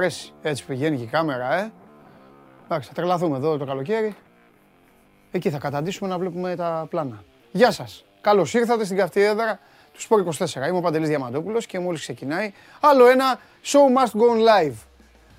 αρέσει. 0.00 0.32
Έτσι 0.42 0.64
πηγαίνει 0.64 0.96
και 0.96 1.02
η 1.02 1.06
κάμερα, 1.06 1.54
ε. 1.54 1.72
Εντάξει, 2.64 2.88
θα 2.88 2.94
τρελαθούμε 2.94 3.36
εδώ 3.36 3.56
το 3.56 3.64
καλοκαίρι. 3.64 4.14
Εκεί 5.30 5.50
θα 5.50 5.58
καταντήσουμε 5.58 6.08
να 6.08 6.18
βλέπουμε 6.18 6.56
τα 6.56 6.86
πλάνα. 6.90 7.24
Γεια 7.50 7.70
σας. 7.70 8.04
Καλώς 8.20 8.54
ήρθατε 8.54 8.84
στην 8.84 8.96
καυτή 8.96 9.20
έδρα 9.22 9.58
του 9.92 10.00
Σπορ 10.00 10.20
24. 10.20 10.68
Είμαι 10.68 10.76
ο 10.76 10.80
Παντελής 10.80 11.08
Διαμαντόπουλος 11.08 11.66
και 11.66 11.78
μόλις 11.78 12.00
ξεκινάει 12.00 12.52
άλλο 12.80 13.08
ένα 13.08 13.40
Show 13.64 13.78
Must 13.98 14.20
Go 14.20 14.24
On 14.24 14.38
Live. 14.38 14.74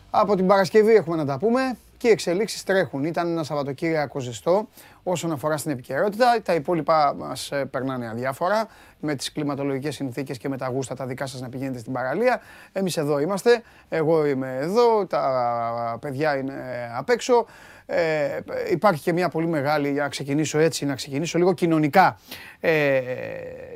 Από 0.09 0.35
την 0.35 0.47
Παρασκευή 0.47 0.93
έχουμε 0.93 1.15
να 1.15 1.25
τα 1.25 1.37
πούμε 1.37 1.77
και 2.01 2.07
οι 2.07 2.11
εξελίξεις 2.11 2.63
τρέχουν. 2.63 3.03
Ήταν 3.03 3.27
ένα 3.27 3.43
Σαββατοκύριακο 3.43 4.19
ζεστό 4.19 4.67
όσον 5.03 5.31
αφορά 5.31 5.57
στην 5.57 5.71
επικαιρότητα. 5.71 6.41
Τα 6.43 6.53
υπόλοιπα 6.53 7.13
μας 7.17 7.51
ε, 7.51 7.65
περνάνε 7.65 8.07
αδιάφορα 8.07 8.67
με 8.99 9.15
τις 9.15 9.31
κλιματολογικές 9.31 9.95
συνθήκες 9.95 10.37
και 10.37 10.49
με 10.49 10.57
τα 10.57 10.67
γούστα 10.67 10.95
τα 10.95 11.05
δικά 11.05 11.25
σας 11.25 11.41
να 11.41 11.49
πηγαίνετε 11.49 11.79
στην 11.79 11.93
παραλία. 11.93 12.41
Εμείς 12.71 12.97
εδώ 12.97 13.19
είμαστε. 13.19 13.61
Εγώ 13.89 14.25
είμαι 14.25 14.57
εδώ. 14.61 15.05
Τα 15.05 15.97
παιδιά 16.01 16.37
είναι 16.37 16.53
απ' 16.97 17.09
έξω. 17.09 17.45
Ε, 17.85 18.39
υπάρχει 18.71 19.01
και 19.01 19.13
μια 19.13 19.29
πολύ 19.29 19.47
μεγάλη, 19.47 19.91
για 19.91 20.01
να 20.01 20.09
ξεκινήσω 20.09 20.59
έτσι, 20.59 20.85
να 20.85 20.95
ξεκινήσω 20.95 21.37
λίγο 21.37 21.53
κοινωνικά. 21.53 22.19
Ε, 22.59 23.01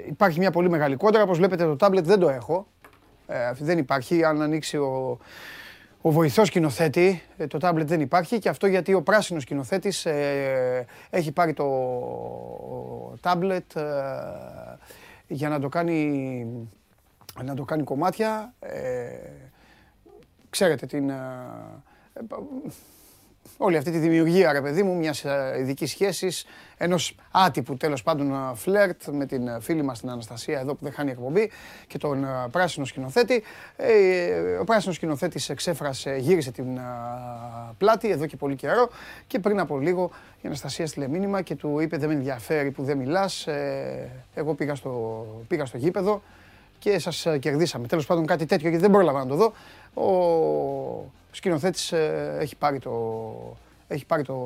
υπάρχει 0.08 0.40
μια 0.40 0.52
πολύ 0.52 0.70
μεγάλη 0.70 0.96
κόντρα. 0.96 1.22
Όπως 1.22 1.38
βλέπετε 1.38 1.64
το 1.64 1.76
τάμπλετ 1.76 2.06
δεν 2.06 2.20
το 2.20 2.30
έχω. 2.30 2.68
Ε, 3.28 3.52
δεν 3.60 3.78
υπάρχει. 3.78 4.24
Αν 4.24 4.42
ανοίξει 4.42 4.78
ο, 4.78 5.20
ο 6.06 6.12
βοηθός 6.12 6.48
σκηνοθέτη, 6.48 7.22
ε, 7.38 7.48
το 7.48 7.58
τάμπλετ 7.58 7.88
δεν 7.88 8.02
υπάρχει 8.02 8.40
και 8.40 8.50
αυτό 8.50 8.68
γιατί 8.68 8.94
ο 8.94 9.02
πράσινος 9.02 9.44
σκηνοθέτης 9.44 10.06
ε, 10.06 10.86
έχει 11.10 11.32
πάρει 11.32 11.54
το 11.54 11.68
τάμπλετ 13.22 13.76
ε, 13.76 13.82
για 15.28 15.50
να 15.50 15.60
το 15.60 15.70
κάνει, 15.70 16.70
να 17.44 17.54
το 17.54 17.64
κάνει 17.64 17.84
κομμάτια. 17.84 18.54
ξέρετε 20.50 20.86
την 20.86 21.12
όλη 23.58 23.78
αυτή 23.78 23.92
τη 23.92 23.98
δημιουργία, 23.98 24.52
ρε 24.52 24.62
παιδί 24.62 24.84
μου, 24.84 24.96
μιας 24.96 25.26
ε, 25.26 25.56
ειδικής 25.60 25.90
σχέσης, 25.90 26.46
ενός 26.78 27.16
άτυπου 27.32 27.78
τέλος 27.78 28.04
πάντων 28.04 28.32
ε, 28.32 28.56
φλερτ 28.56 29.08
με 29.12 29.26
την 29.26 29.48
ε, 29.48 29.60
φίλη 29.60 29.82
μας 29.82 30.00
την 30.00 30.10
Αναστασία 30.10 30.60
εδώ 30.60 30.74
που 30.74 30.84
δεν 30.84 30.94
χάνει 30.94 31.12
εκπομπή 31.12 31.52
και 31.88 31.98
τον 31.98 32.28
πράσινο 32.52 32.86
σκηνοθέτη. 32.86 33.44
Ο 34.62 34.64
πράσινος 34.64 34.96
σκηνοθέτης 34.96 35.50
εξέφρασε, 35.50 36.16
γύρισε 36.16 36.52
την 36.52 36.80
πλάτη 37.78 38.10
εδώ 38.10 38.26
και 38.26 38.36
πολύ 38.36 38.56
καιρό 38.56 38.90
και 39.28 39.40
πριν 39.40 39.60
από 39.60 39.80
λίγο 39.80 40.12
η 40.42 40.48
Αναστασία 40.48 40.88
στείλε 40.88 41.08
μήνυμα 41.08 41.42
και 41.42 41.56
του 41.56 41.80
είπε 41.80 41.98
δεν 41.98 42.10
με 42.10 42.16
ενδιαφέρει 42.16 42.72
που 42.72 42.84
δεν 42.84 42.98
μιλάς, 42.98 43.48
εγώ 44.34 44.54
πήγα 44.54 44.76
στο, 44.76 45.26
πήγα 45.48 45.66
στο 45.66 45.78
γήπεδο 45.78 46.22
και 46.80 47.00
σας 47.00 47.28
κερδίσαμε. 47.40 47.88
Τέλος 47.88 48.06
πάντων 48.06 48.26
κάτι 48.26 48.46
τέτοιο 48.46 48.70
γιατί 48.70 48.84
δεν 48.84 48.92
πρόλαβα 48.92 49.20
να 49.20 49.26
το 49.26 49.36
δω. 49.36 49.54
Ο 50.02 51.12
σκηνοθέτης 51.36 51.92
ε, 51.92 52.38
έχει 52.40 52.56
πάρει 52.56 52.80
το, 52.80 52.92
έχει 53.88 54.06
πάρει 54.06 54.24
το 54.24 54.38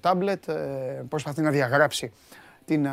τάμπλετ, 0.00 0.48
ε, 0.48 0.54
προσπαθεί 1.08 1.40
να 1.40 1.50
διαγράψει 1.50 2.12
την 2.64 2.84
ε, 2.84 2.90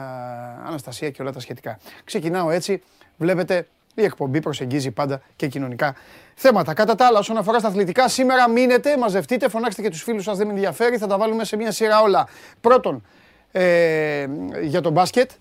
Αναστασία 0.66 1.10
και 1.10 1.22
όλα 1.22 1.32
τα 1.32 1.40
σχετικά. 1.40 1.80
Ξεκινάω 2.04 2.50
έτσι, 2.50 2.82
βλέπετε 3.18 3.68
η 3.96 4.04
εκπομπή 4.04 4.40
προσεγγίζει 4.40 4.92
πάντα 4.92 5.22
και 5.36 5.48
κοινωνικά 5.48 5.96
θέματα. 6.36 6.74
Κατά 6.74 6.96
τα 6.96 7.06
άλλα, 7.06 7.20
όσον 7.20 7.38
αφορά 7.38 7.60
στα 7.60 7.68
αθλητικά, 7.68 8.08
σήμερα 8.08 8.50
μείνετε, 8.50 8.98
μαζευτείτε, 8.98 9.50
φωνάξτε 9.50 9.82
και 9.82 9.90
τους 9.90 10.04
φίλους 10.04 10.24
σας, 10.24 10.38
δεν 10.38 10.48
με 10.48 10.54
ενδιαφέρει, 10.54 10.98
θα 10.98 11.08
τα 11.08 11.18
βάλουμε 11.18 11.44
σε 11.44 11.56
μια 11.56 11.72
σειρά 11.72 12.02
όλα. 12.02 12.28
Πρώτον, 12.62 13.04
ε, 13.52 14.28
για 14.62 14.82
τον 14.82 14.92
μπάσκετ, 14.92 15.32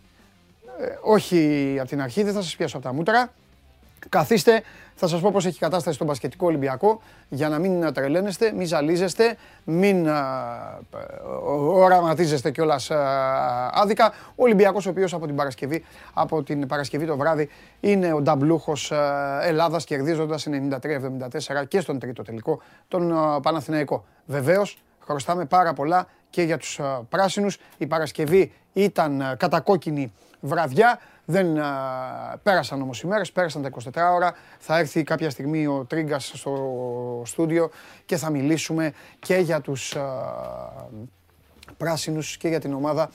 όχι 1.02 1.76
από 1.78 1.88
την 1.88 2.02
αρχή, 2.02 2.22
δεν 2.22 2.34
θα 2.34 2.42
σας 2.42 2.56
πιάσω 2.56 2.76
από 2.76 2.86
τα 2.86 2.92
μούτρα. 2.92 3.32
Καθίστε, 4.08 4.62
θα 4.94 5.06
σας 5.06 5.20
πω 5.20 5.30
πώς 5.30 5.46
έχει 5.46 5.58
κατάσταση 5.58 5.94
στον 5.94 6.06
Πασχετικό 6.06 6.46
Ολυμπιακό 6.46 7.00
για 7.28 7.48
να 7.48 7.58
μην 7.58 7.92
τρελαίνεστε, 7.92 8.52
μην 8.52 8.66
ζαλίζεστε, 8.66 9.36
μην 9.64 10.08
οραματίζεστε 11.72 12.50
κιόλας 12.50 12.90
άδικα. 13.72 14.12
Ο 14.28 14.42
Ολυμπιακός 14.42 14.86
ο 14.86 14.90
οποίος 14.90 15.14
από 15.14 15.26
την 15.26 15.36
Παρασκευή, 15.36 15.84
από 16.14 16.42
την 16.42 16.66
Παρασκευή 16.66 17.06
το 17.06 17.16
βράδυ 17.16 17.48
είναι 17.80 18.12
ο 18.12 18.20
νταμπλούχος 18.20 18.92
Ελλάδας 19.42 19.84
κερδίζοντας 19.84 20.46
93-74 20.46 21.66
και 21.68 21.80
στον 21.80 21.98
τρίτο 21.98 22.22
τελικό 22.22 22.60
τον 22.88 23.14
Παναθηναϊκό. 23.42 24.04
Βεβαίως 24.26 24.82
χρωστάμε 25.06 25.44
πάρα 25.44 25.72
πολλά 25.72 26.06
και 26.30 26.42
για 26.42 26.58
τους 26.58 26.80
πράσινους. 27.08 27.58
Η 27.78 27.86
Παρασκευή 27.86 28.52
ήταν 28.72 29.34
κατακόκκινη 29.38 30.12
βραδιά. 30.40 31.00
Δεν 31.24 31.58
πέρασαν 32.42 32.82
όμως 32.82 33.00
οι 33.00 33.06
μέρες, 33.06 33.32
πέρασαν 33.32 33.62
τα 33.62 33.70
24 33.92 34.14
ώρα. 34.14 34.34
Θα 34.58 34.78
έρθει 34.78 35.02
κάποια 35.02 35.30
στιγμή 35.30 35.66
ο 35.66 35.84
Τρίγκας 35.88 36.32
στο 36.34 37.22
στούντιο 37.24 37.70
και 38.06 38.16
θα 38.16 38.30
μιλήσουμε 38.30 38.92
και 39.18 39.36
για 39.36 39.60
τους 39.60 39.96
α, 39.96 40.02
πράσινους 41.76 42.36
και 42.36 42.48
για 42.48 42.60
την 42.60 42.72
ομάδα 42.72 43.10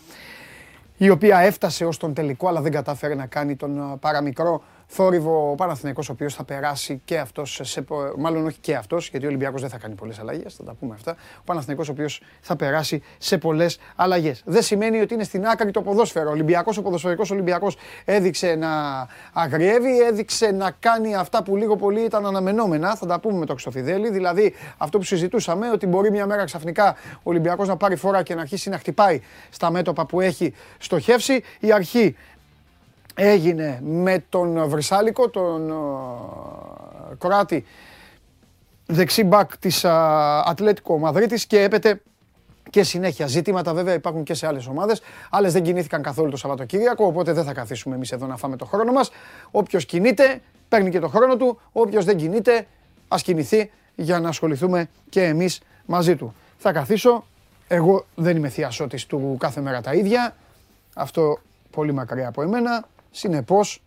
η 0.98 1.10
οποία 1.10 1.40
έφτασε 1.40 1.86
ως 1.86 1.98
τον 1.98 2.14
τελικό 2.14 2.48
αλλά 2.48 2.62
δεν 2.62 2.72
κατάφερε 2.72 3.16
να 3.16 3.26
κάνει 3.26 3.56
τον 3.56 4.00
παραμικρό 4.00 4.64
θόρυβο 4.88 5.52
ο 5.52 5.56
Παναθηναϊκός 5.56 6.10
ο 6.10 6.12
οποίος 6.12 6.34
θα 6.34 6.44
περάσει 6.44 7.02
και 7.06 7.18
αυτός, 7.20 7.60
σε, 7.64 7.84
μάλλον 8.18 8.46
όχι 8.46 8.58
και 8.60 8.76
αυτός, 8.76 9.10
γιατί 9.10 9.26
ο 9.26 9.28
Ολυμπιακός 9.30 9.62
δεν 9.62 9.70
θα 9.70 9.78
κάνει 9.78 9.96
πολλές 9.96 10.20
αλλαγές, 10.20 10.56
θα 10.56 10.64
τα 10.64 10.74
πούμε 10.74 10.94
αυτά. 10.94 11.16
Ο 11.40 11.42
Παναθηναϊκός 11.46 11.90
ο 11.90 11.92
οποίος 11.92 12.22
θα 12.42 12.56
περάσει 12.56 13.04
σε 13.18 13.38
πολλές 13.38 13.80
αλλαγές. 13.96 14.42
Δεν 14.46 14.62
σημαίνει 14.62 15.00
ότι 15.00 15.14
είναι 15.14 15.24
στην 15.24 15.46
άκρη 15.46 15.72
το 15.72 15.82
ποδόσφαιρο. 15.82 16.30
Ο 16.30 16.32
Ολυμπιακός, 16.32 16.78
ο 16.78 16.82
ποδοσφαιρικός 16.82 17.32
Ολυμπιακός 17.32 17.78
έδειξε 18.06 18.56
να 18.56 18.70
αγριεύει, 19.34 20.00
έδειξε 20.00 20.52
να 20.52 20.72
κάνει 20.80 21.16
αυτά 21.16 21.44
που 21.44 21.56
λίγο 21.56 21.76
πολύ 21.76 22.02
ήταν 22.02 22.26
αναμενόμενα, 22.26 22.96
θα 22.96 23.06
τα 23.06 23.20
πούμε 23.20 23.38
με 23.38 23.46
το 23.46 23.54
Ξοφιδέλη, 23.54 24.10
δηλαδή 24.10 24.54
αυτό 24.78 24.98
που 24.98 25.04
συζητούσαμε, 25.04 25.72
ότι 25.72 25.88
μπορεί 25.88 26.12
μια 26.12 26.26
μέρα 26.26 26.44
ξαφνικά 26.44 26.96
ο 27.14 27.22
Ολυμπιακός 27.24 27.68
να 27.68 27.78
πάρει 27.78 27.96
φορά 27.96 28.24
και 28.24 28.36
να 28.36 28.42
αρχίσει 28.42 28.70
να 28.70 28.78
χτυπάει 28.78 29.22
στα 29.50 29.72
μέτωπα 29.72 30.06
που 30.06 30.22
έχει 30.22 30.54
στοχεύσει. 30.78 31.44
Η 31.60 31.72
αρχή 31.72 32.16
έγινε 33.20 33.80
με 33.84 34.24
τον 34.30 34.70
Βρυσάλικο, 34.70 35.30
τον 35.30 35.74
Κροάτι 37.18 37.66
δεξί 38.86 39.24
μπακ 39.24 39.58
της 39.58 39.86
Ατλέτικο 40.46 40.98
Μαδρίτης 40.98 41.46
και 41.46 41.62
έπεται 41.62 42.02
και 42.70 42.84
συνέχεια 42.84 43.28
ζητήματα 43.28 43.74
βέβαια 43.74 43.94
υπάρχουν 43.94 44.24
και 44.24 44.34
σε 44.34 44.48
άλλες 44.48 44.68
ομάδες. 44.68 45.02
Άλλες 45.30 45.54
δεν 45.54 45.64
κινήθηκαν 45.64 46.02
καθόλου 46.02 46.30
το 46.30 46.38
Σαββατοκύριακο, 46.38 47.06
οπότε 47.06 47.34
δεν 47.34 47.44
θα 47.44 47.54
καθίσουμε 47.54 47.96
εμείς 47.96 48.12
εδώ 48.12 48.26
να 48.26 48.38
φάμε 48.38 48.56
το 48.56 48.66
χρόνο 48.66 48.92
μας. 48.92 49.12
Όποιος 49.52 49.86
κινείται 49.86 50.42
παίρνει 50.70 50.90
και 50.90 51.00
το 51.00 51.08
χρόνο 51.08 51.38
του, 51.38 51.60
όποιος 51.72 52.06
δεν 52.06 52.18
κινείται 52.18 52.68
ας 53.08 53.22
κινηθεί 53.22 53.72
για 53.96 54.20
να 54.20 54.30
ασχοληθούμε 54.30 54.90
και 55.10 55.24
εμείς 55.24 55.62
μαζί 55.86 56.16
του. 56.16 56.34
Θα 56.58 56.72
καθίσω, 56.72 57.26
εγώ 57.68 58.06
δεν 58.16 58.36
είμαι 58.36 58.50
θειασότης 58.50 59.06
του 59.06 59.36
κάθε 59.40 59.62
μέρα 59.62 59.82
τα 59.82 59.94
ίδια, 59.94 60.36
αυτό 60.96 61.40
πολύ 61.72 61.94
μακριά 61.94 62.28
από 62.28 62.42
εμένα. 62.42 62.88
Συνεπώς, 63.18 63.84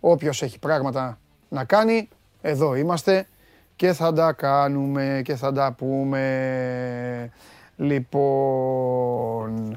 όποιος 0.00 0.42
έχει 0.42 0.58
πράγματα 0.58 1.18
να 1.48 1.64
κάνει, 1.64 2.08
εδώ 2.40 2.74
είμαστε 2.74 3.28
και 3.76 3.92
θα 3.92 4.12
τα 4.12 4.32
κάνουμε 4.32 5.20
και 5.24 5.36
θα 5.36 5.52
τα 5.52 5.72
πούμε. 5.72 7.32
Λοιπόν, 7.76 9.76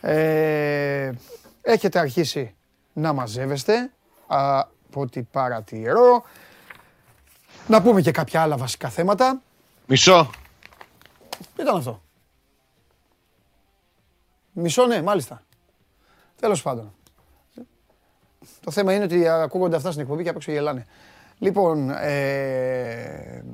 ε, 0.00 1.12
έχετε 1.62 1.98
αρχίσει 1.98 2.54
να 2.92 3.12
μαζεύεστε 3.12 3.90
από 4.26 5.00
ό,τι 5.00 5.22
παρατηρώ. 5.22 6.24
Να 7.66 7.82
πούμε 7.82 8.00
και 8.00 8.10
κάποια 8.10 8.42
άλλα 8.42 8.56
βασικά 8.56 8.88
θέματα. 8.88 9.42
Μισό. 9.86 10.30
Τι 11.54 11.62
ήταν 11.62 11.76
αυτό. 11.76 12.02
Μισό, 14.52 14.86
ναι, 14.86 15.02
μάλιστα. 15.02 15.42
Τέλος 16.40 16.62
πάντων. 16.62 16.92
Το 18.64 18.70
θέμα 18.70 18.94
είναι 18.94 19.04
ότι 19.04 19.28
ακούγονται 19.28 19.76
αυτά 19.76 19.90
στην 19.90 20.02
εκπομπή 20.02 20.22
και 20.22 20.28
απ' 20.28 20.36
έξω 20.36 20.52
γελάνε. 20.52 20.86
Λοιπόν, 21.38 21.90
ε, 21.90 23.44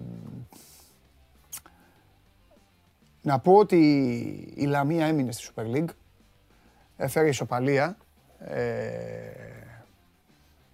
να 3.22 3.38
πω 3.38 3.52
ότι 3.52 3.76
η 4.54 4.64
Λαμία 4.64 5.06
έμεινε 5.06 5.32
στη 5.32 5.50
Super 5.54 5.76
League. 5.76 5.88
Έφερε 6.96 7.28
ισοπαλία. 7.28 7.96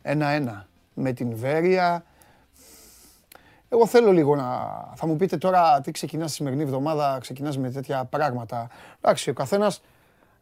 Ένα-ένα 0.02 0.68
με 0.94 1.12
την 1.12 1.36
Βέρεια. 1.36 2.04
Εγώ 3.68 3.86
θέλω 3.86 4.12
λίγο 4.12 4.36
να... 4.36 4.44
Θα 4.94 5.06
μου 5.06 5.16
πείτε 5.16 5.36
τώρα 5.36 5.80
τι 5.80 5.90
ξεκινάς 5.90 6.28
τη 6.28 6.34
σημερινή 6.34 6.62
εβδομάδα, 6.62 7.18
ξεκινάς 7.20 7.58
με 7.58 7.70
τέτοια 7.70 8.04
πράγματα. 8.04 8.68
Εντάξει, 9.00 9.30
ο 9.30 9.32
καθένας 9.32 9.82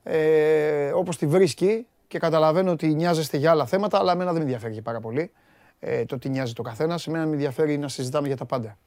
ε, 0.02 0.90
όπως 0.90 1.16
τη 1.18 1.26
βρίσκει 1.26 1.86
και 2.12 2.18
καταλαβαίνω 2.18 2.70
ότι 2.70 2.94
νοιάζεστε 2.94 3.36
για 3.36 3.50
άλλα 3.50 3.66
θέματα, 3.66 3.98
αλλά 3.98 4.12
εμένα 4.12 4.30
δεν 4.32 4.36
με 4.36 4.44
ενδιαφέρει 4.44 4.74
και 4.74 4.82
πάρα 4.82 5.00
πολύ 5.00 5.32
ε, 5.78 6.04
το 6.04 6.18
τι 6.18 6.28
νοιάζει 6.28 6.52
το 6.52 6.62
καθένας. 6.62 7.06
Εμένα 7.06 7.26
με 7.26 7.32
ενδιαφέρει 7.32 7.78
να 7.78 7.88
συζητάμε 7.88 8.26
για 8.26 8.36
τα 8.36 8.44
πάντα. 8.44 8.78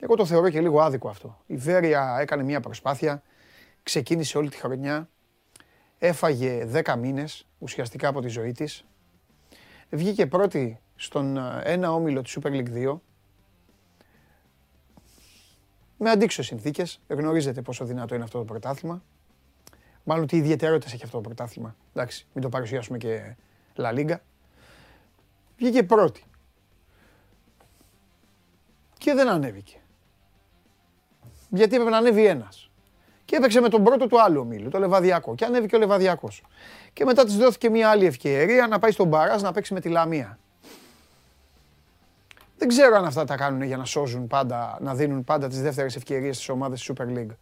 Εγώ 0.00 0.14
το 0.14 0.26
θεωρώ 0.26 0.50
και 0.50 0.60
λίγο 0.60 0.80
άδικο 0.80 1.08
αυτό. 1.08 1.38
Η 1.46 1.56
Βέρεια 1.56 2.16
έκανε 2.20 2.42
μια 2.42 2.60
προσπάθεια, 2.60 3.22
ξεκίνησε 3.82 4.38
όλη 4.38 4.48
τη 4.48 4.56
χρονιά, 4.56 5.08
έφαγε 5.98 6.68
10 6.84 6.96
μήνες 6.98 7.46
ουσιαστικά 7.58 8.08
από 8.08 8.20
τη 8.20 8.28
ζωή 8.28 8.52
της. 8.52 8.84
βγήκε 9.90 10.26
πρώτη 10.26 10.80
στον 10.96 11.36
ε, 11.36 11.60
ένα 11.64 11.92
όμιλο 11.92 12.22
της 12.22 12.38
Super 12.40 12.50
League 12.50 12.88
2 12.88 12.98
με 15.96 16.10
αντίξωες 16.10 16.46
συνθήκες. 16.46 17.00
Γνωρίζετε 17.08 17.62
πόσο 17.62 17.84
δυνατό 17.84 18.14
είναι 18.14 18.24
αυτό 18.24 18.38
το 18.38 18.44
πρωτάθλημα. 18.44 19.02
Μάλλον 20.04 20.26
τι 20.26 20.36
ιδιαιτερότητες 20.36 20.92
έχει 20.92 21.04
αυτό 21.04 21.16
το 21.16 21.22
πρωτάθλημα. 21.22 21.76
Εντάξει, 21.94 22.26
μην 22.32 22.42
το 22.42 22.48
παρουσιάσουμε 22.48 22.98
και 22.98 23.36
La 23.76 23.94
Liga. 23.94 24.16
Βγήκε 25.56 25.82
πρώτη. 25.82 26.24
Και 28.98 29.14
δεν 29.14 29.28
ανέβηκε. 29.28 29.76
Γιατί 31.48 31.74
έπρεπε 31.74 31.90
να 31.90 31.96
ανέβει 31.96 32.26
ένας. 32.26 32.70
Και 33.24 33.36
έπαιξε 33.36 33.60
με 33.60 33.68
τον 33.68 33.84
πρώτο 33.84 34.06
του 34.06 34.22
άλλου 34.22 34.40
ομίλου, 34.40 34.70
το 34.70 34.78
Λεβαδιακό. 34.78 35.34
Και 35.34 35.44
ανέβηκε 35.44 35.76
ο 35.76 35.78
Λεβαδιακός. 35.78 36.42
Και 36.92 37.04
μετά 37.04 37.24
της 37.24 37.36
δόθηκε 37.36 37.70
μια 37.70 37.90
άλλη 37.90 38.06
ευκαιρία 38.06 38.66
να 38.66 38.78
πάει 38.78 38.90
στον 38.90 39.08
Μπαράζ 39.08 39.42
να 39.42 39.52
παίξει 39.52 39.74
με 39.74 39.80
τη 39.80 39.88
Λαμία. 39.88 40.38
Δεν 42.58 42.68
ξέρω 42.68 42.96
αν 42.96 43.04
αυτά 43.04 43.24
τα 43.24 43.36
κάνουν 43.36 43.62
για 43.62 43.76
να 43.76 43.84
σώζουν 43.84 44.26
πάντα, 44.26 44.78
να 44.80 44.94
δίνουν 44.94 45.24
πάντα 45.24 45.48
τις 45.48 45.62
δεύτερες 45.62 45.96
ευκαιρίες 45.96 46.36
στις 46.36 46.48
ομάδες 46.48 46.80
της 46.80 46.92
Super 46.96 47.06
League. 47.06 47.34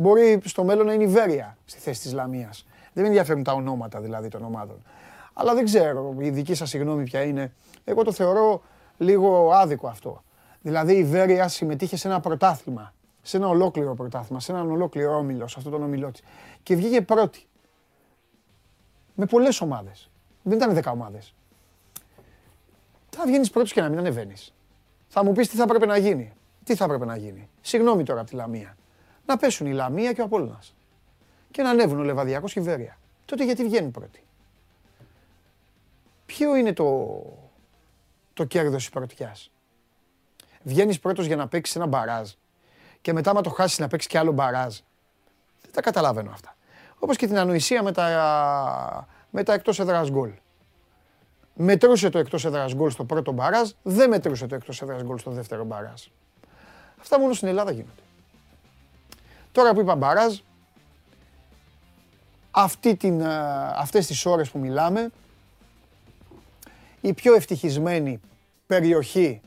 Μπορεί 0.00 0.40
στο 0.44 0.64
μέλλον 0.64 0.86
να 0.86 0.92
είναι 0.92 1.02
η 1.02 1.06
Βέρεια 1.06 1.56
στη 1.64 1.78
θέση 1.78 2.00
της 2.00 2.12
Λαμίας. 2.12 2.66
Δεν 2.92 3.02
με 3.02 3.08
ενδιαφέρουν 3.08 3.42
τα 3.42 3.52
ονόματα 3.52 4.00
δηλαδή 4.00 4.28
των 4.28 4.44
ομάδων. 4.44 4.82
Αλλά 5.32 5.54
δεν 5.54 5.64
ξέρω, 5.64 6.14
η 6.18 6.30
δική 6.30 6.54
σας 6.54 6.68
συγγνώμη 6.68 7.02
ποια 7.02 7.22
είναι. 7.22 7.52
Εγώ 7.84 8.04
το 8.04 8.12
θεωρώ 8.12 8.62
λίγο 8.96 9.52
άδικο 9.52 9.88
αυτό. 9.88 10.22
Δηλαδή 10.60 10.94
η 10.94 11.04
Βέρεια 11.04 11.48
συμμετείχε 11.48 11.96
σε 11.96 12.08
ένα 12.08 12.20
πρωτάθλημα, 12.20 12.94
σε 13.22 13.36
ένα 13.36 13.48
ολόκληρο 13.48 13.94
πρωτάθλημα, 13.94 14.40
σε 14.40 14.52
έναν 14.52 14.70
ολόκληρο 14.70 15.16
όμιλο, 15.16 15.48
σε 15.48 15.54
αυτόν 15.58 15.72
τον 15.72 15.82
ομιλό 15.82 16.10
της. 16.10 16.22
Και 16.62 16.76
βγήκε 16.76 17.02
πρώτη. 17.02 17.46
Με 19.14 19.26
πολλές 19.26 19.60
ομάδες. 19.60 20.10
Δεν 20.42 20.56
ήταν 20.56 20.74
10 20.74 20.92
ομάδες. 20.92 21.34
Θα 23.10 23.24
βγαίνεις 23.26 23.50
πρώτος 23.50 23.72
και 23.72 23.80
να 23.80 23.88
μην 23.88 23.98
ανεβαίνεις. 23.98 24.54
Θα 25.08 25.24
μου 25.24 25.32
πεις 25.32 25.48
τι 25.48 25.56
θα 25.56 25.62
έπρεπε 25.62 25.86
να 25.86 25.96
γίνει. 25.96 26.32
Τι 26.64 26.74
θα 26.74 26.84
έπρεπε 26.84 27.04
να 27.04 27.16
γίνει. 27.16 27.48
Συγγνώμη 27.60 28.02
τώρα 28.02 28.20
από 28.20 28.28
τη 28.30 28.36
Λαμία. 28.36 28.77
Να 29.28 29.36
πέσουν 29.36 29.66
η 29.66 29.72
Λαμία 29.72 30.12
και 30.12 30.20
ο 30.20 30.24
Απόλλωνας. 30.24 30.74
Και 31.50 31.62
να 31.62 31.70
ανέβουν 31.70 31.98
ο 31.98 32.02
Λεβαδιακός 32.02 32.52
και 32.52 32.58
η 32.58 32.62
Βέρεια. 32.62 32.98
Τότε 33.24 33.44
γιατί 33.44 33.64
βγαίνουν 33.64 33.90
πρώτοι; 33.90 34.24
Ποιο 36.26 36.56
είναι 36.56 36.72
το, 36.72 37.20
το 38.34 38.44
κέρδος 38.44 38.76
της 38.76 38.88
πρωτιάς. 38.90 39.50
Βγαίνεις 40.62 41.00
πρώτος 41.00 41.26
για 41.26 41.36
να 41.36 41.48
παίξεις 41.48 41.76
ένα 41.76 41.86
μπαράζ 41.86 42.30
και 43.00 43.12
μετά 43.12 43.30
άμα 43.30 43.40
το 43.40 43.50
χάσεις 43.50 43.78
να 43.78 43.88
παίξεις 43.88 44.10
και 44.10 44.18
άλλο 44.18 44.32
μπαράζ. 44.32 44.76
Δεν 45.62 45.72
τα 45.72 45.80
καταλαβαίνω 45.80 46.30
αυτά. 46.30 46.56
Όπως 46.98 47.16
και 47.16 47.26
την 47.26 47.38
ανοησία 47.38 47.82
με 47.82 47.92
τα, 47.92 49.08
με 49.30 49.42
τα 49.42 49.52
εκτός 49.52 49.78
έδρας 49.78 50.10
γκολ 50.10 50.30
μετρούσε 51.54 52.10
το 52.10 52.18
εκτός 52.18 52.44
έδρας 52.44 52.74
γκολ 52.74 52.90
στο 52.90 53.04
πρώτο 53.04 53.32
μπαράζ, 53.32 53.70
δεν 53.82 54.08
μετρούσε 54.08 54.46
το 54.46 54.54
εκτός 54.54 54.82
έδρας 54.82 55.02
γκολ 55.02 55.18
στο 55.18 55.30
δεύτερο 55.30 55.64
μπαράζ. 55.64 56.02
Αυτά 57.00 57.20
μόνο 57.20 57.32
στην 57.32 57.48
Ελλάδα 57.48 57.70
γίνονται. 57.70 58.02
Τώρα 59.52 59.74
που 59.74 59.80
είπα 59.80 59.96
μπαράζ, 59.96 60.38
αυτή 62.50 62.96
την, 62.96 63.22
αυτές 63.76 64.06
τις 64.06 64.26
ώρες 64.26 64.50
που 64.50 64.58
μιλάμε, 64.58 65.10
η 67.00 67.12
πιο 67.12 67.34
ευτυχισμένη 67.34 68.20
περιοχή 68.66 69.40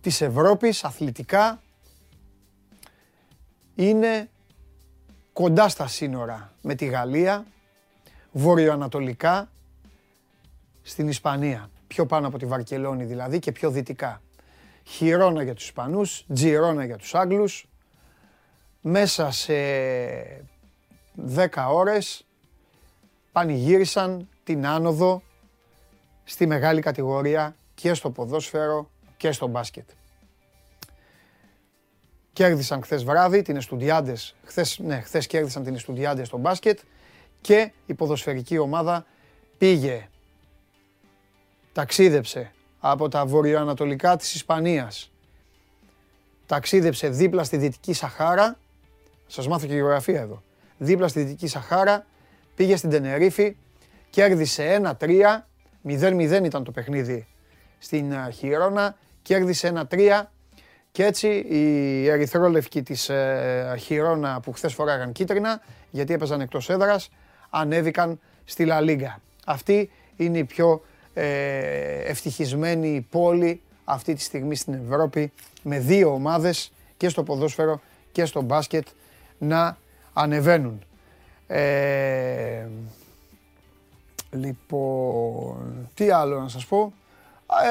της 0.00 0.20
Ευρώπης 0.20 0.84
αθλητικά 0.84 1.62
είναι 3.74 4.28
κοντά 5.32 5.68
στα 5.68 5.86
σύνορα 5.86 6.52
με 6.62 6.74
τη 6.74 6.86
Γαλλία, 6.86 7.46
βορειοανατολικά 8.32 9.50
στην 10.82 11.08
Ισπανία. 11.08 11.70
Πιο 11.86 12.06
πάνω 12.06 12.26
από 12.26 12.38
τη 12.38 12.46
Βαρκελόνη 12.46 13.04
δηλαδή 13.04 13.38
και 13.38 13.52
πιο 13.52 13.70
δυτικά. 13.70 14.22
Χιρόνα 14.84 15.42
για 15.42 15.54
τους 15.54 15.64
Ισπανούς, 15.64 16.24
Τζιρόνα 16.34 16.84
για 16.84 16.96
τους 16.96 17.14
Άγγλους. 17.14 17.67
Μέσα 18.80 19.30
σε 19.30 19.54
10 21.34 21.48
ώρες 21.70 22.26
πανηγύρισαν 23.32 24.28
την 24.44 24.66
άνοδο 24.66 25.22
στη 26.24 26.46
μεγάλη 26.46 26.80
κατηγορία 26.80 27.56
και 27.74 27.94
στο 27.94 28.10
ποδόσφαιρο 28.10 28.90
και 29.16 29.32
στο 29.32 29.46
μπάσκετ. 29.46 29.88
Κέρδισαν 32.32 32.82
χθες 32.82 33.04
βράδυ 33.04 33.42
την 33.42 33.56
Εστουδιάντες, 33.56 34.34
χθες, 34.44 34.78
ναι, 34.78 35.00
χθες 35.00 35.26
κέρδισαν 35.26 35.62
την 35.62 35.74
Εστουδιάντες 35.74 36.26
στο 36.26 36.36
μπάσκετ 36.36 36.78
και 37.40 37.72
η 37.86 37.94
ποδοσφαιρική 37.94 38.58
ομάδα 38.58 39.06
πήγε 39.58 40.08
ταξίδεψε 41.72 42.52
από 42.80 43.08
τα 43.08 43.26
βορειοανατολικά 43.26 44.16
της 44.16 44.34
Ισπανίας. 44.34 45.12
Ταξίδεψε 46.46 47.08
δίπλα 47.08 47.44
στη 47.44 47.56
Δυτική 47.56 47.92
Σαχάρα. 47.92 48.58
Σας 49.30 49.48
μάθω 49.48 49.66
και 49.66 49.74
γεωγραφία 49.74 50.20
εδώ. 50.20 50.42
Δίπλα 50.78 51.08
στη 51.08 51.20
Δυτική 51.20 51.46
Σαχάρα, 51.46 52.06
πήγε 52.54 52.76
στην 52.76 52.90
Τενερίφη, 52.90 53.56
κέρδισε 54.10 54.94
1-3, 54.98 55.44
0-0 55.88 56.44
ήταν 56.44 56.64
το 56.64 56.70
παιχνίδι 56.70 57.26
στην 57.78 58.12
ε, 58.12 58.30
Χιρόνα, 58.30 58.96
κέρδισε 59.22 59.86
1-3 59.90 60.22
και 60.92 61.04
έτσι 61.04 61.28
οι 61.28 62.08
ερυθρόλευκοι 62.08 62.82
της 62.82 63.08
ε, 63.08 63.74
Χιρόνα 63.78 64.40
που 64.40 64.52
χθες 64.52 64.74
φοράγαν 64.74 65.12
κίτρινα, 65.12 65.60
γιατί 65.90 66.12
έπαιζαν 66.12 66.40
εκτός 66.40 66.70
έδρας, 66.70 67.10
ανέβηκαν 67.50 68.20
στη 68.44 68.64
Λα 68.64 68.80
Λίγκα. 68.80 69.20
Αυτή 69.46 69.90
είναι 70.16 70.38
η 70.38 70.44
πιο 70.44 70.84
ε, 71.14 71.98
ευτυχισμένη 71.98 73.06
πόλη 73.10 73.60
αυτή 73.84 74.14
τη 74.14 74.22
στιγμή 74.22 74.54
στην 74.54 74.74
Ευρώπη 74.74 75.32
με 75.62 75.78
δύο 75.78 76.12
ομάδες 76.12 76.72
και 76.96 77.08
στο 77.08 77.22
ποδόσφαιρο 77.22 77.80
και 78.12 78.24
στο 78.24 78.42
μπάσκετ 78.42 78.86
να 79.38 79.76
ανεβαίνουν. 80.12 80.82
Ε, 81.46 82.66
λοιπόν, 84.30 85.88
τι 85.94 86.10
άλλο 86.10 86.40
να 86.40 86.48
σας 86.48 86.66
πω; 86.66 86.92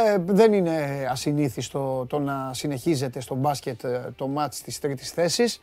Ε, 0.05 0.17
δεν 0.25 0.53
είναι 0.53 1.07
ασυνήθιστο 1.09 2.05
το 2.09 2.19
να 2.19 2.53
συνεχίζεται 2.53 3.19
στο 3.19 3.36
μπάσκετ 3.36 3.86
το 4.15 4.27
μάτς 4.27 4.62
της 4.62 4.79
τρίτης 4.79 5.12
θέσης. 5.12 5.62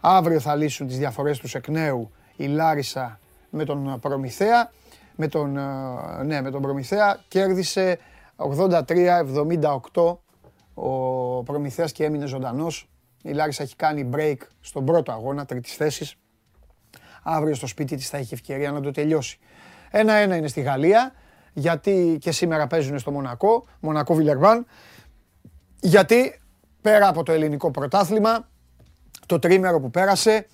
Αύριο 0.00 0.40
θα 0.40 0.54
λύσουν 0.54 0.86
τις 0.86 0.98
διαφορές 0.98 1.38
τους 1.38 1.54
εκ 1.54 1.68
νέου 1.68 2.10
η 2.36 2.46
Λάρισα 2.46 3.18
με 3.50 3.64
τον 3.64 3.98
Προμηθέα 4.00 4.70
με 5.20 5.28
τον, 5.28 5.56
ε, 5.56 6.22
ναι, 6.24 6.40
με 6.40 6.50
τον 6.50 6.62
Προμηθέα. 6.62 7.20
Κέρδισε 7.28 7.98
83-78 8.36 10.18
ο 10.74 11.42
Προμηθέας 11.42 11.92
και 11.92 12.04
έμεινε 12.04 12.26
ζωντανός. 12.26 12.88
Η 13.22 13.32
Λάρισα 13.32 13.62
έχει 13.62 13.76
κάνει 13.76 14.10
break 14.14 14.36
στον 14.60 14.84
πρώτο 14.84 15.12
αγώνα, 15.12 15.44
τρίτης 15.44 15.74
θέσης. 15.74 16.14
Αύριο 17.22 17.54
στο 17.54 17.66
σπίτι 17.66 17.96
της 17.96 18.08
θα 18.08 18.16
έχει 18.16 18.34
ευκαιρία 18.34 18.70
να 18.70 18.80
το 18.80 18.90
τελειώσει. 18.90 19.38
Ένα-ένα 19.90 20.36
είναι 20.36 20.48
στη 20.48 20.60
Γαλλία, 20.60 21.12
γιατί 21.52 22.18
και 22.20 22.32
σήμερα 22.32 22.66
παίζουν 22.66 22.98
στο 22.98 23.10
Μονακό, 23.10 23.66
Μονακό 23.80 24.14
Βιλερβάν, 24.14 24.66
γιατί 25.80 26.40
πέρα 26.80 27.08
από 27.08 27.22
το 27.22 27.32
ελληνικό 27.32 27.70
πρωτάθλημα, 27.70 28.48
το 29.26 29.38
τρίμερο 29.38 29.80
που 29.80 29.90
πέρασε, 29.90 30.46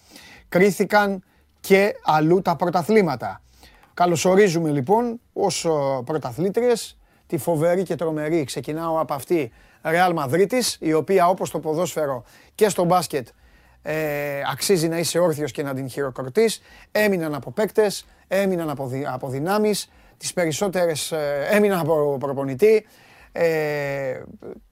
κρίθηκαν 0.49 1.23
και 1.61 1.95
αλλού 2.05 2.43
τα 2.43 2.57
πρωταθλήματα. 2.57 3.43
Καλωσορίζουμε 3.95 4.71
λοιπόν 4.71 5.21
ως 5.33 5.67
πρωταθλήτριες 6.05 6.99
τη 7.27 7.39
φοβερή 7.39 7.83
και 7.83 7.95
τρομερή. 7.95 8.45
Ξεκινάω 8.45 9.01
από 9.01 9.15
αυτή 9.15 9.53
Real 9.85 10.15
Madrid, 10.15 10.53
η 10.79 10.93
οποία 10.93 11.29
όπως 11.29 11.51
το 11.51 11.59
ποδόσφαιρο 11.59 12.25
και 12.55 12.69
στο 12.69 12.85
μπάσκετ 12.85 13.29
ε, 13.83 14.41
αξίζει 14.53 14.89
να 14.89 14.99
είσαι 14.99 15.19
όρθιος 15.19 15.51
και 15.51 15.63
να 15.63 15.75
την 15.75 15.89
χειροκροτείς. 15.89 16.61
Έμειναν 16.93 17.35
από 17.35 17.51
παίκτες, 17.51 18.07
έμειναν 18.29 18.71
από, 18.71 18.87
δι, 18.87 19.07
από 19.09 19.29
δυνάμεις, 19.29 19.91
τις 20.17 20.33
περισσότερες 20.33 21.13
ε, 21.13 21.47
έμειναν 21.51 21.79
από 21.79 22.17
προπονητή. 22.21 22.87
Ε, 23.33 24.23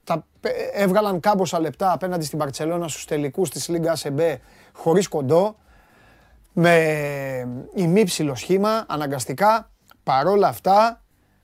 τα, 0.03 0.25
έβγαλαν 0.73 1.19
κάμποσα 1.19 1.59
λεπτά 1.59 1.91
απέναντι 1.91 2.25
στην 2.25 2.37
Παρτσελώνα 2.37 2.87
στους 2.87 3.05
τελικούς 3.05 3.49
της 3.49 3.67
Λίγκα 3.67 3.97
ΕΜΠΕ 4.03 4.41
χωρίς 4.73 5.07
κοντό 5.07 5.55
με 6.53 7.67
ημίψιλο 7.73 8.35
σχήμα, 8.35 8.85
αναγκαστικά, 8.87 9.71
παρόλα 10.03 10.47
αυτά 10.47 11.01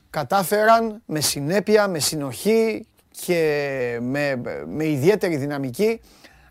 κατάφεραν 0.10 1.02
με 1.06 1.20
συνέπεια, 1.20 1.88
με 1.88 2.00
συνοχή 2.00 2.88
και 3.26 4.00
με, 4.02 4.42
με 4.68 4.86
ιδιαίτερη 4.86 5.38
δυναμική 5.38 6.02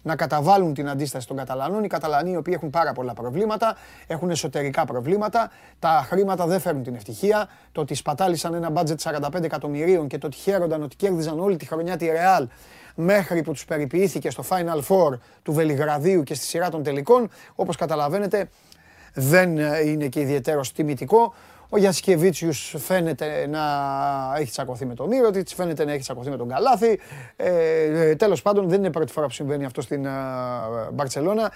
να 0.02 0.16
καταβάλουν 0.16 0.74
την 0.74 0.88
αντίσταση 0.88 1.26
των 1.26 1.36
Καταλανών. 1.36 1.84
Οι 1.84 1.86
Καταλανοί 1.86 2.30
οι 2.30 2.36
οποίοι 2.36 2.54
έχουν 2.56 2.70
πάρα 2.70 2.92
πολλά 2.92 3.14
προβλήματα, 3.14 3.76
έχουν 4.06 4.30
εσωτερικά 4.30 4.84
προβλήματα. 4.84 5.50
Τα 5.78 6.04
χρήματα 6.08 6.46
δεν 6.46 6.60
φέρνουν 6.60 6.82
την 6.82 6.94
ευτυχία. 6.94 7.48
Το 7.72 7.80
ότι 7.80 7.94
σπατάλησαν 7.94 8.54
ένα 8.54 8.70
μπάτζετ 8.70 9.00
45 9.04 9.42
εκατομμυρίων 9.42 10.06
και 10.06 10.18
το 10.18 10.26
ότι 10.26 10.36
χαίρονταν 10.36 10.82
ότι 10.82 10.96
κέρδιζαν 10.96 11.40
όλη 11.40 11.56
τη 11.56 11.66
χρονιά 11.66 11.96
τη 11.96 12.06
Ρεάλ 12.06 12.48
μέχρι 12.94 13.42
που 13.42 13.52
τους 13.52 13.64
περιποιήθηκε 13.64 14.30
στο 14.30 14.44
Final 14.48 14.82
Four 14.88 15.18
του 15.42 15.52
Βελιγραδίου 15.52 16.22
και 16.22 16.34
στη 16.34 16.44
σειρά 16.44 16.70
των 16.70 16.82
τελικών, 16.82 17.30
όπως 17.54 17.76
καταλαβαίνετε 17.76 18.48
δεν 19.14 19.56
είναι 19.86 20.06
και 20.06 20.20
ιδιαίτερο 20.20 20.60
τιμητικό. 20.74 21.34
Ο 21.70 21.78
Γιασκεβίτσιους 21.78 22.74
φαίνεται 22.78 23.46
να 23.46 23.60
έχει 24.38 24.50
τσακωθεί 24.50 24.86
με 24.86 24.94
τον 24.94 25.08
Μύρωτιτς, 25.08 25.54
φαίνεται 25.54 25.84
να 25.84 25.92
έχει 25.92 26.00
τσακωθεί 26.00 26.30
με 26.30 26.36
τον 26.36 26.48
Καλάθι. 26.48 27.00
Ε, 27.36 28.14
τέλος 28.14 28.42
πάντων 28.42 28.68
δεν 28.68 28.78
είναι 28.78 28.90
πρώτη 28.90 29.12
φορά 29.12 29.26
που 29.26 29.32
συμβαίνει 29.32 29.64
αυτό 29.64 29.80
στην 29.80 30.06
Μπαρτσελώνα. 30.92 31.52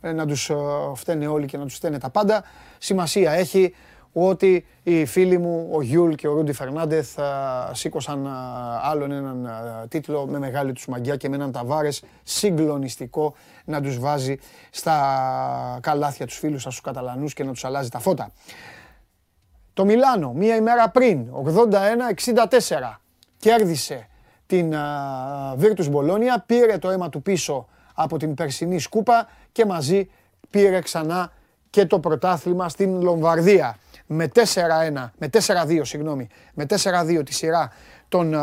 Ε, 0.00 0.12
να 0.12 0.26
τους 0.26 0.50
φταίνε 0.94 1.26
όλοι 1.26 1.46
και 1.46 1.56
να 1.56 1.64
τους 1.64 1.74
φταίνε 1.74 1.98
τα 1.98 2.10
πάντα. 2.10 2.44
Σημασία 2.78 3.32
έχει 3.32 3.74
ότι 4.12 4.66
οι 4.82 5.04
φίλοι 5.04 5.38
μου, 5.38 5.68
ο 5.72 5.82
Γιούλ 5.82 6.12
και 6.12 6.28
ο 6.28 6.32
Ρούντι 6.32 6.52
Φερνάντεθ 6.52 7.18
σήκωσαν 7.72 8.26
άλλον 8.82 9.10
έναν 9.10 9.48
τίτλο 9.88 10.26
με 10.26 10.38
μεγάλη 10.38 10.72
τους 10.72 10.86
μαγιά 10.86 11.16
και 11.16 11.28
με 11.28 11.36
έναν 11.36 11.52
ταβάρες 11.52 12.02
συγκλονιστικό 12.22 13.34
να 13.64 13.80
τους 13.80 13.98
βάζει 13.98 14.36
στα 14.70 14.98
καλάθια 15.82 16.26
τους 16.26 16.38
φίλους 16.38 16.62
σας, 16.62 16.72
τους 16.72 16.82
Καταλανούς 16.82 17.32
και 17.32 17.44
να 17.44 17.52
τους 17.52 17.64
αλλάζει 17.64 17.88
τα 17.88 17.98
φώτα. 17.98 18.32
Το 19.78 19.84
Μιλάνο, 19.84 20.32
μία 20.32 20.56
ημέρα 20.56 20.88
πριν, 20.88 21.26
81-64, 21.32 23.00
κέρδισε 23.38 24.08
την 24.46 24.74
Virtus 25.60 25.92
Bologna, 25.92 26.42
πήρε 26.46 26.78
το 26.78 26.90
αίμα 26.90 27.08
του 27.08 27.22
πίσω 27.22 27.68
από 27.94 28.16
την 28.16 28.34
περσινή 28.34 28.78
σκούπα 28.78 29.28
και 29.52 29.66
μαζί 29.66 30.10
πήρε 30.50 30.80
ξανά 30.80 31.32
και 31.70 31.86
το 31.86 31.98
πρωτάθλημα 31.98 32.68
στην 32.68 33.02
Λομβαρδία. 33.02 33.76
Με 34.06 34.30
4-1, 34.34 34.40
με 35.18 35.30
4-2 35.32 35.80
συγγνώμη, 35.82 36.28
με 36.54 36.66
4-2 36.68 37.24
τη 37.24 37.34
σειρά 37.34 37.72
των 38.08 38.34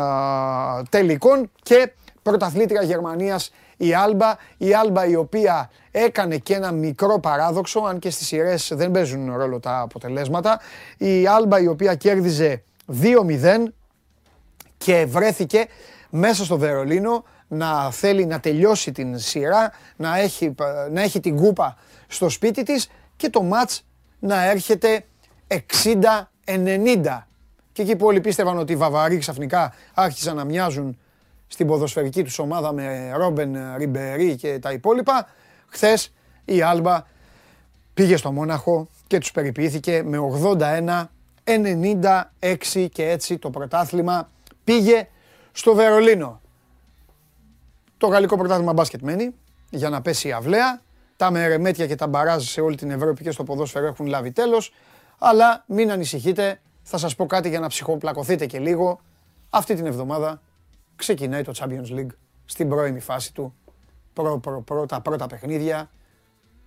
τελικών 0.90 1.50
και 1.62 1.92
πρωταθλήτρια 2.22 2.82
Γερμανίας 2.82 3.52
η 3.76 3.94
Άλμπα, 3.94 4.36
η 4.56 4.74
Άλμπα 4.74 5.06
η 5.06 5.14
οποία 5.14 5.70
έκανε 5.90 6.36
και 6.36 6.54
ένα 6.54 6.72
μικρό 6.72 7.20
παράδοξο, 7.20 7.80
αν 7.80 7.98
και 7.98 8.10
στις 8.10 8.26
σειρές 8.26 8.72
δεν 8.74 8.90
παίζουν 8.90 9.36
ρόλο 9.36 9.60
τα 9.60 9.80
αποτελέσματα. 9.80 10.60
Η 10.96 11.26
Άλμπα 11.26 11.60
η 11.60 11.66
οποία 11.66 11.94
κέρδιζε 11.94 12.62
2-0 13.02 13.72
και 14.78 15.06
βρέθηκε 15.08 15.66
μέσα 16.10 16.44
στο 16.44 16.58
Βερολίνο 16.58 17.24
να 17.48 17.90
θέλει 17.90 18.26
να 18.26 18.40
τελειώσει 18.40 18.92
την 18.92 19.18
σειρά, 19.18 19.72
να 19.96 20.18
έχει, 20.18 20.54
να 20.90 21.02
έχει 21.02 21.20
την 21.20 21.36
κούπα 21.36 21.76
στο 22.06 22.28
σπίτι 22.28 22.62
της 22.62 22.88
και 23.16 23.30
το 23.30 23.42
μάτς 23.42 23.84
να 24.18 24.44
έρχεται 24.44 25.04
60-90. 25.48 27.26
Και 27.72 27.82
εκεί 27.82 27.96
που 27.96 28.06
όλοι 28.06 28.20
πίστευαν 28.20 28.58
ότι 28.58 28.72
οι 28.72 28.76
Βαβαροί 28.76 29.18
ξαφνικά 29.18 29.72
άρχισαν 29.94 30.36
να 30.36 30.44
μοιάζουν 30.44 30.98
στην 31.48 31.66
ποδοσφαιρική 31.66 32.24
τους 32.24 32.38
ομάδα 32.38 32.72
με 32.72 33.12
Ρόμπεν 33.16 33.56
Ριμπερί 33.76 34.36
και 34.36 34.58
τα 34.58 34.72
υπόλοιπα, 34.72 35.26
χθες 35.66 36.12
η 36.44 36.62
Άλμπα 36.62 37.04
πήγε 37.94 38.16
στο 38.16 38.32
Μόναχο 38.32 38.88
και 39.06 39.18
τους 39.18 39.32
περιποιήθηκε 39.32 40.02
με 40.02 40.18
81-96 41.44 42.86
και 42.92 43.08
έτσι 43.08 43.38
το 43.38 43.50
πρωτάθλημα 43.50 44.28
πήγε 44.64 45.08
στο 45.52 45.74
Βερολίνο. 45.74 46.40
Το 47.98 48.06
γαλλικό 48.06 48.36
πρωτάθλημα 48.36 48.72
μπάσκετ 48.72 49.00
μένει 49.00 49.34
για 49.70 49.88
να 49.88 50.02
πέσει 50.02 50.28
η 50.28 50.32
αυλαία. 50.32 50.80
Τα 51.16 51.30
μερεμέτια 51.30 51.86
και 51.86 51.94
τα 51.94 52.06
μπαράζ 52.06 52.44
σε 52.44 52.60
όλη 52.60 52.76
την 52.76 52.90
Ευρώπη 52.90 53.22
και 53.22 53.30
στο 53.30 53.44
ποδόσφαιρο 53.44 53.86
έχουν 53.86 54.06
λάβει 54.06 54.32
τέλος. 54.32 54.72
Αλλά 55.18 55.64
μην 55.66 55.90
ανησυχείτε, 55.90 56.60
θα 56.82 56.98
σας 56.98 57.14
πω 57.14 57.26
κάτι 57.26 57.48
για 57.48 57.60
να 57.60 57.68
ψυχοπλακωθείτε 57.68 58.46
και 58.46 58.58
λίγο. 58.58 59.00
Αυτή 59.50 59.74
την 59.74 59.86
εβδομάδα 59.86 60.40
ξεκινάει 60.96 61.42
το 61.42 61.52
Champions 61.56 61.90
League 61.90 62.14
στην 62.44 62.68
πρώιμη 62.68 63.00
φάση 63.00 63.34
του. 63.34 63.54
Προ, 64.12 64.38
προ, 64.38 64.62
προ, 64.62 64.86
τα 64.86 65.00
πρώτα 65.00 65.26
παιχνίδια 65.26 65.90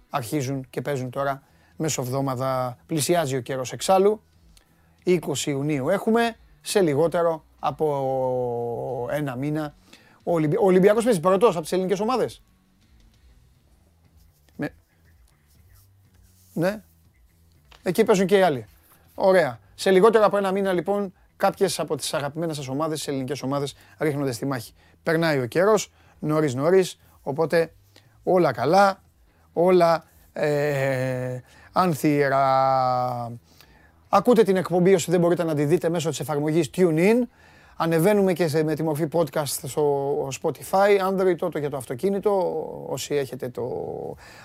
αρχίζουν 0.10 0.66
και 0.70 0.82
παίζουν 0.82 1.10
τώρα 1.10 1.44
μέσω 1.76 2.02
εβδομάδα. 2.02 2.78
Πλησιάζει 2.86 3.36
ο 3.36 3.42
καιρός 3.42 3.72
εξάλλου. 3.72 4.22
20 5.06 5.20
Ιουνίου 5.46 5.90
έχουμε, 5.90 6.36
σε 6.62 6.82
λιγότερο 6.82 7.44
από 7.60 9.08
ένα 9.12 9.36
μήνα. 9.36 9.76
Ο, 10.24 10.34
Ολυμπιακός 10.66 11.04
παίζει 11.04 11.20
πρώτος 11.20 11.54
από 11.54 11.62
τις 11.62 11.72
ελληνικές 11.72 12.00
ομάδες. 12.00 12.42
Ναι, 16.54 16.82
Εκεί 17.84 18.04
παίζουν 18.04 18.26
και 18.26 18.38
οι 18.38 18.42
άλλοι. 18.42 18.66
Ωραία. 19.16 19.60
Σε 19.76 19.92
λιγότερο 19.92 20.26
από 20.26 20.38
ένα 20.38 20.52
μήνα 20.52 20.74
λοιπόν 20.74 21.14
κάποιες 21.40 21.80
από 21.80 21.96
τις 21.96 22.14
αγαπημένες 22.14 22.56
σας 22.56 22.68
ομάδες, 22.68 23.04
τι 23.04 23.12
ελληνικές 23.12 23.42
ομάδες, 23.42 23.76
ρίχνονται 23.98 24.32
στη 24.32 24.46
μάχη. 24.46 24.74
Περνάει 25.04 25.40
ο 25.40 25.46
καιρός, 25.46 25.92
νωρίς 26.20 26.56
νωρίς, 26.56 27.00
οπότε 27.22 27.74
όλα 28.24 28.52
καλά, 28.52 29.02
όλα 29.54 30.04
ε, 30.34 31.40
άνθυρα. 31.72 32.42
Ακούτε 34.10 34.44
την 34.44 34.56
εκπομπή 34.56 34.94
όσοι 34.94 35.12
δεν 35.12 35.20
μπορείτε 35.20 35.44
να 35.44 35.56
τη 35.56 35.66
δείτε 35.66 35.90
μέσω 35.90 36.10
της 36.10 36.20
εφαρμογής 36.20 36.70
TuneIn. 36.76 37.16
Ανεβαίνουμε 37.82 38.34
και 38.34 38.64
με 38.64 38.76
τη 38.76 38.84
μορφή 38.84 39.08
podcast 39.14 39.46
στο 39.46 40.28
Spotify, 40.42 41.10
Android, 41.10 41.36
τότε 41.38 41.60
για 41.60 41.70
το 41.70 41.78
αυτοκίνητο, 41.78 42.64
όσοι 42.88 43.16
έχετε 43.16 43.50
το 43.50 43.64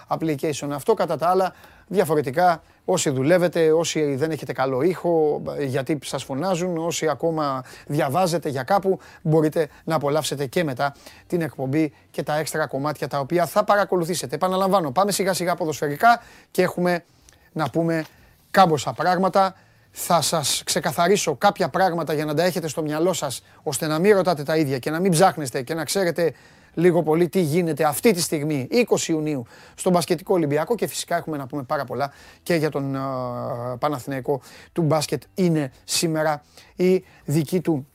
application 0.09 0.69
αυτό. 0.73 0.95
Κατά 0.95 1.17
τα 1.17 1.29
άλλα, 1.29 1.55
διαφορετικά, 1.87 2.63
όσοι 2.85 3.11
δουλεύετε, 3.11 3.73
όσοι 3.73 4.15
δεν 4.15 4.31
έχετε 4.31 4.53
καλό 4.53 4.83
ήχο, 4.83 5.43
γιατί 5.67 5.99
σας 6.05 6.25
φωνάζουν, 6.25 6.77
όσοι 6.79 7.09
ακόμα 7.09 7.65
διαβάζετε 7.87 8.49
για 8.49 8.63
κάπου, 8.63 8.99
μπορείτε 9.23 9.69
να 9.85 9.95
απολαύσετε 9.95 10.47
και 10.47 10.65
μετά 10.65 10.95
την 11.27 11.41
εκπομπή 11.41 11.93
και 12.11 12.23
τα 12.23 12.39
έξτρα 12.39 12.67
κομμάτια 12.67 13.09
τα 13.09 13.19
οποία 13.19 13.47
θα 13.47 13.65
παρακολουθήσετε. 13.65 14.35
Επαναλαμβάνω, 14.35 14.91
πάμε 14.91 15.13
σιγά 15.13 15.33
σιγά 15.33 15.55
ποδοσφαιρικά 15.55 16.23
και 16.51 16.63
έχουμε 16.63 17.05
να 17.53 17.71
πούμε 17.71 18.05
κάμποσα 18.51 18.93
πράγματα 18.93 19.55
θα 19.97 20.21
σας 20.21 20.63
ξεκαθαρίσω 20.65 21.37
κάποια 21.37 21.69
πράγματα 21.69 22.13
για 22.13 22.25
να 22.25 22.35
τα 22.35 22.43
έχετε 22.43 22.69
στο 22.69 22.83
μυαλό 22.83 23.13
σας, 23.13 23.43
ώστε 23.63 23.87
να 23.87 23.99
μην 23.99 24.15
ρωτάτε 24.15 24.43
τα 24.43 24.57
ίδια 24.57 24.79
και 24.79 24.91
να 24.91 25.01
μην 25.01 25.11
ψάχνεστε 25.11 25.63
και 25.63 25.75
να 25.75 25.85
ξέρετε 25.85 26.33
λίγο 26.75 27.03
πολύ 27.03 27.29
τι 27.29 27.41
γίνεται 27.41 27.85
αυτή 27.85 28.13
τη 28.13 28.21
στιγμή, 28.21 28.69
20 28.71 29.09
Ιουνίου, 29.09 29.47
στον 29.75 29.93
Μπασκετικό 29.93 30.35
Ολυμπιακό 30.35 30.75
και 30.75 30.87
φυσικά 30.87 31.17
έχουμε 31.17 31.37
να 31.37 31.47
πούμε 31.47 31.63
πάρα 31.63 31.85
πολλά 31.85 32.13
και 32.43 32.55
για 32.55 32.71
τον 32.71 32.97
uh, 32.97 33.79
Παναθηναϊκό 33.79 34.41
του 34.73 34.83
μπάσκετ. 34.83 35.23
Είναι 35.35 35.73
σήμερα 35.85 36.43
η 36.77 37.05
δική 37.25 37.61
του 37.61 37.87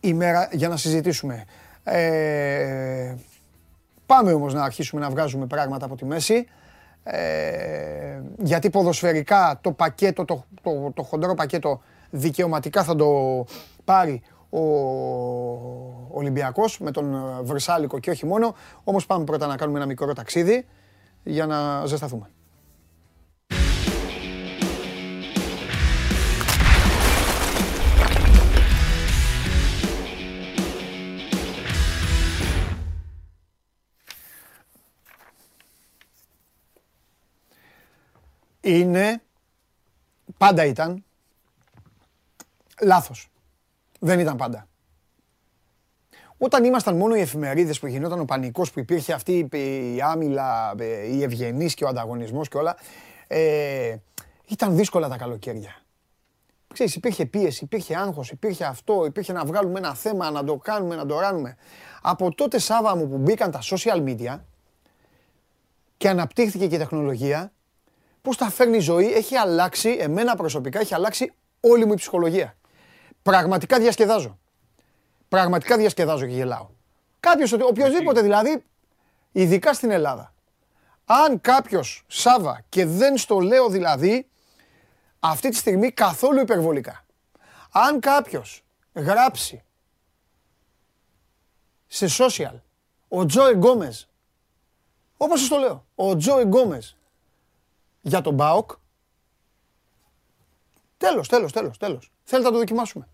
ημέρα 0.00 0.48
για 0.52 0.68
να 0.68 0.76
συζητήσουμε. 0.76 1.44
Ε, 1.84 3.14
πάμε 4.06 4.32
όμως 4.32 4.54
να 4.54 4.62
αρχίσουμε 4.62 5.00
να 5.00 5.10
βγάζουμε 5.10 5.46
πράγματα 5.46 5.84
από 5.84 5.96
τη 5.96 6.04
μέση. 6.04 6.46
Ε, 7.02 8.20
γιατί 8.38 8.70
ποδοσφαιρικά 8.70 9.58
το 9.60 9.72
πακέτο, 9.72 10.24
το, 10.24 10.44
το, 10.62 10.92
το 10.94 11.02
χοντρό 11.02 11.34
πακέτο 11.34 11.80
δικαιωματικά 12.10 12.84
θα 12.84 12.96
το 12.96 13.44
πάρει 13.84 14.22
ο 14.50 14.60
Ολυμπιακός 16.10 16.78
με 16.78 16.90
τον 16.90 17.16
Βρυσάλικο 17.42 17.98
και 17.98 18.10
όχι 18.10 18.26
μόνο. 18.26 18.54
Όμως 18.84 19.06
πάμε 19.06 19.24
πρώτα 19.24 19.46
να 19.46 19.56
κάνουμε 19.56 19.78
ένα 19.78 19.86
μικρό 19.86 20.12
ταξίδι 20.12 20.66
για 21.22 21.46
να 21.46 21.86
ζεσταθούμε. 21.86 22.30
Είναι, 38.60 39.22
πάντα 40.36 40.64
ήταν, 40.64 41.04
λάθος. 42.82 43.30
Δεν 43.98 44.18
ήταν 44.18 44.36
πάντα. 44.36 44.68
Όταν 46.38 46.64
ήμασταν 46.64 46.96
μόνο 46.96 47.14
οι 47.14 47.20
εφημερίδες 47.20 47.78
που 47.78 47.86
γινόταν 47.86 48.20
ο 48.20 48.24
πανικός, 48.24 48.72
που 48.72 48.78
υπήρχε 48.78 49.12
αυτή 49.12 49.48
η 49.94 50.00
άμυλα, 50.02 50.74
η 51.10 51.22
ευγενής 51.22 51.74
και 51.74 51.84
ο 51.84 51.88
ανταγωνισμός 51.88 52.48
και 52.48 52.56
όλα, 52.56 52.76
ε, 53.26 53.96
ήταν 54.48 54.76
δύσκολα 54.76 55.08
τα 55.08 55.16
καλοκαίρια. 55.16 55.82
Ξέρεις, 56.72 56.94
υπήρχε 56.94 57.26
πίεση, 57.26 57.64
υπήρχε 57.64 57.96
άγχος, 57.96 58.30
υπήρχε 58.30 58.64
αυτό, 58.64 59.04
υπήρχε 59.04 59.32
να 59.32 59.44
βγάλουμε 59.44 59.78
ένα 59.78 59.94
θέμα, 59.94 60.30
να 60.30 60.44
το 60.44 60.56
κάνουμε, 60.56 60.96
να 60.96 61.06
το 61.06 61.20
ράνουμε. 61.20 61.56
Από 62.02 62.34
τότε 62.34 62.58
Σάβα 62.58 62.96
μου 62.96 63.08
που 63.08 63.16
μπήκαν 63.16 63.50
τα 63.50 63.60
social 63.62 64.04
media 64.04 64.38
και 65.96 66.08
αναπτύχθηκε 66.08 66.66
και 66.66 66.74
η 66.74 66.78
τεχνολογία, 66.78 67.52
πώς 68.22 68.36
τα 68.36 68.50
φέρνει 68.50 68.76
η 68.76 68.80
ζωή, 68.80 69.12
έχει 69.12 69.36
αλλάξει, 69.36 69.96
εμένα 70.00 70.36
προσωπικά 70.36 70.80
έχει 70.80 70.94
αλλάξει 70.94 71.32
όλη 71.60 71.84
μου 71.84 71.92
η 71.92 71.96
ψυχολογία. 71.96 72.56
Πραγματικά 73.22 73.78
διασκεδάζω. 73.78 74.38
Πραγματικά 75.28 75.76
διασκεδάζω 75.76 76.26
και 76.26 76.32
γελάω. 76.32 76.68
Κάποιος, 77.20 77.52
οποιοδήποτε 77.52 78.20
δηλαδή, 78.20 78.64
ειδικά 79.32 79.74
στην 79.74 79.90
Ελλάδα. 79.90 80.34
Αν 81.04 81.40
κάποιος 81.40 82.04
Σάβα 82.06 82.64
και 82.68 82.86
δεν 82.86 83.16
στο 83.16 83.38
λέω 83.38 83.68
δηλαδή 83.68 84.28
αυτή 85.20 85.48
τη 85.48 85.56
στιγμή 85.56 85.90
καθόλου 85.90 86.40
υπερβολικά. 86.40 87.04
Αν 87.70 88.00
κάποιος 88.00 88.64
γράψει 88.94 89.62
σε 91.86 92.06
social 92.18 92.54
ο 93.08 93.26
Τζόι 93.26 93.52
Γκόμες, 93.52 94.08
όπως 95.16 95.40
σας 95.40 95.48
το 95.48 95.56
λέω, 95.56 95.86
ο 95.94 96.16
Τζόι 96.16 96.42
Γκόμες 96.42 96.96
για 98.00 98.20
τον 98.20 98.34
Πάο, 98.34 98.70
Τέλος, 101.00 101.28
τέλος, 101.28 101.52
τέλος. 101.52 101.78
Τέλος. 101.78 102.12
Θέλετε 102.24 102.48
να 102.48 102.54
το 102.54 102.60
δοκιμάσουμε. 102.60 103.08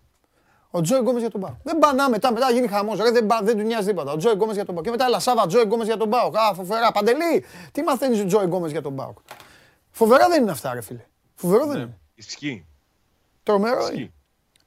Ο 0.71 0.81
Τζόι 0.81 0.99
Γκόμες 0.99 1.21
για 1.21 1.29
τον 1.29 1.41
Πάο. 1.41 1.55
Δεν 1.63 1.77
πάνε 1.77 2.07
μετά, 2.09 2.31
μετά 2.33 2.51
γίνει 2.51 2.67
χαμός. 2.67 2.97
Δεν, 2.97 3.27
δεν 3.43 3.57
του 3.57 3.63
νοιάζει 3.63 3.87
τίποτα. 3.87 4.11
Ο 4.11 4.17
Τζόι 4.17 4.33
Γκόμες 4.33 4.55
για 4.55 4.65
τον 4.65 4.75
Πάο. 4.75 4.83
Και 4.83 4.89
μετά 4.89 5.05
έλα 5.05 5.19
Σάβα 5.19 5.47
Τζόι 5.47 5.63
Γκόμες 5.63 5.87
για 5.87 5.97
τον 5.97 6.09
Πάο. 6.09 6.27
Α, 6.33 6.53
φοβερά. 6.53 6.91
Παντελή, 6.91 7.45
τι 7.71 7.83
μαθαίνεις 7.83 8.21
ο 8.21 8.25
Τζόι 8.25 8.45
Γκόμες 8.45 8.71
για 8.71 8.81
τον 8.81 8.95
Πάο. 8.95 9.13
Φοβερά 9.91 10.27
δεν 10.27 10.41
είναι 10.41 10.51
αυτά, 10.51 10.73
ρε 10.73 10.81
φίλε. 10.81 11.05
Φοβερό 11.35 11.65
δεν 11.65 11.77
ναι, 11.77 11.83
είναι. 11.83 11.97
Ισχύει. 12.15 12.65
Τρομερό 13.43 13.81
Ισχύει. 13.81 13.99
είναι. 13.99 14.13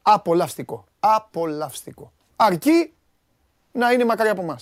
Απολαυστικό. 0.02 0.84
Απολαυστικό. 1.00 2.12
Αρκεί 2.36 2.92
να 3.72 3.92
είναι 3.92 4.04
μακριά 4.04 4.32
από 4.32 4.42
εμά. 4.42 4.58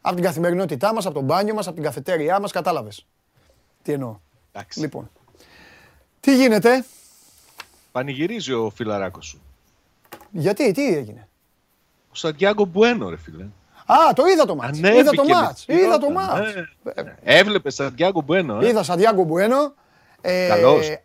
Από 0.00 0.14
την 0.14 0.24
καθημερινότητά 0.24 0.94
μας, 0.94 1.06
από 1.06 1.14
τον 1.14 1.24
μπάνιο 1.24 1.54
μας, 1.54 1.66
από 1.66 1.74
την 1.74 1.84
καφετέριά 1.84 2.40
μας, 2.40 2.52
κατάλαβες. 2.52 3.06
Τι 3.82 3.92
εννοώ. 3.92 4.18
Εντάξει. 4.52 4.80
Λοιπόν. 4.80 5.10
Τι 6.20 6.36
γίνεται; 6.36 6.84
Πανηγυρίζει 7.92 8.52
ο 8.52 8.72
φιλαράκος 8.74 9.26
σου. 9.26 9.42
Γιατί, 10.30 10.72
τι 10.72 10.86
έγινε; 10.96 11.28
Ο 12.10 12.14
Σαντιάγκο 12.14 12.64
Μπουένο, 12.64 13.08
ρε 13.08 13.16
φίλε. 13.16 13.46
Α, 13.86 14.12
το 14.14 14.26
είδα 14.26 14.44
το 14.44 14.54
μάτς. 14.54 14.78
Είδα 14.78 15.10
το 15.10 15.24
μάτς. 15.24 15.64
Είδα 15.68 15.98
το 15.98 16.10
μάτς. 16.10 16.54
Ναι. 16.82 17.16
Έβλεπε 17.22 17.70
Σαντιάγκο 17.70 18.20
Μπουένο. 18.20 18.60
Ε. 18.60 18.68
Είδα 18.68 18.82
Σαντιάγκο 18.82 19.22
Μπουένο. 19.22 19.74
Ε, 20.20 20.46
Καλώς. 20.48 20.96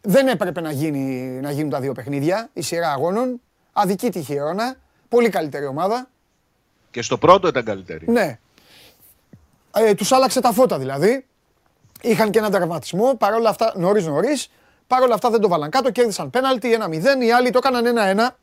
Δεν 0.00 0.28
έπρεπε 0.28 0.60
να, 0.60 0.70
γίνει, 0.70 1.00
να 1.40 1.50
γίνουν 1.50 1.70
τα 1.70 1.80
δύο 1.80 1.92
παιχνίδια, 1.92 2.48
η 2.52 2.60
σειρά 2.62 2.92
αγώνων. 2.92 3.40
Αδική 3.72 4.10
τύχη 4.10 4.34
αιώνα. 4.34 4.76
Πολύ 5.08 5.28
καλύτερη 5.28 5.66
ομάδα. 5.66 6.08
Και 6.90 7.02
στο 7.02 7.18
πρώτο 7.18 7.48
ήταν 7.48 7.64
καλύτερη. 7.64 8.10
Ναι. 8.10 8.38
Ε, 9.74 9.94
τους 9.94 10.12
άλλαξε 10.12 10.40
τα 10.40 10.52
φώτα 10.52 10.78
δηλαδή. 10.78 11.26
Είχαν 12.02 12.30
και 12.30 12.38
έναν 12.38 12.50
τραυματισμό. 12.50 13.14
Παρ' 13.18 13.34
όλα 13.34 13.48
αυτά, 13.48 13.72
νωρίς 13.76 14.06
νωρίς. 14.06 14.50
Παρ' 14.86 15.02
όλα 15.02 15.14
αυτά 15.14 15.30
δεν 15.30 15.40
το 15.40 15.48
βάλαν 15.48 15.70
κάτω. 15.70 15.90
Κέρδισαν 15.90 16.30
πέναλτι 16.30 16.68
1-0. 16.68 17.22
Οι 17.24 17.32
άλλοι 17.32 17.50
το 17.50 17.58
έκαναν 17.58 17.84
1-1 17.86 18.36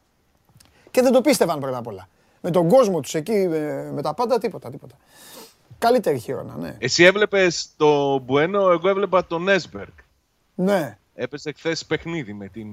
και 0.92 1.02
δεν 1.02 1.12
το 1.12 1.22
πίστευαν 1.22 1.60
πρώτα 1.60 1.78
απ' 1.78 1.88
όλα. 1.88 2.08
Με 2.42 2.52
τον 2.52 2.70
κόσμο 2.70 3.00
τους 3.00 3.14
εκεί, 3.14 3.48
με, 3.94 4.02
τα 4.02 4.14
πάντα, 4.14 4.38
τίποτα, 4.38 4.70
τίποτα. 4.70 4.96
Καλύτερη 5.78 6.20
χείρονα, 6.20 6.56
ναι. 6.56 6.76
Εσύ 6.80 7.04
έβλεπες 7.04 7.70
το 7.78 8.18
Μπουένο, 8.20 8.72
εγώ 8.72 8.90
έβλεπα 8.90 9.26
τον 9.26 9.44
Νέσμπεργκ. 9.44 9.94
Ναι. 10.56 10.98
Έπεσε 11.14 11.52
χθες 11.52 11.86
παιχνίδι 11.86 12.34
με 12.34 12.48
την 12.48 12.68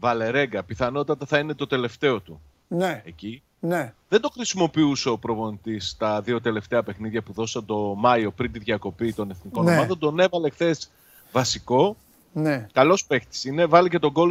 Βαλερέγκα. 0.00 0.62
Πιθανότατα 0.62 1.26
θα 1.26 1.38
είναι 1.38 1.54
το 1.54 1.66
τελευταίο 1.66 2.20
του. 2.20 2.40
Ναι. 2.68 3.02
Εκεί. 3.04 3.42
Ναι. 3.66 3.92
Δεν 4.08 4.20
το 4.20 4.30
χρησιμοποιούσε 4.34 5.08
ο 5.08 5.18
προπονητής 5.18 5.96
τα 5.98 6.20
δύο 6.20 6.40
τελευταία 6.40 6.82
παιχνίδια 6.82 7.22
που 7.22 7.32
δώσα 7.32 7.64
το 7.64 7.94
Μάιο 7.96 8.30
πριν 8.30 8.52
τη 8.52 8.58
διακοπή 8.58 9.12
των 9.12 9.30
εθνικών 9.30 9.64
ναι. 9.64 9.72
ομάδων. 9.72 9.98
Τον 9.98 10.18
έβαλε 10.18 10.50
χθες 10.50 10.90
βασικό. 11.32 11.96
Ναι. 12.32 12.66
Καλός 12.72 13.04
παίχτη 13.04 13.48
είναι. 13.48 13.66
Βάλει 13.66 13.88
και 13.88 13.98
τον 13.98 14.10
γκολ 14.10 14.30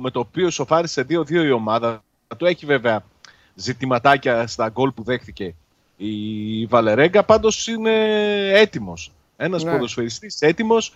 με 0.00 0.10
το 0.10 0.20
οποίο 0.20 0.50
σοφάρισε 0.50 1.06
2-2 1.08 1.30
η 1.30 1.50
ομάδα. 1.50 2.02
Το 2.36 2.46
έχει 2.46 2.66
βέβαια 2.66 3.04
ζητηματάκια 3.54 4.46
στα 4.46 4.68
γκολ 4.68 4.90
που 4.90 5.02
δέχτηκε 5.02 5.54
η 5.96 6.66
Βαλερέγκα. 6.66 7.24
Πάντως 7.24 7.66
είναι 7.66 7.92
έτοιμος. 8.52 9.12
Ένας 9.36 9.64
ναι. 9.64 9.72
ποδοσφαιριστής 9.72 10.40
έτοιμος. 10.40 10.94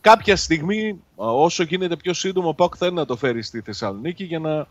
Κάποια 0.00 0.36
στιγμή, 0.36 1.00
όσο 1.14 1.62
γίνεται 1.62 1.96
πιο 1.96 2.12
σύντομο, 2.12 2.48
ο 2.48 2.54
Πάκ 2.54 2.74
θέλει 2.76 2.94
να 2.94 3.04
το 3.04 3.16
φέρει 3.16 3.42
στη 3.42 3.60
Θεσσαλονίκη 3.60 4.24
για 4.24 4.38
να 4.38 4.66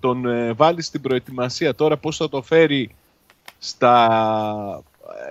τον 0.00 0.26
ε, 0.26 0.52
βάλει 0.52 0.82
στην 0.82 1.00
προετοιμασία. 1.00 1.74
Τώρα 1.74 1.96
πώς 1.96 2.16
θα 2.16 2.28
το 2.28 2.42
φέρει 2.42 2.94
στα 3.58 4.82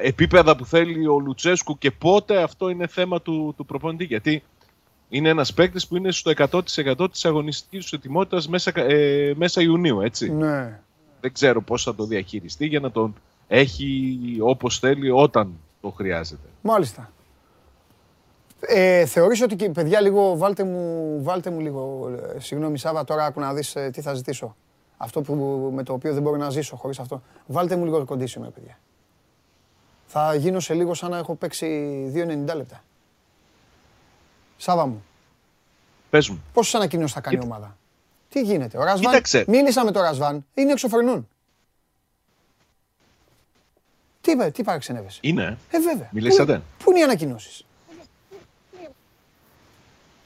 επίπεδα 0.01 0.55
που 0.55 0.65
θέλει 0.65 1.07
ο 1.07 1.19
Λουτσέσκου 1.19 1.77
και 1.77 1.91
πότε 1.91 2.41
αυτό 2.41 2.69
είναι 2.69 2.87
θέμα 2.87 3.21
του, 3.21 3.53
του 3.57 3.65
προπονητή. 3.65 4.03
Γιατί 4.03 4.43
είναι 5.09 5.29
ένας 5.29 5.53
παίκτης 5.53 5.87
που 5.87 5.95
είναι 5.95 6.11
στο 6.11 6.31
100% 6.35 7.11
της 7.11 7.25
αγωνιστικής 7.25 7.81
τους 7.81 7.93
ετοιμότητας 7.93 8.47
μέσα, 8.47 8.71
ε, 8.75 9.33
μέσα 9.35 9.61
Ιουνίου, 9.61 10.01
έτσι. 10.01 10.31
Ναι. 10.31 10.79
Δεν 11.21 11.33
ξέρω 11.33 11.61
πώς 11.61 11.83
θα 11.83 11.95
το 11.95 12.05
διαχειριστεί 12.05 12.65
για 12.65 12.79
να 12.79 12.91
τον 12.91 13.13
έχει 13.47 14.17
όπως 14.39 14.79
θέλει 14.79 15.11
όταν 15.11 15.53
το 15.81 15.89
χρειάζεται. 15.89 16.47
Μάλιστα. 16.61 17.11
Ε, 18.67 19.06
θεωρείς 19.06 19.41
ότι, 19.41 19.69
παιδιά, 19.69 20.02
λίγο, 20.02 20.38
βάλτε 20.38 20.63
μου, 20.63 21.17
βάλτε 21.24 21.50
μου 21.50 21.60
λίγο, 21.60 22.12
ε, 22.36 22.39
συγγνώμη 22.39 22.78
Σάβα, 22.78 23.04
τώρα 23.04 23.26
άκου 23.26 23.39
να 23.39 23.54
δεις 23.54 23.76
ε, 23.76 23.89
τι 23.89 24.02
θα 24.02 24.13
ζητήσω. 24.13 24.56
Αυτό 24.97 25.21
που, 25.21 25.34
με 25.74 25.84
το 25.84 25.93
οποίο 25.93 26.13
δεν 26.13 26.21
μπορώ 26.21 26.38
να 26.38 26.50
ζήσω 26.50 26.76
χωρίς 26.76 27.00
αυτό. 27.00 27.21
Βάλτε 27.47 27.76
μου 27.76 27.84
λίγο 27.86 28.06
το 28.06 28.15
condition, 28.15 28.54
παιδιά. 28.54 28.80
Θα 30.06 30.36
γίνω 30.36 30.60
σε 30.60 30.74
λίγο 30.74 30.93
σαν 30.93 31.10
να 31.10 31.17
έχω 31.17 31.36
παίξει 31.36 31.67
2,90 32.15 32.56
λεπτά. 32.56 32.84
Σάβα 34.58 34.86
μου. 34.86 35.04
Πες 36.10 36.30
μου. 36.30 36.43
Πόσες 36.54 36.76
ανακοινώσεις 36.76 37.13
θα 37.13 37.21
κάνει 37.21 37.38
η 37.41 37.43
ομάδα; 37.43 37.78
Τι 38.30 38.41
γίνεται. 38.41 38.78
Ο 38.78 38.84
Ρασβάν, 38.84 39.12
Κοίταξε. 39.12 39.45
μίλησα 39.47 39.86
με 39.86 39.91
τον 39.91 40.02
Ρασβάν, 40.02 40.45
είναι 40.54 40.71
εξωφρενών. 40.71 41.28
Τι, 44.21 44.52
τι 44.52 44.63
παραξενεύεσαι; 44.63 45.19
Είναι. 45.21 45.58
Ε, 45.71 45.80
βέβαια. 45.80 46.10
Μιλήσατε. 46.12 46.56
Πού, 46.58 46.84
πού 46.84 46.89
είναι 46.89 47.00
οι 47.00 47.04
ανακοινώσεις; 47.04 47.65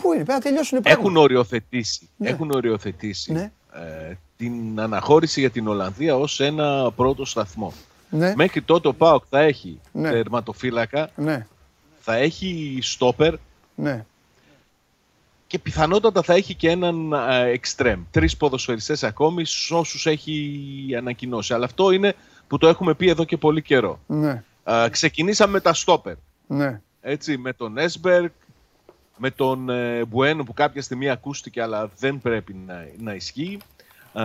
Πού 0.06 0.14
είναι, 0.14 0.24
πρέπει 0.24 0.40
να 0.40 0.40
τελειώσουν 0.40 0.80
Έχουν 0.84 1.18
οριοθετήσει, 1.18 2.10
ναι. 2.18 2.30
έχουν 2.30 2.52
οριοθετήσει 2.52 3.32
ναι. 3.32 3.52
ε, 3.74 4.14
την 4.38 4.80
αναχώρηση 4.80 5.40
για 5.40 5.50
την 5.50 5.68
Ολλανδία 5.68 6.16
ως 6.16 6.40
ένα 6.40 6.92
πρώτο 6.96 7.26
σταθμό. 7.26 7.74
Ναι. 8.10 8.34
Μέχρι 8.36 8.62
τότε 8.62 8.88
ο 8.88 8.94
ΠΑΟΚ 8.94 9.24
θα 9.30 9.40
έχει 9.40 9.80
ναι. 9.92 10.10
τερματοφύλακα, 10.10 11.10
ναι. 11.16 11.48
θα 12.00 12.16
έχει 12.16 12.80
στόπερ 12.82 13.34
ναι. 13.76 14.06
και 15.48 15.60
πιθανότατα 15.60 16.22
θα 16.22 16.34
έχει 16.34 16.56
και 16.56 16.70
έναν 16.70 17.14
εξτρέμ. 17.52 18.02
Τρεις 18.12 18.38
ποδοσφαιριστές 18.38 19.04
ακόμη, 19.04 19.44
όσους 19.70 20.06
έχει 20.06 20.88
ανακοινώσει. 20.98 21.54
Αλλά 21.54 21.66
αυτό 21.66 21.92
είναι 21.92 22.16
που 22.48 22.58
το 22.58 22.68
έχουμε 22.68 22.94
πει 22.94 23.10
εδώ 23.10 23.24
και 23.24 23.38
πολύ 23.38 23.62
καιρό. 23.62 24.00
Ναι. 24.08 24.44
ξεκινήσαμε 24.90 25.52
με 25.52 25.60
τα 25.60 25.74
στόπερ. 25.74 26.16
Ναι. 26.48 26.82
Έτσι, 27.02 27.38
με 27.38 27.54
τον 27.54 27.78
Έσμπεργκ, 27.78 28.30
με 29.18 29.32
τον 29.32 29.70
ε, 29.70 30.06
Μπουένο 30.06 30.44
που 30.44 30.54
κάποια 30.54 30.82
στιγμή 30.82 31.10
ακούστηκε 31.10 31.62
αλλά 31.62 31.90
δεν 32.00 32.20
πρέπει 32.20 32.56
να, 32.66 32.88
να 32.98 33.14
ισχύει. 33.14 33.58
Ε, 34.18 34.24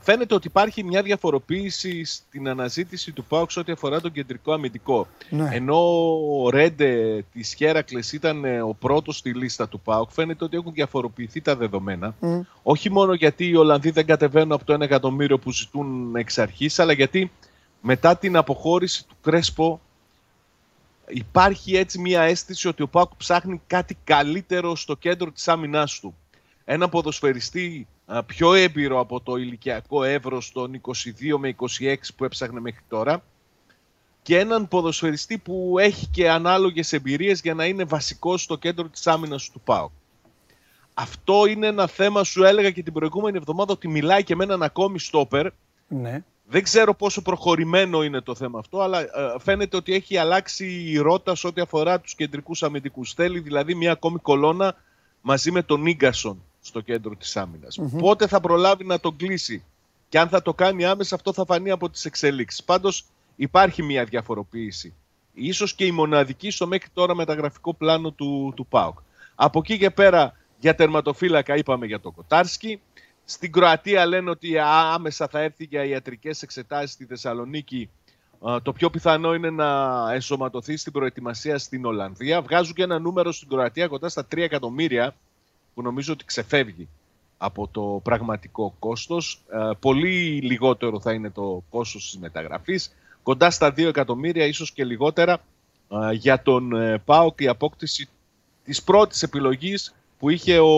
φαίνεται 0.00 0.34
ότι 0.34 0.46
υπάρχει 0.46 0.84
μια 0.84 1.02
διαφοροποίηση 1.02 2.04
στην 2.04 2.48
αναζήτηση 2.48 3.12
του 3.12 3.24
ΠΑΟΚ 3.24 3.50
ό,τι 3.56 3.72
αφορά 3.72 4.00
τον 4.00 4.12
κεντρικό 4.12 4.52
αμυντικό. 4.52 5.06
Ναι. 5.30 5.48
Ενώ 5.52 5.78
ο 6.42 6.50
Ρέντε 6.50 7.24
της 7.32 7.54
Χέρακλες 7.54 8.12
ήταν 8.12 8.44
ε, 8.44 8.60
ο 8.62 8.74
πρώτος 8.74 9.16
στη 9.16 9.34
λίστα 9.34 9.68
του 9.68 9.80
ΠΑΟΚ, 9.80 10.10
φαίνεται 10.10 10.44
ότι 10.44 10.56
έχουν 10.56 10.72
διαφοροποιηθεί 10.72 11.40
τα 11.40 11.56
δεδομένα. 11.56 12.14
Όχι 12.62 12.90
μόνο 12.90 13.12
γιατί 13.12 13.46
οι 13.46 13.56
Ολλανδοί 13.56 13.90
δεν 13.90 14.06
κατεβαίνουν 14.06 14.52
από 14.52 14.64
το 14.64 14.74
1 14.74 14.80
εκατομμύριο 14.80 15.38
που 15.38 15.52
ζητούν 15.52 16.16
εξ 16.16 16.38
αρχής, 16.38 16.78
αλλά 16.78 16.92
γιατί 16.92 17.30
μετά 17.80 18.16
την 18.16 18.36
αποχώρηση 18.36 19.06
του 19.06 19.16
Κρέσπο 19.20 19.80
υπάρχει 21.10 21.76
έτσι 21.76 21.98
μια 21.98 22.22
αίσθηση 22.22 22.68
ότι 22.68 22.82
ο 22.82 22.88
Πάκου 22.88 23.16
ψάχνει 23.16 23.60
κάτι 23.66 23.98
καλύτερο 24.04 24.76
στο 24.76 24.96
κέντρο 24.96 25.30
της 25.30 25.48
άμυνάς 25.48 26.00
του. 26.00 26.14
Ένα 26.64 26.88
ποδοσφαιριστή 26.88 27.86
πιο 28.26 28.54
έμπειρο 28.54 29.00
από 29.00 29.20
το 29.20 29.36
ηλικιακό 29.36 30.02
εύρος 30.02 30.52
των 30.52 30.80
22 30.80 30.92
με 31.38 31.54
26 31.80 31.94
που 32.16 32.24
έψαχνε 32.24 32.60
μέχρι 32.60 32.82
τώρα 32.88 33.22
και 34.22 34.38
έναν 34.38 34.68
ποδοσφαιριστή 34.68 35.38
που 35.38 35.76
έχει 35.78 36.06
και 36.06 36.30
ανάλογες 36.30 36.92
εμπειρίες 36.92 37.40
για 37.40 37.54
να 37.54 37.64
είναι 37.64 37.84
βασικός 37.84 38.42
στο 38.42 38.56
κέντρο 38.56 38.88
της 38.88 39.06
άμυνας 39.06 39.50
του 39.50 39.60
ΠΑΟΚ. 39.60 39.90
Αυτό 40.94 41.46
είναι 41.46 41.66
ένα 41.66 41.86
θέμα, 41.86 42.24
σου 42.24 42.44
έλεγα 42.44 42.70
και 42.70 42.82
την 42.82 42.92
προηγούμενη 42.92 43.36
εβδομάδα, 43.36 43.72
ότι 43.72 43.88
μιλάει 43.88 44.24
και 44.24 44.36
με 44.36 44.44
έναν 44.44 44.62
ακόμη 44.62 44.98
στόπερ. 44.98 45.46
Ναι. 45.88 46.24
Δεν 46.52 46.62
ξέρω 46.62 46.94
πόσο 46.94 47.22
προχωρημένο 47.22 48.02
είναι 48.02 48.20
το 48.20 48.34
θέμα 48.34 48.58
αυτό, 48.58 48.80
αλλά 48.80 49.00
ε, 49.00 49.08
φαίνεται 49.38 49.76
ότι 49.76 49.94
έχει 49.94 50.16
αλλάξει 50.16 50.66
η 50.66 50.98
ρότα 50.98 51.34
σε 51.34 51.46
ό,τι 51.46 51.60
αφορά 51.60 52.00
τους 52.00 52.14
κεντρικούς 52.14 52.62
αμυντικούς. 52.62 53.12
Θέλει 53.12 53.40
δηλαδή 53.40 53.74
μια 53.74 53.92
ακόμη 53.92 54.18
κολόνα 54.18 54.74
μαζί 55.20 55.50
με 55.50 55.62
τον 55.62 55.86
Ίγκασον 55.86 56.42
στο 56.60 56.80
κέντρο 56.80 57.16
της 57.16 57.36
άμυνας. 57.36 57.78
Πότε 57.98 58.26
θα 58.26 58.40
προλάβει 58.40 58.84
να 58.84 59.00
τον 59.00 59.16
κλείσει 59.16 59.64
και 60.08 60.18
αν 60.18 60.28
θα 60.28 60.42
το 60.42 60.54
κάνει 60.54 60.84
άμεσα 60.84 61.14
αυτό 61.14 61.32
θα 61.32 61.44
φανεί 61.44 61.70
από 61.70 61.90
τις 61.90 62.04
εξελίξεις. 62.04 62.64
Πάντως 62.64 63.04
υπάρχει 63.36 63.82
μια 63.82 64.04
διαφοροποίηση. 64.04 64.94
Ίσως 65.32 65.74
και 65.74 65.84
η 65.84 65.90
μοναδική 65.90 66.50
στο 66.50 66.66
μέχρι 66.66 66.88
τώρα 66.92 67.14
μεταγραφικό 67.14 67.74
πλάνο 67.74 68.10
του, 68.10 68.52
του 68.56 68.66
ΠΑΟΚ. 68.66 68.98
Από 69.34 69.58
εκεί 69.58 69.78
και 69.78 69.90
πέρα 69.90 70.36
για 70.58 70.74
τερματοφύλακα 70.74 71.56
είπαμε 71.56 71.86
για 71.86 72.00
τον 72.00 72.14
Κοτάρσκι. 72.14 72.80
Στην 73.30 73.52
Κροατία 73.52 74.06
λένε 74.06 74.30
ότι 74.30 74.58
άμεσα 74.58 75.28
θα 75.28 75.40
έρθει 75.40 75.64
για 75.64 75.84
ιατρικές 75.84 76.42
εξετάσεις 76.42 76.92
στη 76.92 77.04
Θεσσαλονίκη. 77.04 77.90
Το 78.62 78.72
πιο 78.72 78.90
πιθανό 78.90 79.34
είναι 79.34 79.50
να 79.50 80.12
ενσωματωθεί 80.12 80.76
στην 80.76 80.92
προετοιμασία 80.92 81.58
στην 81.58 81.84
Ολλανδία. 81.84 82.42
Βγάζουν 82.42 82.74
και 82.74 82.82
ένα 82.82 82.98
νούμερο 82.98 83.32
στην 83.32 83.48
Κροατία 83.48 83.86
κοντά 83.86 84.08
στα 84.08 84.26
3 84.34 84.38
εκατομμύρια 84.38 85.14
που 85.74 85.82
νομίζω 85.82 86.12
ότι 86.12 86.24
ξεφεύγει 86.24 86.88
από 87.38 87.68
το 87.68 88.00
πραγματικό 88.04 88.74
κόστος. 88.78 89.42
Πολύ 89.80 90.40
λιγότερο 90.42 91.00
θα 91.00 91.12
είναι 91.12 91.30
το 91.30 91.64
κόστος 91.70 92.10
της 92.10 92.18
μεταγραφής. 92.18 92.96
Κοντά 93.22 93.50
στα 93.50 93.68
2 93.68 93.78
εκατομμύρια, 93.78 94.44
ίσως 94.44 94.72
και 94.72 94.84
λιγότερα, 94.84 95.40
για 96.12 96.42
τον 96.42 96.72
ε, 96.72 96.98
ΠΑΟΚ 96.98 97.40
η 97.40 97.48
απόκτηση 97.48 98.08
της 98.64 98.82
πρώτης 98.82 99.22
επιλογής 99.22 99.94
που 100.20 100.30
είχε 100.30 100.58
ο 100.58 100.74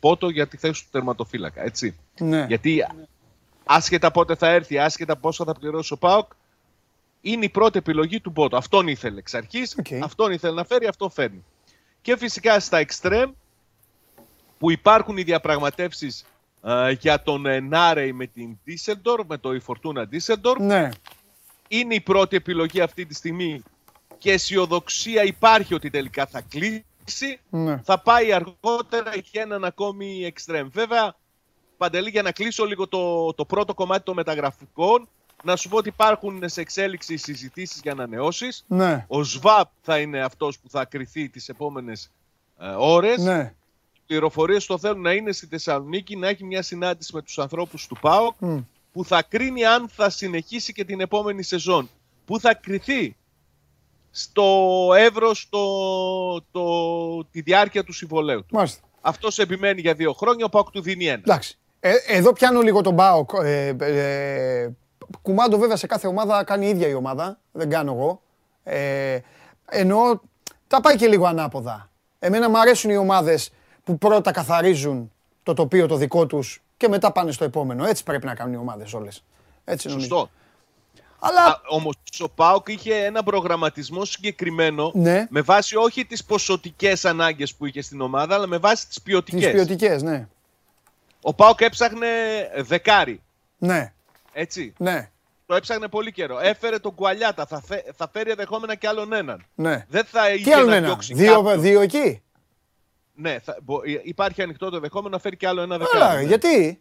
Πότο 0.00 0.28
για 0.28 0.48
τη 0.48 0.56
θέση 0.56 0.84
του 0.84 0.88
τερματοφύλακα. 0.90 1.62
Έτσι. 1.62 1.96
Ναι. 2.18 2.44
Γιατί 2.48 2.86
άσχετα 3.64 4.10
πότε 4.10 4.34
θα 4.34 4.48
έρθει, 4.48 4.78
άσχετα 4.78 5.16
πόσο 5.16 5.44
θα 5.44 5.54
πληρώσει 5.54 5.92
ο 5.92 5.96
Πάοκ, 5.96 6.32
είναι 7.20 7.44
η 7.44 7.48
πρώτη 7.48 7.78
επιλογή 7.78 8.20
του 8.20 8.32
Πότο. 8.32 8.56
Αυτόν 8.56 8.88
ήθελε 8.88 9.18
εξ 9.18 9.34
αρχής, 9.34 9.76
Okay. 9.82 9.98
αυτόν 10.02 10.32
ήθελε 10.32 10.54
να 10.54 10.64
φέρει, 10.64 10.86
αυτό 10.86 11.08
φέρνει. 11.08 11.44
Και 12.02 12.16
φυσικά 12.16 12.60
στα 12.60 12.78
εξτρέμ 12.78 13.30
που 14.58 14.70
υπάρχουν 14.70 15.16
οι 15.16 15.22
διαπραγματεύσεις 15.22 16.24
ε, 16.62 16.90
για 16.90 17.22
τον 17.22 17.46
ε, 17.46 17.60
Νάρεϊ 17.60 18.12
με 18.12 18.26
την 18.26 18.58
Düsseldorf, 18.66 19.24
με 19.26 19.38
το 19.38 19.54
η 19.54 19.62
Fortuna 19.66 20.02
Düsseldorf. 20.12 20.58
Ναι. 20.58 20.88
Είναι 21.68 21.94
η 21.94 22.00
πρώτη 22.00 22.36
επιλογή 22.36 22.80
αυτή 22.80 23.06
τη 23.06 23.14
στιγμή 23.14 23.62
και 24.18 24.32
αισιοδοξία 24.32 25.22
υπάρχει 25.22 25.74
ότι 25.74 25.90
τελικά 25.90 26.26
θα 26.26 26.40
κλείσει. 26.40 26.84
Ναι. 27.50 27.80
Θα 27.84 27.98
πάει 28.00 28.32
αργότερα 28.32 29.18
και 29.18 29.40
έναν 29.40 29.64
ακόμη 29.64 30.24
εξτρέμ. 30.24 30.68
Βέβαια, 30.72 31.14
Παντελή, 31.76 32.10
για 32.10 32.22
να 32.22 32.32
κλείσω 32.32 32.64
λίγο 32.64 32.88
το, 32.88 33.34
το 33.34 33.44
πρώτο 33.44 33.74
κομμάτι 33.74 34.04
των 34.04 34.14
μεταγραφικών, 34.14 35.08
να 35.42 35.56
σου 35.56 35.68
πω 35.68 35.76
ότι 35.76 35.88
υπάρχουν 35.88 36.42
σε 36.48 36.60
εξέλιξη 36.60 37.16
συζητήσεις 37.16 37.80
για 37.82 37.92
ανανεώσεις. 37.92 38.64
Ναι. 38.68 39.04
Ο 39.08 39.24
ΣΒΑΠ 39.24 39.70
θα 39.80 39.98
είναι 39.98 40.20
αυτός 40.20 40.58
που 40.58 40.70
θα 40.70 40.84
κριθεί 40.84 41.28
τις 41.28 41.48
επόμενες 41.48 42.10
ε, 42.58 42.68
ώρες. 42.78 43.22
Ναι. 43.22 43.54
πληροφορίες 44.06 44.66
το 44.66 44.78
θέλουν 44.78 45.00
να 45.00 45.12
είναι 45.12 45.32
στη 45.32 45.46
Θεσσαλονίκη, 45.46 46.16
να 46.16 46.28
έχει 46.28 46.44
μια 46.44 46.62
συνάντηση 46.62 47.14
με 47.14 47.22
τους 47.22 47.38
ανθρώπους 47.38 47.86
του 47.86 47.96
ΠΑΟΚ, 48.00 48.34
Μμ. 48.38 48.58
που 48.92 49.04
θα 49.04 49.22
κρίνει 49.22 49.64
αν 49.64 49.88
θα 49.88 50.10
συνεχίσει 50.10 50.72
και 50.72 50.84
την 50.84 51.00
επόμενη 51.00 51.42
σεζόν. 51.42 51.90
Που 52.24 52.40
θα 52.40 52.54
κριθεί 52.54 53.16
στο 54.16 54.88
εύρος 54.96 55.48
το, 55.50 55.60
το, 56.50 57.24
τη 57.24 57.40
διάρκεια 57.40 57.84
του 57.84 57.92
συμβολέου 57.92 58.40
του. 58.40 58.54
Μάλιστα. 58.54 58.80
Αυτός 59.00 59.38
επιμένει 59.38 59.80
για 59.80 59.94
δύο 59.94 60.12
χρόνια, 60.12 60.44
ο 60.44 60.48
ΠΑΟΚ 60.48 60.70
του 60.70 60.82
δίνει 60.82 61.06
ένα. 61.06 61.22
Εντάξει. 61.24 61.58
Ε, 61.80 61.92
εδώ 62.06 62.32
πιάνω 62.32 62.60
λίγο 62.60 62.80
τον 62.80 62.94
Μπάοκ. 62.94 63.30
Ε, 63.42 63.76
ε, 63.78 64.70
κουμάντο 65.22 65.58
βέβαια 65.58 65.76
σε 65.76 65.86
κάθε 65.86 66.06
ομάδα 66.06 66.44
κάνει 66.44 66.66
η 66.66 66.68
ίδια 66.68 66.88
η 66.88 66.94
ομάδα. 66.94 67.38
Δεν 67.52 67.70
κάνω 67.70 67.92
εγώ. 67.92 68.22
Ε, 68.62 69.18
εννοώ, 69.70 70.18
τα 70.66 70.80
πάει 70.80 70.96
και 70.96 71.06
λίγο 71.06 71.26
ανάποδα. 71.26 71.90
Εμένα 72.18 72.50
μου 72.50 72.58
αρέσουν 72.58 72.90
οι 72.90 72.96
ομάδες 72.96 73.50
που 73.84 73.98
πρώτα 73.98 74.30
καθαρίζουν 74.30 75.12
το 75.42 75.54
τοπίο 75.54 75.86
το 75.86 75.96
δικό 75.96 76.26
τους 76.26 76.62
και 76.76 76.88
μετά 76.88 77.12
πάνε 77.12 77.32
στο 77.32 77.44
επόμενο. 77.44 77.84
Έτσι 77.84 78.02
πρέπει 78.02 78.26
να 78.26 78.34
κάνουν 78.34 78.52
οι 78.54 78.56
ομάδες 78.56 78.94
όλες. 78.94 79.24
Έτσι 79.64 79.88
νομίζω. 79.88 80.30
Σωστό. 81.26 81.40
Αλλά 81.42 81.60
Όμως 81.68 81.94
ο 82.20 82.28
ΠΑΟΚ 82.28 82.68
είχε 82.68 82.94
ένα 82.94 83.22
προγραμματισμό 83.22 84.04
συγκεκριμένο 84.04 84.90
Ναι. 84.94 85.26
με 85.30 85.40
βάση 85.40 85.76
όχι 85.76 86.04
τις 86.04 86.24
ποσοτικές 86.24 87.04
ανάγκες 87.04 87.54
που 87.54 87.66
είχε 87.66 87.82
στην 87.82 88.00
ομάδα, 88.00 88.34
αλλά 88.34 88.46
με 88.46 88.58
βάση 88.58 88.86
τις 88.86 88.94
τις 88.94 89.02
ποιοτικές. 89.02 89.52
ποιοτικές, 89.52 90.02
ναι. 90.02 90.28
Ο 91.22 91.34
ΠΑΟΚ 91.34 91.60
έψαχνε 91.60 92.06
δεκάρι. 92.56 93.22
Ναι, 93.58 93.92
Έτσι. 94.32 94.72
ναι, 94.78 95.10
Το 95.46 95.54
έψαχνε 95.54 95.88
πολύ 95.88 96.12
καιρό. 96.12 96.38
Έφερε 96.40 96.78
τον 96.78 96.94
Κουαλιάτα. 96.94 97.46
Θα, 97.46 97.60
φε- 97.66 97.86
θα 97.96 98.08
φέρει 98.12 98.30
ενδεχόμενα 98.30 98.74
και 98.74 98.88
άλλον 98.88 99.12
έναν. 99.12 99.44
ναι. 99.54 99.84
Δεν 99.88 100.04
θα 100.04 100.26
Τι 100.26 100.34
είχε 100.38 100.54
άλλο 100.54 100.66
να 100.66 100.74
ένα, 100.76 100.86
διώξει 100.86 101.14
δύο, 101.14 101.34
κάποιον. 101.42 101.60
δύο 101.60 101.80
εκεί. 101.80 102.22
Ναι, 103.14 103.38
θα, 103.38 103.56
μπο- 103.62 103.80
υπάρχει 104.02 104.42
ανοιχτό 104.42 104.70
το 104.70 104.76
ενδεχόμενο 104.76 105.14
να 105.14 105.20
φέρει 105.20 105.36
και 105.36 105.46
άλλο 105.46 105.60
ένα 105.60 105.74
Έλα, 105.74 105.84
δεκάρι. 105.92 106.14
ρε, 106.16 106.20
ναι. 106.22 106.26
γιατί; 106.28 106.80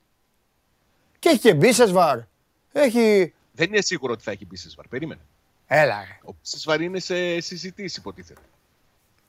Και 1.19 1.29
έχει 1.29 1.39
και 1.39 1.53
Μπίσεσβαρ. 1.53 2.19
Έχει... 2.71 3.33
Δεν 3.55 3.67
είναι 3.67 3.81
σίγουρο 3.81 4.13
ότι 4.13 4.23
θα 4.23 4.31
έχει 4.31 4.45
Μπίσεσβαρ. 4.45 4.87
Περίμενε. 4.87 5.21
Έλα, 5.67 5.99
ρε. 5.99 6.19
Ο 6.29 6.33
Μπίσεσβαρ 6.39 6.81
είναι 6.81 6.99
σε 6.99 7.39
συζητήσει, 7.39 7.99
υποτίθεται. 7.99 8.41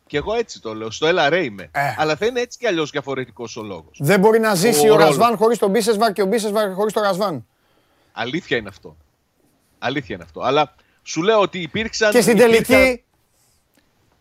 Και 0.06 0.16
εγώ 0.16 0.34
έτσι 0.34 0.60
το 0.60 0.74
λέω. 0.74 0.90
Στο 0.90 1.08
LRA 1.10 1.40
είμαι. 1.44 1.62
Ε. 1.72 1.94
Αλλά 1.98 2.16
θα 2.16 2.26
είναι 2.26 2.40
έτσι 2.40 2.58
κι 2.58 2.66
αλλιώς 2.66 2.90
διαφορετικός 2.90 3.56
ο 3.56 3.62
λόγος. 3.62 3.96
Δεν 4.00 4.20
μπορεί 4.20 4.38
να 4.38 4.54
ζήσει 4.54 4.88
Ο 4.88 4.92
ο, 4.92 4.96
ρόλος. 4.96 5.04
Ρασβάν 5.16 5.36
χωρίς 5.36 5.58
τον 5.58 5.70
Μπίσεσβαρ 5.70 6.12
και 6.12 6.22
ο 6.22 6.26
Μπίσεσβαρ 6.26 6.72
χωρίς 6.72 6.92
τον 6.92 7.02
Ρασβάν. 7.02 7.46
Αλήθεια 8.12 8.56
είναι 8.56 8.68
αυτό. 8.68 8.96
Αλήθεια 9.78 10.14
είναι 10.14 10.24
αυτό. 10.24 10.40
Αλλά 10.40 10.74
σου 11.02 11.22
λέω 11.22 11.40
ότι 11.40 11.58
υπήρξαν. 11.60 12.10
Και 12.10 12.20
στην 12.20 12.36
υπήρχαν- 12.38 12.66
τελική 12.66 13.04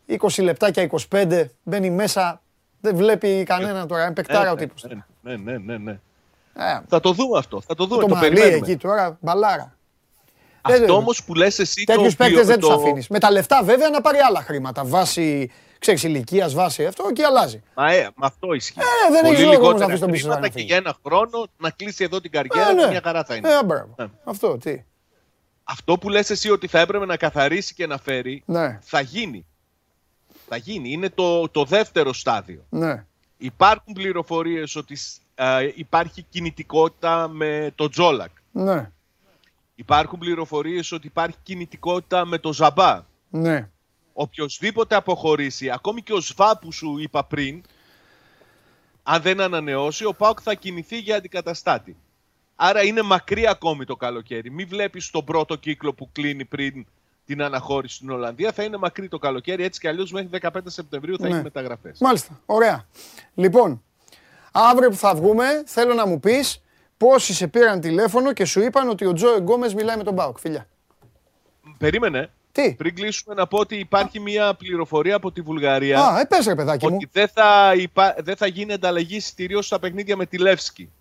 20 0.07 0.43
λεπτάκια 0.43 0.89
25 1.09 1.45
μπαίνει 1.63 1.89
μέσα. 1.89 2.41
Δεν 2.81 2.95
βλέπει 2.95 3.43
κανένα 3.43 3.85
τώρα. 3.85 4.03
Είναι 4.05 4.13
παικτάρα 4.13 4.51
ο 4.51 4.55
ναι, 4.55 4.59
τύπος. 4.61 4.83
ναι, 4.83 4.95
ναι, 5.21 5.35
ναι, 5.37 5.57
ναι, 5.57 5.77
ναι. 5.77 5.91
Ε, 6.55 6.79
Θα 6.87 6.99
το 6.99 7.11
δούμε 7.11 7.37
αυτό. 7.37 7.61
Θα 7.61 7.75
το 7.75 7.85
δούμε. 7.85 8.01
το 8.01 8.07
Το, 8.07 8.15
μαλλί 8.15 8.29
περιμένουμε. 8.29 8.67
εκεί 8.67 8.77
τώρα, 8.77 9.17
μπαλάρα. 9.21 9.77
Αυτό 10.65 10.95
όμως 10.95 11.23
που 11.23 11.33
λες 11.33 11.59
εσύ. 11.59 11.83
το 11.83 11.93
Τέτοιους 11.93 12.13
οποίο- 12.13 12.25
παίκτες 12.27 12.47
δεν 12.47 12.59
το- 12.59 12.67
τους 12.67 12.75
αφήνεις. 12.75 13.07
Με 13.07 13.19
τα 13.19 13.31
λεφτά 13.31 13.63
βέβαια 13.63 13.89
να 13.89 14.01
πάρει 14.01 14.17
άλλα 14.17 14.41
χρήματα. 14.41 14.85
Βάση, 14.85 15.51
ξέρεις, 15.79 16.03
ηλικίας, 16.03 16.53
βάση 16.53 16.85
αυτό 16.85 17.11
και 17.13 17.23
αλλάζει. 17.23 17.61
Μα, 17.75 17.91
ε, 17.93 18.09
μα 18.15 18.27
αυτό 18.27 18.53
ισχύει. 18.53 18.79
Ε, 18.79 19.11
δεν 19.11 19.21
Πολύ 19.21 19.33
έχεις 19.35 19.45
λόγο 19.45 19.55
όμως 19.67 19.79
να 19.79 19.85
λιγότερα 19.85 19.85
αφήσεις 19.85 19.99
τον 20.01 20.11
πίσω 20.11 20.21
χρήματα 20.23 20.41
να 20.41 20.47
και 20.47 20.53
φύγει. 20.53 20.65
για 20.65 20.75
ένα 20.75 20.95
χρόνο 21.05 21.45
να 21.57 21.69
κλείσει 21.69 22.03
εδώ 22.03 22.21
την 22.21 22.31
καριέρα 22.31 22.69
Ε, 22.69 22.73
του 22.73 22.81
ναι. 22.81 22.87
μια 22.87 23.01
χαρά 23.03 23.23
θα 23.23 23.35
είναι. 23.35 23.49
Ε, 23.49 23.63
μπράβο. 23.63 23.93
Ναι. 23.97 24.05
Αυτό, 24.23 24.57
τι. 24.57 24.83
Αυτό 25.63 25.97
που 25.97 26.09
λες 26.09 26.29
εσύ 26.29 26.49
ότι 26.49 26.67
θα 26.67 26.79
έπρεπε 26.79 27.05
να 27.05 27.17
καθαρίσει 27.17 27.73
και 27.73 27.87
να 27.87 27.97
φέρει, 27.97 28.43
Ναι, 28.45 28.79
θα 28.83 28.99
γίνει. 29.01 29.45
Θα 30.47 30.57
γίνει. 30.57 30.91
Είναι 30.91 31.09
το, 31.09 31.49
το 31.49 31.63
δεύτερο 31.65 32.13
στάδιο. 32.13 32.65
ναι. 32.69 33.05
Υπάρχουν 33.37 33.93
πληροφορίες 33.93 34.75
ότι 34.75 34.97
α, 35.35 35.57
υπάρχει 35.75 36.25
κινητικότητα 36.29 37.27
με 37.27 37.71
το 37.75 37.89
Τζόλακ. 37.89 38.29
Ναι, 38.51 38.91
Υπάρχουν 39.75 40.19
πληροφορίες 40.19 40.91
ότι 40.91 41.07
υπάρχει 41.07 41.35
κινητικότητα 41.43 42.25
με 42.25 42.37
το 42.37 42.53
Ζαμπά. 42.53 43.03
ναι. 43.29 43.67
Οποιοςδήποτε 44.15 44.95
αποχωρήσει, 44.95 45.69
ακόμη 45.69 46.01
και 46.01 46.13
ο 46.13 46.19
ΣΒΑ 46.21 46.57
που 46.57 46.71
σου 46.71 46.97
είπα 46.97 47.23
πριν, 47.25 47.61
αν 49.03 49.21
δεν 49.21 49.41
ανανεώσει, 49.41 50.05
ο 50.05 50.13
ΠΑΟΚ 50.13 50.39
θα 50.43 50.53
κινηθεί 50.53 50.97
για 50.99 51.15
αντικαταστάτη. 51.15 51.95
Άρα 52.55 52.83
είναι 52.83 53.01
μακρύ 53.01 53.47
ακόμη 53.47 53.85
το 53.85 53.95
καλοκαίρι. 53.95 54.49
Μην 54.51 54.67
βλέπεις 54.67 55.09
τον 55.09 55.23
πρώτο 55.25 55.55
κύκλο 55.55 55.93
που 55.93 56.09
κλείνει 56.11 56.45
πριν 56.45 56.85
την 57.25 57.41
αναχώρηση 57.41 57.95
στην 57.95 58.09
Ολλανδία. 58.09 58.51
Θα 58.51 58.63
είναι 58.63 58.77
μακρύ 58.77 59.07
το 59.07 59.17
καλοκαίρι. 59.17 59.63
Έτσι 59.63 59.79
κι 59.79 59.87
αλλιώς 59.87 60.11
μέχρι 60.11 60.27
15 60.41 60.49
Σεπτεμβρίου 60.65 61.17
θα 61.19 61.27
Ναι. 61.27 61.33
έχει 61.33 61.43
μεταγραφές. 61.43 61.99
Μάλιστα, 61.99 62.41
ωραία. 62.45 62.87
Λοιπόν, 63.33 63.83
αύριο 64.51 64.89
που 64.89 64.95
θα 64.95 65.15
βγούμε, 65.15 65.63
θέλω 65.65 65.93
να 65.93 66.05
μου 66.07 66.19
πεις 66.19 66.62
πόσοι 67.03 67.33
σε 67.33 67.47
πήραν 67.47 67.79
τηλέφωνο 67.79 68.33
και 68.33 68.45
σου 68.45 68.61
είπαν 68.61 68.89
ότι 68.89 69.05
ο 69.05 69.13
Τζο 69.13 69.37
Γκόμες 69.37 69.73
μιλάει 69.73 69.97
με 69.97 70.03
τον 70.03 70.13
Μπάουκ. 70.13 70.39
Φιλιά. 70.39 70.67
Περίμενε. 71.77 72.31
Τι; 72.51 72.73
Πριν 72.73 72.95
κλείσουμε 72.95 73.35
να 73.35 73.47
πω 73.47 73.57
ότι 73.57 73.75
υπάρχει 73.75 74.19
μια 74.19 74.53
πληροφορία 74.53 75.15
από 75.15 75.31
τη 75.31 75.41
Βουλγαρία 75.41 75.99
Α, 75.99 76.19
ε, 76.19 76.25
πες 76.25 76.45
ρε 76.45 76.55
παιδάκι 76.55 76.87
μου. 76.87 76.95
ότι 76.95 77.09
δεν 77.11 77.27
θα, 77.27 77.73
υπά... 77.75 78.15
δεν 78.19 78.35
θα 78.35 78.47
γίνει 78.47 78.73
ανταλλαγή 78.73 79.15
εισιτηρίων 79.15 79.63
στα 79.63 79.79
παιχνίδια 79.79 80.15
με 80.15 80.25
τη 80.25 80.37
Λεύσκη. 80.37 80.91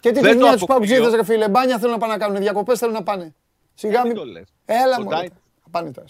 Και 0.00 0.10
τι 0.12 0.20
δεν 0.20 0.32
τη 0.32 0.38
το 0.38 0.44
μία 0.44 0.52
τους 0.52 0.62
αποκλείω. 0.62 0.96
Παουκτζίδες 0.96 1.14
ρε 1.14 1.24
φίλε, 1.24 1.48
μπάνια 1.48 1.78
θέλουν 1.78 1.92
να 1.92 1.98
πάνε 1.98 2.12
να 2.12 2.18
κάνουν, 2.18 2.36
διακοπές 2.36 2.78
θέλουν 2.78 2.94
να 2.94 3.02
πάνε. 3.02 3.34
Σιγά 3.74 4.00
μην 4.00 4.12
μην... 4.12 4.16
το 4.16 4.24
λες. 4.24 4.44
Έλα 4.64 4.96
Το 4.96 5.02
μου. 5.02 5.08
Ντάιν. 5.08 5.32
Θα 5.62 5.68
πάνε 5.70 5.90
τώρα. 5.90 6.06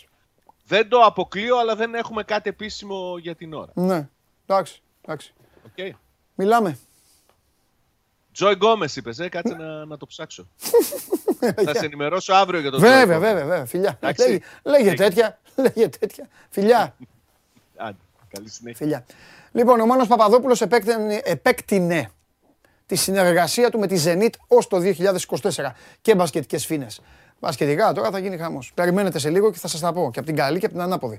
Δεν 0.67 0.89
το 0.89 1.01
αποκλείω, 1.01 1.57
αλλά 1.59 1.77
δεν 1.77 1.95
έχουμε 1.95 2.23
κάτι 2.23 2.49
επίσημο 2.49 3.19
για 3.19 3.35
την 3.35 3.53
ώρα. 3.55 3.73
Ναι, 3.75 4.09
εντάξει, 4.47 4.83
εντάξει. 5.03 5.33
Okay. 5.77 5.91
Μιλάμε. 6.35 6.79
Τζόι 8.33 8.53
Γκόμες 8.55 8.97
είπες, 8.97 9.19
ε, 9.19 9.29
κάτσε 9.29 9.55
να, 9.55 9.85
να 9.85 9.97
το 9.97 10.07
ψάξω. 10.07 10.47
θα 11.65 11.75
σε 11.75 11.85
ενημερώσω 11.85 12.33
αύριο 12.35 12.61
για 12.61 12.71
το 12.71 12.77
Τζόι 12.77 12.89
Βέβαια, 12.89 13.05
Γκόμες. 13.17 13.31
βέβαια, 13.31 13.45
βέβαια, 13.47 13.65
φιλιά. 13.65 13.97
Εντάξει. 14.01 14.29
Λέγε, 14.63 14.85
λέγε 14.85 14.95
τέτοια, 14.95 15.39
λέγε 15.55 15.89
τέτοια. 15.89 16.29
Φιλιά, 16.51 16.95
Άντε, 17.77 17.97
καλή 18.33 18.49
συνέχεια. 18.49 18.77
φιλιά. 18.87 19.05
Λοιπόν, 19.53 19.81
ο 19.81 19.87
Μάνος 19.87 20.07
Παπαδόπουλος 20.07 20.61
επέκτηνε, 20.61 21.21
επέκτηνε 21.25 22.11
τη 22.87 22.95
συνεργασία 22.97 23.71
του 23.71 23.79
με 23.79 23.87
τη 23.87 24.03
Zenit 24.07 24.31
ως 24.47 24.67
το 24.69 24.79
2024 25.41 25.71
και 26.01 26.15
μπασκετικές 26.15 26.67
φίνες. 26.67 27.01
Μπασκετικά 27.41 27.93
τώρα 27.93 28.11
θα 28.11 28.19
γίνει 28.19 28.37
χαμός. 28.37 28.73
Περιμένετε 28.75 29.19
σε 29.19 29.31
λίγο 29.31 29.51
και 29.53 29.59
θα 29.59 29.69
σας 29.69 29.81
τα 29.81 29.93
πω 29.93 30.11
και 30.13 30.19
από 30.19 30.29
την 30.29 30.37
καλή 30.37 30.59
και 30.59 30.67
από 30.67 30.75
την 30.75 30.85
ανάποδη. 30.85 31.19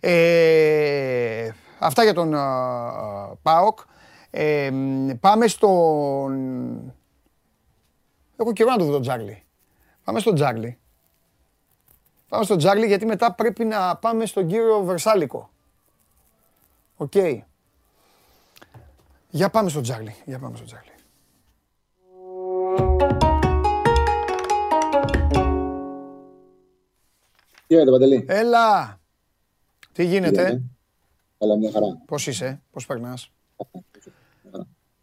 Ε, 0.00 1.48
αυτά 1.78 2.02
για 2.02 2.14
τον 2.14 2.34
α, 2.34 3.36
ΠΑΟΚ. 3.42 3.78
Ε, 4.36 4.70
πάμε 5.20 5.46
στον... 5.46 6.32
Έχω 8.36 8.52
καιρό 8.52 8.70
να 8.70 8.76
το 8.76 8.84
δω 8.84 8.92
τον 8.92 9.02
Τσάρλι. 9.02 9.44
Πάμε 10.04 10.18
στον 10.18 10.34
Τσάρλι. 10.34 10.78
Πάμε 12.28 12.44
στον 12.44 12.58
Τσάρλι 12.58 12.86
γιατί 12.86 13.06
μετά 13.06 13.32
πρέπει 13.34 13.64
να 13.64 13.96
πάμε 13.96 14.26
στον 14.26 14.46
κύριο 14.46 14.82
Βερσάλικο. 14.82 15.50
Οκ. 16.96 17.12
Για 19.30 19.50
πάμε 19.50 19.68
στον 19.68 19.82
Τσάρλι. 19.82 20.14
Για 20.24 20.38
πάμε 20.38 20.56
στον 20.56 20.66
Τσάρλι. 20.66 20.88
Τι 27.66 27.74
γίνεται, 27.74 27.90
Παντελή; 27.90 28.24
Έλα. 28.28 29.00
Τι 29.80 29.88
Τι 29.92 30.04
γίνεται, 30.04 30.62
Καλά, 31.38 31.56
μια 31.56 31.70
χαρά. 31.70 31.86
πώς 32.06 32.26
είσαι, 32.26 32.62
πώς 32.70 32.86
περνάς; 32.86 33.32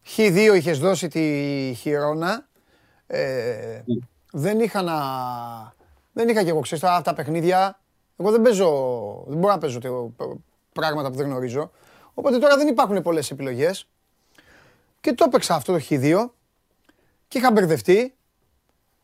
Χ2 0.06 0.52
είχες 0.56 0.78
δώσει 0.78 1.08
τη 1.08 1.20
χειρόνα. 1.76 2.48
Ε, 3.06 3.82
δεν 4.32 4.60
είχα 4.60 4.82
να... 4.82 4.94
Δεν 6.12 6.28
είχα 6.28 6.42
και 6.42 6.48
εγώ, 6.48 6.60
ξέρεις, 6.60 6.84
αυτά 6.84 7.02
τα 7.02 7.14
παιχνίδια. 7.14 7.80
Εγώ 8.16 8.30
δεν 8.30 8.42
παίζω, 8.42 8.68
δεν 9.28 9.38
μπορώ 9.38 9.52
να 9.52 9.58
παίζω 9.58 9.78
τε- 9.78 9.92
πράγματα 10.72 11.10
που 11.10 11.16
δεν 11.16 11.26
γνωρίζω. 11.26 11.70
Οπότε 12.14 12.38
τώρα 12.38 12.56
δεν 12.56 12.68
υπάρχουν 12.68 13.02
πολλές 13.02 13.30
επιλογές. 13.30 13.88
Και 15.00 15.12
το 15.12 15.24
έπαιξα 15.26 15.54
αυτό 15.54 15.72
το 15.72 15.84
Χ2 15.88 16.28
και 17.28 17.38
είχα 17.38 17.52
μπερδευτεί 17.52 18.14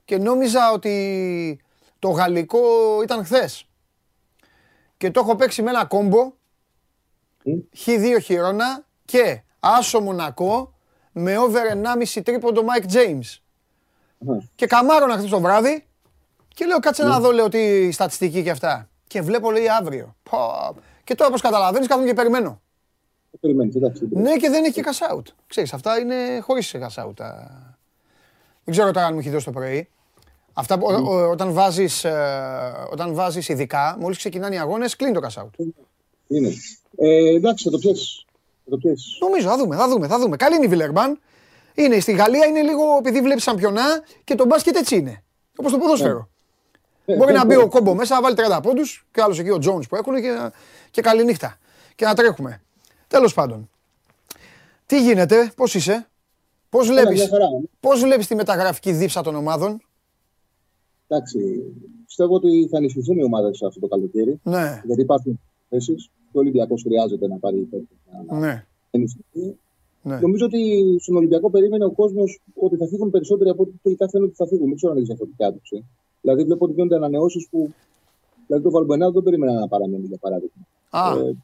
και 0.04 0.18
νόμιζα 0.18 0.72
ότι 0.72 1.60
το 1.98 2.10
γαλλικό 2.10 2.58
ήταν 3.02 3.24
χθες. 3.24 3.68
Και 4.96 5.10
το 5.10 5.20
έχω 5.20 5.36
παίξει 5.36 5.62
με 5.62 5.70
ένα 5.70 5.84
κόμπο 5.84 6.32
Χ2 7.84 8.16
χειρόνα 8.22 8.84
και 9.04 9.42
άσο 9.60 10.00
Μονακό 10.00 10.74
με 11.18 11.38
over 11.38 11.60
1,5 12.14 12.22
τρίποντο 12.24 12.62
Mike 12.62 12.92
James. 12.92 13.38
Και 14.54 14.66
καμάρωνα 14.66 15.16
χθες 15.16 15.30
το 15.30 15.40
βράδυ 15.40 15.84
και 16.54 16.64
λέω 16.64 16.78
κάτσε 16.78 17.04
να 17.04 17.20
δω 17.20 17.32
λέω 17.32 17.48
τη 17.48 17.90
στατιστική 17.90 18.42
και 18.42 18.50
αυτά. 18.50 18.88
Και 19.06 19.22
βλέπω 19.22 19.50
λέει 19.50 19.68
αύριο. 19.68 20.16
Και 21.04 21.14
τώρα 21.14 21.28
όπως 21.28 21.40
καταλαβαίνεις 21.40 21.88
κάθομαι 21.88 22.06
και 22.06 22.14
περιμένω. 22.14 22.60
Περιμένεις, 23.40 23.74
εντάξει. 23.74 24.08
Ναι 24.10 24.36
και 24.36 24.48
δεν 24.50 24.64
έχει 24.64 24.72
και 24.72 24.84
cash 24.84 25.14
out. 25.14 25.22
Ξέρεις 25.46 25.72
αυτά 25.72 25.98
είναι 25.98 26.40
χωρίς 26.40 26.74
cash 26.74 27.04
out. 27.04 27.16
Δεν 28.64 28.76
ξέρω 28.76 28.90
τώρα 28.90 29.06
αν 29.06 29.12
μου 29.14 29.18
έχει 29.18 29.30
δώσει 29.30 29.44
το 29.44 29.50
πρωί. 29.50 29.88
Αυτά, 30.52 30.78
ο, 30.80 30.92
ο, 30.94 31.30
όταν, 31.30 31.52
βάζεις, 31.52 32.04
ε, 32.04 32.86
όταν 32.92 33.14
βάζεις 33.14 33.48
ειδικά, 33.48 33.96
μόλις 34.00 34.16
ξεκινάνε 34.16 34.54
οι 34.54 34.58
αγώνες, 34.58 34.96
κλείνει 34.96 35.12
το 35.12 35.20
cash 35.26 35.42
out. 35.42 35.66
Είναι. 36.26 36.52
Ε, 36.96 37.34
εντάξει, 37.34 37.64
θα 37.64 37.70
το 37.70 37.78
πιέσεις. 37.78 38.24
Θα 38.68 38.76
το 38.76 38.76
πιέσεις. 38.76 39.18
Νομίζω, 39.20 39.48
θα 39.48 39.56
δούμε, 39.56 39.76
θα 39.76 39.88
δούμε, 39.88 40.06
θα 40.06 40.18
δούμε. 40.18 40.36
Καλή 40.36 40.56
είναι 40.56 40.64
η 40.64 40.68
Βιλερμπάν. 40.68 41.20
Είναι, 41.74 42.00
στη 42.00 42.12
Γαλλία 42.12 42.46
είναι 42.46 42.62
λίγο 42.62 42.82
επειδή 42.98 43.20
βλέπεις 43.20 43.42
σαμπιονά 43.42 44.02
και 44.24 44.34
το 44.34 44.46
μπάσκετ 44.46 44.76
έτσι 44.76 44.96
είναι. 44.96 45.22
Όπως 45.56 45.72
το 45.72 45.78
ποδόσφαιρο. 45.78 46.28
Ε, 47.04 47.16
Μπορεί 47.16 47.32
ε, 47.32 47.36
να 47.36 47.44
μπει 47.44 47.54
ε, 47.54 47.56
ο 47.56 47.68
κόμπο 47.68 47.94
μέσα, 47.94 48.14
να 48.14 48.20
βάλει 48.20 48.34
30 48.56 48.62
πόντους 48.62 49.06
και 49.12 49.22
άλλος 49.22 49.38
εκεί 49.38 49.50
ο 49.50 49.58
Τζόουν 49.58 49.84
που 49.88 49.96
έχουν 49.96 50.14
και, 50.14 50.50
και 50.90 51.02
καλή 51.02 51.24
νύχτα. 51.24 51.58
Και 51.94 52.04
να 52.04 52.14
τρέχουμε. 52.14 52.62
Τέλος 53.06 53.34
πάντων. 53.34 53.70
Τι 54.86 55.02
γίνεται, 55.02 55.52
πώς 55.56 55.74
είσαι, 55.74 56.08
πώς 56.68 56.86
βλέπεις 56.86 57.18
μια 57.18 57.28
χαρά. 57.28 57.46
πώς 57.80 58.00
βλέπεις 58.00 58.26
τη 58.26 58.34
μεταγραφική 58.34 58.92
δίψα 58.92 59.22
των 59.22 59.34
ομάδων; 59.34 59.82
Εντάξει, 61.08 61.38
πιστεύω 62.06 62.34
ότι 62.34 62.68
θα 62.70 62.76
ενισχυθούν 62.76 63.18
οι 63.18 63.22
ομάδες 63.22 63.62
αυτό 63.62 63.80
το 63.80 63.86
καλοκαίρι. 63.86 64.40
Ναι, 64.42 64.82
Γιατί 64.84 65.00
υπάρχουν 65.00 65.40
θέσεις 65.68 66.10
και 66.14 66.17
ο 66.32 66.38
Ολυμπιακό 66.38 66.74
χρειάζεται 66.86 67.26
να 67.28 67.36
πάρει 67.38 67.56
παίκτες 67.56 67.96
για 68.10 68.22
να 68.26 68.38
ναι, 68.38 68.64
ενισχυθεί. 68.90 69.56
ναι. 70.02 70.18
Νομίζω 70.20 70.44
ότι 70.44 70.60
στον 71.00 71.16
Ολυμπιακό 71.16 71.50
περίμενε 71.50 71.84
ο 71.84 71.90
κόσμος 71.90 72.40
ότι 72.54 72.76
θα 72.76 72.86
φύγουν 72.86 73.10
περισσότεροι 73.10 73.50
από 73.50 73.62
ό,τι 73.62 73.72
τελικά 73.82 74.08
φαίνεται 74.08 74.28
ότι 74.28 74.36
θα 74.36 74.46
φύγουν. 74.46 74.66
Δεν 74.66 74.76
ξέρω 74.76 74.92
αν 74.92 74.98
έχει 74.98 75.06
διαφορετική 75.06 75.44
άποψη. 75.44 75.84
Δηλαδή, 76.20 76.44
βλέπω 76.44 76.64
ότι 76.64 76.74
γίνονται 76.74 76.94
ανανεώσεις 76.94 77.48
που. 77.50 77.74
Δηλαδή, 78.46 78.64
το 78.64 78.70
Βαλμπενάδο 78.70 79.12
δεν 79.12 79.22
περίμενα 79.22 79.52
να 79.60 79.68
παραμείνει, 79.68 80.06
για 80.06 80.18
παράδειγμα. 80.20 80.66
Α, 80.90 81.10
Ε, 81.18 81.36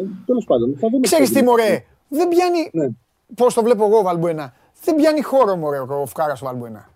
ε, 0.00 0.04
Τέλος 0.26 0.44
πάντων, 0.44 0.76
θα 0.78 0.88
δούμε. 0.88 1.00
ξέρεις 1.00 1.30
τι 1.32 1.42
μωρέ, 1.42 1.84
δεν 2.08 2.28
πιάνει, 2.28 2.70
Ναι. 2.72 2.88
πώς 3.34 3.54
το 3.54 3.62
βλέπω 3.62 3.84
εγώ 3.84 3.98
ο 3.98 4.02
Βαλμπουένα, 4.02 4.52
δεν 4.84 4.94
πιάνει 4.94 5.22
χώρο 5.22 5.56
μωρέ 5.56 5.78
ο 5.78 6.06
Φκάρας 6.06 6.42
ο 6.42 6.44
Βαλμπουένα. 6.44 6.90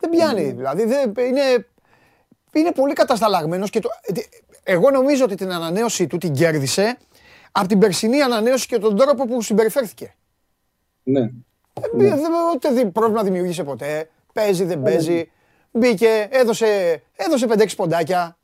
Δεν 0.00 0.10
πιάνει, 0.10 0.50
δηλαδή 0.52 0.84
δεν, 0.84 1.12
είναι, 1.28 1.66
είναι 2.52 2.72
πολύ 2.72 2.92
κατασταλαγμένος 2.92 3.70
και 3.70 3.80
το, 3.80 3.88
εγώ 4.70 4.90
νομίζω 4.90 5.24
ότι 5.24 5.34
την 5.34 5.52
ανανέωση 5.52 6.06
του 6.06 6.18
την 6.18 6.32
κέρδισε 6.32 6.98
από 7.52 7.68
την 7.68 7.78
περσινή 7.78 8.20
ανανέωση 8.22 8.66
και 8.66 8.78
τον 8.78 8.96
τρόπο 8.96 9.24
που 9.26 9.42
συμπεριφέρθηκε. 9.42 10.14
Ναι. 11.02 11.20
Ε, 11.20 11.30
δεν- 11.94 12.20
Ούτε 12.54 12.70
δι- 12.70 12.86
πρόβλημα 12.92 13.22
δημιουργήσε 13.22 13.64
ποτέ. 13.64 14.08
Παίζει, 14.32 14.64
δεν 14.64 14.82
παίζει. 14.82 15.30
Μπήκε, 15.72 16.28
έδωσε, 16.30 17.02
έδωσε 17.16 17.46
5-6 17.46 17.76
ποντάκια. 17.76 18.36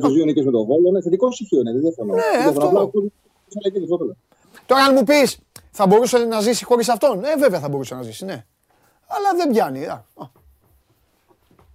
Του 0.00 0.08
δύο 0.12 0.24
νίκε 0.24 0.42
με 0.42 0.50
τον 0.50 0.64
Βόλο. 0.66 0.90
Ναι, 0.90 1.02
θετικό 1.02 1.32
στοιχείο 1.32 1.60
είναι, 1.60 1.72
δεν 1.72 1.80
διαφωνώ. 1.80 2.14
Ναι, 2.14 2.20
Δεν 2.20 2.40
διαφωνώ, 2.42 2.58
αυτό. 2.58 2.66
απλά 2.68 2.80
ο 2.80 2.88
κόσμος 2.88 3.12
θα 3.48 3.60
λέει 3.62 3.72
και 3.72 3.78
περισσότερο. 3.78 4.16
Τώρα, 4.66 4.82
αν 4.84 4.94
μου 4.94 5.04
πεις, 5.04 5.38
θα 5.70 5.86
μπορούσε 5.86 6.18
να 6.18 6.40
ζήσει 6.40 6.64
χωρίς 6.64 6.88
αυτόν; 6.88 7.24
Ε, 7.24 7.36
βέβαια 7.38 7.60
θα 7.60 7.68
μπορούσε 7.68 7.94
να 7.94 8.02
ζήσει, 8.02 8.24
ναι. 8.24 8.44
Αλλά 9.06 9.34
δεν 9.36 9.50
πιάνει. 9.50 9.86
α. 9.86 10.04
Α, 10.14 10.24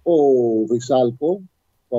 Ο 0.02 0.14
Βρυσάλκο, 0.66 1.40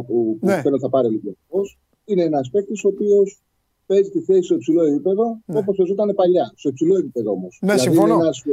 που, 0.01 0.37
που 0.39 0.45
Ναι. 0.45 0.61
φαίνεται 0.61 0.79
θα 0.81 0.89
πάρει 0.89 1.07
Ολυμπιακός, 1.07 1.79
είναι 2.05 2.23
ένας 2.23 2.49
παίκτης 2.49 2.83
ο 2.83 2.87
οποίος 2.87 3.41
παίζει 3.85 4.09
τη 4.09 4.21
θέση 4.21 4.41
στο 4.43 4.55
υψηλό 4.55 4.83
επίπεδο 4.83 5.39
Ναι. 5.45 5.57
όπως 5.59 5.75
παίζονταν 5.77 6.15
παλιά. 6.15 6.51
Στο 6.55 6.69
υψηλό 6.69 6.97
επίπεδο 6.97 7.31
όμως. 7.31 7.59
Ναι, 7.61 7.77
συμφωνώ. 7.77 8.13
Είναι 8.13 8.23
ένας, 8.23 8.43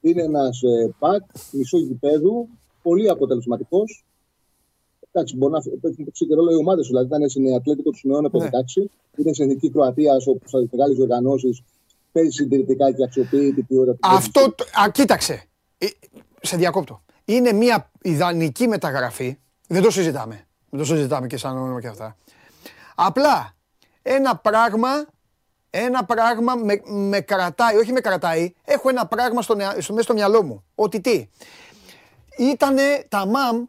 είναι 0.00 0.22
ένας 0.22 0.62
ε, 0.62 0.94
πακ 0.98 1.22
μισό 1.52 1.78
γηπέδου, 1.78 2.48
πολύ 2.82 3.08
αποτελεσματικός. 3.10 4.04
Εντάξει, 5.12 5.36
μπορεί 5.36 5.52
να 5.52 5.60
παίξει 5.80 6.02
παίξει 6.04 6.26
και 6.26 6.34
ρόλο 6.34 6.50
οι 6.50 6.54
ομάδες. 6.56 6.86
Δηλαδή, 6.86 7.06
ήταν 7.06 7.28
στην 7.28 7.54
Ατλέτικο 7.54 7.90
του 7.90 7.98
Νεών 8.02 8.24
από 8.26 8.38
Ναι. 8.38 8.44
16, 8.44 8.90
είναι 9.16 9.32
σε 9.34 9.42
εθνική 9.42 9.70
Κροατίας 9.70 10.26
όπου 10.26 10.48
σε 10.48 10.66
μεγάλες 10.70 10.98
οργανώσεις 10.98 11.62
παίζει 12.12 12.30
συντηρητικά 12.30 12.92
και 12.92 13.04
αξιοποιεί 13.04 13.52
την 13.54 13.66
ποιότητα 13.66 13.92
του 13.92 13.98
Αυτό, 14.02 14.40
το- 14.56 14.64
α, 14.84 14.90
κοίταξε. 14.90 15.42
Ε, 15.78 15.86
Σε 16.42 16.56
διακόπτω. 16.56 17.02
Είναι 17.24 17.52
μια 17.52 17.90
ιδανική 18.02 18.68
μεταγραφή. 18.68 19.38
Δεν 19.68 19.82
το 19.82 19.90
συζητάμε. 19.90 20.43
Δεν 20.76 20.86
το 20.86 20.94
συζητάμε 20.94 21.26
και 21.26 21.36
σαν 21.36 21.56
όνομα 21.56 21.80
και 21.80 21.86
αυτά. 21.88 22.16
Απλά 22.94 23.54
ένα 24.02 24.36
πράγμα, 24.36 25.06
ένα 25.70 26.04
πράγμα 26.04 26.54
με, 26.54 26.80
με 26.84 27.20
κρατάει, 27.20 27.76
όχι 27.76 27.92
με 27.92 28.00
κρατάει, 28.00 28.54
έχω 28.64 28.88
ένα 28.88 29.06
πράγμα 29.06 29.42
στο, 29.42 29.54
νεα- 29.54 29.80
στο, 29.80 29.92
μέσα 29.92 30.04
στο 30.04 30.12
μυαλό 30.14 30.42
μου. 30.42 30.64
Ότι 30.74 31.00
τι, 31.00 31.28
ήτανε 32.38 33.06
τα 33.08 33.26
ΜΑΜ 33.26 33.64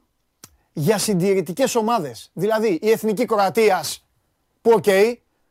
για 0.73 0.97
συντηρητικές 0.97 1.75
ομάδες. 1.75 2.29
Δηλαδή 2.33 2.79
η 2.81 2.89
Εθνική 2.91 3.25
Κροατίας 3.25 4.05
που 4.61 4.71
οκ, 4.75 4.85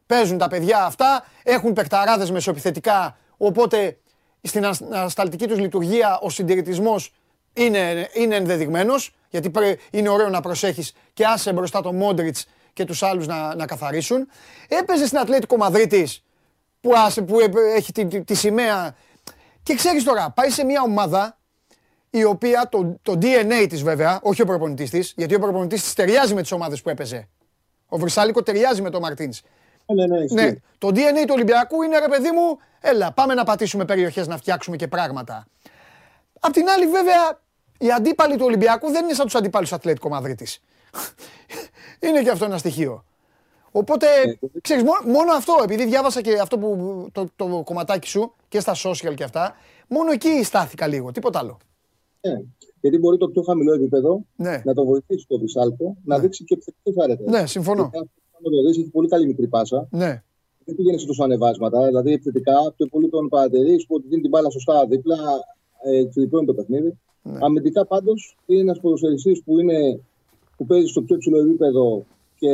παίζουν 0.06 0.38
τα 0.38 0.48
παιδιά 0.48 0.84
αυτά, 0.84 1.24
έχουν 1.42 1.72
παικταράδες 1.72 2.30
μεσοεπιθετικά, 2.30 3.16
οπότε 3.36 3.98
στην 4.42 4.66
ασ- 4.66 4.92
ανασταλτική 4.92 5.46
τους 5.46 5.58
λειτουργία 5.58 6.18
ο 6.18 6.30
συντηρητισμός 6.30 7.12
είναι, 7.52 8.08
είναι 8.12 8.36
ενδεδειγμένος, 8.36 9.14
γιατί 9.34 9.50
πρέ- 9.50 9.80
είναι 9.90 10.08
ωραίο 10.08 10.28
να 10.28 10.40
προσέχεις 10.40 10.92
και 11.12 11.24
άσε 11.26 11.52
μπροστά 11.52 11.80
τον 11.80 11.96
Μόντριτς 11.96 12.46
και 12.72 12.84
τους 12.84 13.02
άλλους 13.02 13.26
να, 13.26 13.54
να 13.54 13.66
καθαρίσουν. 13.66 14.28
Έπαιζε 14.68 15.06
στην 15.06 15.18
Ατλέτικο 15.18 15.56
Μαδρίτης, 15.56 16.24
που, 16.80 16.92
άσε, 16.96 17.22
που 17.22 17.40
ε, 17.40 17.50
έχει 17.74 17.92
τη, 17.92 18.06
τη, 18.06 18.24
τη 18.24 18.34
σημαία. 18.34 18.94
Και 19.62 19.74
ξέρεις 19.74 20.04
τώρα, 20.04 20.30
πάει 20.30 20.50
σε 20.50 20.64
μια 20.64 20.82
ομάδα 20.82 21.38
η 22.10 22.24
οποία 22.24 22.68
το, 22.70 22.98
το 23.02 23.12
DNA 23.22 23.66
της 23.68 23.82
βέβαια, 23.82 24.18
όχι 24.22 24.42
ο 24.42 24.46
προπονητής 24.46 24.90
της, 24.90 25.12
γιατί 25.16 25.34
ο 25.34 25.38
προπονητής 25.38 25.82
της 25.82 25.94
ταιριάζει 25.94 26.34
με 26.34 26.40
τις 26.40 26.52
ομάδες 26.52 26.82
που 26.82 26.90
έπαιζε. 26.90 27.28
Ο 27.86 27.98
Βρυσάλικο 27.98 28.42
ταιριάζει 28.42 28.82
με 28.82 28.90
τον 28.90 29.00
Μαρτίνς. 29.00 29.40
Ναι, 29.86 30.06
ναι, 30.06 30.16
ναι, 30.16 30.24
ισχύει. 30.24 30.34
Ναι, 30.34 30.54
το 30.78 30.88
DNA 30.88 31.24
του 31.26 31.32
Ολυμπιακού 31.34 31.82
είναι 31.82 31.98
ρε 31.98 32.08
παιδί 32.08 32.30
μου, 32.30 32.58
έλα 32.80 33.12
πάμε 33.12 33.34
να 33.34 33.44
πατήσουμε 33.44 33.84
περιοχές 33.84 34.26
να 34.26 34.36
φτιάξουμε 34.36 34.76
και 34.76 34.88
πράγματα. 34.88 35.46
Απ' 36.40 36.52
την 36.52 36.68
άλλη 36.68 36.86
βέβαια, 36.86 37.42
οι 37.84 37.90
αντίπαλοι 37.92 38.36
του 38.36 38.44
Ολυμπιακού 38.44 38.90
δεν 38.90 39.04
είναι 39.04 39.14
σαν 39.14 39.24
τους 39.24 39.34
αντίπαλους 39.34 39.68
του 39.68 39.74
Ατλέτικο 39.74 40.08
Μαδρίτης. 40.08 40.60
είναι 42.06 42.22
και 42.22 42.30
αυτό 42.30 42.44
ένα 42.44 42.58
στοιχείο. 42.58 43.04
Οπότε, 43.70 44.06
ξέρεις, 44.60 44.82
μόνο, 44.82 45.18
μόνο 45.18 45.32
αυτό, 45.32 45.52
επειδή 45.62 45.84
διάβασα 45.86 46.20
και 46.20 46.38
αυτό 46.40 46.58
που, 46.58 46.68
το, 47.12 47.26
το 47.36 47.62
κομματάκι 47.64 48.08
σου 48.08 48.32
και 48.48 48.60
στα 48.60 48.74
social 48.74 49.14
και 49.14 49.24
αυτά, 49.24 49.54
μόνο 49.88 50.10
εκεί 50.12 50.44
στάθηκα 50.44 50.86
λίγο, 50.86 51.10
τίποτα 51.12 51.38
άλλο. 51.38 51.58
Ναι. 52.20 52.40
Γιατί 52.80 52.98
μπορεί 52.98 53.18
το 53.18 53.28
πιο 53.28 53.42
χαμηλό 53.42 53.72
επίπεδο 53.74 54.20
Ναι. 54.36 54.62
να 54.64 54.74
το 54.74 54.84
βοηθήσει 54.84 55.26
το 55.28 55.38
Βρυσάλκο 55.38 55.96
να 56.04 56.18
δείξει 56.18 56.44
και 56.44 56.54
επιθετική 56.54 56.92
φάρετα. 56.92 57.30
Ναι, 57.30 57.46
συμφωνώ. 57.46 57.82
Αν 57.82 58.08
το 58.42 58.62
δεις, 58.66 58.78
έχει 58.78 58.90
πολύ 58.90 59.08
καλή 59.08 59.26
μικρή 59.26 59.46
πάσα. 59.48 59.88
Ναι, 59.90 60.22
Δεν 60.64 60.74
πηγαίνει 60.74 60.98
σε 60.98 61.06
τόσο 61.06 61.22
ανεβάσματα. 61.24 61.86
Δηλαδή 61.86 62.12
επιθετικά 62.12 62.72
πιο 62.76 62.86
πολύ 62.86 63.08
τον 63.08 63.28
παρατηρεί 63.28 63.84
που 63.88 64.02
δίνει 64.08 64.20
την 64.20 64.30
μπάλα 64.30 64.50
σωστά 64.50 64.86
δίπλα, 64.86 65.16
ε, 65.84 65.98
εξειδικώνει 65.98 66.46
το 66.46 66.54
παιχνίδι. 66.54 66.98
Ναι. 67.26 67.38
Αμυντικά 67.40 67.86
πάντως 67.86 68.36
είναι 68.46 68.60
ένας 68.60 68.80
ποδοσφαιριστής 68.80 69.42
που, 69.44 69.58
είναι, 69.60 70.00
που 70.56 70.66
παίζει 70.66 70.86
στο 70.86 71.02
πιο 71.02 71.16
ψηλό 71.16 71.38
επίπεδο 71.38 72.04
και 72.38 72.50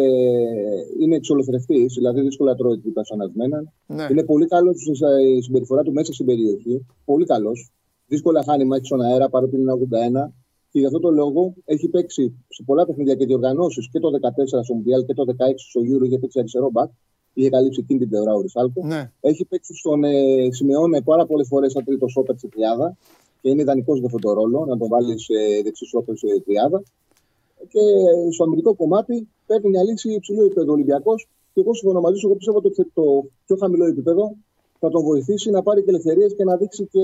είναι 1.00 1.16
εξολοθρευτής, 1.16 1.94
δηλαδή 1.94 2.20
δύσκολα 2.20 2.54
τρώει 2.54 2.78
την 2.78 2.92
πασανασμένα. 2.92 3.72
ναι. 3.86 4.06
Είναι 4.10 4.24
πολύ 4.24 4.46
καλός 4.46 4.76
στη 4.80 5.42
συμπεριφορά 5.42 5.82
του 5.82 5.92
μέσα 5.92 6.12
στην 6.12 6.26
περιοχή. 6.26 6.86
Πολύ 7.04 7.24
καλός. 7.24 7.70
Δύσκολα 8.06 8.42
χάνει 8.44 8.64
μάχη 8.64 8.84
στον 8.84 9.00
αέρα 9.02 9.28
παρότι 9.28 9.56
είναι 9.56 9.72
81. 9.72 10.32
Και 10.70 10.78
γι' 10.78 10.86
αυτό 10.86 10.98
το 11.00 11.10
λόγο 11.10 11.54
έχει 11.64 11.88
παίξει 11.88 12.44
σε 12.48 12.62
πολλά 12.62 12.86
παιχνίδια 12.86 13.14
και 13.14 13.26
διοργανώσεις 13.26 13.88
και 13.92 13.98
το 13.98 14.08
14 14.08 14.62
στο 14.62 14.74
Μουντιάλ 14.74 15.04
και 15.04 15.14
το 15.14 15.24
16 15.28 15.34
στο 15.56 15.80
Euro 15.80 16.06
για 16.08 16.18
παίξει 16.18 16.38
αριστερό 16.38 16.70
μπακ. 16.70 16.90
Είχε 17.34 17.48
καλύψει 17.48 17.80
εκείνη 17.82 17.98
την 17.98 18.08
πλευρά 18.08 18.34
ο 18.34 18.40
Ρισάλκο. 18.40 18.86
ναι. 18.86 19.12
Έχει 19.20 19.44
παίξει 19.44 19.74
στον 19.74 20.04
ε, 20.04 20.48
Σιμεώνε 20.50 21.02
πάρα 21.02 21.26
πολλές 21.26 21.46
φορές 21.48 21.72
σαν 21.72 21.84
τρίτος 21.84 22.12
σόπερ 22.12 22.38
σε 22.38 22.48
τριάδα 22.48 22.96
και 23.40 23.48
είναι 23.50 23.60
ιδανικός 23.62 23.96
για 23.98 24.06
αυτόν 24.06 24.20
τον 24.20 24.32
ρόλο 24.34 24.64
να 24.68 24.76
τον 24.78 24.88
βάλει 24.88 25.20
σε 25.20 25.34
δεξί 25.64 25.86
σόπερ 25.86 26.16
σε 26.16 26.26
τριάδα. 26.44 26.82
Και 27.68 27.80
στο 28.32 28.44
αμυντικό 28.44 28.74
κομμάτι 28.74 29.28
παίρνει 29.46 29.68
μια 29.68 29.82
λύση 29.82 30.12
υψηλού 30.12 30.44
επίπεδου 30.44 30.72
Ολυμπιακός. 30.72 31.28
Και 31.54 31.60
εγώ 31.60 31.74
συμφωνώ 31.74 32.00
μαζί 32.00 32.18
σου, 32.18 32.26
εγώ 32.26 32.36
πιστεύω 32.36 32.58
ότι 32.58 32.90
το 32.94 33.24
πιο 33.46 33.56
χαμηλό 33.56 33.84
επίπεδο 33.86 34.34
θα 34.78 34.88
τον 34.88 35.02
βοηθήσει 35.02 35.50
να 35.50 35.62
πάρει 35.62 35.82
και 35.82 35.90
ελευθερίες 35.90 36.34
και 36.36 36.44
να 36.44 36.56
δείξει 36.56 36.88
και 36.92 37.00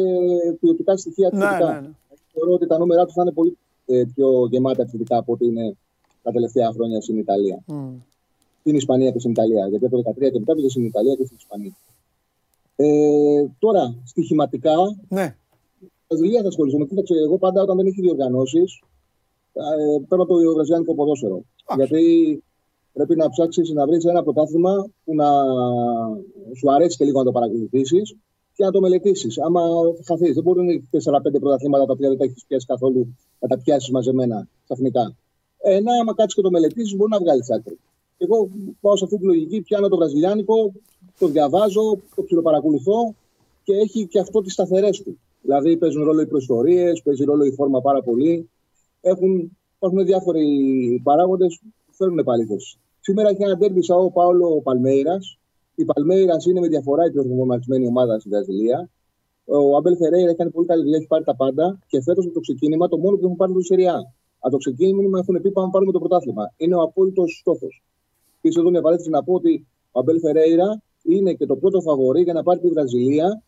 ποιοτικά 0.61 0.97
στοιχεία 0.97 1.31
Ναι, 1.33 1.45
επιθετικά. 1.45 1.73
ναι, 1.81 1.81
ναι. 1.87 1.93
Θεωρώ 2.33 2.53
ότι 2.53 2.67
τα 2.67 2.79
νούμερα 2.79 3.07
του 3.07 3.13
θα 3.13 3.23
είναι 3.23 3.33
πολύ 3.33 3.57
ε, 3.87 4.03
πιο 4.15 4.47
γεμάτα 4.51 4.83
επιθετικά 4.83 5.17
από 5.19 5.33
ό,τι 5.33 5.47
είναι 5.47 5.77
τα 6.23 6.31
τελευταία 6.33 6.73
χρόνια 6.73 7.01
στην 7.01 7.19
Ιταλία. 7.19 7.63
Μμ. 7.67 7.89
Στην 8.61 8.75
Ισπανία 8.77 9.11
και 9.11 9.19
στην 9.19 9.31
Ιταλία. 9.31 9.69
Γιατί 9.69 9.85
από 9.87 10.03
το 10.03 10.11
2013 10.11 10.31
και 10.33 10.39
μετά 10.39 10.55
πήγε 10.55 10.69
στην 10.69 10.85
Ιταλία 10.85 11.15
και 11.15 11.25
στην 11.25 11.37
Ισπανία. 11.41 11.77
Ε, 12.77 12.87
τώρα, 13.59 13.95
στοιχηματικά, 14.05 14.73
Ναι. 15.09 15.37
Βραζιλία 16.09 16.43
θα 16.43 16.49
ασχοληθούμε. 16.49 16.85
Κοίταξε, 16.87 17.15
εγώ 17.15 17.39
πάντα 17.39 17.63
όταν 17.63 17.77
δεν 17.77 17.87
έχει 17.87 18.01
διοργανώσεις, 18.01 18.83
ε, 19.53 19.63
παίρνω 20.09 20.25
το 20.25 20.35
βραζιλιάνικο 20.55 20.95
ποδόσφαιρο. 20.95 21.43
Γιατί 21.77 22.43
πρέπει 22.93 23.17
να 23.17 23.29
ψάξεις 23.29 23.71
να 23.71 23.87
βρεις 23.87 24.05
ένα 24.05 24.23
πρωτάθλημα 24.23 24.91
που 25.05 25.15
να 25.15 25.29
σου 26.59 26.73
αρέσει 26.73 26.97
και 26.97 27.05
λίγο 27.05 27.19
να 27.19 27.25
το 27.25 27.33
παρακολουθήσεις 27.33 28.17
και 28.55 28.65
να 28.65 28.71
το 28.71 28.81
μελετήσεις. 28.81 29.39
Άμα 29.39 29.63
χαθείς, 30.05 30.35
δεν 30.35 30.43
μπορούν 30.43 30.65
να 30.65 30.73
είναι 30.73 30.83
4-5 30.91 31.41
πρωταθλήματα 31.41 31.85
τα 31.85 31.93
οποία 31.93 32.09
δεν 32.09 32.19
τα 32.19 32.25
έχεις 32.25 32.45
πιάσει 32.47 32.67
καθόλου 32.67 33.17
να 33.41 33.49
τα 33.49 33.59
πιάσεις 33.59 33.91
μαζεμένα 33.91 34.49
ξαφνικά. 34.65 35.17
Ένα, 35.59 35.93
άμα 36.01 36.15
κάτσεις 36.15 36.35
και 36.35 36.43
το 36.43 36.51
μελετήσεις, 36.51 36.97
μπορεί 36.97 37.11
να 37.11 37.19
βγάλεις 37.19 37.51
άκρη. 37.51 37.79
Εγώ 38.19 38.49
πάω 38.81 38.97
σε 38.97 39.05
αυτή 39.05 39.19
τη 39.19 39.25
λογική, 39.25 39.61
πιάνω 39.61 39.89
το 39.89 39.97
βραζιλιάνικο, 39.97 40.73
το 41.19 41.27
διαβάζω, 41.27 41.99
το 42.15 42.23
ψιλοπαρακολουθώ 42.23 43.15
και 43.65 43.73
έχει 43.75 44.07
και 44.07 44.19
αυτό 44.19 44.41
τις 44.41 44.53
σταθερές 44.53 45.03
του. 45.03 45.19
Δηλαδή 45.47 45.77
παίζουν 45.77 46.05
ρόλο 46.05 46.21
οι 46.21 46.27
προϊστορίες, 46.27 47.03
παίζει 47.05 47.25
ρόλο 47.25 47.45
η 47.45 47.53
φόρμα 47.53 47.81
πάρα 47.81 48.03
πολύ. 48.03 48.51
Έχουν, 49.01 49.57
υπάρχουν 49.77 50.05
διάφοροι 50.05 50.47
παράγοντες 51.03 51.61
που 51.87 51.93
φέρνουν 51.99 52.19
επαλήθευση. 52.19 52.79
Σήμερα 53.01 53.29
έχει 53.29 53.43
ένα 53.43 53.57
τέρμι 53.57 53.83
Σαό 53.85 54.11
Πάολο 54.11 54.61
Παλμέιρας. 54.63 55.39
Η 55.75 55.85
Παλμέιρας 55.85 56.47
είναι 56.47 56.61
με 56.61 56.69
διαφορά 56.69 57.05
η 57.07 57.11
πιο 57.11 57.23
προγραμματισμένη 57.23 57.87
ομάδα 57.87 58.19
στη 58.19 58.29
Βραζιλία. 58.29 58.91
Ο 59.45 59.77
Αμπέλ 59.77 59.97
Φεραίρα 59.97 60.27
έχει 60.27 60.37
κάνει 60.37 60.51
πολύ 60.51 60.67
καλή 60.67 60.83
δουλειά, 60.83 60.97
έχει 60.97 61.07
πάρει 61.07 61.25
τα 61.25 61.37
πάντα 61.37 61.79
και 61.87 62.03
φέτος 62.03 62.25
με 62.27 62.33
το 62.33 62.41
ξεκίνημα 62.41 62.89
το 62.89 62.99
μόνο 62.99 63.17
που 63.17 63.25
έχουν 63.25 63.37
πάρει 63.37 63.51
είναι 63.51 63.61
το 63.61 63.67
Σεριά. 63.67 63.97
Από 64.39 64.51
το 64.51 64.57
ξεκίνημα 64.57 65.19
έχουν 65.19 65.41
πει 65.43 65.51
πάμε 65.51 65.69
πάρουμε 65.73 65.93
το 65.93 65.99
πρωτάθλημα. 65.99 66.45
Είναι 66.57 66.75
ο 66.75 66.83
απόλυτος 66.83 67.39
στόχος. 67.41 67.85
Επίση, 68.39 68.59
εδώ 68.59 68.69
είναι 68.69 68.79
απαραίτητο 68.79 69.11
να 69.11 69.25
πω 69.25 69.33
ότι 69.35 69.67
ο 69.91 69.99
Αμπέλ 69.99 70.19
Φεραίρα 70.21 70.83
είναι 71.03 71.33
και 71.33 71.47
το 71.47 71.57
πρώτο 71.57 71.81
φαβορή 71.81 72.23
για 72.23 72.33
να 72.33 72.43
πάρει 72.43 72.61
τη 72.61 72.69
Βραζιλία 72.69 73.43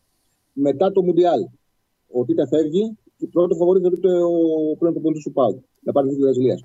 μετά 0.53 0.91
το 0.91 1.03
Μουντιάλ. 1.03 1.41
Ο 2.11 2.25
Τίτα 2.25 2.47
φεύγει 2.47 2.97
και 3.17 3.27
πρώτο 3.27 3.55
φαβορή 3.55 3.79
θεωρείται 3.79 4.07
ο 4.07 4.75
πρώην 4.77 4.93
προπονητής 4.93 5.23
του 5.23 5.31
Πάου 5.31 5.63
να 5.83 5.91
πάρει 5.91 6.09
τη 6.09 6.15
Βραζιλίας. 6.15 6.63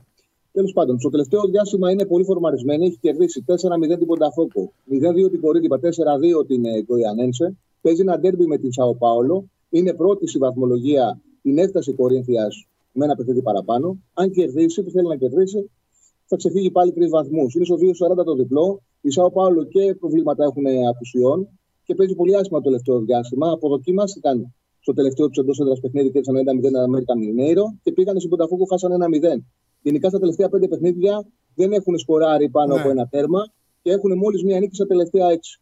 Τέλος 0.53 0.73
πάντων, 0.73 0.99
στο 1.01 1.09
τελευταίο 1.09 1.41
διάστημα 1.51 1.91
είναι 1.91 2.07
πολύ 2.07 2.25
φορμαρισμένη. 2.25 2.87
Έχει 2.87 2.99
κερδίσει 3.01 3.45
4-0 3.47 3.99
την 3.99 4.07
Πονταφόκο, 4.07 4.73
0-2 4.85 5.31
την 5.31 5.41
Κορίνθια, 5.41 5.79
4-2 5.79 6.47
την 6.47 6.63
Γκοϊανένσε. 6.85 7.57
Παίζει 7.81 8.01
ένα 8.01 8.19
ντέρμπι 8.19 8.47
με 8.47 8.59
την 8.59 8.73
Σαο 8.73 8.95
Πάολο. 8.95 9.49
Είναι 9.71 9.95
πρώτη 9.95 10.27
στη 10.27 10.39
βαθμολογία. 10.39 11.21
Την 11.43 11.59
έφτασε 11.59 11.91
η 11.91 11.95
Κορίνθιας 11.95 12.67
με 12.93 13.05
ένα 13.05 13.15
παιχνίδι 13.15 13.43
παραπάνω. 13.43 13.99
Αν 14.15 14.31
κερδίσει, 14.31 14.83
που 14.83 14.91
θέλει 14.91 15.09
να 15.09 15.17
κερδίσει, 15.17 15.71
θα 16.27 16.37
ξεφύγει 16.37 16.71
πάλι 16.71 16.93
τρεις 16.93 17.11
βαθμούς. 17.11 17.55
Είναι 17.55 17.65
στο 17.65 17.77
2-40 17.77 18.25
το 18.25 18.35
διπλό. 18.35 18.83
Η 19.01 19.11
Σαο 19.11 19.31
Πάολο 19.31 19.65
και 19.65 19.95
προβλήματα 19.95 20.45
έχουν 20.45 20.65
απουσιών 20.89 21.49
και 21.85 21.95
παίζει 21.95 22.15
πολύ 22.15 22.37
άσχημα 22.37 22.59
το 22.59 22.65
τελευταίο 22.65 23.01
διάστημα. 23.01 23.51
Αποδοκίμαστηκαν 23.51 24.55
στο 24.85 24.93
τελευταίο 24.93 25.27
τους 25.29 25.39
εντός 25.39 25.59
έδρας 25.59 25.81
παιχνίδι 25.81 26.11
και 26.11 26.19
έδωσαν 26.19 26.59
1-0 26.61 26.65
ένα 26.65 26.83
Αμέρικα 26.83 27.17
Μινέιρο 27.17 27.65
και 27.83 27.93
πήγανε 27.93 28.19
στην 28.19 28.31
Πονταφόκο, 28.31 28.65
χάσαν 28.65 28.93
1-0. 28.93 29.43
Γενικά 29.83 30.09
στα 30.09 30.19
τελευταία 30.19 30.49
πέντε 30.49 30.69
παιχνίδια 30.69 31.27
δεν 31.55 31.73
έχουν 31.73 31.99
σκοράρει 31.99 32.49
πάνω 32.49 32.75
Ναι. 32.75 32.81
από 32.81 32.91
ένα 32.91 33.09
τέρμα 33.09 33.43
και 33.83 33.91
έχουν 33.91 34.19
μόλις 34.19 34.43
μία 34.45 34.59
νίκη 34.61 34.75
στα 34.75 34.87
τελευταία 34.87 35.31
έξι. 35.31 35.61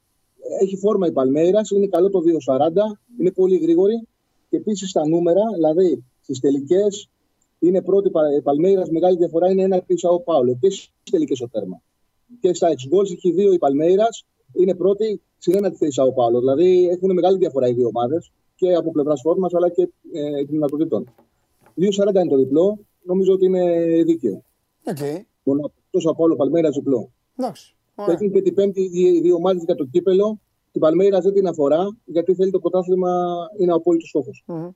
Έχει 0.63 0.77
φόρμα 0.77 1.07
η 1.07 1.13
Παλμέιρας, 1.13 1.71
είναι 1.71 1.87
καλό 1.87 2.11
το 2.11 2.21
2-40, 2.21 2.99
είναι 3.21 3.31
πολύ 3.31 3.57
γρήγορη 3.57 4.09
και 4.51 4.57
επίσης 4.57 4.91
στα 4.91 5.09
νούμερα, 5.09 5.43
δηλαδή 5.55 6.05
στις 6.21 6.41
τελικές 6.41 7.09
είναι 7.59 7.83
πρώτη 7.83 8.11
η 8.39 8.43
Παλμέιρας, 8.43 8.91
μεγάλη 8.91 9.17
διαφορά 9.17 9.51
είναι 9.51 9.63
ένα 9.63 9.83
πίσω 9.83 10.09
ο 10.15 10.21
Πάολο 10.21 10.57
και 10.61 10.71
στις 10.71 10.91
τελικές 11.11 11.37
στο 11.37 11.49
τέρμα. 11.49 11.83
Και 12.41 12.55
στα 12.55 12.69
εξ 12.69 12.89
goals 12.91 13.11
έχει 13.13 13.31
δύο 13.33 13.53
η 13.53 13.59
Παλμέιρας, 13.59 14.25
είναι 14.53 14.75
πρώτη 14.75 15.21
στην 15.39 15.55
ένα 15.57 15.71
τη 15.71 15.77
θέση 15.77 16.01
ο 16.01 16.13
Πάολο. 16.13 16.39
Δηλαδή 16.39 16.89
έχουν 16.89 17.13
μεγάλη 17.15 17.39
διαφορά 17.39 17.69
οι 17.69 17.73
δύο 17.73 17.87
ομάδες 17.87 18.33
και 18.63 18.75
από 18.75 18.91
πλευράς 18.93 19.21
φόρμα 19.21 19.49
αλλά 19.53 19.69
και 19.69 19.83
ε, 20.13 20.43
δυνατοτήτων. 20.43 21.15
2-40 21.77 22.15
είναι 22.15 22.29
το 22.29 22.37
διπλό, 22.37 22.79
νομίζω 23.03 23.33
ότι 23.33 23.45
είναι 23.45 23.85
δίκαιο. 24.05 24.43
Οκ. 24.85 24.97
Μόνο 25.43 25.73
τόσο 25.91 26.11
από 26.11 26.23
όλο 26.25 26.37
Παλμέιρα 26.37 26.69
διπλό. 26.71 27.11
Εντάξει. 27.37 27.75
Και 27.95 28.03
Ωραία. 28.03 28.15
έχουν 28.15 28.33
και 28.33 28.43
την 28.43 28.55
πέμπτη 28.55 28.81
οι 28.93 29.21
δύο 29.21 29.35
ομάδες 29.35 29.63
για 29.65 29.75
το 29.75 29.85
κύπελο. 29.85 30.39
Την 30.73 30.81
Παλμέιρα 30.81 31.21
δεν 31.21 31.33
την 31.33 31.47
αφορά 31.47 31.97
γιατί 32.05 32.35
θέλει 32.35 32.51
το 32.51 32.59
πρωτάθλημα, 32.59 33.35
είναι 33.59 33.73
ο 33.73 33.75
απόλυτος 33.75 34.09
στόχος. 34.09 34.43
Μμμ. 34.47 34.69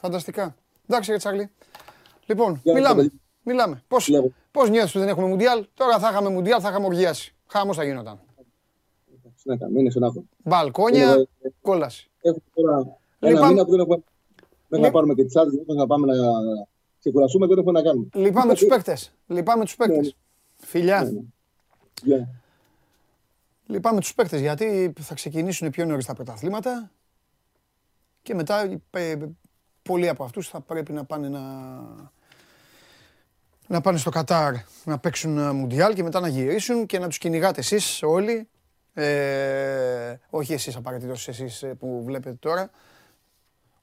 Φανταστικά. 0.00 0.56
Εντάξει, 0.88 1.10
ρε 1.10 1.16
Τσάρλι. 1.16 1.50
Λοιπόν, 2.26 2.60
Για 2.62 2.72
να 2.72 2.78
μιλάμε. 2.78 3.02
το 3.02 3.10
Μιλάμε. 3.42 3.82
Πώς, 3.88 4.08
Λέγω. 4.08 4.32
πώς 4.50 4.70
νιώθεις 4.70 4.92
που 4.92 4.98
δεν 4.98 5.08
έχουμε 5.08 5.26
Μουντιάλ; 5.28 5.66
Τώρα 5.74 5.98
θα 5.98 6.08
είχαμε 6.10 6.28
Μουντιάλ, 6.28 6.58
θα 6.62 6.68
είχαμε 6.68 6.86
οργιάσει. 6.86 7.34
Χάμος 7.46 7.76
θα 7.76 7.84
γινόταν. 7.84 8.20
Τι 9.42 9.48
να 9.48 9.56
κάνουμε, 9.56 9.80
είναι 9.80 9.90
στενάχο. 9.90 10.24
Μπαλκόνια, 10.44 11.12
Ε, 11.42 11.48
κόλαση. 11.62 12.10
Έχουμε 12.20 12.42
τώρα 12.54 12.96
ένα 13.28 13.34
Λυπάμαι. 13.34 13.52
μήνα 13.52 13.64
που 13.64 13.70
δεν 13.70 13.80
έχουμε. 13.80 13.96
Μέχρι 13.96 14.68
να 14.68 14.78
Λυπ- 14.78 14.92
πάρουμε 14.92 15.14
και 15.14 15.24
τις 15.24 15.36
άδειες, 15.36 15.62
να 15.66 15.86
πάμε 15.86 16.06
να 16.06 16.14
ξεκουραστούμε, 16.98 17.46
δεν 17.46 17.58
έχουμε 17.58 17.80
να 17.80 17.82
κάνουμε. 17.82 18.06
Λυπάμαι 18.14 18.52
τους 18.54 18.66
παίκτες. 18.66 19.12
Λυπάμαι 19.26 19.64
τους 19.64 19.76
παίκτες. 19.76 20.16
Φιλιά. 20.56 21.12
Γεια. 22.02 22.28
Λυπάμαι 23.66 24.00
τους 24.00 24.14
παίκτες 24.14 24.40
γιατί 24.40 24.92
θα 25.00 25.14
ξεκινήσουν 25.14 25.70
πιο 25.70 25.84
νωρίς 25.84 26.06
τα 26.06 26.14
πρωταθλήματα 26.14 26.90
και 28.22 28.34
μετά 28.34 28.78
ε, 28.90 29.16
πολλοί 29.82 30.08
από 30.08 30.24
αυτούς 30.24 30.48
θα 30.48 30.60
πρέπει 30.60 30.92
να 30.92 31.04
πάνε 31.04 31.28
να, 31.28 31.40
να 33.66 33.80
πάνε 33.80 33.98
στο 33.98 34.10
Κατάρ 34.10 34.54
να 34.84 34.98
παίξουν 34.98 35.38
ε, 35.38 35.52
Μουντιάλ 35.52 35.94
και 35.94 36.02
μετά 36.02 36.20
να 36.20 36.28
γυρίσουν 36.28 36.86
και 36.86 36.98
να 36.98 37.08
τους 37.08 37.18
κυνηγάτε 37.18 37.60
εσείς 37.60 38.02
όλοι. 38.02 38.48
Ε, 38.94 40.16
όχι 40.30 40.52
εσείς 40.52 40.76
απαραίτητος 40.76 41.28
εσείς 41.28 41.62
ε, 41.62 41.66
που 41.74 42.02
βλέπετε 42.04 42.36
τώρα. 42.40 42.70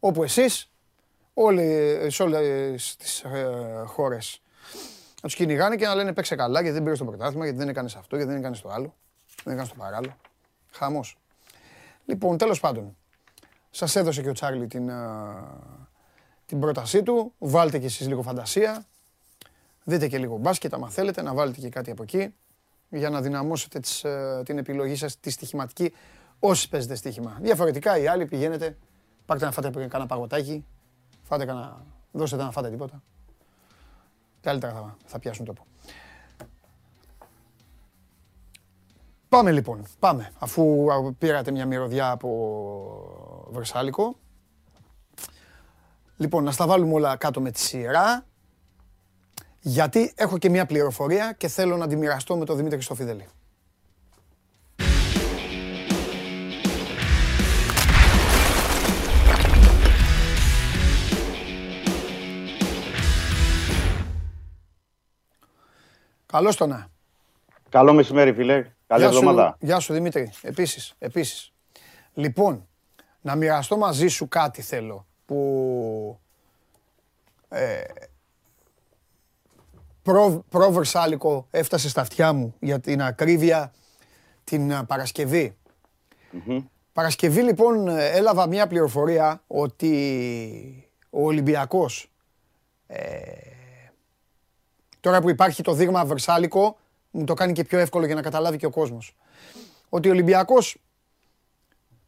Όπου 0.06 0.24
εσείς, 0.24 0.70
όλοι, 1.34 1.62
ε, 2.02 2.10
σε 2.10 2.24
όλες 2.24 2.96
τις 2.96 3.24
ε, 3.24 3.84
χώρες 3.86 4.42
να 5.22 5.22
τους 5.22 5.36
κυνηγάνε 5.36 5.76
και 5.76 5.86
να 5.86 5.96
λένε 5.96 6.13
παίξε 6.13 6.36
καλά 6.36 6.60
γιατί 6.60 6.76
δεν 6.76 6.84
πήρες 6.84 7.00
το 7.00 7.06
πρωτάθλημα, 7.06 7.44
γιατί 7.44 7.60
δεν 7.60 7.70
έκανες 7.70 7.96
αυτό, 7.96 8.16
γιατί 8.16 8.32
δεν 8.32 8.39
έκανες 8.39 8.62
το 8.62 8.70
άλλο. 8.70 8.96
Δεν 9.44 9.54
έκανες 9.54 9.70
το 9.70 9.76
παράλληλο. 9.78 10.18
Χαμός. 10.72 11.18
Λοιπόν, 12.06 12.38
τέλος 12.38 12.60
πάντων, 12.60 12.96
σας 13.70 13.96
έδωσε 13.96 14.22
και 14.22 14.30
ο 14.30 14.32
Τσάρλι 14.32 14.68
την, 14.68 14.92
α, 14.92 15.34
την 16.46 16.60
πρότασή 16.60 17.04
του. 17.04 17.34
Βάλτε 17.38 17.80
και 17.80 17.86
εσείς 17.86 18.08
λίγο 18.08 18.22
φαντασία. 18.22 18.86
Δείτε 19.84 20.08
και 20.08 20.18
λίγο 20.18 20.38
μπάσκετ, 20.38 20.74
άμα 20.74 20.89
θέλετε, 20.89 21.22
να 21.22 21.34
βάλετε 21.34 21.60
και 21.60 21.70
κάτι 21.70 21.92
από 21.92 22.04
εκεί 22.04 22.34
για 22.89 23.10
να 23.10 23.22
δυναμώσετε 23.22 23.80
τις, 23.80 24.04
ε, 24.04 24.42
την 24.46 24.58
επιλογή 24.58 24.96
σας, 24.96 25.20
τη 25.20 25.30
στοιχηματική, 25.30 25.94
όσοι 26.39 26.70
παίζετε 26.70 26.96
στοίχημα. 26.96 27.38
Διαφορετικά 27.42 27.98
οι 27.98 28.08
άλλοι 28.08 28.26
πηγαίνετε, 28.26 28.78
πάρτε 29.26 29.46
να 29.46 29.52
φάτε 29.52 29.70
κανένα 29.70 30.06
παγωτάκι, 30.06 30.66
φάτε 31.24 31.46
κανένα, 31.46 31.86
δώστε 32.12 32.36
να 32.36 32.52
φάτε 32.52 32.70
τίποτα. 32.70 33.04
Καλύτερα 34.42 34.74
θα, 34.74 34.98
θα 35.06 35.20
πιάσουν 35.20 35.46
τόπο. 35.46 35.66
Πάμε 39.30 39.52
λοιπόν, 39.52 39.86
πάμε. 40.00 40.32
Αφού 40.40 40.92
α, 40.92 41.13
πήρατε 41.13 41.52
μια 41.52 41.65
μυρωδιά 41.65 42.12
από 42.12 43.48
Βρεσάλικο. 43.50 44.15
Λοιπόν, 46.17 46.44
να 46.44 46.52
στα 46.52 46.67
βάλουμε 46.67 46.94
όλα 46.94 47.15
κάτω 47.15 47.42
με 47.42 47.52
τη 47.52 47.60
σειρά. 47.60 48.26
Γιατί 49.60 50.13
έχω 50.15 50.38
και 50.38 50.50
μια 50.50 50.65
πληροφορία 50.65 51.34
και 51.38 51.48
θέλω 51.48 51.78
να 51.78 51.88
τη 51.88 51.96
μοιραστώ 51.96 52.38
με 52.38 52.46
τον 52.46 52.56
Δημήτρη 52.56 52.76
Χριστοφιδέλη. 52.76 53.28
Καλώς 66.34 66.56
το 66.56 66.67
να. 66.67 66.88
Καλό 67.69 67.94
μεσημέρι, 67.94 68.34
φίλε. 68.34 68.54
Καλή 68.88 69.02
Γεια 69.02 69.12
σου, 69.12 69.17
εβδομάδα. 69.17 69.58
Γεια 69.60 69.79
σου 69.79 69.94
Δημήτρη. 69.94 70.31
Επίσης, 70.42 70.94
επίσης. 71.00 71.54
Λοιπόν, 72.13 72.67
να 73.21 73.36
μοιραστώ 73.36 73.77
μαζί 73.77 74.08
σου 74.08 74.27
κάτι 74.27 74.62
θέλω 74.62 75.06
που 75.25 76.19
ε, 77.50 77.81
προ, 80.02 80.44
προβερσάλικο 80.50 81.48
έφτασε 81.52 81.90
στα 81.90 82.02
αυτιά 82.02 82.34
μου 82.34 82.56
για 82.60 82.79
την 82.79 83.02
ακρίβεια 83.02 83.73
την 84.44 84.73
α, 84.73 84.86
Παρασκευή. 84.86 85.56
Παρασκευή 86.94 87.42
λοιπόν 87.42 87.88
ε, 87.88 88.10
έλαβα 88.10 88.48
μια 88.48 88.67
πληροφορία 88.67 89.44
ότι 89.48 90.90
ο 91.10 91.25
Ολυμπιακός 91.25 92.12
ε, 92.88 93.52
τώρα 95.04 95.21
που 95.21 95.29
υπάρχει 95.29 95.63
το 95.63 95.73
δείγμα 95.73 96.06
Βερσάλικο 96.06 96.77
μου 97.12 97.23
το 97.23 97.33
κάνει 97.33 97.54
και 97.54 97.63
πιο 97.63 97.79
εύκολο 97.79 98.06
για 98.06 98.15
να 98.15 98.21
καταλάβει 98.21 98.58
και 98.58 98.65
ο 98.65 98.69
κόσμος. 98.69 99.15
Ότι 99.89 100.08
ο 100.08 100.12
Ολυμπιακός 100.12 100.77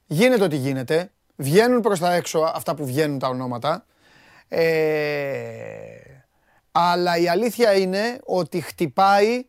γίνεται 0.05 0.43
ό,τι 0.43 0.55
γίνεται, 0.55 1.11
βγαίνουν 1.35 1.81
προς 1.81 1.99
τα 1.99 2.13
έξω 2.13 2.39
αυτά 2.39 2.75
που 2.75 2.85
βγαίνουν 2.85 3.19
τα 3.19 3.27
ονόματα, 3.27 3.85
ε, 4.47 4.65
αλλά 6.71 7.17
η 7.17 7.27
αλήθεια 7.27 7.73
είναι 7.73 8.19
ότι 8.23 8.61
χτυπάει 8.61 9.45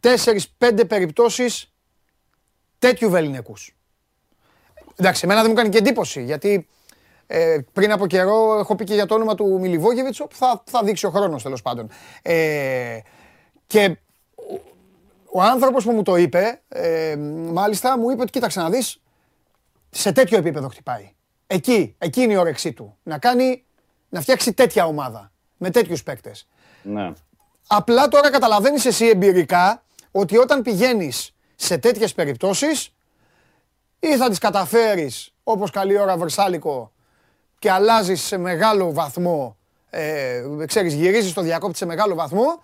τέσσερις-πέντε 0.00 0.84
περιπτώσεις 0.84 1.72
τέτοιου 2.78 3.10
βεληνικούς. 3.10 3.76
Εντάξει, 4.96 5.20
εμένα 5.24 5.40
δεν 5.40 5.50
μου 5.50 5.56
κάνει 5.56 5.68
και 5.68 5.78
εντύπωση 5.78 6.24
γιατί 6.24 6.68
ε, 7.32 7.58
πριν 7.72 7.92
από 7.92 8.06
καιρό 8.06 8.58
έχω 8.58 8.74
πει 8.74 8.84
και 8.84 8.94
για 8.94 9.06
το 9.06 9.14
όνομα 9.14 9.34
του 9.34 9.58
Μιλιβόγεβιτ, 9.60 10.16
που 10.16 10.34
θα, 10.36 10.62
θα 10.64 10.82
δείξει 10.82 11.06
ο 11.06 11.10
χρόνος 11.10 11.42
τέλος 11.42 11.62
πάντων. 11.62 11.90
Ε, 12.22 12.98
και 13.66 13.98
ο, 14.34 14.60
ο 15.30 15.42
άνθρωπος 15.42 15.84
που 15.84 15.90
μου 15.92 16.02
το 16.02 16.16
είπε, 16.16 16.60
ε, 16.68 17.16
μάλιστα 17.52 17.98
μου 17.98 18.10
είπε 18.10 18.22
ότι 18.22 18.30
κοίταξε 18.30 18.60
να 18.60 18.70
δεις, 18.70 19.00
σε 19.90 20.12
τέτοιο 20.12 20.38
επίπεδο 20.38 20.68
χτυπάει. 20.68 21.14
Εκεί, 21.46 21.94
εκεί 21.98 22.22
είναι 22.22 22.32
η 22.32 22.36
όρεξή 22.36 22.72
του. 22.72 22.96
Να 23.02 23.18
κάνει, 23.18 23.64
να 24.08 24.20
φτιάξει 24.20 24.52
τέτοια 24.52 24.86
ομάδα. 24.86 25.32
Με 25.56 25.70
τέτοιους 25.70 26.02
παίκτες. 26.02 26.46
Ναι. 26.82 27.12
Απλά 27.66 28.08
τώρα 28.08 28.30
καταλαβαίνεις 28.30 28.84
εσύ 28.84 29.06
εμπειρικά 29.06 29.82
ότι 30.10 30.36
όταν 30.36 30.62
πηγαίνεις 30.62 31.34
σε 31.54 31.78
τέτοιες 31.78 32.12
περιπτώσεις 32.14 32.94
ή 34.00 34.16
θα 34.16 34.28
τις 34.28 34.38
καταφέρεις 34.38 35.34
όπως 35.42 35.70
καλή 35.70 35.98
ώρα 35.98 36.16
Βερσάλικο 36.16 36.92
και 37.60 37.70
αλλάζεις 37.70 38.22
σε 38.22 38.36
μεγάλο 38.36 38.92
βαθμό. 38.92 39.56
Ε, 39.90 40.42
ξέρεις, 40.66 40.94
γυρίζεις 40.94 41.32
το 41.32 41.40
διακόπτη 41.40 41.76
σε 41.76 41.86
μεγάλο 41.86 42.14
βαθμό. 42.14 42.62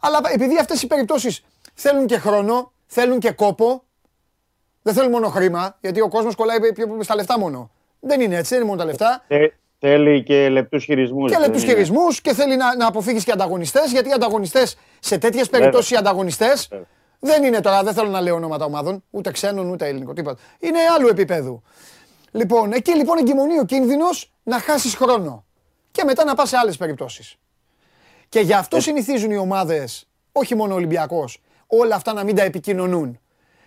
Αλλά 0.00 0.20
επειδή 0.32 0.58
αυτές 0.58 0.82
οι 0.82 0.86
περιπτώσεις 0.86 1.44
θέλουν 1.74 2.06
και 2.06 2.18
χρόνο, 2.18 2.72
θέλουν 2.86 3.18
και 3.18 3.30
κόπο, 3.30 3.82
δεν 4.82 4.94
θέλουν 4.94 5.10
μόνο 5.10 5.28
χρήμα, 5.28 5.76
γιατί 5.80 6.00
ο 6.00 6.08
κόσμος 6.08 6.34
κολλάει 6.34 6.58
στα 7.00 7.14
λεφτά 7.14 7.38
μόνο. 7.38 7.70
Δεν 8.00 8.20
είναι 8.20 8.36
έτσι, 8.36 8.48
δεν 8.48 8.58
είναι 8.58 8.68
μόνο 8.68 8.80
τα 8.80 8.86
λεφτά. 8.86 9.24
θέλει 9.78 10.22
και 10.22 10.48
λεπτούς 10.48 10.84
χειρισμούς. 10.84 11.32
Και 11.32 11.38
λεπτούς 11.38 11.62
χειρισμούς 11.62 12.20
και 12.20 12.34
θέλει 12.34 12.56
να, 12.56 12.76
να 12.76 12.86
αποφύγεις 12.86 13.24
και 13.24 13.32
ανταγωνιστές. 13.32 13.92
Γιατί 13.92 14.08
οι 14.08 14.12
ανταγωνιστές, 14.12 14.76
σε 15.00 15.18
τέτοιες 15.18 15.48
περιπτώσεις 15.48 15.90
οι 15.90 15.96
ανταγωνιστές 15.96 16.68
δεν 17.18 17.44
είναι 17.44 17.60
τώρα, 17.60 17.82
δεν 17.82 17.94
θέλω 17.94 18.08
να 18.08 18.20
λέω 18.20 18.34
ονόματα 18.34 18.64
ομάδων, 18.64 19.04
ούτε 19.10 19.30
ξένων 19.30 19.70
ούτε 19.70 19.86
ελληνικό, 19.86 20.12
τίποτα. 20.12 20.40
Είναι 20.58 20.78
άλλου 20.96 21.08
επίπεδου. 21.08 21.62
Λοιπόν, 22.34 22.72
εκεί 22.72 22.94
λοιπόν 22.94 23.18
εγκυμονεί 23.18 23.58
ο 23.58 23.64
κίνδυνος 23.64 24.32
να 24.42 24.58
χάσεις 24.58 24.94
χρόνο. 24.94 25.44
Και 25.90 26.04
μετά 26.04 26.24
να 26.24 26.34
πας 26.34 26.48
σε 26.48 26.56
άλλες 26.56 26.76
περιπτώσεις. 26.76 27.36
Και 28.28 28.40
γι' 28.40 28.52
αυτό 28.52 28.76
ε. 28.76 28.80
συνηθίζουν 28.80 29.30
οι 29.30 29.36
ομάδες, 29.36 30.08
όχι 30.32 30.54
μόνο 30.54 30.72
ο 30.72 30.76
Ολυμπιακός, 30.76 31.42
όλα 31.66 31.94
αυτά 31.94 32.12
να 32.12 32.24
μην 32.24 32.34
τα 32.34 32.42
επικοινωνούν. 32.42 33.20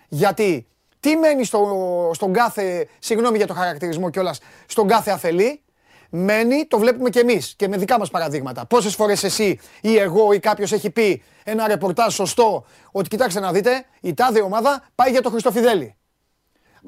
Γιατί 0.07 0.68
τι 0.99 1.15
μένει 1.15 1.43
στο, 1.43 2.11
στον 2.13 2.34
κάθε, 2.34 2.88
συγγνώμη 2.99 3.38
για 3.38 3.47
το 3.47 3.53
χαρακτηρισμό 3.53 4.09
κιόλας, 4.09 4.39
στον 4.65 4.88
κάθε 4.88 5.11
αφελή, 5.11 5.61
μένει, 6.09 6.65
το 6.65 6.78
βλέπουμε 6.78 7.09
κι 7.09 7.20
εμείς 7.20 7.53
και 7.55 7.68
με 7.68 7.78
δικά 7.78 7.99
μας 7.99 8.09
παραδείγματα. 8.09 8.65
Πόσες 8.65 8.95
φορές 8.95 9.24
εσύ 9.24 9.59
ή 9.82 9.97
εγώ 9.97 10.34
ή 10.34 10.39
κάποιος 10.39 10.72
έχει 10.72 10.89
πει 10.89 11.24
ένα 11.43 11.68
ρεπορτάζ 11.68 12.13
σωστό 12.13 12.65
ότι 12.91 13.09
κοιτάξτε 13.09 13.39
να 13.39 13.51
δείτε, 13.51 13.86
η 14.01 14.13
τάδε 14.13 14.41
ομάδα 14.41 14.84
πάει 14.95 15.11
για 15.11 15.22
το 15.22 15.30
Χριστοφιδέλη. 15.30 15.97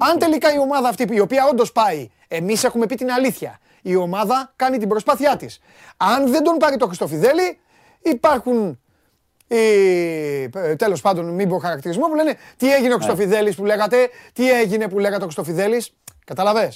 Αν 0.02 0.18
τελικά 0.18 0.54
η 0.54 0.58
ομάδα 0.58 0.88
αυτή, 0.88 1.06
η 1.10 1.20
οποία 1.20 1.46
όντως 1.50 1.72
πάει, 1.72 2.08
εμείς 2.28 2.64
έχουμε 2.64 2.86
πει 2.86 2.94
την 2.94 3.10
αλήθεια. 3.10 3.58
Η 3.82 3.96
ομάδα 3.96 4.52
κάνει 4.56 4.78
την 4.78 4.88
προσπάθειά 4.88 5.36
της. 5.36 5.60
Αν 5.96 6.30
δεν 6.30 6.42
τον 6.42 6.56
πάρει 6.56 6.76
το 6.76 6.86
Χριστοφιδέλη, 6.86 7.58
υπάρχουν. 8.02 8.80
Τέλος 10.76 11.00
πάντων, 11.00 11.34
μην 11.34 11.48
πω 11.48 11.58
χαρακτηρισμό 11.58 12.06
που 12.06 12.14
λένε 12.14 12.34
τι 12.56 12.72
έγινε 12.72 12.94
ο 12.94 12.96
ναι. 12.96 13.04
Χριστοφιδέλη 13.04 13.54
που 13.54 13.64
λέγατε, 13.64 14.08
τι 14.32 14.50
έγινε 14.50 14.88
που 14.88 14.98
λέγατε 14.98 15.22
ο 15.22 15.24
Χριστοφιδέλη. 15.24 15.84
Καταλαβέ. 16.24 16.72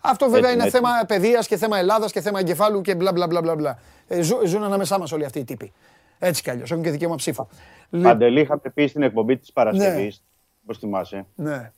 Αυτό 0.00 0.30
βέβαια 0.30 0.50
είναι 0.50 0.70
θέμα 0.70 0.90
παιδείας 1.06 1.46
και 1.46 1.56
θέμα 1.56 1.78
Ελλάδας 1.78 2.12
και 2.12 2.20
θέμα 2.20 2.38
εγκεφάλου 2.38 2.80
και 2.80 2.94
μπλα 2.94 3.12
μπλα 3.12 3.26
μπλα 3.26 3.54
μπλα. 3.54 3.78
Ε, 4.08 4.22
ζουν 4.22 4.62
ανάμεσά 4.62 4.98
μας 4.98 5.12
όλοι 5.12 5.24
αυτοί 5.24 5.38
οι 5.38 5.44
τύποι. 5.44 5.72
Έτσι 6.18 6.42
κι 6.42 6.50
αλλιώς. 6.50 6.70
Έχουν 6.70 6.82
και 6.82 6.90
δικαίωμα 6.90 7.14
ψήφου. 7.14 7.46
Παντελή, 8.02 8.40
είχατε 8.40 8.70
πει 8.70 8.86
στην 8.86 9.02
εκπομπή 9.02 9.36
της 9.36 9.52
Παρασκευής, 9.52 10.22
ναι. 10.24 10.62
όπως 10.62 10.78
θυμάσαι, 10.78 11.26
ναι 11.34 11.72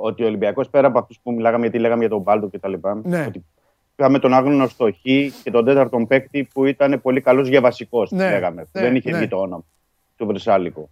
ότι 0.00 0.22
ο 0.22 0.26
Ολυμπιακός 0.26 0.68
πέρα 0.68 0.86
από 0.86 0.98
αυτούς 0.98 1.18
που 1.22 1.32
μιλάγαμε, 1.32 1.62
γιατί 1.62 1.78
λέγαμε 1.78 2.00
για 2.00 2.08
τον 2.08 2.20
Μπάλτο 2.20 2.48
κτλ. 2.48 2.72
Ναι. 3.02 3.24
Ότι 3.28 3.44
είχαμε 3.96 4.18
τον 4.18 4.34
άγνωστο 4.34 4.92
Χ 4.92 5.02
και 5.42 5.50
τον 5.50 5.64
τέταρτον 5.64 6.06
παίκτη 6.06 6.48
που 6.52 6.64
ήταν 6.64 7.00
πολύ 7.02 7.20
καλός 7.20 7.48
για 7.48 7.60
βασικός. 7.60 8.10
Ναι. 8.10 8.30
Λέγαμε. 8.30 8.66
Ναι. 8.72 8.80
Δεν 8.80 8.96
είχε 8.96 9.10
ναι. 9.10 9.18
βγει 9.18 9.28
το 9.28 9.36
όνομα 9.36 9.64
του 10.16 10.26
Βρυσάλικο. 10.26 10.88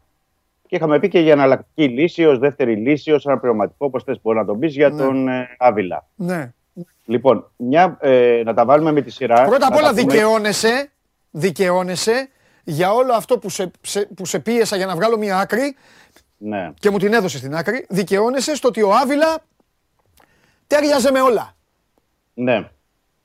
Και 0.66 0.76
είχαμε 0.76 0.98
πει 0.98 1.08
και 1.08 1.20
για 1.20 1.32
εναλλακτική 1.32 1.88
λύση, 1.88 2.24
ως 2.24 2.38
δεύτερη 2.38 2.76
λύση, 2.76 3.12
ως 3.12 3.26
αναπληρωματικό, 3.26 3.86
όπως 3.86 4.04
θες 4.04 4.20
μπορεί 4.22 4.38
να 4.38 4.44
τον 4.44 4.58
πεις, 4.58 4.74
για 4.74 4.88
ναι. 4.88 5.02
τον 5.02 5.28
ε, 5.28 5.48
Άβυλα. 5.58 6.06
Ναι. 6.14 6.52
Λοιπόν, 7.04 7.50
μια, 7.56 7.98
ε, 8.00 8.42
να 8.44 8.54
τα 8.54 8.64
βάλουμε 8.64 8.92
με 8.92 9.00
τη 9.00 9.10
σειρά. 9.10 9.44
Πρώτα 9.44 9.66
απ' 9.66 9.76
όλα 9.76 9.92
δικαιώνεσαι, 9.92 10.90
δικαιώνεσαι 11.30 12.28
για 12.64 12.92
όλο 12.92 13.12
αυτό 13.12 13.38
που 13.38 13.48
σε, 13.48 13.70
σε, 13.80 14.08
που 14.16 14.26
σε 14.26 14.38
πίεσα 14.38 14.76
για 14.76 14.86
να 14.86 14.94
βγάλω 14.94 15.18
μια 15.18 15.38
άκρη 15.38 15.76
ναι. 16.38 16.72
και 16.78 16.90
μου 16.90 16.98
την 16.98 17.12
έδωσε 17.12 17.38
στην 17.38 17.54
άκρη, 17.54 17.86
δικαιώνεσαι 17.88 18.54
στο 18.54 18.68
ότι 18.68 18.82
ο 18.82 18.94
Άβιλα 18.94 19.44
ταίριαζε 20.66 21.10
με 21.10 21.20
όλα. 21.20 21.56
Ναι. 22.34 22.70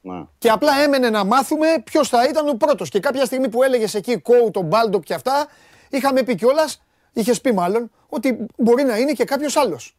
ναι. 0.01 0.24
Και 0.38 0.49
απλά 0.49 0.72
έμενε 0.84 1.09
να 1.09 1.24
μάθουμε 1.24 1.68
ποιος 1.84 2.09
θα 2.09 2.28
ήταν 2.30 2.47
ο 2.49 2.53
πρώτος. 2.53 2.89
Και 2.89 2.99
κάποια 2.99 3.26
στιγμή 3.26 3.49
που 3.49 3.64
έλεγες 3.64 3.93
εκεί 3.95 4.18
κόου, 4.18 4.51
τον 4.51 4.66
Μπάλντοκ 4.66 5.03
και 5.03 5.14
αυτά, 5.14 5.47
είχαμε 5.89 6.24
πει 6.24 6.36
κιόλας, 6.36 6.84
είχες 7.14 7.41
πει 7.41 7.53
μάλλον, 7.53 7.91
ότι 8.09 8.45
μπορεί 8.57 8.84
να 8.84 8.97
είναι 8.97 9.11
και 9.11 9.24
κάποιος 9.24 9.55
άλλος. 9.55 9.97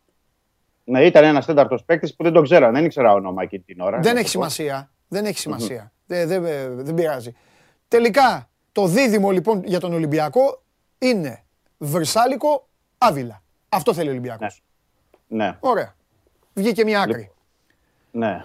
Ναι, 0.84 1.04
ήταν 1.04 1.24
ένας 1.24 1.46
τέταρτος 1.46 1.84
παίκτης 1.84 2.14
που 2.14 2.22
δεν 2.22 2.32
τον 2.32 2.42
ξέρα, 2.42 2.70
δεν 2.70 2.84
ήξερα 2.84 3.12
όνομα 3.12 3.42
εκείνη 3.42 3.62
την 3.62 3.80
ώρα. 3.80 3.98
Δεν 4.00 4.16
έχει 4.16 4.28
σημασία. 4.28 4.90
Δεν 5.08 5.24
έχει 5.24 5.38
σημασία. 5.38 5.92
Δεν, 6.06 6.28
δεν, 6.28 6.42
δεν 6.84 6.94
πειράζει. 6.94 7.34
Τελικά, 7.88 8.48
το 8.72 8.86
δίδυμο 8.86 9.30
λοιπόν 9.30 9.62
για 9.64 9.80
τον 9.80 9.92
Ολυμπιακό 9.92 10.62
είναι 10.98 11.44
Βρυσάλικο 11.78 12.68
Άβυλα. 12.98 13.42
Αυτό 13.68 13.94
θέλει 13.94 14.08
ο 14.08 14.10
Ολυμπιακός. 14.10 14.62
Ναι. 15.28 15.44
ναι. 15.44 15.56
Ωραία. 15.60 15.94
Βγήκε 16.54 16.84
μια 16.84 17.00
άκρη. 17.00 17.30
Ναι. 18.10 18.44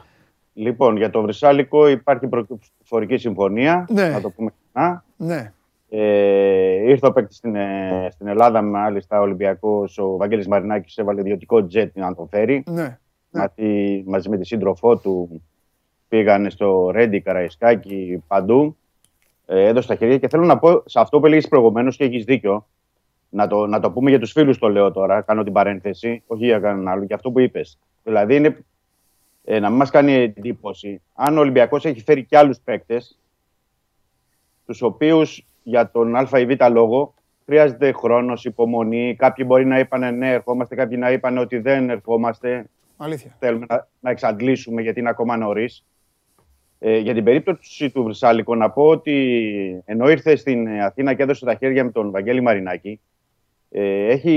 Λοιπόν, 0.53 0.97
για 0.97 1.09
το 1.09 1.21
Βρυσάλικο 1.21 1.87
υπάρχει 1.87 2.27
προφορική 2.27 3.17
συμφωνία. 3.17 3.85
Ναι. 3.89 4.09
Να 4.09 4.21
το 4.21 4.29
πούμε 4.29 4.51
ξανά. 4.73 5.03
Ναι. 5.17 5.53
Ε, 5.89 6.89
ήρθε 6.89 7.07
ο 7.07 7.11
παίκτης 7.11 7.37
στην, 7.37 7.55
ε, 7.55 8.07
στην 8.11 8.27
Ελλάδα, 8.27 8.61
μάλιστα 8.61 9.19
ο 9.19 9.21
Ολυμπιακός, 9.21 9.97
ο 9.97 10.17
Βαγγέλης 10.17 10.47
Μαρινάκης 10.47 10.97
έβαλε 10.97 11.19
ιδιωτικό 11.19 11.67
τζετ 11.67 11.97
να 11.97 12.15
τον 12.15 12.27
φέρει. 12.27 12.63
Ναι. 12.67 12.99
Μαζί, 13.29 14.03
μαζί 14.07 14.29
με 14.29 14.37
τη 14.37 14.45
σύντροφό 14.45 14.97
του 14.97 15.41
πήγανε 16.07 16.49
στο 16.49 16.89
Ρέντι, 16.91 17.21
Καραϊσκάκι, 17.21 18.23
παντού. 18.27 18.77
Ε, 19.45 19.65
έδωσε 19.65 19.87
τα 19.87 19.95
χέρια 19.95 20.17
και 20.17 20.27
θέλω 20.27 20.45
να 20.45 20.57
πω 20.57 20.83
σε 20.85 20.99
αυτό 20.99 21.19
που 21.19 21.25
έλεγες 21.25 21.47
προηγουμένως 21.47 21.95
και 21.97 22.03
έχεις 22.03 22.23
δίκιο 22.23 22.67
να 23.29 23.47
το, 23.47 23.67
να 23.67 23.79
το 23.79 23.91
πούμε 23.91 24.09
για 24.09 24.19
τους 24.19 24.31
φίλους, 24.31 24.57
το 24.57 24.69
λέω 24.69 24.91
τώρα, 24.91 25.21
κάνω 25.21 25.43
την 25.43 25.53
παρένθεση, 25.53 26.23
όχι 26.27 26.45
για 26.45 26.59
κανέναν 26.59 26.87
άλλο, 26.87 27.03
για 27.03 27.15
αυτό 27.15 27.31
που 27.31 27.39
είπες. 27.39 27.79
Δηλαδή, 28.03 28.35
είναι, 28.35 28.65
ε, 29.43 29.59
να 29.59 29.69
μην 29.69 29.77
μας 29.77 29.89
κάνει 29.89 30.13
εντύπωση, 30.13 31.01
αν 31.13 31.37
ο 31.37 31.39
Ολυμπιακός 31.39 31.85
έχει 31.85 32.03
φέρει 32.03 32.25
και 32.25 32.37
άλλους 32.37 32.59
παίκτες, 32.59 33.19
τους 34.65 34.81
οποίους 34.81 35.45
για 35.63 35.91
τον 35.91 36.15
Α 36.15 36.39
ή 36.39 36.45
Β 36.45 36.51
λόγο 36.71 37.13
χρειάζεται 37.49 37.91
χρόνος, 37.91 38.45
υπομονή. 38.45 39.15
Κάποιοι 39.17 39.45
μπορεί 39.47 39.65
να 39.65 39.79
είπαν 39.79 40.17
ναι, 40.17 40.31
ερχόμαστε, 40.31 40.75
κάποιοι 40.75 40.97
να 40.99 41.11
είπαν 41.11 41.37
ότι 41.37 41.57
δεν 41.57 41.89
ερχόμαστε. 41.89 42.69
Αλήθεια. 42.97 43.35
Θέλουμε 43.39 43.65
να, 43.69 43.87
να 43.99 44.09
εξαντλήσουμε 44.09 44.81
γιατί 44.81 44.99
είναι 44.99 45.09
ακόμα 45.09 45.37
νωρίς. 45.37 45.85
Ε, 46.79 46.97
για 46.97 47.13
την 47.13 47.23
περίπτωση 47.23 47.89
του 47.89 48.03
Βρυσάλικο, 48.03 48.55
να 48.55 48.69
πω 48.69 48.83
ότι 48.83 49.83
ενώ 49.85 50.09
ήρθε 50.09 50.35
στην 50.35 50.67
Αθήνα 50.81 51.13
και 51.13 51.23
έδωσε 51.23 51.45
τα 51.45 51.55
χέρια 51.55 51.83
με 51.83 51.91
τον 51.91 52.11
Βαγγέλη 52.11 52.41
Μαρινάκη, 52.41 52.99
ε, 53.69 54.07
έχει, 54.07 54.31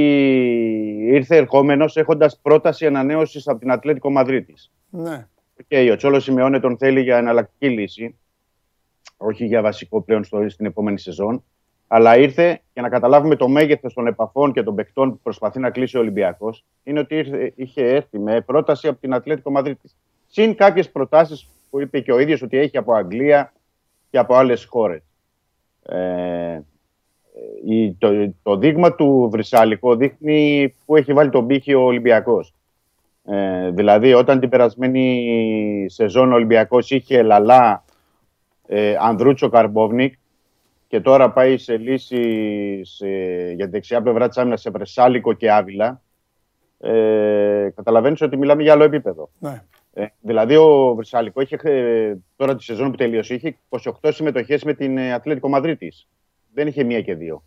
ήρθε 1.00 1.36
ερχόμενος 1.36 1.96
έχοντας 1.96 2.38
πρόταση 2.42 2.86
ανανέωσης 2.86 3.48
από 3.48 3.58
την 3.58 3.70
Ατλέτικο 3.70 4.10
Μαδρίτης. 4.10 4.70
Ναι. 4.90 5.26
Okay, 5.68 5.88
ο 5.92 5.96
Τσόλο 5.96 6.20
Σιμεώνε 6.20 6.60
τον 6.60 6.78
θέλει 6.78 7.00
για 7.00 7.16
εναλλακτική 7.16 7.68
λύση, 7.68 8.18
όχι 9.16 9.44
για 9.44 9.62
βασικό 9.62 10.00
πλέον 10.00 10.24
στο, 10.24 10.48
στην 10.48 10.66
επόμενη 10.66 10.98
σεζόν. 10.98 11.44
Αλλά 11.86 12.16
ήρθε 12.16 12.60
για 12.72 12.82
να 12.82 12.88
καταλάβουμε 12.88 13.36
το 13.36 13.48
μέγεθος 13.48 13.94
των 13.94 14.06
επαφών 14.06 14.52
και 14.52 14.62
των 14.62 14.74
παιχτών 14.74 15.10
που 15.10 15.18
προσπαθεί 15.22 15.58
να 15.58 15.70
κλείσει 15.70 15.96
ο 15.96 16.00
Ολυμπιακός. 16.00 16.64
Είναι 16.82 17.00
ότι 17.00 17.14
ήρθε, 17.14 17.52
είχε 17.56 17.86
έρθει 17.86 18.18
με 18.18 18.40
πρόταση 18.40 18.88
από 18.88 19.00
την 19.00 19.14
Ατλέτικο 19.14 19.50
Μαδρίτης. 19.50 19.96
Συν 20.28 20.54
κάποιες 20.54 20.90
προτάσεις 20.90 21.48
που 21.70 21.80
είπε 21.80 22.00
και 22.00 22.12
ο 22.12 22.18
ίδιος 22.18 22.42
ότι 22.42 22.56
έχει 22.58 22.76
από 22.76 22.94
Αγγλία 22.94 23.52
και 24.10 24.18
από 24.18 24.34
άλλες 24.34 24.64
χώρες. 24.64 25.02
Ε, 25.82 26.60
το, 27.98 28.34
το 28.42 28.56
δείγμα 28.56 28.94
του 28.94 29.28
Βρυσάλικο 29.32 29.96
δείχνει 29.96 30.74
που 30.86 30.96
έχει 30.96 31.12
βάλει 31.12 31.30
τον 31.30 31.46
πύχη 31.46 31.74
ο 31.74 31.82
Ολυμπιακός. 31.82 32.54
Ε, 33.24 33.70
δηλαδή 33.70 34.12
όταν 34.14 34.40
την 34.40 34.48
περασμένη 34.48 35.86
σεζόν 35.88 36.32
ο 36.32 36.34
Ολυμπιακός 36.34 36.90
είχε 36.90 37.22
Λαλά, 37.22 37.84
ε, 38.66 38.94
Ανδρούτσο 39.00 39.48
Καρμπόβνικ 39.48 40.14
και 40.88 41.00
τώρα 41.00 41.30
πάει 41.30 41.58
σε 41.58 41.76
λύση 41.76 42.20
για 43.54 43.64
την 43.64 43.70
δεξιά 43.70 44.02
πλευρά 44.02 44.28
της 44.28 44.38
άμυνας 44.38 44.60
σε 44.60 44.70
Βρυσάλικο 44.70 45.32
και 45.32 45.52
Άβυλα 45.52 46.00
ε, 46.84 47.72
καταλαβαίνεις 47.74 48.20
ότι 48.20 48.36
μιλάμε 48.36 48.62
για 48.62 48.72
άλλο 48.72 48.84
επίπεδο. 48.84 49.30
Ναι. 49.38 49.62
Ε, 49.92 50.06
δηλαδή 50.20 50.56
ο 50.56 50.94
Βρυσάλικο 50.94 51.40
είχε, 51.40 51.58
ε, 51.62 52.14
τώρα 52.36 52.56
τη 52.56 52.62
σεζόν 52.62 52.90
που 52.90 52.96
τελείωσε 52.96 53.34
είχε 53.34 53.56
28 53.68 54.10
συμμετοχές 54.12 54.64
με 54.64 54.74
την 54.74 54.98
Ατλέτικο 55.00 55.48
Μαδρίτης 55.48 56.08
δεν 56.54 56.66
είχε 56.66 56.84
μία 56.84 57.00
και 57.02 57.14
δύο. 57.14 57.42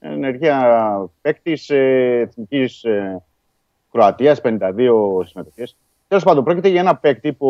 Ενεργεία 0.00 1.08
παίκτης 1.20 1.70
ε, 1.70 2.18
εθνικής 2.20 2.84
ε, 2.84 3.22
Κροατίας, 3.92 4.40
52 4.44 4.88
συμμετοχές. 5.24 5.76
Τέλος 6.08 6.24
πάντων, 6.24 6.44
πρόκειται 6.44 6.68
για 6.68 6.80
ένα 6.80 6.96
παίκτη 6.96 7.32
που 7.32 7.48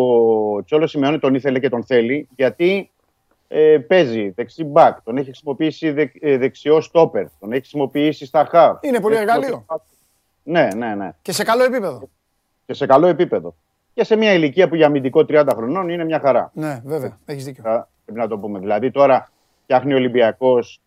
ο 0.57 0.64
Τσόλος 0.64 0.90
Σιμεώνη 0.90 1.18
τον 1.18 1.34
ήθελε 1.34 1.59
και 1.59 1.68
τον 1.68 1.84
θέλει, 1.84 2.28
γιατί 2.36 2.90
ε, 3.48 3.78
παίζει 3.78 4.30
δεξί 4.30 4.64
μπακ, 4.64 5.03
τον 5.03 5.16
έχει 5.16 5.26
χρησιμοποιήσει 5.26 5.90
δε, 5.90 6.07
ε, 6.20 6.36
δεξιό 6.36 6.80
στόπερ, 6.80 7.24
τον 7.40 7.51
έχει 7.53 7.61
χρησιμοποιήσει 7.61 8.26
στα 8.26 8.44
χαβ. 8.44 8.76
Είναι 8.80 9.01
πολύ 9.01 9.14
Έχει 9.14 9.22
εργαλείο. 9.22 9.64
Ναι, 10.42 10.68
ναι, 10.76 10.94
ναι. 10.94 11.11
Και 11.22 11.32
σε 11.32 11.44
καλό 11.44 11.64
επίπεδο. 11.64 12.09
Και 12.66 12.74
σε 12.74 12.86
καλό 12.86 13.07
επίπεδο. 13.07 13.55
Και 13.94 14.05
σε 14.05 14.16
μια 14.16 14.32
ηλικία 14.32 14.68
που 14.68 14.74
για 14.74 14.86
αμυντικό 14.86 15.20
30 15.28 15.46
χρονών 15.55 15.88
είναι 15.88 16.05
μια 16.05 16.20
χαρά. 16.20 16.51
Ναι, 16.55 16.80
βέβαια. 16.84 17.18
Έχεις 17.24 17.44
δίκιο. 17.44 17.62
Θα- 17.62 17.88
Πρέπει 18.05 18.20
να 18.20 18.28
το 18.28 18.38
πούμε. 18.38 18.59
Δηλαδή 18.59 18.90
τώρα 18.90 19.30
φτιάχνει 19.62 19.92
ο 19.92 19.96
Ολυμπιακός, 19.96 20.80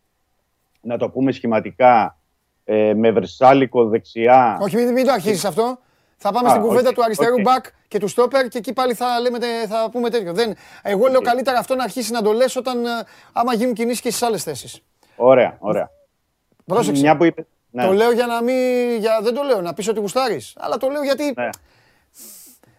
να 0.83 0.97
το 0.97 1.09
πούμε 1.09 1.31
σχηματικά, 1.31 2.17
ε, 2.63 2.93
με 2.93 3.11
βρυσάλικο 3.11 3.85
δεξιά. 3.85 4.57
Όχι, 4.61 4.75
μην, 4.75 4.91
μην 4.91 5.05
το 5.05 5.11
αρχίσεις 5.11 5.45
αυτό. 5.45 5.79
Θα 6.17 6.31
πάμε 6.31 6.47
Α, 6.47 6.49
στην 6.51 6.61
κουβέντα 6.61 6.85
όχι, 6.87 6.95
του 6.95 7.03
αριστερού 7.03 7.33
όχι. 7.33 7.41
μπακ 7.41 7.65
και 7.87 7.99
του 7.99 8.07
στόπερ 8.07 8.47
και 8.47 8.57
εκεί 8.57 8.73
πάλι 8.73 8.93
θα, 8.93 9.19
λέμε, 9.19 9.39
τε- 9.39 9.67
θα 9.67 9.89
πούμε 9.91 10.09
τέτοιο. 10.09 10.33
Δεν, 10.33 10.55
εγώ 10.81 11.07
λέω 11.07 11.21
καλύτερα 11.21 11.57
αυτό 11.59 11.75
να 11.75 11.83
αρχίσει 11.83 12.11
να 12.11 12.21
το 12.21 12.31
λες 12.31 12.55
όταν 12.55 12.85
ε, 12.85 12.89
άμα 13.33 13.53
γίνουν 13.53 13.73
κινήσεις 13.73 14.01
και 14.01 14.09
στις 14.09 14.21
άλλες 14.23 14.43
θέσεις. 14.43 14.81
Ωραία, 15.15 15.57
ωραία. 15.59 15.89
Πρόσεξε. 16.65 17.01
Μια 17.01 17.17
που 17.17 17.23
είπε. 17.23 17.45
Ναι, 17.71 17.85
Το 17.85 17.91
λέω 17.91 18.11
για 18.11 18.25
να 18.25 18.41
μην. 18.43 18.55
Για, 18.99 19.19
δεν 19.21 19.33
το 19.33 19.43
λέω 19.43 19.61
να 19.61 19.73
πεις 19.73 19.87
ότι 19.87 19.99
γουστάρεις. 19.99 20.53
Αλλά 20.57 20.77
το 20.77 20.89
λέω 20.89 21.03
γιατί 21.03 21.33
ναι. 21.35 21.49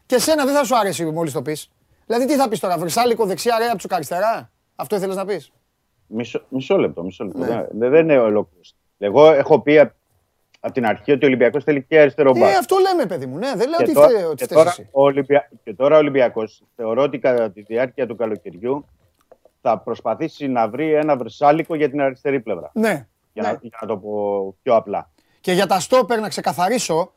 και 0.06 0.14
εσένα 0.14 0.44
δεν 0.44 0.54
θα 0.54 0.64
σου 0.64 0.76
άρεσει 0.76 1.04
μόλις 1.04 1.32
το 1.32 1.42
πεις. 1.42 1.70
Δηλαδή 2.06 2.26
τι 2.26 2.34
θα 2.34 2.48
πεις 2.48 2.60
τώρα, 2.60 2.78
Βρυσάλικο 2.78 3.26
δεξιά, 3.26 3.58
ρε 3.58 3.66
από 3.66 3.94
αριστερά; 3.94 4.50
Αυτό 4.76 4.96
ήθελες 4.96 5.16
να 5.16 5.24
πεις; 5.24 5.52
Μισό, 6.06 6.42
μισό 6.48 6.76
λεπτό. 6.76 7.02
Μισό 7.02 7.24
λεπτό. 7.24 7.38
Ναι. 7.38 7.66
Δεν, 7.70 7.90
δεν 7.90 8.02
είναι 8.02 8.18
ολόκληρος. 8.18 8.74
Εγώ 8.98 9.30
έχω 9.30 9.60
πει 9.60 9.78
από 10.60 10.72
την 10.74 10.86
αρχή 10.86 11.12
ότι 11.12 11.24
ο 11.24 11.26
Ολυμπιακός 11.26 11.64
θέλει 11.64 11.82
και 11.82 12.00
αριστερό 12.00 12.32
μπακ. 12.36 12.52
Ε, 12.52 12.56
αυτό 12.56 12.76
λέμε, 12.78 13.06
παιδί 13.06 13.26
μου. 13.26 13.38
Ναι, 13.38 13.52
δεν 13.56 13.68
λέω 13.68 13.78
Και 13.78 13.82
ότι 13.82 13.92
τώρα, 13.92 14.08
φταίει 14.08 14.22
ότι 14.22 14.34
και 14.34 14.44
φταίς 14.44 14.56
τώρα 14.56 14.70
εσύ. 14.70 14.88
ο 14.90 15.02
Ολυμπια... 15.02 15.50
και 15.64 15.74
τώρα 15.74 15.94
ο 15.96 15.98
Ολυμπιακός 15.98 16.62
θεωρώ 16.76 17.02
ότι 17.02 17.18
κατά 17.18 17.50
τη 17.50 17.62
διάρκεια 17.62 18.06
του 18.06 18.16
καλοκαιριού 18.16 18.86
θα 19.60 19.78
προσπαθήσει 19.78 20.48
να 20.48 20.68
βρει 20.68 20.92
ένα 20.92 21.16
βρυσάλικο 21.16 21.74
για 21.74 21.90
την 21.90 22.00
αριστερή 22.00 22.40
πλευρά. 22.40 22.70
Ναι. 22.74 23.06
Για, 23.32 23.42
ναι. 23.42 23.48
να, 23.48 23.58
για 23.62 23.78
να 23.80 23.86
το 23.86 23.96
πω 23.96 24.54
πιο 24.62 24.74
απλά. 24.74 25.10
Και 25.40 25.52
για 25.52 25.66
τα 25.66 25.80
στόπερ 25.80 26.20
να 26.20 26.28
ξεκαθαρίσω, 26.28 27.12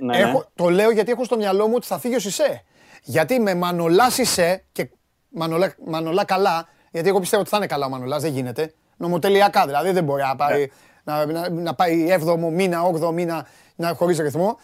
Ναι, 0.00 0.18
έχω, 0.18 0.38
ναι. 0.38 0.44
το 0.54 0.68
λέω 0.68 0.90
γιατί 0.90 1.10
έχω 1.10 1.24
στο 1.24 1.36
μυαλό 1.36 1.66
μου 1.66 1.72
ότι 1.76 1.86
θα 1.86 1.98
φύγει 1.98 2.14
ο 2.14 2.18
Σισε. 2.18 2.62
Γιατί 3.02 3.40
με 3.40 3.54
Μανολά 3.54 4.10
Σισε 4.10 4.64
και 4.72 4.90
Μανολά, 5.28 5.74
Μανολά 5.86 6.24
καλά, 6.24 6.68
γιατί 6.94 7.08
εγώ 7.08 7.20
πιστεύω 7.20 7.42
ότι 7.42 7.50
θα 7.50 7.56
είναι 7.56 7.66
καλά 7.66 7.86
ο 7.86 7.88
Μανολάς, 7.88 8.22
δεν 8.22 8.32
γίνεται. 8.32 8.72
Νομοτελειακά 8.96 9.66
δηλαδή, 9.66 9.90
δεν 9.90 10.04
μπορεί 10.04 10.22
να 10.22 10.36
πάει, 10.36 10.60
Ναι. 10.60 10.66
να, 11.14 11.26
να, 11.26 11.48
να 11.50 11.74
πάει 11.74 12.06
7ο 12.20 12.36
μήνα, 12.52 12.82
8ο 12.82 13.12
μήνα 13.12 13.46
να, 13.76 13.94
χωρίς 13.94 14.18
ρυθμό. 14.18 14.58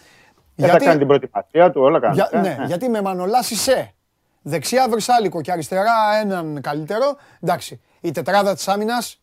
Δεν 0.54 0.68
θα 0.70 0.78
κάνει 0.78 0.98
την 0.98 1.06
προετοιμασία 1.06 1.70
του, 1.70 1.80
όλα 1.82 2.00
κάνει. 2.00 2.14
για- 2.14 2.28
Ε, 2.32 2.40
ναι, 2.40 2.56
ε. 2.60 2.64
γιατί 2.66 2.88
με 2.88 3.02
Μανολά 3.02 3.42
Σισε, 3.42 3.94
δεξιά 4.42 4.88
Βρυσάλικο 4.88 5.40
και 5.40 5.52
αριστερά 5.52 5.92
έναν 6.22 6.60
καλύτερο, 6.60 7.16
εντάξει, 7.40 7.80
η 8.00 8.10
τετράδα 8.10 8.54
της 8.54 8.68
άμυνας 8.68 9.20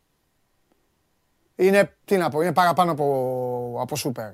είναι, 1.55 1.95
τι 2.05 2.17
να 2.17 2.29
πω, 2.29 2.41
είναι 2.41 2.53
παραπάνω 2.53 2.91
από, 2.91 3.77
από 3.81 3.95
σούπερ. 3.95 4.29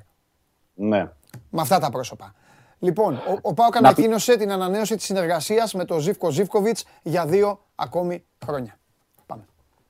ναι. 0.74 1.10
Με 1.50 1.62
αυτά 1.62 1.80
τα 1.80 1.90
πρόσωπα. 1.90 2.34
Λοιπόν, 2.80 3.14
ο, 3.16 3.38
ο 3.42 3.54
Πάοκ 3.54 3.74
Να 3.74 3.80
πει- 3.80 3.86
ανακοίνωσε 3.88 4.38
την 4.38 4.52
ανανέωση 4.52 4.96
της 4.96 5.06
συνεργασίας 5.06 5.74
με 5.74 5.86
τον 5.86 6.00
Ζίβκο 6.00 6.30
Ζίβκοβιτς 6.30 6.86
για 7.02 7.26
δύο 7.26 7.63
ακόμη 7.76 8.24
χρόνια. 8.46 8.80
Πάμε. 9.26 9.46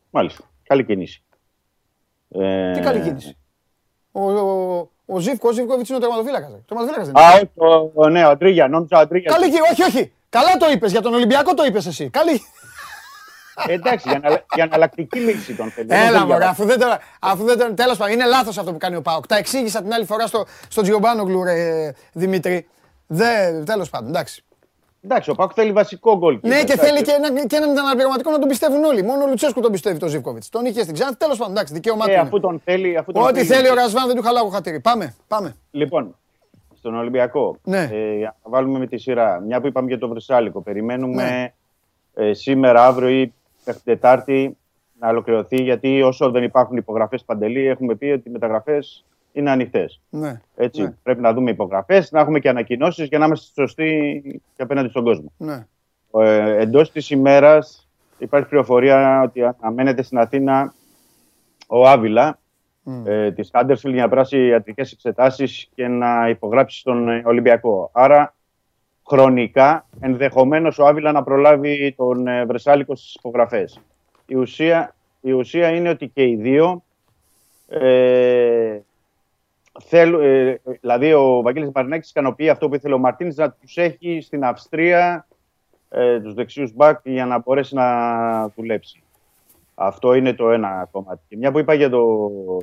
Μάλιστα. 0.09 0.43
Καλή 0.63 0.85
κίνηση. 0.85 1.23
Ε, 2.29 2.71
Τι 2.71 2.79
καλή 2.79 2.99
κίνηση. 3.01 3.37
Ο, 4.11 4.31
ο, 4.31 4.89
ο 5.05 5.19
Ζίβκο 5.19 5.51
Ζίβκοβιτς 5.51 5.89
είναι 5.89 5.97
ο 5.97 6.01
τερματοφύλακας. 6.01 6.51
ρε. 6.51 6.57
Τερματοφύλακας 6.67 7.11
δεν 7.11 7.15
είναι. 7.23 7.33
Α, 7.33 7.35
όχι, 7.35 7.49
ο, 7.55 7.91
ο, 8.03 8.09
ναι, 8.09 8.25
ο 8.25 8.29
Αντρίγια, 8.29 8.67
νόμιζα 8.67 8.97
ο 8.97 8.99
Αντρίγια. 8.99 9.31
Καλή 9.31 9.45
κίνηση. 9.45 9.71
Όχι, 9.71 9.83
όχι. 9.83 10.13
Καλά 10.29 10.57
το 10.57 10.69
είπες. 10.71 10.91
Για 10.91 11.01
τον 11.01 11.13
Ολυμπιακό 11.13 11.53
το 11.53 11.63
είπες 11.65 11.85
εσύ. 11.85 12.09
Καλή. 12.09 12.41
Ε, 13.67 13.73
εντάξει, 13.73 14.09
για, 14.09 14.19
ανα- 14.23 14.45
για 14.55 14.63
αναλλακτική 14.63 15.19
λύση 15.19 15.55
τον 15.55 15.69
θέλει. 15.71 15.87
Έλα 15.91 16.11
Δεν 16.11 16.21
μωρέ, 16.27 16.37
για- 16.37 16.49
αφού 16.49 16.65
δεν 16.65 16.79
το... 16.79 16.97
Αφού 17.19 17.43
δεν 17.43 17.57
το 17.57 17.73
τέλος 17.73 17.97
πάντων, 17.97 18.13
είναι 18.13 18.25
λάθος 18.25 18.57
αυτό 18.57 18.71
που 18.71 18.77
κάνει 18.77 18.95
ο 18.95 19.01
Πάοκ. 19.01 19.27
Τα 19.27 19.35
εξήγησα 19.37 19.81
την 19.81 19.93
άλλη 19.93 20.05
φορά 20.05 20.27
στο, 20.27 20.45
στο 20.67 20.81
Τζιομπάνογλου, 20.81 21.43
ρε 21.43 21.91
Δημήτρη. 22.13 22.67
Δεν, 23.07 23.65
τέλος 23.65 23.89
πάντων, 23.89 24.09
εντάξει. 24.09 24.43
Εντάξει, 25.05 25.29
ο 25.29 25.35
Πάκου 25.35 25.53
θέλει 25.53 25.71
βασικό 25.71 26.17
γκολ. 26.17 26.39
Ναι, 26.41 26.55
keeper, 26.55 26.65
και 26.65 26.71
εντάξει. 26.73 26.85
θέλει 26.85 27.01
και, 27.01 27.11
ένα, 27.11 27.45
και 27.45 27.55
έναν 27.55 27.77
αναπληρωματικό 27.77 28.31
να 28.31 28.39
τον 28.39 28.47
πιστεύουν 28.47 28.83
όλοι. 28.83 29.03
Μόνο 29.03 29.23
ο 29.23 29.27
Λουτσέσκου 29.27 29.61
τον 29.61 29.71
πιστεύει 29.71 29.99
τον 29.99 30.09
Ζήφκοβιτ. 30.09 30.43
Τον 30.49 30.65
είχε 30.65 30.81
στην 30.81 30.93
Ξάνθη. 30.93 31.17
Τέλος 31.17 31.37
πάντων, 31.37 31.53
εντάξει, 31.53 31.73
δικαίωμά 31.73 32.05
του. 32.05 32.09
Ε, 32.09 32.13
είναι. 32.13 32.21
αφού 32.21 32.39
τον 32.39 32.61
θέλει. 32.63 32.97
Αφού 32.97 33.11
τον 33.11 33.23
Ό,τι 33.23 33.45
θέλει 33.45 33.69
ο 33.69 33.73
Ρασβάν 33.73 34.07
δεν 34.07 34.15
του 34.15 34.21
χαλάω 34.21 34.47
χατήρι. 34.47 34.79
Πάμε, 34.79 35.15
πάμε. 35.27 35.55
Λοιπόν, 35.71 36.15
στον 36.77 36.95
Ολυμπιακό. 36.95 37.57
Ναι. 37.63 37.89
Ε, 37.91 38.15
για 38.17 38.35
να 38.43 38.49
βάλουμε 38.51 38.79
με 38.79 38.87
τη 38.87 38.97
σειρά. 38.97 39.39
Μια 39.39 39.61
που 39.61 39.67
είπαμε 39.67 39.87
για 39.87 39.97
το 39.97 40.07
Βρυσάλικο. 40.07 40.61
Περιμένουμε 40.61 41.23
Ναι. 41.23 41.53
ε, 42.27 42.33
σήμερα, 42.33 42.85
αύριο 42.85 43.09
ή 43.09 43.33
μέχρι 43.65 43.81
την 43.81 43.93
Τετάρτη 43.93 44.57
να 44.99 45.09
ολοκληρωθεί. 45.09 45.61
Γιατί 45.61 46.01
όσο 46.01 46.31
δεν 46.31 46.43
υπάρχουν 46.43 46.77
υπογραφές 46.77 47.23
παντελή, 47.23 47.67
έχουμε 47.67 47.95
πει 47.95 48.05
ότι 48.05 48.29
οι 48.29 48.31
μεταγραφές 48.31 49.05
είναι 49.33 49.51
ανοιχτές. 49.51 50.01
Ναι. 50.09 50.41
Έτσι, 50.55 50.81
Ναι. 50.81 50.93
Πρέπει 51.03 51.21
να 51.21 51.33
δούμε 51.33 51.51
υπογραφές, 51.51 52.11
να 52.11 52.19
έχουμε 52.19 52.39
και 52.39 52.49
ανακοινώσεις 52.49 53.07
για 53.07 53.17
να 53.17 53.25
είμαστε 53.25 53.61
σωστοί 53.61 54.21
και 54.55 54.63
απέναντι 54.63 54.89
στον 54.89 55.03
κόσμο. 55.03 55.31
ναι. 55.37 55.65
Ε, 56.17 56.61
Εντός 56.61 56.91
της 56.91 57.09
ημέρας 57.09 57.87
υπάρχει 58.17 58.47
πληροφορία 58.47 59.21
ότι 59.21 59.43
αναμένεται 59.43 60.01
στην 60.01 60.17
Αθήνα 60.17 60.73
ο 61.67 61.87
Άβυλα 61.87 62.39
Μμ. 62.83 63.07
ε, 63.07 63.31
της 63.31 63.49
Χάντερσφιλ 63.53 63.93
για 63.93 64.03
να 64.03 64.09
περάσει 64.09 64.45
ιατρικές 64.47 64.91
εξετάσεις 64.91 65.69
και 65.75 65.87
να 65.87 66.29
υπογράψει 66.29 66.79
στον 66.79 67.09
ε, 67.09 67.21
Ολυμπιακό. 67.25 67.89
Άρα, 67.93 68.35
χρονικά, 69.07 69.85
ενδεχομένως 69.99 70.79
ο 70.79 70.85
Άβυλα 70.85 71.11
να 71.11 71.23
προλάβει 71.23 71.93
τον 71.97 72.27
ε, 72.27 72.45
Βρεσάλικο 72.45 72.95
στις 72.95 73.13
υπογραφές. 73.15 73.79
Η 74.25 74.35
ουσία, 74.35 74.95
η 75.21 75.31
ουσία 75.31 75.69
είναι 75.69 75.89
ότι 75.89 76.07
και 76.07 76.23
οι 76.23 76.35
δύο. 76.35 76.83
Ε, 77.67 78.79
θέλουν, 79.81 80.21
ε, 80.21 80.61
δηλαδή, 80.81 81.13
ο 81.13 81.41
Βαγγέλης 81.41 81.69
Μαρινάκης 81.73 82.09
ικανοποιεί 82.09 82.49
αυτό 82.49 82.69
που 82.69 82.75
ήθελε 82.75 82.93
ο 82.93 82.97
Μαρτίνς 82.97 83.35
να 83.35 83.51
τους 83.51 83.77
έχει 83.77 84.19
στην 84.21 84.43
Αυστρία 84.43 85.27
ε, 85.89 86.19
τους 86.19 86.33
δεξιούς 86.33 86.73
μπακ 86.73 86.99
για 87.03 87.25
να 87.25 87.39
μπορέσει 87.39 87.75
να 87.75 88.47
δουλέψει. 88.47 89.03
Αυτό 89.75 90.13
είναι 90.13 90.33
το 90.33 90.51
ένα 90.51 90.87
κομμάτι. 90.91 91.21
Και 91.27 91.37
μια 91.37 91.51
που 91.51 91.59
είπα 91.59 91.73
για 91.73 91.89
το, 91.89 92.17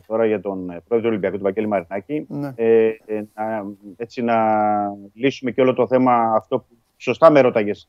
τώρα 0.06 0.26
για 0.26 0.40
τον 0.40 0.70
ε, 0.70 0.80
πρόεδρο 0.88 0.98
του 1.00 1.06
Ολυμπιακού, 1.08 1.34
τον 1.34 1.44
Βαγγέλη 1.44 1.66
Μαρινάκη, 1.66 2.26
Ναι. 2.28 2.52
ε, 2.56 2.86
ε, 3.06 3.22
να, 3.34 3.64
έτσι 3.96 4.22
να 4.22 4.36
λύσουμε 5.14 5.50
και 5.50 5.60
όλο 5.60 5.74
το 5.74 5.86
θέμα 5.86 6.32
αυτό 6.36 6.58
που 6.58 6.76
σωστά 6.96 7.30
με 7.30 7.40
ρώταγες 7.40 7.88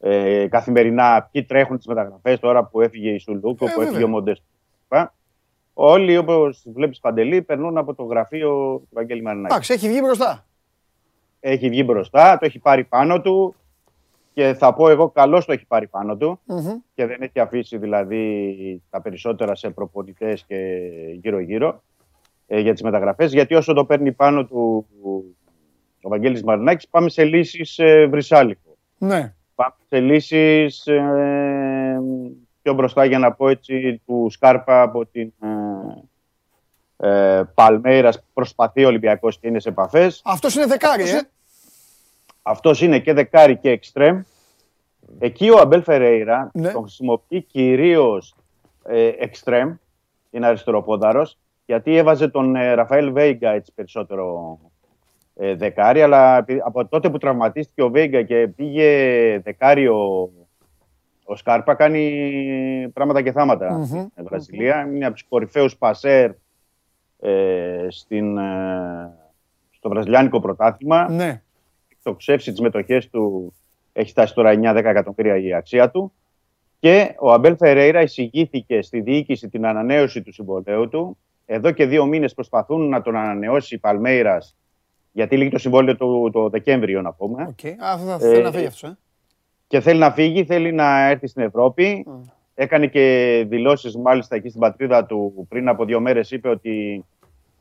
ε, 0.00 0.46
καθημερινά 0.48 1.28
ποιοι 1.32 1.44
τρέχουν 1.44 1.76
τις 1.76 1.86
μεταγραφές 1.86 2.38
τώρα 2.40 2.64
που 2.64 2.80
έφυγε 2.80 3.10
η 3.10 3.18
Σουλούκο, 3.18 3.48
Ε, 3.48 3.54
που 3.54 3.64
βέβαια. 3.66 3.88
έφυγε 3.88 4.04
ο 4.04 4.08
Μοντέστο. 4.08 4.44
Όλοι 5.78 6.16
όπως 6.16 6.64
βλέπεις 6.74 7.00
Παντελή 7.00 7.42
περνούν 7.42 7.78
από 7.78 7.94
το 7.94 8.02
γραφείο 8.02 8.50
του 8.50 8.88
Βαγγέλη 8.90 9.22
Μαρινάκη. 9.22 9.52
Εντάξει, 9.54 9.72
έχει 9.72 9.88
βγει 9.88 10.00
μπροστά. 10.02 10.46
Έχει 11.40 11.68
βγει 11.68 11.82
μπροστά, 11.86 12.38
το 12.38 12.44
έχει 12.46 12.58
πάρει 12.58 12.84
πάνω 12.84 13.20
του 13.20 13.54
και 14.32 14.54
θα 14.54 14.74
πω 14.74 14.88
εγώ 14.88 15.08
καλώς 15.08 15.44
το 15.44 15.52
έχει 15.52 15.66
πάρει 15.66 15.86
πάνω 15.86 16.16
του 16.16 16.40
Μμμ. 16.44 16.76
και 16.94 17.06
δεν 17.06 17.22
έχει 17.22 17.40
αφήσει 17.40 17.78
δηλαδή 17.78 18.82
τα 18.90 19.02
περισσότερα 19.02 19.54
σε 19.54 19.70
προπονητές 19.70 20.44
και 20.46 20.78
γύρω-γύρω 21.22 21.82
ε, 22.46 22.60
για 22.60 22.72
τις 22.72 22.82
μεταγραφές 22.82 23.32
γιατί 23.32 23.54
όσο 23.54 23.72
το 23.72 23.84
παίρνει 23.84 24.12
πάνω 24.12 24.44
του 24.44 24.86
ο 26.02 26.08
Βαγγέλης 26.08 26.42
Μαρινάκης 26.42 26.88
πάμε 26.88 27.08
σε 27.08 27.24
λύσεις 27.24 27.78
ε, 27.78 28.06
βρυσάλικο. 28.06 28.76
Ναι. 28.98 29.34
Πάμε 29.54 29.74
σε 29.88 30.00
λύσεις 30.00 30.86
ε, 30.86 32.00
πιο 32.62 32.74
μπροστά 32.74 33.04
για 33.04 33.18
να 33.18 33.32
πω 33.32 33.48
έτσι 33.48 34.02
του 34.06 34.26
Σκάρπα 34.30 34.82
από 34.82 35.06
την 35.06 35.32
ε, 35.40 35.46
ε, 36.96 37.42
Παλμέιρας 37.54 38.22
προσπαθεί 38.32 38.84
ο 38.84 38.86
Ολυμπιακός 38.88 39.38
και 39.38 39.48
είναι 39.48 39.60
σε 39.60 39.68
επαφές. 39.68 40.20
Αυτός 40.24 40.54
είναι 40.54 40.66
δεκάρι, 40.66 41.08
ε. 41.08 41.20
Αυτός 42.42 42.80
είναι 42.80 42.98
και 42.98 43.12
δεκάρι 43.12 43.56
και 43.56 43.70
εξτρέμ. 43.70 44.20
Εκεί 45.18 45.50
ο 45.50 45.58
Αμπέλ 45.58 45.82
Φερέιρα 45.82 46.50
Ναι. 46.54 46.70
τον 46.72 46.82
χρησιμοποιεί 46.82 47.42
κυρίως 47.42 48.34
ε, 48.84 49.06
εξτρέμ, 49.18 49.74
είναι 50.30 50.46
αριστεροπόδαρος, 50.46 51.38
γιατί 51.66 51.96
έβαζε 51.96 52.28
τον 52.28 52.56
ε, 52.56 52.72
Ραφαέλ 52.74 53.12
Βέιγκα 53.12 53.50
έτσι 53.50 53.72
περισσότερο 53.74 54.58
ε, 55.36 55.54
δεκάρι. 55.54 56.02
Αλλά 56.02 56.36
επει- 56.38 56.62
από 56.64 56.86
τότε 56.86 57.10
που 57.10 57.18
τραυματίστηκε 57.18 57.82
ο 57.82 57.90
Βέιγκα 57.90 58.22
και 58.22 58.48
πήγε 58.56 58.88
δεκάρι 59.44 59.88
ο, 59.88 60.30
ο 61.24 61.36
Σκάρπα, 61.36 61.74
κάνει 61.74 62.90
πράγματα 62.94 63.22
και 63.22 63.32
θάματα 63.32 63.72
Μμμ. 63.72 63.84
στην 63.84 64.24
Βραζιλία. 64.24 64.88
Είναι 64.92 65.04
από 65.06 65.14
τους 65.14 65.24
κορυφαίους 65.28 65.76
πασέρ 65.76 66.30
ε, 67.20 67.86
στην, 67.88 68.38
ε, 68.38 69.12
στο 69.70 69.88
βραζιλιάνικο 69.88 70.40
πρωτάθλημα 70.40 71.10
Ναι. 71.10 71.42
το 72.02 72.14
ξέψει 72.14 72.50
τις 72.50 72.60
μετοχές 72.60 73.10
του 73.10 73.54
έχει 73.92 74.10
φτάσει 74.10 74.34
τώρα 74.34 74.50
9-10 74.50 74.76
εκατομμύρια 74.76 75.36
η 75.36 75.54
αξία 75.54 75.90
του. 75.90 76.12
Και 76.78 77.14
ο 77.18 77.32
Αμπέλ 77.32 77.56
Φερέιρα 77.56 78.02
εισηγήθηκε 78.02 78.82
στη 78.82 79.00
διοίκηση 79.00 79.48
την 79.48 79.66
ανανέωση 79.66 80.22
του 80.22 80.32
συμβολέου 80.32 80.88
του. 80.88 81.18
Εδώ 81.46 81.70
και 81.70 81.86
δύο 81.86 82.06
μήνες 82.06 82.34
προσπαθούν 82.34 82.88
να 82.88 83.02
τον 83.02 83.16
ανανεώσει 83.16 83.74
η 83.74 83.78
Παλμέιρας 83.78 84.56
Γιατί 85.12 85.36
λύγει 85.36 85.50
το 85.50 85.58
συμβόλαιο 85.58 85.96
του 85.96 86.30
το 86.32 86.48
Δεκέμβριο, 86.48 87.02
να 87.02 87.12
πούμε. 87.12 87.54
Okay. 87.62 87.74
Α, 87.78 87.98
θα, 87.98 88.18
θέλει 88.18 88.42
να 88.42 88.52
φύγει 88.52 88.66
αυτός. 88.66 88.90
Ε. 88.90 88.98
Και 89.66 89.80
θέλει 89.80 89.98
να 89.98 90.10
φύγει, 90.10 90.44
θέλει 90.44 90.72
να 90.72 91.08
έρθει 91.08 91.26
στην 91.26 91.42
Ευρώπη. 91.42 92.06
Mm. 92.08 92.30
Έκανε 92.58 92.86
και 92.86 93.44
δηλώσεις 93.48 93.96
μάλιστα 93.96 94.36
εκεί 94.36 94.48
στην 94.48 94.60
πατρίδα 94.60 95.04
του 95.04 95.46
πριν 95.48 95.68
από 95.68 95.84
δύο 95.84 96.00
μέρες. 96.00 96.30
Είπε 96.30 96.48
ότι 96.48 97.04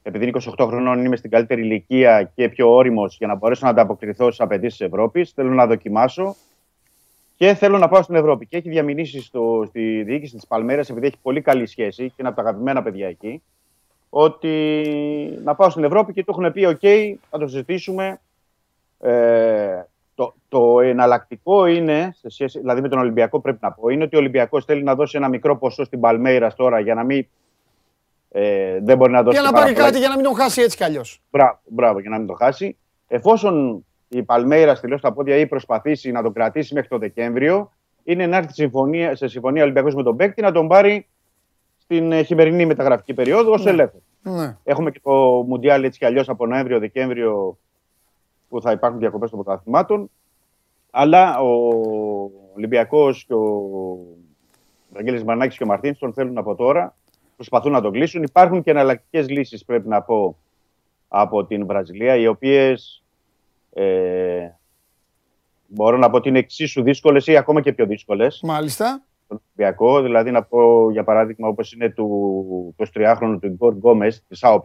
επειδή 0.04 0.28
είναι 0.28 0.40
28 0.58 0.66
χρονών, 0.68 1.06
είμαι 1.06 1.16
στην 1.16 1.30
καλύτερη 1.30 1.62
ηλικία 1.62 2.32
και 2.36 2.50
πιο 2.50 2.74
όριμος 2.74 3.18
για 3.18 3.28
να 3.28 3.36
μπορέσω 3.36 3.66
να 3.66 3.72
ανταποκριθώ 3.72 4.26
στις 4.26 4.40
απαιτήσεις 4.40 4.78
της 4.78 4.88
Ευρώπης. 4.88 5.32
Θέλω 5.32 5.50
να 5.50 5.68
δοκιμάσω 5.68 6.36
και 7.38 7.54
θέλω 7.54 7.78
να 7.78 7.88
πάω 7.88 8.02
στην 8.02 8.16
Ευρώπη. 8.16 8.46
Και 8.46 8.58
έχει 8.58 8.70
διαμηνήσει 8.70 9.22
στο, 9.22 9.66
στη 9.68 10.04
διοίκηση 10.04 10.36
της 10.36 10.48
Παλμέρας, 10.48 10.90
επειδή 10.90 11.08
έχει 11.08 11.18
πολύ 11.22 11.42
καλή 11.42 11.66
σχέση 11.66 12.08
και 12.08 12.16
είναι 12.18 12.28
από 12.28 12.38
τα 12.42 12.48
αγαπημένα 12.48 12.84
παιδιά 12.84 13.08
εκεί, 13.08 13.42
ότι 14.10 14.84
να 15.44 15.56
πάω 15.56 15.70
στην 15.70 15.84
Ευρώπη 15.84 16.14
και 16.14 16.24
του 16.24 16.32
έχουν 16.32 16.52
πει: 16.52 16.78
OK, 16.82 17.16
θα 17.30 17.38
το 17.38 17.48
συζητήσουμε. 17.48 18.20
Ε, 19.00 19.84
το, 20.16 20.36
το 20.48 20.80
εναλλακτικό 20.80 21.66
είναι, 21.66 22.16
σε 22.18 22.30
σχέση, 22.30 22.60
δηλαδή 22.60 22.82
με 22.82 22.90
τον 22.90 23.00
Ολυμπιακό 23.00 23.40
πρέπει 23.40 23.58
να 23.62 23.72
πω, 23.72 23.90
είναι 23.90 24.04
ότι 24.04 24.16
ο 24.16 24.20
Ολυμπιακός 24.20 24.66
θέλει 24.66 24.84
να 24.84 24.96
δώσει 24.96 25.18
ένα 25.18 25.28
μικρό 25.28 25.58
ποσό 25.58 25.84
στην 25.84 26.00
Παλμέιρας 26.00 26.56
τώρα 26.56 26.80
για 26.80 26.94
να 26.94 27.04
μην. 27.04 27.28
Ε, 28.32 28.80
δεν 28.82 28.98
μπορεί 28.98 29.12
να 29.12 29.24
δώσει. 29.24 29.40
Για 29.40 29.52
να 29.52 29.60
πάρει 29.60 29.74
κάτι 29.74 29.98
για 30.00 30.08
να 30.08 30.16
μην 30.16 30.24
τον 30.24 30.36
χάσει 30.36 30.62
έτσι 30.62 30.78
κι 30.78 30.84
αλλιώς. 30.84 31.22
Μπράβο, 31.32 31.60
μπράβο, 31.66 32.00
για 32.00 32.10
να 32.10 32.18
μην 32.18 32.28
τον 32.28 32.36
χάσει. 32.36 32.78
Εφόσον 33.08 33.86
η 34.08 34.24
Παλμέιρας 34.24 34.78
στη 34.78 34.98
στα 34.98 35.14
πόδια 35.14 35.36
ή 35.36 35.48
προσπαθήσει 35.48 36.12
να 36.12 36.22
τον 36.22 36.34
κρατήσει 36.34 36.74
μέχρι 36.74 36.90
το 36.90 36.98
Δεκέμβριο, 36.98 37.72
είναι 38.04 38.28
να 38.28 38.38
έρθει 38.38 38.54
συμφωνία, 38.54 39.16
σε 39.16 39.28
συμφωνία 39.28 39.64
Ολυμπιακός 39.64 39.96
με 39.96 40.04
τον 40.04 40.16
παίκτη 40.16 40.42
να 40.42 40.52
τον 40.52 40.68
πάρει 40.68 41.08
στην 41.78 42.12
ε, 42.12 42.22
χειμερινή 42.22 42.66
μεταγραφική 42.66 43.14
περίοδο 43.14 43.52
ως 43.52 43.64
ναι. 43.64 43.70
ελεύθερο. 43.70 44.04
Ναι. 44.22 44.58
Έχουμε 44.64 44.92
και 44.92 45.00
το 45.04 45.12
Μουντιάλ 45.48 45.84
έτσι 45.84 46.00
κι 46.00 46.06
αλλιώς 46.06 46.30
από 46.30 46.46
Νοέμβριο-Δεκέμβριο 46.46 47.58
που 48.50 48.62
θα 48.62 48.72
υπάρχουν 48.72 49.00
διακοπές 49.00 49.30
των 49.30 49.44
πρωταθλημάτων. 49.44 50.10
Αλλά 50.92 51.40
ο 51.40 51.70
Ολυμπιακός 52.56 53.26
και 53.26 53.34
ο 53.34 53.70
Βαγγέλης 54.90 55.24
Μανάκης 55.24 55.58
και 55.58 55.64
ο 55.64 55.68
Μαρτίν 55.68 55.98
τον 56.00 56.14
θέλουν 56.14 56.38
από 56.38 56.56
τώρα. 56.56 56.96
Προσπαθούν 57.36 57.72
να 57.72 57.82
τον 57.82 57.92
κλείσουν. 57.92 58.24
Υπάρχουν 58.24 58.64
και 58.64 58.72
εναλλακτικές 58.72 59.30
λύσεις, 59.30 59.66
πρέπει 59.66 59.88
να 59.88 60.02
πω, 60.02 60.38
από 61.08 61.46
την 61.46 61.66
Βραζιλία, 61.66 62.16
οι 62.16 62.28
οποίες 62.28 63.04
ε, 63.74 64.50
μπορώ 65.68 65.98
να 65.98 66.10
πω 66.10 66.18
ότι 66.18 66.30
είναι 66.30 66.40
εξίσου 66.40 66.84
δύσκολες 66.84 67.28
ή 67.28 67.38
ακόμα 67.38 67.62
και 67.62 67.74
πιο 67.74 67.86
δύσκολες. 67.86 68.40
Μάλιστα. 68.44 69.04
Τον 69.28 69.42
Ολυμπιακό, 69.46 70.02
δηλαδή 70.02 70.32
να 70.32 70.44
πω 70.44 70.92
για 70.92 71.04
παράδειγμα 71.04 71.48
όπως 71.48 71.74
είναι 71.74 71.90
του 71.90 72.76
23χρονου 72.78 73.38
του 73.42 73.48
Γκορ 73.48 73.74
Γκόμες 73.74 74.24
της 74.28 74.38
Σάο 74.38 74.62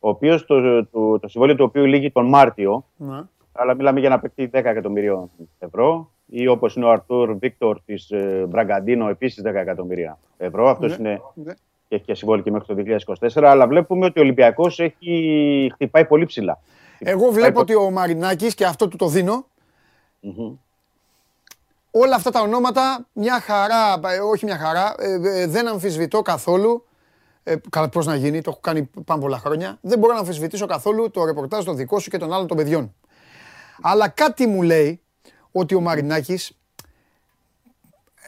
ο 0.00 0.08
οποίος 0.08 0.46
το, 0.46 0.84
το, 0.84 1.18
το, 1.18 1.28
συμβόλαιο 1.28 1.56
του 1.56 1.64
οποίου 1.68 1.84
λύγει 1.84 2.10
τον 2.10 2.28
Μάρτιο. 2.28 2.84
Mm-hmm. 2.98 3.24
Αλλά 3.52 3.74
μιλάμε 3.74 4.00
για 4.00 4.08
να 4.08 4.18
παιχτεί 4.20 4.50
10 4.52 4.54
εκατομμυρίων 4.54 5.30
ευρώ. 5.58 6.10
Ή 6.26 6.46
όπως 6.46 6.76
είναι 6.76 6.84
ο 6.84 6.90
Αρτούρ 6.90 7.36
Βίκτορ 7.38 7.80
της 7.84 8.10
ε, 8.10 8.46
Μπραγκαντίνο, 8.48 9.08
επίσης 9.08 9.42
10 9.46 9.54
εκατομμύρια 9.54 10.18
ευρώ. 10.36 10.68
Αυτός 10.68 10.98
ναι, 10.98 11.08
είναι 11.08 11.22
ναι. 11.34 11.52
και 11.88 11.94
έχει 11.94 12.04
και 12.04 12.14
συμβόλαιο 12.14 12.44
και 12.44 12.50
μέχρι 12.50 12.74
το 12.74 12.98
2024. 13.32 13.42
Αλλά 13.42 13.66
βλέπουμε 13.66 14.04
ότι 14.04 14.18
ο 14.18 14.22
Ολυμπιακός 14.22 14.80
έχει 14.80 15.70
χτυπάει 15.74 16.04
πολύ 16.04 16.26
ψηλά. 16.26 16.58
Εγώ 16.98 17.30
βλέπω 17.30 17.60
ότι 17.60 17.74
ο 17.74 17.90
Μαρινάκης 17.90 18.54
και 18.54 18.64
αυτό 18.64 18.88
του 18.88 18.96
το 18.96 19.06
δίνω. 19.06 19.46
Mm-hmm. 20.22 20.56
Όλα 21.90 22.16
αυτά 22.16 22.30
τα 22.30 22.40
ονόματα, 22.40 23.06
μια 23.12 23.40
χαρά, 23.40 24.00
ε, 24.04 24.18
όχι 24.18 24.44
μια 24.44 24.58
χαρά, 24.58 24.94
ε, 24.98 25.40
ε, 25.40 25.46
δεν 25.46 25.68
αμφισβητώ 25.68 26.22
καθόλου. 26.22 26.84
Ε, 27.50 27.86
Πώς 27.92 28.06
να 28.06 28.16
γίνει, 28.16 28.40
το 28.40 28.50
έχω 28.50 28.60
κάνει 28.60 28.90
πάνω 29.04 29.20
πολλά 29.20 29.38
χρόνια. 29.38 29.78
Δεν 29.80 29.98
μπορώ 29.98 30.12
να 30.12 30.18
αμφισβητήσω 30.18 30.66
καθόλου 30.66 31.10
το 31.10 31.24
ρεπορτάζ 31.24 31.64
το 31.64 31.72
δικό 31.72 31.98
σου 31.98 32.10
και 32.10 32.18
των 32.18 32.32
άλλων 32.32 32.46
των 32.46 32.56
παιδιών. 32.56 32.94
Αλλά 33.82 34.08
κάτι 34.08 34.46
μου 34.46 34.62
λέει 34.62 35.00
ότι 35.52 35.74
ο 35.74 35.80
Μαρινάκης. 35.80 36.52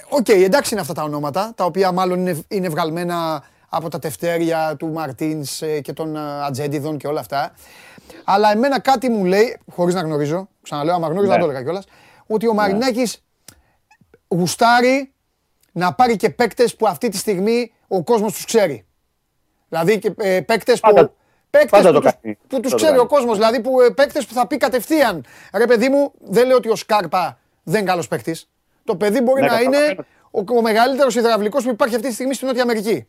OK, 0.08 0.24
okay, 0.28 0.42
εντάξει 0.42 0.72
είναι 0.72 0.80
αυτά 0.80 0.92
τα 0.92 1.02
ονόματα, 1.02 1.52
τα 1.56 1.64
οποία 1.64 1.92
μάλλον 1.92 2.18
είναι, 2.18 2.42
είναι 2.48 2.68
βγαλμένα 2.68 3.44
από 3.68 3.88
τα 3.88 3.98
τευτέρια 3.98 4.76
του 4.78 4.88
Μαρτίνς 4.88 5.62
και 5.82 5.92
των 5.92 6.16
ατζέντηδων 6.16 6.98
και 6.98 7.06
όλα 7.06 7.20
αυτά. 7.20 7.54
Αλλά 8.24 8.50
εμένα 8.50 8.80
κάτι 8.80 9.08
μου 9.08 9.24
λέει, 9.24 9.58
χωρίς 9.70 9.94
να 9.94 10.00
γνωρίζω, 10.00 10.48
ξαναλέω, 10.62 10.94
άμα 10.94 11.08
γνώριζα 11.08 11.32
ναι. 11.32 11.38
το 11.38 11.44
έλεγα 11.44 11.62
κιόλας, 11.62 11.84
ότι 12.26 12.48
ο 12.48 12.54
Μαρινάκης 12.54 13.22
ναι. 14.32 14.38
γουστάρει 14.38 15.12
να 15.72 15.94
πάρει 15.94 16.16
και 16.16 16.30
παίκτες 16.30 16.76
που 16.76 16.86
αυτή 16.86 17.08
τη 17.08 17.16
στιγμή 17.16 17.72
ο 17.88 18.02
κόσμος 18.02 18.32
τους 18.32 18.44
ξέρει. 18.44 18.86
Δηλαδή 19.72 19.98
και 19.98 20.12
ε, 20.16 20.40
παίκτες 20.40 20.80
που. 20.80 21.10
Παίκτες 21.50 21.82
που, 21.82 22.00
τους, 22.00 22.12
που 22.48 22.60
τους 22.60 22.74
ξέρει 22.74 22.98
ο 22.98 23.06
κόσμος, 23.06 23.36
δηλαδή 23.36 23.60
που, 23.60 23.80
ε, 23.80 23.90
παίκτες 23.90 24.26
που 24.26 24.34
θα 24.34 24.46
πει 24.46 24.56
κατευθείαν. 24.56 25.24
Ρε 25.54 25.66
παιδί 25.66 25.88
μου, 25.88 26.12
δεν 26.18 26.46
λέω 26.46 26.56
ότι 26.56 26.68
ο 26.68 26.76
Σκάρπα 26.76 27.38
δεν 27.62 27.80
είναι 27.80 27.90
καλός 27.90 28.08
παίκτης. 28.08 28.48
Το 28.84 28.96
παιδί 28.96 29.20
μπορεί 29.20 29.40
ναι, 29.40 29.46
να 29.46 29.60
είναι 29.60 29.96
ο, 30.30 30.56
ο 30.56 30.62
μεγαλύτερος 30.62 31.14
υδραυλικός 31.14 31.64
που 31.64 31.70
υπάρχει 31.70 31.94
αυτή 31.94 32.08
τη 32.08 32.14
στιγμή 32.14 32.34
στη 32.34 32.44
Νότια 32.44 32.62
Αμερική. 32.62 33.06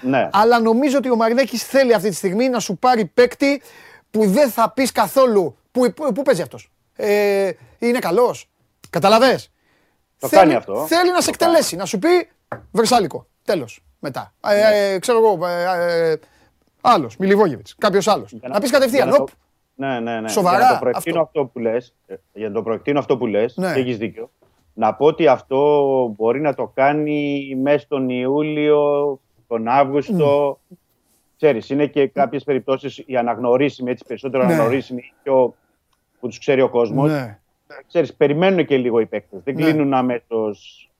Ναι. 0.00 0.28
Αλλά 0.32 0.60
νομίζω 0.60 0.96
ότι 0.96 1.10
ο 1.10 1.16
Μαρινέκης 1.16 1.62
θέλει 1.64 1.94
αυτή 1.94 2.08
τη 2.08 2.14
στιγμή 2.14 2.48
να 2.48 2.58
σου 2.58 2.76
πάρει 2.76 3.04
παίκτη 3.04 3.62
που 4.10 4.26
δεν 4.26 4.50
θα 4.50 4.70
πεις 4.70 4.92
καθόλου. 4.92 5.56
Πού, 5.70 5.92
πού, 5.92 6.12
πού 6.12 6.22
παίζει 6.22 6.42
αυτός; 6.42 6.70
Ε, 6.96 7.50
είναι 7.78 7.98
καλός; 7.98 8.50
Καταλαβες; 8.90 9.50
Το 10.18 10.28
θέλει, 10.28 10.42
κάνει 10.42 10.54
αυτό. 10.54 10.86
Θέλει 10.86 11.10
να 11.10 11.20
σε 11.20 11.30
εκτελέσει, 11.30 11.76
να 11.76 11.84
σου 11.84 11.98
πει 11.98 12.28
Βερσάλικο. 12.70 13.26
Τέλος 13.44 13.82
μετά. 14.04 14.32
Ε, 14.46 14.54
ναι. 14.54 14.92
ε, 14.94 14.98
ξέρω 14.98 15.18
εγώ, 15.18 15.46
ε, 15.46 16.10
ε, 16.10 16.16
άλλος, 16.80 17.16
Μιλιβόγεβιτς, 17.16 17.74
κάποιος 17.78 18.08
άλλος. 18.08 18.36
Να 18.42 18.60
πεις 18.60 18.70
κατευθείαν. 18.70 19.10
Το... 19.10 19.24
Ναι, 19.74 20.00
ναι, 20.00 20.20
ναι. 20.20 20.28
Σοβαρά. 20.28 20.58
Για 20.58 20.66
να 20.66 20.72
το 20.72 20.78
προεκτείνω 20.80 21.20
αυτό, 21.20 21.40
αυτό 21.40 21.52
που 21.52 21.58
λες, 21.58 21.94
ε, 22.06 22.14
για 22.32 22.48
να 22.48 22.54
το 22.54 22.62
προεκτείνω 22.62 22.98
αυτό 22.98 23.16
που 23.16 23.26
λες, 23.26 23.56
ναι. 23.56 23.72
έχεις 23.72 23.98
δίκιο. 23.98 24.30
Να 24.74 24.94
πω 24.94 25.06
ότι 25.06 25.26
αυτό 25.26 25.58
μπορεί 26.16 26.40
να 26.40 26.54
το 26.54 26.70
κάνει 26.74 27.54
μέσα 27.62 27.84
τον 27.88 28.08
Ιούλιο, 28.08 29.20
τον 29.48 29.68
Αύγουστο. 29.68 30.58
Mm. 30.70 30.76
Ξέρεις, 31.36 31.70
είναι 31.70 31.86
και 31.86 32.06
κάποιες 32.06 32.44
περιπτώσεις 32.44 33.02
οι 33.06 33.16
αναγνωρίσιμοι, 33.16 33.90
έτσι 33.90 34.04
περισσότερο 34.06 34.44
ναι. 34.44 34.52
αναγνωρίσιμοι, 34.52 35.12
πιο, 35.22 35.54
που 36.20 36.28
τους 36.28 36.38
ξέρει 36.38 36.60
ο 36.60 36.68
κόσμος. 36.68 37.10
Ναι. 37.10 37.38
Ξέρεις, 37.86 38.14
περιμένουν 38.14 38.66
και 38.66 38.76
λίγο 38.76 39.00
οι 39.00 39.06
παίκτες. 39.06 39.40
Δεν 39.44 39.54
ναι. 39.54 39.62
κλείνουν 39.62 39.94
αμέσως 39.94 40.90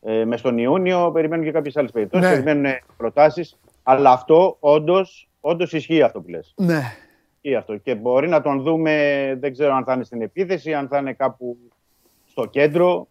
ε, 0.00 0.24
με 0.24 0.36
στον 0.36 0.58
Ιούνιο, 0.58 1.10
περιμένουν 1.12 1.44
και 1.44 1.52
κάποιες 1.52 1.76
άλλες 1.76 1.90
περιπτώσεις, 1.90 2.28
ναι. 2.28 2.34
περιμένουν 2.34 2.78
προτάσεις. 2.96 3.58
Αλλά 3.82 4.10
αυτό 4.10 4.56
όντως 4.60 5.30
όντως 5.40 5.72
ισχύει 5.72 6.02
αυτό 6.02 6.20
που 6.20 6.28
λες. 6.28 6.54
Ναι. 6.56 6.80
Ισχύει 7.40 7.56
αυτό. 7.56 7.76
Και 7.76 7.94
μπορεί 7.94 8.28
να 8.28 8.42
τον 8.42 8.62
δούμε, 8.62 9.36
δεν 9.40 9.52
ξέρω 9.52 9.74
αν 9.74 9.84
θα 9.84 9.92
είναι 9.92 10.04
στην 10.04 10.22
επίθεση, 10.22 10.74
αν 10.74 10.88
θα 10.88 10.98
είναι 10.98 11.12
κάπου 11.12 11.56
στο 12.26 12.44
κέντρο. 12.44 13.08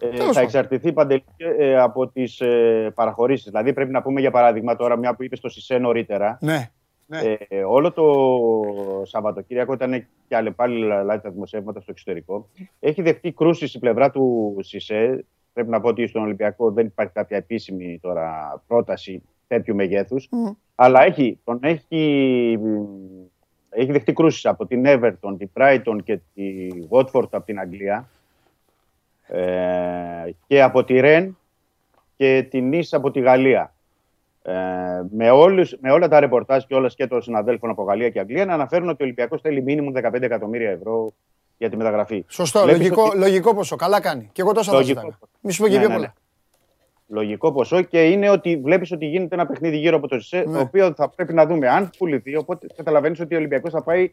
Ε, 0.00 0.32
θα 0.32 0.40
εξαρτηθεί 0.40 0.92
παντελή 0.92 1.24
ε, 1.36 1.78
από 1.78 2.08
τις 2.08 2.40
ε, 2.40 2.92
παραχωρήσεις. 2.94 3.44
Δηλαδή, 3.44 3.72
πρέπει 3.72 3.90
να 3.90 4.02
πούμε 4.02 4.20
για 4.20 4.30
παράδειγμα 4.30 4.76
τώρα, 4.76 4.96
μια 4.96 5.14
που 5.14 5.22
είπες 5.22 5.38
στο 5.38 5.48
Σισε 5.48 5.78
νωρίτερα. 5.78 6.38
Ναι. 6.40 6.70
Ναι. 7.06 7.36
Ε, 7.48 7.62
όλο 7.62 7.92
το 7.92 8.04
Σαββατοκύριακο 9.02 9.72
ήταν 9.72 10.06
και 10.28 10.36
άλλοι 10.36 10.50
πάλι 10.50 10.80
λάθη 10.80 11.22
τα 11.22 11.30
δημοσιεύματα 11.30 11.80
στο 11.80 11.90
εξωτερικό. 11.90 12.48
Έχει 12.80 13.02
δεχτεί 13.02 13.32
κρούση 13.32 13.66
στην 13.66 13.80
πλευρά 13.80 14.10
του 14.10 14.56
Σισε 14.60 15.24
Πρέπει 15.52 15.68
να 15.68 15.80
πω 15.80 15.88
ότι 15.88 16.06
στον 16.06 16.22
Ολυμπιακό 16.22 16.70
δεν 16.70 16.86
υπάρχει 16.86 17.12
κάποια 17.12 17.36
επίσημη 17.36 17.98
τώρα 18.02 18.62
πρόταση 18.66 19.22
τέτοιου 19.46 19.74
μεγέθους. 19.74 20.28
Αλλά 20.74 21.02
έχει, 21.02 21.40
τον 21.44 21.58
έχει, 21.62 22.58
έχει 23.70 23.92
δεχτεί 23.92 24.12
κρούσεις 24.12 24.46
από 24.46 24.66
την 24.66 24.84
Everton, 24.86 25.34
την 25.38 25.50
Brighton 25.54 25.98
και 26.04 26.20
τη 26.34 26.68
Watford 26.90 27.28
από 27.30 27.42
την 27.44 27.58
Αγγλία. 27.58 28.08
Ε, 29.26 30.30
και 30.46 30.62
από 30.62 30.84
τη 30.84 31.00
Ρεν 31.00 31.36
και 32.16 32.46
την 32.50 32.70
Nice 32.72 32.88
από 32.90 33.10
τη 33.10 33.20
Γαλλία. 33.20 33.74
Ε, 34.42 34.52
με, 35.10 35.30
όλους, 35.30 35.76
με 35.80 35.90
όλα 35.90 36.08
τα 36.08 36.20
ρεπορτάζ 36.20 36.64
και 36.64 36.74
όλα 36.74 36.88
και 36.88 37.06
των 37.06 37.22
συναδέλφων 37.22 37.70
από 37.70 37.82
Γαλλία 37.82 38.10
και 38.10 38.20
Αγγλία 38.20 38.44
να 38.44 38.54
αναφέρουν 38.54 38.88
ότι 38.88 39.02
ο 39.02 39.04
Ολυμπιακός 39.04 39.40
θέλει 39.40 39.62
μήνυμου 39.62 39.92
15 39.94 40.22
εκατομμύρια 40.22 40.70
ευρώ 40.70 41.12
για 41.60 41.70
τη 41.70 41.76
μεταγραφή. 41.76 42.24
Σωστό, 42.28 42.66
λογικό, 42.66 43.02
ότι... 43.02 43.18
λογικό 43.18 43.54
ποσό. 43.54 43.76
Καλά 43.76 44.00
κάνει. 44.00 44.30
Και 44.32 44.40
εγώ 44.40 44.52
τόσο 44.52 44.72
θα 44.72 44.82
ζητάω. 44.82 45.10
Μη 45.40 45.52
σου 45.52 45.62
πω 45.62 45.68
και 45.68 45.72
ναι, 45.72 45.78
πιο 45.78 45.88
ναι, 45.88 45.94
πολλά. 45.94 46.06
Ναι. 46.06 46.12
Λογικό 47.16 47.52
ποσό 47.52 47.82
και 47.82 48.04
είναι 48.04 48.30
ότι 48.30 48.56
βλέπεις 48.56 48.92
ότι 48.92 49.06
γίνεται 49.06 49.34
ένα 49.34 49.46
παιχνίδι 49.46 49.76
γύρω 49.76 49.96
από 49.96 50.08
το 50.08 50.20
ΣΥΣΕ, 50.20 50.44
ναι. 50.46 50.52
το 50.52 50.60
οποίο 50.60 50.94
θα 50.96 51.08
πρέπει 51.08 51.34
να 51.34 51.46
δούμε 51.46 51.68
αν 51.68 51.90
πουληθεί. 51.98 52.36
Οπότε 52.36 52.66
καταλαβαίνεις 52.76 53.20
ότι 53.20 53.34
ο 53.34 53.38
Ολυμπιακός 53.38 53.72
θα 53.72 53.82
πάει 53.82 54.12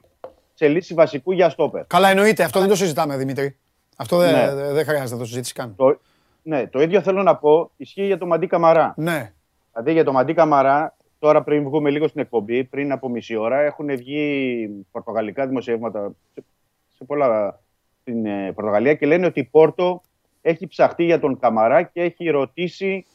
σε 0.54 0.68
λύση 0.68 0.94
βασικού 0.94 1.32
για 1.32 1.50
στόπερ. 1.50 1.86
Καλά, 1.86 2.10
εννοείται. 2.10 2.44
Αυτό 2.44 2.60
δεν 2.60 2.70
το 2.70 2.76
συζητάμε, 2.76 3.18
Δημήτρη. 3.18 3.58
Αυτό 3.98 4.18
δεν, 4.18 4.34
ναι. 4.34 4.72
δεν 4.72 4.86
χρειάζεται 4.86 5.14
να 5.14 5.20
το 5.20 5.26
συζητήσει 5.26 5.54
καν. 5.54 5.76
Το, 5.76 6.00
ναι, 6.44 6.68
το 6.68 6.82
ίδιο 6.82 7.02
θέλω 7.02 7.24
να 7.24 7.36
πω 7.36 7.72
ισχύει 7.78 8.06
για 8.06 8.18
το 8.18 8.26
Μαντί 8.26 8.48
Καμαρά. 8.48 8.94
Ναι. 8.98 9.34
Δηλαδή 9.72 9.92
για 9.92 10.04
το 10.04 10.12
Μαντί 10.12 10.34
Καμαρά, 10.34 10.96
τώρα 11.20 11.44
πριν 11.44 11.64
βγούμε 11.64 11.90
λίγο 11.90 12.08
στην 12.08 12.22
εκπομπή, 12.22 12.64
πριν 12.64 12.92
από 12.92 13.10
μισή 13.10 13.36
ώρα, 13.36 13.60
έχουν 13.60 13.96
βγει 13.96 14.70
πορτογαλικά 14.92 15.48
δημοσιεύματα 15.48 16.12
σε 16.98 17.04
πολλά 17.04 17.60
στην 18.02 18.26
ε, 18.26 18.52
Πορτογαλία 18.52 18.94
και 18.94 19.06
λένε 19.06 19.26
ότι 19.26 19.40
η 19.40 19.44
Πόρτο 19.44 20.02
έχει 20.42 20.68
ψαχτεί 20.68 21.04
για 21.04 21.20
τον 21.20 21.40
Καμαρά 21.40 21.82
και 21.82 22.02
έχει 22.02 22.30
ρωτήσει 22.30 23.06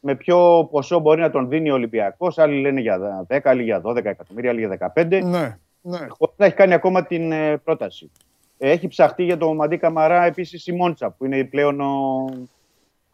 με 0.00 0.14
ποιο 0.14 0.68
ποσό 0.70 0.98
μπορεί 0.98 1.20
να 1.20 1.30
τον 1.30 1.48
δίνει 1.48 1.70
ο 1.70 1.74
Ολυμπιακός. 1.74 2.38
Άλλοι 2.38 2.60
λένε 2.60 2.80
για 2.80 3.26
10, 3.28 3.40
άλλοι 3.44 3.62
για 3.62 3.82
12 3.84 4.04
εκατομμύρια, 4.04 4.50
άλλοι 4.50 4.66
για 4.66 4.92
15. 4.94 5.08
Ναι. 5.08 5.58
Ναι. 5.80 5.98
χωρίς 6.08 6.34
να 6.36 6.46
έχει 6.46 6.54
κάνει 6.54 6.74
ακόμα 6.74 7.06
την 7.06 7.32
ε, 7.32 7.56
πρόταση. 7.56 8.10
Έχει 8.58 8.88
ψαχτεί 8.88 9.24
για 9.24 9.36
το 9.36 9.54
Μαντί 9.54 9.76
Καμαρά 9.76 10.24
επίσης 10.24 10.66
η 10.66 10.72
Μόντσα, 10.72 11.10
που 11.10 11.24
είναι 11.24 11.44
πλέον 11.44 11.80
ο 11.80 12.24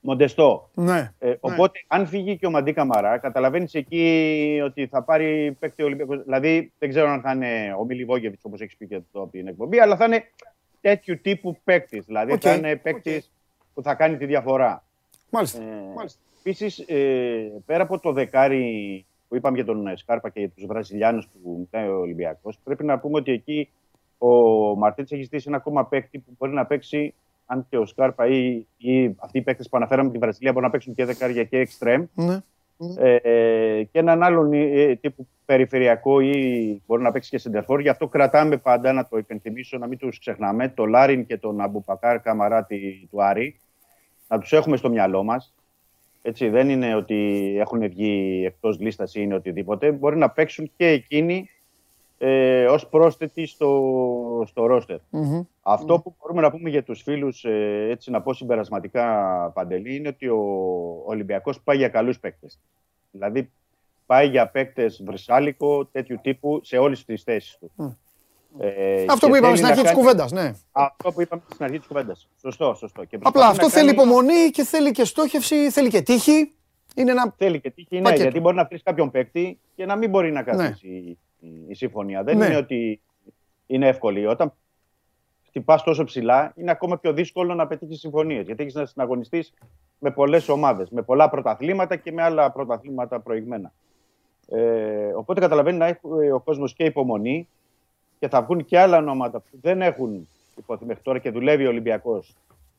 Μοντεστό. 0.04 0.70
Ναι. 0.74 1.12
Ε, 1.18 1.34
οπότε, 1.40 1.84
αν 1.86 2.06
φύγει 2.06 2.36
και 2.36 2.46
ο 2.46 2.50
Μαντί 2.50 2.72
Καμαρά, 2.72 3.18
καταλαβαίνεις 3.18 3.74
εκεί 3.74 4.60
ότι 4.64 4.86
θα 4.86 5.02
πάρει 5.02 5.56
παίκτη 5.58 5.82
Ολυμπιακός. 5.82 6.22
Δηλαδή, 6.22 6.72
δεν 6.78 6.88
ξέρω 6.88 7.10
αν 7.10 7.20
θα 7.20 7.32
είναι 7.32 7.74
ο 7.78 7.84
Μιλιβόγεβιτς, 7.84 8.40
όπως 8.42 8.60
έχεις 8.60 8.76
πει 8.76 8.86
και 8.86 9.00
το 9.12 9.22
από 9.22 9.30
την 9.30 9.46
εκπομπή, 9.46 9.78
αλλά 9.78 9.96
θα 9.96 10.04
είναι 10.04 10.24
τέτοιου 10.80 11.20
τύπου 11.20 11.56
παίκτης. 11.64 12.04
Δηλαδή, 12.04 12.32
Οκ. 12.32 12.40
θα 12.42 12.54
είναι 12.54 12.76
παίκτης 12.76 13.30
που 13.74 13.82
θα 13.82 13.94
κάνει 13.94 14.16
τη 14.16 14.26
διαφορά. 14.26 14.84
Μάλιστα. 15.30 15.62
Ε, 15.62 15.94
Επίσης, 16.44 16.78
ε, 16.78 17.62
πέρα 17.66 17.82
από 17.82 18.00
το 18.00 18.12
δεκάρι 18.12 19.04
που 19.28 19.36
είπαμε 19.36 19.56
για 19.56 19.64
τον 19.64 19.86
ε, 19.86 19.96
Σκάρπα 19.96 20.28
και 20.28 20.40
για 20.40 20.48
τους 20.48 20.66
Βραζιλιάνους 20.66 21.28
που 21.28 21.68
μιλάει 21.70 21.88
ο 21.90 21.98
Ολυμπιακός, 21.98 22.58
πρέπει 22.64 22.84
να 22.84 22.98
πούμε 22.98 23.18
ότι 23.18 23.32
εκεί 23.32 23.68
ο 24.18 24.28
Μαρτίνς 24.76 25.12
έχει 25.12 25.22
ζητήσει 25.22 25.44
ένα 25.48 25.56
ακόμα 25.56 25.86
παίκτη 25.86 26.18
που 26.18 26.34
μπορεί 26.38 26.52
να 26.52 26.66
παίξει, 26.66 27.14
αν 27.46 27.66
και 27.70 27.78
ο 27.78 27.86
Σκάρπα 27.86 28.26
ή, 28.26 28.66
ή 28.76 29.16
αυτοί 29.18 29.38
οι 29.38 29.42
παίκτες 29.42 29.68
που 29.68 29.76
αναφέραμε 29.76 30.10
τη 30.10 30.18
Βραζιλία 30.18 30.52
μπορούν 30.52 30.66
να 30.66 30.72
παίξουν 30.72 30.94
και 30.94 31.04
δεκάρια 31.04 31.44
και 31.44 31.58
εξτρέμ. 31.58 32.04
Ναι. 32.14 32.38
Ε, 32.96 33.14
ε, 33.14 33.82
και 33.82 33.98
έναν 33.98 34.22
άλλον 34.22 34.52
ε, 34.52 34.96
τύπου 34.96 35.26
περιφερειακό 35.44 36.20
ή 36.20 36.82
μπορεί 36.86 37.02
να 37.02 37.12
παίξει 37.12 37.30
και 37.30 37.38
σεντερφόρ. 37.38 37.80
Γι' 37.80 37.88
αυτό 37.88 38.08
κρατάμε 38.08 38.56
πάντα, 38.56 38.92
να 38.92 39.08
το 39.08 39.18
υπενθυμίσω, 39.18 39.78
να 39.78 39.86
μην 39.86 39.98
τους 39.98 40.18
ξεχνάμε, 40.18 40.68
το 40.68 40.84
Λάριν 40.84 41.26
και 41.26 41.36
τον 41.36 41.60
Αμπουπακάρ 41.60 42.20
Καμαράτη 42.20 43.08
του 43.10 43.22
Άρη. 43.22 43.60
Να 44.28 44.38
τους 44.38 44.52
έχουμε 44.52 44.76
στο 44.76 44.90
μυαλό 44.90 45.22
μας. 45.22 45.54
Έτσι, 46.22 46.48
δεν 46.48 46.68
είναι 46.68 46.94
ότι 46.94 47.52
έχουν 47.58 47.88
βγει 47.88 48.42
εκτός 48.46 48.78
λίστας 48.80 49.14
ή 49.14 49.20
είναι 49.22 49.34
οτιδήποτε. 49.34 49.92
Μπορεί 49.92 50.16
να 50.16 50.30
παίξουν 50.30 50.70
και 50.76 50.86
εκείνοι 50.86 51.50
ε, 52.24 52.64
ως 52.66 52.86
πρόσθετοι 52.88 53.46
στο, 53.46 54.42
στο 54.46 54.66
ρόστερ. 54.66 54.98
Μμμ. 55.10 55.42
Αυτό 55.62 56.00
που 56.00 56.14
μπορούμε 56.20 56.40
να 56.40 56.50
πούμε 56.50 56.70
για 56.70 56.82
τους 56.82 57.02
φίλους, 57.02 57.44
ε, 57.44 57.86
έτσι 57.90 58.10
να 58.10 58.22
πω 58.22 58.32
συμπερασματικά, 58.34 59.06
Παντελή, 59.54 59.96
είναι 59.96 60.08
ότι 60.08 60.28
ο 60.28 60.42
Ολυμπιακός 61.06 61.60
πάει 61.60 61.76
για 61.76 61.88
καλούς 61.88 62.18
παίκτες. 62.20 62.60
Δηλαδή, 63.10 63.50
πάει 64.06 64.28
για 64.28 64.48
παίκτες 64.48 65.02
βρυσάλικο, 65.06 65.84
τέτοιου 65.86 66.18
τύπου, 66.22 66.60
σε 66.64 66.76
όλες 66.78 67.04
τις 67.04 67.22
θέσεις 67.22 67.58
του. 67.58 67.96
Ε, 68.58 69.04
Αυτό 69.08 69.26
και 69.26 69.32
που 69.32 69.36
είπαμε 69.36 69.40
θέλει 69.40 69.56
στην 69.56 69.62
να 69.62 69.68
αρχή 69.68 69.82
της 69.82 69.90
κάνει- 69.90 70.02
κουβέντας. 70.02 70.32
Ναι. 70.32 70.52
Αυτό 70.72 71.12
που 71.12 71.20
είπαμε 71.20 71.42
στην 71.52 71.64
αρχή 71.64 71.78
της 71.78 71.86
κουβέντας. 71.86 72.28
Σωστό, 72.40 72.74
σωστό. 72.74 73.04
Και 73.04 73.16
Απλά 73.16 73.30
προσπαθεί 73.30 73.50
αυτό 73.50 73.64
να 73.64 73.70
θέλει 73.72 73.86
κάνει- 73.94 73.98
υπομονή 74.08 74.50
και 74.50 74.64
θέλει 74.64 74.90
και 74.90 75.04
στόχευση, 75.04 75.70
θέλει 75.70 75.88
και 75.88 76.02
τύχη. 76.02 76.52
Είναι 76.96 77.10
ένα. 77.10 77.34
Θέλει 77.36 77.60
και 77.60 77.70
τύχη, 77.70 77.96
ναι, 77.96 78.02
Πακέτο. 78.02 78.22
γιατί 78.22 78.40
μπορεί 78.40 78.56
να 78.56 78.64
βρεις 78.64 78.82
κάποιον 78.82 79.10
παίκτη 79.10 79.58
και 79.74 79.86
να 79.86 79.96
μην 79.96 80.10
μπορεί 80.10 80.32
να 80.32 80.42
καθίσει 80.42 81.18
η, 81.42 81.48
η- 81.48 81.64
η 81.68 81.74
συμφωνία. 81.74 82.22
Δεν 82.22 82.36
Ναι. 82.36 82.46
είναι 82.46 82.56
ότι 82.56 83.00
είναι 83.66 83.88
εύκολη. 83.88 84.26
Όταν 84.26 84.52
χτυπάς 85.46 85.82
τόσο 85.82 86.04
ψηλά, 86.04 86.52
είναι 86.56 86.70
ακόμα 86.70 86.98
πιο 86.98 87.12
δύσκολο 87.12 87.54
να 87.54 87.66
πετύχεις 87.66 88.00
συμφωνίες. 88.00 88.46
Γιατί 88.46 88.62
έχεις 88.62 88.74
να 88.74 88.86
συναγωνιστείς 88.86 89.54
με 89.98 90.10
πολλές 90.10 90.48
ομάδες, 90.48 90.90
με 90.90 91.02
πολλά 91.02 91.28
πρωταθλήματα 91.30 91.96
και 91.96 92.12
με 92.12 92.22
άλλα 92.22 92.52
πρωταθλήματα 92.52 93.20
προηγμένα. 93.20 93.72
Ε, 94.48 95.12
οπότε 95.14 95.40
καταλαβαίνει 95.40 95.78
να 95.78 95.86
έχει 95.86 95.98
ο 96.34 96.40
κόσμος 96.40 96.74
και 96.74 96.84
υπομονή 96.84 97.48
και 98.18 98.28
θα 98.28 98.42
βγουν 98.42 98.64
και 98.64 98.78
άλλα 98.78 98.96
ονόματα 98.98 99.38
που 99.40 99.58
δεν 99.60 99.82
έχουν 99.82 100.28
υποθεί 100.56 100.84
μέχρι 100.84 101.02
τώρα 101.02 101.18
και 101.18 101.30
δουλεύει 101.30 101.66
ο 101.66 101.68
Ολυμπιακός 101.68 102.36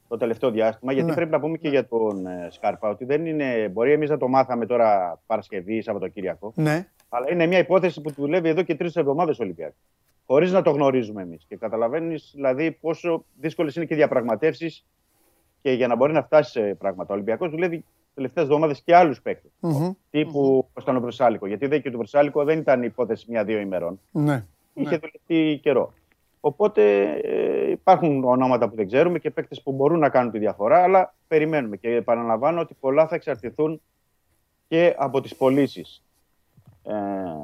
το 0.07 0.17
τελευταίο 0.17 0.51
διάστημα. 0.51 0.91
Γιατί 0.93 1.09
Ναι. 1.09 1.15
πρέπει 1.15 1.31
να 1.31 1.39
πούμε 1.39 1.57
και 1.57 1.69
για 1.69 1.87
τον 1.87 2.25
ε, 2.27 2.47
Σκάρπα 2.51 2.89
ότι 2.89 3.05
δεν 3.05 3.25
είναι. 3.25 3.67
Μπορεί 3.69 3.91
εμείς 3.91 4.09
να 4.09 4.17
το 4.17 4.27
μάθαμε 4.27 4.65
τώρα 4.65 5.19
Παρασκευής, 5.27 5.83
Σαββατοκύριακο, 5.83 6.51
Ναι. 6.55 6.87
Αλλά 7.15 7.31
είναι 7.31 7.45
μια 7.45 7.57
υπόθεση 7.57 8.01
που 8.01 8.11
δουλεύει 8.11 8.49
εδώ 8.49 8.61
και 8.61 8.75
τρεις 8.75 8.95
εβδομάδες 8.95 9.39
ο 9.39 9.43
Ολυμπιακός. 9.43 9.75
Χωρίς 10.25 10.51
να 10.51 10.61
το 10.61 10.71
γνωρίζουμε 10.71 11.21
εμείς. 11.21 11.45
Και 11.47 11.55
καταλαβαίνεις 11.55 12.31
δηλαδή 12.35 12.71
πόσο 12.71 13.25
δύσκολες 13.39 13.75
είναι 13.75 13.85
και 13.85 13.93
οι 13.93 13.97
διαπραγματεύσεις 13.97 14.85
και 15.61 15.71
για 15.71 15.87
να 15.87 15.95
μπορεί 15.95 16.13
να 16.13 16.23
φτάσει 16.23 16.51
σε 16.51 16.61
πράγματα. 16.61 17.09
Ο 17.09 17.13
Ολυμπιακός 17.13 17.49
δουλεύει 17.49 17.77
τις 17.77 18.13
τελευταίες 18.13 18.45
εβδομάδες 18.45 18.81
και 18.81 18.95
άλλους 18.95 19.21
παίκτες. 19.21 19.51
Μμμ. 19.59 19.91
Τύπου 20.09 20.67
mm 20.75 20.81
ήταν 20.81 20.95
ο 20.95 20.99
Βρυσάλικο. 20.99 21.47
Γιατί 21.47 21.67
δεν 21.67 21.81
και 21.81 21.91
το 21.91 21.97
Βρυσάλικο 21.97 22.43
δεν 22.43 22.59
ήταν 22.59 22.83
υπόθεση 22.83 23.25
μια-δύο 23.29 23.59
ημερών. 23.59 23.99
Ναι. 24.11 24.45
Είχε 24.73 24.97
δουλευτεί 24.97 25.59
καιρό. 25.61 25.93
Οπότε 26.39 27.03
ε, 27.23 27.71
υπάρχουν 27.71 28.23
ονόματα 28.23 28.69
που 28.69 28.75
δεν 28.75 28.87
ξέρουμε 28.87 29.19
και 29.19 29.29
παίκτες 29.29 29.61
που 29.61 29.71
μπορούν 29.71 29.99
να 29.99 30.09
κάνουν 30.09 30.31
τη 30.31 30.39
διαφορά, 30.39 30.83
αλλά 30.83 31.13
περιμένουμε. 31.27 31.77
Και 31.77 31.89
επαναλαμβάνω 31.89 32.59
ότι 32.59 32.75
πολλά 32.79 33.07
θα 33.07 33.15
εξαρτηθούν 33.15 33.81
και 34.67 34.95
από 34.97 35.21
τις 35.21 35.35
πωλήσεις. 35.35 36.03
Ε, 36.85 36.93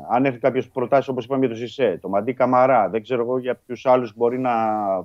αν 0.09 0.25
έχει 0.25 0.37
κάποιες 0.37 0.61
προτάσεις, 0.73 1.07
όπως 1.07 1.25
είπαμε 1.25 1.45
για 1.45 1.55
το 1.55 1.61
Σισέ, 1.61 1.97
το 2.01 2.09
Μαντί 2.09 2.33
Καμαρά, 2.33 2.89
δεν 2.89 3.01
ξέρω 3.03 3.21
εγώ 3.21 3.37
για 3.39 3.55
ποιους 3.65 3.85
άλλους 3.85 4.13
μπορεί 4.15 4.39
να 4.39 4.51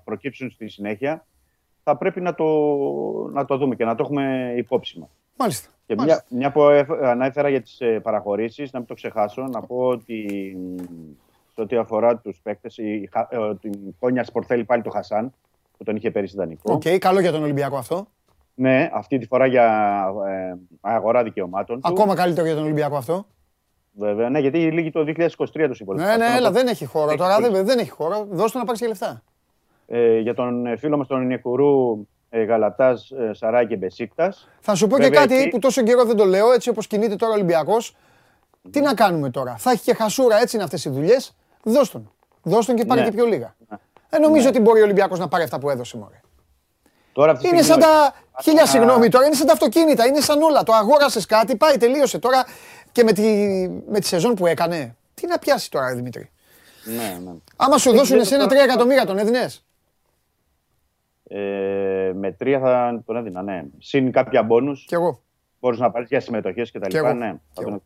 προκύψουν 0.05 0.51
στη 0.51 0.68
συνέχεια, 0.68 1.26
θα 1.82 1.97
πρέπει 1.97 2.20
να 2.20 2.35
το, 2.35 2.45
να 3.32 3.45
το 3.45 3.57
δούμε 3.57 3.74
και 3.74 3.85
να 3.85 3.95
το 3.95 4.03
έχουμε 4.03 4.53
υπόψη 4.57 4.99
μας. 4.99 5.09
Μάλιστα. 5.39 5.68
Και 5.87 5.95
μια, 5.99 6.24
μια 6.28 6.53
που 6.53 6.62
έφ- 6.62 7.03
ανέφερα 7.03 7.49
για 7.49 7.61
τις 7.62 7.80
ε, 7.80 8.01
παραχωρήσεις, 8.01 8.72
να 8.72 8.78
μην 8.78 8.89
το 8.89 8.95
ξεχάσω, 8.95 9.43
να 9.43 9.61
πω 9.62 9.76
ότι 9.76 10.24
μ, 10.59 10.82
σε 11.55 11.61
ό,τι 11.61 11.76
αφορά 11.76 12.16
τους 12.16 12.41
παίκτες, 12.43 12.76
η, 12.78 13.09
Χα- 13.12 13.28
ε, 13.30 13.55
την 13.61 13.95
Κόνιασπορ 13.99 14.45
θέλει 14.47 14.64
πάλι 14.64 14.82
το 14.82 14.91
Χασάν, 14.91 15.32
που 15.78 15.85
τον 15.85 15.97
είχε 15.97 16.11
πέρυσι 16.11 16.37
δανεικό. 16.37 16.72
Οκ, 16.72 16.82
καλό 16.99 17.20
για 17.20 17.32
τον 17.32 17.43
Ολυμπιακό 17.43 17.76
αυτό. 17.76 18.07
Ναι, 18.55 18.91
αυτή 18.93 19.18
τη 19.18 19.26
φορά 19.26 19.47
για 19.47 19.66
ε, 20.26 20.55
αγορά 20.80 21.22
δικαιωμάτων 21.22 21.80
του. 21.80 21.89
Ακόμα 21.89 22.14
καλύτερο 22.14 22.47
για 22.47 22.55
τον 22.55 22.64
Ολυμπιακό 22.64 22.97
αυτό. 22.97 23.26
Βέβαια, 23.99 24.28
ναι, 24.30 24.38
γιατί 24.38 24.59
λύγει 24.59 24.90
το 24.90 25.05
2023 25.07 25.64
το 25.68 25.74
σύμβολο. 25.74 26.03
Ναι, 26.05 26.16
ναι, 26.16 26.26
έλα, 26.36 26.51
δεν 26.51 26.66
έχει 26.66 26.84
χώρο 26.84 27.09
Έχει 27.09 27.18
τώρα. 27.18 27.34
πολύ. 27.34 27.49
Δεν, 27.49 27.64
δεν 27.66 27.78
έχει 27.78 27.90
χώρο. 27.90 28.26
Δώσ' 28.30 28.53
του 28.53 28.59
να 28.59 28.64
πάρεις 28.64 28.80
και 28.80 28.86
λεφτά. 28.86 29.22
Ε, 29.86 30.18
για 30.18 30.34
τον 30.34 30.66
ε, 30.66 30.76
φίλο 30.76 30.97
μας 30.97 31.07
τον 31.07 31.26
Νικουρού, 31.26 32.07
ε, 32.30 32.42
Γαλατάς, 32.42 33.11
ε, 33.11 33.30
Σαράκη 33.34 33.66
και 33.68 33.76
Μπεσίκτας. 33.76 34.49
Θα 34.61 34.74
σου 34.74 34.86
πω 34.86 34.97
και 34.97 35.03
Βέβαια, 35.03 35.20
κάτι 35.20 35.36
εκεί- 35.36 35.49
που 35.49 35.59
τόσο 35.59 35.82
καιρό 35.82 36.05
δεν 36.05 36.16
το 36.16 36.24
λέω, 36.24 36.53
έτσι 36.53 36.68
όπως 36.68 36.86
κινείται 36.86 37.16
τώρα 37.16 37.32
ο 37.32 37.34
Ολυμπιακός. 37.34 37.97
Τι 38.70 38.80
να 38.80 38.95
κάνουμε 38.95 39.30
τώρα; 39.30 39.55
Θα 39.59 39.70
έχει 39.70 39.82
και 39.82 39.95
χασούρα, 39.95 40.36
έτσι 40.40 40.57
είναι 40.57 40.64
αυτές 40.64 40.84
οι 40.84 40.90
δουλειές. 40.90 41.36
Δώσ' 41.62 41.90
τον. 41.90 42.11
Δώσ' 42.42 42.66
τον 42.66 42.74
και 42.76 42.84
πάρε 42.84 43.01
Ναι. 43.01 43.07
και 43.09 43.12
πιο 43.14 43.24
λίγα. 43.24 43.55
Δεν 44.09 44.20
νομίζω 44.20 44.49
ότι 44.49 44.61
μπορεί 44.61 44.80
ο 44.80 44.84
Ολυμπιακός 44.84 45.18
να 45.18 45.28
πάρει 45.28 45.42
αυτά 45.42 45.59
που 45.59 45.70
έδωσε 45.70 45.97
μωρέ. 45.97 46.20
Τώρα 47.12 47.30
αυτή 47.32 47.42
τη 47.49 47.49
Είναι 47.55 47.62
σαν 47.62 47.80
στιγμή- 47.80 47.99
τα. 47.99 48.14
Χίλια 48.42 48.62
Α, 48.62 48.66
συγγνώμη 48.66 49.09
τώρα, 49.09 49.26
είναι 49.26 49.34
σαν 49.34 49.47
τα 49.47 49.53
αυτοκίνητα, 49.53 50.07
είναι 50.07 50.20
σαν 50.20 50.42
όλα. 50.42 50.62
Το 50.62 50.72
αγόρασες 50.72 51.26
κάτι, 51.26 51.57
πάει, 51.57 51.76
τελείωσε 51.76 52.18
τώρα 52.18 52.45
και 52.95 53.03
με 53.05 53.12
τη, 53.12 53.22
με 53.90 54.01
τη 54.01 54.07
σεζόν 54.07 54.34
που 54.34 54.47
έκανε. 54.47 54.97
Τι 55.14 55.26
να 55.26 55.38
πιάσει 55.38 55.70
τώρα, 55.70 55.88
ρε 55.88 55.95
Δημήτρη; 55.95 56.30
Ναι, 56.84 57.18
ναι. 57.24 57.32
Άμα 57.57 57.78
σου 57.78 57.88
Δεν 57.90 57.99
δώσουν 57.99 58.05
ξέρω 58.05 58.20
εσένα 58.20 58.47
τώρα. 58.47 58.61
3 58.61 58.64
εκατομμύρια, 58.64 59.07
τον 59.07 59.18
έδινες; 59.18 59.64
Ε, 61.28 62.12
με 62.14 62.32
τρία 62.32 62.59
θα 62.61 63.03
τον 63.07 63.16
έδινα, 63.16 63.42
ναι. 63.42 63.62
Συν 63.78 64.12
κάποια 64.12 64.42
μπόνους. 64.42 64.84
Κι 64.88 64.95
εγώ. 64.95 65.20
Μπορείς 65.61 65.78
να 65.78 65.90
πάρεις 65.90 66.09
για 66.09 66.20
συμμετοχές 66.20 66.70
και 66.70 66.78
τα 66.78 66.86
Κι 66.86 66.97
λοιπά. 66.97 67.09
εγώ. 67.09 67.18
Ναι, 67.18 67.30
Κι 67.32 67.38
θα 67.55 67.61
εγώ. 67.62 67.70
τον... 67.70 67.82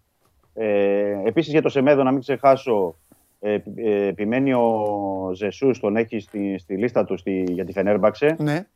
ε, 0.64 1.22
Επίσης 1.24 1.52
για 1.52 1.62
το 1.62 1.68
Σεμέδο, 1.68 2.02
να 2.02 2.10
μην 2.10 2.20
ξεχάσω, 2.20 2.96
ε, 3.40 3.58
ε, 3.76 4.06
επιμένει 4.06 4.52
ο 4.52 5.30
Ζεσούς, 5.34 5.80
τον 5.80 5.96
έχει 5.96 6.18
στη, 6.20 6.58
στη 6.58 6.76
λίστα 6.76 7.04
του 7.04 7.16
στη, 7.16 7.44
για 7.48 7.64
τη 7.64 7.72
Φενέρμπαξε. 7.72 8.36
Ναι. 8.38 8.66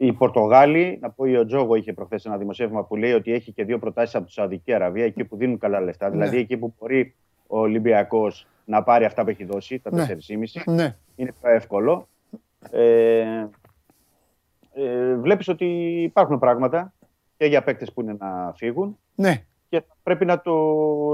Οι 0.00 0.12
Πορτογάλοι, 0.12 0.98
να 1.02 1.10
πω, 1.10 1.24
ο 1.40 1.46
Τζόγο 1.46 1.74
είχε 1.74 1.92
προχθές 1.92 2.24
ένα 2.24 2.36
δημοσίευμα 2.36 2.84
που 2.84 2.96
λέει 2.96 3.12
ότι 3.12 3.32
έχει 3.32 3.52
και 3.52 3.64
δύο 3.64 3.78
προτάσεις 3.78 4.14
από 4.14 4.26
τη 4.26 4.32
Σαουδική 4.32 4.72
Αραβία, 4.72 5.04
εκεί 5.04 5.24
που 5.24 5.36
δίνουν 5.36 5.58
καλά 5.58 5.80
λεφτά. 5.80 6.08
Ναι. 6.08 6.12
Δηλαδή 6.12 6.36
εκεί 6.38 6.56
που 6.56 6.74
μπορεί 6.78 7.14
ο 7.46 7.58
Ολυμπιακός 7.58 8.46
να 8.64 8.82
πάρει 8.82 9.04
αυτά 9.04 9.24
που 9.24 9.30
έχει 9.30 9.44
δώσει, 9.44 9.78
τα 9.78 9.94
Ναι. 9.94 10.06
4,5. 10.06 10.72
Ναι. 10.72 10.96
Είναι 11.16 11.32
πιο 11.40 11.50
εύκολο. 11.50 12.08
Ε, 12.70 13.46
ε, 14.74 15.14
βλέπεις 15.14 15.48
ότι 15.48 15.64
υπάρχουν 16.02 16.38
πράγματα 16.38 16.92
και 17.36 17.46
για 17.46 17.62
παίκτες 17.62 17.92
που 17.92 18.00
είναι 18.00 18.16
να 18.18 18.52
φύγουν 18.56 18.98
Ναι. 19.14 19.44
Και 19.68 19.82
πρέπει 20.02 20.24
να 20.24 20.40
το, 20.40 20.54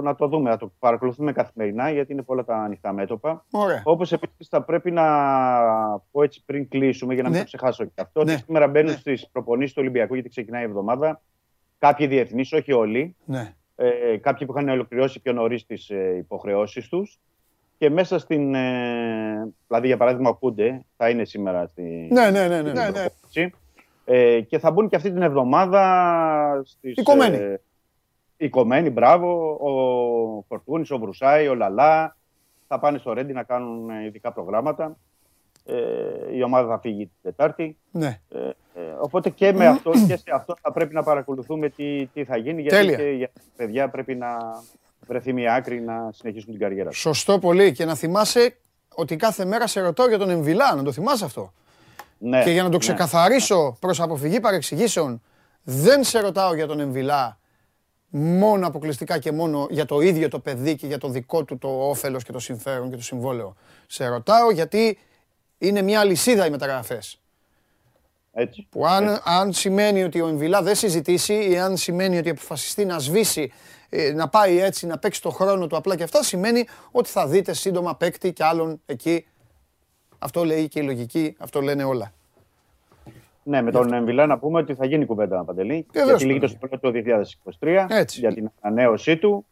να 0.02 0.14
το 0.14 0.28
δούμε, 0.28 0.50
να 0.50 0.56
το 0.56 0.72
παρακολουθούμε 0.78 1.32
καθημερινά 1.32 1.90
γιατί 1.90 2.12
είναι 2.12 2.22
πολλά 2.22 2.44
τα 2.44 2.56
ανοιχτά 2.56 2.92
μέτωπα. 2.92 3.44
Ωραία. 3.50 3.82
Όπως 3.84 4.12
επίσης 4.12 4.48
θα 4.48 4.62
πρέπει 4.62 4.90
να 4.90 5.04
πω 6.10 6.22
έτσι 6.22 6.42
πριν 6.46 6.68
κλείσουμε 6.68 7.14
για 7.14 7.22
να 7.22 7.28
μην 7.28 7.38
Ναι. 7.38 7.44
το 7.44 7.50
ξεχάσω 7.56 7.84
και 7.84 8.00
αυτό 8.00 8.24
Ναι. 8.24 8.32
ότι 8.32 8.42
σήμερα 8.42 8.68
μπαίνουν 8.68 8.90
Ναι. 8.90 8.96
στις 8.96 9.28
προπονήσεις 9.32 9.72
του 9.74 9.80
Ολυμπιακού 9.82 10.14
γιατί 10.14 10.28
ξεκινάει 10.28 10.62
η 10.62 10.64
εβδομάδα 10.64 11.20
κάποιοι 11.78 12.06
διεθνείς, 12.06 12.52
όχι 12.52 12.72
όλοι, 12.72 13.16
Ναι. 13.24 13.54
ε, 13.76 14.16
κάποιοι 14.16 14.46
που 14.46 14.52
είχαν 14.56 14.68
ολοκληρώσει 14.68 15.20
πιο 15.20 15.32
νωρίς 15.32 15.66
τις 15.66 15.90
ε, 15.90 16.14
υποχρεώσεις 16.18 16.88
τους. 16.88 17.18
Και 17.78 17.90
μέσα 17.90 18.18
στην. 18.18 18.54
Ε, 18.54 19.52
δηλαδή, 19.66 19.86
για 19.86 19.96
παράδειγμα, 19.96 20.28
ο 20.30 20.34
Κούντε 20.34 20.84
θα 20.96 21.08
είναι 21.08 21.24
σήμερα 21.24 21.66
στη, 21.66 22.08
Ναι, 22.10 22.30
ναι, 22.30 22.48
ναι, 22.48 22.62
ναι, 22.62 22.68
στην 22.68 22.72
ναι, 22.72 22.86
ναι. 22.86 22.92
προπόνηση. 22.92 23.52
Ε, 24.04 24.40
και 24.40 24.58
θα 24.58 24.70
μπουν 24.70 24.88
και 24.88 24.96
αυτή 24.96 25.12
την 25.12 25.22
εβδομάδα 25.22 26.62
στις, 26.64 26.94
Οικομένοι. 28.44 28.86
Ε, 28.86 28.88
οικομένοι, 28.88 28.90
μπράβο. 28.90 29.52
Ο 29.52 30.44
Φορτούνης, 30.48 30.90
ο 30.90 30.98
Βρουσάη, 30.98 31.48
ο 31.48 31.54
Λαλά. 31.54 32.16
Θα 32.68 32.78
πάνε 32.78 32.98
στο 32.98 33.12
Ρέντι 33.12 33.32
να 33.32 33.42
κάνουν 33.42 33.90
ε, 33.90 34.04
ειδικά 34.04 34.32
προγράμματα. 34.32 34.96
Ε, 35.66 36.36
η 36.36 36.42
ομάδα 36.42 36.68
θα 36.68 36.78
φύγει 36.78 37.04
την 37.04 37.14
Τετάρτη. 37.22 37.76
ναι. 37.90 38.20
Ε, 38.30 38.38
ε, 38.74 38.80
οπότε 39.00 39.30
και 39.30 39.52
με 39.52 39.66
αυτό 39.66 39.90
και 40.06 40.16
σε 40.16 40.30
αυτό 40.34 40.56
θα 40.60 40.72
πρέπει 40.72 40.94
να 40.94 41.02
παρακολουθούμε 41.02 41.68
τι, 41.68 42.06
τι 42.06 42.24
θα 42.24 42.36
γίνει. 42.36 42.62
Γιατί 42.62 42.76
Τέλεια. 42.76 42.96
και 42.96 43.02
για 43.02 43.30
τα 43.34 43.40
παιδιά 43.56 43.88
πρέπει 43.88 44.14
να 44.14 44.28
βρεθεί 45.06 45.32
μια 45.32 45.54
άκρη 45.54 45.80
να 45.80 46.10
συνεχίσουν 46.12 46.50
την 46.50 46.60
καριέρα 46.60 46.90
τους. 46.90 47.00
Σωστό 47.00 47.38
πολύ. 47.38 47.72
Και 47.72 47.84
να 47.84 47.94
θυμάσαι, 47.94 48.56
ότι 48.94 49.16
κάθε 49.16 49.44
μέρα 49.44 49.66
σε 49.66 49.80
ρωτάω 49.80 50.08
για 50.08 50.18
τον 50.18 50.30
Εμβιλά, 50.30 50.74
να 50.74 50.82
το 50.82 50.92
θυμάσαι 50.92 51.24
αυτό. 51.24 51.52
Ναι, 52.18 52.42
Και 52.42 52.50
για 52.50 52.62
να 52.62 52.68
το 52.68 52.74
ναι. 52.74 52.78
ξεκαθαρίσω 52.78 53.76
προς 53.80 54.00
αποφυγή 54.00 54.40
παρεξηγήσεων, 54.40 55.22
δεν 55.62 56.04
σε 56.04 56.20
ρωτάω 56.20 56.54
για 56.54 56.66
τον 56.66 56.80
Εμβιλά 56.80 57.38
μόνο 58.16 58.66
αποκλειστικά 58.66 59.18
και 59.18 59.32
μόνο 59.32 59.66
για 59.70 59.84
το 59.84 60.00
ίδιο 60.00 60.28
το 60.28 60.38
παιδί 60.38 60.76
και 60.76 60.86
για 60.86 60.98
το 60.98 61.08
δικό 61.08 61.44
του 61.44 61.58
το 61.58 61.68
όφελος 61.68 62.24
και 62.24 62.32
το 62.32 62.38
συμφέρον 62.38 62.90
και 62.90 62.96
το 62.96 63.02
συμβόλαιο. 63.02 63.56
Σε 63.86 64.06
ρωτάω 64.06 64.50
γιατί 64.50 64.98
είναι 65.58 65.82
μια 65.82 66.04
λυσίδα 66.04 66.46
οι 66.46 66.50
μεταγραφές. 66.50 67.20
Έτσι. 68.32 68.66
Που 68.70 68.86
αν, 68.86 69.20
αν 69.24 69.52
σημαίνει 69.52 70.02
ότι 70.02 70.20
ο 70.20 70.28
Εμβιλά 70.28 70.62
δεν 70.62 70.74
συζητήσει 70.74 71.50
ή 71.50 71.58
αν 71.58 71.76
σημαίνει 71.76 72.18
ότι 72.18 72.30
αποφασιστεί 72.30 72.84
να 72.84 72.98
σβήσει, 72.98 73.52
ε, 73.88 74.12
να 74.12 74.28
πάει 74.28 74.60
έτσι, 74.60 74.86
να 74.86 74.98
παίξει 74.98 75.22
το 75.22 75.30
χρόνο 75.30 75.66
του 75.66 75.76
απλά 75.76 75.96
και 75.96 76.02
αυτά, 76.02 76.22
σημαίνει 76.22 76.66
ότι 76.90 77.08
θα 77.08 77.26
δείτε 77.26 77.52
σύντομα 77.52 77.96
παίκτη 77.96 78.32
και 78.32 78.44
άλλον 78.44 78.80
εκεί. 78.86 79.26
Αυτό 80.18 80.44
λέει 80.44 80.68
και 80.68 80.80
η 80.80 80.82
λογική, 80.82 81.36
αυτό 81.38 81.60
λένε 81.60 81.84
όλα. 81.84 82.12
Ναι, 83.44 83.62
με 83.62 83.70
τον 83.70 83.92
Εμβιλά 83.92 84.26
να 84.26 84.38
πούμε 84.38 84.60
ότι 84.60 84.74
θα 84.74 84.86
γίνει 84.86 85.04
κουβέντα 85.06 85.44
Παντελή. 85.44 85.86
Βεβαίως, 85.92 86.08
γιατί 86.08 86.24
λύγει 86.24 86.38
το 86.40 86.46
Παντελή. 86.60 86.80
συμβόλαιο 86.80 87.02
του 87.02 87.28
2023 87.60 87.86
Έτσι. 87.88 88.20
για 88.20 88.32
την 88.34 88.50
ανανέωσή 88.60 89.16
του. 89.16 89.46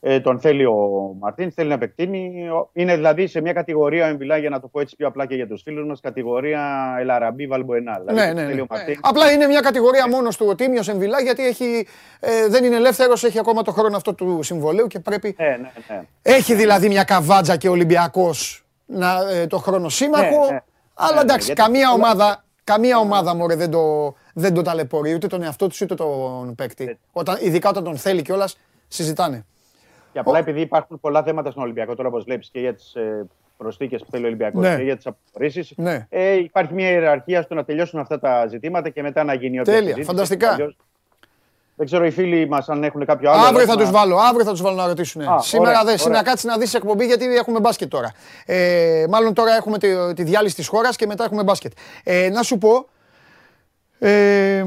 Ε, 0.00 0.20
τον 0.20 0.40
θέλει 0.40 0.64
ο 0.66 0.76
Μαρτίν, 1.20 1.52
θέλει 1.52 1.68
να 1.68 1.74
επεκτείνει. 1.74 2.48
Ο- 2.50 2.70
Είναι 2.72 2.94
δηλαδή 2.94 3.26
σε 3.26 3.40
μια 3.40 3.52
κατηγορία, 3.52 4.04
ο 4.04 4.08
Εμβιλά, 4.08 4.36
για 4.36 4.50
να 4.50 4.60
το 4.60 4.68
πω 4.68 4.80
έτσι 4.80 4.96
πιο 4.96 5.06
απλά 5.06 5.26
και 5.26 5.34
για 5.34 5.46
τους 5.48 5.62
φίλους 5.62 5.86
μας, 5.86 6.00
κατηγορία 6.00 6.94
Ελαραμπή 6.98 7.46
Βαλμποενά. 7.46 7.98
Δηλαδή, 7.98 8.20
Ναι, 8.20 8.26
τον 8.26 8.34
ναι, 8.34 8.42
θέλει 8.42 8.54
ναι. 8.54 8.60
ο 8.60 8.66
Μαρτίν. 8.70 8.98
Απλά 9.02 9.32
είναι 9.32 9.46
μια 9.46 9.60
κατηγορία 9.60 10.08
μόνος 10.08 10.36
του 10.36 10.46
ο 10.48 10.54
Τίμιος 10.54 10.88
Εμβιλά 10.88 11.20
γιατί 11.20 11.46
έχει, 11.46 11.86
ε, 12.20 12.48
δεν 12.48 12.64
είναι 12.64 12.76
ελεύθερος, 12.76 13.24
έχει 13.24 13.38
ακόμα 13.38 13.62
το 13.62 13.72
χρόνο 13.72 13.96
αυτό 13.96 14.14
του 14.14 14.42
συμβολέου 14.42 14.86
και 14.86 14.98
πρέπει... 15.00 15.34
Ναι, 15.38 15.46
ναι, 15.46 15.70
ναι. 15.88 16.02
Έχει 16.22 16.54
δηλαδή 16.54 16.88
μια 16.88 17.04
καβάτζα 17.04 17.56
και 17.56 17.68
ο 17.68 17.72
Ολυμπιακός 17.72 18.64
να, 18.86 19.30
ε, 19.32 19.46
το 19.46 19.58
χρόνο 19.58 19.88
σύμμαχο, 19.88 20.44
Ναι, 20.44 20.50
ναι. 20.52 20.58
αλλά 20.94 21.08
Ναι, 21.08 21.14
ναι, 21.14 21.20
εντάξει, 21.20 21.46
γιατί- 21.46 21.60
καμία 21.62 21.90
ομάδα, 21.92 22.44
καμία 22.66 22.98
ομάδα 22.98 23.34
μωρέ, 23.34 23.54
δεν, 23.54 23.70
το, 23.70 24.14
δεν 24.34 24.54
το 24.54 24.62
ταλαιπωρεί 24.62 25.14
ούτε 25.14 25.26
τον 25.26 25.42
εαυτό 25.42 25.66
του 25.68 25.76
ούτε 25.82 25.94
τον 25.94 26.54
παίκτη. 26.54 26.98
Όταν, 27.12 27.36
ειδικά 27.40 27.68
όταν 27.68 27.84
τον 27.84 27.96
θέλει 27.96 28.22
κιόλας, 28.22 28.58
συζητάνε. 28.88 29.44
Και 30.12 30.18
απλά 30.18 30.38
επειδή 30.38 30.60
υπάρχουν 30.60 31.00
πολλά 31.00 31.22
θέματα 31.22 31.50
στον 31.50 31.62
Ολυμπιακό 31.62 31.94
τώρα, 31.94 32.08
όπως 32.08 32.24
βλέπεις, 32.24 32.48
και 32.50 32.60
για 32.60 32.74
τις 32.74 32.94
ε, 32.94 33.26
προσθήκες 33.56 34.02
που 34.02 34.10
θέλει 34.10 34.24
ο 34.24 34.26
Ολυμπιακός 34.26 34.62
Ναι. 34.62 34.76
και 34.76 34.82
για 34.82 34.96
τις 34.96 35.06
αποχωρήσεις. 35.06 35.72
Ναι. 35.76 36.06
Ε, 36.08 36.32
υπάρχει 36.34 36.74
μια 36.74 36.90
ιεραρχία 36.90 37.42
στο 37.42 37.54
να 37.54 37.64
τελειώσουν 37.64 38.00
αυτά 38.00 38.18
τα 38.18 38.46
ζητήματα 38.46 38.88
και 38.88 39.02
μετά 39.02 39.24
να 39.24 39.34
γίνει 39.34 39.60
όποια 39.60 39.72
Τέλεια, 39.72 39.80
συζήτηση. 39.88 40.06
φανταστικά. 40.06 40.52
Αλλιώς, 40.52 40.76
Δεν 41.78 41.86
ξέρω 41.86 42.06
οι 42.06 42.10
φίλοι 42.10 42.48
μας 42.48 42.68
αν 42.68 42.84
έχουν 42.84 43.04
κάποιο 43.04 43.30
άλλο. 43.30 43.40
αύριο 43.40 43.56
θα 43.56 43.62
ερώτημα. 43.62 43.82
τους 43.82 43.90
βάλω, 43.90 44.16
αύριο 44.16 44.44
θα 44.44 44.50
τους 44.50 44.62
βάλω 44.62 44.76
να 44.76 44.86
ρωτήσουν. 44.86 45.22
Α, 45.22 45.40
Σήμερα 45.40 45.68
ωραία, 45.70 45.78
δεν, 45.78 45.86
ωραία. 45.86 45.98
σήμερα 45.98 46.22
κάτσε 46.22 46.46
να 46.46 46.58
δεις 46.58 46.74
εκπομπή 46.74 47.04
γιατί 47.06 47.36
έχουμε 47.36 47.60
μπάσκετ 47.60 47.88
τώρα. 47.90 48.12
Ε, 48.46 49.04
μάλλον 49.10 49.34
τώρα 49.34 49.54
έχουμε 49.56 49.78
τη, 49.78 49.88
τη 50.14 50.22
διάλυση 50.22 50.54
της 50.54 50.68
χώρας 50.68 50.96
και 50.96 51.06
μετά 51.06 51.24
έχουμε 51.24 51.42
μπάσκετ. 51.42 51.72
Ε, 52.04 52.28
να 52.28 52.42
σου 52.42 52.58
πω. 52.58 52.86
Ε, 53.98 54.64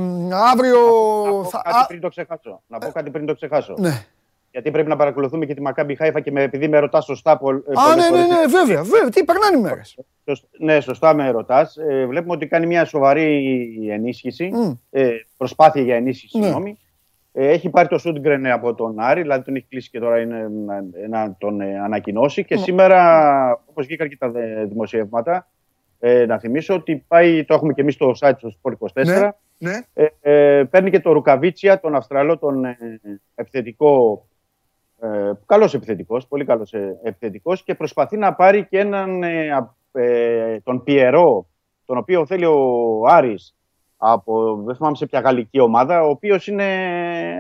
αύριο. 0.51 0.78
Να 1.26 1.32
πω 1.32 1.43
θα- 1.43 1.62
κάτι 1.64 1.78
α- 1.78 1.86
πριν 1.88 1.99
το 2.01 2.10
ξεχάσω. 2.10 2.62
Να 2.68 2.78
πω 2.78 2.91
κάτι 2.91 3.10
πριν 3.10 3.26
το 3.26 3.36
ξεχάσω. 3.36 3.76
ναι. 3.78 4.03
Γιατί 4.51 4.72
πρέπει 4.72 4.89
να 4.89 4.95
παρακολουθούμε 4.95 5.45
και 5.45 5.53
τη 5.53 5.62
Μακάμπι 5.62 5.95
Χάιφα 5.95 6.20
και 6.20 6.32
με, 6.32 6.41
επειδή 6.43 6.68
με 6.68 6.80
ρωτάς 6.80 7.05
σωστά. 7.05 7.38
Πο, 7.38 7.49
ε, 7.51 7.53
Α, 7.53 7.60
πολλές 7.64 7.95
ναι, 7.95 8.01
ναι, 8.01 8.07
φορές, 8.10 8.28
ναι, 8.28 8.45
βέβαια, 8.60 8.84
βέβαια. 8.84 9.10
Τι 9.10 9.24
περνάνε 9.24 9.57
οι 9.57 9.62
μέρες. 9.62 9.95
Σωσ- 10.26 10.43
Ναι, 10.60 10.80
σωστά 10.80 11.14
με 11.14 11.30
ρωτάς. 11.32 11.78
Ε, 11.78 12.05
βλέπουμε 12.05 12.34
ότι 12.34 12.47
κάνει 12.47 12.66
μια 12.66 12.86
σοβαρή 12.86 13.43
ενίσχυση. 13.91 14.49
Μμ. 14.53 14.72
Ε, 14.91 15.10
προσπάθεια 15.38 15.82
για 15.82 15.95
ενίσχυση, 15.95 16.38
Ναι. 16.38 16.43
συγγνώμη. 16.43 16.78
Ε, 17.41 17.47
έχει 17.49 17.69
πάρει 17.69 17.87
το 17.87 17.97
Σούντγκρεν 17.97 18.45
από 18.47 18.75
τον 18.75 18.99
Άρη, 18.99 19.21
δηλαδή 19.21 19.43
τον 19.43 19.55
έχει 19.55 19.65
κλείσει 19.69 19.89
και 19.89 19.99
τώρα 19.99 20.19
είναι 20.19 20.47
να, 20.49 20.81
να 21.09 21.35
τον 21.37 21.61
ε, 21.61 21.79
ανακοινώσει. 21.79 22.45
Και 22.45 22.55
σήμερα, 22.57 23.61
όπως 23.65 23.85
βγήκαν 23.85 24.09
και 24.09 24.17
τα 24.17 24.29
δε- 24.29 24.65
δημοσιεύματα, 24.65 25.47
ε, 25.99 26.25
να 26.25 26.39
θυμίσω 26.39 26.73
ότι 26.73 27.05
πάει, 27.07 27.45
το 27.45 27.53
έχουμε 27.53 27.73
και 27.73 27.81
εμείς 27.81 27.93
στο 27.93 28.11
site 28.19 28.33
του 28.37 28.55
Sport 28.61 28.71
24. 29.03 29.29
Ναι. 29.57 29.71
Ε, 29.93 30.05
ε, 30.21 30.63
παίρνει 30.63 30.89
και 30.89 30.99
το 30.99 31.11
Ρουκαβίτσια, 31.11 31.79
τον 31.79 31.95
Αυστραλό, 31.95 32.37
τον 32.37 32.65
ε, 32.65 32.77
επιθετικό. 33.35 34.25
Ε, 35.01 35.31
καλός 35.45 35.73
επιθετικός, 35.73 36.27
πολύ 36.27 36.45
καλός 36.45 36.73
ε, 36.73 36.99
επιθετικός 37.03 37.63
και 37.63 37.75
προσπαθεί 37.75 38.17
να 38.17 38.33
πάρει 38.33 38.65
και 38.65 38.79
έναν 38.79 39.23
ε, 39.23 39.51
α- 39.51 39.75
ε, 40.01 40.59
τον 40.63 40.83
Πιερό, 40.83 41.47
τον 41.85 41.97
οποίο 41.97 42.25
θέλει 42.25 42.45
ο 42.45 43.03
Άρης 43.07 43.55
από 44.02 44.62
δεν 44.66 44.76
θυμάμαι 44.76 44.95
σε 44.95 45.06
ποια 45.06 45.20
γαλλική 45.20 45.60
ομάδα, 45.60 46.04
ο 46.04 46.10
οποίος 46.10 46.47
είναι, 46.47 46.66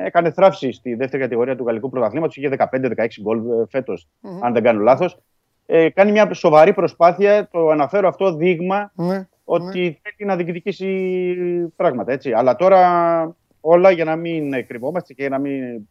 έκανε 0.05 0.31
θράψη 0.31 0.71
στη 0.71 0.93
δεύτερη 0.95 1.21
κατηγορία 1.23 1.55
του 1.55 1.65
γαλλικού 1.65 1.89
πρωταθλήματος, 1.89 2.35
είχε 2.37 2.49
15-16 2.57 3.21
γκολ 3.21 3.37
ε, 3.37 3.65
φέτος, 3.69 4.07
αν 4.41 4.53
δεν 4.53 4.63
κάνω 4.63 4.79
λάθος. 4.81 5.17
Ε, 5.65 5.89
κάνει 5.89 6.11
μια 6.11 6.33
σοβαρή 6.33 6.73
προσπάθεια, 6.73 7.47
το 7.51 7.69
αναφέρω 7.69 8.07
αυτό 8.07 8.33
δείγμα 8.33 8.91
Ναι. 8.95 9.27
ότι 9.43 9.99
θέλει 10.01 10.29
να 10.29 10.35
διεκδικήσει 10.35 11.73
πράγματα. 11.75 12.11
Έτσι. 12.11 12.31
Αλλά 12.31 12.55
τώρα 12.55 13.35
όλα 13.61 13.91
για 13.91 14.05
να 14.05 14.15
μην 14.15 14.67
κρυβόμαστε 14.67 15.13
και 15.13 15.21
για 15.21 15.29
να 15.29 15.37
μην 15.37 15.87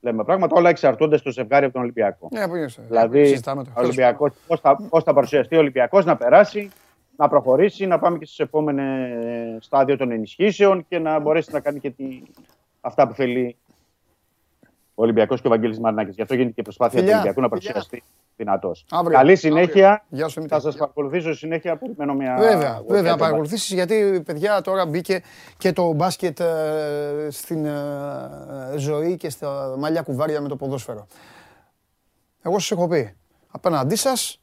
λέμε 0.00 0.24
πράγματα, 0.24 0.56
όλα 0.56 0.68
εξαρτώνται 0.68 1.16
στο 1.16 1.30
ζευγάρι 1.30 1.64
από 1.64 1.72
τον 1.74 1.82
Ολυμπιακό. 1.82 2.28
Ναι, 2.32 2.48
πού 2.48 2.56
είσαι. 2.56 2.82
Δηλαδή, 2.88 3.26
Συζητάμε 3.26 3.64
το. 3.64 3.70
ο 3.76 3.80
Ολυμπιακός, 3.80 4.32
πώς, 4.46 4.60
θα, 4.60 4.76
πώς 4.88 5.02
θα 5.04 5.12
παρουσιαστεί 5.14 5.56
ο 5.56 5.58
Ολυμπιακός 5.58 6.04
να 6.04 6.16
περάσει, 6.16 6.70
να 7.18 7.28
προχωρήσει, 7.28 7.86
να 7.86 7.98
πάμε 7.98 8.18
και 8.18 8.24
στις 8.24 8.38
επόμενες 8.38 9.64
στάδιο 9.64 9.96
των 9.96 10.10
ενισχύσεων 10.10 10.86
και 10.88 10.98
να 10.98 11.18
μπορέσει 11.18 11.52
να 11.52 11.60
κάνει 11.60 11.80
και 11.80 11.90
τη, 11.90 12.22
αυτά 12.80 13.08
που 13.08 13.14
θέλει 13.14 13.56
ο 14.94 15.02
Ολυμπιακός 15.02 15.40
και 15.40 15.46
ο 15.46 15.50
Βαγγέλης 15.50 15.78
Μαρινάκης. 15.78 16.14
Γι' 16.14 16.22
αυτό 16.22 16.34
γίνεται 16.34 16.52
και 16.52 16.60
η 16.60 16.62
προσπάθεια 16.62 16.98
Φιλιά. 16.98 17.08
του 17.08 17.14
Ολυμπιακού 17.16 17.40
να 17.40 17.48
παρουσιαστεί 17.48 18.02
δυνατός. 18.36 18.84
Αύριο. 18.90 19.18
Καλή 19.18 19.36
συνέχεια. 19.36 20.04
Γεια 20.08 20.28
σου, 20.28 20.34
Θα 20.34 20.40
Δημήτρη. 20.40 20.60
σας 20.60 20.76
παρακολουθήσω 20.76 21.34
συνέχεια. 21.34 21.76
Περιμένω 21.76 22.14
μια... 22.14 22.36
Βέβαια, 22.38 22.56
για 22.58 22.82
βέβαια, 22.86 23.10
να 23.10 23.16
το 23.16 23.22
παρακολουθήσεις 23.24 23.72
γιατί 23.72 24.22
παιδιά 24.26 24.60
τώρα 24.60 24.86
μπήκε 24.86 25.22
και 25.58 25.72
το 25.72 25.92
μπάσκετ 25.92 26.40
ε, 26.40 27.28
στην 27.30 27.64
ε, 27.64 27.78
ζωή 28.76 29.16
και 29.16 29.30
στα 29.30 29.74
μαλλιά 29.78 30.02
κουβάρια 30.02 30.40
με 30.40 30.48
το 30.48 30.56
ποδόσφαιρο. 30.56 31.06
Εγώ 32.42 32.58
σας 32.58 32.70
έχω 32.70 32.88
πει, 32.88 33.16
απέναντί 33.50 33.96
σας, 33.96 34.40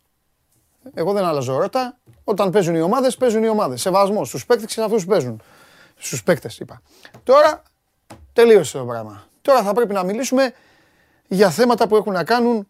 εγώ 0.94 1.14
δεν 1.14 1.24
αλλάζω 1.24 1.58
ρότα. 1.58 1.98
Όταν 2.24 2.50
παίζουν 2.50 2.76
οι 2.76 2.82
ομάδες, 2.82 3.18
παίζουν 3.18 3.44
οι 3.44 3.50
ομάδες. 3.50 3.82
Σεβασμός 3.82 4.28
στους 4.28 4.46
παίκτες 4.46 4.66
και 4.68 4.74
σε 4.74 4.84
αυτούς 4.84 5.04
που 5.04 5.10
παίζουν. 5.10 5.42
Στους 5.98 6.24
παίκτες, 6.24 6.60
είπα. 6.60 6.82
Τώρα 7.24 7.64
τελείωσε 8.34 8.78
το 8.78 8.86
πράγμα. 8.86 9.24
Τώρα 9.42 9.62
θα 9.62 9.74
πρέπει 9.74 9.94
να 9.94 10.04
μιλήσουμε 10.04 10.54
για 11.28 11.50
θέματα 11.50 11.88
που 11.88 11.96
έχουν 11.96 12.14
να 12.14 12.24
κάνουν 12.24 12.68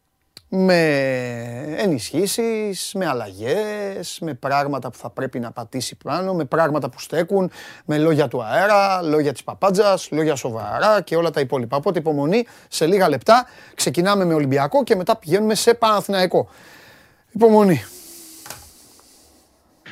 με 0.49 1.75
ενισχύσεις, 1.77 2.91
με 2.93 3.05
αλλαγές, 3.05 4.17
με 4.21 4.33
πράγματα 4.33 4.89
που 4.89 4.97
θα 4.97 5.09
πρέπει 5.09 5.39
να 5.39 5.51
πατήσει 5.51 5.95
πάνω, 6.03 6.33
με 6.33 6.45
πράγματα 6.45 6.89
που 6.89 6.99
στέκουν, 6.99 7.51
με 7.85 7.97
λόγια 7.97 8.27
του 8.27 8.43
αέρα, 8.43 9.01
λόγια 9.01 9.31
της 9.31 9.43
παπάντζας, 9.43 10.07
λόγια 10.11 10.35
σοβαρά 10.35 11.01
και 11.01 11.15
όλα 11.15 11.29
τα 11.29 11.39
υπόλοιπα. 11.39 11.77
Οπότε 11.77 11.99
υπομονή, 11.99 12.45
σε 12.67 12.85
λίγα 12.85 13.09
λεπτά 13.09 13.45
ξεκινάμε 13.75 14.25
με 14.25 14.33
Ολυμπιακό 14.33 14.83
και 14.83 14.95
μετά 14.95 15.15
πηγαίνουμε 15.15 15.55
σε 15.55 15.73
Παναθηναϊκό. 15.73 16.49
Υπομονή. 17.31 17.83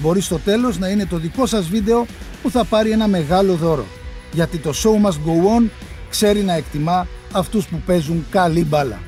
Μπορεί 0.00 0.20
στο 0.20 0.38
τέλος 0.38 0.78
να 0.78 0.88
είναι 0.88 1.06
το 1.06 1.16
δικό 1.16 1.46
σας 1.46 1.68
βίντεο 1.68 2.06
που 2.42 2.50
θα 2.50 2.64
πάρει 2.64 2.90
ένα 2.90 3.08
μεγάλο 3.08 3.54
δώρο. 3.54 3.84
Γιατί 4.32 4.58
το 4.58 4.70
show 4.70 5.06
must 5.06 5.12
go 5.12 5.58
on 5.58 5.70
ξέρει 6.10 6.42
να 6.42 6.52
εκτιμά 6.52 7.06
αυτούς 7.32 7.68
που 7.68 7.82
παίζουν 7.86 8.26
καλή 8.30 8.64
μπάλα. 8.64 8.98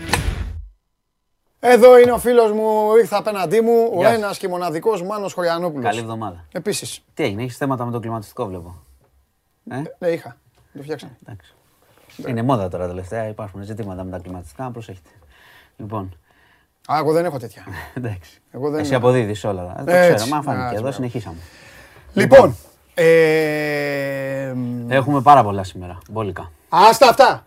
Εδώ 1.60 1.98
είναι 1.98 2.12
ο 2.12 2.18
φίλος 2.18 2.52
μου, 2.52 2.96
ήρθα 3.00 3.16
απέναντί 3.16 3.60
μου, 3.60 3.90
ο 3.94 3.98
Γεια 3.98 4.08
σου. 4.08 4.14
ένας 4.14 4.38
και 4.38 4.48
μοναδικός 4.48 5.02
Μάνος 5.02 5.32
Χωριανόπουλος. 5.32 5.84
Καλή 5.84 5.98
εβδομάδα. 5.98 6.44
Επίσης. 6.52 7.00
Τι 7.14 7.22
έγινε, 7.22 7.42
έχεις 7.42 7.56
θέματα 7.56 7.84
με 7.84 7.90
το 7.92 8.00
κλιματιστικό, 8.00 8.46
βλέπω. 8.46 8.82
Ε, 9.70 9.82
Ναι, 9.98 10.08
είχα. 10.08 10.36
Το 10.76 10.82
φτιάξαμε. 10.82 11.16
εντάξει. 11.26 11.54
Είναι 12.26 12.42
μόδα 12.42 12.68
τώρα 12.68 12.86
τελευταία, 12.86 13.28
υπάρχουν 13.28 13.62
ζητήματα 13.62 14.04
με 14.04 14.10
τα 14.10 14.18
κλιματιστικά, 14.18 14.62
να 14.62 14.70
προσέχετε. 14.70 15.08
Λοιπόν, 15.76 16.16
Α, 16.92 16.96
εγώ 16.98 17.12
δεν 17.12 17.24
έχω 17.24 17.38
τέτοια. 17.38 17.64
εντάξει. 17.94 18.40
Εγώ 18.50 18.70
δεν 18.70 18.80
Εσύ 18.80 18.90
έχω. 18.94 19.00
αποδίδεις 19.00 19.44
όλα. 19.44 19.76
Ε, 19.78 19.84
Το 19.84 19.90
Έτσι. 19.90 20.14
ξέρω, 20.14 20.30
μα 20.36 20.42
φάνηκε. 20.42 20.62
Α, 20.64 20.68
Εδώ 20.68 20.74
μπράβο. 20.80 20.92
συνεχίσαμε. 20.92 21.36
Λοιπόν, 22.12 22.56
ε, 22.94 24.54
Έχουμε 24.88 25.20
πάρα 25.22 25.42
πολλά 25.42 25.64
σήμερα. 25.64 25.98
Μπόλικα. 26.10 26.52
άστα 26.68 27.08
αυτά. 27.08 27.44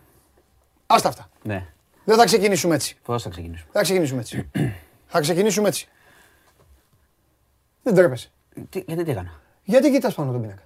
Άστα 0.86 1.08
αυτά. 1.08 1.28
Ναι. 1.42 1.66
Δεν 2.04 2.16
θα 2.16 2.24
ξεκινήσουμε 2.24 2.74
έτσι. 2.74 2.96
Πώς 3.04 3.22
θα 3.22 3.28
ξεκινήσουμε; 3.28 3.68
Δεν 3.72 3.80
θα 3.82 3.82
ξεκινήσουμε 3.82 4.20
έτσι. 4.20 4.50
θα 5.12 5.20
ξεκινήσουμε 5.20 5.68
έτσι. 5.68 5.88
Δεν 7.82 7.94
τρέπεσαι. 7.94 8.30
Τι, 8.70 8.82
γιατί 8.86 9.04
τι 9.04 9.10
έκανα; 9.10 9.30
Γιατί 9.64 9.90
κοιτάς 9.90 10.14
πάνω 10.14 10.32
τον 10.32 10.40
πίνακα; 10.40 10.62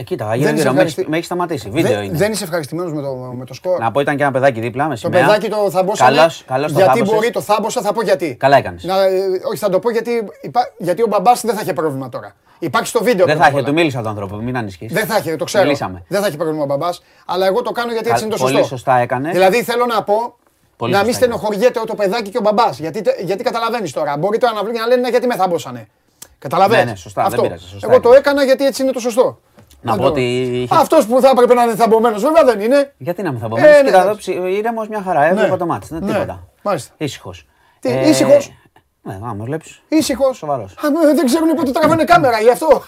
Ε, 0.00 0.02
κοίτα, 0.02 0.26
Δεν 0.26 0.34
γύρω 0.36 0.48
είσαι 0.48 0.56
γύρω, 0.56 0.64
με 0.68 0.70
ευχαριστή- 0.74 1.00
έχει- 1.00 1.10
με 1.10 1.16
έχει 1.16 1.24
σταματήσει. 1.24 1.70
Βίντεο 1.70 1.92
Δεν, 1.94 2.02
είναι. 2.02 2.16
δεν 2.18 2.32
είσαι 2.32 2.44
ευχαριστημένος 2.44 2.92
με 2.92 3.02
το, 3.02 3.14
με 3.14 3.44
το 3.44 3.54
σκορ. 3.54 3.78
Να 3.78 3.90
πω 3.90 4.00
ήταν 4.00 4.16
και 4.16 4.22
ένα 4.22 4.32
παιδάκι 4.32 4.60
δίπλα 4.60 4.84
με 4.84 4.90
Το 4.90 4.96
σημαία. 4.96 5.20
παιδάκι 5.20 5.48
το 5.48 5.70
θαμπόσανε. 5.70 6.16
Καλώς, 6.16 6.44
καλώς 6.46 6.72
το 6.72 6.78
γιατί 6.78 6.92
θάμπωσες. 6.98 7.14
μπορεί 7.14 7.30
το 7.30 7.40
θάμποσα, 7.40 7.80
θα 7.80 7.92
πω 7.92 8.02
γιατί. 8.02 8.34
Καλά 8.38 8.56
έκανες. 8.56 8.84
Να, 8.84 9.02
ε, 9.02 9.08
όχι, 9.50 9.58
θα 9.58 9.68
το 9.68 9.78
πω 9.78 9.90
γιατί, 9.90 10.10
υπά- 10.42 10.72
γιατί 10.78 11.02
ο 11.02 11.06
μπαμπάς 11.06 11.40
δεν 11.40 11.54
θα 11.54 11.60
είχε 11.62 11.72
πρόβλημα 11.72 12.08
τώρα. 12.08 12.32
Υπάρχει 12.58 12.88
στο 12.88 12.98
βίντεο. 13.02 13.26
Δεν 13.26 13.34
πρώτα 13.34 13.40
θα 13.40 13.44
απ' 13.44 13.50
είχε, 13.50 13.58
όλα. 13.60 13.66
του 13.68 13.74
μίλησα 13.74 13.98
τον 14.00 14.10
άνθρωπο, 14.10 14.36
μην 14.36 14.56
ανησυχείς. 14.56 14.92
Δεν 14.92 15.06
θα 15.06 15.16
είχε, 15.16 15.36
το 15.36 15.44
ξέρω. 15.44 15.64
Μιλήσαμε. 15.64 16.02
Δεν 16.08 16.20
θα 16.20 16.26
έχει 16.26 16.36
πρόβλημα 16.36 16.62
ο 16.62 16.66
μπαμπάς. 16.66 17.02
Αλλά 17.26 17.46
εγώ 17.46 17.62
το 17.62 17.70
κάνω 17.72 17.92
γιατί 17.92 18.08
έτσι 18.08 18.20
Κα- 18.20 18.26
είναι 18.26 18.36
το 18.36 18.42
πολύ 18.42 18.56
σωστό. 18.56 18.68
σωστά 18.68 18.96
έκανες. 18.98 19.32
Δηλαδή 19.32 19.62
θέλω 19.62 19.86
να 19.86 20.02
πω 20.02 20.14
Πολύ 20.76 20.92
να 20.92 20.98
σωστά 20.98 21.12
μην 21.12 21.16
έκανες. 21.16 21.16
στενοχωριέται 21.16 21.80
το 21.86 21.94
παιδάκι 21.94 22.30
και 22.30 22.38
ο 22.38 22.40
μπαμπάς. 22.40 22.78
Γιατί, 22.78 23.02
τε- 23.02 23.20
γιατί 23.20 23.42
καταλαβαίνεις 23.42 23.92
τώρα. 23.92 24.16
Μπορεί 24.18 24.38
τώρα 24.38 24.52
να 24.54 24.60
βρουν 24.62 24.72
και 24.74 24.80
να 24.80 24.86
λένε 24.86 25.00
«Ναι, 25.00 25.08
γιατί 25.08 25.26
με 25.26 25.36
θάμποσανε. 25.36 25.88
Καταλαβαίνεις. 26.38 26.84
Ναι, 26.84 26.90
ναι, 26.90 26.96
σωστά, 26.96 27.22
δεν 27.22 27.30
Αυτό. 27.32 27.42
πειράζει, 27.42 27.66
σωστά 27.68 27.86
Εγώ 27.90 28.00
το 28.00 28.08
έκανες. 28.08 28.18
έκανα 28.26 28.44
γιατί 28.44 28.64
έτσι 28.66 28.82
είναι 28.82 28.92
το 28.92 29.00
σωστό. 29.00 29.38
Να 29.82 29.96
πω 29.96 30.04
ότι 30.04 30.22
είχε- 30.62 30.74
Αυτός 30.74 31.06
που 31.06 31.20
θα 31.20 31.28
έπρεπε 31.28 31.54
να 31.54 31.62
είναι 31.62 31.74
θαμπομένο, 31.74 32.18
βέβαια 32.18 32.44
δεν 32.44 32.60
είναι. 32.60 32.92
Γιατί 32.98 33.22
να 33.22 33.30
μην 33.30 33.40
θα 33.40 33.48
πω. 33.48 33.56
Ε, 33.56 33.60
Ε, 33.60 33.64
ναι, 33.64 33.76
Κοίτα 33.84 33.88
εδώ, 33.98 34.00
εντάξει. 34.08 34.30
ψι- 34.32 34.44
ήρεμος 34.58 34.88
μια 34.88 35.02
χαρά. 35.02 35.24
Έβλεπα 35.24 35.56
το 35.56 35.66
μάτι. 35.66 35.86
Δεν 35.90 36.04
Ναι, 36.04 36.12
τίποτα. 36.12 36.48
μάλιστα. 36.62 36.94
Ήσυχος. 36.96 37.46
Τι, 37.80 37.88
Ε, 37.88 38.08
ήσυχος; 38.08 38.50
Ναι, 39.02 39.14
άμα 39.22 39.44
βλέπεις. 39.44 39.82
Ήσυχος. 39.88 40.36
Σοβαρός. 40.36 40.74
Δεν 41.14 41.24
ξέρουν 41.26 41.54
πότε 41.54 41.70
τραβάνε 41.70 42.04
κάμερα 42.04 42.40
γι' 42.40 42.50
αυτό. 42.50 42.82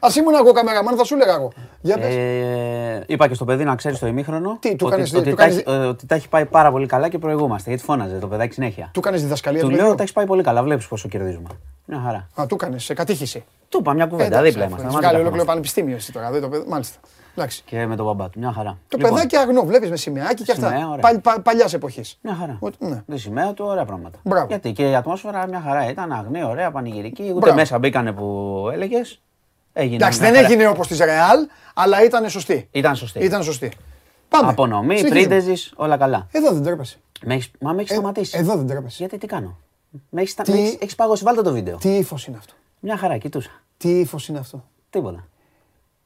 Α 0.00 0.08
ήμουν 0.18 0.34
εγώ 0.34 0.52
κάμερα, 0.52 0.82
μάλλον 0.82 0.98
θα 0.98 1.04
σου 1.04 1.14
έλεγα 1.14 1.34
εγώ. 1.34 1.52
Για 1.80 1.98
πες. 1.98 2.14
Ε, 2.14 3.04
είπα 3.06 3.28
και 3.28 3.34
στο 3.34 3.44
παιδί 3.44 3.64
να 3.64 3.74
ξέρεις 3.74 3.98
το 3.98 4.06
ημίχρονο 4.06 4.56
Τι, 4.60 4.76
του 4.76 4.86
ότι, 4.86 4.94
κάνεις- 4.96 5.14
ότι, 5.14 5.30
του 5.30 5.36
τα 5.36 5.42
κάνεις- 5.42 5.56
έχει, 5.56 5.64
ε, 5.70 5.86
ότι 5.86 6.06
τα 6.06 6.14
έχει 6.14 6.28
πάει 6.28 6.44
πάρα 6.46 6.70
πολύ 6.70 6.86
καλά 6.86 7.08
και 7.08 7.18
προηγούμαστε. 7.18 7.68
Γιατί 7.70 7.84
φώναζε 7.84 8.18
το 8.18 8.26
παιδάκι 8.26 8.52
συνέχεια. 8.54 8.90
Του 8.92 9.00
κάνεις 9.00 9.22
διδασκαλία 9.22 9.60
Του 9.60 9.64
του 9.66 9.70
λέω 9.72 9.80
παιδιού. 9.80 9.96
τα 9.96 10.02
έχεις 10.02 10.14
πάει 10.14 10.26
πολύ 10.26 10.42
καλά. 10.42 10.62
Βλέπεις 10.62 10.86
πόσο 10.86 11.08
κερδίζουμε. 11.08 11.48
Μια 11.84 12.00
χαρά. 12.04 12.28
Α, 12.40 12.46
του 12.46 12.56
κάνεις 12.56 12.84
σε 12.84 12.94
κατήχηση. 12.94 13.44
Του 13.68 13.78
είπα 13.80 13.92
μια 13.92 14.06
κουβέντα. 14.06 14.26
Εντάξει, 14.26 14.48
δίπλα 14.50 14.64
αφού 14.64 14.70
είμαστε. 14.74 14.86
έχεις 14.86 14.98
άμα 14.98 15.08
Βγάλει 15.08 15.16
δεν 15.16 15.32
ολόκληρο 15.32 15.44
καθόμαστε. 15.46 15.46
πανεπιστήμιο 15.46 15.96
εσύ 15.96 16.12
τώρα. 16.12 16.30
δεν 16.30 16.40
το 16.42 16.48
παιδί- 16.48 16.68
Μάλιστα. 16.68 16.98
Εντάξει. 17.36 17.62
Και 17.66 17.86
με 17.86 17.96
τον 17.96 18.06
μπαμπά 18.06 18.30
του. 18.30 18.38
Μια 18.38 18.52
χαρά. 18.52 18.78
Το 18.88 18.96
Λοιπόν, 18.96 19.14
παιδάκι 19.14 19.36
αγνό, 19.36 19.62
βλέπεις 19.64 19.90
με 19.90 19.96
σημαίακι 19.96 20.42
και 20.42 20.52
αυτά. 20.52 20.68
Σημαία, 20.68 20.88
ωραία. 20.88 21.20
Παλιάς 21.42 21.74
εποχής. 21.74 22.18
Μια 22.22 22.34
χαρά. 22.34 22.56
Ότι- 22.60 22.76
ναι. 22.86 23.02
Δεν 23.06 23.18
σημαία 23.18 23.52
του, 23.52 23.64
ωραία 23.64 23.84
πράγματα. 23.84 24.18
Μπράβο. 24.22 24.46
Γιατί 24.46 24.72
και 24.72 24.90
η 24.90 24.94
ατμόσφαιρα 24.94 25.46
μια 25.46 25.60
χαρά 25.60 25.90
ήταν 25.90 26.12
αγνή, 26.12 26.44
ωραία, 26.44 26.70
πανηγυρική. 26.70 27.22
Ούτε 27.22 27.38
Μπράβο. 27.38 27.56
μέσα 27.56 27.78
μπήκανε 27.78 28.12
που 28.12 28.68
έλεγες. 28.72 29.20
Έγινε. 29.72 29.94
Εντάξει, 29.96 30.20
μια 30.20 30.30
δεν 30.30 30.40
χαρά. 30.42 30.52
έγινε 30.52 30.68
όπως 30.68 30.86
της 30.88 30.98
Ρεάλ, 30.98 31.38
αλλά 31.74 32.04
ήταν 32.04 32.28
σωστή. 32.30 32.68
Ήταν 32.70 32.96
σωστή. 32.96 33.24
Ήταν 33.24 33.42
σωστή. 33.42 33.72
Πάμε. 34.28 34.50
Απονομή, 34.50 34.96
Συνεχίζουμε. 34.96 35.34
πρίντεζη, 35.36 35.70
όλα 35.76 35.96
καλά. 35.96 36.26
Εδώ 36.32 36.52
δεν 36.52 36.62
τρέπεσαι. 36.62 36.98
Με 37.24 37.34
έχεις- 37.34 37.50
Μα 37.60 37.72
με 37.72 37.80
έχεις 37.80 37.90
Ε, 37.90 37.94
σταματήσει. 37.94 38.38
Εδώ 38.38 38.56
δεν 38.56 38.66
τρέπεσαι. 38.66 38.96
Γιατί 38.98 39.18
τι 39.18 39.26
κάνω; 39.26 39.58
Με 40.10 40.20
έχεις 40.20 40.34
Τι- 40.34 40.52
έχεις, 40.52 40.76
έχεις 40.80 40.94
πάγωσει, 40.94 41.24
βάλτε 41.24 41.42
το 41.42 41.52
βίντεο. 41.52 41.76
Τι 41.76 41.96
ύφος 41.96 42.26
είναι 42.26 42.36
αυτό; 42.36 42.52
Μια 42.80 42.96
χαρά, 42.96 43.16
κοιτούσα. 43.18 43.50
Τι 43.76 44.00
ύφος 44.00 44.28
είναι 44.28 44.38
αυτό; 44.38 44.64
Τίποτα. 44.90 45.26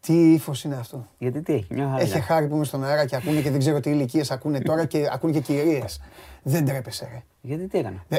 Τι 0.00 0.32
ύφος 0.32 0.64
είναι 0.64 0.76
αυτό; 0.76 1.06
Γιατί 1.18 1.42
τι 1.42 1.52
έχει, 1.52 1.66
μια 1.74 1.88
χαρά. 1.90 2.02
Έχει 2.02 2.20
χάρη 2.20 2.46
που 2.46 2.54
είμαι 2.56 2.64
στον 2.64 2.84
αέρα 2.84 3.06
και 3.06 3.16
ακούνε 3.16 3.40
και 3.40 3.50
δεν 3.50 3.58
ξέρω 3.58 3.80
τι 3.80 3.90
ηλικίες 3.90 4.30
ακούνε 4.30 4.60
τώρα 4.60 4.84
και 4.84 5.08
ακούνε 5.12 5.32
και 5.32 5.40
κυρίες. 5.40 6.00
Δεν 6.42 6.64
τρέπεσαι, 6.64 7.08
ρε. 7.12 7.22
Γιατί 7.40 7.66
τι 7.68 7.78
έκανα; 7.78 8.04
Δε- 8.08 8.18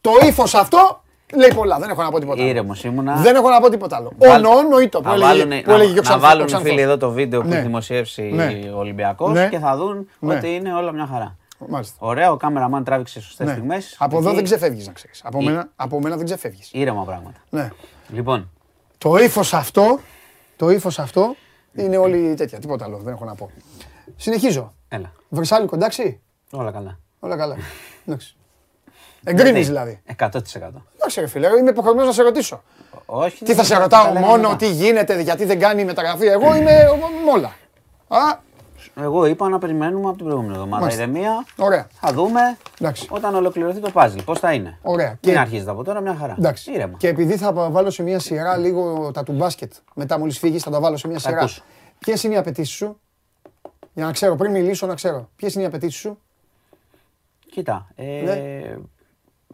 Το 0.00 0.10
ύφος 0.26 0.54
αυτό 0.54 1.02
λέει 1.34 1.50
πολλά. 1.54 1.78
Δεν 1.78 1.90
έχω 1.90 2.02
να 2.02 2.10
πω 2.10 2.18
τίποτα. 2.18 2.40
άλλο. 2.40 2.50
Ήρεμος 2.50 2.84
ήμουνα. 2.84 3.16
Δεν 3.16 3.34
έχω 3.34 3.48
να 3.50 3.60
πω 3.60 3.70
τίποτα 3.70 3.96
άλλο. 3.96 4.12
Βάλ- 4.18 4.44
Όνο, 4.46 4.62
νοήτο 4.62 5.00
που 5.00 5.08
να 5.08 5.14
έλεγε, 5.14 5.28
βάλουν, 5.44 5.62
που 5.62 5.70
έλεγε 5.70 5.92
και 5.92 5.98
ο 5.98 6.02
να, 6.02 6.02
να 6.02 6.02
Ξανθ- 6.02 6.22
ο 6.24 6.26
βάλουν 6.26 6.46
Ξανθός. 6.46 6.68
φίλοι 6.68 6.80
εδώ 6.80 6.96
το 6.96 7.10
βίντεο 7.10 7.40
που 7.40 7.48
Ναι. 7.48 7.54
έχει 7.54 7.64
δημοσιεύσει 7.64 8.22
Ναι. 8.22 8.70
ο 8.74 8.78
Ολυμπιακός 8.78 9.32
Ναι. 9.32 9.48
και 9.48 9.58
θα 9.58 9.76
δουν 9.76 10.08
Ναι. 10.18 10.34
ότι 10.34 10.54
είναι 10.54 10.74
όλα 10.74 10.92
μια 10.92 11.06
χαρά. 11.06 11.36
Μάλιστα. 11.68 11.96
Ωραίο, 11.98 12.32
ο 12.32 12.36
κάμεραμαν 12.36 12.84
τράβηξε 12.84 13.20
σωστές 13.20 13.46
Ναι. 13.46 13.52
στιγμές. 13.52 13.96
Από 13.98 14.18
εδώ 14.18 14.32
δεν 14.32 14.44
ξεφεύγεις 14.44 14.86
να 14.86 14.92
ξέρεις. 14.92 15.20
Από, 15.24 15.40
Ή- 15.40 15.44
μένα, 15.44 15.68
από 15.76 16.00
μένα 16.00 16.16
δεν 16.16 16.24
ξεφεύγεις. 16.24 16.70
Ήρεμα 16.72 17.04
πράγματα. 17.04 17.38
Ναι. 17.50 17.70
Λοιπόν, 18.08 18.50
Το 18.98 19.16
ύφος 19.16 19.54
αυτό, 19.54 19.98
το 20.56 20.70
ύφος 20.70 20.98
αυτό 20.98 21.36
είναι 21.74 21.96
όλοι 21.96 22.34
τέτοια. 22.34 22.58
Τίποτα 22.58 22.84
άλλο 22.84 22.98
δεν 22.98 23.14
έχω 23.14 23.24
να 23.24 23.34
πω. 23.34 23.50
Συνεχίζω. 24.16 24.74
έλα. 24.88 25.12
Βρυσάλικο, 25.28 25.74
εντάξει; 25.74 26.20
Όλα 26.50 26.70
καλά. 26.70 26.98
Όλα 27.18 27.36
καλά. 27.36 27.56
Εντάξει. 28.06 28.36
Εγκρίνεις 29.24 29.68
Γιατί; 29.68 29.68
δηλαδή. 29.68 30.02
100%. 30.18 30.70
Εντάξει, 30.94 31.20
ρε 31.20 31.26
φίλε, 31.26 31.48
είμαι 31.58 31.70
υποχρεωμένος 31.70 32.08
να 32.08 32.14
σε 32.14 32.22
ρωτήσω. 32.22 32.62
Όχι. 33.06 33.44
Τι 33.44 33.54
θα 33.54 33.64
σε 33.64 33.72
τα 33.74 33.78
ρωτάω 33.78 34.02
λέγαμε 34.06 34.26
μόνο, 34.26 34.42
μετά. 34.42 34.56
τι 34.56 34.70
γίνεται, 34.72 35.20
γιατί 35.20 35.44
δεν 35.44 35.58
κάνει 35.58 35.80
η 35.80 35.84
μεταγραφή. 35.84 36.26
Εγώ 36.26 36.54
είμαι 36.56 36.72
με 37.24 37.30
όλα. 37.30 37.56
Α, 38.08 38.38
Εγώ 39.00 39.26
είπα 39.26 39.48
να 39.48 39.58
περιμένουμε 39.58 40.08
από 40.08 40.16
την 40.16 40.24
προηγούμενη 40.24 40.54
εβδομάδα. 40.54 40.80
Μάλιστα. 40.82 41.02
Ηρεμία. 41.02 41.44
ωραία. 41.56 41.86
Θα 41.92 42.12
δούμε 42.12 42.40
Εντάξει. 42.80 43.06
όταν 43.10 43.34
ολοκληρωθεί 43.34 43.80
το 43.80 43.90
puzzle. 43.94 44.18
Πώς 44.24 44.38
θα 44.38 44.52
είναι. 44.52 44.78
Ωραία. 44.82 45.08
Μην 45.08 45.18
Και- 45.20 45.38
αρχίζετε 45.38 45.70
από 45.70 45.84
τώρα, 45.84 46.00
μια 46.00 46.14
χαρά. 46.14 46.34
Εντάξει. 46.38 46.72
Ήρεμα. 46.72 46.96
Και 46.98 47.08
επειδή 47.08 47.36
θα 47.36 47.52
βάλω 47.52 47.90
σε 47.90 48.02
μια 48.02 48.18
σειρά 48.18 48.56
λίγο 48.56 49.10
τα 49.10 49.22
του 49.22 49.32
μπάσκετ, 49.32 49.72
μετά 49.94 50.18
μόλις 50.18 50.38
φύγεις, 50.38 50.62
θα 50.62 50.70
τα 50.70 50.80
βάλω 50.80 50.96
σε 50.96 51.08
μια 51.08 51.18
Θα 51.18 51.28
σειρά. 51.28 51.40
ακούσω. 51.40 51.62
Ποιες 51.98 52.22
είναι 52.22 52.34
οι 52.34 52.36
απαιτήσεις 52.36 52.74
σου, 52.74 53.00
για 53.94 54.04
να 54.04 54.12
ξέρω, 54.12 54.36
πριν 54.36 54.50
μιλήσω, 54.52 54.86
να 54.86 54.94
ξέρω. 54.94 55.28
Ποιες 55.36 55.54
είναι 55.54 55.62
οι 55.62 55.66
απαιτήσεις 55.66 56.00
σου, 56.00 56.18
Κοίτα. 57.50 57.86
Ε, 57.94 58.04
Ναι. 58.22 58.76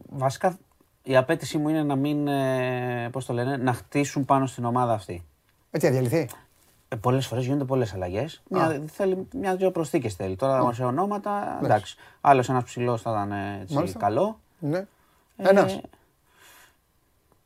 Βασικά 0.08 0.58
η 1.02 1.16
απέτησή 1.16 1.58
μου 1.58 1.68
είναι 1.68 1.82
να 1.82 1.96
μην. 1.96 2.28
Ε, 2.28 3.08
πώς 3.12 3.24
το 3.26 3.32
λένε, 3.32 3.56
να 3.56 3.72
χτίσουν 3.72 4.24
πάνω 4.24 4.46
στην 4.46 4.64
ομάδα 4.64 4.92
αυτή. 4.92 5.24
ε, 5.70 5.78
τι, 5.78 5.86
θα 5.86 5.92
διαλυθεί. 5.92 6.28
Ε, 6.92 6.96
πολλές 6.96 7.26
φορές 7.26 7.44
γίνονται 7.44 7.64
πολλές 7.64 7.94
αλλαγές. 7.94 8.42
Μια, 8.48 8.82
θέλει, 8.92 9.28
μια-δυο 9.34 9.70
προσθήκες 9.70 10.14
θέλει. 10.14 10.36
Τώρα 10.36 10.72
σε 10.72 10.84
ονόματα. 10.84 11.58
Εντάξει. 11.62 11.96
Άλλος 12.20 12.48
ένας 12.48 12.64
ψηλός 12.64 13.02
θα 13.02 13.10
ήταν 13.10 13.32
ε, 13.32 13.58
έτσι, 13.62 13.74
Μάλιστα. 13.74 13.98
καλό. 13.98 14.40
Ναι. 14.58 14.78
Ε, 15.36 15.48
Ένας. 15.48 15.80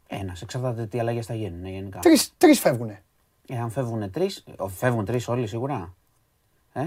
Ένας. 0.06 0.42
Εξαρτάται 0.42 0.86
τι 0.86 0.98
αλλαγές 1.00 1.26
θα 1.26 1.34
γίνουν 1.34 1.64
ε, 1.64 1.68
γενικά. 1.70 1.98
Τρεις, 1.98 2.32
τρεις 2.38 2.60
φεύγουνε. 2.60 3.02
Ε, 3.48 3.58
αν 3.58 3.70
φεύγουν 3.70 4.10
τρεις. 4.10 4.44
Φεύγουν 4.68 5.04
τρεις 5.04 5.28
όλοι 5.28 5.46
σίγουρα. 5.46 5.94
Ε; 6.72 6.86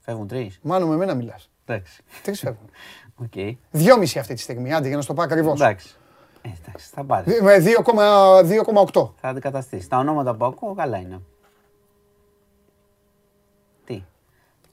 Φεύγουν 0.00 0.26
τρεις. 0.26 0.58
Μάλλον 0.62 0.88
με 0.88 0.96
μένα 0.96 1.14
μιλάς. 1.14 1.50
Εντάξει. 1.66 2.02
Τρεις 2.22 2.40
φεύγουν. 2.40 2.70
Οκ. 3.24 3.56
Δυόμιση 3.70 4.18
αυτή 4.18 4.34
τη 4.34 4.40
στιγμή, 4.40 4.72
άντε 4.74 4.86
για 4.88 4.96
να 4.96 5.02
στο 5.02 5.14
πω 5.14 5.22
ακριβώς. 5.22 5.60
Εντάξει. 5.60 5.94
Ε, 6.42 6.48
εντάξει, 6.64 6.90
θα 6.94 7.04
πάρεις. 7.04 7.32
Δι- 7.32 7.42
Με 7.42 7.56
2,8. 7.58 8.44
2,8. 8.44 9.10
Θα 9.20 9.28
αντικαταστήσεις. 9.28 9.88
Τα 9.88 9.98
ονόματα 9.98 10.34
που 10.34 10.44
ακούω 10.44 10.74
καλά 10.74 10.96
είναι. 10.98 11.20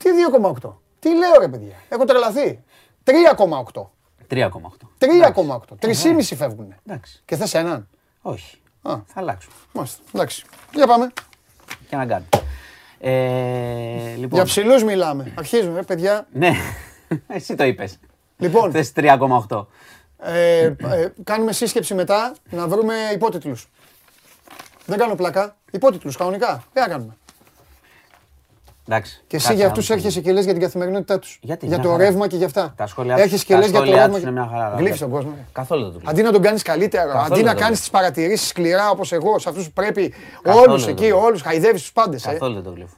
Τι 0.07 0.13
2,8. 0.63 0.73
Τι 0.99 1.09
λέω 1.17 1.39
ρε 1.39 1.47
παιδιά; 1.47 1.75
Έχω 1.89 2.05
τρελαθεί. 2.05 2.63
3,8. 3.03 3.89
3,8. 4.27 4.47
3,8. 4.97 5.75
3,5 5.79 6.35
φεύγουν. 6.35 6.75
Εντάξει. 6.85 7.21
Και 7.25 7.35
θες 7.35 7.53
έναν; 7.53 7.87
Όχι. 8.21 8.57
Α. 8.81 8.93
Θα 9.05 9.19
αλλάξουμε. 9.19 9.55
Μάλιστα. 9.71 10.01
Εντάξει. 10.13 10.43
Για 10.73 10.87
πάμε. 10.87 11.11
Και 11.89 11.95
να 11.95 12.05
κάνουμε. 12.05 12.27
Ε, 12.99 14.15
λοιπόν. 14.15 14.29
Για 14.33 14.43
ψηλούς 14.43 14.83
μιλάμε. 14.83 15.33
Αρχίζουμε, 15.37 15.83
παιδιά. 15.83 16.27
Ναι, 16.31 16.51
εσύ 17.27 17.55
το 17.55 17.63
είπες. 17.63 17.99
Λοιπόν, 18.37 18.71
Θες 18.71 18.91
3,8. 18.95 19.65
ε, 20.17 20.61
ε, 20.65 20.75
κάνουμε 21.23 21.51
σύσκεψη 21.51 21.93
μετά 21.93 22.35
να 22.49 22.67
βρούμε 22.67 22.93
υπότιτλους. 23.13 23.67
Δεν 24.85 24.97
κάνω 24.97 25.15
πλακά. 25.15 25.55
Υπότιτλους 25.71 26.17
κανονικά. 26.17 26.63
Τι 26.73 26.79
να 26.79 26.87
κάνουμε. 26.87 27.17
Εντάξει. 28.87 29.23
Και 29.27 29.35
εσύ 29.35 29.45
κάτσε 29.45 29.53
για 29.57 29.65
να 29.65 29.71
αυτούς 29.71 29.87
δούμε. 29.87 29.99
έρχεσαι 29.99 30.21
και 30.21 30.31
λες 30.31 30.43
για 30.43 30.53
την 30.53 30.61
καθημερινότητά 30.61 31.19
τους. 31.19 31.39
Γιατί, 31.41 31.65
για 31.65 31.75
μια 31.75 31.85
το 31.85 31.91
χαρά. 31.91 32.03
ρεύμα 32.03 32.27
και 32.27 32.35
για 32.35 32.45
αυτά. 32.45 32.73
Τα 32.77 32.87
σχόλια, 32.87 33.15
Έρχεσαι 33.17 33.45
και 33.45 33.53
τα 33.53 33.59
λες 33.59 33.69
για 33.69 33.79
το 33.79 33.85
σχόλια 33.85 34.01
ρεύμα. 34.01 34.15
τους 34.19 34.23
είναι 34.29 34.39
μια 34.39 34.49
χαρά. 34.51 34.75
Γλύφεις 34.77 34.99
τον 34.99 35.09
κόσμο. 35.09 35.31
Καθόλου 35.51 35.81
δεν 35.83 35.91
το 35.91 35.97
βλέπω. 35.99 36.11
Αντί 36.11 36.21
να 36.21 36.31
τον 36.31 36.41
κάνεις 36.41 36.61
καλύτερο, 36.61 37.03
Καθόλου 37.11 37.23
αντί 37.23 37.29
να 37.43 37.47
δεν 37.47 37.55
το 37.55 37.61
κάνεις 37.61 37.79
βλέπω. 37.79 37.83
τι 37.83 37.89
παρατηρήσεις 38.03 38.47
σκληρά 38.47 38.89
όπως 38.89 39.11
εγώ, 39.11 39.39
σε 39.39 39.49
αυτούς 39.49 39.65
που 39.65 39.71
πρέπει 39.73 40.13
Καθόλου 40.41 40.65
όλους 40.67 40.81
δεν 40.85 40.89
εκεί, 40.93 41.01
το 41.03 41.07
βλέπω. 41.09 41.25
όλους, 41.25 41.41
χαϊδεύεις 41.41 41.81
τους 41.81 41.91
πάντες. 41.91 42.25
Ε. 42.25 42.31
Καθόλου 42.31 42.53
δεν 42.53 42.63
το 42.63 42.69
γλύφω. 42.71 42.95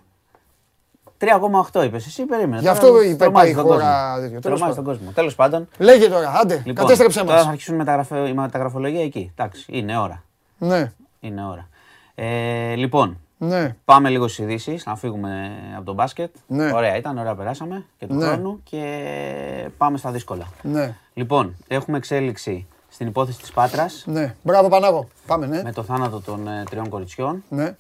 3,8 1.18 1.84
είπες, 1.84 2.06
εσύ 2.06 2.24
περίμενε. 2.26 2.56
Γι' 2.62 2.68
Τώρα 2.68 2.72
αυτό 2.78 3.02
είπε- 3.02 3.18
τρομάζεις 3.18 3.32
πάει 3.32 3.50
η 3.52 3.54
τον 3.56 3.64
χώρα 3.64 3.84
κόσμο. 4.14 4.22
τέτοιο. 4.22 4.40
Τέλος 4.40 4.42
Τρομάζεις 4.60 4.76
τον 4.76 4.84
πάντων. 4.84 4.98
κόσμο. 5.00 5.12
Τέλος 5.16 5.36
πάντων. 5.36 5.68
Λέγε 5.78 6.08
τώρα, 6.08 6.32
άντε, 6.42 6.56
Λοιπόν, 6.66 6.76
κατέστρεψε 6.76 7.20
τώρα 7.24 7.38
θα 7.38 7.44
μα. 7.44 7.50
αρχίσουν 7.50 7.76
μεταγραφε- 7.76 8.28
η 8.28 8.34
μεταγραφολογία 8.34 9.04
εκεί. 9.04 9.32
Εντάξει, 9.36 9.66
είναι 9.70 9.98
ώρα. 9.98 10.24
Ναι, 10.58 10.92
Είναι 11.20 11.46
ώρα. 11.46 11.68
Ε, 12.16 12.74
λοιπόν, 12.76 13.20
ναι. 13.42 13.76
Πάμε 13.86 14.10
λίγο 14.10 14.28
στις 14.28 14.46
ειδήσεις, 14.46 14.86
να 14.86 14.96
φύγουμε 14.96 15.52
από 15.76 15.86
τον 15.86 15.96
μπάσκετ. 15.96 16.36
Ναι. 16.48 16.74
Ωραία 16.74 16.96
ήταν, 16.98 17.18
ωραία 17.18 17.36
περάσαμε 17.36 17.86
και 17.98 18.08
του 18.08 18.16
Ναι. 18.16 18.26
χρόνου 18.26 18.62
και 18.64 19.70
πάμε 19.78 19.98
στα 19.98 20.12
δύσκολα. 20.12 20.48
Ναι, 20.62 20.96
Λοιπόν, 21.14 21.56
έχουμε 21.68 21.98
εξέλιξη 21.98 22.68
στην 22.90 23.08
υπόθεση 23.08 23.40
της 23.40 23.52
Πάτρας 23.52 24.04
ναι. 24.08 24.36
Μπράβο, 24.44 24.70
Πανάγο. 24.70 25.08
Πάμε, 25.28 25.46
ναι. 25.46 25.62
με 25.64 25.72
το 25.72 25.84
θάνατο 25.84 26.22
των 26.22 26.48
ε, 26.48 26.64
τριών 26.70 26.90
κοριτσιών. 26.90 27.44
ναι. 27.50 27.76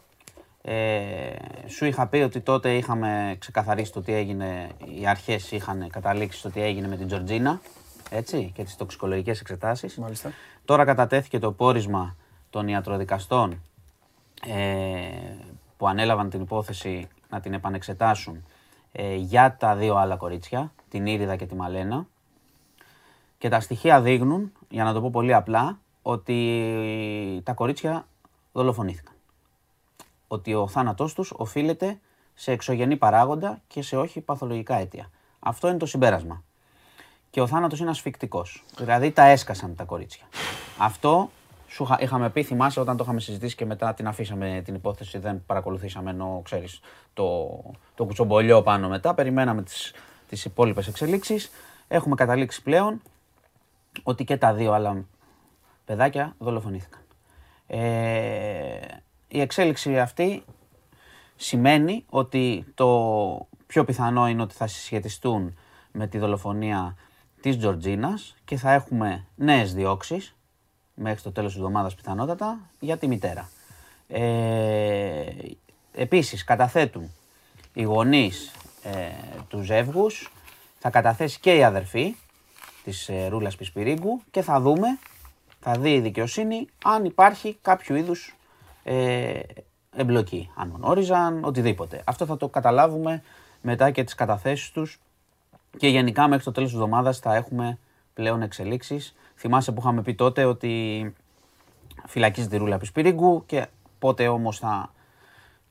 Ε, 0.61 0.75
σου 1.67 1.85
είχα 1.85 2.07
πει 2.07 2.17
ότι 2.17 2.39
τότε 2.39 2.73
είχαμε 2.75 3.35
ξεκαθαρίσει 3.39 3.91
το 3.91 4.01
τι 4.01 4.13
έγινε, 4.13 4.67
οι 4.99 5.07
αρχές 5.07 5.51
είχαν 5.51 5.87
καταλήξει 5.91 6.39
στο 6.39 6.49
τι 6.49 6.61
έγινε 6.63 6.87
με 6.87 6.95
την 6.95 7.07
Τζορτζίνα, 7.07 7.61
έτσι, 8.09 8.51
και 8.55 8.63
τις 8.63 8.75
τοξικολογικές 8.75 9.39
εξετάσεις. 9.39 9.97
Μάλιστα. 9.97 10.31
Τώρα 10.65 10.85
κατατέθηκε 10.85 11.39
το 11.39 11.51
πόρισμα 11.51 12.15
των 12.49 12.67
ιατροδικαστών 12.67 13.51
ε, 13.51 13.57
που 15.77 15.87
ανέλαβαν 15.87 16.29
την 16.29 16.41
υπόθεση 16.41 17.07
να 17.29 17.39
την 17.39 17.53
επανεξετάσουν 17.53 18.45
ε, 18.91 19.15
για 19.15 19.55
τα 19.59 19.75
δύο 19.75 19.95
άλλα 19.95 20.15
κορίτσια, 20.15 20.71
την 20.89 21.05
Ήριδα 21.05 21.35
και 21.35 21.45
τη 21.45 21.55
Μαλένα. 21.55 22.07
Και 23.37 23.49
τα 23.49 23.59
στοιχεία 23.59 24.01
δείχνουν, 24.01 24.51
για 24.69 24.83
να 24.83 24.93
το 24.93 25.01
πω 25.01 25.09
πολύ 25.09 25.33
απλά, 25.33 25.79
ότι 26.01 27.41
τα 27.43 27.53
κορίτσια 27.53 28.07
δολοφονήθηκαν. 28.51 29.13
Ότι 30.27 30.53
ο 30.53 30.67
θάνατός 30.67 31.13
τους 31.13 31.33
οφείλεται 31.35 31.99
σε 32.33 32.51
εξωγενή 32.51 32.97
παράγοντα 32.97 33.61
και 33.67 33.81
σε 33.81 33.97
όχι 33.97 34.21
παθολογικά 34.21 34.75
αίτια. 34.75 35.09
Αυτό 35.39 35.67
είναι 35.67 35.77
το 35.77 35.85
συμπέρασμα. 35.85 36.43
Και 37.29 37.41
ο 37.41 37.47
θάνατος 37.47 37.79
είναι 37.79 37.89
ασφικτικός. 37.89 38.63
Δηλαδή 38.77 39.11
τα 39.11 39.23
έσκασαν 39.23 39.75
τα 39.75 39.83
κορίτσια. 39.83 40.25
Αυτό 40.77 41.29
σου 41.69 41.83
είχα- 41.83 42.01
είχαμε 42.01 42.29
πει, 42.29 42.43
θυμάσαι, 42.43 42.79
όταν 42.79 42.97
το 42.97 43.03
είχαμε 43.03 43.19
συζητήσει 43.19 43.55
και 43.55 43.65
μετά 43.65 43.93
την 43.93 44.07
αφήσαμε 44.07 44.61
την 44.65 44.75
υπόθεση, 44.75 45.17
δεν 45.17 45.45
παρακολουθήσαμε 45.45 46.09
ενώ 46.09 46.41
ξέρεις 46.43 46.79
το, 47.13 47.49
το 47.95 48.05
κουτσομπολιό 48.05 48.61
πάνω 48.61 48.87
μετά. 48.89 49.13
Περιμέναμε 49.13 49.63
τις, 49.63 49.93
τις 50.29 50.45
υπόλοιπες 50.45 50.87
εξελίξεις. 50.87 51.51
Έχουμε 51.87 52.15
καταλήξει 52.15 52.61
πλέον 52.61 53.01
ότι 54.03 54.23
και 54.23 54.37
τα 54.37 54.53
δύο 54.53 54.71
άλλα 54.71 55.05
παιδάκια 55.85 56.35
δολοφονήθηκαν. 56.37 57.01
Ε, 57.67 58.79
η 59.27 59.41
εξέλιξη 59.41 59.99
αυτή 59.99 60.43
σημαίνει 61.35 62.05
ότι 62.09 62.65
το 62.73 63.47
πιο 63.67 63.85
πιθανό 63.85 64.27
είναι 64.27 64.41
ότι 64.41 64.55
θα 64.55 64.67
συσχετιστούν 64.67 65.57
με 65.91 66.07
τη 66.07 66.17
δολοφονία 66.17 66.95
της 67.41 67.57
Τζορτζίνας 67.57 68.35
και 68.45 68.57
θα 68.57 68.71
έχουμε 68.71 69.25
νέες 69.35 69.73
διώξεις 69.73 70.35
μέχρι 71.01 71.21
το 71.21 71.31
τέλος 71.31 71.51
της 71.51 71.59
εβδομάδας 71.59 71.95
πιθανότατα 71.95 72.59
για 72.79 72.97
τη 72.97 73.07
μητέρα. 73.07 73.49
Ε, 74.07 75.23
επίσης 75.93 76.43
καταθέτουν 76.43 77.11
οι 77.73 77.83
γονείς 77.83 78.51
ε, 78.83 78.89
τους 79.47 79.65
ζεύγους, 79.65 80.31
θα 80.79 80.89
καταθέσει 80.89 81.39
και 81.39 81.55
η 81.55 81.63
αδερφή 81.63 82.15
της 82.83 83.09
ε, 83.09 83.27
Ρούλας 83.27 83.55
Πισπυρίγκου 83.55 84.21
και 84.31 84.41
θα 84.41 84.59
δούμε, 84.59 84.87
θα 85.59 85.71
δει 85.71 85.93
η 85.93 85.99
δικαιοσύνη 85.99 86.67
αν 86.83 87.05
υπάρχει 87.05 87.57
κάποιο 87.61 87.95
είδους 87.95 88.35
ε, 88.83 89.39
εμπλοκή. 89.95 90.51
Αν 90.55 90.73
γνώριζαν, 90.75 91.43
οτιδήποτε. 91.43 92.01
Αυτό 92.05 92.25
θα 92.25 92.37
το 92.37 92.47
καταλάβουμε 92.47 93.23
μετά 93.61 93.91
και 93.91 94.03
τις 94.03 94.15
καταθέσεις 94.15 94.71
τους 94.71 94.99
και 95.77 95.87
γενικά 95.87 96.27
μέχρι 96.27 96.43
το 96.43 96.51
τέλος 96.51 96.69
της 96.69 96.77
εβδομάδας 96.77 97.19
θα 97.19 97.35
έχουμε 97.35 97.77
πλέον 98.13 98.41
εξελίξεις. 98.41 99.15
Θυμάσαι 99.41 99.71
που 99.71 99.79
είχαμε 99.79 100.01
πει 100.01 100.15
τότε 100.15 100.45
ότι 100.45 101.13
φυλακίζεται 102.07 102.55
η 102.55 102.59
Ρούλα 102.59 102.77
Πισπυρίγκου 102.77 103.43
και 103.45 103.67
πότε 103.99 104.27
όμως 104.27 104.59
θα 104.59 104.93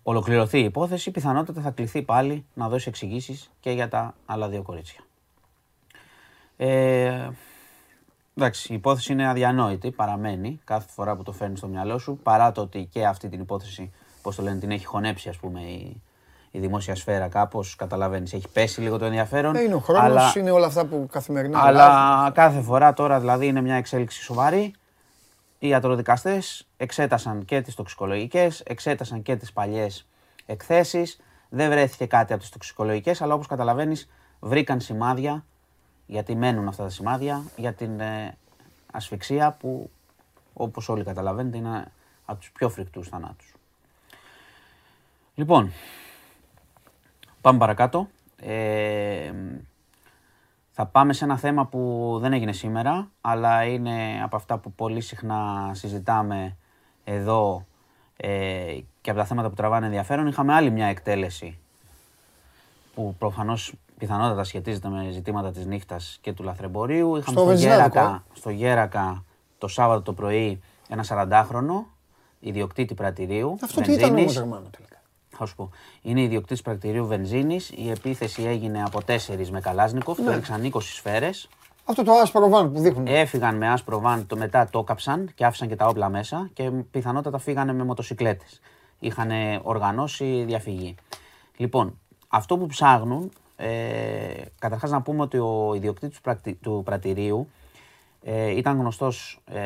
ολοκληρωθεί 0.03 0.59
η 0.59 0.65
υπόθεση, 0.65 1.11
πιθανότατα 1.11 1.61
θα 1.61 1.71
κληθεί 1.71 2.03
πάλι 2.03 2.45
να 2.55 2.69
δώσει 2.69 2.89
εξηγήσεις 2.89 3.51
και 3.61 3.71
για 3.71 3.89
τα 3.89 4.15
άλλα 4.27 4.49
δύο 4.49 4.63
κορίτσια. 4.63 5.01
Ε, 6.57 7.29
εντάξει, 8.35 8.73
η 8.73 8.75
υπόθεση 8.75 9.13
είναι 9.13 9.29
αδιανόητη, 9.29 9.91
παραμένει 9.91 10.61
κάθε 10.65 10.89
φορά 10.91 11.17
που 11.17 11.23
το 11.23 11.33
φέρνεις 11.33 11.59
στο 11.59 11.69
μυαλό 11.69 11.99
σου, 11.99 12.19
παρά 12.23 12.53
το 12.53 12.61
ότι 12.61 12.89
και 12.91 13.07
αυτή 13.07 13.29
την 13.29 13.41
υπόθεση, 13.41 13.93
πώς 14.23 14.37
το 14.37 14.43
λένε, 14.43 14.59
την 14.59 14.71
έχει 14.71 14.85
χωνέψει 14.85 15.29
ας 15.29 15.37
πούμε 15.37 15.61
η, 15.61 16.03
η 16.51 16.59
δημόσια 16.59 16.95
σφαίρα 16.95 17.29
κάπως, 17.29 17.77
καταλαβαίνεις, 17.77 18.33
έχει 18.33 18.49
πέσει 18.49 18.81
λίγο 18.81 18.99
το 18.99 19.05
ενδιαφέρον. 19.05 19.57
Ε, 19.57 19.61
είναι 19.61 19.75
ο 19.75 19.79
χρόνος, 19.79 20.05
αλλά- 20.05 20.33
είναι 20.37 20.51
όλα 20.51 20.67
αυτά 20.67 20.85
που 20.85 21.09
καθημερινά 21.13 21.61
αλλάζουν. 21.63 21.97
αλλά 21.97 22.31
κάθε 22.31 22.61
φορά 22.61 22.93
τώρα 22.93 23.21
δηλαδή 23.21 23.47
είναι 23.47 23.61
μια 23.61 23.75
εξέλιξη 23.75 24.23
σοβαρή. 24.23 24.75
Οι 25.59 25.69
ιατροδικαστές 25.69 26.69
εξέτασαν 26.77 27.45
και 27.45 27.61
τις 27.61 27.75
τοξικολογικές, 27.75 28.61
εξέτασαν 28.61 29.23
και 29.23 29.37
τις 29.37 29.53
παλιές 29.53 30.07
εκθέσεις. 30.47 31.21
Δεν 31.49 31.71
βρέθηκε 31.71 32.07
κάτι 32.07 32.33
από 32.33 32.43
τις 32.43 32.51
τοξικολογικές, 32.51 33.23
αλλά 33.23 33.35
όπως 33.35 33.47
καταλαβαίνεις 33.47 34.09
βρήκαν 34.41 34.81
σημάδια, 34.81 35.45
γιατί 36.07 36.35
μένουν 36.37 36.69
αυτά 36.69 36.83
τα 36.83 36.91
σημάδια, 36.91 37.43
για 37.57 37.73
την 37.73 38.01
ε, 38.01 38.37
ασφυξία 38.93 39.57
που 39.61 39.91
όπως 40.53 40.89
όλοι 40.89 41.05
καταλαβαίνετε 41.05 41.57
είναι 41.57 41.93
από 42.25 42.39
τους 42.41 42.51
πιο 42.51 42.69
φρικτούς 42.69 43.09
θανάτους. 43.09 43.53
Λοιπόν, 45.35 45.73
πάμε 47.41 47.59
παρακάτω. 47.59 48.09
Ε, 48.37 49.33
θα 50.71 50.87
πάμε 50.87 51.13
σε 51.13 51.25
ένα 51.25 51.37
θέμα 51.37 51.67
που 51.67 52.17
δεν 52.21 52.33
έγινε 52.33 52.53
σήμερα, 52.53 53.11
αλλά 53.21 53.65
είναι 53.65 54.21
από 54.23 54.37
αυτά 54.37 54.59
που 54.59 54.73
πολύ 54.73 55.01
συχνά 55.01 55.71
συζητάμε 55.75 56.57
εδώ 57.05 57.67
ε, 58.17 58.79
και 59.01 59.11
από 59.11 59.19
τα 59.19 59.25
θέματα 59.25 59.49
που 59.49 59.55
τραβάνε 59.55 59.87
ενδιαφέρον. 59.87 60.27
Είχαμε 60.27 60.55
άλλη 60.55 60.71
μια 60.71 60.87
εκτέλεση 60.87 61.59
που 62.95 63.15
προφανώς 63.19 63.75
πιθανότατα 63.99 64.45
σχετίζεται 64.45 64.89
με 64.89 65.11
ζητήματα 65.11 65.51
της 65.51 65.67
νύχτας 65.67 66.19
και 66.21 66.33
του 66.33 66.43
λαθρεμπορίου. 66.43 67.17
Είχαμε 67.17 67.37
Στο 67.37 67.45
βενζινάδικο, 67.47 67.99
Γέρακα, 67.99 68.25
στο 68.33 68.51
Γέρακα 68.51 69.25
το 69.59 69.69
Σάββατο 69.69 70.03
το 70.03 70.13
πρωί 70.13 70.61
ένα 70.89 71.05
40χρονο 71.09 71.85
ιδιοκτήτη 72.41 72.95
πρατηρίου. 72.95 73.59
Αυτό 73.63 73.81
τι 73.81 73.93
ήταν 73.93 74.11
βενζίνης. 74.11 74.21
όμως 74.21 74.35
Γερμανό 74.35 74.69
τελικά. 74.71 74.98
Θα 75.39 75.47
σου 75.47 75.55
πω. 75.55 75.71
Είναι 76.03 76.23
ιδιοκτήτης 76.23 76.63
πρακτηρίου 76.63 77.07
βενζίνης. 77.07 77.71
Η 77.71 77.91
επίθεση 77.91 78.43
έγινε 78.43 78.83
από 78.83 79.01
4 79.07 79.49
με 79.51 79.61
Καλάζνικοφ. 79.61 80.19
Ναι. 80.19 80.25
Το 80.25 80.31
έριξαν 80.31 80.71
20 80.73 80.81
σφαίρες. 80.81 81.49
Αυτό 81.85 82.03
το 82.03 82.13
άσπρο 82.13 82.49
βάν 82.49 82.73
που 82.73 82.81
δείχνουν. 82.81 83.07
Έφυγαν 83.07 83.57
με 83.57 83.69
άσπρο 83.69 84.01
βάν, 84.01 84.27
το 84.27 84.37
μετά 84.37 84.69
το 84.71 84.83
κάψαν 84.83 85.31
και 85.35 85.45
άφησαν 85.45 85.69
και 85.69 85.77
τα 85.77 85.87
όπλα 85.87 86.09
μέσα 86.09 86.51
και 86.53 86.71
πιθανότατα 86.71 87.39
φύγανε 87.39 87.73
με 87.73 87.85
μοτοσυκλέτες. 87.85 88.61
Είχαν 88.99 89.31
οργανώσει 89.63 90.45
διαφυγή. 90.47 90.95
Λοιπόν, 91.57 91.99
αυτό 92.29 92.59
που 92.59 92.67
ψάχνουν, 92.67 93.31
ε, 93.57 93.69
καταρχάς 94.59 94.91
να 94.91 95.03
πούμε 95.03 95.23
ότι 95.23 95.39
ο 95.39 95.73
ιδιοκτήτης 95.75 96.17
του, 96.17 96.23
πρακτι- 96.23 96.61
του 96.63 96.83
πρατηρίου 96.85 97.49
ε, 98.23 98.51
ήταν 98.57 98.79
γνωστός, 98.79 99.41
ε, 99.45 99.61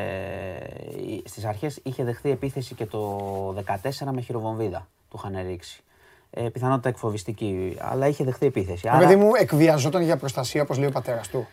στις 1.23 1.45
αρχές 1.45 1.79
είχε 1.83 2.03
δεχθεί 2.03 2.29
επίθεση 2.29 2.75
και 2.75 2.85
το 2.85 3.17
14 3.51 4.11
με 4.11 4.21
χειροβομβίδα 4.21 4.87
του 5.13 5.21
είχαν 5.29 5.47
ρίξει. 5.47 5.83
Ε, 6.29 6.41
πιθανότητα 6.41 6.89
εκφοβιστική, 6.89 7.77
αλλά 7.79 8.07
είχε 8.07 8.23
δεχθεί 8.23 8.45
επίθεση. 8.45 8.81
Το 8.91 8.97
παιδί 8.99 9.15
μου 9.15 9.31
εκβιαζόταν 9.39 10.01
για 10.01 10.17
προστασία, 10.17 10.61
όπως 10.61 10.77
λέει 10.77 10.87
ο 10.87 10.91
πατέρας 10.91 11.27
του. 11.27 11.47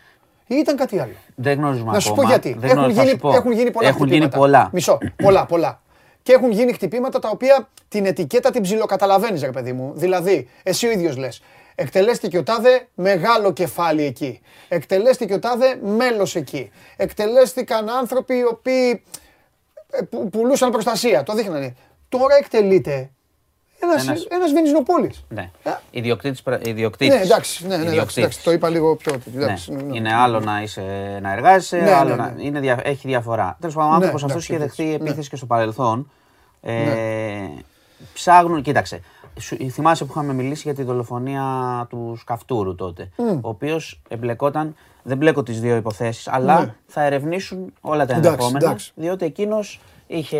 Ή 0.47 0.55
ήταν 0.55 0.75
κάτι 0.75 0.99
άλλο. 0.99 1.11
Δεν 1.35 1.57
γνωρίζουμε 1.57 1.91
Να 1.91 1.99
σου 1.99 2.07
πω 2.07 2.13
ακόμα. 2.13 2.29
γιατί. 2.29 2.53
Δεν 2.59 2.63
Έχουν 2.69 2.77
γνωρίζω, 2.77 2.95
θα 2.97 3.03
γίνει, 3.03 3.13
σου 3.15 3.21
πω. 3.21 3.33
έχουν 3.35 3.51
γίνει 3.51 3.71
πολλά 3.71 3.87
Έχουν 3.87 4.07
γίνει 4.07 4.09
χτυπήματα. 4.19 4.37
πολλά. 4.37 4.69
Μισό. 4.73 4.97
Πολλά, 5.15 5.45
πολλά. 5.45 5.81
Και 6.23 6.33
έχουν 6.33 6.51
γίνει 6.51 6.73
χτυπήματα 6.73 7.19
τα 7.19 7.29
οποία 7.29 7.69
την 7.87 8.05
ετικέτα 8.05 8.51
την 8.51 8.61
ψιλοκαταλαβαίνεις, 8.61 9.41
ρε 9.41 9.51
παιδί 9.51 9.73
μου. 9.73 9.91
Δηλαδή, 9.95 10.49
εσύ 10.63 10.87
ο 10.87 10.91
ίδιος 10.91 11.17
λες. 11.17 11.41
Εκτελέστηκε 11.75 12.37
ο 12.37 12.43
τάδε 12.43 12.87
μεγάλο 12.95 13.53
κεφάλι 13.53 14.03
εκεί. 14.03 14.41
Εκτελέστηκε 14.67 15.33
ο 15.33 15.39
τάδε 15.39 15.79
μέλος 15.83 16.35
εκεί. 16.35 16.71
Εκτελέστηκαν 16.95 17.89
άνθρωποι 17.89 18.35
οι 18.37 18.43
οποίοι 18.51 19.03
ε, 19.91 20.01
που, 20.01 20.29
πουλούσαν 20.29 20.71
προστασία. 20.71 21.23
Το 21.23 21.33
δείχνανε. 21.33 21.75
Τώρα 22.09 22.35
εκτελείται 22.35 23.09
ένας, 23.81 24.07
Ένας- 24.07 24.25
ένας 24.29 24.51
βενζινοπόλης. 24.51 25.25
Ναι. 25.29 25.49
Ε, 25.63 25.69
Ιδιοκτήτης, 25.91 26.41
πρα- 26.41 26.59
ιδιοκτήτης. 26.63 27.15
Ναι, 27.15 27.21
εντάξει, 27.21 27.61
ναι, 27.63 27.67
ναι, 27.67 27.73
εντάξει, 27.75 27.91
Ιδιοκτήτης. 27.91 28.17
εντάξει, 28.23 28.43
το 28.43 28.51
είπα 28.51 28.69
λίγο 28.69 28.95
πιο. 28.95 29.13
Ναι. 29.33 29.43
εντάξει, 29.43 29.71
ναι, 29.73 29.81
ναι. 29.81 29.95
Είναι 29.97 30.13
άλλο 30.13 30.39
να, 30.39 30.61
είσαι, 30.61 31.19
να 31.21 31.31
εργάζεσαι, 31.33 31.77
Ναι, 31.77 31.91
άλλο 31.91 32.09
ναι, 32.09 32.15
να. 32.15 32.29
ναι. 32.31 32.43
Είναι 32.43 32.59
δια, 32.59 32.79
έχει 32.83 33.07
διαφορά. 33.07 33.57
Τέλος 33.59 33.75
πάντων, 33.75 33.89
ο 33.89 33.97
Ναι, 33.97 33.97
άνθρωπος 34.05 34.23
αυτός 34.23 34.49
εντάξει, 34.49 34.53
είχε 34.53 34.63
εντάξει, 34.63 34.83
δεχτεί 34.83 35.03
ναι. 35.03 35.09
επίθεση 35.09 35.29
και 35.29 35.35
στο 35.35 35.45
παρελθόν. 35.45 36.11
Ε, 36.61 36.73
Ψάχνουν, 38.13 38.61
κοίταξε. 38.61 39.01
Σου, 39.39 39.57
θυμάσαι 39.71 40.05
που 40.05 40.11
είχαμε 40.11 40.33
μιλήσει 40.33 40.61
για 40.65 40.73
τη 40.73 40.83
δολοφονία 40.83 41.43
του 41.89 42.15
Σκαφτούρου 42.19 42.75
τότε. 42.75 43.09
Ο 43.17 43.49
οποίος 43.49 44.01
εμπλεκόταν. 44.07 44.75
Δεν 45.03 45.17
μπλέκω 45.17 45.43
τις 45.43 45.59
δύο 45.61 45.75
υποθέσεις, 45.75 46.27
αλλά 46.27 46.59
Ναι. 46.59 46.73
θα 46.87 47.03
ερευνήσουν 47.03 47.73
όλα 47.81 48.05
τα 48.05 48.13
Εντάξει, 48.13 48.29
ενδεχόμενα. 48.29 48.65
εντάξει. 48.65 48.91
Διότι 48.95 49.25
εκείνος 49.25 49.79
είχε. 50.11 50.37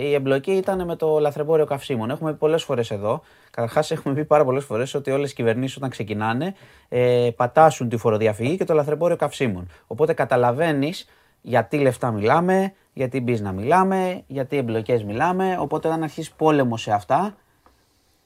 Η 0.00 0.14
εμπλοκή 0.14 0.52
ήταν 0.52 0.84
με 0.84 0.96
το 0.96 1.18
λαθρεμπόριο 1.18 1.64
καυσίμων. 1.64 2.10
Έχουμε 2.10 2.32
πει 2.32 2.38
πολλές 2.38 2.62
φορές 2.62 2.90
εδώ. 2.90 3.22
Καταρχάς, 3.50 3.90
έχουμε 3.90 4.14
πει 4.14 4.24
πάρα 4.24 4.44
πολλές 4.44 4.64
φορές 4.64 4.94
ότι 4.94 5.10
όλες 5.10 5.30
οι 5.30 5.34
κυβερνήσεις 5.34 5.76
όταν 5.76 5.90
ξεκινάνε 5.90 6.54
ε, 6.88 7.28
πατάσουν 7.36 7.88
τη 7.88 7.96
φοροδιαφυγή 7.96 8.56
και 8.56 8.64
το 8.64 8.74
λαθρεμπόριο 8.74 9.16
καυσίμων. 9.16 9.68
Οπότε 9.86 10.12
καταλαβαίνεις 10.12 11.06
γιατί 11.40 11.78
λεφτά 11.78 12.10
μιλάμε, 12.10 12.72
γιατί 12.92 13.24
business 13.26 13.52
μιλάμε, 13.54 14.22
γιατί 14.26 14.56
εμπλοκές 14.56 15.04
μιλάμε. 15.04 15.56
Οπότε 15.60 15.88
όταν 15.88 16.02
αρχίσει 16.02 16.32
πόλεμο 16.36 16.76
σε 16.76 16.92
αυτά 16.92 17.34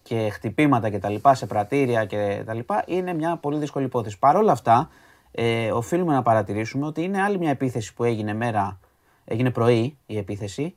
και 0.02 0.28
χτυπήματα 0.32 0.90
και 0.90 0.98
τα 0.98 1.08
λοιπά 1.08 1.34
σε 1.34 1.46
πρατήρια 1.46 2.04
και 2.04 2.42
τα 2.46 2.54
λοιπά 2.54 2.84
είναι 2.86 3.12
μια 3.14 3.36
πολύ 3.36 3.58
δύσκολη 3.58 3.84
υπόθεση. 3.84 4.18
Παρ' 4.18 4.36
όλα 4.36 4.52
αυτά, 4.52 4.88
ε, 5.30 5.70
οφείλουμε 5.72 6.14
να 6.14 6.22
παρατηρήσουμε 6.22 6.86
ότι 6.86 7.02
είναι 7.02 7.22
άλλη 7.22 7.38
μια 7.38 7.50
επίθεση 7.50 7.94
που 7.94 8.04
έγινε 8.04 8.34
μέρα, 8.34 8.78
έγινε 9.24 9.50
πρωί 9.50 9.98
η 10.06 10.16
επίθεση 10.18 10.74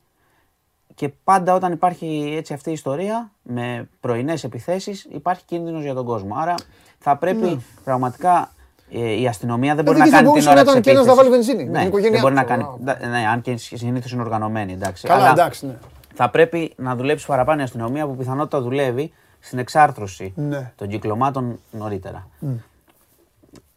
και 0.95 1.10
πάντα 1.24 1.53
όταν 1.53 1.72
υπάρχει 1.72 2.34
έτσι 2.38 2.53
αυτή 2.53 2.70
η 2.70 2.74
ιστορία 2.74 3.32
με 3.41 3.90
πρωινές 3.99 4.44
επιθέσεις 4.44 5.07
υπάρχει 5.11 5.44
κίνδυνος 5.45 5.84
για 5.84 5.94
τον 5.94 6.06
κόσμο. 6.06 6.36
Άρα 6.38 6.56
θα 6.99 7.16
πρέπει 7.18 7.61
πραγματικά 7.84 8.52
ε, 8.91 9.20
η 9.22 9.28
αστυνομία 9.28 9.76
δεν 9.76 9.84
μπορεί 9.84 9.98
Δηλαδή 10.02 10.11
να 10.11 10.22
και 10.22 10.26
θα 10.28 10.32
κάνει 10.32 10.44
την 10.44 10.44
μπορούσε 10.44 10.49
ώρα 10.49 10.57
να 10.57 10.64
της 10.64 10.72
ήταν 10.72 10.82
και 10.82 10.90
ένας 10.90 11.06
να 11.06 11.11
επίθεσης. 11.11 11.32
βάλει 11.32 11.45
βενζίνη 11.45 11.70
με 11.70 11.72
Ναι, 11.72 11.80
την 11.80 11.88
οικογένειά 11.88 12.11
δεν 12.11 12.22
μπορεί 12.22 12.34
του. 12.34 12.40
να 12.41 12.45
κάνει. 12.48 12.64
Α, 12.64 12.78
ντα- 12.84 13.07
Ναι, 13.07 13.28
αν 13.28 13.41
και 13.41 13.57
συνήθως 13.57 14.11
είναι 14.11 14.22
οργανωμένη, 14.22 14.74
εντάξει. 14.74 15.07
Καλά, 15.07 15.22
Αλλά 15.22 15.32
εντάξει, 15.32 15.66
ναι. 15.66 15.78
θα 16.14 16.30
πρέπει 16.30 16.74
να 16.78 16.95
δουλέψει 16.95 17.26
παραπάνω 17.26 17.61
η 17.61 17.64
αστυνομία 17.64 18.07
που 18.07 18.16
πιθανότητα 18.16 18.61
δουλεύει 18.61 19.11
στην 19.40 19.60
εξάρθρωση 19.60 20.34
Ναι. 20.36 20.72
των 20.76 20.88
κυκλωμάτων 20.88 21.60
νωρίτερα. 21.72 22.28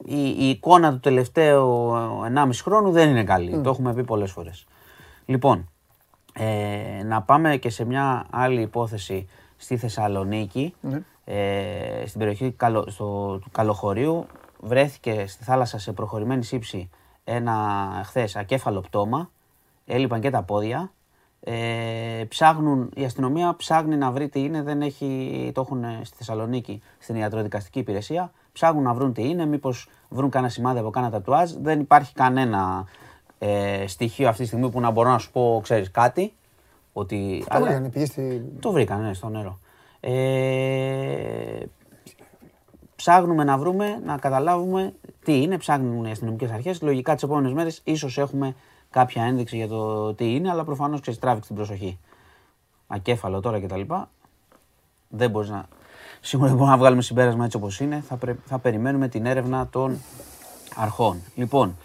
Η, 0.04 0.28
η 0.38 0.48
εικόνα 0.48 0.92
του 0.92 1.00
τελευταίου 1.00 1.92
1,5 2.34 2.48
χρόνου 2.62 2.90
δεν 2.90 3.08
είναι 3.08 3.24
καλή. 3.24 3.60
Το 3.62 3.70
έχουμε 3.70 3.94
πει 3.94 4.04
πολλές 4.04 4.30
φορές. 4.30 4.66
Λοιπόν, 5.24 5.70
ε, 6.32 7.02
να 7.04 7.22
πάμε 7.22 7.56
και 7.56 7.70
σε 7.70 7.84
μια 7.84 8.26
άλλη 8.30 8.60
υπόθεση 8.60 9.28
στη 9.56 9.76
Θεσσαλονίκη, 9.76 10.74
Ναι. 10.80 11.00
ε, 11.24 12.06
στην 12.06 12.18
περιοχή 12.18 12.50
Καλο, 12.50 12.84
στο, 12.88 13.38
του 13.42 13.50
Καλοχωρίου. 13.52 14.26
Βρέθηκε 14.60 15.24
στη 15.26 15.44
θάλασσα 15.44 15.78
σε 15.78 15.92
προχωρημένη 15.92 16.44
σύψη 16.44 16.90
ένα 17.24 17.54
χθες 18.04 18.36
ακέφαλο 18.36 18.80
πτώμα. 18.80 19.30
Έλειπαν 19.86 20.20
και 20.20 20.30
τα 20.30 20.42
πόδια. 20.42 20.92
Ε, 21.40 22.24
ψάχνουν, 22.28 22.90
η 22.94 23.04
αστυνομία 23.04 23.54
ψάχνει 23.56 23.96
να 23.96 24.10
βρει 24.10 24.28
τι 24.28 24.40
είναι, 24.40 24.62
δεν 24.62 24.82
έχει, 24.82 25.50
το 25.54 25.60
έχουν 25.60 25.84
στη 26.02 26.16
Θεσσαλονίκη 26.16 26.82
στην 26.98 27.16
ιατροδικαστική 27.16 27.78
υπηρεσία. 27.78 28.32
Ψάχνουν 28.52 28.82
να 28.82 28.94
βρουν 28.94 29.12
τι 29.12 29.28
είναι, 29.28 29.46
μήπως 29.46 29.88
βρουν 30.08 30.30
κανένα 30.30 30.52
σημάδι 30.52 30.78
από 30.78 30.90
κάνα 30.90 31.10
τατουάζ. 31.10 31.50
Δεν 31.52 31.80
υπάρχει 31.80 32.14
κανένα 32.14 32.86
ε, 33.44 33.86
στοιχείο 33.86 34.28
αυτή 34.28 34.40
τη 34.42 34.46
στιγμή 34.46 34.70
που 34.70 34.80
να 34.80 34.90
μπορώ 34.90 35.10
να 35.10 35.18
σου 35.18 35.30
πω, 35.30 35.60
ξέρεις, 35.62 35.90
κάτι. 35.90 36.32
Ότι, 36.92 37.44
Το 37.50 37.60
βρήκανε, 37.60 37.88
πήγε 37.88 38.04
στη... 38.04 38.44
το 38.60 38.72
βρήκαν, 38.72 39.02
ναι, 39.02 39.14
στο 39.14 39.28
νερό. 39.28 39.58
Ε, 40.00 41.62
ψάχνουμε 42.96 43.44
να 43.44 43.58
βρούμε, 43.58 44.00
να 44.04 44.16
καταλάβουμε 44.16 44.94
τι 45.24 45.42
είναι, 45.42 45.58
ψάχνουν 45.58 46.04
οι 46.04 46.10
αστυνομικές 46.10 46.50
αρχές. 46.50 46.82
Λογικά 46.82 47.14
τις 47.14 47.22
επόμενες 47.22 47.52
μέρες 47.52 47.80
ίσως 47.84 48.18
έχουμε 48.18 48.54
κάποια 48.90 49.22
ένδειξη 49.24 49.56
για 49.56 49.68
το 49.68 50.14
τι 50.14 50.34
είναι, 50.34 50.50
αλλά 50.50 50.64
προφανώς 50.64 51.00
τράβηξε 51.00 51.46
την 51.46 51.56
προσοχή. 51.56 51.98
Ακέφαλο 52.86 53.40
τώρα 53.40 53.60
κτλ. 53.60 53.80
Δεν 55.08 55.30
μπορείς 55.30 55.48
να. 55.48 55.68
Σίγουρα 56.20 56.48
δεν 56.48 56.56
μπορούμε 56.56 56.76
να 56.76 56.80
βγάλουμε 56.82 57.02
συμπέρασμα 57.02 57.44
έτσι 57.44 57.56
όπως 57.56 57.80
είναι. 57.80 58.02
Θα, 58.08 58.16
πρέ- 58.16 58.38
θα 58.46 58.58
περιμένουμε 58.58 59.08
την 59.08 59.26
έρευνα 59.26 59.68
των 59.68 59.98
αρχών. 60.76 61.20
Λοιπόν, 61.34 61.76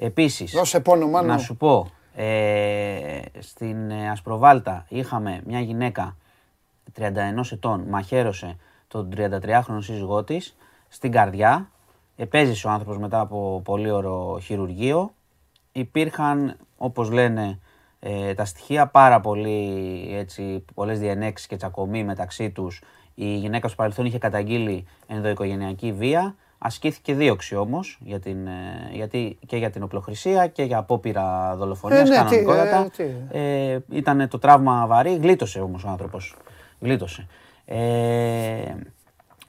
επίσης. 0.00 0.52
Δώσε 0.52 0.80
πόνο, 0.80 1.06
Μάνο. 1.06 1.26
Να 1.26 1.38
σου 1.38 1.56
πω, 1.56 1.90
ε, 2.14 3.20
στην 3.38 3.90
ε, 3.90 4.10
Ασπροβάλτα 4.10 4.86
είχαμε 4.88 5.40
μια 5.46 5.60
γυναίκα 5.60 6.16
31 6.98 7.02
ετών, 7.52 7.80
μαχαίρωσε 7.88 8.56
τον 8.88 9.08
33χρονο 9.16 9.78
σύζυγό 9.78 10.24
της 10.24 10.56
στην 10.88 11.12
καρδιά. 11.12 11.70
Επέζησε 12.16 12.66
ο 12.66 12.70
άνθρωπος 12.70 12.98
μετά 12.98 13.20
από 13.20 13.60
πολύ 13.64 13.90
ωραίο 13.90 14.38
χειρουργείο. 14.42 15.14
Υπήρχαν, 15.72 16.56
όπως 16.76 17.10
λένε, 17.10 17.58
ε, 18.00 18.34
τα 18.34 18.44
στοιχεία 18.44 18.86
πάρα 18.86 19.20
πολύ, 19.20 20.08
έτσι, 20.12 20.64
πολλές 20.74 20.98
διενέξεις 20.98 21.46
και 21.46 21.56
τσακωμοί 21.56 22.04
μεταξύ 22.04 22.50
τους. 22.50 22.82
Η 23.14 23.36
γυναίκα 23.36 23.66
στο 23.68 23.76
παρελθόν 23.76 24.06
είχε 24.06 24.18
καταγγείλει 24.18 24.86
ενδοοικογενειακή 25.06 25.92
βία. 25.92 26.34
Ασκήθηκε 26.62 27.14
δίωξη 27.14 27.56
όμως, 27.56 27.98
για 28.04 28.20
την, 28.20 28.46
ε, 28.46 28.90
γιατί 28.92 29.38
και 29.46 29.56
για 29.56 29.70
την 29.70 29.82
οπλοχρησία 29.82 30.46
και 30.46 30.62
για 30.62 30.78
απόπειρα 30.78 31.54
δολοφονίας 31.56 32.00
Ε, 32.10 32.12
ναι, 32.12 32.18
τι, 32.18 32.36
κανονικότατα. 32.44 32.76
ε, 32.84 32.88
τι. 32.96 33.38
Ε, 33.38 33.78
ήταν 33.90 34.28
το 34.28 34.38
τραύμα 34.38 34.86
βαρύ, 34.86 35.16
γλίτωσε 35.16 35.60
όμως 35.60 35.84
ο 35.84 35.88
άνθρωπος. 35.88 36.36
Γλίτωσε. 36.80 37.26
Ε, 37.64 38.74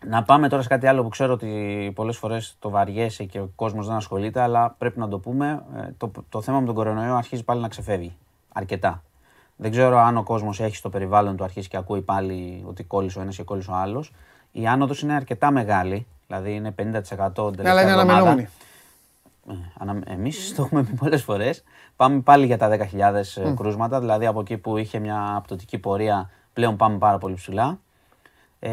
να 0.07 0.23
πάμε 0.23 0.49
τώρα 0.49 0.61
σε 0.61 0.67
κάτι 0.67 0.87
άλλο 0.87 1.03
που 1.03 1.09
ξέρω 1.09 1.33
ότι 1.33 1.91
πολλές 1.95 2.17
φορές 2.17 2.55
το 2.59 2.69
βαριέσαι 2.69 3.23
και 3.23 3.39
ο 3.39 3.51
κόσμος 3.55 3.87
δεν 3.87 3.95
ασχολείται, 3.95 4.41
αλλά 4.41 4.75
πρέπει 4.77 4.99
να 4.99 5.07
το 5.07 5.19
πούμε. 5.19 5.63
Ε, 5.75 5.89
το, 5.97 6.11
το 6.29 6.41
θέμα 6.41 6.59
με 6.59 6.65
τον 6.65 6.75
κορονοϊό 6.75 7.15
αρχίζει 7.15 7.43
πάλι 7.43 7.61
να 7.61 7.67
ξεφεύγει. 7.67 8.15
Αρκετά. 8.53 9.03
Δεν 9.55 9.71
ξέρω 9.71 9.97
αν 9.97 10.17
ο 10.17 10.23
κόσμος 10.23 10.59
έχει 10.59 10.75
στο 10.75 10.89
περιβάλλον 10.89 11.35
του 11.35 11.43
αρχίσει 11.43 11.67
και 11.69 11.77
ακούει 11.77 12.01
πάλι 12.01 12.63
ότι 12.67 12.83
κόλλησε 12.83 13.19
ο 13.19 13.21
ένας 13.21 13.35
και 13.35 13.43
κόλλησε 13.43 13.71
ο 13.71 13.75
άλλος. 13.75 14.11
Η 14.51 14.67
άνοδος 14.67 15.01
είναι 15.01 15.13
αρκετά 15.13 15.51
μεγάλη, 15.51 16.07
δηλαδή 16.27 16.53
είναι 16.55 16.69
50% 16.69 16.73
την 16.75 17.03
τελευταία 17.03 17.63
Ναι, 17.63 17.69
αλλά 17.69 17.81
είναι 17.81 17.91
εβδομάδα. 17.91 18.19
αναμενόμενη. 18.19 18.47
Ε, 20.09 20.13
Εμείς 20.13 20.53
το 20.55 20.61
έχουμε 20.63 20.83
πει 20.83 20.93
πολλές 20.93 21.23
φορές. 21.23 21.63
Πάμε 21.95 22.19
πάλι 22.19 22.45
για 22.45 22.57
τα 22.57 22.69
10.000 22.69 23.13
ε, 23.43 23.53
κρούσματα. 23.55 23.99
Δηλαδή 23.99 24.25
από 24.25 24.39
εκεί 24.39 24.57
που 24.57 24.77
είχε 24.77 24.99
μια 24.99 25.33
απτοτική 25.35 25.77
πορεία, 25.77 26.29
πλέον 26.53 26.75
πάμε 26.77 26.97
πάρα 26.97 27.17
πολύ 27.17 27.35
ψηλά. 27.35 27.79
Ε, 28.59 28.69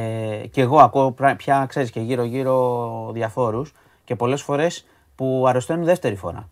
και 0.51 0.61
εγώ 0.61 0.79
ακούω 0.79 1.13
πρα- 1.13 1.37
πια, 1.37 1.67
ξέρεις, 1.69 1.91
και 1.91 2.01
γύρω-γύρω 2.01 3.11
διαφόρους 3.13 3.73
και 4.05 4.17
πολλές 4.17 4.43
φορές 4.43 4.87
που 5.15 5.45
αρρωσταίνουν 5.49 5.85
δεύτερη 5.85 6.15
φορά. 6.17 6.49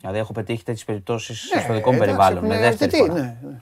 Δηλαδή 0.00 0.18
έχω 0.18 0.32
πετύχει 0.32 0.64
τέτοιες 0.64 0.84
περιπτώσεις 0.84 1.38
στο 1.64 1.72
δικό 1.74 1.92
μου 1.92 1.98
Ναι, 1.98 2.04
εντάξει, 2.04 2.16
περιβάλλον. 2.16 2.46
Με 2.46 2.54
έχουν 2.54 2.62
δεύτερη 2.68 2.90
αρκετοί, 2.92 3.10
φορά. 3.10 3.22
ναι, 3.22 3.36
ναι. 3.50 3.60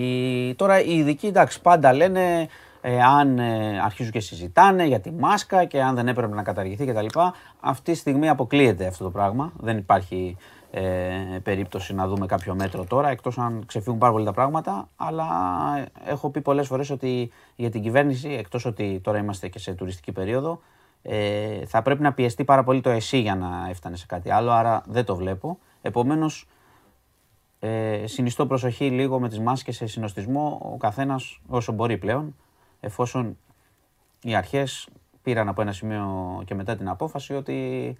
Οι, 0.00 0.54
τώρα 0.54 0.80
οι 0.82 0.96
ειδικοί 0.98 1.26
εντάξει 1.26 1.60
πάντα 1.60 1.92
λένε 1.92 2.40
ε, 2.40 2.46
αν 2.90 3.38
ε, 3.38 3.80
αρχίζουν 3.80 4.12
και 4.12 4.20
συζητάνε 4.20 4.84
για 4.84 5.00
τη 5.00 5.10
μάσκα 5.10 5.64
και 5.64 5.82
αν 5.82 5.94
δεν 5.94 6.08
έπρεπε 6.08 6.34
να 6.34 6.42
καταργηθεί 6.42 6.86
κτλ. 6.86 7.06
Αυτή 7.60 7.92
τη 7.92 7.98
στιγμή 7.98 8.28
αποκλείεται 8.28 8.86
αυτό 8.86 9.04
το 9.04 9.10
πράγμα. 9.10 9.52
Δεν 9.56 9.78
υπάρχει 9.78 10.36
ε, 10.70 11.38
περίπτωση 11.42 11.94
να 11.94 12.06
δούμε 12.06 12.26
κάποιο 12.26 12.54
μέτρο 12.54 12.84
τώρα, 12.84 13.08
εκτός 13.08 13.38
αν 13.38 13.62
ξεφύγουν 13.66 13.98
πάρα 13.98 14.12
πολύ 14.12 14.24
τα 14.24 14.32
πράγματα. 14.32 14.88
Αλλά 14.96 15.26
ε, 15.78 16.10
έχω 16.10 16.30
πει 16.30 16.40
πολλές 16.40 16.66
φορές 16.66 16.90
ότι 16.90 17.30
για 17.56 17.70
την 17.70 17.82
κυβέρνηση, 17.82 18.28
εκτός 18.28 18.64
ότι 18.64 19.00
τώρα 19.02 19.18
είμαστε 19.18 19.48
και 19.48 19.58
σε 19.58 19.74
τουριστική 19.74 20.12
περίοδο, 20.12 20.60
ε, 21.02 21.66
θα 21.66 21.82
πρέπει 21.82 22.02
να 22.02 22.12
πιεστεί 22.12 22.44
πάρα 22.44 22.64
πολύ 22.64 22.80
το 22.80 22.90
ΕΣΥ 22.90 23.18
για 23.18 23.34
να 23.34 23.66
έφτανε 23.68 23.96
σε 23.96 24.06
κάτι 24.06 24.30
άλλο, 24.30 24.50
άρα 24.50 24.82
δεν 24.86 25.04
το 25.04 25.16
βλέπω. 25.16 25.58
Επομένως, 25.82 26.48
ε, 27.58 28.02
συνιστώ 28.06 28.46
προσοχή 28.46 28.90
λίγο 28.90 29.20
με 29.20 29.28
τις 29.28 29.40
μάσκες 29.40 29.76
σε 29.76 29.86
συνοστισμό 29.86 30.60
ο 30.72 30.76
καθένας 30.76 31.40
όσο 31.48 31.72
μπορεί 31.72 31.98
πλέον 31.98 32.34
εφόσον 32.84 33.38
οι 34.22 34.34
αρχές 34.34 34.88
πήραν 35.22 35.48
από 35.48 35.62
ένα 35.62 35.72
σημείο 35.72 36.42
και 36.46 36.54
μετά 36.54 36.76
την 36.76 36.88
απόφαση 36.88 37.34
ότι 37.34 37.96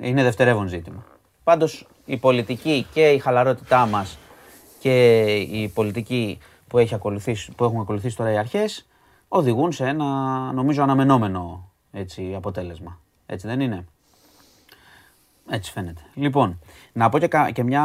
είναι 0.00 0.22
δευτερεύον 0.22 0.68
ζήτημα. 0.68 1.04
Πάντως 1.44 1.86
η 2.04 2.16
πολιτική 2.16 2.86
και 2.92 3.10
η 3.10 3.18
χαλαρότητά 3.18 3.86
μας 3.86 4.18
και 4.80 5.24
η 5.36 5.68
πολιτική 5.68 6.38
που, 6.68 6.78
έχει 6.78 6.94
ακολουθήσει, 6.94 7.52
που 7.52 7.64
έχουν 7.64 7.80
ακολουθήσει 7.80 8.16
τώρα 8.16 8.32
οι 8.32 8.36
αρχές 8.36 8.86
οδηγούν 9.28 9.72
σε 9.72 9.86
ένα 9.86 10.04
νομίζω 10.52 10.82
αναμενόμενο 10.82 11.70
έτσι, 11.92 12.34
αποτέλεσμα. 12.34 12.98
Έτσι 13.26 13.46
δεν 13.46 13.60
είναι; 13.60 13.84
Έτσι 15.48 15.72
φαίνεται. 15.72 16.00
Λοιπόν, 16.14 16.58
να 16.92 17.08
πω 17.08 17.18
και, 17.18 17.28
κα- 17.28 17.50
και 17.50 17.62
μια 17.62 17.82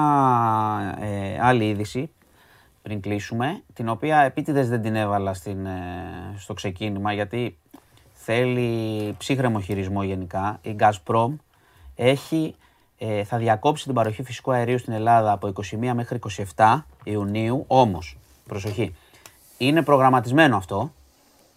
ε, 1.00 1.40
άλλη 1.42 1.70
είδηση 1.70 2.10
πριν 2.82 3.02
κλείσουμε, 3.02 3.62
την 3.74 3.90
οποία 3.90 4.20
επίτηδες 4.22 4.70
δεν 4.70 4.82
την 4.82 4.96
έβαλα 4.96 5.34
στην, 5.34 5.66
ε, 5.66 5.72
στο 6.38 6.54
ξεκίνημα, 6.54 7.14
γιατί 7.14 7.58
θέλει 8.14 9.16
ψύχρεμο 9.18 9.60
χειρισμό 9.62 10.04
γενικά. 10.04 10.60
Η 10.62 10.76
Gazprom 10.80 11.34
έχει, 11.96 12.56
ε, 12.98 13.24
θα 13.24 13.38
διακόψει 13.38 13.86
την 13.86 13.94
παροχή 13.94 14.24
φυσικού 14.24 14.52
αερίου 14.52 14.78
στην 14.78 14.94
Ελλάδα 14.94 15.32
από 15.32 15.48
21 15.48 15.94
μέχρι 15.94 16.20
27 16.56 16.86
Ιουνίου, 17.04 17.64
όμως, 17.68 18.18
προσοχή, 18.48 18.96
είναι 19.58 19.84
προγραμματισμένο 19.84 20.58
αυτό, 20.58 20.94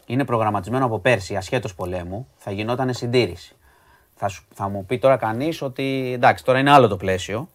είναι 0.07 0.25
προγραμματισμένο 0.25 0.85
από 0.85 0.99
πέρσι, 0.99 1.37
ασχέτως 1.37 1.75
πολέμου, 1.75 2.27
θα 2.37 2.51
γινόταν 2.51 2.95
συντήρηση. 2.95 3.57
Θα, 4.15 4.29
σου- 4.29 4.45
θα 4.55 4.69
μου 4.69 4.85
πει 4.87 4.99
τώρα 4.99 5.17
κανείς 5.17 5.63
ότι 5.63 6.11
εντάξει, 6.15 6.45
τώρα 6.45 6.59
είναι 6.59 6.71
άλλο 6.71 6.89
το 6.89 6.97
πλαίσιο, 6.97 7.49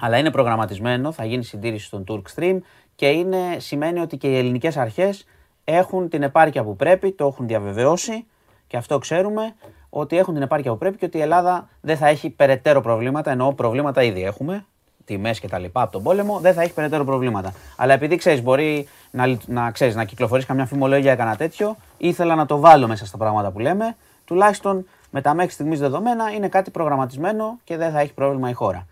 αλλά 0.00 0.18
είναι 0.18 0.30
προγραμματισμένο, 0.30 1.12
θα 1.12 1.24
γίνει 1.24 1.44
συντήρηση 1.44 1.86
στον 1.86 2.04
Turk 2.08 2.22
Stream 2.34 2.58
και 2.98 3.08
είναι, 3.08 3.56
σημαίνει 3.58 4.00
ότι 4.00 4.16
και 4.16 4.28
οι 4.28 4.36
ελληνικές 4.38 4.76
αρχές 4.76 5.26
έχουν 5.64 6.08
την 6.08 6.22
επάρκεια 6.22 6.64
που 6.64 6.76
πρέπει, 6.76 7.12
το 7.12 7.26
έχουν 7.26 7.46
διαβεβαιώσει 7.46 8.26
και 8.66 8.76
αυτό 8.76 8.98
ξέρουμε 8.98 9.54
ότι 9.90 10.18
έχουν 10.18 10.34
την 10.34 10.42
επάρκεια 10.42 10.70
που 10.70 10.78
πρέπει 10.78 10.96
και 10.96 11.04
ότι 11.04 11.18
η 11.18 11.20
Ελλάδα 11.20 11.68
δεν 11.80 11.96
θα 11.96 12.06
έχει 12.08 12.30
περαιτέρω 12.30 12.80
προβλήματα, 12.80 13.30
ενώ 13.30 13.52
προβλήματα 13.52 14.02
ήδη 14.02 14.22
έχουμε, 14.24 14.64
τιμές 15.04 15.40
και 15.40 15.48
τα 15.48 15.58
λοιπά 15.58 15.82
από 15.82 15.92
τον 15.92 16.02
πόλεμο, 16.02 16.38
δεν 16.38 16.54
θα 16.54 16.62
έχει 16.62 16.72
περαιτέρω 16.72 17.04
προβλήματα. 17.04 17.52
Αλλά 17.76 17.92
επειδή 17.92 18.16
ξέρεις, 18.16 18.42
μπορεί 18.42 18.88
να, 19.10 19.26
λει- 19.26 19.48
να, 19.48 19.70
ξέρεις, 19.70 19.94
να 19.94 20.04
κυκλοφορήσει 20.04 20.46
καμιά 20.46 20.66
φημολογία 20.66 21.04
για 21.04 21.16
κανένα 21.16 21.36
τέτοιο, 21.36 21.76
ήθελα 21.98 22.34
να 22.34 22.46
το 22.46 22.58
βάλω 22.58 22.86
μέσα 22.86 23.06
στα 23.06 23.16
πράγματα 23.16 23.50
που 23.50 23.58
λέμε. 23.58 23.96
Τουλάχιστον 24.24 24.86
με 25.10 25.20
τα 25.20 25.34
μέχρι 25.34 25.50
στιγμής 25.52 25.78
δεδομένα 25.78 26.30
είναι 26.30 26.48
κάτι 26.48 26.70
προγραμματισμένο 26.70 27.58
και 27.64 27.76
δεν 27.76 27.92
θα 27.92 28.00
έχει 28.00 28.12
πρόβλημα 28.14 28.50
η 28.50 28.52
χώρα. 28.52 28.86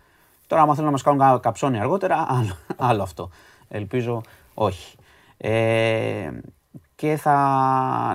Τώρα, 0.47 0.61
άμα 0.61 0.71
θέλουν 0.71 0.85
να 0.85 0.91
μας 0.91 1.01
κάνουν 1.01 1.19
κα- 1.19 1.39
καψόνι 1.41 1.79
αργότερα, 1.79 2.25
άλλο, 2.29 2.57
άλλο 2.89 3.03
αυτό. 3.03 3.29
Ελπίζω 3.69 4.21
όχι. 4.53 4.97
Ε, 5.37 6.29
και 6.95 7.15
θα 7.15 7.35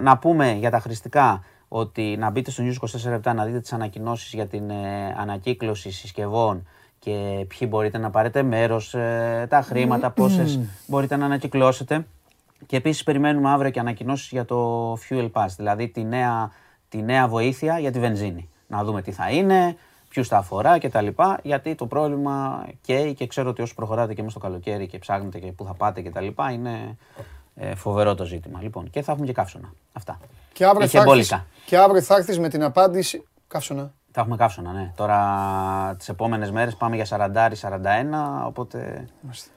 να 0.02 0.18
πούμε 0.18 0.52
για 0.52 0.70
τα 0.70 0.80
χρηστικά 0.80 1.44
ότι 1.68 2.16
να 2.18 2.30
μπείτε 2.30 2.50
στο 2.50 2.64
News 2.66 3.06
24 3.06 3.10
λεπτά 3.10 3.32
να 3.32 3.44
δείτε 3.44 3.60
τις 3.60 3.72
ανακοινώσεις 3.72 4.32
για 4.32 4.46
την 4.46 4.70
ε, 4.70 5.14
ανακύκλωση 5.18 5.90
συσκευών 5.90 6.66
και 6.98 7.46
ποιοι 7.48 7.68
μπορείτε 7.70 7.98
να 7.98 8.10
πάρετε 8.10 8.42
μέρος, 8.42 8.94
ε, 8.94 9.46
τα 9.48 9.62
χρήματα, 9.62 10.10
πόσες 10.10 10.60
μπορείτε 10.86 11.16
να 11.16 11.24
ανακυκλώσετε. 11.24 12.06
Και 12.66 12.76
επίσης 12.76 13.02
περιμένουμε 13.02 13.50
αύριο 13.50 13.70
και 13.70 13.80
ανακοινώσεις 13.80 14.30
για 14.30 14.44
το 14.44 14.92
Fuel 14.94 15.30
Pass, 15.32 15.46
δηλαδή 15.56 15.88
τη 15.88 16.04
νέα, 16.04 16.50
τη 16.88 17.02
νέα 17.02 17.28
βοήθεια 17.28 17.78
για 17.78 17.90
τη 17.90 17.98
βενζίνη. 17.98 18.48
Να 18.66 18.84
δούμε 18.84 19.02
τι 19.02 19.12
θα 19.12 19.30
είναι, 19.30 19.76
ποιους 20.12 20.28
θα 20.28 20.36
αφορά 20.36 20.78
κτλ. 20.78 21.06
Γιατί 21.42 21.74
το 21.74 21.86
πρόβλημα 21.86 22.66
καίει 22.80 23.14
και 23.14 23.26
ξέρω 23.26 23.50
ότι 23.50 23.62
όσο 23.62 23.74
προχωράτε 23.74 24.14
και 24.14 24.22
μέσα 24.22 24.38
στο 24.38 24.46
καλοκαίρι 24.46 24.86
και 24.86 24.98
ψάχνετε 24.98 25.38
και 25.38 25.52
πού 25.52 25.64
θα 25.64 25.74
πάτε 25.74 26.02
κτλ. 26.02 26.26
είναι 26.52 26.96
ε, 27.54 27.74
φοβερό 27.74 28.14
το 28.14 28.24
ζήτημα. 28.24 28.62
Λοιπόν, 28.62 28.90
και 28.90 29.02
θα 29.02 29.12
έχουμε 29.12 29.26
και 29.26 29.32
καύσωνα. 29.32 29.72
Αυτά. 29.92 30.18
Και 30.52 30.64
αύριο, 30.64 30.84
Είχε 30.86 30.98
θα 30.98 31.02
έρθεις, 31.02 31.28
μπόλικα. 31.28 31.46
και 31.66 31.76
αύριο 31.78 32.02
θα 32.02 32.14
έρθεις 32.16 32.38
με 32.38 32.48
την 32.48 32.62
απάντηση. 32.62 33.24
Καύσωνα. 33.48 33.92
Τα 34.12 34.20
έχουμε 34.20 34.36
καύσωνα, 34.36 34.72
ναι. 34.72 34.92
Τώρα 34.96 35.94
τις 35.98 36.08
επόμενες 36.08 36.50
μέρες 36.50 36.76
πάμε 36.76 36.96
για 36.96 37.04
40-41, 37.04 38.46
οπότε 38.46 39.08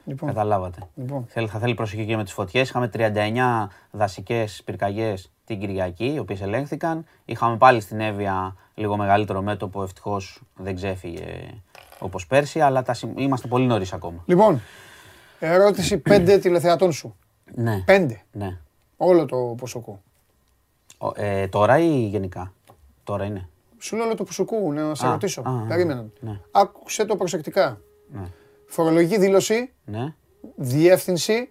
Λοιπόν, 0.05 0.29
καταλάβατε. 0.29 0.79
Λοιπόν. 0.95 1.25
Θέλει, 1.27 1.47
θα 1.47 1.59
θέλει 1.59 1.73
προσοχή 1.73 2.05
και 2.05 2.15
με 2.15 2.23
τις 2.23 2.33
φωτιές. 2.33 2.69
Είχαμε 2.69 2.87
39 2.87 3.67
δασικές 3.91 4.61
πυρκαγιές 4.65 5.31
την 5.45 5.59
Κυριακή, 5.59 6.13
οι 6.13 6.19
οποίες 6.19 6.41
ελέγχθηκαν. 6.41 7.05
Είχαμε 7.25 7.57
πάλι 7.57 7.79
στην 7.81 7.99
Εύβοια 7.99 8.55
λίγο 8.75 8.97
μεγαλύτερο 8.97 9.41
μέτωπο. 9.41 9.83
Ευτυχώς 9.83 10.41
δεν 10.55 10.75
ξέφυγε 10.75 11.49
όπως 11.99 12.27
πέρσι, 12.27 12.59
αλλά 12.59 12.81
τα, 12.83 12.93
συμ- 12.93 13.19
είμαστε 13.19 13.47
πολύ 13.47 13.65
νωρίς 13.65 13.93
ακόμα. 13.93 14.23
λοιπόν, 14.25 14.61
ερώτηση 15.39 15.97
πέντε 15.97 16.37
τηλεθεατών 16.37 16.91
σου. 16.91 17.15
Ναι. 17.55 17.81
Πέντε. 17.85 18.21
ναι. 18.31 18.57
Όλο 18.97 19.25
το 19.25 19.37
ποσοκό. 19.57 20.01
Ο- 20.97 21.11
ε, 21.15 21.47
τώρα 21.47 21.79
ή 21.79 22.05
γενικά; 22.05 22.53
Τώρα 23.03 23.25
είναι. 23.25 23.49
Σου 23.77 23.95
λέω 23.95 24.05
όλο 24.05 24.15
το 24.15 24.23
ποσοκού, 24.23 24.73
να 24.73 24.95
σε 24.95 25.07
Α, 25.07 25.11
ρωτήσω. 25.11 25.41
α, 25.41 25.51
α, 25.51 25.65
Περίμεναν. 25.67 26.11
ναι. 26.19 26.39
Άκουσε 26.51 27.05
το 27.05 27.15
προσεκτικά. 27.15 27.81
Ναι. 28.11 28.23
Φορολογική 28.65 29.19
δήλωση, 29.19 29.73
Ναι. 29.85 30.13
διεύθυνση, 30.55 31.49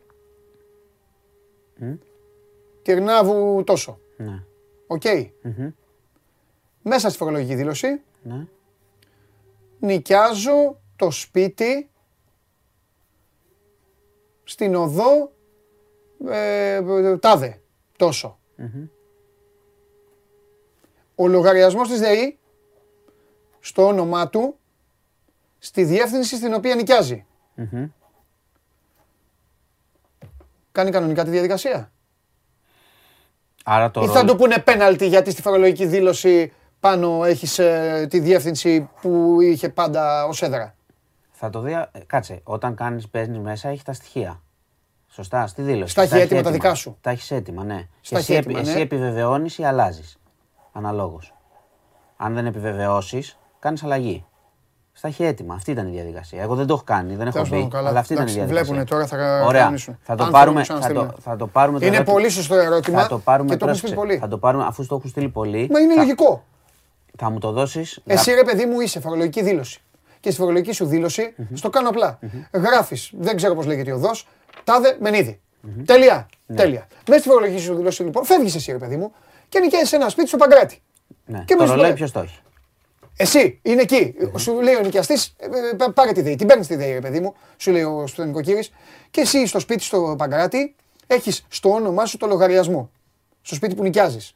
Τυρνάβου 2.84 3.64
τόσο. 3.64 3.98
Ναι. 4.16 4.42
Οκ. 4.86 5.02
Μμμ. 5.42 5.70
Μέσα 6.82 7.08
στη 7.08 7.18
φορολογική 7.18 7.54
δήλωση, 7.54 8.00
ναι. 8.22 8.46
νοικιάζω 9.78 10.78
το 10.96 11.10
σπίτι 11.10 11.90
στην 14.44 14.74
οδό 14.74 15.32
ε, 16.28 17.16
τάδε, 17.18 17.60
τόσο. 17.96 18.38
Ο 21.14 21.28
λογαριασμός 21.28 21.88
της 21.88 21.98
ΔΕΗ 22.00 22.38
στο 23.60 23.86
όνομά 23.86 24.28
του 24.28 24.58
στη 25.58 25.84
διεύθυνση 25.84 26.36
στην 26.36 26.54
οποία 26.54 26.74
νοικιάζει. 26.74 27.26
Μμμ. 27.54 27.86
Κάνει 30.72 30.90
κανονικά 30.90 31.24
τη 31.24 31.30
διαδικασία. 31.30 31.92
Άρα 33.66 33.90
το 33.90 34.00
Ή 34.02 34.06
θα 34.06 34.12
ρόλο- 34.12 34.30
του 34.32 34.36
πούνε 34.36 34.58
πέναλτι 34.58 35.06
γιατί 35.06 35.30
στη 35.30 35.42
φορολογική 35.42 35.86
δήλωση 35.86 36.52
πάνω 36.80 37.24
έχεις 37.24 37.58
ε, 37.58 38.06
τη 38.10 38.18
διεύθυνση 38.20 38.88
που 39.00 39.40
είχε 39.40 39.68
πάντα 39.68 40.24
ως 40.26 40.42
έδρα. 40.42 40.74
Θα 41.30 41.50
το 41.50 41.60
δει. 41.60 41.72
ε, 41.72 41.88
Κάτσε, 42.06 42.40
όταν 42.44 42.74
κάνεις, 42.74 43.08
παίρνεις 43.08 43.38
μέσα, 43.38 43.68
έχει 43.68 43.84
τα 43.84 43.92
στοιχεία. 43.92 44.42
Σωστά, 45.08 45.46
στη 45.46 45.62
δήλωση. 45.62 45.90
Στα 45.90 46.02
έχει 46.02 46.16
έτοιμα 46.16 46.42
τα 46.42 46.50
δικά 46.50 46.74
σου. 46.74 46.96
Τα 47.00 47.10
έχεις 47.10 47.30
έτοιμα, 47.30 47.64
ναι. 47.64 47.88
Στα 48.00 48.16
Και 48.16 48.16
έχει 48.22 48.32
εσύ, 48.32 48.40
έτοιμα, 48.40 48.60
εσύ 48.60 48.74
ναι. 48.74 48.80
επιβεβαιώνεις 48.80 49.58
ή 49.58 49.64
αλλάζεις. 49.64 50.16
Αναλόγως. 50.72 51.34
Αν 52.16 52.34
δεν 52.34 52.46
επιβεβαιώσεις, 52.46 53.38
κάνεις 53.58 53.82
αλλαγή. 53.84 54.24
Στα 54.96 55.08
έχει 55.08 55.24
έτοιμα. 55.24 55.54
Αυτή 55.54 55.70
ήταν 55.70 55.86
η 55.86 55.90
διαδικασία. 55.90 56.42
Εγώ 56.42 56.54
δεν 56.54 56.66
το 56.66 56.74
έχω 56.74 56.82
κάνει, 56.84 57.14
δεν 57.14 57.20
έχω 57.26 57.30
Τέλος 57.32 57.48
μπει. 57.48 57.54
πάντων, 57.54 57.70
καλά. 57.70 57.88
Αλλά 57.88 57.98
αυτή 57.98 58.12
ήταν 58.12 58.26
η 58.26 58.30
Εντάξει, 58.30 58.46
διαδικασία. 58.48 58.74
βλέπουνε 58.84 59.06
τώρα, 59.08 59.28
θα 59.40 59.44
Ωραία. 59.46 59.60
κανονίσουν. 59.60 59.98
Θα 60.02 60.14
το, 60.14 60.24
Αν 60.24 60.30
πάρουμε, 60.30 60.64
θέλουν, 60.64 60.82
θα, 60.82 60.88
το, 60.88 60.94
ξαναστείλουν. 60.94 61.22
θα 61.22 61.36
το 61.36 61.46
πάρουμε 61.46 61.78
το 61.78 61.86
Είναι 61.86 61.94
ερώτημα- 61.96 62.16
πολύ 62.16 62.28
σωστό 62.30 62.54
ερώτημα 62.54 63.00
Θα 63.02 63.08
το 63.08 63.18
πάρουμε 63.18 63.50
και 63.50 63.56
το 63.56 63.68
έχεις 63.68 63.80
πρόσεξε, 63.80 64.02
πει 64.02 64.08
πολύ. 64.08 64.18
Θα 64.20 64.28
το 64.28 64.38
πάρουμε, 64.38 64.64
αφού 64.64 64.86
το 64.86 64.94
έχουν 64.94 65.10
στείλει 65.10 65.28
πολύ. 65.28 65.68
Μα 65.72 65.80
είναι 65.80 65.94
θα, 65.94 66.00
λογικό. 66.00 66.44
θα 67.18 67.30
μου 67.30 67.38
το 67.38 67.50
δώσεις. 67.52 68.00
Εσύ 68.06 68.32
ρε 68.34 68.42
παιδί 68.44 68.66
μου 68.66 68.80
είσαι 68.80 69.00
φορολογική 69.00 69.42
δήλωση. 69.42 69.80
Και 70.20 70.30
στη 70.30 70.40
φορολογική 70.40 70.72
σου 70.72 70.86
δηλωση 70.86 71.34
στο 71.54 71.70
κάνω 71.70 71.88
απλά. 71.88 72.18
Γράφεις, 72.52 73.10
δεν 73.18 73.36
ξέρω 73.36 73.54
πώς 73.54 73.66
λέγεται 73.66 73.90
η 73.90 73.92
οδός, 73.92 74.28
τάδε 74.64 74.96
μενίδη. 75.00 75.40
Τέλεια. 75.84 76.28
Ναι. 76.46 76.56
Τέλεια. 76.56 76.86
Μέσα 77.08 77.20
στη 77.20 77.28
φορολογική 77.28 77.60
σου 77.62 77.74
δήλωση 77.74 78.02
λοιπόν 78.02 78.24
φεύγεις 78.24 78.54
εσύ 78.54 78.72
ρε 78.72 78.78
παιδί 78.78 78.96
μου 78.96 79.12
και 79.48 79.58
νοικιάζεις 79.58 79.92
ένα 79.92 80.08
σπίτι 80.08 80.28
στο 80.28 80.36
Παγκράτη. 80.36 80.82
Ναι. 81.26 81.42
και 81.46 81.54
το 81.54 81.62
με 81.64 81.68
ρολόι 81.70 81.84
στο- 81.86 81.94
ποιος 81.94 82.10
το 82.12 82.20
έχει; 82.20 82.38
Εσύ 83.16 83.58
είναι 83.62 83.80
εκεί. 83.82 84.14
Σου 84.36 84.60
λέει 84.60 84.74
ο 84.74 84.80
νοικιαστής, 84.80 85.36
πάρε 85.94 86.12
τη 86.12 86.22
ΔΕΗ. 86.22 86.36
Την 86.36 86.46
παίρνεις 86.46 86.66
τη 86.66 86.76
ΔΕΗ, 86.76 86.92
ρε 86.92 87.00
παιδί 87.00 87.20
μου, 87.20 87.34
σου 87.56 87.70
λέει 87.70 87.82
ο 87.82 88.06
στο 88.06 88.24
νοικοκύρη. 88.24 88.64
Και 89.10 89.20
εσύ 89.20 89.46
στο 89.46 89.58
σπίτι 89.58 89.82
στο 89.82 90.14
Παγκράτη 90.18 90.74
έχεις 91.06 91.44
στο 91.48 91.70
όνομά 91.70 92.06
σου 92.06 92.16
το 92.16 92.26
λογαριασμό. 92.26 92.90
Στο 93.42 93.54
σπίτι 93.54 93.74
που 93.74 93.82
νοικιάζεις. 93.82 94.34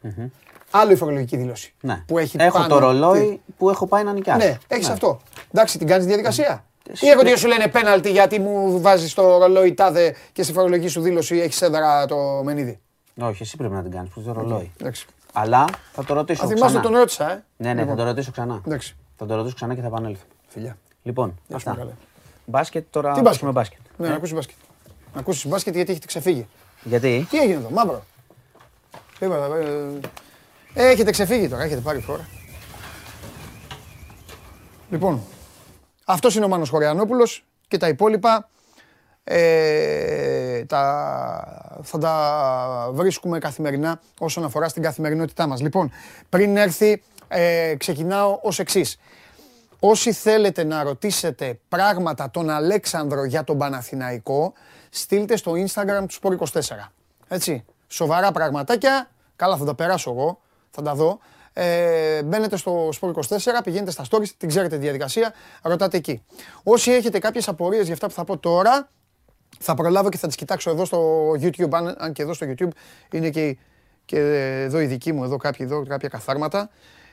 Άλλο 0.70 0.92
η 0.92 0.96
φορολογική 0.96 1.36
δήλωση. 1.36 1.74
Ναι. 1.80 2.02
Που 2.06 2.18
έχει 2.18 2.36
έχω 2.40 2.56
πάνω 2.56 2.68
το 2.68 2.74
τι- 2.74 2.80
ρολόι 2.84 3.40
που 3.58 3.70
έχω 3.70 3.86
πάει 3.86 4.04
να 4.04 4.12
νοικιάσω. 4.12 4.46
Ναι, 4.46 4.58
έχεις 4.68 4.88
αυτό. 4.88 5.20
Εντάξει, 5.52 5.78
την 5.78 5.86
κάνεις 5.86 6.06
διαδικασία. 6.06 6.64
Εσύ- 6.90 7.02
Ή 7.04 7.08
έρχονται 7.08 7.30
και 7.30 7.36
σου 7.36 7.46
λένε 7.48 7.68
πέναλτι 7.68 8.10
γιατί 8.10 8.38
μου 8.38 8.80
βάζεις 8.80 9.14
το 9.14 9.38
ρολόι 9.38 9.74
τάδε 9.74 10.14
και 10.32 10.42
στη 10.42 10.52
φορολογική 10.52 10.88
σου 10.88 11.00
δήλωση 11.00 11.36
έχεις 11.38 11.62
έδρα 11.62 12.06
το 12.06 12.16
μενίδι. 12.44 12.78
Όχι, 13.20 13.42
εσύ 13.42 13.56
πρέπει 13.56 13.74
να 13.74 13.82
την 13.82 13.90
κάνεις 13.90 14.10
που 14.10 14.20
το 14.22 14.32
ρολόι. 14.32 14.72
Εντάξει. 14.80 15.06
Αλλά 15.32 15.64
θα 15.92 16.04
το 16.04 16.14
ρωτήσω. 16.14 16.44
Α 16.44 16.46
θυμάστε 16.46 16.66
ξανά. 16.66 16.82
τον 16.82 16.92
ρώτησα, 16.92 17.30
ε. 17.32 17.44
Ναι, 17.56 17.72
ναι, 17.72 17.80
Λοιπόν, 17.80 17.96
θα 17.96 18.02
το 18.02 18.08
ρωτήσω 18.08 18.30
ξανά. 18.30 18.62
Εντάξει. 18.66 18.96
Θα 19.16 19.26
το 19.26 19.34
ρωτήσω 19.34 19.54
ξανά 19.54 19.74
και 19.74 19.80
θα 19.80 19.86
επανέλθω. 19.86 20.24
Φιλιά. 20.48 20.76
Λοιπόν, 21.02 21.28
Γεια 21.28 21.38
σου, 21.48 21.54
αυτά. 21.56 21.70
μεγάλε. 21.70 21.90
Μπάσκετ 22.44 22.86
τώρα. 22.90 23.12
Τι 23.12 23.20
μπάσκετ; 23.20 23.26
ακούσουμε 23.26 23.50
μπάσκετ; 23.52 23.80
Ναι, 23.96 24.08
να 24.08 24.14
ακούσει 24.14 24.34
μπάσκετ. 24.34 24.56
Να 25.14 25.20
ακούσεις 25.20 25.46
μπάσκετ 25.46 25.74
γιατί 25.74 25.90
έχετε 25.90 26.06
ξεφύγει. 26.06 26.46
Γιατί; 26.82 27.26
Τι 27.30 27.38
έγινε 27.38 27.54
εδώ, 27.54 27.70
μαύρο. 27.70 28.02
Τίποτα, 29.18 29.56
ε, 29.56 29.98
ε, 30.74 30.88
έχετε 30.88 31.10
ξεφύγει 31.10 31.48
τώρα, 31.48 31.62
έχετε 31.62 31.80
πάρει 31.80 32.00
φορά. 32.00 32.28
Λοιπόν, 34.90 35.20
αυτός 36.04 36.34
είναι 36.34 36.44
ο 36.44 36.48
Μάνος 36.48 36.68
Χωριανόπουλος 36.68 37.44
και 37.68 37.76
τα 37.76 37.88
υπόλοιπα 37.88 38.48
ε, 39.30 40.64
τα, 40.64 41.80
θα 41.82 41.98
τα 41.98 42.90
βρίσκουμε 42.92 43.38
καθημερινά 43.38 44.00
όσον 44.18 44.44
αφορά 44.44 44.68
στην 44.68 44.82
καθημερινότητά 44.82 45.46
μας. 45.46 45.60
Λοιπόν, 45.60 45.92
πριν 46.28 46.56
έρθει, 46.56 47.02
ε, 47.28 47.74
ξεκινάω 47.78 48.38
ως 48.42 48.58
εξής. 48.58 48.98
Όσοι 49.80 50.12
θέλετε 50.12 50.64
να 50.64 50.82
ρωτήσετε 50.82 51.58
πράγματα 51.68 52.30
τον 52.30 52.50
Αλέξανδρο 52.50 53.24
για 53.24 53.44
τον 53.44 53.58
Παναθηναϊκό, 53.58 54.52
στείλτε 54.90 55.36
στο 55.36 55.52
Instagram 55.52 56.04
του 56.08 56.38
Sport24. 56.38 56.92
Έτσι, 57.28 57.64
σοβαρά 57.88 58.32
πραγματάκια, 58.32 59.10
καλά 59.36 59.56
θα 59.56 59.64
τα 59.64 59.74
περάσω 59.74 60.10
εγώ, 60.10 60.40
θα 60.70 60.82
τα 60.82 60.94
δω. 60.94 61.18
Ε, 61.52 62.22
μπαίνετε 62.22 62.56
στο 62.56 62.88
Sport24, 63.00 63.62
πηγαίνετε 63.64 63.90
στα 63.90 64.04
stories, 64.10 64.28
την 64.36 64.48
ξέρετε 64.48 64.76
τη 64.76 64.82
διαδικασία, 64.82 65.32
ρωτάτε 65.62 65.96
εκεί. 65.96 66.22
Όσοι 66.62 66.92
έχετε 66.92 67.18
κάποιες 67.18 67.48
απορίες 67.48 67.84
για 67.84 67.94
αυτά 67.94 68.06
που 68.06 68.12
θα 68.12 68.24
πω 68.24 68.38
τώρα, 68.38 68.88
θα 69.58 69.74
προλάβω 69.74 70.08
και 70.08 70.16
θα 70.18 70.26
τις 70.26 70.36
κοιτάξω 70.36 70.70
εδώ 70.70 70.84
στο 70.84 71.30
YouTube, 71.40 71.70
αν, 71.70 71.94
αν 71.98 72.12
και 72.12 72.22
εδώ 72.22 72.32
στο 72.34 72.46
YouTube 72.50 72.68
είναι 73.12 73.30
και, 73.30 73.46
η- 73.46 73.58
και 74.04 74.18
εδώ 74.64 74.80
η 74.80 74.86
δική 74.86 75.12
μου, 75.12 75.24
εδώ, 75.24 75.36
κάποιοι, 75.36 75.66
εδώ 75.70 75.82
κάποια 75.86 76.08
καθάρματα. 76.08 76.70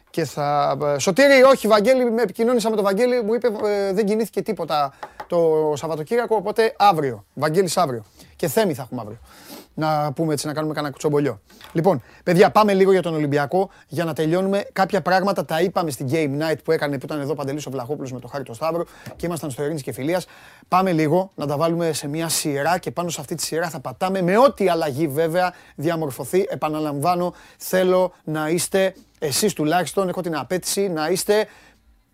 Και 0.09 0.25
θα... 0.25 0.77
ε, 0.95 0.99
Σωτήρη, 0.99 1.43
όχι, 1.43 1.67
Βαγγέλη, 1.67 2.11
με 2.11 2.21
επικοινώνησα 2.21 2.69
με 2.69 2.75
τον 2.75 2.83
Βαγγέλη, 2.85 3.23
μου 3.23 3.33
είπε 3.33 3.47
ε, 3.47 3.93
δεν 3.93 4.05
κινήθηκε 4.05 4.41
τίποτα 4.41 4.93
το 5.27 5.73
Σαββατοκύριακο, 5.75 6.35
οπότε 6.35 6.73
αύριο, 6.77 7.25
Βαγγέλης 7.33 7.77
αύριο. 7.77 8.03
Και 8.35 8.47
Θέμη 8.47 8.73
θα 8.73 8.81
έχουμε 8.81 9.01
αύριο. 9.01 9.17
Να 9.77 10.11
πούμε 10.13 10.33
έτσι, 10.33 10.47
να 10.47 10.53
κάνουμε 10.53 10.73
κανένα 10.73 10.91
κουτσομπολιό. 10.91 11.41
Λοιπόν, 11.71 12.01
παιδιά, 12.23 12.51
πάμε 12.51 12.73
λίγο 12.73 12.91
για 12.91 13.01
τον 13.01 13.13
Ολυμπιακό 13.13 13.69
για 13.87 14.03
να 14.05 14.13
τελειώνουμε. 14.13 14.65
Κάποια 14.73 15.01
πράγματα 15.01 15.45
τα 15.45 15.61
είπαμε 15.61 15.91
στην 15.91 16.07
Game 16.11 16.41
Night 16.41 16.57
που 16.63 16.71
έκανε, 16.71 16.97
που 16.97 17.05
ήταν 17.05 17.19
εδώ 17.19 17.31
ο 17.31 17.35
Παντελής 17.35 17.65
ο 17.65 17.71
Βλαχόπουλος 17.71 18.11
με 18.11 18.19
τον 18.19 18.29
Χάρη 18.29 18.43
τον 18.43 18.55
Σταύρο 18.55 18.85
και 19.15 19.25
ήμασταν 19.25 19.51
στο 19.51 19.63
Ειρήνης 19.63 19.81
και 19.81 19.91
Φιλίας. 19.91 20.25
Πάμε 20.67 20.91
λίγο 20.91 21.31
να 21.35 21.47
τα 21.47 21.57
βάλουμε 21.57 21.93
σε 21.93 22.07
μια 22.07 22.29
σειρά 22.29 22.77
και 22.77 22.91
πάνω 22.91 23.09
σε 23.09 23.21
αυτή 23.21 23.35
τη 23.35 23.43
σειρά 23.43 23.69
θα 23.69 23.79
πατάμε 23.79 24.21
με 24.21 24.37
ό,τι 24.37 24.69
αλλαγή 24.69 25.07
βέβαια 25.07 25.53
διαμορφωθεί. 25.75 26.45
Επαναλαμβάνω, 26.49 27.33
θέλω 27.57 28.13
να 28.23 28.49
είστε 28.49 28.93
εσείς 29.19 29.53
τουλάχιστον, 29.53 30.09
έχω 30.09 30.21
την 30.21 30.37
απέτηση 30.37 30.87
να 30.87 31.09
είστε 31.09 31.47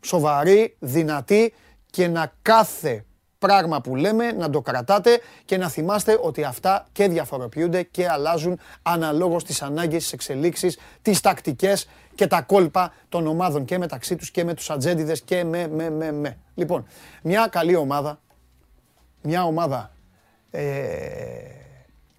σοβαροί, 0.02 0.76
δυνατοί 0.80 1.54
και 1.90 2.08
να 2.08 2.34
κάθε 2.42 3.06
πράγμα 3.41 3.81
που 3.81 3.95
λέμε 3.95 4.31
να 4.31 4.49
το 4.49 4.61
κρατάτε 4.61 5.19
και 5.45 5.57
να 5.57 5.69
θυμάστε 5.69 6.19
ότι 6.22 6.43
αυτά 6.43 6.88
και 6.91 7.07
διαφοροποιούνται 7.07 7.84
και 7.84 8.09
αλλάζουν 8.09 8.59
αναλόγως 8.81 9.43
τις 9.43 9.61
ανάγκες, 9.61 10.01
τις 10.01 10.13
εξελίξεις, 10.13 10.77
τις 11.01 11.22
τακτικές 11.22 11.89
και 12.15 12.27
τα 12.27 12.41
κόλπα 12.41 12.93
των 13.09 13.27
ομάδων 13.27 13.65
και 13.65 13.77
μεταξύ 13.77 14.15
τους 14.15 14.31
και 14.31 14.43
με 14.43 14.53
τους 14.53 14.69
ατζέντιδες 14.69 15.22
και 15.22 15.43
με, 15.43 15.68
με, 15.68 15.89
με, 15.89 16.11
με. 16.11 16.38
Λοιπόν, 16.55 16.85
μια 17.23 17.47
καλή 17.51 17.76
ομάδα, 17.76 18.19
μια 19.22 19.43
ομάδα 19.43 19.91
ε, 20.51 20.61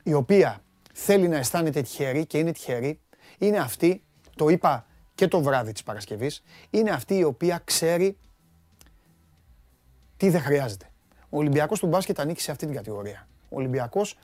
η 0.02 0.12
οποία 0.12 0.62
θέλει 0.92 1.28
να 1.28 1.36
αισθάνεται 1.36 1.82
τυχερή 1.82 2.26
και 2.26 2.38
είναι 2.38 2.52
τυχερή, 2.52 3.00
είναι 3.38 3.58
αυτή, 3.58 4.02
το 4.36 4.48
είπα 4.48 4.86
και 5.14 5.28
το 5.28 5.42
βράδυ 5.42 5.72
της 5.72 5.82
Παρασκευής, 5.82 6.42
είναι 6.70 6.90
αυτή 6.90 7.16
η 7.16 7.24
οποία 7.24 7.60
ξέρει 7.64 8.16
τι 10.16 10.30
δεν 10.30 10.40
χρειάζεται. 10.40 10.86
Ο 11.34 11.38
Ολυμπιακός 11.38 11.78
του 11.78 11.86
μπάσκετ 11.86 12.20
ανήκει 12.20 12.40
σε 12.40 12.50
αυτή 12.50 12.66
την 12.66 12.74
κατηγορία. 12.74 13.28
Ο 13.48 13.56
Ολυμπιακός 13.56 14.18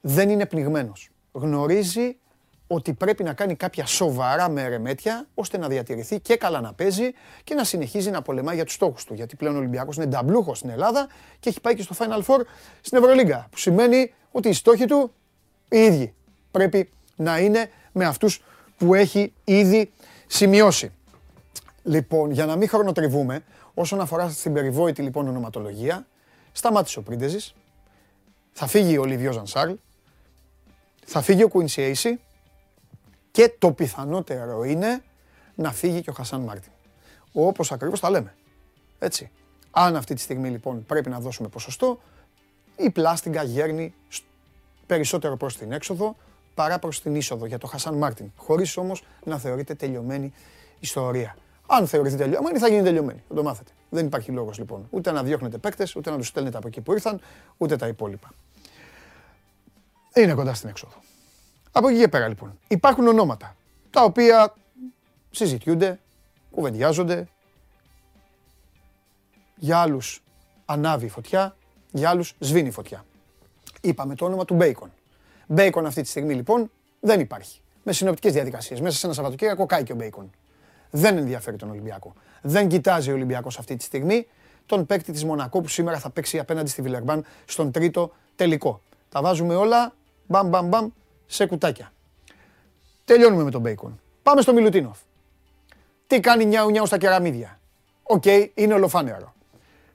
δεν 0.00 0.28
είναι 0.28 0.46
πνιγμένος. 0.46 1.10
Γνωρίζει 1.32 2.16
ότι 2.66 2.92
πρέπει 2.92 3.22
να 3.22 3.32
κάνει 3.32 3.54
κάποια 3.54 3.86
σοβαρά 3.86 4.48
μερεμέτια 4.48 5.26
ώστε 5.34 5.58
να 5.58 5.68
διατηρηθεί 5.68 6.20
και 6.20 6.36
καλά 6.36 6.60
να 6.60 6.72
παίζει 6.72 7.12
και 7.44 7.54
να 7.54 7.64
συνεχίζει 7.64 8.10
να 8.10 8.22
πολεμάει 8.22 8.54
για 8.54 8.64
τους 8.64 8.74
στόχους 8.74 9.04
του. 9.04 9.14
Γιατί 9.14 9.36
πλέον 9.36 9.54
ο 9.54 9.58
Ολυμπιακός 9.58 9.96
είναι 9.96 10.06
νταμπλούχος 10.06 10.58
στην 10.58 10.70
Ελλάδα 10.70 11.08
και 11.40 11.48
έχει 11.48 11.60
πάει 11.60 11.74
και 11.74 11.82
στο 11.82 11.94
Final 11.98 12.22
Four 12.22 12.40
στην 12.80 12.98
Ευρωλίγκα. 12.98 13.46
Που 13.50 13.58
σημαίνει 13.58 14.12
ότι 14.30 14.48
οι 14.48 14.52
στόχοι 14.52 14.84
του 14.84 15.12
οι 15.68 15.78
ίδιοι 15.78 16.14
πρέπει 16.50 16.90
να 17.16 17.38
είναι 17.38 17.70
με 17.92 18.04
αυτούς 18.04 18.42
που 18.76 18.94
έχει 18.94 19.32
ήδη 19.44 19.92
σημειώσει. 20.26 20.92
Λοιπόν, 21.82 22.30
για 22.30 22.46
να 22.46 22.56
μην 22.56 22.68
χρονοτριβούμε, 22.68 23.42
όσον 23.74 24.00
αφορά 24.00 24.28
στην 24.28 24.52
περιβόητη 24.52 25.02
λοιπόν 25.02 25.28
ονοματολογία, 25.28 26.06
σταμάτησε 26.56 26.98
ο 26.98 27.02
Πρίντεζης, 27.02 27.54
θα 28.52 28.66
φύγει 28.66 28.98
ο 28.98 29.04
Λιβιός 29.04 29.34
Ζανσάρλ, 29.34 29.72
θα 31.04 31.22
φύγει 31.22 31.42
ο 31.42 31.48
Κουινσιέισι 31.48 32.20
και 33.30 33.54
το 33.58 33.72
πιθανότερο 33.72 34.64
είναι 34.64 35.02
να 35.54 35.72
φύγει 35.72 36.02
και 36.02 36.10
ο 36.10 36.12
Χασάν 36.12 36.40
Μάρτιν. 36.40 36.72
Όπως 37.32 37.72
ακριβώς 37.72 38.00
τα 38.00 38.10
λέμε. 38.10 38.34
Έτσι. 38.98 39.30
Αν 39.70 39.96
αυτή 39.96 40.14
τη 40.14 40.20
στιγμή 40.20 40.50
λοιπόν 40.50 40.84
πρέπει 40.86 41.08
να 41.08 41.20
δώσουμε 41.20 41.48
ποσοστό, 41.48 42.00
η 42.76 42.90
πλάστιγκα 42.90 43.42
γέρνει 43.42 43.94
περισσότερο 44.86 45.36
προς 45.36 45.56
την 45.56 45.72
έξοδο 45.72 46.16
παρά 46.54 46.78
προς 46.78 47.02
την 47.02 47.14
είσοδο 47.14 47.46
για 47.46 47.58
το 47.58 47.66
Χασάν 47.66 47.94
Μάρτιν. 47.94 48.32
Χωρίς 48.36 48.76
όμως 48.76 49.04
να 49.24 49.38
θεωρείται 49.38 49.74
τελειωμένη 49.74 50.32
ιστορία. 50.78 51.36
Αν 51.66 51.86
θεωρηθεί 51.86 52.16
τελειωμένη, 52.16 52.58
θα 52.58 52.68
γίνει 52.68 52.82
τελειωμένη. 52.82 53.22
Θα 53.28 53.34
το 53.34 53.42
μάθετε. 53.42 53.70
Δεν 53.90 54.06
υπάρχει 54.06 54.30
λόγος 54.30 54.58
λοιπόν. 54.58 54.86
Ούτε 54.90 55.12
να 55.12 55.22
διώχνετε 55.22 55.58
παίκτες, 55.58 55.96
ούτε 55.96 56.10
να 56.10 56.16
τους 56.16 56.26
στέλνετε 56.26 56.56
από 56.56 56.68
εκεί 56.68 56.80
που 56.80 56.92
ήρθαν, 56.92 57.20
ούτε 57.56 57.76
τα 57.76 57.86
υπόλοιπα. 57.86 58.30
Είναι 60.14 60.34
κοντά 60.34 60.54
στην 60.54 60.68
έξοδο. 60.68 60.94
Από 61.72 61.88
εκεί 61.88 61.98
και 61.98 62.08
πέρα 62.08 62.28
λοιπόν. 62.28 62.58
Υπάρχουν 62.68 63.06
ονόματα 63.06 63.56
τα 63.90 64.02
οποία 64.02 64.54
συζητιούνται, 65.30 66.00
κουβεντιάζονται. 66.50 67.28
Για 69.56 69.78
άλλους 69.78 70.22
ανάβει 70.64 71.06
η 71.06 71.08
φωτιά, 71.08 71.56
για 71.92 72.10
άλλους 72.10 72.34
σβήνει 72.38 72.68
η 72.68 72.70
φωτιά. 72.70 73.04
Είπαμε 73.80 74.14
το 74.14 74.24
όνομα 74.24 74.44
του 74.44 74.54
Μπέικον. 74.54 74.92
Μπέικον 75.46 75.86
αυτή 75.86 76.02
τη 76.02 76.08
στιγμή 76.08 76.34
λοιπόν 76.34 76.70
δεν 77.00 77.20
υπάρχει. 77.20 77.60
Με 77.82 77.92
συνοπτικές 77.92 78.32
διαδικασίες. 78.32 78.80
Μέσα 78.80 78.96
σε 78.98 79.06
ένα 79.06 79.14
Σαββατοκύριακο 79.14 79.66
κάηκε 79.66 79.92
ο 79.92 79.94
Μπέικον 79.94 80.30
δεν 80.96 81.16
ενδιαφέρει 81.16 81.56
τον 81.56 81.70
Ολυμπιακό. 81.70 82.12
Δεν 82.42 82.68
κοιτάζει 82.68 83.10
ο 83.10 83.14
Ολυμπιακός 83.14 83.58
αυτή 83.58 83.76
τη 83.76 83.84
στιγμή 83.84 84.26
τον 84.66 84.86
παίκτη 84.86 85.12
της 85.12 85.24
Μονακό 85.24 85.60
που 85.60 85.68
σήμερα 85.68 85.98
θα 85.98 86.10
παίξει 86.10 86.38
απέναντι 86.38 86.70
στη 86.70 86.82
Βιλερμπάν 86.82 87.24
στον 87.44 87.70
τρίτο 87.70 88.12
τελικό. 88.36 88.80
Τα 89.08 89.22
βάζουμε 89.22 89.54
όλα 89.54 89.94
μπαμ 90.26 90.48
μπαμ 90.48 90.68
μπαμ 90.68 90.88
σε 91.26 91.46
κουτάκια. 91.46 91.92
Τελειώνουμε 93.04 93.42
με 93.42 93.50
τον 93.50 93.60
Μπέικον. 93.60 94.00
Πάμε 94.22 94.40
στο 94.40 94.52
Μιλουτίνοφ. 94.52 94.98
Τι 96.06 96.20
κάνει 96.20 96.44
νιάου 96.44 96.70
νιάου 96.70 96.86
στα 96.86 96.98
κεραμίδια. 96.98 97.60
OK, 98.02 98.22
okay, 98.26 98.48
είναι 98.54 98.74
ολοφάνερο. 98.74 99.34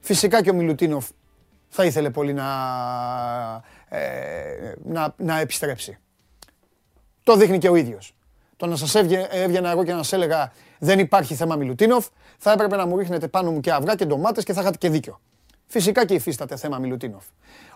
Φυσικά 0.00 0.42
και 0.42 0.50
ο 0.50 0.54
Μιλουτίνοφ 0.54 1.08
θα 1.68 1.84
ήθελε 1.84 2.10
πολύ 2.10 2.32
να, 2.32 2.44
ε, 3.88 4.74
να, 4.84 5.14
να 5.16 5.38
επιστρέψει. 5.38 5.98
Το 7.22 7.36
δείχνει 7.36 7.58
και 7.58 7.68
ο 7.68 7.74
ίδιος. 7.74 8.14
Το 8.56 8.66
να 8.66 8.76
σας 8.76 8.94
έβγαινα 9.30 9.70
εγώ 9.70 9.84
και 9.84 9.92
να 9.92 9.96
σας 9.96 10.12
έλεγα 10.12 10.52
δεν 10.84 10.98
υπάρχει 10.98 11.34
θέμα 11.34 11.56
Μιλουτίνοφ, 11.56 12.06
θα 12.38 12.52
έπρεπε 12.52 12.76
να 12.76 12.86
μου 12.86 12.96
ρίχνετε 12.96 13.28
πάνω 13.28 13.50
μου 13.50 13.60
και 13.60 13.72
αυγά 13.72 13.94
και 13.94 14.04
ντομάτες 14.04 14.44
και 14.44 14.52
θα 14.52 14.60
είχατε 14.60 14.78
και 14.78 14.88
δίκιο. 14.88 15.20
Φυσικά 15.66 16.04
και 16.04 16.14
υφίσταται 16.14 16.56
θέμα 16.56 16.78
Μιλουτίνοφ. 16.78 17.24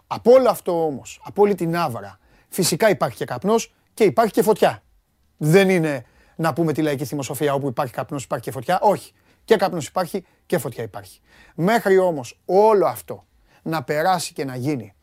Από 0.07 0.33
όλο 0.33 0.49
αυτό 0.49 0.85
όμως, 0.85 1.21
από 1.25 1.43
όλη 1.43 1.55
την 1.55 1.77
άβρα, 1.77 2.19
φυσικά 2.49 2.91
υπάρχει 2.91 3.17
και 3.17 3.25
καπνός 3.25 3.75
και 3.95 4.05
υπάρχει 4.05 4.33
και 4.33 4.43
φωτιά. 4.43 4.83
Δεν 5.37 5.71
είναι 5.71 6.05
να 6.37 6.53
πούμε 6.53 6.73
τη 6.73 6.83
λαϊκή 6.83 7.05
θυμοσοφία 7.05 7.55
όπου 7.55 7.69
υπάρχει 7.69 7.93
καπνός 7.93 8.25
υπάρχει 8.25 8.45
και 8.45 8.51
φωτιά. 8.51 8.79
Όχι. 8.81 9.13
Και 9.45 9.57
καπνός 9.57 9.87
υπάρχει 9.87 10.25
και 10.47 10.59
φωτιά 10.59 10.83
υπάρχει. 10.83 11.21
Μέχρι 11.55 11.99
όμως 11.99 12.41
όλο 12.45 12.87
αυτό 12.87 13.25
να 13.63 13.83
περάσει 13.83 14.33
και 14.33 14.45
να 14.45 14.57
γίνει 14.57 14.95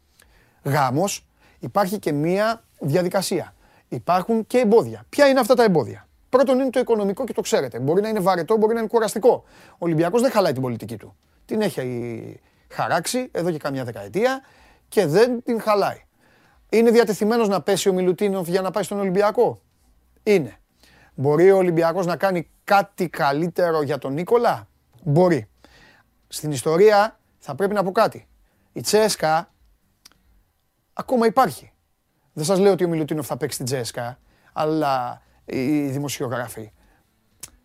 γάμος, 0.64 1.26
υπάρχει 1.60 2.00
και 2.00 2.12
μία 2.12 2.64
διαδικασία. 2.80 3.56
Υπάρχουν 3.88 4.48
και 4.48 4.58
εμπόδια. 4.58 5.06
Ποια 5.10 5.28
είναι 5.28 5.40
αυτά 5.40 5.56
τα 5.56 5.64
εμπόδια; 5.64 6.08
Πρώτον 6.34 6.60
είναι 6.60 6.70
το 6.70 6.80
οικονομικό 6.80 7.24
και 7.24 7.34
το 7.34 7.42
ξέρετε. 7.42 7.80
Μπορεί 7.80 8.02
να 8.02 8.10
είναι 8.10 8.20
βαρετό, 8.20 8.58
μπορεί 8.58 8.74
να 8.74 8.80
είναι 8.80 8.88
κουραστικό. 8.88 9.44
Ο 9.72 9.78
Ολυμπιακός 9.78 10.22
δεν 10.22 10.32
χαλάει 10.32 10.54
την 10.54 10.62
πολιτική 10.62 10.98
του. 10.98 11.16
Την 11.46 11.62
έχει 11.62 12.40
χαράξει 12.70 13.30
εδώ 13.32 13.52
και 13.52 13.58
καμιά 13.58 13.84
δεκαετία 13.84 14.42
και 14.88 15.06
δεν 15.06 15.44
την 15.44 15.62
χαλάει. 15.62 16.02
Είναι 16.70 16.92
διατεθειμένος 16.92 17.48
να 17.48 17.62
πέσει 17.62 17.90
ο 17.90 17.94
Μιλουτίνοφ 17.94 18.48
για 18.48 18.62
να 18.62 18.72
πάει 18.72 18.84
στον 18.84 19.00
Ολυμπιακό; 19.00 19.62
Είναι. 20.24 20.58
Μπορεί 21.14 21.52
ο 21.52 21.58
Ολυμπιακός 21.58 22.06
να 22.06 22.16
κάνει 22.16 22.50
κάτι 22.64 23.10
καλύτερο 23.10 23.82
για 23.82 23.98
τον 23.98 24.14
Νίκολα; 24.14 24.68
Μπορεί. 25.04 25.50
Στην 26.28 26.52
ιστορία 26.52 27.20
θα 27.38 27.56
πρέπει 27.56 27.74
να 27.74 27.84
πω 27.84 27.92
κάτι. 27.92 28.28
Η 28.74 28.82
Τσέσκα 28.82 29.54
ακόμα 30.94 31.26
υπάρχει. 31.26 31.72
Δεν 32.34 32.46
σας 32.46 32.60
λέω 32.60 32.72
ότι 32.72 32.84
ο 32.84 32.88
Μιλουτίνοφ 32.88 33.26
θα 33.26 33.38
παίξει 33.38 33.56
στην 33.56 33.66
Τσέσκα, 33.66 34.20
αλλά 34.54 35.22
οι 35.46 35.88
δημοσιογράφοι. 35.88 36.72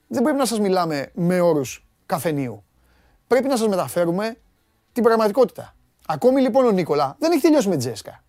Δεν 0.07 0.23
πρέπει 0.23 0.39
να 0.39 0.47
σας 0.47 0.61
μιλάμε 0.61 1.11
με 1.15 1.41
όρους 1.41 1.87
καφενείου. 2.07 2.65
Πρέπει 3.27 3.49
να 3.49 3.57
σας 3.57 3.69
μεταφέρουμε 3.69 4.37
την 4.93 5.03
πραγματικότητα. 5.03 5.75
Ακόμη 6.07 6.41
λοιπόν 6.41 6.65
ο 6.65 6.71
Νίκολα 6.71 7.17
δεν 7.19 7.33
έχει 7.33 7.41
τελειώσει 7.41 7.69
με 7.69 7.77
Τζέσκα. 7.77 8.23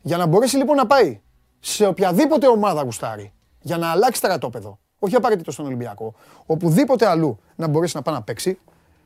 Για 0.00 0.16
να 0.16 0.26
μπορέσει 0.26 0.56
λοιπόν 0.56 0.76
να 0.76 0.86
πάει 0.86 1.20
σε 1.60 1.86
οποιαδήποτε 1.86 2.48
ομάδα 2.48 2.82
γουστάρει, 2.82 3.32
για 3.60 3.76
να 3.76 3.90
αλλάξει 3.90 4.18
στρατόπεδο, 4.18 4.78
όχι 4.98 5.14
απαραίτητο 5.14 5.50
στον 5.50 5.66
Ολυμπιακό, 5.66 6.14
οπουδήποτε 6.46 7.06
αλλού 7.06 7.38
να 7.56 7.66
μπορέσει 7.66 7.96
να 7.96 8.02
πάει 8.02 8.14
να 8.14 8.22
παίξει, 8.22 8.58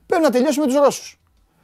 πρέπει 0.06 0.22
να 0.22 0.30
τελειώσει 0.30 0.60
με 0.60 0.66
τους 0.66 0.74
Ρώσους. 0.74 1.20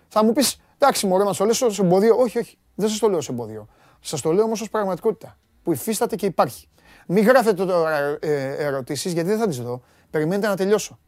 Θα 0.09 0.25
μου 0.25 0.33
πεις, 0.33 0.61
εντάξει 0.79 1.07
μωρέ, 1.07 1.25
μας 1.25 1.37
το 1.37 1.45
λες 1.45 1.63
ως 1.63 1.79
εμπόδιο. 1.79 2.17
Όχι, 2.17 2.39
όχι, 2.39 2.59
δεν 2.75 2.89
σας 2.89 2.99
το 2.99 3.09
λέω 3.09 3.19
ως 3.19 3.29
εμπόδιο. 3.29 3.67
Σας 4.01 4.21
το 4.21 4.33
λέω 4.33 4.45
όμως 4.45 4.61
ως 4.61 4.71
πραγματικότητα, 4.71 5.39
που 5.63 5.73
υφίσταται 5.73 6.17
και 6.17 6.27
υπάρχει. 6.27 6.69
Μην 7.07 7.25
γράφετε 7.25 7.65
τώρα 7.65 8.19
ε, 8.21 8.65
ερωτήσεις, 8.65 9.13
γιατί 9.13 9.29
δεν 9.29 9.39
θα 9.39 9.47
τις 9.47 9.61
δω. 9.61 9.83
Περιμένετε 10.11 10.49
να 10.49 10.57
τελειώσω. 10.57 10.99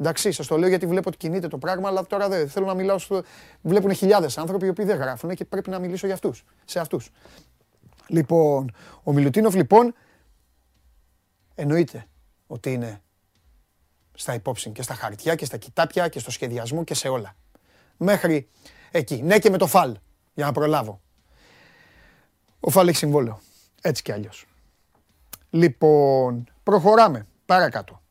Εντάξει, 0.00 0.32
σας 0.32 0.46
το 0.46 0.58
λέω 0.58 0.68
γιατί 0.68 0.86
βλέπω 0.86 1.08
ότι 1.08 1.18
κινείται 1.18 1.48
το 1.48 1.58
πράγμα, 1.58 1.88
αλλά 1.88 2.06
τώρα 2.06 2.28
δεν 2.28 2.48
θέλω 2.48 2.66
να 2.66 2.74
μιλάω. 2.74 2.98
Στο... 2.98 3.22
Βλέπουν 3.62 3.94
χιλιάδες 3.94 4.38
άνθρωποι 4.38 4.66
οι 4.66 4.68
οποίοι 4.68 4.84
δεν 4.84 4.96
γράφουν 4.96 5.34
και 5.34 5.44
πρέπει 5.44 5.70
να 5.70 5.78
μιλήσω 5.78 6.06
για 6.06 6.14
αυτούς. 6.14 6.44
Σε 6.64 6.80
αυτούς. 6.80 7.10
Λοιπόν, 8.06 8.74
ο 9.02 9.12
Μιλουτίνοφ 9.12 9.54
λοιπόν 9.54 9.94
εννοείται 11.54 12.06
ότι 12.46 12.72
είναι 12.72 13.02
στα 14.14 14.34
υπόψη 14.34 14.70
και 14.70 14.82
στα 14.82 14.94
χαρτιά 14.94 15.34
και 15.34 15.44
στα 15.44 15.56
κοιτάπια 15.56 16.08
και 16.08 16.18
στο 16.18 16.30
σχεδιασμό 16.30 16.84
και 16.84 16.94
σε 16.94 17.08
όλα. 17.08 17.36
Μέχρι 17.96 18.48
εκεί. 18.90 19.22
Ναι 19.22 19.38
και 19.38 19.50
με 19.50 19.58
το 19.58 19.66
φαλ, 19.66 19.96
για 20.34 20.44
να 20.44 20.52
προλάβω. 20.52 21.00
Ο 22.60 22.70
φαλ 22.70 22.88
έχει 22.88 22.96
συμβόλαιο. 22.96 23.40
Έτσι 23.80 24.02
κι 24.02 24.12
αλλιώς. 24.12 24.46
Λοιπόν, 25.54 26.50
προχωράμε 26.62 27.26
παρακάτω. 27.46 28.02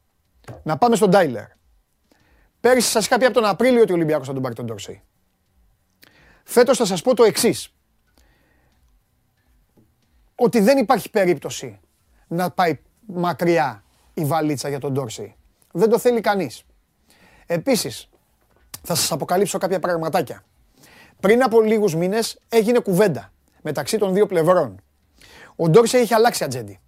Να 0.63 0.77
πάμε 0.77 0.95
στον 0.95 1.11
Τάιλερ. 1.11 1.45
Πέρυσι 2.59 2.89
σας 2.89 3.05
είχα 3.05 3.17
πει 3.17 3.25
από 3.25 3.33
τον 3.33 3.45
Απρίλιο 3.45 3.81
ότι 3.81 3.91
ο 3.91 3.95
Ολυμπιακός 3.95 4.27
θα 4.27 4.33
τον 4.33 4.41
πάρει 4.41 4.55
τον 4.55 4.65
Ντόρσεϊ. 4.65 5.01
Φέτος 6.43 6.77
θα 6.77 6.85
σας 6.85 7.01
πω 7.01 7.15
το 7.15 7.23
εξής. 7.23 7.73
Ότι 10.35 10.59
δεν 10.59 10.77
υπάρχει 10.77 11.09
περίπτωση 11.09 11.79
να 12.27 12.51
πάει 12.51 12.79
μακριά 13.05 13.83
η 14.13 14.25
βαλίτσα 14.25 14.69
για 14.69 14.79
τον 14.79 14.93
Ντόρσεϊ. 14.93 15.35
Δεν 15.71 15.89
το 15.89 15.99
θέλει 15.99 16.21
κανείς. 16.21 16.63
Επίσης, 17.45 18.09
θα 18.81 18.95
σας 18.95 19.11
αποκαλύψω 19.11 19.57
κάποια 19.57 19.79
πραγματάκια. 19.79 20.43
Πριν 21.19 21.43
από 21.43 21.61
λίγους 21.61 21.95
μήνες 21.95 22.39
έγινε 22.49 22.79
κουβέντα 22.79 23.31
μεταξύ 23.61 23.97
των 23.97 24.13
δύο 24.13 24.25
πλευρών. 24.25 24.81
Ο 25.55 25.69
Ντόρσεϊ 25.69 26.01
έχει 26.01 26.13
αλλάξει 26.13 26.43
ατζέντη. 26.43 26.79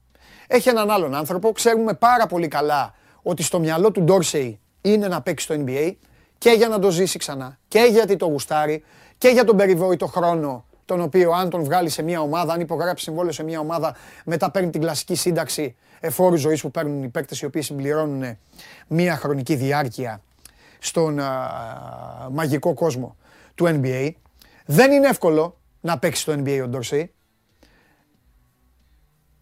Έχει 0.47 0.69
έναν 0.69 0.91
άλλον 0.91 1.15
άνθρωπο, 1.15 1.51
ξέρουμε 1.51 1.93
πάρα 1.93 2.27
πολύ 2.27 2.47
καλά 2.47 2.93
ότι 3.21 3.43
στο 3.43 3.59
μυαλό 3.59 3.91
του 3.91 4.01
Ντόρσεϊ 4.01 4.59
είναι 4.81 5.07
να 5.07 5.21
παίξει 5.21 5.45
στο 5.45 5.55
NBA 5.57 5.93
και 6.37 6.49
για 6.49 6.67
να 6.67 6.79
το 6.79 6.91
ζήσει 6.91 7.17
ξανά 7.17 7.57
και 7.67 7.79
γιατί 7.91 8.15
το 8.15 8.25
γουστάρει 8.25 8.83
και 9.17 9.27
για 9.27 9.43
τον 9.43 9.57
περιβόητο 9.57 10.07
χρόνο 10.07 10.65
τον 10.85 11.01
οποίο 11.01 11.31
αν 11.31 11.49
τον 11.49 11.63
βγάλει 11.63 11.89
σε 11.89 12.01
μια 12.01 12.21
ομάδα, 12.21 12.53
αν 12.53 12.59
υπογράψει 12.59 13.03
συμβόλαιο 13.03 13.31
σε 13.31 13.43
μια 13.43 13.59
ομάδα, 13.59 13.95
μετά 14.25 14.51
παίρνει 14.51 14.69
την 14.69 14.81
κλασική 14.81 15.15
σύνταξη 15.15 15.75
εφόρου 15.99 16.35
ζωής 16.35 16.61
που 16.61 16.71
παίρνουν 16.71 17.03
οι 17.03 17.09
παίκτες 17.09 17.41
οι 17.41 17.45
οποίοι 17.45 17.61
συμπληρώνουν 17.61 18.37
μια 18.87 19.15
χρονική 19.15 19.55
διάρκεια 19.55 20.21
στον 20.79 21.19
μαγικό 22.31 22.73
κόσμο 22.73 23.15
του 23.55 23.65
NBA. 23.65 24.11
Δεν 24.65 24.91
είναι 24.91 25.07
εύκολο 25.07 25.57
να 25.81 25.99
παίξει 25.99 26.21
στο 26.21 26.33
NBA 26.33 26.59
ο 26.63 26.67
Ντόρσεϊ. 26.67 27.13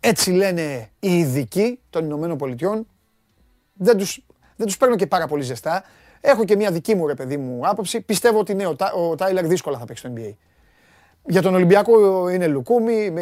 Έτσι 0.04 0.32
λένε 0.32 0.90
οι 1.00 1.18
ειδικοί 1.18 1.80
των 1.90 2.06
Ηνωμένων 2.06 2.38
Πολιτειών. 2.38 2.88
Δεν 3.74 3.98
τους, 3.98 4.26
δεν 4.56 4.68
τους 4.68 4.78
παίρνω 4.78 4.96
και 4.96 5.08
πάρα 5.08 5.28
πολύ 5.28 5.44
ζεστά. 5.44 5.84
Έχω 6.22 6.46
και 6.46 6.56
μια 6.56 6.72
δική 6.72 6.96
μου 6.96 7.08
ρε 7.08 7.14
παιδί 7.14 7.38
μου 7.38 7.68
άποψη. 7.68 8.02
Πιστεύω 8.02 8.40
ότι 8.40 8.54
ναι, 8.54 8.66
ο, 8.96 9.16
Τάιλερ 9.16 9.48
δύσκολα 9.48 9.78
θα 9.78 9.86
παίξει 9.86 10.08
στο 10.08 10.14
NBA. 10.18 10.34
Για 11.26 11.42
τον 11.42 11.54
Ολυμπιακό 11.54 12.30
είναι 12.30 12.48
λουκούμι, 12.48 13.14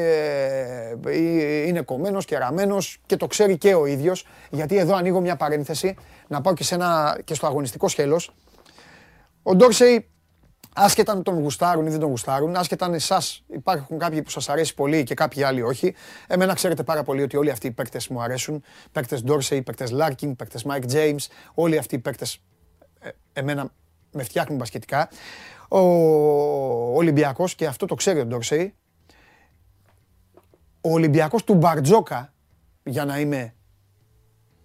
είναι 1.65 1.81
κομμένος 1.81 2.26
και 2.26 2.38
ραμμένος 2.38 3.01
και 3.06 3.15
το 3.15 3.27
ξέρει 3.27 3.57
και 3.57 3.73
ο 3.73 3.85
ίδιος. 3.85 4.26
Γιατί 4.51 4.77
εδώ 4.77 4.95
ανοίγω 4.95 5.19
μια 5.19 5.35
παρένθεση, 5.35 5.95
να 6.27 6.41
πάω 6.41 6.53
και, 6.53 6.64
σε 6.64 6.76
ένα, 6.76 7.19
και 7.23 7.34
στο 7.34 7.47
αγωνιστικό 7.47 7.88
σκέλος. 7.88 8.36
Ο 9.43 9.56
Ντόρσεϊ 9.56 10.10
άσχετα 10.76 11.12
αν 11.12 11.24
τον 11.24 11.40
γουστάρουν 11.40 11.86
ή 11.86 11.90
δεν 11.90 12.00
τον 12.00 12.10
γουστάρουν, 12.10 12.56
άσχετα 12.56 12.86
αν 12.86 12.94
εσάς 12.94 13.44
υπάρχουν 13.48 13.98
κάποιοι 13.98 14.22
που 14.22 14.30
σας 14.30 14.50
αρέσει 14.50 14.74
πολύ 14.74 15.04
και 15.04 15.14
κάποιοι 15.14 15.44
άλλοι 15.44 15.62
όχι. 15.62 15.96
Εμένα 16.28 16.54
ξέρετε 16.54 16.84
πάρα 16.84 17.04
πολύ 17.04 17.22
ότι 17.22 17.38
όλοι 17.38 17.52
αυτοί 17.52 17.68
οι 17.68 17.72
παίκτες 17.72 18.08
μου 18.08 18.22
αρέσουν. 18.22 18.64
Παίκτες 18.91 19.24
Ντόρσεϊ, 19.24 19.62
παίκτες 19.62 19.91
Λάρκιν, 19.91 20.36
παίκτες 20.36 20.64
Μάικ 20.64 20.86
Τζέιμς. 20.86 21.15
Όλοι 21.54 21.78
αυτοί 21.78 21.96
οι 21.96 22.00
παίκτες 22.00 22.41
εμένα 23.34 23.72
με 24.12 24.24
φτιάχνουν 24.24 24.58
μπασκετικά. 24.58 25.10
Ο 25.68 25.80
Ολυμπιακός 26.96 27.56
και 27.56 27.66
αυτό 27.66 27.86
το 27.86 27.96
ξέρει 27.96 28.20
ο 28.20 28.26
Ντόρσεϊ. 28.26 28.74
Ο 30.82 30.91
Ολυμπιακός 30.91 31.44
του 31.44 31.54
Μπαρτζόκα, 31.54 32.34
για 32.84 33.06
να 33.06 33.20
είμαι 33.20 33.54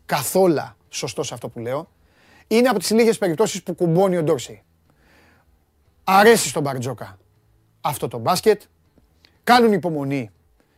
καθόλου 0.06 0.60
σωστός 0.88 1.26
σε 1.26 1.34
αυτό 1.34 1.48
που 1.48 1.58
λέω, 1.58 1.88
είναι 2.46 2.68
από 2.68 2.78
τις 2.78 2.90
λίγες 2.90 3.18
περιπτώσεις 3.18 3.62
που 3.62 3.74
κουμπώνει 3.74 4.16
ο 4.16 4.22
Ντόρσεϊ 4.22 4.63
αρέσει 6.04 6.48
στον 6.48 6.62
Μπαρτζόκα 6.62 7.18
αυτό 7.80 8.08
το 8.08 8.18
μπάσκετ. 8.18 8.62
Κάνουν 9.44 9.72
υπομονή 9.72 10.30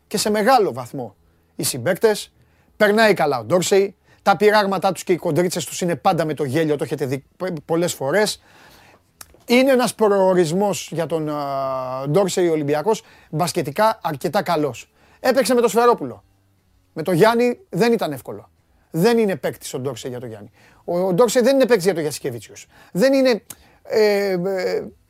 και 0.06 0.18
σε 0.18 0.30
μεγάλο 0.30 0.72
βαθμό 0.72 1.16
οι 1.56 1.62
συμπαίκτες. 1.62 2.32
Περνάει 2.76 3.14
καλά 3.14 3.38
ο 3.38 3.44
Ντόρσεϊ. 3.44 3.96
Τα 4.22 4.36
πειράγματά 4.36 4.92
τους 4.92 5.04
και 5.04 5.12
οι 5.12 5.16
κοντρίτσες 5.16 5.64
τους 5.64 5.80
είναι 5.80 5.96
πάντα 5.96 6.24
με 6.24 6.34
το 6.34 6.44
γέλιο, 6.44 6.76
το 6.76 6.84
έχετε 6.84 7.06
δει 7.06 7.24
πολλές 7.64 7.94
φορές. 7.94 8.42
Είναι 9.46 9.70
ένας 9.70 9.94
προορισμός 9.94 10.88
για 10.92 11.06
τον 11.06 11.30
Ντόρσεϊ 12.10 12.48
Ολυμπιακός, 12.48 13.02
μπασκετικά 13.30 13.98
αρκετά 14.02 14.42
καλός. 14.42 14.90
Έπαιξε 15.20 15.54
με 15.54 15.60
το 15.60 15.68
Σφερόπουλο. 15.68 16.24
Με 16.92 17.02
το 17.02 17.12
Γιάννη 17.12 17.60
δεν 17.68 17.92
ήταν 17.92 18.12
εύκολο. 18.12 18.50
Δεν 18.90 19.18
είναι 19.18 19.36
παίκτης 19.36 19.74
ο 19.74 19.78
Ντόρσεϊ 19.78 20.10
για 20.10 20.20
το 20.20 20.26
Γιάννη. 20.26 20.50
Ο 20.84 21.12
Ντόρσεϊ 21.12 21.42
δεν 21.42 21.54
είναι 21.54 21.66
παίκτης 21.66 21.84
για 21.84 21.94
το 21.94 22.00
Γιασικεβίτσιους. 22.00 22.66
Δεν 22.92 23.12
είναι... 23.12 23.42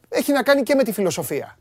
Ε, 0.08 0.16
ε, 0.16 0.18
έχει 0.18 0.32
να 0.32 0.42
κάνει 0.42 0.62
και 0.62 0.74
με 0.74 0.82
τη 0.82 0.92
φιλοσοφία. 0.92 1.58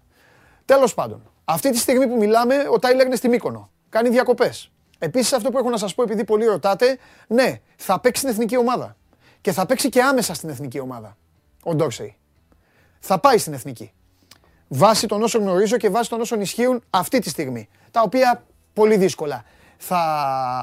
Τέλος 0.65 0.93
πάντων, 0.93 1.31
αυτή 1.45 1.71
τη 1.71 1.77
στιγμή 1.77 2.07
που 2.07 2.17
μιλάμε, 2.17 2.55
ο 2.71 2.79
Τάιλερ 2.79 3.05
είναι 3.05 3.15
στη 3.15 3.27
Μύκονο. 3.27 3.69
Κάνει 3.89 4.09
διακοπές. 4.09 4.71
Επίσης, 4.99 5.33
αυτό 5.33 5.51
που 5.51 5.57
έχω 5.57 5.69
να 5.69 5.77
σας 5.77 5.95
πω, 5.95 6.03
επειδή 6.03 6.23
πολλοί 6.23 6.45
ρωτάτε, 6.45 6.97
ναι, 7.27 7.59
θα 7.75 7.99
παίξει 7.99 8.21
στην 8.21 8.33
εθνική 8.33 8.57
ομάδα. 8.57 8.95
Και 9.41 9.51
θα 9.51 9.65
παίξει 9.65 9.89
και 9.89 10.01
άμεσα 10.01 10.33
στην 10.33 10.49
εθνική 10.49 10.79
ομάδα. 10.79 11.17
Ο 11.63 11.75
Ντόρσεϊ. 11.75 12.17
Θα 12.99 13.19
πάει 13.19 13.37
στην 13.37 13.53
εθνική. 13.53 13.93
Βάσει 14.67 15.07
των 15.07 15.23
όσων 15.23 15.41
γνωρίζω 15.41 15.77
και 15.77 15.89
βάσει 15.89 16.09
των 16.09 16.21
όσων 16.21 16.41
ισχύουν 16.41 16.83
αυτή 16.89 17.19
τη 17.19 17.29
στιγμή. 17.29 17.69
Τα 17.91 18.01
οποία 18.01 18.43
πολύ 18.73 18.97
δύσκολα 18.97 19.43
θα 19.77 19.99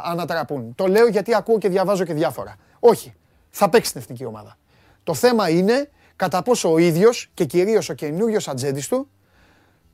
ανατραπούν. 0.04 0.74
Το 0.74 0.86
λέω 0.86 1.06
γιατί 1.06 1.34
ακούω 1.34 1.59
και 1.59 1.68
διαβάζω 1.68 2.04
και 2.04 2.14
διάφορα. 2.14 2.56
Όχι. 2.80 3.14
Θα 3.50 3.68
παίξει 3.68 3.88
στην 3.88 4.00
εθνική 4.00 4.24
ομάδα. 4.24 4.56
Το 5.04 5.14
θέμα 5.14 5.48
είναι 5.48 5.90
κατά 6.22 6.42
πόσο 6.42 6.72
ο 6.72 6.78
ίδιος 6.78 7.30
και 7.34 7.44
κυρίως 7.44 7.88
ο 7.88 7.94
καινούριο 7.94 8.38
ατζέντης 8.46 8.88
του 8.88 9.10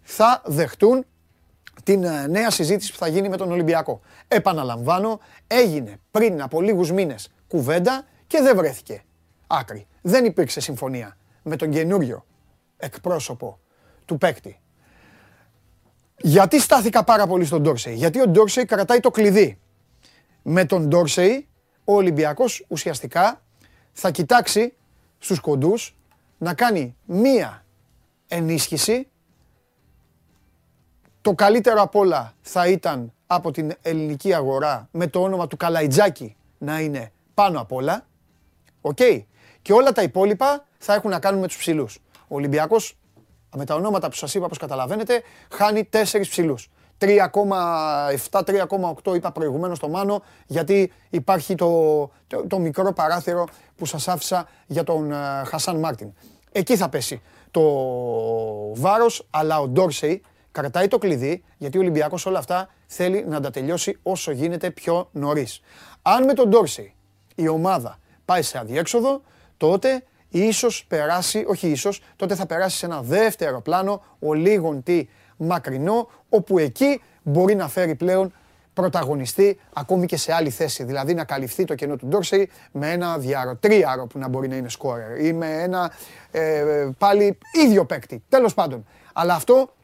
θα 0.03 0.43
δεχτούν 0.45 1.05
την 1.83 2.05
ε, 2.05 2.27
νέα 2.27 2.51
συζήτηση 2.51 2.93
που 2.93 2.99
θα 2.99 3.09
γίνει 3.09 3.29
με 3.29 3.37
τον 3.37 3.51
Ολυμπιακό. 3.51 4.01
Επαναλαμβάνω, 4.29 5.21
έγινε 5.47 6.01
πριν 6.11 6.43
από 6.43 6.61
λίγους 6.61 6.93
μήνες 6.93 7.31
κουβέντα 7.49 8.05
και 8.27 8.41
δεν 8.41 8.57
βρέθηκε 8.57 9.03
άκρη. 9.47 9.87
Δεν 10.03 10.25
υπήρξε 10.25 10.61
συμφωνία 10.61 11.17
με 11.43 11.57
τον 11.57 11.71
καινούριο 11.71 12.27
εκπρόσωπο 12.77 13.59
του 14.05 14.19
παίκτη. 14.19 14.61
Γιατί 16.17 16.61
στάθηκα 16.61 17.05
πάρα 17.05 17.27
πολύ 17.27 17.45
στον 17.45 17.63
Ντόρσεϊ; 17.63 17.95
Γιατί 17.95 18.21
ο 18.21 18.27
Ντόρσεϊ 18.27 18.65
κρατάει 18.65 19.01
το 19.01 19.11
κλειδί. 19.11 19.59
Με 20.43 20.65
τον 20.65 20.89
Ντόρσεϊ 20.89 21.49
ο 21.85 21.95
Ολυμπιακός 21.95 22.65
ουσιαστικά 22.69 23.43
θα 23.93 24.11
κοιτάξει 24.11 24.73
στους 25.19 25.41
κοντούς 25.41 25.98
να 26.39 26.55
κάνει 26.55 26.97
μία 27.05 27.65
ενίσχυση. 28.29 29.09
Το 31.21 31.35
καλύτερο 31.35 31.83
απ' 31.83 31.95
όλα 31.97 32.35
θα 32.41 32.69
ήταν 32.69 33.13
από 33.27 33.51
την 33.51 33.73
ελληνική 33.83 34.35
αγορά 34.35 34.89
με 34.91 35.07
το 35.07 35.23
όνομα 35.23 35.47
του 35.47 35.57
Καλαϊτζάκη 35.57 36.37
να 36.59 36.81
είναι 36.81 37.13
πάνω 37.35 37.61
απ' 37.61 37.73
όλα. 37.73 38.07
Οκ. 38.81 38.99
Και 39.63 39.73
όλα 39.73 39.93
τα 39.93 40.03
υπόλοιπα 40.03 40.67
θα 40.79 40.95
έχουν 40.95 41.11
να 41.11 41.19
κάνουν 41.19 41.41
με 41.41 41.47
τους 41.47 41.57
ψηλούς. 41.57 41.99
Ο 42.29 42.35
Ολυμπιακός, 42.35 42.97
με 43.57 43.65
τα 43.65 43.75
ονόματα 43.75 44.09
που 44.09 44.15
σας 44.15 44.35
είπα, 44.35 44.45
όπως 44.45 44.59
καταλαβαίνετε, 44.59 45.23
χάνει 45.51 45.85
τέσσερις 45.85 46.29
ψηλούς. 46.29 46.71
3,7-3,8 47.01 49.15
είπα 49.15 49.33
προηγουμένως 49.33 49.77
στο 49.77 49.89
Μάνο, 49.89 50.23
γιατί 50.47 50.93
υπάρχει 51.11 51.55
το, 51.55 52.11
το, 52.47 52.59
μικρό 52.59 52.93
παράθυρο 52.93 53.47
που 53.77 53.87
σας 53.87 54.09
άφησα 54.09 54.49
για 54.67 54.85
τον 54.85 55.11
ε, 55.13 55.15
Χασάν 55.45 55.79
Μάρτιν. 55.79 56.13
Εκεί 56.53 56.77
θα 56.77 56.89
πέσει 56.89 57.23
το 57.51 57.63
βάρος, 58.75 59.27
αλλά 59.31 59.61
ο 59.61 59.69
Ντόρσεϊ 59.69 60.23
κρατάει 60.53 60.89
το 60.89 60.99
κλειδί, 60.99 61.45
γιατί 61.57 61.79
ο 61.79 61.81
Ολυμπιακός 61.81 62.27
όλα 62.27 62.39
αυτά 62.39 62.69
θέλει 62.87 63.25
να 63.29 63.41
τα 63.41 63.51
τελειώσει 63.51 63.99
όσο 64.03 64.31
γίνεται 64.31 64.71
πιο 64.71 65.09
νωρίς. 65.13 65.61
Αν 66.03 66.25
με 66.25 66.33
τον 66.33 66.49
Ντόρσεϊ 66.49 66.95
η 67.35 67.49
ομάδα 67.49 67.99
πάει 68.25 68.43
σε 68.43 68.59
αδιέξοδο, 68.59 69.21
τότε 69.57 70.03
ίσως 70.29 70.85
περάσει, 70.89 71.45
όχι 71.49 71.69
ίσως, 71.69 72.03
τότε 72.17 72.35
θα 72.35 72.47
περάσει 72.47 72.77
σε 72.77 72.87
ένα 72.87 73.03
δεύτερο 73.03 73.61
πλάνο, 73.61 74.03
ο 74.19 74.33
λίγον 74.33 74.83
τι 74.83 75.09
μακρινό, 75.39 76.09
όπου 76.29 76.59
εκεί 76.59 77.03
μπορεί 77.23 77.55
να 77.55 77.69
φέρει 77.69 77.95
πλέον 77.95 78.33
πρωταγωνιστή 78.73 79.59
ακόμη 79.73 80.07
και 80.07 80.17
σε 80.17 80.33
άλλη 80.33 80.51
θέση. 80.51 80.85
Δηλαδή 80.85 81.15
να 81.15 81.25
καλυφθεί 81.25 81.65
το 81.65 81.75
κενό 81.75 81.97
του 81.97 82.07
Ντόρσεϊ 82.07 82.51
με 82.73 82.93
ένα 82.93 83.19
διάρο, 83.19 83.57
τρίαρο 83.57 84.07
που 84.07 84.19
να 84.19 84.29
μπορεί 84.29 84.49
να 84.49 84.57
είναι 84.57 84.69
σκόρερ 84.69 85.21
ή 85.21 85.33
με 85.33 85.63
ένα 85.63 85.93
ε, 86.31 86.89
πάλι 86.99 87.39
ίδιο 87.53 87.85
παίκτη. 87.85 88.23
Τέλος 88.29 88.55
πάντων. 88.55 88.87
Αλλά 89.13 89.35
αυτό 89.35 89.75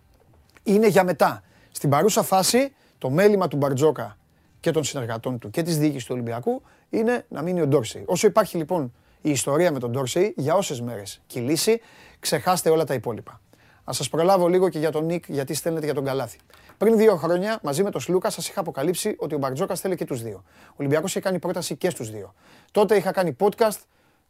είναι 0.63 0.87
για 0.87 1.05
μετά. 1.05 1.43
Στην 1.71 1.91
παρούσα 1.91 2.23
φάση 2.23 2.75
το 2.99 3.11
μέλημα 3.11 3.49
του 3.49 3.57
Μπαρτζόκα 3.57 4.17
και 4.61 4.71
των 4.71 4.85
συνεργατών 4.85 5.39
του 5.39 5.51
και 5.51 5.63
της 5.63 5.79
διοίκησης 5.79 6.05
του 6.05 6.15
Ολυμπιακού 6.15 6.63
είναι 6.91 7.25
να 7.29 7.43
μείνει 7.43 7.61
ο 7.61 7.67
Ντόρσεϊ. 7.67 8.03
Όσο 8.07 8.27
υπάρχει 8.27 8.57
λοιπόν 8.57 8.93
η 9.21 9.31
ιστορία 9.31 9.73
με 9.73 9.79
τον 9.79 9.91
Ντόρσεϊ, 9.91 10.35
για 10.37 10.55
όσες 10.55 10.81
μέρες 10.81 11.21
κυλήσει, 11.27 11.81
ξεχάστε 12.21 12.71
όλα 12.71 12.85
τα 12.85 12.95
υπόλοιπα. 12.95 13.41
Α 13.85 13.93
σας 13.93 14.09
προλάβω 14.09 14.49
λίγο 14.49 14.69
και 14.69 14.79
για 14.79 14.91
τον 14.91 15.05
Νικ, 15.05 15.25
γιατί 15.29 15.55
στέλνετε 15.55 15.85
για 15.85 15.95
τον 15.95 16.05
Καλάθι. 16.05 16.39
Πριν 16.79 16.97
δύο 16.97 17.17
χρόνια, 17.17 17.59
μαζί 17.63 17.83
με 17.83 17.91
τον 17.91 18.01
Σλούκα, 18.01 18.31
σας 18.31 18.49
είχα 18.49 18.61
αποκαλύψει 18.61 19.15
ότι 19.19 19.35
ο 19.35 19.39
Μπαρτζόκας 19.39 19.81
θέλει 19.81 19.97
και 19.97 20.05
τους 20.05 20.23
δύο. 20.23 20.43
Ο 20.69 20.75
Ολυμπιακός 20.77 21.11
είχε 21.11 21.21
κάνει 21.21 21.39
πρόταση 21.39 21.77
και 21.77 21.91
στους 21.91 22.11
δύο. 22.11 22.35
Τότε 22.73 22.97
είχα 22.97 23.13
κάνει 23.13 23.37
podcast 23.41 23.79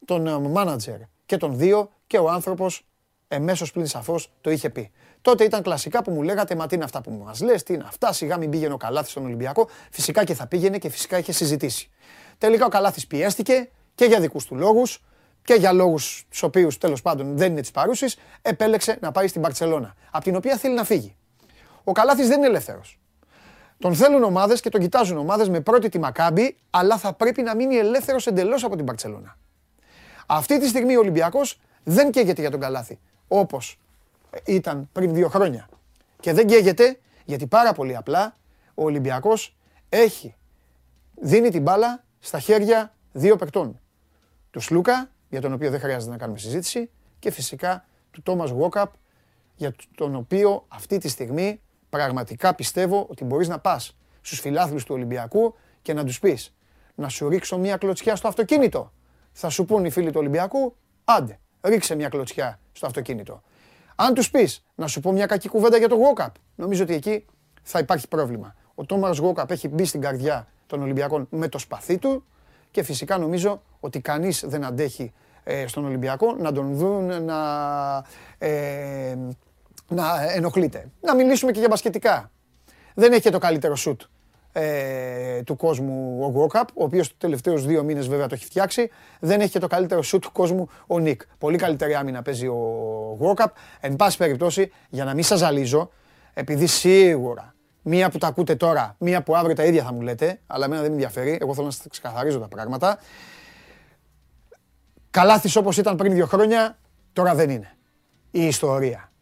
τον 0.05 0.51
μάνατζερ 0.51 0.99
και 1.27 1.37
τον 1.37 1.59
δύο 1.59 1.91
και 2.07 2.19
ο 2.19 2.31
άνθρωπος 2.31 2.87
εμέσως 3.29 3.73
πλην 3.73 3.87
σαφώς 3.87 4.31
το 4.41 4.51
είχε 4.51 4.71
πει. 4.71 4.91
Τότε 5.23 5.45
ήταν 5.45 5.63
κλασικά 5.63 6.03
που 6.03 6.11
μου 6.11 6.23
λέγατε 6.23 6.55
Μα 6.55 6.67
τι 6.67 6.75
είναι 6.75 6.85
αυτά 6.85 7.01
που 7.01 7.11
μας 7.11 7.41
λες, 7.41 7.63
τι 7.63 7.75
είναι 7.75 7.85
αυτά, 7.87 8.13
σιγά 8.13 8.37
μην 8.37 8.51
πήγαινε 8.51 8.73
ο 8.73 8.77
Καλάθι 8.77 9.11
στον 9.11 9.25
Ολυμπιακό. 9.25 9.69
Φυσικά 9.91 10.25
και 10.25 10.35
θα 10.35 10.47
πήγαινε 10.47 10.79
και 10.79 10.89
φυσικά 10.89 11.19
είχε 11.19 11.33
συζητήσει. 11.33 11.91
Τελικά 12.39 12.67
ο 12.67 12.69
Καλάθις 12.69 13.07
πιέστηκε 13.07 13.71
και 13.95 14.05
για 14.05 14.21
δικούς 14.21 14.45
του 14.45 14.55
λόγους 14.55 15.03
και 15.45 15.55
για 15.55 15.73
λόγους 15.73 16.27
τους 16.31 16.43
οποίους 16.43 16.79
τέλος 16.79 17.03
πάντων 17.03 17.37
δεν 17.37 17.51
είναι 17.51 17.61
της 17.61 17.71
παρούσης, 17.71 18.19
επέλεξε 18.43 18.99
να 19.01 19.13
πάει 19.13 19.29
στην 19.29 19.43
Παρσελώνα, 19.43 19.95
από 20.11 20.25
την 20.25 20.37
οποία 20.37 20.57
θέλει 20.57 20.75
να 20.75 20.85
φύγει. 20.85 21.17
Ο 21.85 21.93
Καλάθης 21.93 22.29
δεν 22.29 22.39
είναι 22.39 22.47
ελεύθερος. 22.47 22.99
Τον 23.79 23.95
θέλουν 23.95 24.23
ομάδες 24.23 24.61
και 24.61 24.69
τον 24.69 24.81
κοιτάζουν 24.81 25.19
ομάδες 25.19 25.49
με 25.49 25.61
πρώτη 25.61 25.89
τη 25.89 25.99
Μακάμπη, 25.99 26.57
αλλά 26.71 26.99
θα 26.99 27.13
πρέπει 27.13 27.43
να 27.43 27.55
μείνει 27.55 27.77
ελεύθερος 27.77 28.27
εντελώς 28.27 28.65
από 28.65 28.77
την 28.77 28.85
Παρσελώνα. 28.85 29.37
Αυτή 30.27 30.59
τη 30.59 30.69
στιγμή 30.69 30.97
ο 30.97 30.99
Ολυμπιακός 30.99 31.61
δεν 31.85 32.11
καίγεται 32.11 32.41
για 32.41 32.51
τον 32.51 32.61
Καλάθη, 32.61 32.99
όπως 33.29 33.79
ήταν 34.45 34.89
πριν 34.93 35.15
δύο 35.15 35.29
χρόνια. 35.29 35.69
Και 36.21 36.33
δεν 36.33 36.47
καίγεται 36.47 36.99
γιατί 37.25 37.47
πάρα 37.47 37.73
πολύ 37.73 37.97
απλά 37.97 38.37
ο 38.75 38.85
Ολυμπιακός 38.85 39.57
έχει, 39.89 40.35
δίνει 41.15 41.51
την 41.51 41.63
μπάλα 41.63 42.05
στα 42.21 42.39
χέρια 42.39 42.95
δύο 43.13 43.37
παικτών. 43.37 43.81
Τους 44.51 44.65
Σλούκα 44.65 45.11
για 45.35 45.43
τον 45.43 45.53
οποίο 45.53 45.71
δεν 45.71 45.81
χρειάζεται 45.81 46.11
να 46.11 46.19
κάνουμε 46.19 46.39
συζήτηση, 46.39 46.91
και 47.19 47.31
φυσικά 47.31 47.85
του 48.11 48.23
Τόμας 48.23 48.51
Γουόκαπ, 48.51 48.93
για 49.57 49.75
τον 49.95 50.15
οποίο 50.15 50.65
αυτή 50.69 50.99
τη 50.99 51.09
στιγμή 51.09 51.61
πραγματικά 51.89 52.55
πιστεύω 52.55 53.07
ότι 53.11 53.25
μπορείς 53.25 53.49
να 53.49 53.59
πας 53.59 53.97
στους 54.21 54.41
φιλάθλους 54.41 54.85
του 54.85 54.95
Ολυμπιακού 54.95 55.55
και 55.83 55.93
να 55.93 56.05
τους 56.05 56.19
πεις 56.19 56.55
να 56.95 57.09
σου 57.09 57.29
ρίξω 57.29 57.59
μια 57.59 57.77
κλωτσιά 57.77 58.17
στο 58.17 58.29
αυτοκίνητο. 58.29 58.93
Θα 59.33 59.49
σου 59.49 59.65
πούν 59.65 59.85
οι 59.85 59.91
φίλοι 59.91 60.11
του 60.11 60.19
Ολυμπιακού, 60.19 60.77
άντε, 61.05 61.39
ρίξε 61.61 61.95
μια 61.95 62.09
κλωτσιά 62.09 62.61
στο 62.73 62.87
αυτοκίνητο. 62.87 63.43
Αν 63.95 64.15
τους 64.15 64.31
πεις 64.31 64.65
να 64.75 64.87
σου 64.87 65.01
πω 65.01 65.13
μια 65.13 65.27
κακή 65.27 65.49
κουβέντα 65.49 65.77
για 65.77 65.89
τον 65.89 65.99
Γουόκαπ, 65.99 66.35
νομίζω 66.55 66.83
ότι 66.83 66.95
εκεί 66.95 67.27
θα 67.63 67.79
υπάρχει 67.79 68.09
πρόβλημα. 68.09 68.55
Ο 68.75 68.85
Τόμας 68.85 69.19
Γουόκαπ 69.19 69.51
έχει 69.51 69.69
μπει 69.69 69.85
στην 69.85 70.01
καρδιά 70.01 70.49
των 70.67 70.83
Ολυμπιακών 70.83 71.27
με 71.31 71.49
το 71.49 71.59
σπαθί 71.59 71.99
του 71.99 72.25
και 72.71 72.83
φυσικά 72.83 73.19
νομίζω 73.19 73.63
ότι 73.81 74.01
κανείς 74.01 74.45
δεν 74.47 74.65
αντέχει 74.65 75.03
ε, 75.03 75.24
στον 75.67 75.85
Ολυμπιακό 75.85 76.37
να 76.39 76.53
τον 76.53 76.75
δουν 76.75 77.25
να, 77.25 77.39
ε, 78.39 79.17
να 79.89 80.33
ενοχλείται. 80.35 80.91
Να 81.01 81.15
μιλήσουμε 81.15 81.53
και 81.53 81.59
για 81.59 81.69
μπασκετικά. 81.69 82.31
Δεν 82.95 83.13
έχει 83.13 83.31
το 83.31 83.39
καλύτερο 83.39 83.77
σουτ 83.77 84.01
ε, 84.53 85.43
του 85.43 85.57
κόσμου 85.57 86.19
ο 86.23 86.27
Γουόκαπ, 86.27 86.69
ο 86.75 86.85
οποίος 86.85 87.09
τους 87.09 87.19
τελευταίους 87.19 87.67
δύο 87.67 87.83
μήνες 87.83 88.09
βέβαια 88.09 88.27
το 88.27 88.35
έχει 88.35 88.45
φτιάξει. 88.45 88.91
Δεν 89.21 89.41
έχει 89.41 89.51
και 89.51 89.59
το 89.59 89.67
καλύτερο 89.67 90.03
σουτ 90.03 90.23
του 90.23 90.33
κόσμου 90.33 90.69
ο 90.87 90.99
Νικ. 90.99 91.23
Πολύ 91.39 91.59
καλύτερη 91.59 91.95
άμυνα 91.95 92.23
παίζει 92.23 92.47
ο 92.47 92.57
Γουόκαπ. 93.19 93.55
Εν 93.81 93.97
πάση 93.97 94.17
περιπτώσει, 94.17 94.73
για 94.89 95.05
να 95.05 95.15
μην 95.15 95.25
σας 95.25 95.39
ζαλίζω, 95.39 95.91
επειδή 96.35 96.67
σίγουρα 96.67 97.55
μία 97.83 98.11
που 98.11 98.19
τα 98.19 98.27
ακούτε 98.27 98.55
τώρα, 98.55 98.97
μία 98.99 99.23
που 99.23 99.37
αύριο 99.37 99.55
τα 99.55 99.65
ίδια 99.65 99.83
θα 99.83 99.93
μου 99.93 100.01
λέτε, 100.01 100.41
αλλά 100.47 100.65
εμένα 100.65 100.81
δεν 100.81 100.91
με 100.91 100.97
ενδιαφέρει, 100.97 101.39
εγώ 101.41 101.55
θέλω 101.55 101.67
να 101.67 101.73
σας 101.73 101.87
ξεκαθαρίζω 101.91 102.39
τα 102.39 102.49
πράγματα. 102.49 102.99
Καλάθις 105.15 105.57
όπως 105.57 105.77
ήταν 105.77 105.97
πριν 105.97 106.13
δύο 106.13 106.27
χρόνια, 106.27 106.79
τώρα 107.13 107.35
δεν 107.35 107.51
είναι. 107.51 107.77
Η 108.31 108.47
ιστορία. 108.47 109.13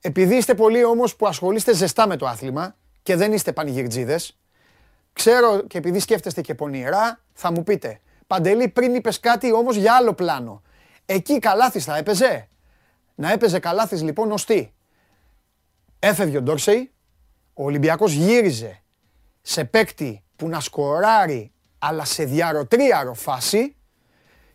Επειδή 0.00 0.36
είστε 0.36 0.54
πολλοί 0.54 0.84
όμως 0.84 1.16
που 1.16 1.26
ασχολείστε 1.26 1.74
ζεστά 1.74 2.06
με 2.06 2.16
το 2.16 2.26
άθλημα 2.26 2.76
και 3.02 3.16
δεν 3.16 3.32
είστε 3.32 3.52
πανηγυρτζίδες, 3.52 4.38
ξέρω 5.12 5.62
και 5.62 5.78
επειδή 5.78 5.98
σκέφτεστε 5.98 6.40
και 6.40 6.54
πονηρά, 6.54 7.20
θα 7.32 7.52
μου 7.52 7.62
πείτε, 7.62 8.00
Παντελή 8.26 8.68
πριν 8.68 8.94
είπες 8.94 9.20
κάτι 9.20 9.52
όμως 9.52 9.76
για 9.76 9.94
άλλο 9.94 10.14
πλάνο. 10.14 10.62
Εκεί 11.06 11.38
καλάθις 11.38 11.84
θα 11.84 11.96
έπαιζε; 11.96 12.48
Να 13.14 13.32
έπαιζε 13.32 13.58
καλάθις 13.58 14.02
λοιπόν 14.02 14.32
ως 14.32 14.44
τι; 14.44 14.72
Έφευγε 15.98 16.36
ο 16.36 16.42
Ντόρσεϊ, 16.42 16.92
ο 17.54 17.64
Ολυμπιακός 17.64 18.12
γύριζε 18.12 18.82
σε 19.42 19.64
παίκτη 19.64 20.22
που 20.36 20.48
να 20.48 20.60
σκοράρει 20.60 21.52
αλλά 21.84 22.04
σε 22.04 22.24
διαρροτρίαρο 22.24 23.14
φάση 23.14 23.76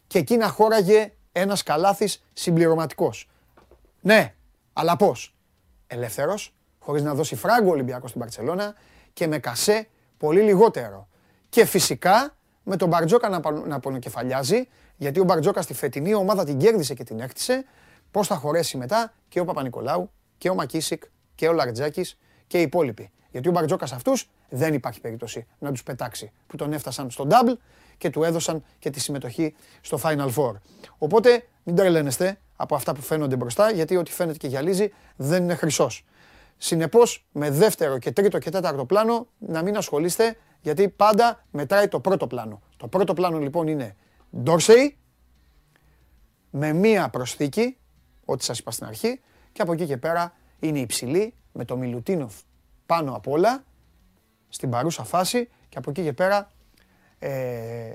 και 0.07 0.17
εκεί 0.17 0.37
να 0.37 0.47
χώραγε 0.47 1.13
ένας 1.31 1.63
καλάθις 1.63 2.23
συμπληρωματικός. 2.33 3.29
Ναι, 4.01 4.33
αλλά 4.73 4.95
πώς; 4.95 5.35
Ελεύθερος, 5.87 6.55
χωρίς 6.79 7.03
να 7.03 7.13
δώσει 7.13 7.35
φράγκο 7.35 7.69
Ολυμπιακός 7.69 8.09
στην 8.09 8.21
Παρσελώνα 8.21 8.75
και 9.13 9.27
με 9.27 9.39
κασέ 9.39 9.87
πολύ 10.17 10.41
λιγότερο. 10.41 11.07
Και 11.49 11.65
φυσικά 11.65 12.35
με 12.63 12.75
τον 12.75 12.87
Μπαρτζόκα 12.87 13.29
να, 13.29 13.51
να 13.65 13.79
πονοκεφαλιάζει, 13.79 14.67
γιατί 14.95 15.19
ο 15.19 15.23
Μπαρτζόκα 15.23 15.61
στη 15.61 15.73
φετινή 15.73 16.13
ομάδα 16.13 16.45
την 16.45 16.57
κέρδισε 16.57 16.93
και 16.93 17.03
την 17.03 17.19
έκτισε. 17.19 17.65
Πώς 18.11 18.27
θα 18.27 18.35
χωρέσει 18.35 18.77
μετά 18.77 19.13
και 19.27 19.39
ο 19.39 19.45
Παπα-Νικολάου 19.45 20.11
και 20.37 20.49
ο 20.49 20.55
Μακίσικ 20.55 21.03
και 21.35 21.47
ο 21.47 21.53
Λαρτζάκη 21.53 22.05
και 22.47 22.59
οι 22.59 22.61
υπόλοιποι. 22.61 23.11
Γιατί 23.37 23.51
ο 23.57 23.59
Μπαρτζόκας 23.59 23.91
αυτούς 23.91 24.29
δεν 24.49 24.73
υπάρχει 24.73 25.01
περίπτωση 25.01 25.47
να 25.59 25.71
τους 25.71 25.83
πετάξει 25.83 26.31
που 26.47 26.55
τον 26.57 26.73
έφτασαν 26.73 27.09
στο 27.09 27.27
double 27.29 27.53
και 27.97 28.09
του 28.09 28.23
έδωσαν 28.23 28.63
και 28.79 28.89
τη 28.89 28.99
συμμετοχή 28.99 29.55
στο 29.81 29.99
Final 30.03 30.33
Four. 30.35 30.53
Οπότε 30.97 31.47
μην 31.63 31.75
τρελαίνεστε, 31.75 32.37
από 32.55 32.75
αυτά 32.75 32.93
που 32.93 33.01
φαίνονται 33.01 33.35
μπροστά, 33.35 33.71
γιατί 33.71 33.95
ό,τι 33.95 34.11
φαίνεται 34.11 34.37
και 34.37 34.47
γυαλίζει 34.47 34.93
δεν 35.15 35.43
είναι 35.43 35.55
χρυσός. 35.55 36.05
Συνεπώς, 36.57 37.25
με 37.31 37.49
δεύτερο 37.49 37.97
και 37.97 38.11
τρίτο 38.11 38.37
και 38.37 38.49
τέταρτο 38.49 38.85
πλάνο 38.85 39.27
να 39.37 39.61
μην 39.61 39.77
ασχολείστε, 39.77 40.37
γιατί 40.61 40.89
πάντα 40.89 41.45
μετράει 41.51 41.87
το 41.87 41.99
πρώτο 41.99 42.27
πλάνο. 42.27 42.61
Το 42.77 42.87
πρώτο 42.87 43.13
πλάνο 43.13 43.39
λοιπόν 43.39 43.67
είναι 43.67 43.95
Ντόρσεϊ, 44.37 44.97
με 46.49 46.73
μία 46.73 47.09
προσθήκη, 47.09 47.77
ό,τι 48.25 48.43
σας 48.43 48.59
είπα 48.59 48.71
στην 48.71 48.85
αρχή, 48.85 49.19
και 49.51 49.61
από 49.61 49.73
εκεί 49.73 49.85
και 49.85 49.97
πέρα 49.97 50.33
είναι 50.59 50.79
υψηλή, 50.79 51.33
με 51.51 51.65
το 51.65 51.77
Μιλουτίνοφ 51.77 52.33
πάνω 52.87 53.15
απ' 53.15 53.27
όλα, 53.27 53.63
στην 54.49 54.69
παρούσα 54.69 55.03
φάση, 55.03 55.49
και 55.69 55.77
από 55.77 55.89
εκεί 55.89 56.03
και 56.03 56.13
πέρα 56.13 56.51
ε, 57.19 57.91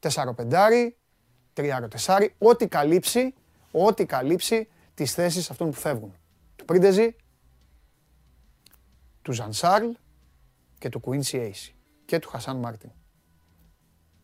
4-5, 0.00 0.90
3-4, 1.54 2.28
ό,τι 2.38 2.68
καλύψει 2.68 3.34
ό,τι 3.84 4.06
καλύψει 4.06 4.68
τις 4.94 5.12
θέσεις 5.12 5.50
αυτών 5.50 5.70
που 5.70 5.76
φεύγουν. 5.76 6.14
Του 6.56 6.64
Πρίντεζη, 6.64 7.16
του 9.22 9.32
Ζανσάρλ 9.32 9.90
και 10.78 10.88
του 10.88 11.00
Κουίνσι 11.00 11.38
Έισι 11.38 11.74
και 12.04 12.18
του 12.18 12.28
Χασάν 12.28 12.56
Μάρτιν. 12.56 12.90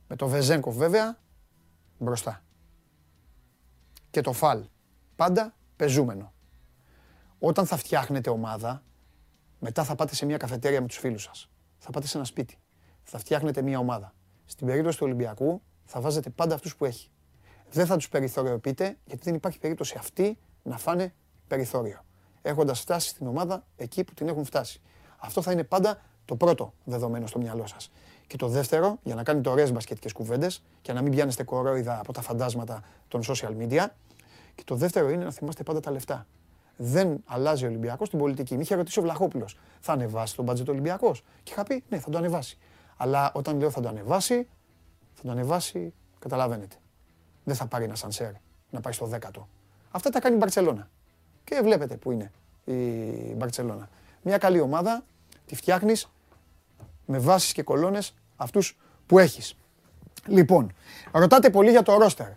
Με 0.09 0.16
το 0.16 0.29
Βεζένκοφ 0.29 0.77
βέβαια 0.77 1.19
μπροστά. 1.99 2.45
Και 4.11 4.20
το 4.20 4.33
Φαλ. 4.33 4.65
Πάντα 5.16 5.55
πεζούμενο. 5.77 6.33
Όταν 7.39 7.66
θα 7.66 7.77
φτιάχνετε 7.77 8.31
ομάδα, 8.31 8.83
μετά 9.64 9.84
θα 9.84 9.94
πάτε 9.94 10.14
σε 10.14 10.26
μια 10.26 10.36
καφετέρια 10.36 10.80
με 10.80 10.86
τους 10.86 10.97
φίλους 10.97 11.22
σας. 11.22 11.51
Θα 11.78 11.90
πάτε 11.90 12.06
σε 12.06 12.16
ένα 12.16 12.26
σπίτι. 12.26 12.59
Θα 13.02 13.18
φτιάχνετε 13.18 13.62
μια 13.62 13.78
ομάδα. 13.78 14.14
Στην 14.44 14.66
περίπτωση 14.66 14.98
του 14.98 15.05
Ολυμπιακού 15.06 15.62
θα 15.84 16.01
βάζετε 16.01 16.30
πάντα 16.30 16.55
αυτούς 16.55 16.76
που 16.76 16.84
έχει 16.84 17.10
δεν 17.72 17.86
θα 17.86 17.97
τους 17.97 18.09
περιθωριοποιείτε, 18.09 18.97
γιατί 19.05 19.22
δεν 19.24 19.34
υπάρχει 19.34 19.59
περίπτωση 19.59 19.97
αυτοί 19.98 20.39
να 20.62 20.78
φάνε 20.78 21.14
περιθώριο. 21.47 22.05
Έχοντας 22.43 22.80
φτάσει 22.80 23.09
στην 23.09 23.26
ομάδα 23.26 23.66
εκεί 23.76 24.05
που 24.05 24.14
την 24.14 24.28
έχουν 24.28 24.44
φτάσει. 24.44 24.80
Αυτό 25.16 25.43
θα 25.43 25.52
είναι 25.52 25.64
πάντα 25.64 26.01
το 26.24 26.36
πρώτο 26.36 26.72
δεδομένο 26.84 27.26
στο 27.26 27.39
μυαλό 27.39 27.66
σας. 27.66 27.90
Και 28.26 28.36
το 28.36 28.48
δεύτερο, 28.48 28.98
για 29.02 29.14
να 29.14 29.22
κάνετε 29.22 29.48
ωραίες 29.48 29.72
μπασκετικές 29.72 30.12
κουβέντες 30.12 30.62
και 30.82 30.93
να 30.93 31.02
μην 31.02 31.12
πιάνεστε 31.12 31.43
κορόιδα 31.43 31.98
από 31.98 32.12
τα 32.12 32.22
φαντάσματα 32.22 32.82
των 33.09 33.20
social 33.22 33.56
media. 33.59 33.86
Και 34.55 34.62
το 34.64 34.74
δεύτερο 34.74 35.10
είναι 35.10 35.24
να 35.24 35.30
θυμάστε 35.30 35.62
πάντα 35.62 35.80
τα 35.80 35.90
λεφτά. 35.90 36.26
Δεν 36.77 37.23
αλλάζει 37.27 37.65
ο 37.65 37.69
Ολυμπιακός 37.69 38.11
την 38.11 38.19
πολιτική. 38.19 38.55
Μη 38.55 38.62
είχε 38.62 38.74
ρωτήσει 38.74 38.99
ο 38.99 39.03
Βλαχόπουλος, 39.03 39.59
θα 39.81 39.93
ανεβάσει 39.93 40.36
τον 40.36 40.44
μπάτζετ 40.44 40.69
Ολυμπιακός. 40.69 41.24
Και 41.43 41.53
είχα 41.53 41.62
πει, 41.62 41.85
ναι, 41.89 41.99
θα 41.99 42.11
το 42.11 42.19
ανεβάσει. 42.19 42.59
Αλλά 42.97 43.31
όταν 43.35 43.59
λέω 43.59 43.70
θα 43.70 43.81
το 43.81 43.89
ανεβάσει, 43.89 44.49
θα 45.15 45.23
το 45.23 45.31
ανεβάσει, 45.31 45.93
καταλαβαίνετε 46.19 46.77
δεν 47.44 47.55
θα 47.57 47.66
πάρει 47.66 47.85
ένα 47.85 47.94
σανσέρ 47.94 48.31
να 48.70 48.81
πάει 48.81 48.93
στο 48.93 49.07
δέκατο. 49.07 49.49
Αυτά 49.90 50.11
τα 50.11 50.20
κάνει 50.20 50.35
η 50.35 50.39
Μπαρτσελώνα. 50.39 50.89
Και 51.44 51.61
βλέπετε 51.62 51.97
που 51.97 52.12
είναι 52.12 52.32
η 52.65 53.35
Μπαρτσελώνα. 53.35 53.89
Μια 54.23 54.39
καλή 54.39 54.61
ομάδα 54.61 55.05
τη 55.47 55.55
φτιάχνεις 55.55 56.09
με 57.07 57.19
βάσεις 57.19 57.53
και 57.53 57.62
κολόνες 57.62 58.15
αυτούς 58.36 58.78
που 59.07 59.19
έχεις. 59.19 59.57
Λοιπόν, 60.27 60.73
ρωτάτε 61.12 61.51
πολύ 61.51 61.70
για 61.70 61.82
το 61.82 61.97
ρόστερ. 61.97 62.28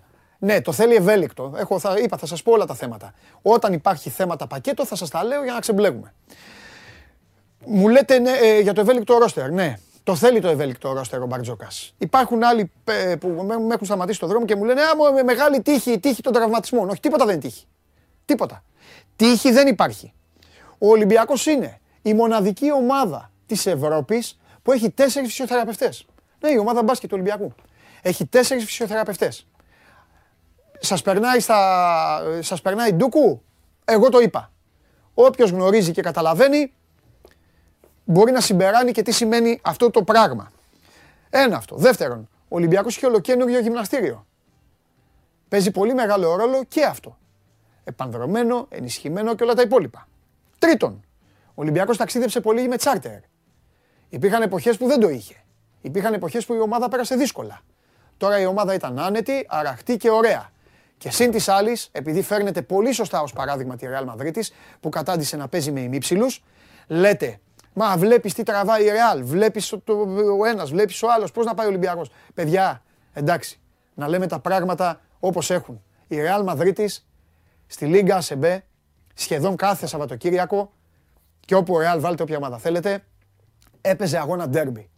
Ναι, 0.45 0.61
το 0.61 0.71
θέλει 0.71 0.95
ευέλικτο. 0.95 1.53
Έχω, 1.57 1.79
θα, 1.79 1.95
είπα, 2.03 2.17
θα 2.17 2.25
σας 2.25 2.43
πω 2.43 2.51
όλα 2.51 2.65
τα 2.65 2.75
θέματα. 2.75 3.13
Όταν 3.41 3.73
υπάρχει 3.73 4.09
θέματα 4.09 4.47
πακέτο 4.47 4.85
θα 4.85 4.95
σας 4.95 5.09
τα 5.09 5.23
λέω 5.23 5.43
για 5.43 5.53
να 5.53 5.59
ξεμπλέγουμε. 5.59 6.13
Μου 7.65 7.87
λέτε 7.87 8.19
ναι, 8.19 8.31
ε, 8.31 8.59
για 8.59 8.73
το 8.73 8.81
ευέλικτο 8.81 9.17
ρόστερ. 9.17 9.51
Ναι, 9.51 9.75
το 10.03 10.15
θέλει 10.15 10.41
το 10.41 10.47
ευέλικτο 10.47 10.93
ρόστερ 10.93 11.21
ο 11.21 11.25
Μπαρτζόκας. 11.25 11.93
Υπάρχουν 11.97 12.43
άλλοι 12.43 12.71
που 13.19 13.27
με 13.67 13.73
έχουν 13.73 13.85
σταματήσει 13.85 14.17
στον 14.17 14.29
δρόμο 14.29 14.45
και 14.45 14.55
μου 14.55 14.63
λένε 14.63 14.81
Α, 14.81 15.11
με 15.13 15.23
μεγάλη 15.23 15.61
τύχη, 15.61 15.99
τύχη 15.99 16.21
των 16.21 16.33
τραυματισμών. 16.33 16.89
Όχι, 16.89 16.99
τίποτα 16.99 17.25
δεν 17.25 17.33
είναι 17.33 17.43
τύχη. 17.43 17.65
Τίποτα. 18.25 18.63
Τύχη 19.15 19.51
δεν 19.51 19.67
υπάρχει. 19.67 20.13
Ο 20.77 20.87
Ολυμπιακός 20.87 21.45
είναι 21.45 21.79
η 22.01 22.13
μοναδική 22.13 22.71
ομάδα 22.71 23.31
της 23.45 23.65
Ευρώπης 23.65 24.39
που 24.61 24.71
έχει 24.71 24.89
τέσσερις 24.89 25.27
φυσιοθεραπευτές. 25.27 26.05
Ναι, 26.39 26.49
η 26.49 26.57
ομάδα 26.57 26.83
μπάσκετ 26.83 27.09
του 27.09 27.17
Ολυμπιακού. 27.19 27.53
Έχει 28.01 28.25
τέσσερις 28.25 28.63
φυσιοθεραπευτές. 28.65 29.47
Σας 30.79 31.01
περνάει, 31.01 31.39
στα... 31.39 32.39
σας 32.39 32.61
περνάει 32.61 32.91
ντούκου; 32.93 33.41
Εγώ 33.85 34.09
το 34.09 34.19
είπα. 34.19 34.51
Όποιος 35.13 35.49
γνωρίζει 35.49 35.91
και 35.91 36.01
καταλαβαίνει, 36.01 36.73
μπορεί 38.03 38.31
να 38.31 38.41
συμπεράνει 38.41 38.91
και 38.91 39.01
τι 39.01 39.11
σημαίνει 39.11 39.59
αυτό 39.63 39.89
το 39.89 40.03
πράγμα. 40.03 40.51
Ένα 41.29 41.57
αυτό. 41.57 41.75
Δεύτερον, 41.75 42.29
ο 42.47 42.55
Ολυμπιακός 42.55 42.95
έχει 42.95 43.05
ολοκένουργιο 43.05 43.59
γυμναστήριο. 43.59 44.25
Παίζει 45.47 45.71
πολύ 45.71 45.93
μεγάλο 45.93 46.35
ρόλο 46.35 46.63
και 46.63 46.83
αυτό. 46.83 47.17
Επανδρομένο, 47.83 48.67
ενισχυμένο 48.69 49.35
και 49.35 49.43
όλα 49.43 49.53
τα 49.53 49.61
υπόλοιπα. 49.61 50.07
Τρίτον, 50.59 51.03
ο 51.47 51.61
Ολυμπιακός 51.61 51.97
ταξίδεψε 51.97 52.39
πολύ 52.39 52.67
με 52.67 52.77
τσάρτερ. 52.77 53.19
Υπήρχαν 54.09 54.41
εποχές 54.41 54.77
που 54.77 54.87
δεν 54.87 54.99
το 54.99 55.09
είχε. 55.09 55.35
Υπήρχαν 55.81 56.13
εποχές 56.13 56.45
που 56.45 56.53
η 56.53 56.59
ομάδα 56.59 56.87
πέρασε 56.87 57.15
δύσκολα. 57.15 57.61
Τώρα 58.17 58.39
η 58.39 58.45
ομάδα 58.45 58.73
ήταν 58.73 58.99
άνετη, 58.99 59.45
αραχτή 59.49 59.97
και 59.97 60.09
ωραία. 60.09 60.49
Και 61.05 61.11
συν 61.11 61.31
της 61.31 61.47
άλλης, 61.47 61.89
επειδή 61.91 62.21
φέρνετε 62.21 62.61
πολύ 62.61 62.91
σωστά 62.93 63.21
ως 63.21 63.33
παράδειγμα 63.33 63.75
τη 63.75 63.87
Real 63.89 64.05
Madrid, 64.05 64.41
που 64.79 64.89
κατάντησε 64.89 65.37
να 65.37 65.47
παίζει 65.47 65.71
με 65.71 65.79
ημίψιλου, 65.79 66.25
λέτε 66.87 67.39
Μα 67.73 67.97
βλέπεις 67.97 68.33
τι 68.33 68.43
τραβάει 68.43 68.85
η 68.85 68.89
Ρεάλ. 68.89 69.23
Βλέπεις 69.23 69.73
ο 70.39 70.45
ένας, 70.45 70.69
βλέπεις 70.69 71.03
ο 71.03 71.07
άλλος. 71.11 71.31
Πώς 71.31 71.45
να 71.45 71.53
πάει 71.53 71.65
ο 71.65 71.69
Ολυμπιακός. 71.69 72.11
Παιδιά, 72.33 72.83
εντάξει, 73.13 73.59
να 73.93 74.07
λέμε 74.07 74.27
τα 74.27 74.39
πράγματα 74.39 75.01
όπως 75.19 75.49
έχουν. 75.49 75.83
Η 76.07 76.21
Ρεάλ 76.21 76.43
Μαδρίτη 76.43 76.89
στη 77.67 77.85
Λίγκα 77.85 78.15
ΑΣΕΜΠΕ 78.15 78.65
σχεδόν 79.13 79.55
κάθε 79.55 79.87
Σαββατοκύριακο 79.87 80.71
και 81.39 81.55
όπου 81.55 81.73
ο 81.73 81.79
Ρεάλ 81.79 81.99
βάλτε 81.99 82.23
όποια 82.23 82.37
ομάδα 82.37 82.57
θέλετε, 82.57 83.03
έπαιζε 83.81 84.17
αγώνα 84.17 84.49
ντέρμπι. 84.49 84.89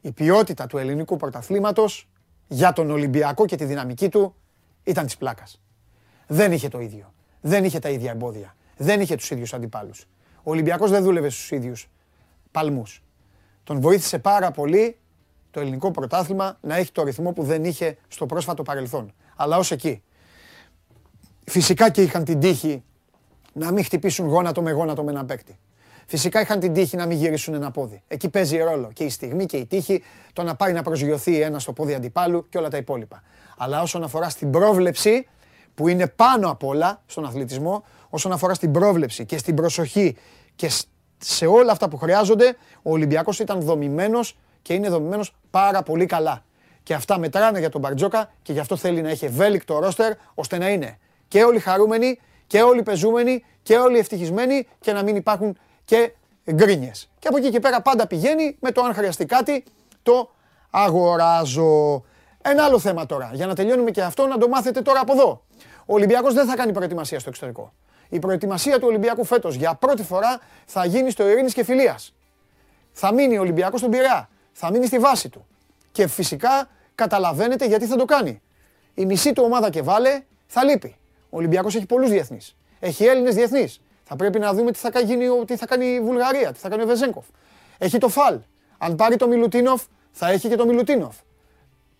Η 0.00 0.12
ποιότητα 0.12 0.66
του 0.66 0.78
ελληνικού 0.78 1.16
πρωταθλήματος 1.16 2.08
για 2.46 2.72
τον 2.72 2.90
Ολυμπιακό 2.90 3.46
και 3.46 3.56
τη 3.56 3.64
δυναμική 3.64 4.08
του 4.08 4.34
ήταν 4.88 5.04
της 5.04 5.16
πλάκας. 5.16 5.60
Δεν 6.26 6.52
είχε 6.52 6.68
το 6.68 6.80
ίδιο. 6.80 7.12
Δεν 7.40 7.64
είχε 7.64 7.78
τα 7.78 7.88
ίδια 7.88 8.10
εμπόδια. 8.10 8.56
Δεν 8.76 9.00
είχε 9.00 9.16
τους 9.16 9.30
ίδιους 9.30 9.54
αντιπάλους. 9.54 10.06
Ο 10.36 10.50
Ολυμπιακός 10.50 10.90
δεν 10.90 11.02
δούλευε 11.02 11.28
στους 11.28 11.50
ίδιους 11.50 11.88
παλμούς. 12.50 13.02
Τον 13.64 13.80
βοήθησε 13.80 14.18
πάρα 14.18 14.50
πολύ 14.50 14.98
το 15.50 15.60
ελληνικό 15.60 15.90
πρωτάθλημα 15.90 16.58
να 16.60 16.76
έχει 16.76 16.92
το 16.92 17.02
ρυθμό 17.02 17.32
που 17.32 17.42
δεν 17.42 17.64
είχε 17.64 17.96
στο 18.08 18.26
πρόσφατο 18.26 18.62
παρελθόν. 18.62 19.12
Αλλά 19.36 19.56
ως 19.56 19.70
εκεί. 19.70 20.02
Φυσικά 21.44 21.90
και 21.90 22.02
είχαν 22.02 22.24
την 22.24 22.40
τύχη 22.40 22.82
να 23.52 23.72
μην 23.72 23.84
χτυπήσουν 23.84 24.26
γόνατο 24.26 24.62
με 24.62 24.70
γόνατο 24.70 25.02
με 25.04 25.10
ένα 25.10 25.24
παίκτη. 25.24 25.58
Φυσικά 26.10 26.40
είχαν 26.40 26.60
την 26.60 26.72
τύχη 26.72 26.96
να 26.96 27.06
μην 27.06 27.18
γυρίσουν 27.18 27.54
ένα 27.54 27.70
πόδι. 27.70 28.02
Εκεί 28.08 28.28
παίζει 28.28 28.58
ρόλο 28.58 28.90
και 28.92 29.04
η 29.04 29.08
στιγμή 29.08 29.46
και 29.46 29.56
η 29.56 29.66
τύχη, 29.66 30.02
το 30.32 30.42
να 30.42 30.54
πάει 30.54 30.72
να 30.72 30.82
προσγειωθεί 30.82 31.40
ένας 31.40 31.62
στο 31.62 31.72
πόδι 31.72 31.94
αντιπάλου 31.94 32.48
και 32.48 32.58
όλα 32.58 32.68
τα 32.68 32.76
υπόλοιπα. 32.76 33.22
Αλλά 33.56 33.82
όσον 33.82 34.02
αφορά 34.02 34.28
στην 34.28 34.50
πρόβλεψη, 34.50 35.26
που 35.74 35.88
είναι 35.88 36.06
πάνω 36.06 36.50
απ' 36.50 36.64
όλα 36.64 37.02
στον 37.06 37.24
αθλητισμό, 37.24 37.84
όσον 38.08 38.32
αφορά 38.32 38.54
στην 38.54 38.72
πρόβλεψη 38.72 39.26
και 39.26 39.38
στην 39.38 39.54
προσοχή 39.54 40.16
και 40.56 40.70
σε 41.18 41.46
όλα 41.46 41.72
αυτά 41.72 41.88
που 41.88 41.96
χρειάζονται, 41.96 42.56
ο 42.82 42.90
Ολυμπιακός 42.90 43.38
ήταν 43.38 43.60
δομημένος 43.60 44.38
και 44.62 44.74
είναι 44.74 44.88
δομημένος 44.88 45.34
πάρα 45.50 45.82
πολύ 45.82 46.06
καλά. 46.06 46.44
Και 46.82 46.94
αυτά 46.94 47.18
μετράνε 47.18 47.58
για 47.58 47.68
τον 47.68 47.80
Μπαρτζόκα 47.80 48.30
και 48.42 48.52
γι' 48.52 48.60
αυτό 48.60 48.76
θέλει 48.76 49.02
να 49.02 49.08
έχει 49.08 49.24
ευέλικτο 49.24 49.78
ρόστερ 49.78 50.12
ώστε 50.34 50.58
να 50.58 50.68
είναι 50.68 50.98
και 51.28 51.42
όλοι 51.42 51.58
χαρούμενοι 51.58 52.18
και 52.46 52.62
όλοι 52.62 52.82
πεζούμενοι 52.82 53.44
και 53.62 53.76
όλοι 53.76 53.98
ευτυχισμένοι 53.98 54.66
και 54.80 54.92
να 54.92 55.02
μην 55.02 55.16
υπάρχουν 55.16 55.56
και 55.88 56.12
γκρίνιες. 56.52 57.08
Και 57.18 57.28
από 57.28 57.36
εκεί 57.36 57.50
και 57.50 57.60
πέρα 57.60 57.82
πάντα 57.82 58.06
πηγαίνει 58.06 58.56
με 58.60 58.70
το 58.70 58.82
αν 58.82 58.94
χρειαστεί 58.94 59.26
κάτι 59.26 59.64
το 60.02 60.30
αγοράζω. 60.70 62.04
Ένα 62.42 62.64
άλλο 62.64 62.78
θέμα 62.78 63.06
τώρα, 63.06 63.30
για 63.32 63.46
να 63.46 63.54
τελειώνουμε 63.54 63.90
και 63.90 64.02
αυτό, 64.02 64.26
να 64.26 64.38
το 64.38 64.48
μάθετε 64.48 64.82
τώρα 64.82 65.00
από 65.00 65.12
εδώ. 65.12 65.44
Ο 65.86 65.94
Ολυμπιακός 65.94 66.34
δεν 66.34 66.46
θα 66.46 66.56
κάνει 66.56 66.72
προετοιμασία 66.72 67.18
στο 67.18 67.28
εξωτερικό. 67.28 67.72
Η 68.08 68.18
προετοιμασία 68.18 68.78
του 68.78 68.86
Ολυμπιακού 68.86 69.24
φέτος 69.24 69.54
για 69.54 69.74
πρώτη 69.74 70.02
φορά 70.02 70.40
θα 70.66 70.84
γίνει 70.84 71.10
στο 71.10 71.28
Ειρήνης 71.28 71.54
και 71.54 71.64
Φιλίας. 71.64 72.14
Θα 72.92 73.12
μείνει 73.12 73.38
ο 73.38 73.40
Ολυμπιακός 73.40 73.78
στον 73.78 73.90
Πειραιά. 73.90 74.28
Θα 74.52 74.70
μείνει 74.70 74.86
στη 74.86 74.98
βάση 74.98 75.28
του. 75.28 75.46
Και 75.92 76.06
φυσικά 76.06 76.68
καταλαβαίνετε 76.94 77.66
γιατί 77.66 77.86
θα 77.86 77.96
το 77.96 78.04
κάνει. 78.04 78.42
Η 78.94 79.06
μισή 79.06 79.32
του 79.32 79.42
ομάδα 79.46 79.70
και 79.70 79.82
βάλε 79.82 80.22
θα 80.46 80.64
λείπει. 80.64 80.96
Ο 81.30 81.36
Ολυμπιακός 81.36 81.74
έχει 81.74 81.86
πολλούς 81.86 82.10
διεθνείς. 82.10 82.56
Έχει 82.80 83.04
Έλληνες 83.04 83.34
διεθνείς. 83.34 83.80
Θα 84.08 84.16
πρέπει 84.16 84.38
να 84.38 84.52
δούμε 84.52 84.72
τι 84.72 84.78
θα, 84.78 84.90
κάνει, 84.90 85.44
τι 85.44 85.56
θα 85.56 85.66
κάνει 85.66 85.86
η 85.86 86.00
Βουλγαρία, 86.00 86.52
τι 86.52 86.58
θα 86.58 86.68
κάνει 86.68 86.82
ο 86.82 86.86
Βεζέγκοφ. 86.86 87.24
Έχει 87.78 87.98
το 87.98 88.08
Φαλ. 88.08 88.38
Αν 88.78 88.96
πάρει 88.96 89.16
το 89.16 89.28
Μιλουτίνοφ, 89.28 89.82
θα 90.10 90.28
έχει 90.28 90.48
και 90.48 90.56
το 90.56 90.66
Μιλουτίνοφ. 90.66 91.16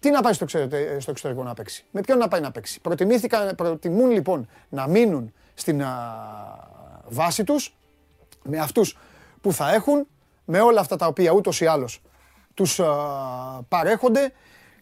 Τι 0.00 0.10
να 0.10 0.22
πάει 0.22 0.32
στο, 0.32 0.46
στο 0.98 1.10
εξωτερικό 1.10 1.42
να 1.42 1.54
παίξει; 1.54 1.84
Με 1.90 2.00
ποιον 2.00 2.18
να 2.18 2.28
πάει 2.28 2.40
να 2.40 2.50
παίξει; 2.50 2.80
Προτιμούν 3.56 4.10
λοιπόν 4.10 4.48
να 4.68 4.88
μείνουν 4.88 5.32
στην 5.54 5.82
βάση 7.08 7.44
τους 7.44 7.76
με 8.42 8.58
αυτούς 8.58 8.98
που 9.40 9.52
θα 9.52 9.74
έχουν, 9.74 10.06
με 10.44 10.60
όλα 10.60 10.80
αυτά 10.80 10.96
τα 10.96 11.06
οποία 11.06 11.32
ούτως 11.32 11.60
ή 11.60 11.66
άλλως 11.66 12.02
τους 12.54 12.80
παρέχονται 13.68 14.32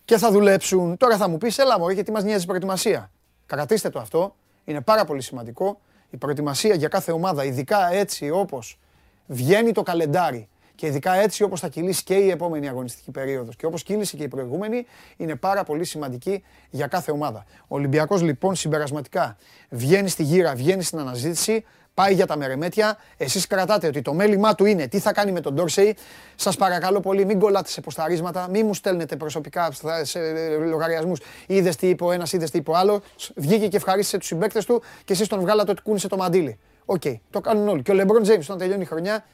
και 0.04 0.16
θα 0.16 0.30
δουλέψουν. 0.30 0.96
Τώρα 0.96 1.16
θα 1.16 1.28
μου 1.28 1.38
πεις, 1.38 1.58
έλα 1.58 1.78
μωρέ, 1.78 1.92
γιατί 1.92 2.12
μας 2.12 2.24
νοιάζει 2.24 2.42
η 2.42 2.46
προετοιμασία. 2.46 3.10
Κρατήστε 3.46 3.90
το 3.90 3.98
αυτό, 3.98 4.34
είναι 4.64 4.80
πάρα 4.80 5.04
πολύ 5.04 5.22
σημαντικό. 5.22 5.80
Η 6.16 6.18
προετοιμασία 6.18 6.74
για 6.74 6.88
κάθε 6.88 7.12
ομάδα, 7.12 7.44
ειδικά 7.44 7.92
έτσι 7.92 8.30
όπως 8.30 8.78
βγαίνει 9.26 9.72
το 9.72 9.82
καλεντάρι 9.82 10.48
και 10.74 10.86
ειδικά 10.86 11.14
έτσι 11.14 11.42
όπως 11.42 11.60
θα 11.60 11.68
κυλήσει 11.68 12.04
και 12.04 12.14
η 12.14 12.30
επόμενη 12.30 12.68
αγωνιστική 12.68 13.10
περίοδος 13.10 13.56
και 13.56 13.66
όπως 13.66 13.82
κύλησε 13.82 14.16
και 14.16 14.22
η 14.22 14.28
προηγούμενη, 14.28 14.86
είναι 15.16 15.36
πάρα 15.36 15.64
πολύ 15.64 15.84
σημαντική 15.84 16.42
για 16.70 16.86
κάθε 16.86 17.10
ομάδα. 17.10 17.44
Ο 17.60 17.74
Ολυμπιακός 17.76 18.22
λοιπόν 18.22 18.54
συμπερασματικά 18.54 19.36
βγαίνει 19.70 20.08
στη 20.08 20.22
γύρα, 20.22 20.54
βγαίνει 20.54 20.82
στην 20.82 20.98
αναζήτηση, 20.98 21.64
πάει 21.96 22.14
για 22.14 22.26
τα 22.26 22.36
μερεμέτια. 22.36 22.98
Εσείς 23.16 23.46
κρατάτε 23.46 23.86
ότι 23.86 24.02
το 24.02 24.14
μέλημά 24.14 24.54
του 24.54 24.64
είναι 24.64 24.86
τι 24.86 24.98
θα 24.98 25.12
κάνει 25.12 25.32
με 25.32 25.40
τον 25.40 25.54
Ντόρσεϊ. 25.54 25.96
Σας 26.34 26.56
παρακαλώ 26.56 27.00
πολύ, 27.00 27.24
μην 27.24 27.38
κολλάτε 27.38 27.68
σε 27.68 27.80
ποσταρίσματα, 27.80 28.48
μην 28.50 28.66
μου 28.66 28.74
στέλνετε 28.74 29.16
προσωπικά 29.16 29.68
σε 30.02 30.18
λογαριασμούς. 30.58 31.20
Είδες 31.46 31.76
τι 31.76 31.88
είπε 31.88 32.04
ο 32.04 32.12
ένας, 32.12 32.32
είδες 32.32 32.50
τι 32.50 32.58
είπε 32.58 32.70
ο 32.70 32.76
άλλος. 32.76 33.00
Βγήκε 33.36 33.68
και 33.68 33.76
ευχαρίστησε 33.76 34.18
τους 34.18 34.26
συμπαίκτες 34.26 34.64
του 34.64 34.82
και 35.04 35.12
εσείς 35.12 35.28
τον 35.28 35.40
βγάλατε 35.40 35.70
ότι 35.70 35.82
κούνησε 35.82 36.08
το 36.08 36.16
μαντίλι. 36.16 36.58
OK, 36.84 37.02
okay, 37.04 37.14
το 37.30 37.40
κάνουν 37.40 37.68
όλοι. 37.68 37.82
Και 37.82 37.90
ο 37.90 37.94
Λεμπρόν 37.94 38.22
James 38.22 38.40
όταν 38.40 38.58
τελειώνει 38.58 38.82
η 38.82 38.86
χρονιά 38.86 39.24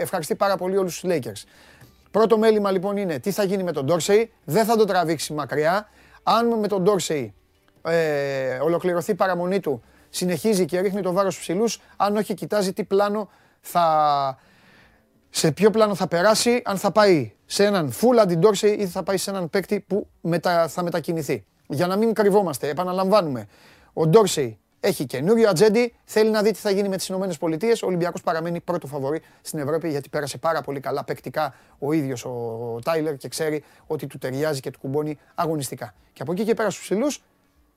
ευχαριστεί 0.00 0.34
πάρα 0.34 0.56
πολύ 0.56 0.76
όλους 0.76 1.00
τους 1.00 1.10
Lakers. 1.12 1.42
Πρώτο 2.10 2.38
μέλημα 2.38 2.70
λοιπόν 2.70 2.96
είναι 2.96 3.18
τι 3.18 3.30
θα 3.30 3.44
γίνει 3.44 3.62
με 3.62 3.72
τον 3.72 3.84
Ντόρσεϊ. 3.84 4.32
Δεν 4.44 4.64
θα 4.64 4.76
το 4.76 4.84
τραβήξει 4.84 5.32
μακριά. 5.32 5.88
Αν 6.22 6.58
με 6.58 6.68
τον 6.68 6.82
Ντόρσεϊ 6.82 7.34
ε, 7.82 8.58
ολοκληρωθεί 8.62 9.10
η 9.10 9.14
παραμονή 9.14 9.60
του, 9.60 9.82
συνεχίζει 10.10 10.64
και 10.64 10.80
ρίχνει 10.80 11.00
το 11.00 11.12
βάρος 11.12 11.32
στους 11.32 11.44
ψηλούς. 11.44 11.80
Αν 11.96 12.16
όχι, 12.16 12.34
κοιτάζει 12.34 12.72
τι 12.72 12.84
πλάνο 12.84 13.28
θα... 13.60 14.38
Σε 15.30 15.52
ποιο 15.52 15.70
πλάνο 15.70 15.94
θα 15.94 16.08
περάσει, 16.08 16.62
αν 16.64 16.76
θα 16.76 16.92
πάει 16.92 17.32
σε 17.46 17.64
έναν 17.64 17.92
full 17.92 18.16
αντι 18.20 18.38
ή 18.78 18.86
θα 18.86 19.02
πάει 19.02 19.16
σε 19.16 19.30
έναν 19.30 19.50
παίκτη 19.50 19.80
που 19.80 20.08
μετα... 20.20 20.68
θα 20.68 20.82
μετακινηθεί. 20.82 21.44
Για 21.68 21.86
να 21.86 21.96
μην 21.96 22.14
κρυβόμαστε, 22.14 22.68
επαναλαμβάνουμε. 22.68 23.46
Ο 23.92 24.06
Ντόρσεϊ 24.06 24.58
έχει 24.80 25.06
καινούριο 25.06 25.48
ατζέντη, 25.48 25.94
θέλει 26.04 26.30
να 26.30 26.42
δει 26.42 26.50
τι 26.50 26.58
θα 26.58 26.70
γίνει 26.70 26.88
με 26.88 26.96
τις 26.96 27.08
ΗΠΑ. 27.08 27.16
Ο 27.82 27.86
Ολυμπιακός 27.86 28.22
παραμένει 28.22 28.60
πρώτο 28.60 28.86
φαβορή 28.86 29.22
στην 29.40 29.58
Ευρώπη 29.58 29.88
γιατί 29.88 30.08
πέρασε 30.08 30.38
πάρα 30.38 30.60
πολύ 30.60 30.80
καλά 30.80 31.04
παικτικά 31.04 31.54
ο 31.78 31.92
ίδιος 31.92 32.24
ο 32.24 32.78
Τάιλερ 32.84 33.16
και 33.16 33.28
ξέρει 33.28 33.64
ότι 33.86 34.06
του 34.06 34.18
ταιριάζει 34.18 34.60
και 34.60 34.70
του 34.70 34.78
κουμπώνει 34.78 35.18
αγωνιστικά. 35.34 35.94
Και 36.12 36.22
από 36.22 36.32
εκεί 36.32 36.44
και 36.44 36.54
πέρα 36.54 36.70
στους 36.70 36.82
ψηλούς 36.82 37.22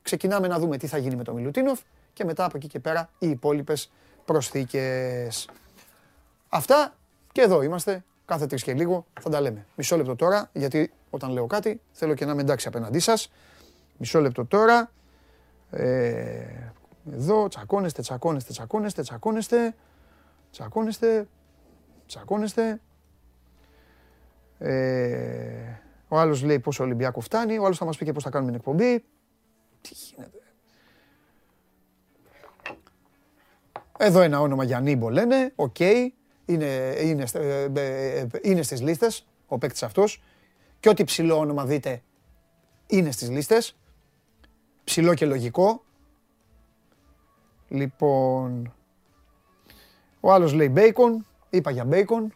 ξεκινάμε 0.01 0.47
να 0.47 0.59
δούμε 0.59 0.77
τι 0.77 0.87
θα 0.87 0.97
γίνει 0.97 1.15
με 1.15 1.23
τον 1.23 1.35
Μιλουτίνοφ 1.35 1.79
και 2.13 2.25
μετά 2.25 2.45
από 2.45 2.57
εκεί 2.57 2.67
και 2.67 2.79
πέρα 2.79 3.09
οι 3.19 3.29
υπόλοιπες 3.29 3.91
προσθήκες. 4.25 5.49
Αυτά 6.49 6.95
και 7.31 7.41
εδώ 7.41 7.61
είμαστε. 7.61 8.03
Κάθε 8.25 8.45
τρεις 8.45 8.63
και 8.63 8.73
λίγο 8.73 9.05
θα 9.21 9.29
τα 9.29 9.41
λέμε. 9.41 9.65
Μισό 9.75 9.97
λεπτό 9.97 10.15
τώρα, 10.15 10.49
γιατί 10.53 10.91
όταν 11.09 11.31
λέω 11.31 11.47
κάτι 11.47 11.81
θέλω 11.91 12.13
και 12.13 12.25
να 12.25 12.31
είμαι 12.31 12.41
εντάξει 12.41 12.67
απέναντί 12.67 12.99
σας. 12.99 13.31
Μισό 13.97 14.19
λεπτό 14.19 14.45
τώρα. 14.45 14.91
Ε, 15.71 16.71
εδώ 17.11 17.47
τσακώνεστε, 17.47 18.01
τσακώνεστε, 18.01 18.51
τσακώνεστε, 18.53 19.01
τσακώνεστε, 19.01 19.75
τσακώνεστε, 20.51 21.27
τσακώνεστε. 22.07 22.81
Ε, 24.57 25.79
ο 26.07 26.17
άλλος 26.17 26.43
λέει 26.43 26.59
πως 26.59 26.77
ο 26.77 26.83
Ολυμπιακός 26.83 27.25
φτάνει, 27.25 27.57
ο 27.57 27.65
άλλος 27.65 27.77
θα 27.77 27.85
μας 27.85 27.97
πει 27.97 28.05
και 28.05 28.11
πώς 28.11 28.23
θα 28.23 28.29
κάνουμε 28.29 28.51
την 28.51 28.59
εκπομπή. 28.59 29.05
Τι 29.81 29.89
γίνεται. 29.93 30.48
Εδώ 34.01 34.21
ένα 34.21 34.39
όνομα 34.39 34.63
για 34.63 34.79
Νίμπο 34.79 35.09
λένε, 35.09 35.51
OK, 35.55 35.75
okay, 35.79 36.07
είναι, 36.45 36.95
είναι, 37.01 37.25
ε, 37.33 37.67
ε, 37.73 38.27
είναι 38.41 38.61
στις 38.61 38.81
λίστες 38.81 39.27
ο 39.47 39.57
παίκτης 39.57 39.83
αυτός. 39.83 40.23
Και 40.79 40.89
ό,τι 40.89 41.03
ψηλό 41.03 41.37
όνομα 41.37 41.65
δείτε 41.65 42.01
είναι 42.87 43.11
στις 43.11 43.29
λίστες, 43.29 43.77
ψηλό 44.83 45.13
και 45.13 45.25
λογικό, 45.25 45.83
Λοιπόν, 47.69 48.73
ο 50.19 50.31
άλλος 50.31 50.53
λέει 50.53 50.73
bacon, 50.75 51.25
είπα 51.49 51.71
για 51.71 51.87
bacon. 51.89 52.27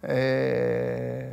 Ε... 0.00 1.26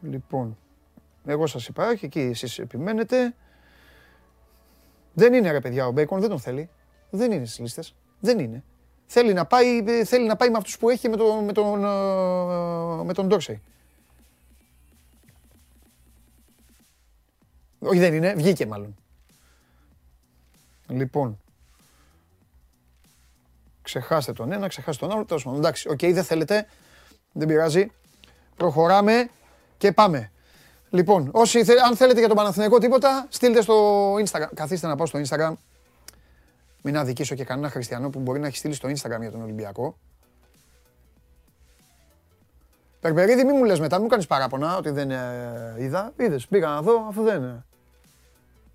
Λοιπόν, 0.00 0.58
εγώ 1.24 1.46
σας 1.46 1.66
είπα, 1.66 1.88
όχι 1.88 2.04
εκεί 2.04 2.20
εσείς 2.20 2.58
επιμένετε. 2.58 3.34
Δεν 5.12 5.34
είναι 5.34 5.50
ρε 5.50 5.60
παιδιά 5.60 5.86
ο 5.86 5.92
Bacon, 5.96 6.18
δεν 6.18 6.28
τον 6.28 6.40
θέλει. 6.40 6.70
Δεν 7.10 7.32
είναι 7.32 7.44
στις 7.44 7.58
λίστες. 7.58 7.94
Δεν 8.20 8.38
είναι. 8.38 8.64
Θέλει 9.06 9.32
να 9.32 9.46
πάει, 9.46 9.84
θέλει 10.04 10.26
να 10.26 10.36
πάει 10.36 10.50
με 10.50 10.56
αυτούς 10.56 10.78
που 10.78 10.90
έχει 10.90 11.08
με 11.08 11.16
τον, 11.16 11.44
με 11.44 11.52
τον, 11.52 11.84
ε, 11.84 13.04
με 13.04 13.12
τον 13.12 13.28
Dorsey. 13.30 13.56
Όχι 17.78 17.98
δεν 17.98 18.14
είναι, 18.14 18.34
βγήκε 18.34 18.66
μάλλον. 18.66 18.96
Λοιπόν. 20.88 21.40
Ξεχάστε 23.82 24.32
τον 24.32 24.52
ένα, 24.52 24.68
ξεχάστε 24.68 25.06
τον 25.06 25.14
άλλο. 25.14 25.24
Τέλος 25.24 25.44
πάντων, 25.44 25.58
εντάξει, 25.58 25.88
οκ, 25.88 25.98
δεν 25.98 26.24
θέλετε. 26.24 26.66
Δεν 27.32 27.48
πειράζει. 27.48 27.90
Προχωράμε 28.56 29.28
και 29.78 29.92
πάμε. 29.92 30.30
Λοιπόν, 30.90 31.28
όσοι, 31.32 31.64
αν 31.86 31.96
θέλετε 31.96 32.18
για 32.18 32.28
τον 32.28 32.36
Παναθηναϊκό 32.36 32.78
τίποτα, 32.78 33.26
στείλτε 33.28 33.62
στο 33.62 34.14
Instagram. 34.14 34.48
Καθίστε 34.54 34.86
να 34.86 34.96
πάω 34.96 35.06
στο 35.06 35.20
Instagram. 35.26 35.52
Μην 36.82 36.96
αδικήσω 36.96 37.34
και 37.34 37.44
κανένα 37.44 37.68
χριστιανό 37.70 38.10
που 38.10 38.18
μπορεί 38.18 38.40
να 38.40 38.46
έχει 38.46 38.56
στείλει 38.56 38.74
στο 38.74 38.88
Instagram 38.88 39.20
για 39.20 39.30
τον 39.30 39.42
Ολυμπιακό. 39.42 39.96
Περπερίδη, 43.00 43.44
μη 43.44 43.52
μου 43.52 43.64
λες 43.64 43.80
μετά, 43.80 44.00
μου 44.00 44.06
κάνεις 44.06 44.26
παράπονα 44.26 44.76
ότι 44.76 44.90
δεν 44.90 45.10
ε, 45.10 45.74
είδα. 45.78 46.12
Είδες, 46.16 46.46
πήγα 46.46 46.68
να 46.68 46.82
δω, 46.82 47.06
αφού 47.08 47.22
δεν... 47.22 47.64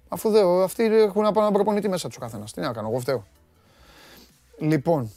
Αφού 0.07 0.29
δεν, 0.29 0.61
αυτοί 0.61 0.83
έχουν 0.83 1.25
έναν 1.25 1.53
προπονητή 1.53 1.89
μέσα 1.89 2.07
τους 2.07 2.17
καθένας. 2.17 2.53
Τι 2.53 2.61
να 2.61 2.73
κάνω, 2.73 2.87
εγώ 2.89 2.99
φταίω. 2.99 3.25
Λοιπόν, 4.59 5.11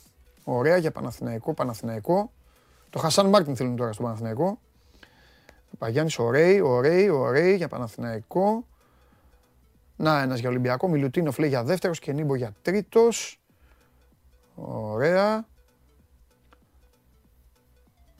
ωραία 0.44 0.76
για 0.76 0.90
Παναθηναϊκό, 0.90 1.54
Παναθηναϊκό. 1.54 2.30
Το 2.90 2.98
Χασάν 2.98 3.26
Μάρτιν 3.26 3.56
θέλουν 3.56 3.76
τώρα 3.76 3.92
στο 3.92 4.02
Παναθηναϊκό. 4.02 4.58
Παγιάννης, 5.78 6.18
ωραίοι, 6.18 6.60
ωραίοι, 6.60 7.08
ωραίοι 7.08 7.54
για 7.54 7.68
Παναθηναϊκό. 7.68 8.66
Να, 9.96 10.20
ένας 10.20 10.38
για 10.38 10.48
Ολυμπιακό. 10.48 10.88
Μιλουτίνοφ 10.88 11.38
λέει 11.38 11.48
για 11.48 11.64
δεύτερος 11.64 11.98
και 11.98 12.12
Νίμπο 12.12 12.34
για 12.34 12.54
τρίτος. 12.62 13.40
Ωραία. 14.54 15.46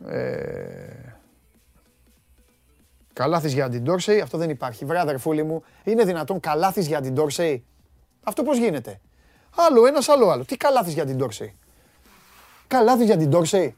Ε... 0.06 1.12
Καλάθις 3.12 3.52
για 3.52 3.68
την 3.68 3.82
Ντόρσεϊ, 3.82 4.20
αυτό 4.20 4.38
δεν 4.38 4.50
υπάρχει. 4.50 4.84
Βρε 4.84 4.98
αδερφούλη 4.98 5.42
μου, 5.42 5.62
είναι 5.84 6.04
δυνατόν 6.04 6.40
καλάθις 6.40 6.86
για 6.86 7.00
την 7.00 7.14
Ντόρσεϊ; 7.14 7.64
Αυτό 8.22 8.42
πώς 8.42 8.58
γίνεται; 8.58 9.00
Άλλο 9.56 9.86
ένας, 9.86 10.08
άλλο 10.08 10.28
άλλο. 10.28 10.44
Τι 10.44 10.56
καλάθις 10.56 10.92
για 10.92 11.06
την 11.06 11.16
Ντόρσεϊ; 11.16 11.54
Καλάθις 12.66 13.06
για 13.06 13.16
την 13.16 13.28
Ντόρσεϊ. 13.28 13.76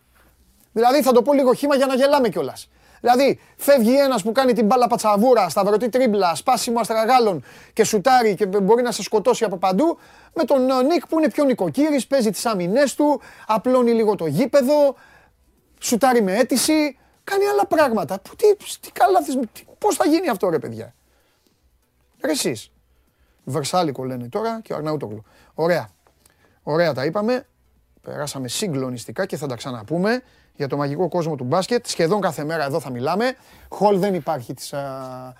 Δηλαδή 0.73 1.03
θα 1.03 1.13
το 1.13 1.23
πω 1.23 1.33
λίγο 1.33 1.55
χήμα 1.55 1.77
για 1.77 1.87
να 1.87 1.95
γελάμε 1.95 2.29
κιόλας. 2.29 2.71
Δηλαδή, 3.01 3.41
φεύγει 3.57 3.99
ένας 3.99 4.23
που 4.23 4.33
κάνει 4.33 4.53
την 4.53 4.67
μπάλα 4.67 4.87
πατσαβούρα, 4.87 5.49
σταυρωτή 5.49 5.89
τρίμπλα, 5.89 6.35
σπάσιμο 6.35 6.81
αστραγάλων 6.81 7.45
και 7.73 7.85
σουτάρει 7.85 8.35
και 8.35 8.47
μπορεί 8.47 8.83
να 8.83 8.93
σε 8.93 9.03
σκοτώσει 9.03 9.45
από 9.45 9.57
παντού. 9.57 9.99
Με 10.35 10.45
τον 10.45 10.71
ε, 10.71 10.83
Νίκ 10.83 11.07
που 11.07 11.19
είναι 11.19 11.31
πιο 11.31 11.45
νοικοκύρης, 11.45 12.07
παίζει 12.07 12.31
τις 12.31 12.47
άμυνέ 12.47 12.83
του, 12.97 13.21
απλώνει 13.47 13.93
λίγο 13.93 14.15
το 14.15 14.27
γήπεδο, 14.27 14.95
σουτάρει 15.81 16.23
με 16.23 16.37
αίτηση, 16.37 16.99
κάνει 17.25 17.47
άλλα 17.47 17.67
πράγματα. 17.67 18.21
Που, 18.21 18.37
τι, 18.37 18.57
τι 18.81 18.93
καλά, 18.93 19.19
πώς 19.79 19.97
θα 19.97 20.07
γίνει 20.07 20.29
αυτό 20.29 20.49
ρε 20.49 20.59
παιδιά; 20.59 20.95
Ρε 22.25 22.31
εσείς. 22.31 22.71
Βερσάλικο 23.45 24.05
λένε 24.05 24.29
τώρα 24.29 24.61
και 24.63 24.73
ο 24.73 24.77
Αρναούτογλου. 24.77 25.25
Ωραία. 25.55 25.89
Ωραία 26.63 26.95
τα 26.95 27.05
είπαμε. 27.05 27.47
Περάσαμε 28.03 28.49
συγκλονιστικά 28.49 29.27
και 29.27 29.37
θα 29.37 29.47
τα 29.47 29.57
ξαναπούμε 29.57 30.23
για 30.57 30.69
το 30.69 30.77
μαγικό 30.77 31.09
κόσμο 31.09 31.37
του 31.37 31.45
μπάσκετ. 31.45 31.87
Σχεδόν 31.87 32.21
κάθε 32.21 32.45
μέρα 32.45 32.65
εδώ 32.65 32.81
θα 32.81 32.91
μιλάμε. 32.91 33.35
Χολ 33.69 33.99
δεν 33.99 34.15
υπάρχει 34.15 34.55
της 34.55 34.73
α, 34.73 35.35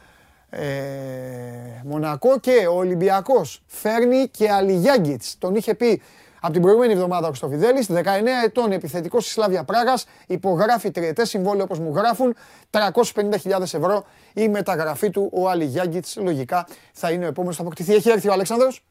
ε, 0.51 1.83
Μονακό 1.85 2.39
και 2.39 2.67
ο 2.67 2.77
Ολυμπιακός 2.77 3.63
φέρνει 3.67 4.29
και 4.29 4.51
Αλιγιάγκητς. 4.51 5.37
Τον 5.39 5.55
είχε 5.55 5.75
πει 5.75 6.03
από 6.41 6.53
την 6.53 6.63
προηγούμενη 6.63 6.93
εβδομάδα 6.93 7.27
ο 7.27 7.29
Χρυστοφιδέλης, 7.29 7.87
19 7.91 8.45
ετών 8.45 8.73
επιθετικός 8.73 9.25
της 9.25 9.33
Σλάβια 9.33 9.65
Πράγας, 9.65 10.07
υπογράφει 10.27 10.91
τριετές 10.91 11.29
συμβόλαιο 11.29 11.65
όπως 11.65 11.79
μου 11.79 11.93
γράφουν, 11.95 12.37
350.000 12.71 13.61
ευρώ 13.61 14.05
η 14.33 14.49
μεταγραφή 14.49 15.11
του, 15.11 15.31
ο 15.33 15.49
Αλιγιάγκητς 15.49 16.17
λογικά 16.17 16.67
θα 16.93 17.11
είναι 17.11 17.25
ο 17.25 17.29
επόμενος 17.29 17.57
θα 17.57 17.63
αποκτηθεί. 17.63 17.95
Έχει 17.95 18.11
έρθει 18.11 18.29
ο 18.29 18.33
Αλέξανδρος. 18.33 18.85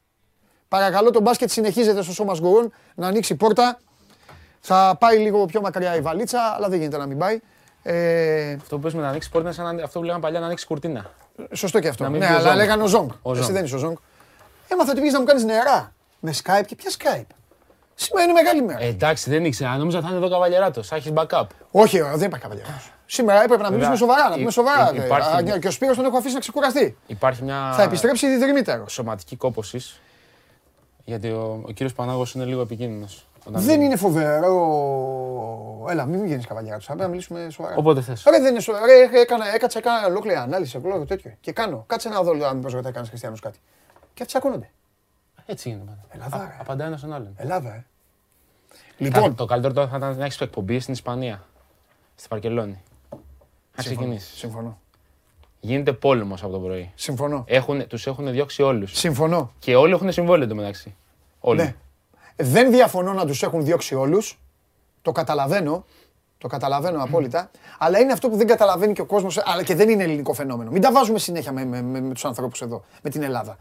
Παρακαλώ 0.67 1.11
το 1.11 1.21
μπάσκετ 1.21 1.49
συνεχίζεται 1.49 2.01
στο 2.01 2.13
σώμα 2.13 2.35
Γκουρούν 2.39 2.73
να 2.95 3.07
ανοίξει 3.07 3.35
πόρτα. 3.35 3.79
Θα 4.59 4.95
πάει 4.99 5.17
λίγο 5.17 5.45
πιο 5.45 5.61
μακριά 5.61 5.95
η 5.95 6.01
βαλίτσα, 6.01 6.41
αλλά 6.55 6.69
δεν 6.69 6.79
γίνεται 6.79 6.97
να 6.97 7.05
μην 7.05 7.17
πάει. 7.17 7.39
Ε, 7.83 8.53
Αυτό 8.53 8.75
που 8.75 8.81
πες 8.81 8.93
με 8.93 9.01
να 9.01 9.07
ανοίξεις 9.07 9.31
πόρτα 9.31 9.47
είναι 9.47 9.55
σαν 9.57 9.75
να- 9.75 9.83
αυτό 9.83 9.99
που 9.99 10.05
λέγαμε 10.05 10.21
παλιά 10.23 10.39
να 10.39 10.45
ανοίξεις 10.45 10.67
κουρτίνα. 10.67 11.11
σωστό 11.53 11.79
και 11.79 11.87
αυτό. 11.87 12.03
Να 12.03 12.09
μην 12.09 12.19
Ναι, 12.19 12.25
πει 12.27 12.31
ο 12.33 12.35
αλλά 12.35 12.47
Ζόγκ. 12.47 12.55
λέγανε 12.57 12.83
ο 12.83 12.87
Ζόγκ. 12.87 13.09
Ο 13.21 13.31
Εσύ 13.31 13.41
Ζόγκ. 13.41 13.51
δεν 13.53 13.63
είσαι 13.65 13.75
ο 13.75 13.77
Ζόγκ. 13.77 13.95
Έμαθα 14.67 14.89
ότι 14.91 14.99
πήγες 14.99 15.13
να 15.13 15.19
μου 15.19 15.25
κάνεις 15.25 15.43
νερά. 15.43 15.93
Με 16.19 16.33
Skype 16.43 16.63
και 16.65 16.75
ποια 16.75 16.91
Skype; 16.97 17.25
Σήμερα 17.95 18.23
είναι 18.23 18.33
μεγάλη 18.33 18.61
μέρα. 18.63 18.81
Ε, 18.81 18.87
εντάξει, 18.87 19.29
δεν 19.29 19.45
ήξερα. 19.45 19.77
Νόμιζα 19.77 20.01
θα 20.01 20.07
είναι 20.07 20.17
εδώ 20.17 20.29
καβαλιεράτος. 20.29 20.87
Θα 20.87 20.95
έχεις 20.95 21.11
backup. 21.15 21.43
Όχι, 21.71 21.97
ε, 21.97 22.01
δεν 22.15 22.21
υπάρχει 22.27 22.39
καβαλιέρος. 22.47 22.91
Σήμερα 23.05 23.43
έπρεπε 23.43 23.61
να 23.63 23.69
μιλήσουμε 23.71 23.95
Βέβαια, 23.97 24.07
σοβαρά, 24.07 24.23
να 24.29 24.33
υ- 24.33 24.37
πούμε 24.39 24.51
σοβαρά. 24.51 24.91
υ- 24.93 24.99
ε, 25.01 25.05
υπάρχει- 25.05 25.51
α, 25.51 25.57
Και 25.59 25.67
ο 25.67 25.71
Σπύρος 25.71 25.95
τον 25.95 26.05
έχω 26.05 26.17
αφήσει 26.17 26.33
να 26.33 26.39
ξεκουραστεί. 26.39 26.97
Υπάρχει 27.07 27.43
μια 27.43 27.73
Θα 27.75 27.81
επιστρέψει 27.83 28.27
διδρυμύτερος. 28.27 28.93
σωματική 28.93 29.35
κόπωσης. 29.35 30.01
Γιατί 31.05 31.29
ο, 31.29 31.63
ο 31.67 31.71
κύριος 31.71 31.93
Πανάγος 31.93 32.33
είναι 32.33 32.45
λίγο 32.45 32.61
επικίνδυνος. 32.61 33.27
Δεν 33.45 33.81
είναι 33.81 33.95
φοβερό. 33.95 35.85
Έλα, 35.89 36.05
μην 36.05 36.25
γίνεις 36.25 36.45
καβαλιέρος. 36.47 36.85
Θα 36.85 36.91
πρέπει 36.91 37.03
να 37.03 37.09
μιλήσουμε 37.09 37.47
σοβαρά. 37.49 37.75
Όποτε 37.77 38.01
θες. 38.01 38.23
Ρε, 38.29 38.39
δεν 38.39 38.51
είναι 38.51 38.59
σοβαρά. 38.59 38.85
Ρε, 38.85 39.19
έκανα, 39.19 39.53
έκατσα, 39.53 39.79
έκανα 39.79 40.07
ολόκληρη 40.07 40.35
ανάλυση, 40.37 40.77
ολόκληρο 40.77 41.05
τέτοιο. 41.05 41.31
Και 41.41 41.51
κάνω. 41.51 41.83
Κάτσε 41.87 42.09
να 42.09 42.21
δω 42.23 42.31
αν 42.47 42.55
μήπως 42.55 42.71
ρωτάει 42.71 42.83
κανένας 42.83 43.09
χριστιανός 43.09 43.39
κάτι. 43.39 43.59
Και 44.13 44.23
αυτοί 44.23 44.25
τσακώνονται. 44.25 44.69
Έτσι 45.45 45.69
είναι. 45.69 45.79
πάντα. 45.85 45.97
Ελλάδα, 46.09 46.37
Α- 46.37 46.47
ρε. 46.47 46.57
Απαντάει 46.59 46.87
ένας 46.87 46.99
στον 46.99 47.13
άλλον. 47.13 47.33
Ελλάδα, 47.37 47.69
ε. 47.73 47.85
Λοιπόν, 48.97 49.21
Λοιπόν, 49.21 49.35
το 49.35 49.45
καλύτερο 49.45 49.73
τώρα 49.73 49.87
θα 49.87 49.97
ήταν 49.97 50.17
να 50.17 50.25
έχεις 50.25 50.41
εκπομπή 50.41 50.79
στην 50.79 50.93
Ισπανία. 50.93 51.43
Στην 52.15 52.29
Παρκελόνη. 52.29 52.81
Να 53.11 53.83
συμφωνώ. 53.83 53.97
ξεκινήσεις. 53.97 54.37
Συμφωνώ. 54.37 54.79
Γίνεται 55.59 55.93
πόλεμος 55.93 56.43
από 56.43 56.51
το 56.51 56.59
πρωί. 56.59 56.91
Συμφωνώ. 56.95 57.43
Έχουν, 57.47 57.87
τους 57.87 58.07
έχουν 58.07 58.31
διώξει 58.31 58.61
όλους. 58.61 58.97
Συμφωνώ. 58.97 59.51
Και 59.59 59.75
όλοι 59.75 59.93
έχουν 59.93 60.11
συμβόλαιο 60.11 60.43
εντωμεταξύ. 60.43 60.95
Όλοι. 61.39 61.61
Ναι. 61.61 61.75
Δεν 62.41 62.71
διαφωνώ 62.71 63.13
να 63.13 63.25
τους 63.25 63.43
έχουν 63.43 63.63
διώξει 63.65 63.95
όλους. 63.95 64.39
Το 65.01 65.11
καταλαβαίνω. 65.11 65.85
Το 66.37 66.47
καταλαβαίνω 66.47 67.03
απόλυτα. 67.03 67.51
Αλλά 67.77 67.99
είναι 67.99 68.11
αυτό 68.11 68.29
που 68.29 68.35
δεν 68.35 68.47
καταλαβαίνει 68.47 68.93
και 68.93 69.01
ο 69.01 69.05
κόσμος, 69.05 69.41
αλλά 69.45 69.63
και 69.63 69.75
δεν 69.75 69.89
είναι 69.89 70.03
ελληνικό 70.03 70.33
φαινόμενο. 70.33 70.71
Μην 70.71 70.81
τα 70.81 70.91
βάζουμε 70.91 71.19
συνέχεια 71.19 71.51
με, 71.51 71.65
με, 71.65 71.81
με, 71.81 72.01
με 72.01 72.13
τους 72.13 72.25
ανθρώπους 72.25 72.61
εδώ, 72.61 72.83
με 73.01 73.09
την 73.09 73.23
Ελλάδα. 73.23 73.57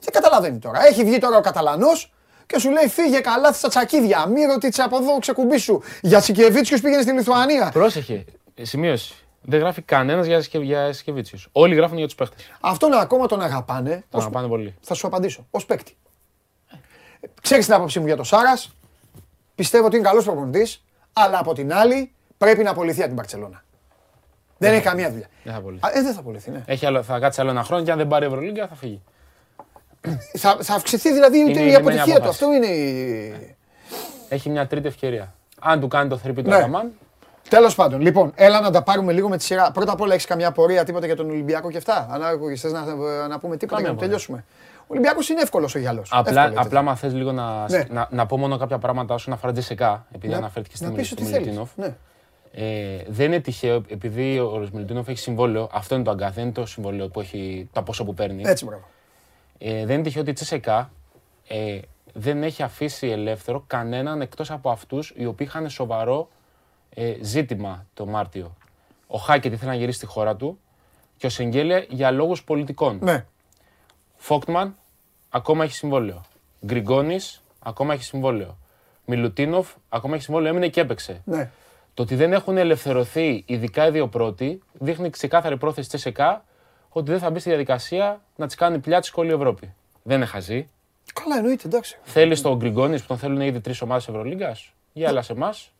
Δεν 0.00 0.12
καταλαβαίνει 0.12 0.58
τώρα. 0.58 0.86
Έχει 0.86 1.04
βγει 1.04 1.18
τώρα 1.18 1.36
ο 1.36 1.40
Καταλανός 1.40 2.12
και 2.46 2.58
σου 2.58 2.70
λέει 2.70 2.88
φύγε 2.88 3.18
καλά 3.20 3.52
στα 3.52 3.68
τσακίδια. 3.68 4.26
Μη 4.26 4.44
ρωτήτσε 4.44 4.82
από 4.82 4.96
εδώ 4.96 5.18
ξεκουμπί 5.18 5.56
σου. 5.58 5.82
Για 6.02 6.20
Σικεβίτσιους 6.20 6.80
πήγαινε 6.80 7.02
στη 7.02 7.12
Λιθουανία. 7.12 7.70
Πρόσεχε. 7.72 8.24
Ε, 8.54 8.64
Σημείωση. 8.64 9.14
Δεν 9.42 9.60
γράφει 9.60 9.82
κανένας 9.82 10.26
για, 10.26 10.42
Σκε- 10.42 10.62
για 10.62 10.92
Σκεβίτσιου. 10.92 11.38
Όλοι 11.52 11.74
γράφουν 11.74 11.96
για 11.96 12.06
τους 12.06 12.14
παίχτε. 12.14 12.34
Αυτόν 12.60 12.92
ακόμα 12.92 13.26
τον 13.26 13.40
αγαπάνε. 13.42 13.90
Τον 13.90 14.20
ως- 14.20 14.26
αγαπάνε 14.26 14.48
πολύ. 14.48 14.74
Θα 14.80 14.94
σου 14.94 15.06
απαντήσω. 15.06 15.46
Ω 15.50 15.64
παίκτη. 15.64 15.96
Ξέρεις 17.42 17.64
την 17.64 17.74
άποψή 17.74 18.00
μου 18.00 18.06
για 18.06 18.16
τον 18.16 18.24
Σάρας. 18.24 18.72
Πιστεύω 19.54 19.86
ότι 19.86 19.96
είναι 19.96 20.08
καλός 20.08 20.24
προπονητής. 20.24 20.84
Αλλά 21.12 21.38
από 21.38 21.52
την 21.54 21.72
άλλη 21.74 22.12
πρέπει 22.38 22.62
να 22.62 22.70
απολυθεί 22.70 22.98
από 22.98 23.06
την 23.08 23.16
Παρσελώνα. 23.16 23.62
Δεν 24.58 24.72
έχει 24.72 24.82
καμία 24.82 25.10
δουλειά. 25.10 25.26
Δεν 25.44 25.52
θα 25.54 25.60
πολύ. 25.60 25.78
Α, 25.82 25.90
Ε, 25.94 26.02
δεν 26.02 26.12
θα 26.14 26.20
απολυθεί, 26.20 26.50
ναι. 26.50 26.62
Έχει 26.66 26.86
άλλο, 26.86 27.02
θα 27.02 27.18
κάτσει 27.18 27.40
άλλο 27.40 27.50
ένα 27.50 27.62
χρόνο 27.64 27.82
και 27.82 27.90
αν 27.90 27.98
δεν 27.98 28.08
πάρει 28.08 28.26
Ευρωλίγκα 28.26 28.66
θα 28.66 28.74
φύγει. 28.74 29.02
θα, 30.36 30.56
θα 30.60 30.74
αυξηθεί 30.74 31.12
δηλαδή 31.12 31.38
Είναι 31.38 31.48
η 31.48 31.52
η 31.52 31.54
λιμένη 31.56 31.74
αποτυχία 31.76 32.04
του. 32.04 32.12
απόφαση. 32.12 32.44
Αυτό 32.44 32.52
είναι 32.54 32.66
η. 32.66 33.56
Έχει 34.28 34.50
μια 34.50 34.66
τρίτη 34.66 34.86
ευκαιρία. 34.88 35.34
Αν 35.60 35.80
του 35.80 35.88
κάνει 35.88 36.08
το 36.08 36.16
θρυπή 36.16 36.42
του 36.42 36.48
Ναι. 36.50 36.56
Αταμάν, 36.56 36.92
Τέλος 37.48 37.74
πάντων, 37.74 38.00
λοιπόν, 38.00 38.32
έλα 38.34 38.60
να 38.60 38.70
τα 38.70 38.82
πάρουμε 38.82 39.12
λίγο 39.12 39.28
με 39.28 39.36
τη 39.36 39.44
σειρά. 39.44 39.70
Πρώτα 39.70 39.92
απ' 39.92 40.00
όλα, 40.00 40.12
έχεις 40.14 40.26
καμιά 40.26 40.52
πορεία 40.52 40.84
τίποτα 40.84 41.06
για 41.06 41.16
τον 41.16 41.30
Ολυμπιακό 41.30 41.70
και 41.70 41.76
αυτά. 41.76 42.06
Αν 42.10 42.22
άκουγε, 42.24 42.68
να, 42.68 42.84
να 43.28 43.38
πούμε 43.38 43.56
τίποτα 43.56 43.80
για 43.80 43.88
Καμία 43.88 43.88
να 43.88 43.94
πορεία. 43.94 43.98
τελειώσουμε. 43.98 44.44
Ο 44.84 44.86
Ολυμπιακός 44.86 45.28
είναι 45.28 45.40
εύκολος 45.40 45.74
ο 45.74 45.78
γυαλός. 45.78 46.08
απλά, 46.12 46.52
απλά 46.56 46.82
μα 46.82 46.96
θες 46.96 47.14
λίγο 47.14 47.32
να, 47.32 47.68
Ναι. 47.70 47.84
να, 47.90 48.08
να 48.10 48.26
πω 48.26 48.38
μόνο 48.38 48.56
κάποια 48.56 48.78
πράγματα 48.78 49.14
όσον 49.14 49.32
αφορά 49.34 49.52
Τζεσικά, 49.52 50.06
επειδή 50.12 50.34
αναφέρθηκε 50.34 50.76
να 50.80 50.86
στην 50.86 50.98
πεις 50.98 51.06
στο 51.06 51.16
ό,τι 51.18 51.24
θέλεις. 51.30 51.46
Μιλουτίνοφ. 51.46 51.70
Ναι. 51.76 51.96
Ε, 52.52 53.04
δεν 53.08 53.26
είναι 53.26 53.40
τυχαίο, 53.40 53.82
επειδή 53.88 54.38
ο 54.38 54.68
Μιλουτίνοφ 54.72 55.08
έχει 55.08 55.18
συμβόλαιο, 55.18 55.68
αυτό 55.72 55.94
είναι 55.94 56.04
το 56.04 56.10
αγκάθ, 56.10 56.34
δεν 56.34 56.44
είναι 56.44 56.52
το 56.52 56.66
συμβόλαιο 56.66 57.08
που 57.08 57.20
έχει, 57.20 57.68
το 57.72 57.82
πόσο 57.82 58.04
που 58.04 58.14
παίρνει. 58.14 58.42
Έτσι, 58.46 58.64
μπράβο. 58.64 58.84
Ε, 59.58 59.84
δεν 59.86 59.94
είναι 59.94 60.02
τυχαίο 60.02 60.20
ότι 60.22 60.30
η 60.30 60.34
Τσεσεκά 60.34 60.90
ε, 61.48 61.78
δεν 62.12 62.42
έχει 62.42 62.62
αφήσει 62.62 63.06
ελεύθερο 63.08 63.64
κανέναν 63.66 64.20
εκτός 64.20 64.50
από 64.50 64.70
αυτούς 64.70 65.12
οι 65.16 65.26
οποίοι 65.26 65.46
είχαν 65.50 65.70
σοβαρό 65.70 66.28
ε, 66.94 67.14
ζήτημα 67.20 67.86
το 67.94 68.06
Μάρτιο. 68.06 68.56
Ο 69.06 69.18
Χάκετ 69.18 69.52
ήθελε 69.52 69.70
να 69.70 69.76
γυρίσει 69.76 69.96
στη 69.96 70.06
χώρα 70.06 70.36
του 70.36 70.58
και 71.16 71.26
ο 71.26 71.28
Σεγγέλια 71.28 71.84
για 71.88 72.10
λόγους 72.10 72.44
πολιτικών. 72.44 72.98
Ναι. 73.02 73.24
Φόκτμαν 74.24 74.76
ακόμα 75.30 75.64
έχει 75.64 75.74
συμβόλαιο. 75.74 76.20
Γκριγκόνης 76.66 77.42
ακόμα 77.58 77.92
έχει 77.92 78.04
συμβόλαιο. 78.04 78.56
Μιλουτίνοφ 79.04 79.68
ακόμα 79.88 80.14
έχει 80.14 80.24
συμβόλαιο, 80.24 80.50
έμεινε 80.50 80.68
και 80.68 80.80
έπαιξε. 80.80 81.20
ναι. 81.24 81.50
Το 81.94 82.02
ότι 82.02 82.14
δεν 82.14 82.32
έχουν 82.32 82.56
ελευθερωθεί 82.56 83.42
ειδικά 83.46 83.86
οι 83.86 83.90
δύο 83.90 84.08
πρώτοι 84.08 84.62
δείχνει 84.72 85.10
ξεκάθαρη 85.10 85.56
πρόθεση 85.56 85.88
της 85.88 85.98
ΕΣΕΚΑ 85.98 86.44
ότι 86.88 87.10
δεν 87.10 87.20
θα 87.20 87.30
μπει 87.30 87.38
στη 87.38 87.48
διαδικασία 87.48 88.20
να 88.36 88.46
της 88.46 88.54
κάνει 88.54 88.78
πλάτη 88.78 89.10
όλη 89.14 89.30
η 89.30 89.32
Ευρώπη. 89.32 89.74
Δεν 90.02 90.16
είναι 90.16 90.26
χαζή. 90.26 90.68
Καλά, 91.12 91.36
εννοείται, 91.36 91.62
εντάξει. 91.66 91.98
Θέλεις 92.02 92.42
τον 92.42 92.56
Γκριγκόνης 92.56 93.00
που 93.00 93.06
τον 93.06 93.18
θέλουν 93.18 93.40
ήδη 93.40 93.60
τρεις 93.60 93.80
ομάδες 93.80 94.08
Ευρωλίγκας; 94.08 94.72
Για 94.92 95.08
έλα 95.08 95.22
σε 95.22 95.32
εμάς. 95.32 95.72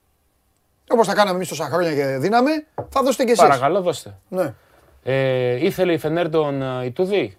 Όπως 0.91 1.07
τα 1.07 1.15
κάναμε 1.15 1.37
εμείς 1.37 1.49
τόσα 1.49 1.65
χρόνια 1.65 1.95
και 1.95 2.05
δίναμε, 2.05 2.67
θα 2.89 3.03
δώσετε 3.03 3.25
κι 3.25 3.31
εσείς. 3.31 3.43
Παρακαλώ, 3.43 3.81
δώστε. 3.81 4.19
Ναι. 4.29 4.55
Ε, 5.03 5.65
ήθελε 5.67 5.93
η 5.93 5.99
Φενέρ 5.99 6.29
τον 6.31 6.63
ε, 6.63 6.85
Ιτούδη. 6.85 7.39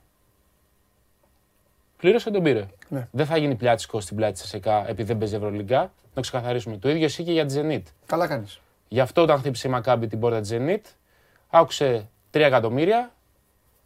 Πλήρωσε 2.06 2.32
τον 2.32 2.44
πήρε. 2.44 2.66
Ναι. 2.90 3.08
Δεν 3.12 3.26
θα 3.26 3.38
γίνει 3.38 3.56
πλάτσικο 3.56 4.00
στην 4.00 4.16
πλάτη 4.16 4.34
τη 4.34 4.42
ΕΣΕΚΑ 4.44 4.86
επειδή 4.90 5.04
δεν 5.04 5.18
παίζει 5.18 5.36
Ευρωλίγκα. 5.36 5.80
Να 5.80 5.90
το 6.14 6.22
ξεκαθαρίσουμε. 6.22 6.78
Το 6.78 6.90
ίδιο 6.90 7.06
ισχύει 7.06 7.24
και 7.24 7.32
για 7.32 7.46
τη 7.46 7.54
Zenit. 7.58 7.82
Καλά 8.06 8.28
κάνεις. 8.28 8.60
Γι' 8.88 9.00
αυτό 9.00 9.22
όταν 9.22 9.38
χτύπησε 9.40 9.68
η 9.68 9.72
Μακάμπη 9.72 10.08
την 10.08 10.20
πόρτα 10.20 10.42
τη 10.42 10.50
Zenit, 10.52 10.82
άκουσε 11.50 12.10
3 12.32 12.40
εκατομμύρια, 12.40 13.12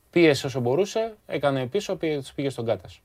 πίεσε 0.10 0.46
όσο 0.46 0.60
μπορούσε, 0.60 1.14
έκανε 1.28 1.66
πίσω, 1.66 1.96
πήγε, 1.96 2.18
τους 2.18 2.34
πήγε 2.34 2.50
στον 2.50 2.66
Κάτας 2.66 3.02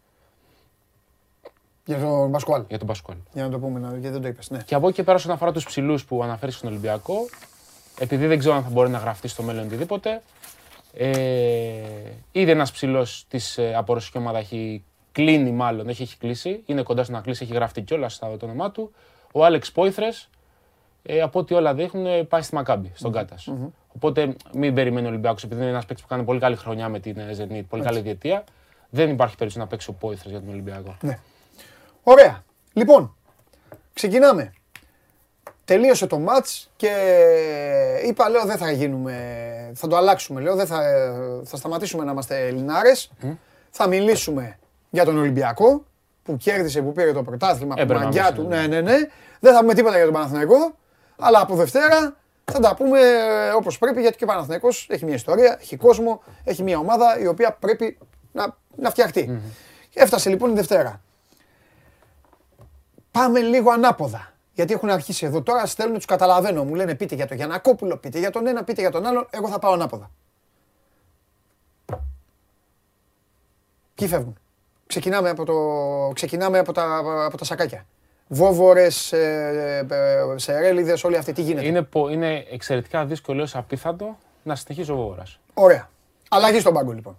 Για 1.85 1.99
τον 1.99 2.29
Μπασκουάλ. 2.29 2.65
για 2.69 2.79
τον 2.79 2.87
Πασκουάλ. 2.87 3.19
Για 3.33 3.43
να 3.45 3.51
το 3.51 3.59
πούμε, 3.59 3.81
να- 3.81 3.89
γιατί 3.91 4.09
δεν 4.09 4.23
το 4.23 4.29
είπες. 4.29 4.51
Ναι. 4.51 4.59
Και 4.59 4.75
από 4.75 4.87
εκεί 4.87 4.97
και 4.97 5.03
πέρα, 5.03 5.17
όσον 5.17 5.31
αφορά 5.33 5.53
τους 5.53 5.65
ψηλούς 5.65 6.05
που 6.05 6.23
αναφέρεις 6.23 6.57
στον 6.57 6.71
Ολυμπιακό, 6.71 7.17
επειδή 7.99 8.27
δεν 8.27 8.39
ξέρω 8.39 8.55
αν 8.55 8.63
θα 8.63 8.71
μπορεί 8.71 8.91
να 8.91 8.99
γραφτεί 8.99 9.29
στο 9.29 9.43
μέλλον 9.43 9.65
οτιδήποτε, 9.65 10.23
ε, 10.97 11.11
ήδη 12.33 12.51
ένας 12.51 12.73
ψηλός 12.73 13.25
της 13.29 13.59
ε, 13.59 13.75
από 13.75 13.95
ρωσική 13.95 14.19
ομάδα 14.19 14.39
έχει 14.39 14.85
κλείνει, 15.15 15.51
μάλλον 15.51 15.89
έχει, 15.89 16.03
έχει 16.03 16.17
κλείσει. 16.17 16.63
Είναι 16.67 16.83
κοντά 16.83 17.05
στο 17.05 17.13
να 17.13 17.21
κλείσει, 17.21 17.45
έχει 17.45 17.55
γραφτεί 17.55 17.83
κιόλας 17.83 18.15
στο 18.15 18.37
το 18.39 18.47
όνομά 18.47 18.71
του. 18.71 18.93
Ο 19.33 19.45
Άλεξ 19.45 19.73
Πόηθρες, 19.73 20.29
ε, 21.03 21.21
από 21.21 21.39
ό,τι 21.39 21.55
όλα 21.55 21.75
δείχνουν, 21.75 22.07
ε, 22.07 22.23
πάει 22.23 22.43
στη 22.43 22.55
Μακάμπη, 22.55 22.93
στον 22.95 23.13
Κάτας. 23.13 23.53
Οπότε 23.95 24.37
μην 24.55 24.75
περιμένει 24.75 25.07
ο 25.07 25.09
Ολυμπιακός, 25.09 25.45
επειδή 25.45 25.61
είναι 25.61 25.71
ένας 25.71 25.87
παίκτης 25.87 26.05
που 26.05 26.11
κάνει 26.11 26.25
πολύ 26.25 26.41
καλή 26.41 26.57
χρονιά 26.57 26.89
με 26.89 27.01
την 27.01 27.19
ε, 27.19 27.37
Zenit, 27.39 27.65
πολύ 27.69 27.83
καλή 27.83 28.01
διετία. 28.01 28.45
Δεν 28.91 29.11
υπάρχει 29.11 29.37
περίπτωση 29.37 29.59
να 29.59 29.67
παίξει 29.67 29.91
ο 29.91 29.93
Πόηθρες 29.93 30.31
για 30.31 30.41
τον 30.41 30.49
Ολυμπιακό. 30.49 30.97
Ωραία. 32.03 32.45
Λοιπόν, 32.73 33.17
ξεκινάμε. 33.93 34.53
τελείωσε 35.65 36.07
το 36.07 36.19
μάτς 36.19 36.71
και 36.77 36.91
είπα, 38.07 38.29
λέω, 38.29 38.45
δεν 38.45 38.57
θα 38.57 38.71
γίνουμε, 38.71 39.15
θα 39.75 39.89
το 39.89 39.97
αλλάξουμε, 39.97 40.41
λέω, 40.41 40.55
δεν 40.55 40.67
θα, 40.67 40.83
θα 41.45 41.57
σταματήσουμε 41.57 42.05
να 42.05 42.11
είμαστε 42.11 42.47
Ελληνάρες, 42.47 43.11
θα 43.71 43.87
μιλήσουμε 43.89 44.59
για 44.95 45.05
τον 45.05 45.19
Ολυμπιακό, 45.19 45.85
που 46.23 46.37
κέρδισε, 46.37 46.83
που 46.83 46.93
πήρε 46.93 47.13
το 47.13 47.23
πρωτάθλημα, 47.23 47.75
που 47.75 47.81
Έπρεπε 47.81 48.01
να 48.01 48.05
μαγκιά 48.05 48.33
του, 48.33 48.43
μιλήσουμε, 48.43 48.67
ναι, 48.67 48.81
ναι, 48.81 48.93
ναι. 48.93 48.99
Δεν 49.41 49.55
θα 49.55 49.61
πούμε 49.61 49.75
τίποτα 49.75 49.97
για 49.97 50.05
τον 50.05 50.15
Παναθηναϊκό, 50.15 50.77
αλλά 51.19 51.41
από 51.41 51.55
Δευτέρα 51.55 52.17
θα 52.45 52.61
τα 52.61 52.75
πούμε 52.75 53.01
ε, 53.01 53.51
όπως 53.51 53.79
πρέπει, 53.79 54.01
γιατί 54.01 54.17
και 54.17 54.25
ο 54.25 54.27
Παναθηναϊκός 54.27 54.87
έχει 54.91 55.05
μια 55.05 55.15
ιστορία, 55.15 55.59
έχει 55.61 55.77
κόσμο, 55.77 56.23
έχει 56.45 56.63
μια 56.63 56.79
ομάδα 56.79 57.19
η 57.19 57.27
οποία 57.27 57.53
πρέπει 57.53 57.99
να, 58.33 58.57
να 58.77 58.91
φτιαχτεί. 58.91 59.41
Έφτασε 59.95 60.31
λοιπόν 60.31 60.51
η 60.51 60.55
Δευτέρα. 60.55 61.01
Πάμε 63.11 63.41
λίγο 63.41 63.71
ανάποδα. 63.71 64.33
Γιατί 64.53 64.73
έχουν 64.73 64.91
αρχίσει 64.91 65.27
εδώ 65.27 65.43
τώρα, 65.43 65.67
στέλνουν 65.67 65.97
τους 65.97 66.05
καταλαβαίνω. 66.05 66.65
Μου 66.65 66.75
λένε 66.75 66.95
πείτε 66.95 67.15
για 67.15 67.27
τον 67.27 67.37
Γιανακόπουλο, 67.37 67.97
πείτε 67.97 68.19
για 68.19 68.31
τον 68.31 68.47
ένα, 68.47 68.65
πείτε 68.65 68.81
για 68.81 68.91
τον 68.91 69.07
άλλον. 69.07 69.27
Εγώ 69.31 69.49
θα 69.49 69.59
πάω 69.59 69.73
ανάποδα. 69.73 70.11
Ποιοι 73.95 74.09
φεύγουν; 74.09 74.39
Ξεκινάμε 74.87 75.29
από, 75.31 75.45
το, 75.45 75.55
ξεκινάμε 76.15 76.59
από, 76.59 76.73
τα, 76.73 77.01
από 77.27 77.37
τα 77.37 77.45
σακάκια. 77.45 77.87
Βόβορες, 78.29 79.13
ε, 79.13 79.87
ε, 79.91 80.39
σερέλιδες, 80.39 81.05
όλοι 81.05 81.17
αυτοί. 81.17 81.33
Τι 81.33 81.43
γίνεται; 81.43 81.67
Είναι, 81.67 81.83
πο- 81.83 82.09
είναι 82.09 82.45
εξαιρετικά 82.51 83.05
δύσκολο 83.05 83.41
έως 83.41 83.57
απίθανο 83.57 84.19
να 84.43 84.55
συνεχίσει 84.55 84.91
ο 84.91 84.97
Βόβορας. 84.97 85.39
Ωραία. 85.55 85.89
Αλλαγή 86.29 86.61
στον 86.61 86.75
πάγκο 86.75 86.93
λοιπόν. 86.93 87.19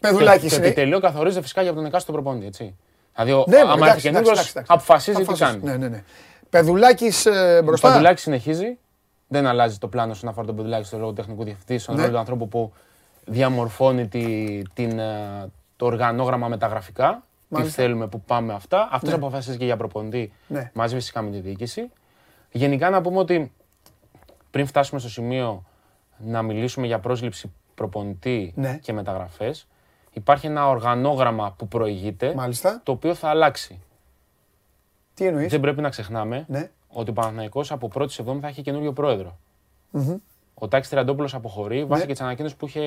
Παιδουλάκη 0.00 0.48
Και 0.48 0.56
το 0.56 0.64
είναι. 0.64 0.70
τελείο 0.74 1.00
καθορίζεται 1.00 1.42
φυσικά 1.42 1.62
για 1.62 1.72
τον 1.74 1.84
εκάστοτε 1.84 2.12
προπονητή, 2.12 2.46
έτσι. 2.46 2.76
Δηλαδή, 3.14 3.32
ο- 3.32 3.44
Ναι, 3.48 3.56
άμα 3.58 3.72
εντάξει, 3.72 3.88
έρθει 3.90 4.00
καινούργιος, 4.00 4.32
εντάξει, 4.32 4.50
εντάξει. 4.50 4.72
αποφασίζει 4.72 5.16
τι 5.16 5.22
Αποφασίζει. 5.22 5.50
κάνει. 5.60 5.64
Ναι, 5.70 5.76
ναι, 5.76 5.88
ναι. 5.88 6.04
Παιδουλάκη 6.50 7.10
ε, 7.24 7.58
Ο 7.58 7.62
μπροστά. 7.62 7.88
Παντουλάκη 7.88 8.20
συνεχίζει. 8.20 8.78
Δεν 9.28 9.46
αλλάζει 9.46 9.78
το 9.78 9.88
πλάνο 9.88 10.12
όσον 10.12 10.28
αφορά 10.28 10.46
τον 10.46 10.56
Παντουλάκη 10.56 10.86
στο 10.86 10.96
λόγο 10.98 11.08
του 11.08 11.16
τεχνικού 11.16 11.44
διευθυντή, 11.44 11.78
στον 11.78 11.94
Ναι. 11.94 12.00
ρόλο 12.00 12.12
του 12.12 12.18
ανθρώπου 12.18 12.48
που 12.48 12.72
διαμορφώνει 13.26 14.08
τη, 14.08 14.62
την, 14.74 14.98
ε, 14.98 15.46
το 15.76 15.86
οργανόγραμμα 15.86 16.48
με 16.48 16.58
τα 16.58 16.66
γραφικά. 16.66 17.22
Τι 17.48 17.54
Μάλιστα. 17.60 17.82
θέλουμε, 17.82 18.06
που 18.08 18.20
πάμε 18.20 18.52
αυτά. 18.52 18.88
Αυτός 18.92 19.08
Ναι. 19.10 19.14
αποφασίζει 19.16 19.56
και 19.58 19.64
για 19.64 19.76
προπονητή 19.76 20.32
Ναι. 20.46 20.70
μαζί 20.74 20.94
φυσικά 20.94 21.22
με 21.22 21.30
τη 21.30 21.38
διοίκηση. 21.40 21.90
Γενικά 22.52 22.90
να 22.90 23.00
πούμε 23.00 23.18
ότι 23.18 23.52
πριν 24.50 24.66
φτάσουμε 24.66 25.00
στο 25.00 25.08
σημείο 25.08 25.64
να 26.18 26.42
μιλήσουμε 26.42 26.86
για 26.86 26.98
πρόσληψη 26.98 27.52
προπονητή 27.74 28.52
Ναι. 28.56 28.78
και 28.82 28.92
μεταγραφές, 28.92 29.66
υπάρχει 30.12 30.46
ένα 30.46 30.68
οργανόγραμμα 30.68 31.52
που 31.58 31.68
προηγείται, 31.68 32.34
Μάλιστα. 32.34 32.80
το 32.82 32.92
οποίο 32.92 33.14
θα 33.14 33.28
αλλάξει. 33.28 33.80
Τι 35.14 35.26
εννοείς; 35.26 35.50
Δεν 35.50 35.60
πρέπει 35.60 35.80
να 35.80 35.88
ξεχνάμε 35.88 36.44
Ναι. 36.48 36.70
ότι 36.88 37.10
ο 37.10 37.12
Παναθηναϊκός 37.12 37.72
από 37.72 37.88
1η 37.94 38.18
Εβδόμη 38.18 38.40
θα 38.40 38.48
έχει 38.48 38.62
καινούριο 38.62 38.92
πρόεδρο. 38.92 39.38
Ο 40.54 40.68
Τάκης 40.68 40.88
Τριαντόπουλος 40.88 41.34
αποχωρεί 41.34 41.84
βάσει 41.84 42.06
και 42.06 42.12
της 42.12 42.20
ανακοίνωσης 42.20 42.56
που 42.56 42.66
είχε 42.66 42.80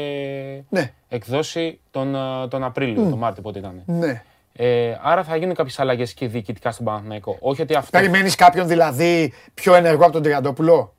Ναι. 0.70 0.94
εκδώσει 1.08 1.80
τον, 1.92 2.16
ε, 2.16 2.48
τον 2.48 2.64
Απρίλιο, 2.64 3.10
τον 3.10 3.18
Μάρτιο 3.18 3.42
πότε 3.44 3.60
ήταν. 3.60 3.84
Ναι. 3.86 4.24
Ε, 4.54 4.98
άρα 5.02 5.24
θα 5.24 5.36
γίνουν 5.36 5.56
κάποιες 5.56 5.80
αλλαγές 5.80 6.14
και 6.14 6.28
διοικητικά 6.28 6.72
στον 6.72 6.86
Παναθηναϊκό. 6.86 7.38
Όχι 7.40 7.62
ότι 7.62 7.76
αυτό... 7.76 7.98
Περιμένεις 7.98 8.36
κάποιον 8.36 8.68
δηλαδή 8.68 9.34
πιο 9.54 9.76
ενεργό 9.76 10.04
από 10.04 10.12
τον 10.12 10.22
Τριαντόπουλο; 10.22 10.94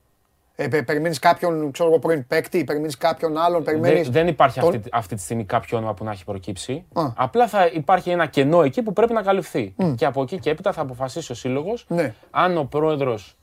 Ε, 0.55 0.67
πε, 0.67 0.81
περιμένεις 0.83 1.19
κάποιον 1.19 1.71
ξέρω 1.71 1.89
εγώ, 1.89 1.99
πρώην 1.99 2.27
παίκτη, 2.27 2.63
περιμένεις 2.63 2.97
κάποιον 2.97 3.37
άλλον. 3.37 3.63
Περιμένεις... 3.63 4.01
Δεν, 4.03 4.11
δεν 4.11 4.27
υπάρχει 4.27 4.59
τον- 4.59 4.75
αυτή, 4.75 4.89
αυτή 4.91 5.15
τη 5.15 5.21
στιγμή 5.21 5.45
κάποιο 5.45 5.77
όνομα 5.77 5.93
που 5.93 6.03
να 6.03 6.11
έχει 6.11 6.23
προκύψει. 6.23 6.85
Α. 6.93 7.03
Απλά 7.15 7.47
θα 7.47 7.65
υπάρχει 7.73 8.09
ένα 8.09 8.25
κενό 8.25 8.61
εκεί 8.61 8.81
που 8.81 8.93
πρέπει 8.93 9.13
να 9.13 9.21
καλυφθεί. 9.21 9.75
Και 9.95 10.05
από 10.05 10.21
εκεί 10.21 10.39
και 10.39 10.49
έπειτα 10.49 10.71
θα 10.71 10.81
αποφασίσει 10.81 11.31
ο 11.31 11.35
σύλλογος 11.35 11.85
Ναι. 11.87 12.13
αν 12.31 12.57
ο 12.57 12.63
πρόεδρος 12.63 13.37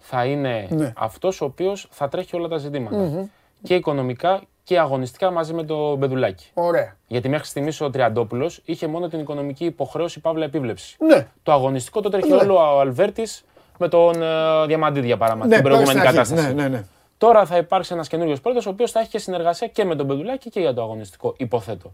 θα 0.00 0.24
είναι 0.24 0.66
Ναι. 0.70 0.92
αυτός 0.96 1.40
ο 1.40 1.44
οποίος 1.44 1.88
θα 1.90 2.08
τρέχει 2.08 2.36
όλα 2.36 2.48
τα 2.48 2.56
ζητηματα 2.56 3.28
Και 3.62 3.74
οικονομικά 3.74 4.40
και 4.64 4.78
αγωνιστικά 4.78 5.30
μαζί 5.30 5.52
με 5.54 5.62
το 5.64 5.96
Μπεδουλάκη. 5.96 6.46
Ωραία. 6.54 6.96
Γιατί 7.06 7.28
μέχρι 7.28 7.46
στιγμής 7.46 7.80
ο 7.80 7.90
Τριαντόπουλος 7.90 8.60
είχε 8.64 8.86
μόνο 8.86 9.08
την 9.08 9.20
οικονομική 9.20 9.64
υποχρέωση 9.64 10.20
παύλα 10.20 10.44
επίβλεψη. 10.44 10.96
Ναι. 11.00 11.26
Το 11.42 11.52
αγωνιστικό 11.52 12.00
το 12.00 12.08
τρέχει 12.08 12.28
Ναι. 12.30 12.36
όλο 12.36 12.54
ο 12.54 12.80
Αλβέρτης 12.80 13.44
με 13.78 13.88
τον 13.88 14.22
ε, 14.22 14.66
Διαμαντίδη 14.66 15.06
για 15.06 15.16
παράδειγμα. 15.16 15.46
Ναι, 15.48 15.54
την 15.54 15.62
προηγούμενη 15.62 15.98
στην 15.98 16.00
αρχή. 16.00 16.14
κατάσταση. 16.16 16.54
Ναι, 16.54 16.62
ναι, 16.62 16.68
ναι. 16.68 16.84
Τώρα 17.18 17.46
θα 17.46 17.56
υπάρξει 17.56 17.92
ένας 17.94 18.08
καινούριος 18.08 18.40
πρόεδρος, 18.40 18.66
ο 18.66 18.70
οποίος 18.70 18.90
θα 18.90 19.00
έχει 19.00 19.08
και 19.08 19.18
συνεργασία 19.18 19.66
και 19.68 19.84
με 19.84 19.94
τον 19.96 20.06
Πεδουλάκη 20.06 20.50
και 20.50 20.60
για 20.60 20.74
το 20.74 20.82
αγωνιστικό, 20.82 21.34
υποθέτω. 21.36 21.92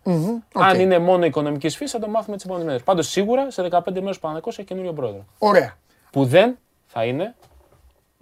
Αν 0.52 0.80
είναι 0.80 0.98
μόνο 0.98 1.24
οικονομικής 1.24 1.76
φύσης, 1.76 1.92
θα 1.92 1.98
το 1.98 2.08
μάθουμε 2.08 2.36
τις 2.36 2.44
επόμενες 2.44 2.66
μέρες. 2.68 2.82
Πάντως 2.82 3.08
σίγουρα 3.08 3.50
σε 3.50 3.62
15 3.62 4.00
μέρες 4.00 4.18
Παναγικός 4.18 4.58
έχει 4.58 4.66
καινούριο 4.66 4.92
πρόεδρο. 4.92 5.24
Ωραία. 5.38 5.76
Που 6.10 6.24
δεν 6.24 6.58
θα 6.86 7.04
είναι. 7.04 7.34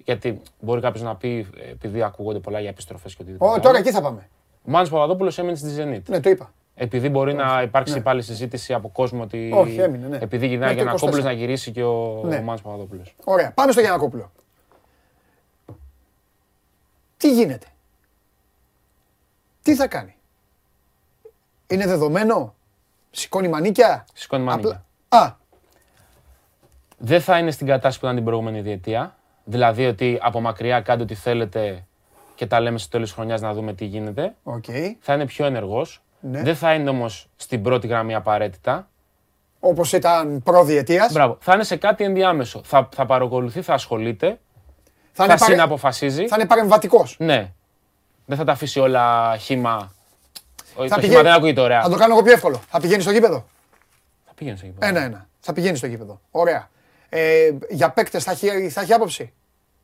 Γιατί 0.05 0.41
μπορεί 0.61 0.81
κάποιος 0.81 1.03
να 1.03 1.17
πει, 1.17 1.47
ε, 1.59 1.71
επειδή 1.71 2.03
ακούγονται 2.03 2.39
πολλά 2.39 2.61
για 2.61 2.69
επιστροφές 2.69 3.15
και 3.15 3.23
οτιδήποτε. 3.23 3.51
Ω, 3.51 3.55
άλλο, 3.55 3.63
τώρα 3.63 3.79
εκεί 3.79 3.91
θα 3.91 4.01
πάμε. 4.03 4.29
Ο 4.67 4.71
Μάνος 4.71 4.91
Παπαδόπουλος 4.91 5.39
έμεινε 5.39 5.57
στη 5.57 5.69
Zenit. 5.79 6.03
Ναι, 6.09 6.21
το 6.21 6.31
είπα. 6.31 6.53
Επειδή 6.75 7.09
μπορεί 7.09 7.35
να 7.35 7.63
υπάρξει 7.63 8.01
πάλι 8.01 8.23
συζήτηση 8.23 8.73
από 8.75 8.89
κόσμο 8.89 9.23
ότι. 9.23 9.51
Όχι, 9.55 9.81
έμεινε, 9.81 10.07
ναι. 10.09 10.19
Επειδή 10.21 10.47
γυρνάει 10.47 10.69
Μέχρι 10.75 10.83
για 10.83 10.93
το 10.93 10.97
να 10.97 11.11
κόμπλος 11.11 11.21
24. 11.25 11.25
να 11.25 11.33
γυρίσει 11.33 11.71
και 11.73 11.83
ο, 11.85 12.23
Ναι. 12.25 12.37
ο 12.37 12.43
Μάνος 12.43 12.63
Παπαδόπουλος. 12.63 13.15
Ωραία. 13.25 13.53
Πάμε 13.53 13.73
στο 13.73 13.81
Γιαννακόπουλο. 13.81 14.33
Τι 17.17 17.33
γίνεται; 17.35 17.67
Τι 19.63 19.75
θα 19.75 19.87
κάνει; 19.87 20.15
Είναι 21.67 21.87
δεδομένο; 21.87 22.55
Σηκώνει 23.11 23.49
μανίκια; 23.49 24.07
Σηκώνει 24.15 24.45
μανίκια. 24.45 24.85
Α, 25.09 25.33
δεν 26.99 27.21
θα 27.21 27.39
είναι 27.39 27.51
στην 27.51 27.67
κατάσταση 27.67 27.99
που 27.99 28.05
ήταν 28.05 28.17
την 28.17 28.25
προηγούμενη 28.25 28.61
διετία. 28.61 29.17
Δηλαδή 29.45 29.87
ότι 29.87 30.19
από 30.23 30.41
μακριά 30.41 30.81
κάντε 30.81 31.03
ό,τι 31.03 31.15
θέλετε 31.15 31.85
και 32.35 32.47
τα 32.47 32.61
λέμε 32.61 32.79
στο 32.79 32.89
τέλος 32.89 33.07
της 33.07 33.17
χρονιάς 33.17 33.41
να 33.41 33.53
δούμε 33.55 33.73
τι 33.75 33.85
γίνεται. 33.85 34.35
οκ. 34.43 34.65
Θα 35.01 35.15
είναι 35.15 35.27
πιο 35.27 35.47
ενεργός. 35.47 36.03
Ναι. 36.21 36.43
Δεν 36.43 36.57
θα 36.57 36.75
είναι 36.75 36.91
όμως 36.91 37.29
στην 37.37 37.63
πρώτη 37.63 37.87
γραμμή 37.87 38.15
απαραίτητα. 38.15 38.89
Όπως 39.61 39.93
ήταν 39.93 40.43
προδιετίας. 40.43 41.13
Μπράβο. 41.13 41.37
Θα 41.41 41.55
είναι 41.55 41.65
σε 41.65 41.77
κάτι 41.77 42.05
ενδιάμεσο. 42.05 42.61
Θα, 42.65 42.89
θα 42.95 43.07
παρακολουθεί, 43.07 43.63
θα 43.63 43.75
ασχολείται, 43.75 44.27
Θα 44.27 44.37
θα, 45.13 45.25
είναι, 45.25 45.37
παρε- 45.39 45.55
συναποφασίζει. 45.55 46.29
θα 46.29 46.37
είναι 46.39 46.47
παρεμβατικός. 46.47 47.17
Ναι. 47.19 47.53
Δεν 48.27 48.37
θα 48.37 48.45
τα 48.45 48.53
αφήσει 48.53 48.81
όλα 48.81 49.37
χήμα. 49.37 49.93
Όχι, 50.77 50.89
Θα 50.89 50.95
το 50.95 51.01
πηγαίνει- 51.01 51.19
χήμα 51.19 51.23
δεν 51.23 51.33
ακούγεται 51.33 51.61
ωραία. 51.61 51.83
Θα 51.83 51.89
το 51.89 51.97
κάνω 51.97 52.13
εγώ 52.15 52.23
πιο 52.23 52.33
εύκολο. 52.33 52.61
Θα 52.69 52.81
πηγαίνει 52.81 53.03
στο 53.03 53.11
γήπεδο. 53.11 53.45
Θα 54.27 54.33
πήγαινε 54.35 54.59
εκεί. 54.63 54.75
Ένα-ένα. 54.79 55.27
Θα 55.41 55.53
πηγαίνει 55.53 55.77
στο 55.77 55.87
γήπεδο. 55.87 56.21
Ωραία. 56.31 56.69
Ε, 57.17 57.51
για 57.69 57.91
παίκτες 57.91 58.25
θα 58.25 58.31
έχει, 58.31 58.69
θα 58.69 58.81
έχει 58.81 58.93
άποψη; 58.93 59.33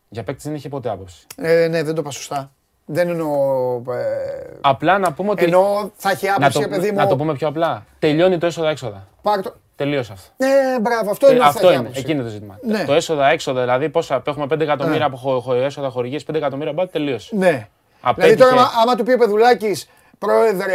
Για 0.08 0.22
παίκτη 0.22 0.42
δεν 0.44 0.54
είχε 0.54 0.68
ποτέ 0.68 0.90
άποψη. 0.90 1.26
Ε, 1.36 1.66
ναι, 1.68 1.82
δεν 1.82 1.94
το 1.94 2.00
είπα 2.00 2.10
σωστά. 2.10 2.50
Δεν 2.84 3.08
εννοώ. 3.08 3.74
Ε, 3.76 4.58
Απλά 4.60 4.98
να 4.98 5.12
πούμε 5.12 5.30
ότι. 5.30 5.44
εννοώ 5.44 5.90
θα 5.96 6.10
έχει 6.10 6.26
να, 6.26 6.34
άποψη, 6.34 6.60
το, 6.60 6.68
παιδί 6.68 6.90
μου. 6.90 6.96
να 6.96 7.06
το 7.06 7.16
πούμε 7.16 7.34
πιο 7.34 7.48
απλά. 7.48 7.86
Τελειώνει 7.98 8.38
το 8.38 8.46
έσοδα-έξοδα. 8.46 9.06
πάρ' 9.22 9.42
το- 9.42 9.54
Τελείωσε 9.76 10.12
αυτό. 10.12 10.30
Ναι, 10.36 10.78
μπράβο, 10.80 11.10
αυτό 11.10 11.26
Ε, 11.26 11.34
είναι 11.34 11.44
αυτό 11.44 11.60
θα 11.60 11.66
έχει 11.66 11.74
είναι, 11.74 11.82
άποψη. 11.82 12.00
εκεί 12.00 12.12
είναι 12.12 12.22
το 12.22 12.28
ζήτημα. 12.28 12.58
Ναι. 12.62 12.84
Το 12.84 12.92
έσοδα-έξοδα, 12.92 13.60
δηλαδή 13.60 13.88
πόσα 13.88 14.22
έχουμε 14.26 14.46
5 14.46 14.60
εκατομμύρια 14.60 14.98
Ναι. 14.98 15.04
από 15.04 15.16
χω, 15.16 15.40
χω, 15.40 15.54
έσοδα 15.54 15.88
χορηγίες, 15.90 16.22
5 16.24 16.34
εκατομμύρια 16.38 16.72
μπάτ, 16.72 16.90
τελείωσε. 16.92 17.36
Ναι. 17.36 17.68
Απέτυχε. 18.00 18.34
Δηλαδή 18.34 18.50
τώρα, 18.50 18.62
άμα, 18.62 18.70
άμα 18.82 18.94
του 18.94 19.04
πει 19.04 19.12
ο 19.12 19.18
Πεδουλάκης, 19.18 19.88
πρόεδρε, 20.18 20.74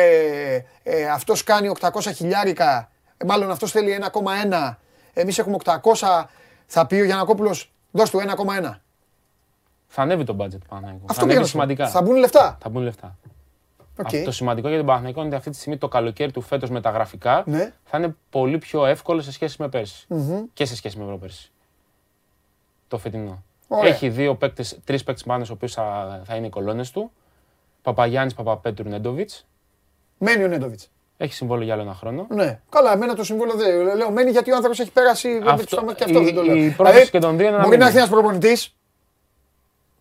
ε, 0.83 1.05
αυτός 1.13 1.43
κάνει 1.43 1.67
800 1.67 2.11
χιλιάρικα, 2.11 2.89
ε, 3.17 3.25
μάλλον 3.25 3.51
αυτός 3.51 3.71
θέλει 3.71 3.91
1,1, 3.91 4.77
εμείς 5.13 5.37
έχουμε 5.39 5.55
800, 5.55 6.29
θα 6.65 6.85
πει 6.87 6.95
ο 6.95 7.03
Γιανακόπουλος, 7.05 7.71
δώσ' 7.91 8.09
του 8.09 8.17
1,1. 8.19 8.81
Θα 9.87 10.01
ανέβει 10.01 10.23
το 10.23 10.33
budget 10.39 10.49
του 10.49 10.67
Παναθηναϊκού. 10.69 11.05
Θα 11.05 11.11
Αυτό 11.11 11.25
πήγα 11.25 11.37
ανέβει 11.37 11.39
να 11.39 11.45
σου 11.45 11.51
πω. 11.57 11.59
σημαντικά. 11.61 11.87
Θα 11.89 12.01
μπουν 12.01 12.15
λεφτά. 12.15 12.57
Θα 12.61 12.69
μπουν 12.69 12.83
λεφτά. 12.83 13.17
Οκ. 13.99 14.05
Αυτό 14.05 14.23
το 14.23 14.31
σημαντικό 14.31 14.67
για 14.67 14.77
τον 14.77 14.85
Παναθηναϊκό 14.85 15.19
είναι 15.19 15.27
ότι 15.29 15.37
αυτή 15.37 15.49
τη 15.49 15.55
στιγμή 15.57 15.77
το 15.77 15.87
καλοκαίρι 15.87 16.31
του 16.31 16.41
φέτος 16.41 16.69
με 16.69 16.81
τα 16.81 16.89
γραφικά 16.89 17.43
Ναι. 17.45 17.73
θα 17.83 17.97
είναι 17.97 18.15
πολύ 18.29 18.57
πιο 18.57 18.85
εύκολο 18.85 19.21
σε 19.21 19.31
σχέση 19.31 19.55
με 19.61 19.69
περσι 19.69 20.07
Και 20.53 20.65
σε 20.65 20.75
σχέση 20.75 20.97
με 20.97 21.05
προπέρσι. 21.05 21.51
Το 22.87 22.97
φετινό. 22.97 23.43
Ωραία. 23.67 23.91
Έχει 23.93 24.09
δύο 24.09 24.35
παίκτες, 24.35 24.79
τρεις 24.83 25.03
παίκτες 25.03 25.23
πάνω, 25.23 25.45
ο 25.49 25.53
οποίος 25.53 25.73
θα, 25.73 26.21
θα 26.25 26.35
είναι 26.35 26.47
οι 26.47 26.49
κολόνες 26.49 26.91
του. 26.91 27.11
Παπαγιάννης, 27.81 28.33
Παπαπέτρου, 28.33 28.89
Νέντοβιτς. 28.89 29.45
Μένει 30.17 30.43
ο 30.43 30.47
Νέντοβιτς. 30.47 30.89
Έχει 31.17 31.33
συμβόλαιο 31.33 31.63
για 31.65 31.73
άλλο 31.73 31.81
ένα 31.83 31.93
χρόνο. 31.93 32.25
Ναι. 32.29 32.59
Καλά, 32.69 32.91
εμένα 32.93 33.13
το 33.15 33.23
συμβόλαιο 33.23 33.55
δεν. 33.55 33.95
Λέω, 33.95 34.11
μένει 34.11 34.31
γιατί 34.31 34.51
ο 34.51 34.55
άνθρωπος 34.55 34.79
έχει 34.79 34.91
πέράσει. 34.91 35.41
Αυτό- 35.45 35.77
Αυτό, 35.79 35.93
και 35.93 36.03
αυτό 36.03 36.19
η- 36.19 36.23
δεν 36.23 36.35
το 36.35 36.43
λέω. 36.43 36.55
η 36.55 36.69
πρόθεση 36.69 37.11
και 37.11 37.19
των 37.19 37.37
δύο 37.37 37.47
είναι 37.47 37.57
να 37.57 37.63
Μπορεί 37.63 37.77
να 37.77 37.85
μείνει. 37.85 37.85
έρθει 37.85 37.97
ένας 37.97 38.09
προπονητής 38.09 38.75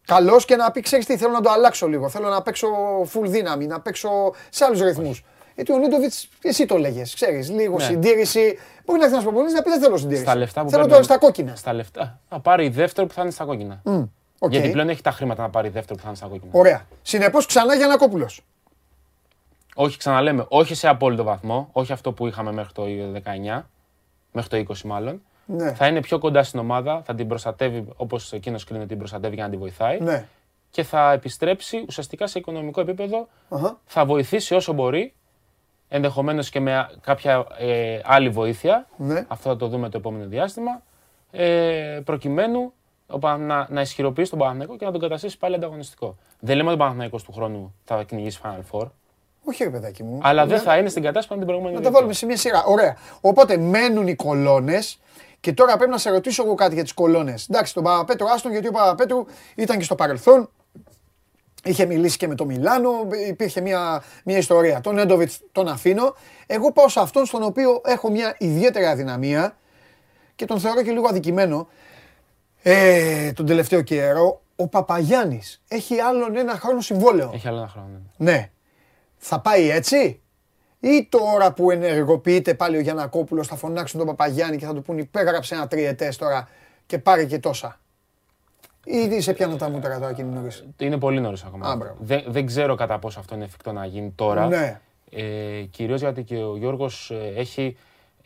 καλός 0.06 0.44
και 0.44 0.56
να 0.56 0.70
πει: 0.70 0.80
Ξέρεις 0.80 1.06
τι, 1.06 1.16
θέλω 1.16 1.32
να 1.32 1.40
το 1.40 1.50
αλλάξω 1.50 1.86
λίγο. 1.86 2.08
Θέλω 2.08 2.28
να 2.28 2.42
παίξω 2.42 2.68
full 3.02 3.24
δύναμη, 3.26 3.66
να 3.66 3.80
παίξω 3.80 4.10
σε 4.50 4.64
άλλους 4.64 4.80
ρυθμούς. 4.80 5.24
Γιατί 5.54 5.72
ο 5.72 5.78
Νέντοβιτς, 5.78 6.12
εσύ 6.42 6.66
το 6.66 6.76
λέγες, 6.76 7.14
ξέρεις, 7.14 7.50
λίγο 7.50 7.76
Ναι. 7.76 7.84
συντήρηση. 7.84 8.58
Μπορεί 8.84 8.98
να 8.98 9.04
έρθει 9.04 9.12
ένας 9.16 9.22
προπονητής 9.24 9.54
να 9.54 9.62
πει: 9.62 9.70
Δεν 9.70 9.80
θέλω 9.80 9.96
συντήρηση. 9.96 10.22
Στα 10.22 10.36
λεφτά 10.36 10.62
που 10.64 10.70
θέλω 10.70 10.82
παίρνει- 10.82 10.98
το 10.98 11.04
στα 11.04 11.18
κόκκινα. 11.18 11.54
Στα 11.56 11.72
λεφτά. 11.72 12.18
Θα 12.28 12.40
πάρει 12.40 12.68
δεύτερο 12.68 13.06
που 13.06 13.12
θα 13.14 13.22
είναι 13.22 13.30
στα 13.30 13.44
κόκκινα. 13.44 13.82
Οκ. 14.38 14.50
Γιατί 14.52 14.68
πλέον 14.70 14.88
έχει 14.88 15.02
τα 15.02 15.10
χρήματα 15.10 15.42
να 15.42 15.50
πάρει 15.50 15.68
δεύτερο 15.68 15.94
που 15.94 16.02
θα 16.02 16.08
είναι 16.08 16.16
στα 16.16 16.26
κόκκινα. 16.26 16.50
Ωραία. 16.54 16.86
Συνεπώς 17.02 17.46
ξανά 17.46 17.74
Γιαννακόπουλο. 17.74 18.28
Όχι, 19.74 19.98
ξαναλέμε, 19.98 20.44
όχι 20.48 20.74
σε 20.74 20.88
απόλυτο 20.88 21.22
βαθμό. 21.24 21.68
Όχι 21.72 21.92
αυτό 21.92 22.12
που 22.12 22.26
είχαμε 22.26 22.52
μέχρι 22.52 22.72
το 22.72 22.82
19, 23.54 23.62
μέχρι 24.32 24.64
το 24.64 24.72
20 24.74 24.80
μάλλον. 24.84 25.22
Ναι. 25.46 25.74
Θα 25.74 25.86
είναι 25.86 26.00
πιο 26.00 26.18
κοντά 26.18 26.42
στην 26.42 26.60
ομάδα, 26.60 27.02
θα 27.04 27.14
την 27.14 27.28
προστατεύει 27.28 27.88
όπως 27.96 28.32
εκείνος 28.32 28.64
κρίνει 28.64 28.80
ότι 28.80 28.88
την 28.88 28.98
προστατεύει 28.98 29.34
για 29.34 29.44
να 29.44 29.50
την 29.50 29.58
βοηθάει. 29.58 30.00
Ναι. 30.00 30.26
Και 30.70 30.82
θα 30.82 31.12
επιστρέψει 31.12 31.84
ουσιαστικά 31.88 32.26
σε 32.26 32.38
οικονομικό 32.38 32.80
επίπεδο. 32.80 33.28
Αχα. 33.48 33.78
Θα 33.84 34.04
βοηθήσει 34.04 34.54
όσο 34.54 34.72
μπορεί. 34.72 35.14
Ενδεχομένως 35.88 36.50
και 36.50 36.60
με 36.60 36.76
α- 36.76 36.90
κάποια 37.00 37.46
ε, 37.58 38.00
άλλη 38.04 38.28
βοήθεια. 38.28 38.86
Ναι. 38.96 39.24
Αυτό 39.28 39.48
θα 39.48 39.56
το 39.56 39.68
δούμε 39.68 39.88
το 39.88 39.96
επόμενο 39.98 40.26
διάστημα. 40.26 40.82
Ε, 41.30 42.00
προκειμένου 42.04 42.72
ο 43.06 43.18
Πανα- 43.18 43.44
να, 43.46 43.66
να 43.70 43.80
ισχυροποιήσει 43.80 44.30
τον 44.30 44.38
Παναθηναϊκό 44.38 44.76
και 44.76 44.84
να 44.84 44.90
τον 44.90 45.00
καταστήσει 45.00 45.38
πάλι 45.38 45.54
ανταγωνιστικό. 45.54 46.16
Δεν 46.40 46.56
λέμε 46.56 46.68
ότι 46.68 46.76
ο 46.76 46.80
Παναθηναϊκός 46.80 47.22
του 47.22 47.32
χρόνου 47.32 47.74
θα 47.84 48.02
κυνηγήσει 48.02 48.40
Final 48.44 48.62
Four. 48.80 48.86
Όχι, 49.44 49.64
ρε 49.64 49.70
παιδάκι 49.70 50.02
μου. 50.02 50.18
Αλλά 50.22 50.46
δεν 50.46 50.56
Ναι. 50.56 50.62
θα 50.62 50.76
είναι 50.76 50.88
στην 50.88 51.02
κατάσταση 51.02 51.28
που 51.28 51.34
ήταν 51.34 51.38
την 51.38 51.46
προηγούμενη 51.46 51.74
Να 51.74 51.80
τα 51.80 51.82
διετία. 51.82 51.98
βάλουμε 51.98 52.12
σε 52.14 52.26
μια 52.26 52.36
σειρά. 52.36 52.64
Ωραία. 52.64 52.96
Οπότε 53.20 53.56
μένουν 53.56 54.06
οι 54.08 54.14
κολόνες. 54.14 54.98
Και 55.40 55.52
τώρα 55.52 55.76
πρέπει 55.76 55.90
να 55.90 55.98
σε 55.98 56.10
ρωτήσω 56.10 56.42
εγώ 56.44 56.54
κάτι 56.54 56.74
για 56.74 56.82
τις 56.82 56.92
κολόνες. 56.92 57.46
Εντάξει, 57.50 57.74
τον 57.74 57.82
Παπαπέτρου 57.82 58.30
άστον 58.30 58.52
γιατί 58.52 58.68
ο 58.68 58.70
Παπαπέτρου 58.70 59.24
ήταν 59.54 59.78
και 59.78 59.84
στο 59.84 59.94
παρελθόν. 59.94 60.50
Είχε 61.64 61.86
μιλήσει 61.86 62.16
και 62.16 62.28
με 62.28 62.34
το 62.34 62.44
Μιλάνο, 62.44 62.90
υπήρχε 63.28 63.60
μια, 63.60 64.02
μια 64.24 64.36
ιστορία. 64.38 64.80
Τον 64.80 64.98
Έντοβιτ 64.98 65.30
τον 65.52 65.68
αφήνω. 65.68 66.14
Εγώ 66.46 66.72
πάω 66.72 66.88
σε 66.88 67.00
αυτόν 67.00 67.26
στον 67.26 67.42
οποίο 67.42 67.80
έχω 67.84 68.10
μια 68.10 68.34
ιδιαίτερη 68.38 68.84
αδυναμία 68.86 69.56
και 70.34 70.44
τον 70.44 70.60
θεωρώ 70.60 70.82
και 70.82 70.90
λίγο 70.90 71.06
αδικημένο 71.08 71.68
ε, 72.62 73.32
τον 73.32 73.46
τελευταίο 73.46 73.80
καιρό. 73.82 74.40
Ο 74.56 74.68
Παπαγιάννης 74.68 75.62
έχει 75.68 76.00
άλλον 76.00 76.36
ένα 76.36 76.52
χρόνο 76.52 76.80
συμβόλαιο. 76.80 77.30
Έχει 77.34 77.48
άλλο 77.48 77.56
ένα 77.58 77.68
χρόνο. 77.68 77.88
ναι. 78.16 78.50
Ναι. 79.24 79.28
Θα 79.28 79.40
πάει 79.40 79.70
έτσι; 79.70 80.20
Ή 80.80 81.06
τώρα 81.10 81.52
που 81.52 81.70
ενεργοποιείται 81.70 82.54
πάλι 82.54 82.76
ο 82.76 82.80
Γιανακόπουλος 82.80 83.46
θα 83.46 83.56
φωνάξουν 83.56 83.98
τον 83.98 84.06
Παπαγιάννη 84.08 84.56
και 84.56 84.66
θα 84.66 84.74
του 84.74 84.82
πούν 84.82 84.98
υπέγραψε 84.98 85.54
ένα 85.54 85.68
τριετές 85.68 86.16
τώρα 86.16 86.48
και 86.86 86.98
πάρε 86.98 87.24
και 87.24 87.38
τόσα. 87.38 87.78
Ή 88.84 89.20
σε 89.20 89.32
πιάνω 89.32 89.56
τα 89.56 89.68
μούτρα 89.70 89.98
τώρα 89.98 90.12
και 90.12 90.22
είναι 90.22 90.34
νωρίς. 90.34 90.64
Είναι 90.78 90.98
πολύ 90.98 91.20
νωρίς 91.20 91.42
ακόμα. 91.44 91.68
Α, 91.70 91.76
μπράβο. 91.76 91.96
δεν, 92.00 92.24
δεν 92.26 92.46
ξέρω 92.46 92.74
κατά 92.74 92.98
πόσο 92.98 93.18
αυτό 93.20 93.34
είναι 93.34 93.44
εφικτό 93.44 93.72
να 93.72 93.86
γίνει 93.86 94.12
τώρα. 94.16 94.46
Ναι. 94.46 94.80
Ε, 95.10 95.62
Κυρίως 95.70 96.00
γιατί 96.00 96.22
και 96.22 96.36
ο 96.36 96.56
Γιώργος 96.56 97.12
έχει 97.36 97.76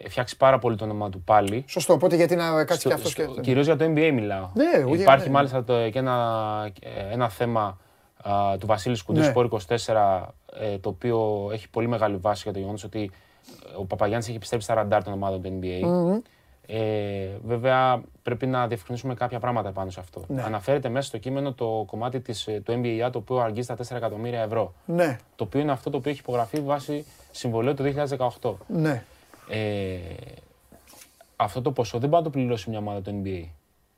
φτιάξει 0.09 0.37
πάρα 0.37 0.59
πολύ 0.59 0.77
το 0.77 0.85
όνομα 0.85 1.11
του 1.11 1.23
πάλι. 1.23 1.65
Σωστό, 1.69 1.93
οπότε 1.93 2.17
γιατί 2.17 2.37
να 2.37 2.65
κάτσει 2.65 2.89
και 2.89 2.95
αυτός 2.95 3.15
και 3.15 3.23
αυτό. 3.23 3.41
Κυρίως 3.41 3.67
για 3.67 3.77
το 3.77 3.85
NBA 3.85 4.11
μιλάω. 4.13 4.51
Ναι, 4.55 4.65
εγώ 4.75 4.95
για- 4.95 5.03
Υπάρχει 5.03 5.27
ναι. 5.27 5.33
μάλιστα 5.33 5.65
το, 5.65 5.91
και 5.91 5.99
ένα, 5.99 6.71
ε, 6.81 7.13
ένα 7.13 7.29
θέμα 7.29 7.79
α, 8.23 8.57
του 8.59 8.67
Βασίλη 8.67 8.97
Σκουντής 8.97 9.23
Ναι. 9.25 9.29
Σπόρ 9.31 9.45
24, 9.45 9.61
ε, 9.67 10.33
το 10.81 10.89
οποίο 10.89 11.49
έχει 11.53 11.69
πολύ 11.71 11.89
μεγάλη 11.89 12.17
βάση 12.17 12.43
για 12.45 12.53
το 12.53 12.59
γεγονός 12.59 12.85
ότι 12.85 13.11
ε, 13.73 13.77
ο 13.77 13.85
Παπαγιάννης 13.85 14.27
έχει 14.27 14.37
επιστρέψει 14.37 14.67
στα 14.67 14.75
ραντάρ 14.75 15.05
των 15.05 15.13
ομάδων 15.13 15.43
του 15.43 15.59
NBA. 15.61 16.21
Ε, 16.71 17.29
βέβαια, 17.45 18.03
πρέπει 18.23 18.47
να 18.47 18.67
διευκρινίσουμε 18.67 19.15
κάποια 19.15 19.39
πράγματα 19.39 19.73
πάνω 19.73 19.91
σε 19.91 20.01
αυτό. 20.01 20.25
Ναι. 20.29 20.43
Αναφέρεται 20.43 20.89
μέσα 20.89 21.09
στο 21.09 21.19
κείμενο 21.19 21.53
το 21.53 21.85
κομμάτι 21.87 22.21
της, 22.21 22.47
ε, 22.47 22.61
του 22.65 22.81
NBA, 22.83 23.09
το 23.13 23.19
οποίο 23.19 23.39
αγγίζει 23.39 23.67
τα 23.67 23.77
4 23.77 23.97
εκατομμύρια 23.97 24.43
ευρώ. 24.43 24.75
Ναι, 24.85 25.19
Το 25.37 25.45
οποίο 25.45 25.61
είναι 25.61 25.73
αυτό 25.73 25.91
το 25.91 25.97
οποίο 25.97 26.11
έχει 26.11 26.21
υπογραφεί 26.21 26.61
βάσει 26.61 27.05
συμβολέου 27.31 27.75
του 27.75 27.83
2018. 28.41 28.55
ναι. 28.67 29.03
Ε, 29.51 29.99
αυτό 31.37 31.63
το 31.63 31.73
ποσό 31.73 31.99
δεν 31.99 32.09
μπορεί 32.09 32.23
να 32.23 32.31
το 32.31 32.39
πληρώσει 32.39 32.71
μια 32.71 32.79
ομάδα 32.79 33.01
του 33.03 33.23
NBA. 33.25 33.45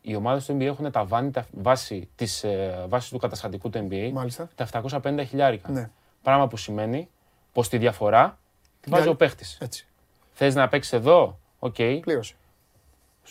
Οι 0.02 0.16
ομάδες 0.16 0.44
του 0.46 0.56
NBA 0.56 0.60
έχουν 0.60 0.90
τα 0.90 1.04
βάνη 1.04 1.30
τα 1.30 1.46
βάση, 1.52 2.08
της, 2.16 2.44
ε, 2.44 2.84
βάσης 2.88 3.10
του 3.10 3.18
καταστατικού 3.18 3.70
του 3.70 3.86
NBA 3.90 4.10
Μάλιστα. 4.12 4.48
τα 4.54 4.64
750 4.64 5.24
χιλιάρικα. 5.28 5.70
Ναι. 5.70 5.90
Πράγμα 6.22 6.48
που 6.48 6.56
σημαίνει 6.56 7.08
πως 7.52 7.68
τη 7.68 7.78
διαφορά 7.78 8.38
τη 8.80 8.90
βάζει 8.90 9.02
Για- 9.02 9.12
ο 9.12 9.14
παίχτης. 9.16 9.58
Έτσι. 9.60 9.86
Θες 10.32 10.54
να 10.54 10.68
παίξεις 10.68 10.92
εδώ, 10.92 11.38
οκ. 11.58 11.74
Πλήρωσε. 11.74 12.34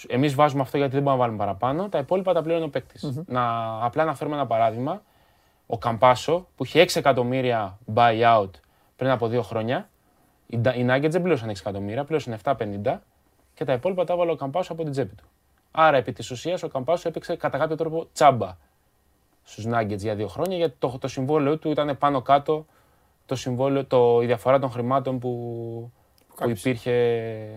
Εμείς 0.07 0.35
βάζουμε 0.35 0.61
αυτό 0.61 0.77
γιατί 0.77 0.93
δεν 0.93 1.03
μπορούμε 1.03 1.21
να 1.21 1.27
βάλουμε 1.27 1.45
παραπάνω. 1.45 1.89
Τα 1.89 1.97
υπόλοιπα 1.97 2.33
τα 2.33 2.41
πληρώνει 2.41 2.63
ο 2.65 2.69
παίκτης. 2.69 3.23
Να, 3.25 3.43
απλά 3.85 4.03
να 4.03 4.15
φέρουμε 4.15 4.35
ένα 4.35 4.47
παράδειγμα. 4.47 5.01
Ο 5.67 5.77
Καμπάσο 5.77 6.47
που 6.55 6.63
είχε 6.65 6.81
6 6.81 6.95
εκατομμύρια 6.99 7.77
buyout 7.95 8.49
πριν 8.95 9.09
από 9.09 9.27
δύο 9.27 9.41
χρόνια. 9.41 9.89
Οι, 10.47 10.57
Ντα- 10.57 10.75
οι 10.75 10.85
Nuggets 10.89 11.09
δεν 11.09 11.21
πλήρωσαν 11.21 11.49
6 11.49 11.59
εκατομμύρια, 11.59 12.03
πλήρωσαν 12.03 12.33
750 12.33 13.01
και 13.53 13.65
τα 13.65 13.73
υπόλοιπα 13.73 14.03
τα 14.03 14.13
έβαλε 14.13 14.31
ο 14.31 14.35
Καμπάσο 14.35 14.73
από 14.73 14.83
την 14.83 14.91
τσέπη 14.91 15.15
του. 15.15 15.23
Άρα 15.71 15.97
επί 15.97 16.13
της 16.13 16.31
ουσίας 16.31 16.63
ο 16.63 16.67
Καμπάσο 16.67 17.07
έπαιξε 17.07 17.35
κατά 17.35 17.57
κάποιο 17.57 17.75
τρόπο 17.75 18.07
τσάμπα 18.13 18.57
στους 19.43 19.65
Nuggets 19.67 19.97
για 19.97 20.15
δύο 20.15 20.27
χρόνια 20.27 20.57
γιατί 20.57 20.75
το, 20.79 20.97
το 20.99 21.07
συμβόλαιο 21.07 21.57
του 21.57 21.69
ήταν 21.69 21.97
πάνω 21.97 22.21
κάτω 22.21 22.65
το 23.29 23.35
συμβόλαιο, 23.35 23.85
το, 23.85 24.21
η 24.21 24.25
διαφορά 24.25 24.59
των 24.59 24.69
χρημάτων 24.69 25.19
που, 25.19 25.91
που 26.35 26.49
υπήρχε 26.49 26.93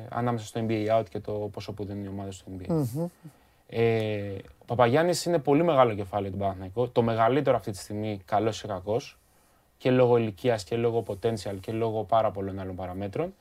ανάμεσα 0.08 0.46
στο 0.46 0.66
NBA 0.68 0.98
out 0.98 1.04
και 1.10 1.20
το 1.20 1.32
πόσο 1.32 1.72
που 1.72 1.84
δίνουν 1.84 2.04
οι 2.04 2.08
ομάδες 2.08 2.34
στο 2.34 2.46
NBA. 2.58 2.66
Ε, 3.66 4.34
ο 4.58 4.64
Παπαγιάννης 4.64 5.24
είναι 5.24 5.38
πολύ 5.38 5.62
μεγάλο 5.64 5.94
κεφάλαιο 5.94 6.30
του 6.30 6.38
Παναθηναϊκού. 6.38 6.88
Το 6.88 7.02
μεγαλύτερο 7.02 7.56
αυτή 7.56 7.70
τη 7.70 7.76
στιγμή, 7.76 8.20
καλός 8.24 8.62
ή 8.62 8.66
κακός, 8.66 9.18
και 9.78 9.90
λόγω 9.90 10.16
ηλικίας 10.16 10.64
και 10.64 10.76
λόγω 10.76 11.04
potential 11.06 11.56
και 11.60 11.72
λόγω 11.72 12.04
πάρα 12.04 12.30
πολλών 12.30 12.58
άλλων 12.58 12.76
παραμέτρων. 12.76 13.34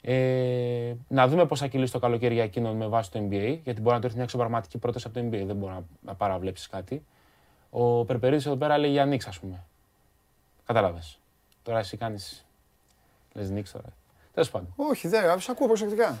Ε, 0.00 0.94
να 1.08 1.28
δούμε 1.28 1.46
πώς 1.46 1.60
θα 1.60 1.66
κυλήσει 1.66 1.92
το 1.92 1.98
καλοκαίρι 1.98 2.34
για 2.34 2.42
εκείνον 2.42 2.76
με 2.76 2.86
βάση 2.86 3.10
το 3.10 3.18
NBA, 3.18 3.58
γιατί 3.64 3.80
μπορεί 3.80 3.94
να 3.94 4.00
του 4.00 4.04
έρθει 4.04 4.14
μια 4.14 4.24
εξωπραγματική 4.24 4.78
πρόταση 4.78 5.06
από 5.08 5.20
το 5.20 5.26
NBA. 5.26 5.42
Δεν 5.46 5.56
μπορεί 5.56 5.72
να, 5.72 5.82
να 6.00 6.14
παραβλέψεις 6.14 6.68
κάτι. 6.68 7.04
Ο 7.70 8.04
Περπερίδης 8.04 8.46
εδώ 8.46 8.56
πέρα 8.56 8.78
λέει 8.78 8.90
για 8.90 9.04
Νίξ, 9.04 9.26
ας 9.26 9.38
πούμε. 9.38 9.64
Κατάλαβε. 10.66 11.00
Τώρα 11.68 11.80
εσύ 11.80 11.96
κάνεις. 11.96 12.46
Λες 13.32 13.50
Νίξ 13.50 13.70
τώρα. 13.72 13.88
Τέλος 14.34 14.50
πάντων. 14.50 14.72
Όχι, 14.76 15.08
δεν, 15.08 15.40
σε 15.40 15.50
ακούω 15.50 15.66
προσεκτικά. 15.66 16.18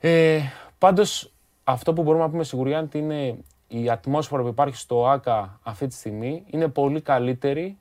Ε, 0.00 0.40
Πάντως, 0.78 1.32
αυτό 1.64 1.92
που 1.92 2.02
μπορούμε 2.02 2.24
να 2.24 2.30
πούμε 2.30 2.44
σιγουριά 2.44 2.88
είναι 2.92 3.36
η 3.68 3.90
ατμόσφαιρα 3.90 4.42
που 4.42 4.48
υπάρχει 4.48 4.76
στο 4.76 5.08
ΆΚΑ 5.08 5.60
αυτή 5.62 5.86
τη 5.86 5.94
στιγμή 5.94 6.44
είναι 6.50 6.68
πολύ 6.68 7.00
καλύτερη 7.00 7.78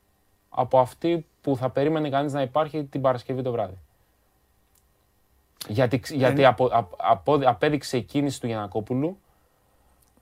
από 0.49 0.79
αυτή 0.79 1.25
που 1.41 1.55
θα 1.57 1.69
περίμενε 1.69 2.09
κανείς 2.09 2.33
να 2.33 2.41
υπάρχει 2.41 2.83
την 2.83 3.01
Παρασκευή 3.01 3.41
το 3.41 3.51
βράδυ. 3.51 3.77
Γιατί, 5.67 6.01
γιατί 6.09 6.45
απο, 6.45 6.65
απ- 6.71 6.93
απο- 6.97 7.49
απέδειξε 7.49 7.97
η 7.97 8.01
κίνηση 8.01 8.39
του 8.39 8.47
Γιανακόπουλου 8.47 9.19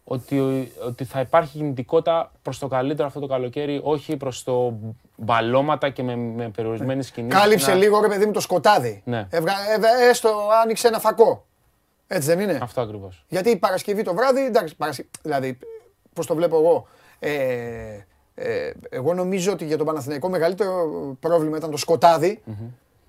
ότι, 0.10 0.72
ότι 0.88 1.04
θα 1.04 1.20
υπάρχει 1.20 1.58
κινητικότητα 1.58 2.32
προς 2.42 2.60
το 2.60 2.68
καλύτερο 2.68 3.08
αυτό 3.08 3.20
το 3.20 3.28
καλοκαίρι, 3.28 3.80
όχι 3.84 4.18
προς 4.18 4.44
το 4.44 4.74
μπαλώματα 5.16 5.90
και 5.90 6.04
με, 6.04 6.16
με 6.16 6.50
περιορισμένες 6.50 7.12
κινήσεις. 7.12 7.40
Κάλυψε 7.40 7.70
να- 7.72 7.76
λίγο 7.78 8.02
ρε 8.02 8.08
παιδί 8.08 8.26
μου 8.26 8.32
το 8.32 8.40
σκοτάδι. 8.40 9.02
Ναι. 9.06 9.28
Έβγα, 9.30 9.54
έβγα- 9.76 9.98
έστω 10.10 10.30
άνοιξε 10.64 10.88
ένα 10.88 11.00
φακό. 11.00 11.46
Έτσι 12.08 12.28
δεν 12.28 12.40
είναι; 12.40 12.60
Αυτό 12.62 12.82
ακριβώς. 12.82 13.26
Γιατί 13.28 13.50
η 13.50 13.56
Παρασκευή 13.58 14.04
το 14.04 14.14
βράδυ, 14.14 14.46
εντάξει, 14.46 14.76
Παρασκευή, 14.76 15.10
δηλαδή, 15.22 15.58
πώς 16.14 16.26
το 16.26 16.36
βλέπω 16.36 16.58
εγώ, 16.58 16.88
ε, 17.20 17.32
ε, 18.36 18.72
εγώ 18.90 19.14
νομίζω 19.14 19.52
ότι 19.52 19.66
για 19.66 19.78
τον 19.78 19.86
Παναθηναϊκό 19.86 20.30
μεγαλύτερο 20.30 20.72
πρόβλημα 21.20 21.58
ήταν 21.58 21.72
το 21.72 21.78
σκοταδι 21.78 22.42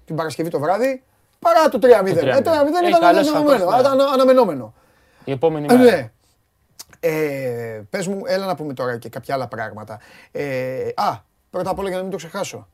την 0.05 0.17
Παρασκευή 0.17 0.51
το 0.51 0.59
βράδυ, 0.59 1.03
παρά 1.39 1.69
το 1.69 1.79
3-0. 1.79 2.15
Το 2.15 2.21
3-0. 2.21 2.37
Ε, 2.37 2.41
3-0 2.41 2.81
Έχει 2.83 2.89
ήταν 2.89 3.01
καλές 3.01 3.29
αναμενόμενο. 3.29 3.65
φακές, 3.71 3.75
ναι. 3.75 3.81
ήταν 3.81 4.01
αναμενόμενο. 4.13 4.75
Η 5.25 5.31
επόμενη 5.33 5.67
Ε, 5.71 5.77
μέρα. 5.77 5.91
Ναι. 5.97 6.11
Ε, 7.01 7.83
πες 7.91 8.07
μου, 8.07 8.23
έλα 8.27 8.47
να 8.47 8.55
πούμε 8.55 8.75
τώρα 8.75 8.99
και 8.99 9.09
κάποια 9.09 9.35
άλλα 9.35 9.49
πράγματα. 9.49 10.01
Ε, 10.31 10.89
α, 10.95 11.19
πρώτα 11.51 11.71
απ' 11.71 11.79
όλα 11.79 11.89
για 11.89 11.97
να 11.97 12.03
μην 12.03 12.11
το 12.11 12.17
ξεχάσω. 12.17 12.69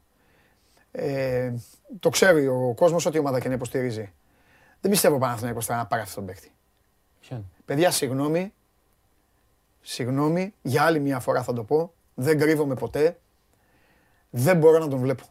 Ε, 0.92 1.52
το 2.00 2.08
ξέρει 2.08 2.46
ο 2.46 2.72
κόσμος 2.76 3.06
ό,τι 3.06 3.18
ομάδα 3.18 3.40
και 3.40 3.48
να 3.48 3.54
υποστηρίζει. 3.54 4.12
Δεν 4.80 4.90
πιστεύω 4.90 5.14
ο 5.14 5.18
Παναθηναϊκός 5.18 5.66
θα 5.66 5.76
να 5.76 5.86
πάρει 5.86 6.02
αυτόν 6.02 6.24
τον 6.26 6.34
παίκτη. 6.34 6.52
Ποιον; 7.20 7.50
Παιδιά, 7.64 7.90
συγγνώμη. 7.90 8.52
Συγγνώμη, 9.80 10.54
για 10.62 10.82
άλλη 10.82 11.00
μια 11.00 11.20
φορά 11.20 11.42
θα 11.42 11.52
το 11.52 11.64
πω. 11.64 11.92
Δεν 12.14 12.38
κρύβομαι 12.38 12.74
ποτέ. 12.74 13.18
Δεν 14.30 14.56
μπορώ 14.56 14.78
να 14.78 14.88
τον 14.88 14.98
βλέπω. 14.98 15.24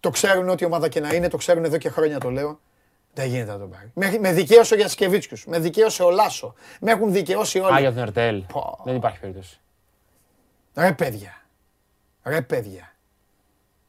Το 0.00 0.10
ξέρουν 0.10 0.48
ό,τι 0.48 0.64
ομάδα 0.64 0.88
και 0.88 1.00
να 1.00 1.14
είναι, 1.14 1.28
το 1.28 1.36
ξέρουν 1.36 1.64
εδώ 1.64 1.78
και 1.78 1.88
χρόνια 1.88 2.18
το 2.18 2.30
λέω. 2.30 2.60
Δεν 3.14 3.26
γίνεται 3.28 3.52
να 3.52 3.58
τον 3.58 3.70
πάρει. 3.70 3.90
Με, 3.94 4.18
με 4.20 4.32
δικαίωσε 4.32 4.74
ο 4.74 4.76
Γιασκεβίτσκιους, 4.76 5.46
με 5.46 5.58
δικαίωσε 5.58 6.02
ο 6.02 6.10
Λάσο. 6.10 6.54
Με 6.80 6.90
έχουν 6.90 7.12
δικαιώσει 7.12 7.58
όλοι. 7.58 7.74
Α, 7.76 7.80
για 7.80 7.92
τον 7.92 8.02
Ερτέλ. 8.02 8.40
Πω. 8.52 8.78
Δεν 8.84 8.96
υπάρχει 8.96 9.20
περίπτωση. 9.20 9.60
Ρε 10.74 10.92
παιδιά. 10.92 11.42
Ρε 12.22 12.42
παιδιά. 12.42 12.92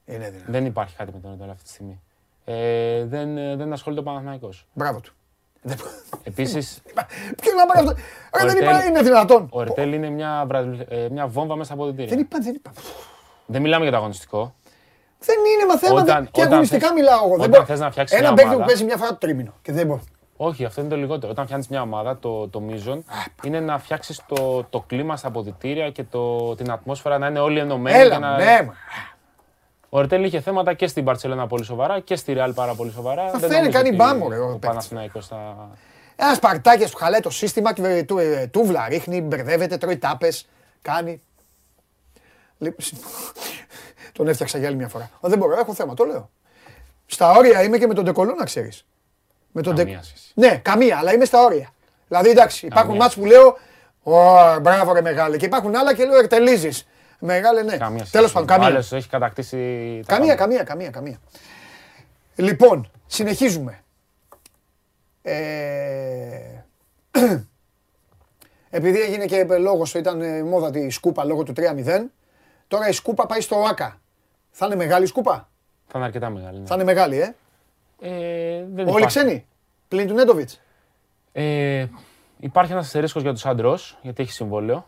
Είναι 0.06 0.30
δυνατό. 0.30 0.52
Δεν 0.52 0.66
υπάρχει 0.66 0.96
κάτι 0.96 1.12
με 1.14 1.20
τον 1.20 1.32
Ερτέλ 1.32 1.50
αυτή 1.50 1.64
τη 1.64 1.70
στιγμή. 1.70 2.02
Ε, 2.46 3.06
δεν, 3.06 3.38
ε, 3.38 3.56
δεν 3.56 3.74
ασχολείται 3.74 4.02
ο 4.02 4.04
Παναθηναϊκός. 4.04 4.66
Μπράβο 4.74 5.00
του. 5.00 5.14
Δεν- 5.62 5.78
Επίσης, 6.24 6.82
Ποιο 7.42 7.54
να 7.58 7.66
πάρει 7.66 7.80
αυτό; 7.88 7.92
Ρε, 8.40 8.46
δεν 8.46 8.48
Ερτέλ- 8.48 8.62
είπα, 8.72 8.86
είναι 8.86 9.02
δυνατόν. 9.02 9.48
ο 9.52 9.62
Ερτέλ 9.62 9.94
είναι 9.94 10.10
μια, 10.10 10.44
βραδι- 10.48 10.92
ε, 10.92 11.08
μια 11.12 11.28
βόμβα 11.28 11.54
μέσα 11.56 11.66
στα 11.66 11.74
αποδητήρια. 11.74 12.10
Δεν 12.10 12.20
είπα, 12.20 12.38
δεν 12.40 12.56
είπα. 12.56 12.72
Δεν 13.46 13.62
μιλάμε 13.62 13.84
για 13.84 13.92
το 13.92 13.98
αγωνιστικό. 13.98 14.56
Δεν 15.26 15.36
είναι 15.54 15.66
μαθαίματα. 15.68 16.02
Όταν- 16.02 16.24
και 16.32 16.42
όταν 16.42 16.52
αγωνιστικά 16.52 16.88
θες- 16.88 16.98
μιλάω 17.00 17.18
εγώ. 17.18 17.28
Δεν 17.30 17.38
όταν 17.40 17.50
μπορώ. 17.50 17.66
θες 17.66 17.80
να 17.80 17.92
φτιάξεις 17.92 18.18
Ένα 18.18 18.26
μια 18.28 18.36
παίκτη 18.36 18.50
που 18.50 18.56
ομάδα- 18.56 18.68
παίζει 18.72 18.84
μια 18.84 18.98
φορά 18.98 19.10
το 19.10 19.16
τρίμηνο. 19.16 19.54
Και 19.62 19.72
δεν 19.72 19.88
μπορώ. 19.88 20.02
Όχι, 20.38 20.66
αυτό 20.66 20.82
είναι 20.82 20.90
το 20.90 20.96
λιγότερο. 20.96 21.32
Όταν 21.32 21.44
φτιάχνεις 21.46 21.68
μια 21.68 21.82
ομάδα, 21.82 22.18
το, 22.20 22.48
το 22.48 22.60
μείζον 22.60 23.04
είναι 23.44 23.60
να 23.60 23.80
φτιάξεις 23.80 24.22
το, 24.28 24.64
το 24.70 24.80
κλίμα 24.88 25.18
στα 25.18 25.28
αποδητήρια 25.28 25.90
και 25.92 26.04
το, 26.04 26.56
την 26.56 26.72
ατμόσφαιρα 26.72 27.18
να 27.18 27.28
είναι 27.28 27.40
όλοι 27.40 27.60
ενωμένοι. 27.60 27.98
Έλα, 27.98 28.14
και 28.16 28.20
να... 28.22 28.38
ναι, 28.38 28.62
μα. 28.66 28.74
Ο 29.90 30.00
Ερτέλ 30.00 30.24
είχε 30.24 30.42
θέματα 30.42 30.74
και 30.74 30.88
στην 30.88 31.04
Παρσελόνα 31.04 31.48
πολύ 31.48 31.64
σοβαρά 31.64 32.00
και 32.00 32.16
στη 32.16 32.34
Ρεάλ 32.34 32.54
πάρα 32.54 32.74
πολύ 32.76 32.92
σοβαρά. 32.92 33.24
Δεν 33.24 33.40
φαίνεται, 33.40 33.56
νομίζω 33.58 33.72
κάνει 33.72 33.88
ότι 33.88 33.96
μπάμο, 33.98 34.30
ρε, 34.30 34.38
ο 34.38 34.44
Ο 34.44 34.48
παίκτης. 34.48 34.68
Παναθηναϊκός 34.68 35.28
θα. 35.28 35.70
Ένας 36.16 36.36
Σπαρτάκια 36.36 36.88
που 36.92 36.98
χαλάει 36.98 37.20
το 37.20 37.30
σύστημα, 37.30 37.74
και 37.74 38.04
του, 38.08 38.18
ε, 38.18 38.48
τούβλα 38.48 38.88
ρίχνει, 38.90 39.22
μπερδεύεται, 39.22 39.78
τρώει 39.78 39.98
τάπες, 39.98 40.48
κάνει. 40.82 41.22
Λοιπόν, 44.06 44.12
Τον 44.14 44.28
έφτιαξα 44.28 44.58
για 44.58 44.68
άλλη 44.68 44.78
μια 44.78 44.88
φορά. 44.88 45.10
Μα 45.22 45.30
δεν 45.30 45.38
μπορώ, 45.38 45.60
έχω 45.60 45.74
θέμα, 45.74 45.94
το 45.94 46.04
λέω. 46.06 46.30
Στα 47.06 47.32
όρια 47.32 47.64
είμαι 47.64 47.78
και 47.78 47.88
με 47.88 47.94
τον 47.94 48.04
Ντεκολό, 48.04 48.34
να 48.34 48.46
ξέρεις. 48.46 48.86
Με 49.52 49.62
τον 49.62 49.74
Ντε- 49.76 49.86
Καμία 49.86 50.04
σχέση. 50.04 50.32
Ναι, 50.36 50.58
καμία, 50.58 50.98
αλλά 50.98 51.14
είμαι 51.14 51.26
στα 51.26 51.44
όρια. 51.44 51.70
Δηλαδή, 52.08 52.30
εντάξει, 52.30 52.66
υπάρχουν 52.66 52.90
Καμία. 52.92 53.04
μάτς 53.04 53.16
που 53.16 53.26
λέω, 53.26 53.58
Ω, 54.06 54.60
μπράβο 54.62 54.94
ρε 54.94 55.02
μεγάλε. 55.02 55.38
Και 55.38 55.46
υπάρχουν 55.46 55.76
άλλα 55.76 55.94
και 55.96 56.06
λέω, 56.06 56.18
εκτελίζεις. 56.20 56.88
Μεγάλε, 57.20 57.62
ναι. 57.64 57.78
Καμία 57.78 57.98
σχέση. 57.98 58.12
Τέλος 58.12 58.32
πάντων, 58.32 58.50
Ο 58.50 58.52
καμία. 58.52 58.68
άλλος 58.68 58.92
έχει 58.92 59.10
κατακτήσει. 59.10 59.58
τα 60.06 60.14
Καμία, 60.16 60.36
πάντα. 60.36 60.42
καμία, 60.44 60.64
καμία, 60.64 60.90
καμία. 60.90 61.18
Λοιπόν, 62.36 62.92
συνεχίζουμε. 63.08 63.84
Ε... 65.22 65.34
Επειδή 68.70 69.02
έγινε 69.02 69.26
και 69.26 69.44
λόγος, 69.44 69.94
ήταν 69.94 70.22
ε, 70.22 70.44
μόδα 70.44 70.72
τη 70.72 70.90
σκούπα 70.90 71.24
λόγω 71.24 71.44
του 71.44 71.54
3-0, 71.58 71.62
τώρα 72.68 72.88
η 72.88 72.92
σκούπα 72.92 73.26
πάει 73.26 73.42
στο 73.42 73.56
ΆΚΑ. 73.70 73.98
Θα 74.52 74.66
είναι 74.66 74.76
μεγάλη 74.76 75.06
σκούπα; 75.06 75.50
Θα 75.88 75.98
είναι 75.98 76.06
αρκετά 76.08 76.30
μεγάλη. 76.30 76.60
ναι. 76.60 76.66
Θα 76.66 76.76
είναι 76.76 76.84
μεγάλη, 76.84 77.20
ε; 77.20 77.36
Ε, 78.00 78.66
δεν 78.74 78.80
Όλοι 78.88 78.98
υπάρχει. 78.98 79.06
ξένοι; 79.08 79.46
Πλην 79.88 80.08
του 80.08 80.14
Νέντοβιτς; 80.14 80.62
Ε, 81.32 81.86
υπάρχει 82.40 82.72
ένας 82.72 82.86
αστερίσκος 82.86 83.22
για 83.22 83.32
τον 83.32 83.40
Σάντρο, 83.40 83.78
γιατί 84.02 84.22
έχει 84.24 84.32
συμβόλαιο. 84.32 84.86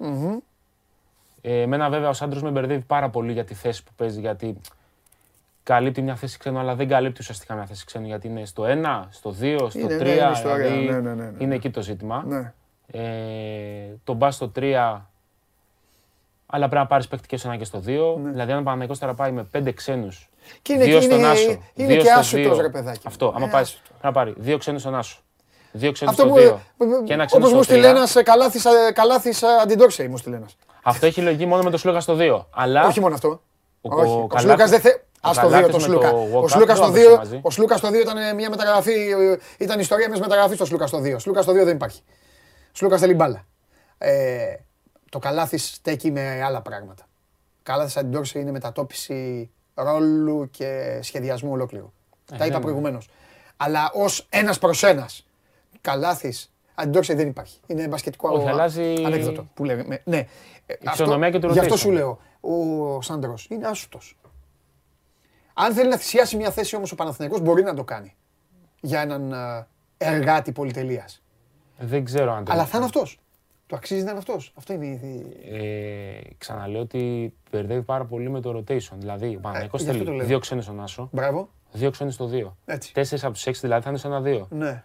Ε, 1.41 1.61
εμένα 1.61 1.89
βέβαια 1.89 2.09
ο 2.09 2.13
Σάντρο 2.13 2.39
με 2.41 2.49
μπερδεύει 2.49 2.83
πάρα 2.87 3.09
πολύ 3.09 3.31
για 3.31 3.43
τη 3.43 3.53
θέση 3.53 3.83
που 3.83 3.91
παίζει, 3.95 4.19
γιατί 4.19 4.61
καλύπτει 5.63 6.01
μια 6.01 6.15
θέση 6.15 6.37
ξένου, 6.37 6.59
αλλά 6.59 6.75
δεν 6.75 6.87
καλύπτει 6.87 7.19
ουσιαστικά 7.21 7.53
μια 7.55 7.65
θέση 7.65 7.85
ξένου, 7.85 8.05
γιατί 8.05 8.27
είναι 8.27 8.45
στο 8.45 8.63
1, 8.67 9.07
στο 9.09 9.29
2, 9.41 9.57
στο 9.69 9.79
Είναι, 9.79 9.95
3. 9.97 9.99
ναι, 10.03 10.09
είναι 10.11 10.31
ιστορία. 10.31 10.55
δηλαδή 10.69 10.85
Ναι, 10.85 10.99
ναι, 10.99 11.13
ναι, 11.13 11.23
ναι. 11.29 11.43
Είναι 11.43 11.55
εκεί 11.55 11.69
το 11.69 11.81
ζήτημα. 11.81 12.23
Ναι. 12.27 12.53
Ε, 12.87 13.95
τον 14.03 14.17
πας 14.17 14.35
στο 14.35 14.51
3, 14.55 14.97
αλλά 16.45 16.65
πρέπει 16.67 16.81
να 16.81 16.87
πάρεις 16.87 17.07
παίκτη 17.07 17.27
και 17.27 17.37
στο 17.37 17.51
1 17.53 17.57
και 17.57 17.63
στο 17.65 17.79
2. 17.79 17.81
Δηλαδή, 18.31 18.51
αν 18.51 18.59
ο 18.59 18.63
Παναγιώτο 18.63 18.99
τώρα 18.99 19.13
πάει 19.13 19.31
με 19.31 19.47
5 19.57 19.71
ξένους. 19.73 20.29
Και 20.61 20.73
είναι, 20.73 20.83
δύο 20.83 20.99
και 20.99 21.05
στον 21.05 21.17
είναι, 21.17 21.27
Άσο. 21.27 21.49
είναι 21.73 21.87
δύο 21.87 22.01
και 22.01 22.07
στο 22.09 22.19
άσουτος 22.19 22.53
δύο. 22.53 22.61
ρε 22.61 22.69
παιδάκι. 22.69 22.97
μου. 22.97 23.03
Αυτό, 23.07 23.27
άμα 23.27 23.39
Είναι 23.41 23.51
πάει, 23.51 23.61
άσουτος. 23.61 23.81
πρέπει 23.87 24.03
να 24.03 24.11
πάρει 24.11 24.33
δύο 24.37 24.57
ξένους 24.57 24.81
στον 24.81 24.95
Άσο. 24.95 25.17
Δύο 25.71 25.91
ξένους 25.91 26.13
Αυτό 26.19 26.25
στο 26.25 26.33
που, 26.77 26.85
2. 26.85 27.03
Και 27.03 27.13
ένα 27.13 27.25
ξένο 27.25 27.41
όπως 27.45 27.55
μου 27.57 27.63
στο 27.63 27.73
στείλε 27.73 27.87
3. 27.87 27.95
ένας 27.95 28.15
ε, 28.15 28.23
καλάθης, 28.23 28.65
ε, 28.65 28.91
καλάθης 28.93 29.41
ε, 29.41 29.47
αντιντόξεϊ, 29.61 30.07
μου 30.07 30.17
στείλε 30.17 30.35
ένας. 30.35 30.57
Αυτό 30.83 31.05
έχει 31.05 31.21
λογική 31.21 31.45
μόνο 31.45 31.63
με 31.63 31.69
τον 31.69 31.79
Σλούκα 31.79 31.99
στο 31.99 32.15
2. 32.19 32.45
Αλλά 32.49 32.85
Όχι 32.85 32.99
μόνο 32.99 33.13
αυτό. 33.13 33.41
Ο- 33.81 33.95
Όχι. 33.95 34.11
ο 34.11 34.19
Ο 34.21 34.27
Καλάθης- 34.27 34.39
Σλούκας 34.41 34.69
δεν 34.69 34.79
θε... 34.79 34.89
ο 34.89 34.99
Ας 35.21 35.39
το 35.39 35.47
2 35.47 35.49
Καλάθης 35.51 35.71
το 35.71 35.77
με 35.77 35.83
Σλούκα. 35.83 36.09
το 36.11 36.17
Ο 36.17 36.41
Walker 36.43 36.49
Σλούκας 36.49 36.77
στο 36.77 36.89
δεν 36.89 37.03
το 37.05 37.11
2 37.13 37.17
μαζί. 37.17 37.39
ο 37.43 37.49
Σλούκας 37.49 37.77
στο 37.79 37.89
2 37.89 38.01
ήταν 38.01 38.35
μια 38.35 38.49
μεταγραφή, 38.49 38.91
ε, 38.91 39.37
ήταν 39.63 39.79
ιστορία 39.79 40.07
μιας 40.07 40.19
μεταγραφής 40.19 40.57
το 40.57 40.65
Σλούκας 40.65 40.89
στο 40.89 40.99
2. 41.01 41.19
Σλούκας 41.19 41.43
στο 41.43 41.53
2 41.53 41.63
δεν 41.65 41.75
υπάρχει. 41.75 42.01
Σλούκας 42.71 42.99
θέλει 42.99 43.13
μπάλα. 43.13 43.45
Ε, 45.05 45.09
το 45.09 45.19
καλάθι 45.19 45.57
στέκει 45.57 46.11
με 46.11 46.41
άλλα 46.43 46.61
πράγματα. 46.61 47.07
Καλάθι 47.63 47.99
αντιντόξεϊ 47.99 48.41
είναι 48.41 48.51
μετατόπιση 48.51 49.49
ρόλου 49.73 50.49
και 50.51 50.99
σχεδιασμού 51.01 51.51
ολόκληρου. 51.51 51.91
Τα 52.37 52.45
είπα 52.45 52.55
ναι. 52.55 52.61
προηγουμένως. 52.63 53.09
Αλλά 53.57 53.91
ως 53.93 54.27
ένας 54.29 54.59
προς 54.59 54.83
ένας. 54.83 55.25
Καλάθις 55.81 56.53
αντιντόξεϊ 56.75 57.15
δεν 57.15 57.27
υπάρχει. 57.27 57.59
Είναι 57.67 57.87
μπασκετικό 57.87 58.29
Όχι, 58.29 58.47
αλλάζει- 58.47 59.03
ανέκδοτο 59.05 59.47
που 59.53 59.63
λέμε. 59.63 60.01
Ναι. 60.03 60.17
Ε, 60.65 60.73
αυτό- 60.73 60.89
φυσιονομία 60.89 61.29
και 61.29 61.39
του 61.39 61.51
Γι' 61.51 61.59
αυτό 61.59 61.73
rotation. 61.73 61.77
σου 61.79 61.91
λέω. 61.91 62.19
Ο 62.39 63.01
Σάντρο 63.01 63.33
είναι 63.49 63.67
άσουτος. 63.67 64.17
Αν 65.53 65.73
θέλει 65.73 65.89
να 65.89 65.97
θυσιάσει 65.97 66.35
μια 66.37 66.51
θέση 66.51 66.75
όμως 66.75 66.91
ο 66.91 66.95
Παναθηναϊκός 66.95 67.39
μπορεί 67.41 67.63
να 67.63 67.73
το 67.73 67.83
κάνει. 67.83 68.15
Για 68.81 69.01
έναν 69.01 69.31
ε, 69.31 69.67
εργάτη 69.97 70.51
πολυτελείας. 70.51 71.21
δεν 71.77 72.05
ξέρω 72.05 72.33
αν 72.33 72.45
το 72.45 72.51
Αλλά 72.51 72.65
θα 72.65 72.77
είναι 72.77 72.85
αυτός. 72.85 73.19
Το 73.67 73.75
αξίζει 73.75 74.03
να 74.03 74.09
είναι 74.09 74.19
αυτός. 74.19 74.51
Αυτό 74.57 74.73
είναι 74.73 74.85
η. 74.85 75.37
Ε, 75.51 76.19
ξαναλέω 76.37 76.81
ότι 76.81 77.33
μπερδεύει 77.51 77.81
πάρα 77.81 78.05
πολύ 78.05 78.29
με 78.29 78.41
το 78.41 78.57
rotation. 78.57 78.93
Δηλαδή, 78.97 79.35
ο 79.35 79.39
Παναγιώτο 79.39 79.77
Ε, 79.79 79.83
γι' 79.83 79.89
αυτό 79.89 79.99
το 79.99 80.05
θέλει 80.05 80.17
λέω. 80.17 80.25
δύο 80.25 80.39
ξένους 80.39 80.63
στον 80.63 80.81
Άσο, 80.81 81.09
Μπράβο. 81.11 81.49
δύο 81.71 81.91
ξένους 81.91 82.13
στο 82.13 82.29
2. 82.31 82.55
Έτσι. 82.65 82.93
Τέσσερις 82.93 83.23
από 83.23 83.33
τους 83.33 83.45
έξι 83.45 83.61
δηλαδή 83.61 83.83
θα 83.83 83.89
είναι 83.89 83.97
στο 83.97 84.09
1-2. 84.09 84.47
Ναι. 84.49 84.83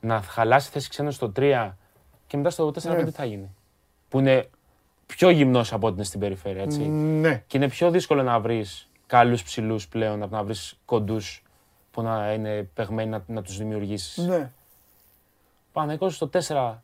Να 0.00 0.20
χαλάσει 0.22 0.70
θέση 0.70 0.88
ξένου 0.88 1.10
στο 1.10 1.32
3 1.36 1.76
και 2.26 2.36
μετά 2.36 2.50
στο 2.50 2.70
4-5 2.70 2.96
Ναι. 2.96 3.04
τι 3.04 3.10
θα 3.10 3.24
γίνει. 3.24 3.54
Που 4.08 4.18
είναι 4.18 4.48
πιο 5.06 5.30
γυμνός 5.30 5.72
από 5.72 5.86
ό,τι 5.86 5.94
είναι 5.96 6.04
στην 6.04 6.20
περιφέρεια. 6.20 6.62
Έτσι. 6.62 6.80
Ναι. 6.88 7.42
Και 7.46 7.56
είναι 7.56 7.68
πιο 7.68 7.90
δύσκολο 7.90 8.22
να 8.22 8.40
βρεις 8.40 8.90
καλούς 9.06 9.42
ψηλούς 9.42 9.88
πλέον 9.88 10.22
από 10.22 10.36
να 10.36 10.44
βρεις 10.44 10.78
κοντούς 10.84 11.42
που 11.90 12.02
να 12.02 12.32
είναι 12.32 12.62
παιγμένοι 12.74 13.10
να, 13.10 13.22
να 13.26 13.42
τους 13.42 13.56
δημιουργήσεις. 13.56 14.16
Ναι. 14.24 14.50
Ο 15.68 15.72
Παναγιώτο 15.72 16.12
στο 16.14 16.26
4 16.32 16.82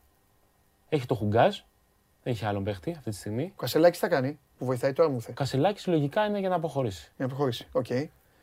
έχει 0.89 1.05
το 1.05 1.15
Χουγκάζ. 1.15 1.55
Δεν 2.23 2.33
έχει 2.33 2.45
άλλον 2.45 2.63
παίχτη 2.63 2.91
αυτή 2.97 3.09
τη 3.09 3.15
στιγμή. 3.15 3.51
Ο 3.55 3.59
Κασελάκης 3.59 3.99
θα 3.99 4.07
κάνει. 4.07 4.39
Που 4.57 4.65
βοηθάει 4.65 4.93
τώρα 4.93 5.09
μου 5.09 5.21
θε. 5.21 5.31
Ο 5.31 5.33
Κασελάκης 5.33 5.87
λογικά 5.87 6.25
είναι 6.25 6.39
για 6.39 6.49
να 6.49 6.55
αποχωρήσει. 6.55 7.01
Για 7.15 7.25
να 7.25 7.27
προχωρήσει. 7.27 7.67
Οκ. 7.71 7.85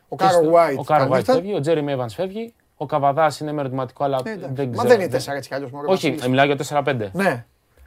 Ο 0.07 0.15
Και 0.15 0.23
Κάρο 0.23 0.31
στο- 0.43 0.51
White. 0.53 0.77
Ο 0.77 0.83
Κάρο 0.83 0.99
κάνει 0.99 1.11
White 1.13 1.19
αυτά. 1.19 1.33
φεύγει, 1.33 1.53
ο 1.53 1.59
Τζέριμι 1.59 1.95
Evans 1.97 2.09
φεύγει. 2.09 2.53
Ο 2.77 2.85
Καβαδάς 2.85 3.39
είναι 3.39 3.51
με 3.51 3.59
ερωτηματικό, 3.59 4.03
αλλά 4.03 4.19
Ε, 4.25 4.29
εντάξει. 4.31 4.53
δεν 4.53 4.67
Μα 4.67 4.71
ξέρω. 4.83 4.87
δεν 4.87 4.99
είναι 4.99 5.09
4 5.09 5.35
έτσι 5.35 5.49
κι 5.49 5.55
αλλιώς. 5.55 5.71
Όχι, 5.85 6.17
ε, 6.23 6.27
μιλάω 6.27 6.45
για 6.45 6.55
4-5. 6.55 7.09
Ναι. 7.13 7.45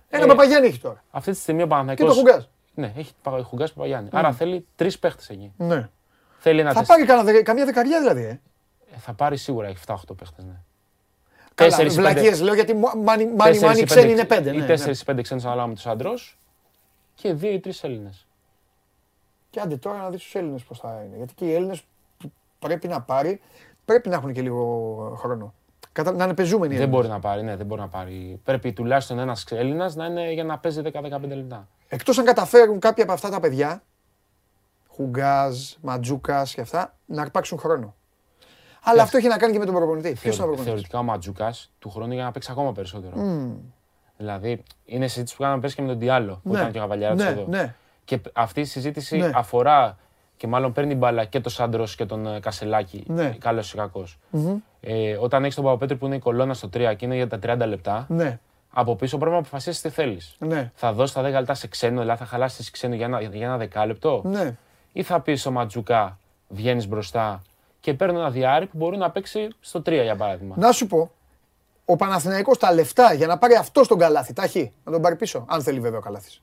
Ένα 0.08 0.24
Ε, 0.24 0.26
Παπαγιάννη 0.26 0.66
έχει 0.68 0.80
τώρα. 0.80 1.04
Αυτή 1.10 1.30
τη 1.30 1.36
στιγμή 1.38 1.62
ο 1.62 1.64
Και 1.66 1.70
το 1.70 1.76
Παναθηναϊκός... 1.76 2.16
Χουγκάζ. 2.18 2.44
Ναι, 2.74 2.92
έχει 2.96 3.12
Χουγκά 3.44 3.68
Παπαγιάννη. 3.74 4.08
Άρα 4.12 4.32
θέλει 4.32 4.66
τρεις 4.76 4.98
παίχτες 4.98 5.28
εκεί. 5.28 5.52
Ναι. 5.56 5.88
Θέλει 6.38 6.60
ένα 6.60 6.72
Θα 6.72 6.78
τεσ- 6.78 6.88
πάρει 6.88 7.04
κανένα 7.04 7.32
δε- 7.32 7.42
καμιά 7.42 7.64
δεκαριά 7.64 7.98
δηλαδή. 8.00 8.22
Ε. 8.22 8.28
Ε, 8.94 8.96
Θα 8.98 9.12
πάρει 9.12 9.36
σίγουρα, 9.36 9.66
έχει 9.66 9.76
7-8 9.86 10.14
παίχτες. 10.16 10.44
Ναι. 10.44 10.52
Καλά, 11.58 11.70
Τέσσερις, 11.70 11.94
πέντε- 11.94 12.10
βλακίες 12.12 12.40
λέω 12.40 12.54
γιατί 12.54 12.74
μάνι 13.04 13.26
τέσσερις 13.36 13.62
μάνι 13.62 13.80
ή 13.80 13.84
ξένοι 13.84 14.06
πέντε- 14.06 14.10
είναι 14.12 14.24
πέντε. 14.24 14.50
Ή 14.50 14.58
ναι, 14.58 14.66
4 14.66 14.86
ναι. 14.86 14.90
ή 14.92 15.04
5 15.18 15.22
ξένους 15.22 15.44
ανάλογα 15.44 15.66
με 15.66 15.74
τους 15.74 15.86
άντρου 15.86 16.10
και 17.14 17.34
2 17.34 17.42
ή 17.52 17.60
3 17.60 17.70
Έλληνες. 17.84 18.26
Και 19.50 19.60
άντε 19.60 19.76
τώρα 19.76 19.98
να 19.98 20.10
δεις 20.10 20.22
τους 20.22 20.34
Έλληνες 20.34 20.62
πώς 20.62 20.78
θα 20.78 21.02
είναι. 21.06 21.16
Γιατί 21.16 21.34
και 21.34 21.44
οι 21.44 21.54
Έλληνες 21.54 21.82
που 22.18 22.32
πρέπει 22.58 22.88
να 22.88 23.00
πάρει, 23.00 23.40
πρέπει 23.84 24.08
να 24.08 24.14
έχουν 24.14 24.32
και 24.32 24.42
λίγο 24.42 24.64
χρόνο. 25.18 25.54
Κατα... 25.92 26.12
Να 26.12 26.24
είναι 26.24 26.34
πεζούμενοι. 26.34 26.74
οι 26.74 26.76
Δεν 26.76 26.86
Έλληνες. 26.86 27.00
μπορεί 27.08 27.12
να 27.14 27.20
πάρει, 27.28 27.42
ναι, 27.42 27.56
δεν 27.56 27.66
μπορεί 27.66 27.80
να 27.80 27.88
πάρει. 27.88 28.40
Πρέπει 28.44 28.72
τουλάχιστον 28.72 29.18
ένας 29.18 29.44
Έλληνας 29.50 29.94
να 29.94 30.06
είναι 30.06 30.32
για 30.32 30.44
να 30.44 30.58
παίζει 30.58 30.80
10-15 30.84 31.36
λεπτά. 31.36 31.68
Εκτός 31.88 32.18
αν 32.18 32.24
καταφέρουν 32.24 32.78
κάποια 32.78 33.02
από 33.04 33.12
αυτά 33.12 33.28
τα 33.30 33.40
παιδιά, 33.40 33.82
Χουγκάζ, 34.88 35.56
Ματζούκας 35.80 36.54
και 36.54 36.60
αυτά, 36.60 36.94
να 37.06 37.22
αρπάξουν 37.22 37.58
χρόνο. 37.58 37.94
Αλλά 38.82 39.02
αυτό 39.02 39.16
έχει 39.16 39.28
να 39.28 39.36
κάνει 39.36 39.52
και 39.52 39.58
με 39.58 39.64
τον 39.64 39.74
προπονητή. 39.74 40.08
Ποιος 40.12 40.22
είναι 40.22 40.30
ο 40.30 40.32
Θεωρη- 40.32 40.46
προπονητής; 40.56 40.64
Θεωρητικά 40.90 40.98
ο 40.98 41.02
Ματζούκα 41.02 41.54
του 41.78 41.90
χρόνου 41.90 42.12
για 42.12 42.24
να 42.24 42.30
παίξει 42.30 42.48
ακόμα 42.52 42.72
περισσότερο. 42.72 43.14
Δηλαδή 44.16 44.62
είναι 44.84 45.06
συζήτηση 45.06 45.36
που 45.36 45.42
κάναμε 45.42 45.60
πέρσι 45.60 45.76
και 45.76 45.82
με 45.82 45.88
τον 45.88 45.98
Διάλο 45.98 46.40
που 46.42 46.52
Ναι. 46.52 46.58
ήταν 46.58 46.70
και 46.72 46.78
ο 46.78 46.80
Καβαλιάρα 46.80 47.14
Ναι, 47.14 47.24
εδώ. 47.24 47.44
ναι. 47.48 47.74
Και 48.04 48.20
αυτή 48.32 48.60
η 48.60 48.64
συζήτηση 48.64 49.16
Ναι. 49.16 49.30
αφορά 49.34 49.96
και 50.36 50.46
μάλλον 50.46 50.72
παίρνει 50.72 50.94
μπάλα 50.94 51.24
και 51.24 51.40
το 51.40 51.48
Σάντρος 51.48 51.94
και 51.94 52.04
τον 52.04 52.26
ε, 52.26 52.40
Κασελάκη. 52.40 53.04
Ναι. 53.06 53.36
Καλός 53.38 53.72
ή 53.72 53.76
κακός. 53.76 54.18
Ε, 54.80 55.16
όταν 55.20 55.42
έχεις 55.42 55.54
τον 55.54 55.64
Παπαπέτρου 55.64 55.96
που 55.98 56.06
είναι 56.06 56.14
η 56.14 56.18
κολόνα 56.18 56.54
στο 56.54 56.68
3 56.68 56.94
και 56.96 57.04
είναι 57.04 57.14
για 57.14 57.28
τα 57.28 57.38
30 57.38 57.66
λεπτά, 57.66 58.06
Ναι, 58.08 58.38
από 58.70 58.96
πίσω 58.96 59.16
πρέπει 59.18 59.32
να 59.32 59.38
αποφασίσεις 59.38 59.80
τι 59.82 59.88
θέλεις. 59.88 60.36
ναι, 60.38 60.70
Θα 60.74 60.92
δώσεις 60.92 61.14
τα 61.14 61.22
10 61.22 61.30
λεπτά 61.38 61.54
σε 61.54 61.68
ξένο, 61.68 62.00
δηλαδή 62.00 62.18
θα 62.18 62.24
χαλάσεις 62.26 62.70
ξένο 62.70 62.94
για 62.94 63.04
ένα, 63.06 63.20
για 63.20 63.46
ένα 63.46 63.56
δεκάλεπτο, 63.56 64.22
ναι. 64.24 64.56
ή 64.92 65.02
θα 65.02 65.20
πεις 65.20 65.40
στο 65.40 65.50
Ματζουκά, 65.50 66.18
βγαίνεις 66.48 66.88
μπροστά 66.88 67.42
και 67.80 67.94
παίρνω 67.94 68.18
ένα 68.18 68.30
διάρρη 68.30 68.66
που 68.66 68.76
μπορεί 68.76 68.96
να 68.96 69.10
παίξει 69.10 69.48
στο 69.60 69.78
3 69.78 69.90
για 70.02 70.16
παράδειγμα. 70.16 70.54
Να 70.58 70.72
σου 70.72 70.86
πω, 70.86 71.10
ο 71.84 71.96
Παναθηναϊκός 71.96 72.58
τα 72.58 72.72
λεφτά 72.72 73.12
για 73.12 73.26
να 73.26 73.38
πάρει 73.38 73.54
αυτό 73.54 73.86
τον 73.86 73.98
καλάθι, 73.98 74.32
τα 74.32 74.42
έχει. 74.42 74.72
Να 74.84 74.92
τον 74.92 75.02
πάρει 75.02 75.16
πίσω, 75.16 75.44
αν 75.48 75.62
θέλει 75.62 75.80
βέβαια 75.80 75.98
ο 75.98 76.02
καλάθις. 76.02 76.42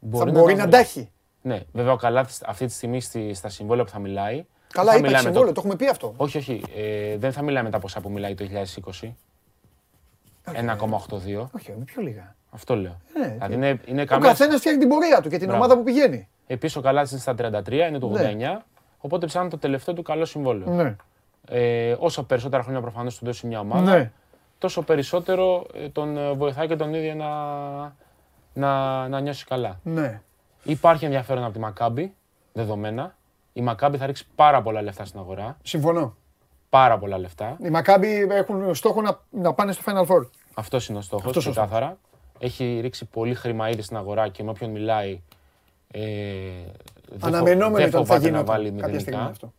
Θα 0.00 0.24
μπορεί 0.24 0.32
τα 0.32 0.58
να 0.58 0.62
βρει. 0.62 0.70
τα 0.70 0.78
έχει. 0.78 1.10
Ναι, 1.42 1.60
βέβαια 1.72 1.92
ο 1.92 1.96
Καλάθης 1.96 2.42
αυτή 2.42 2.66
τη 2.66 2.72
στιγμή 2.72 3.00
στη, 3.00 3.34
στα 3.34 3.48
συμβόλαια 3.48 3.84
που 3.84 3.90
θα 3.90 3.98
μιλάει. 3.98 4.44
Καλά, 4.72 4.90
θα 4.90 4.96
είπα 4.96 5.06
μιλάει 5.06 5.22
με 5.22 5.28
συμβόλαιο, 5.28 5.52
το 5.52 5.60
έχουμε 5.60 5.76
πει 5.76 5.88
αυτό. 5.88 6.14
Όχι, 6.16 6.38
όχι. 6.38 6.62
Ε, 6.76 7.16
δεν 7.16 7.32
θα 7.32 7.42
μιλάει 7.42 7.62
με 7.62 7.70
τα 7.70 7.78
ποσά 7.78 8.00
που 8.00 8.10
μιλάει 8.10 8.34
το 8.34 8.46
2020. 9.00 9.12
1,82. 10.52 11.46
Όχι, 11.52 11.72
είναι 11.72 11.84
πιο 11.84 12.02
λίγα. 12.02 12.34
Αυτό 12.50 12.76
λέω. 12.76 13.00
Ναι, 13.18 13.28
δηλαδή 13.28 13.54
είναι, 13.54 13.80
είναι 13.84 14.02
Ο 14.02 14.04
καμία... 14.04 14.28
καθένας 14.28 14.58
φτιάχνει 14.58 14.80
την 14.80 14.88
πορεία 14.88 15.20
του 15.20 15.28
και 15.28 15.36
την 15.38 15.46
Μπράβο. 15.46 15.62
ομάδα 15.62 15.76
που 15.76 15.82
πηγαίνει. 15.84 16.28
Επίσης 16.46 16.76
ο 16.76 16.80
Καλάθης 16.80 17.10
είναι 17.10 17.20
στα 17.20 17.34
33, 17.66 17.70
είναι 17.72 17.98
το 17.98 18.14
89. 18.16 18.62
Ναι. 19.06 19.12
Οπότε 19.14 19.26
ψάχνει 19.26 19.48
το 19.50 19.58
τελευταίο 19.58 19.94
του 19.94 20.02
καλό 20.02 20.24
συμβόλαιο. 20.24 20.70
Ναι. 20.74 20.96
Ε, 21.48 21.96
όσο 21.98 22.22
περισσότερα 22.22 22.62
χρόνια 22.62 22.80
προφανώς 22.80 23.18
του 23.18 23.24
δώσει 23.24 23.46
μια 23.46 23.60
ομάδα, 23.60 23.96
Ναι. 23.96 24.12
τόσο 24.58 24.82
περισσότερο 24.82 25.66
ε, 25.74 25.88
τον 25.88 26.16
ε, 26.16 26.32
βοηθάει 26.32 26.66
και 26.66 26.76
τον 26.76 26.94
ίδιο 26.94 27.14
να, 27.14 27.30
να, 28.54 29.08
να 29.08 29.20
νιώσει 29.20 29.44
καλά. 29.44 29.80
Ναι. 29.82 30.20
Υπάρχει 30.62 31.04
ενδιαφέρον 31.04 31.44
από 31.44 31.52
τη 31.52 31.58
Μακάμπη, 31.58 32.14
δεδομένα. 32.52 33.16
Η 33.52 33.60
Μακάμπη 33.60 33.96
θα 33.96 34.06
ρίξει 34.06 34.26
πάρα 34.34 34.62
πολλά 34.62 34.82
λεφτά 34.82 35.04
στην 35.04 35.20
αγορά. 35.20 35.56
Συμφωνώ. 35.62 36.16
Πάρα 36.70 36.98
πολλά 36.98 37.18
λεφτά. 37.18 37.56
Οι 37.62 37.70
Μακάμπι 37.70 38.26
έχουν 38.30 38.74
στόχο 38.74 39.02
να, 39.02 39.20
να 39.30 39.52
πάνε 39.54 39.72
στο 39.72 39.82
Final 39.86 40.06
Four. 40.06 40.26
Αυτός 40.54 40.88
είναι 40.88 40.98
ο 40.98 41.00
στόχος. 41.00 41.26
Αυτός 41.26 41.46
ο 41.46 41.50
Ξεκάθαρα. 41.50 41.96
Έχει 42.38 42.78
ρίξει 42.82 43.04
πολύ 43.04 43.34
χρήμα 43.34 43.68
ήδη 43.68 43.82
στην 43.82 43.96
αγορά 43.96 44.28
και 44.28 44.42
με 44.42 44.50
όποιον 44.50 44.70
μιλάει. 44.70 45.20
Ε, 45.90 46.00
δεν 46.00 46.04
φο- 46.62 46.95
Αναμενόμενο 47.20 47.76
δεν 47.76 47.86
ήταν 47.88 47.88
ότι 47.88 47.90
θα 47.90 47.98
φοβάται 47.98 48.20
γίνει 48.20 48.30
να 48.36 48.44
βάλει 48.44 48.70
κάποια 48.70 49.00
στιγμή 49.00 49.18
μηδενικά. 49.18 49.30
αυτό. 49.30 49.52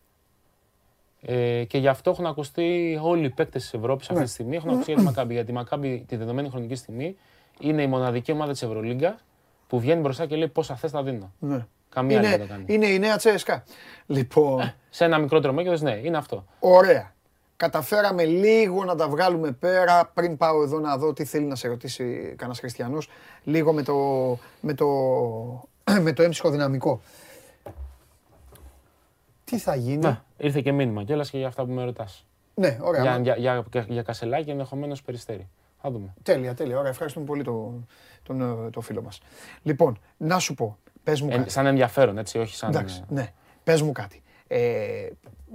Ε, 1.21 1.63
και 1.63 1.77
γι' 1.77 1.87
αυτό 1.87 2.09
έχουν 2.09 2.25
ακουστεί 2.25 2.99
όλοι 3.01 3.25
οι 3.25 3.29
παίκτες 3.29 3.61
της 3.61 3.73
Ευρώπης 3.73 4.09
αυτή 4.09 4.23
τη 4.23 4.29
στιγμή. 4.29 4.55
Έχουν 4.55 4.69
ακουστεί 4.69 4.91
για 4.91 4.99
τη 4.99 5.05
Μακάμπη. 5.07 5.33
Γιατί 5.33 5.51
η 5.51 5.53
Μακάμπη 5.53 6.05
τη 6.07 6.15
δεδομένη 6.15 6.49
χρονική 6.49 6.75
στιγμή 6.75 7.17
είναι 7.59 7.81
η 7.81 7.87
μοναδική 7.87 8.31
ομάδα 8.31 8.51
της 8.51 8.61
Ευρωλίγκα 8.61 9.17
που 9.67 9.79
βγαίνει 9.79 10.01
μπροστά 10.01 10.25
και 10.25 10.35
λέει 10.35 10.47
πόσα 10.47 10.75
θες 10.75 10.91
θα 10.91 11.03
δίνω. 11.03 11.31
Ναι. 11.39 11.65
Καμία 11.89 12.17
άλλη 12.17 12.27
Είναι, 12.27 12.37
δεν 12.37 12.47
το 12.47 12.53
κάνει. 12.53 12.63
είναι 12.67 12.85
η 12.87 12.99
νέα 12.99 13.17
Τσέσκα. 13.17 13.63
Λοιπόν, 14.05 14.73
Σε 14.89 15.05
ένα 15.05 15.17
μικρότερο 15.17 15.53
μέγεθο, 15.53 15.83
ναι, 15.83 15.99
είναι 16.03 16.17
αυτό. 16.17 16.45
ωραία. 16.59 17.15
Καταφέραμε 17.57 18.25
λίγο 18.25 18.83
να 18.83 18.95
τα 18.95 19.09
βγάλουμε 19.09 19.51
πέρα 19.51 20.11
πριν 20.13 20.37
πάω 20.37 20.63
εδώ 20.63 20.79
να 20.79 20.97
δω 20.97 21.13
τι 21.13 21.25
θέλει 21.25 21.45
να 21.45 21.55
σε 21.55 21.67
ρωτήσει 21.67 22.33
κανένας 22.37 22.59
χριστιανός. 22.59 23.09
Λίγο 23.43 23.73
με 23.73 23.83
το, 23.83 23.95
με 24.61 24.73
το, 24.73 24.87
με 26.01 26.13
το 26.13 26.23
έμψυχο 26.23 26.49
δυναμικό. 26.49 27.01
Τι 29.49 29.57
θα 29.57 29.75
γίνει; 29.75 29.97
Ναι, 29.97 30.21
ήρθε 30.37 30.61
και 30.61 30.71
μήνυμα 30.71 31.03
κιόλα 31.03 31.23
και 31.23 31.37
για 31.37 31.47
αυτά 31.47 31.65
που 31.65 31.71
με 31.71 31.83
ρωτάς. 31.83 32.25
Ναι, 32.53 32.77
ωραία. 32.81 33.01
Για, 33.01 33.11
μα- 33.11 33.19
για, 33.19 33.35
για, 33.35 33.85
για 33.87 34.01
κασελάκι 34.01 34.49
ενδεχομένως 34.49 35.01
περιστέρι. 35.01 35.47
Θα 35.81 35.91
δούμε. 35.91 36.13
Τέλεια, 36.23 36.53
τέλεια. 36.53 36.77
Ωραία, 36.77 36.89
ευχαριστούμε 36.91 37.25
πολύ 37.25 37.43
τον, 37.43 37.87
τον, 38.23 38.41
ε, 38.65 38.69
τον 38.69 38.81
φίλο 38.83 39.01
μας. 39.01 39.19
Λοιπόν, 39.63 39.99
να 40.17 40.39
σου 40.39 40.53
πω, 40.53 40.77
πες 41.03 41.21
μου 41.21 41.29
Ε, 41.31 41.35
κάτι. 41.37 41.49
σαν 41.49 41.65
ενδιαφέρον, 41.65 42.17
έτσι, 42.17 42.37
όχι 42.39 42.55
σαν. 42.55 42.69
Εντάξει, 42.69 43.03
ναι. 43.09 43.27
Πες 43.63 43.81
μου 43.81 43.91
κάτι. 43.91 44.21
Ε, 44.47 44.57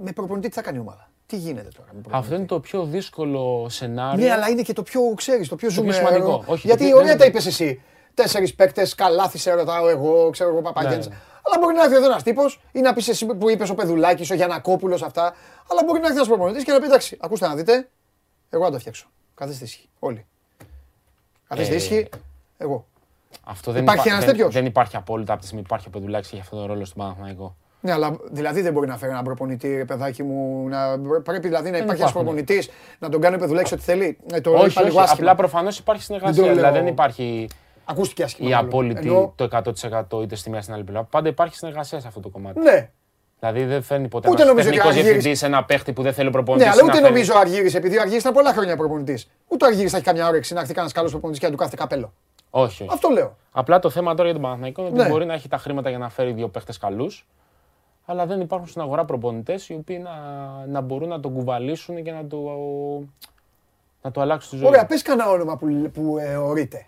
με 0.03 0.11
προπονητή 0.11 0.47
τι 0.49 0.53
θα 0.55 0.61
κάνει 0.61 0.77
η 0.77 0.79
ομάδα; 0.81 1.09
Τι 1.25 1.37
γίνεται 1.37 1.67
τώρα 1.75 1.87
με 1.93 1.99
προπονητή; 2.01 2.17
Αυτό 2.23 2.35
είναι 2.35 2.45
το 2.45 2.59
πιο 2.59 2.83
δύσκολο 2.85 3.65
σενάριο. 3.69 4.25
Ναι, 4.25 4.31
αλλά 4.31 4.49
είναι 4.49 4.61
και 4.61 4.73
το 4.73 4.83
πιο, 4.83 5.01
ξέρεις, 5.15 5.47
το 5.47 5.55
πιο 5.55 5.67
Το 5.67 5.73
πιο 5.81 5.83
ζουμερό. 5.83 6.07
σημαντικό. 6.07 6.43
Όχι, 6.47 6.67
Γιατί 6.67 6.81
το 6.81 6.87
πιο- 6.87 6.95
ωραία 6.97 7.07
δεν 7.09 7.17
τα 7.17 7.25
είναι- 7.25 7.33
είπες 7.33 7.45
εσύ. 7.45 7.81
Τέσσερις 8.13 8.55
παίκτες, 8.55 8.95
καλάθι 8.95 9.37
σε 9.37 9.51
ρωτάω 9.53 9.89
εγώ, 9.89 10.29
ξέρω 10.29 10.49
εγώ 10.49 10.61
Παπαγιάννης. 10.61 11.07
Ναι, 11.07 11.13
ναι. 11.13 11.19
Αλλά 11.45 11.57
μπορεί 11.63 11.75
να 11.75 11.83
έρθει 11.83 11.95
εδώ 11.95 12.05
ένας 12.05 12.23
τύπος 12.23 12.61
ή 12.71 12.79
να 12.79 12.93
πεις 12.93 13.07
εσύ 13.07 13.25
που 13.25 13.49
είπες 13.49 13.69
ο 13.69 13.75
Πεδουλάκης, 13.75 14.31
ο 14.31 14.33
Γιανακόπουλος 14.33 15.01
αυτά. 15.03 15.33
Αλλά 15.71 15.81
μπορεί 15.85 15.99
να 15.99 16.05
έρθει 16.05 16.15
ένας 16.17 16.27
προπονητής 16.27 16.63
και 16.63 16.71
να 16.71 16.79
πει 16.79 16.85
εντάξει, 16.85 17.17
ακούστε 17.21 17.47
να 17.47 17.55
δείτε, 17.55 17.89
εγώ 18.49 18.63
να 18.63 18.71
το 18.71 18.79
φτιάξω. 18.79 19.07
Καθίστε 19.35 19.63
ήσυχοι, 19.65 19.89
όλοι. 19.99 20.25
Καθίστε 21.47 21.73
Ε, 21.73 21.77
ήσυχοι, 21.77 22.09
εγώ. 22.57 22.85
Αυτό 23.43 23.71
δεν, 23.71 23.81
Υπάρχει 23.81 24.01
υπά- 24.07 24.11
ένας 24.13 24.25
δεν, 24.25 24.35
τέτοιος; 24.35 24.53
δεν 24.53 24.65
υπάρχει 24.65 24.95
απόλυτα 24.95 25.31
από 25.31 25.41
τη 25.41 25.47
στιγμή 25.47 25.63
που 25.63 25.73
υπάρχει 25.73 25.87
ο 25.95 25.99
Πεδουλάκης 25.99 26.27
και 26.29 26.35
έχει 26.35 26.43
αυτόν 26.43 26.59
τον 26.59 26.67
ρόλο 26.67 26.85
στον 26.85 26.97
Παναθηναϊκό. 27.03 27.55
Ναι, 27.81 27.91
αλλά 27.91 28.17
δηλαδή 28.31 28.61
δεν 28.61 28.73
μπορεί 28.73 28.87
να 28.87 28.97
φέρει 28.97 29.11
έναν 29.11 29.23
προπονητή, 29.23 29.75
ρε 29.75 29.85
παιδάκι 29.85 30.23
μου. 30.23 30.67
Να... 30.67 30.99
Πρέπει 31.23 31.47
δηλαδή 31.47 31.69
να 31.69 31.77
υπάρχει 31.77 31.83
ένας 31.83 32.09
υπάρχουν. 32.09 32.21
προπονητής, 32.21 32.69
να 32.99 33.09
τον 33.09 33.21
κάνει 33.21 33.35
ο 33.35 33.39
Πεδουλάκης 33.39 33.71
ό,τι 33.71 33.81
θέλει. 33.81 34.17
Ε, 34.31 34.41
το 34.41 34.51
όχι, 34.51 34.65
είπα 34.67 34.81
λίγο 34.81 34.95
όχι, 34.95 35.03
άσχημα. 35.03 35.31
απλά 35.31 35.35
προφανώς 35.35 35.77
υπάρχει 35.79 36.05
Δεν 36.07 36.15
συνεργασία. 36.17 36.41
το 36.43 36.47
λέω. 36.47 36.55
Δηλαδή 36.57 36.77
δεν 36.79 36.87
υπάρχει 36.87 37.47
Ακούστηκε 37.85 38.23
άσχημα. 38.23 38.49
η 38.49 38.51
μάλλον. 38.51 38.67
απόλυτη 38.67 39.07
Ενώ- 39.07 39.33
το 39.35 39.43
100% 39.43 40.21
είτε 40.21 40.35
στη 40.35 40.49
μία 40.49 40.61
στην 40.61 40.73
άλλη 40.73 40.83
πλευρά. 40.83 41.03
Πάντα 41.03 41.29
υπάρχει 41.29 41.55
συνεργασία 41.55 41.99
σε 41.99 42.07
αυτό 42.07 42.19
το 42.19 42.29
κομμάτι. 42.29 42.59
Ναι, 42.59 42.89
Δηλαδή 43.39 43.65
δεν 43.65 43.81
φέρνει 43.81 44.07
ποτέ 44.07 44.29
Ούτε 44.29 44.41
ένας 44.41 44.53
νομίζω 44.53 44.69
ότι 44.69 44.77
τεχνικός 44.77 44.85
ο 44.85 44.89
Αργύρης- 44.99 45.23
διευθυντής 45.23 45.41
ένα 45.57 45.63
παίχτη 45.65 45.93
που 45.93 46.01
δεν 46.01 46.13
θέλει 46.13 46.27
ο 46.27 46.31
προπονητής. 46.31 46.67
ναι, 46.67 46.73
αλλά 46.73 46.83
ούτε 46.83 46.99
νομίζω 46.99 47.33
ο 47.35 47.39
Αργύρης, 47.39 47.75
επειδή 47.75 47.97
ο 47.97 48.01
Αργύρης 48.01 48.21
ήταν 48.21 48.33
πολλά 48.33 48.53
χρόνια 48.53 48.77
προπονητή. 48.77 49.23
Ούτε 49.47 49.65
ο 49.65 49.67
Αργύρης 49.67 49.91
θα 49.91 49.97
έχει 49.97 50.05
καμιά 50.05 50.27
όρεξη 50.27 50.53
να 50.53 50.59
έρθει 50.59 50.71
κανένας 50.73 50.93
καλός 50.93 51.11
προπονητής 51.11 51.39
και 51.41 51.45
να 51.45 51.51
του 51.51 51.57
κάθεται 51.57 51.77
καπέλο. 51.77 52.13
Όχι, 52.49 52.83
όχι. 52.83 52.93
Αυτό 52.93 53.09
λέω. 53.09 53.35
Απλά 53.51 53.79
το 53.79 53.89
θέμα 53.89 54.11
τώρα 54.11 54.23
για 54.23 54.33
τον 54.33 54.41
Παναθηναϊκό 54.41 54.81
είναι 54.81 54.89
ότι 54.89 54.99
Ναι. 55.01 55.09
μπορεί 55.09 55.25
να 55.25 55.33
έχει 55.33 55.47
τα 55.47 55.57
χρήματα 55.57 55.89
για 55.89 55.97
να 55.97 56.09
φέρει 56.09 56.31
δύο 56.31 56.47
παίχτες 56.49 56.77
καλούς, 56.77 57.27
αλλά 58.05 58.25
δεν 58.25 58.41
υπάρχουν 58.41 58.67
στην 58.67 58.81
αγορά 58.81 59.05
προπονητές 59.05 59.69
οι 59.69 59.73
οποίοι 59.73 59.99
να, 60.03 60.11
να 60.67 60.81
μπορούν 60.81 61.09
να 61.09 61.19
τον 61.19 61.33
κουβαλήσουν 61.33 62.03
και 62.03 62.11
να 62.11 62.25
το, 62.27 62.37
να 64.01 64.11
το 64.11 64.21
αλλάξουν 64.21 64.49
τη 64.51 64.57
ζωή. 64.57 64.67
Ωραία, 64.67 64.85
πες 64.85 65.01
κανένα 65.01 65.29
όνομα 65.29 65.57
που, 65.57 65.89
που 65.93 66.17
ε, 66.17 66.35
ορείται. 66.35 66.85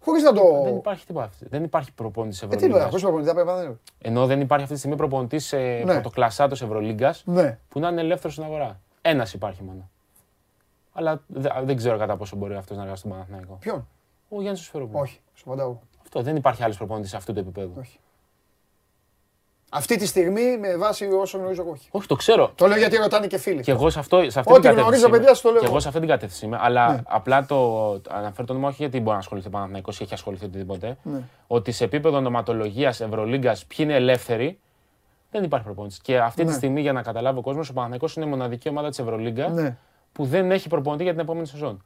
Χωρίς 0.00 0.22
να 0.22 0.32
το. 0.32 0.62
Δεν 0.64 0.76
υπάρχει 0.76 1.06
τίποτα. 1.06 1.24
αυτή- 1.26 1.48
Δεν 1.48 1.64
υπάρχει 1.64 1.92
προπονητής 1.92 2.42
Ε, 2.42 2.46
τι 2.46 2.50
λέω, 2.50 2.58
Ευρωλίγκας. 2.58 2.88
χωρίς 2.88 3.02
προπονητή 3.02 3.28
θα 3.28 3.34
πρέπει 3.34 3.48
να 3.50 3.62
είναι. 3.62 3.78
Ενώ 3.98 4.26
δεν 4.26 4.40
υπάρχει 4.40 4.62
αυτή 4.62 4.74
τη 4.74 4.78
στιγμή 4.80 4.96
προπονητής 4.96 5.52
ε, 5.52 5.82
Ναι. 5.84 5.92
πρωτοκλασσάτος 5.92 6.62
Ευρωλίγκας 6.62 7.22
Ναι. 7.26 7.58
που 7.68 7.80
να 7.80 7.88
είναι 7.88 8.00
ελεύθερος 8.00 8.32
στην 8.32 8.44
αγορά. 8.44 8.80
Ένας 9.02 9.32
υπάρχει 9.32 9.62
μόνο. 9.62 9.88
Αλλά 10.92 11.22
δε- 11.26 11.48
δεν 11.62 11.76
ξέρω 11.76 11.98
κατά 11.98 12.16
πόσο 12.16 12.36
μπορεί 12.36 12.54
αυτός 12.54 12.76
να 12.76 12.82
εργαστεί 12.82 13.00
στον 13.06 13.18
Παναθηναϊκό. 13.18 13.56
Ποιον; 13.60 13.88
Ο 14.28 14.40
Γιάννης 14.40 14.62
Σφαιρόπουλο. 14.64 15.00
Όχι, 15.02 15.20
σου 15.34 15.42
απαντάω. 15.46 15.76
Αυτό 16.02 16.22
δεν 16.22 16.36
υπάρχει 16.36 16.62
άλλος 16.62 16.76
προπονητής 16.76 17.10
σε 17.10 17.16
αυτού 17.16 17.32
του 17.32 17.38
επίπεδου. 17.38 17.72
Όχι. 17.78 17.98
Αυτή 19.70 19.96
τη 19.96 20.06
στιγμή 20.06 20.58
με 20.58 20.76
βάση 20.76 21.04
όσο 21.06 21.38
γνωρίζω 21.38 21.62
εγώ 21.62 21.70
όχι. 21.70 21.88
Όχι, 21.90 22.06
το 22.06 22.14
ξέρω. 22.14 22.52
Το 22.54 22.66
λέω 22.66 22.78
γιατί 22.78 22.96
ρωτάνε 22.96 23.26
και 23.26 23.38
φίλοι. 23.38 23.62
Και 23.62 23.70
εγώ 23.70 23.90
σε, 23.90 23.98
αυτό, 23.98 24.16
σε 24.30 24.38
αυτή 24.38 24.38
Ό,τι 24.38 24.44
την 24.44 24.52
κατεύθυνση. 24.54 24.80
γνωρίζω, 24.82 25.06
είμαι. 25.06 25.16
παιδιά, 25.16 25.34
στο 25.34 25.48
λέω 25.48 25.58
Και 25.58 25.64
εγώ. 25.64 25.72
εγώ 25.72 25.80
σε 25.82 25.88
αυτή 25.88 26.00
την 26.00 26.08
κατεύθυνση 26.08 26.44
είμαι. 26.46 26.58
Αλλά 26.60 26.92
Ναι. 26.92 27.00
απλά 27.04 27.46
το 27.46 27.90
αναφέρω 28.10 28.46
το 28.46 28.52
όνομα 28.52 28.68
όχι 28.68 28.76
γιατί 28.78 28.98
μπορεί 28.98 29.10
να 29.12 29.16
ασχοληθεί 29.18 29.46
ο 29.46 29.50
Παναθηναϊκός 29.50 30.00
ή 30.00 30.02
έχει 30.02 30.14
ασχοληθεί 30.14 30.44
οτιδήποτε. 30.44 30.96
Ναι. 31.02 31.20
Ότι 31.46 31.72
σε 31.72 31.84
επίπεδο 31.84 32.16
ονοματολογίας 32.16 33.00
Ευρωλίγκας 33.00 33.64
ποιοι 33.64 33.76
είναι 33.80 33.94
ελεύθεροι, 33.94 34.58
δεν 35.30 35.44
υπάρχει 35.44 35.64
προπονητής. 35.66 35.98
Και 36.00 36.18
αυτή 36.18 36.42
τη 36.42 36.48
Ναι. 36.48 36.54
στιγμή, 36.54 36.80
για 36.80 36.92
να 36.92 37.02
καταλάβει 37.02 37.38
ο 37.38 37.42
κόσμος, 37.42 37.68
ο 37.68 37.72
Παναθηναϊκός 37.72 38.14
είναι 38.16 38.24
η 38.26 38.28
μοναδική 38.28 38.68
ομάδα 38.68 38.88
της 38.88 38.98
Ευρωλίγκας 38.98 39.52
Ναι. 39.52 39.76
που 40.12 40.24
δεν 40.24 40.50
έχει 40.50 40.68
προπονητή 40.68 41.02
για 41.02 41.12
την 41.12 41.20
επόμενη 41.20 41.46
σεζόν. 41.46 41.82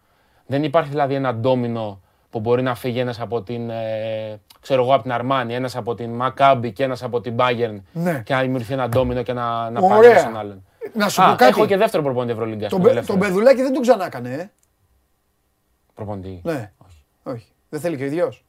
Δεν 0.46 0.62
υπάρχει 0.64 0.90
δηλαδή 0.90 1.14
ένα 1.14 1.34
ντόμινο 1.34 2.00
που 2.32 2.40
μπορεί 2.40 2.62
να 2.62 2.74
φύγει 2.74 2.98
ένας 2.98 3.20
από 3.20 3.42
την, 3.42 3.70
ε, 3.70 4.40
ξέρω 4.60 4.82
εγώ, 4.82 4.94
από 4.94 5.02
την 5.02 5.12
Αρμάνι, 5.12 5.54
ένας 5.54 5.76
από 5.76 5.94
την 5.94 6.10
Μακάμπι 6.10 6.72
και 6.72 6.84
ένας 6.84 7.02
από 7.02 7.20
την 7.20 7.34
Bayern 7.38 7.76
Ναι. 7.92 8.22
και 8.24 8.34
να 8.34 8.40
δημιουργηθεί 8.40 8.72
ένα 8.72 8.88
ντόμινο 8.88 9.22
και 9.22 9.32
να, 9.32 9.70
να 9.70 9.80
Ωραία. 9.80 9.98
πάει 9.98 10.10
ένα 10.10 10.18
στον 10.20 10.36
άλλον. 10.36 10.66
Να 10.94 11.08
σου 11.08 11.22
Α, 11.22 11.26
πω 11.30 11.30
κάτι. 11.36 11.44
έχω 11.50 11.66
και 11.66 11.76
δεύτερο 11.76 12.02
προπονητή 12.02 12.32
Ευρωλίγκα. 12.32 12.68
Τον, 12.68 12.82
Πε- 12.82 13.06
τον 13.06 13.18
Πεδουλάκη 13.18 13.62
δεν 13.62 13.72
τον 13.72 13.82
ξανά 13.82 14.04
έκανε, 14.06 14.32
ε. 14.34 14.50
Προπονητή. 15.94 16.40
Ναι. 16.44 16.72
Όχι. 16.86 17.04
Όχι. 17.22 17.46
Δεν 17.68 17.80
θέλει 17.80 17.96
και 17.96 18.02
ο 18.02 18.06
ίδιος. 18.06 18.44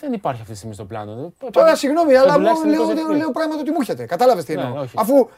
Δεν 0.00 0.12
υπάρχει 0.12 0.40
αυτή 0.40 0.52
τη 0.52 0.58
στιγμή 0.58 0.74
στο 0.74 0.84
πλάνο. 0.84 1.12
Τώρα 1.14 1.32
Υπάρχει- 1.48 1.76
συγγνώμη, 1.76 2.14
αλλά 2.14 2.26
Πεδουλάκης 2.32 2.58
μου 2.60 2.66
είναι 2.68 2.76
λέω, 2.76 2.90
εκτός 2.90 3.04
λέω, 3.06 3.16
λέω 3.16 3.30
πράγματα 3.30 3.60
ότι 3.60 3.70
μου 3.70 3.76
έρχεται. 3.80 4.04
Κατάλαβες 4.06 4.44
τι 4.44 4.54
Ναι, 4.54 4.62
εννοώ. 4.62 4.80
όχι. 4.80 4.94
Αφού, 4.98 5.14
αφού 5.14 5.28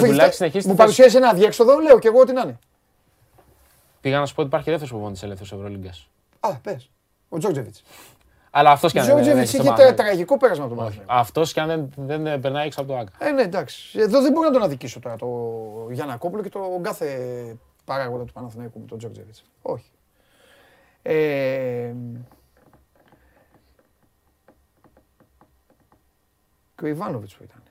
Πεδουλάκης 0.00 0.16
έχετε- 0.18 0.32
συνεχίζει 0.32 0.66
μου 0.68 0.74
τη 0.74 0.80
θέση. 0.80 0.96
παρουσίασε 0.96 1.16
ένα 1.16 1.28
αδιέξοδο, 1.28 1.78
λέω 1.78 1.98
και 1.98 2.08
εγώ 2.08 2.20
ό,τι 2.20 2.32
να 2.32 2.40
είναι. 2.40 2.58
Πήγα 4.00 4.18
να 4.18 4.26
σου 4.26 4.34
πω 4.34 4.40
ότι 4.40 4.48
υπάρχει 4.48 4.66
και 4.66 4.72
δεύτερο 4.72 4.92
προπονητής 4.92 5.22
ελεύθερος 5.22 5.52
Ευρωλίγκας. 5.52 6.08
Α, 6.48 6.54
πες. 6.56 6.90
Ο 7.28 7.38
Τζόρτζεβιτς. 7.38 7.74
Αλλά 8.50 8.70
αυτός 8.70 8.92
και 8.92 8.98
Ο 8.98 9.00
αν 9.00 9.06
δεν- 9.06 9.14
δεν 9.16 9.24
Τζόρτζεβιτς 9.24 9.48
έχει 9.54 9.56
είχε 9.56 9.66
στο 9.66 9.74
τε- 9.76 9.86
Παναθηναϊκό. 9.86 10.16
τραγικό 10.16 10.36
πέρασμα 10.38 10.64
από 10.64 10.74
τον 10.74 10.84
Όχι. 10.84 10.96
Παναθηναϊκό. 10.96 11.20
Αυτός 11.22 11.52
και 11.52 11.60
αν 11.60 11.66
δεν, 11.68 11.90
δεν 11.96 12.26
ε, 12.26 12.38
περνάει 12.38 12.66
έξω 12.66 12.80
από 12.80 12.92
το 12.92 12.98
ΟΑΚΑ. 12.98 13.12
Ε, 13.26 13.30
ναι, 13.30 13.42
εντάξει. 13.42 13.98
Εδώ 13.98 14.20
δεν 14.22 14.32
μπορώ 14.32 14.46
να 14.48 14.52
τον 14.52 14.62
αδικήσω 14.62 15.00
τώρα 15.00 15.16
το 15.16 15.28
Γιαννακόπουλο 15.90 16.42
και 16.42 16.48
τον 16.48 16.82
κάθε 16.82 17.56
παράγοντα 17.84 18.24
του 18.24 18.32
Παναθηναϊκού 18.32 18.80
με 18.80 18.86
τον 18.86 18.98
Τζόρτζεβιτς. 18.98 19.34
Όχι. 19.62 19.90
Ε, 21.02 21.92
και 26.76 26.84
ο 26.84 26.86
Ιβάνοβιτς 26.86 27.34
που 27.34 27.42
ήταν. 27.42 27.62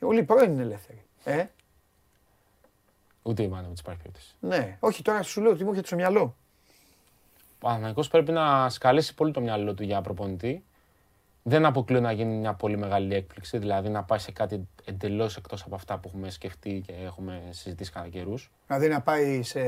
Όλοι 0.00 0.18
οι 0.18 0.22
πρώην 0.22 0.52
είναι 0.52 0.62
ελεύθεροι. 0.62 1.02
Ε, 1.24 1.44
Ούτε 3.22 3.42
η 3.42 3.48
Μάνοβιτ 3.48 3.78
υπάρχει 3.78 4.00
περίπτωση. 4.00 4.34
ναι. 4.40 4.76
Όχι, 4.80 5.02
τώρα 5.02 5.22
σου 5.22 5.40
λέω 5.40 5.50
ότι 5.52 5.62
μου 5.64 5.68
έρχεται 5.70 5.86
στο 5.86 5.96
μυαλό. 5.96 6.36
Ο 7.56 7.66
Παναθηναϊκός 7.66 8.08
πρέπει 8.08 8.32
να 8.32 8.68
σκαλέσει 8.68 9.14
πολύ 9.14 9.32
το 9.32 9.40
μυαλό 9.40 9.74
του 9.74 9.82
για 9.82 10.00
προπονητή. 10.00 10.64
Δεν 11.42 11.66
αποκλείω 11.66 12.00
να 12.00 12.12
γίνει 12.12 12.34
μια 12.34 12.52
πολύ 12.54 12.76
μεγάλη 12.76 13.14
έκπληξη, 13.14 13.58
δηλαδή 13.58 13.88
να 13.88 14.02
πάει 14.02 14.18
σε 14.18 14.32
κάτι 14.32 14.68
εντελώς 14.84 15.36
εκτός 15.36 15.62
από 15.62 15.74
αυτά 15.74 15.98
που 15.98 16.08
έχουμε 16.08 16.30
σκεφτεί 16.30 16.82
και 16.86 16.92
έχουμε 17.04 17.42
συζητήσει 17.50 17.92
κατά 17.92 18.08
καιρούς. 18.08 18.50
Δηλαδή 18.66 18.88
να 18.88 19.00
πάει 19.00 19.42
σε. 19.42 19.60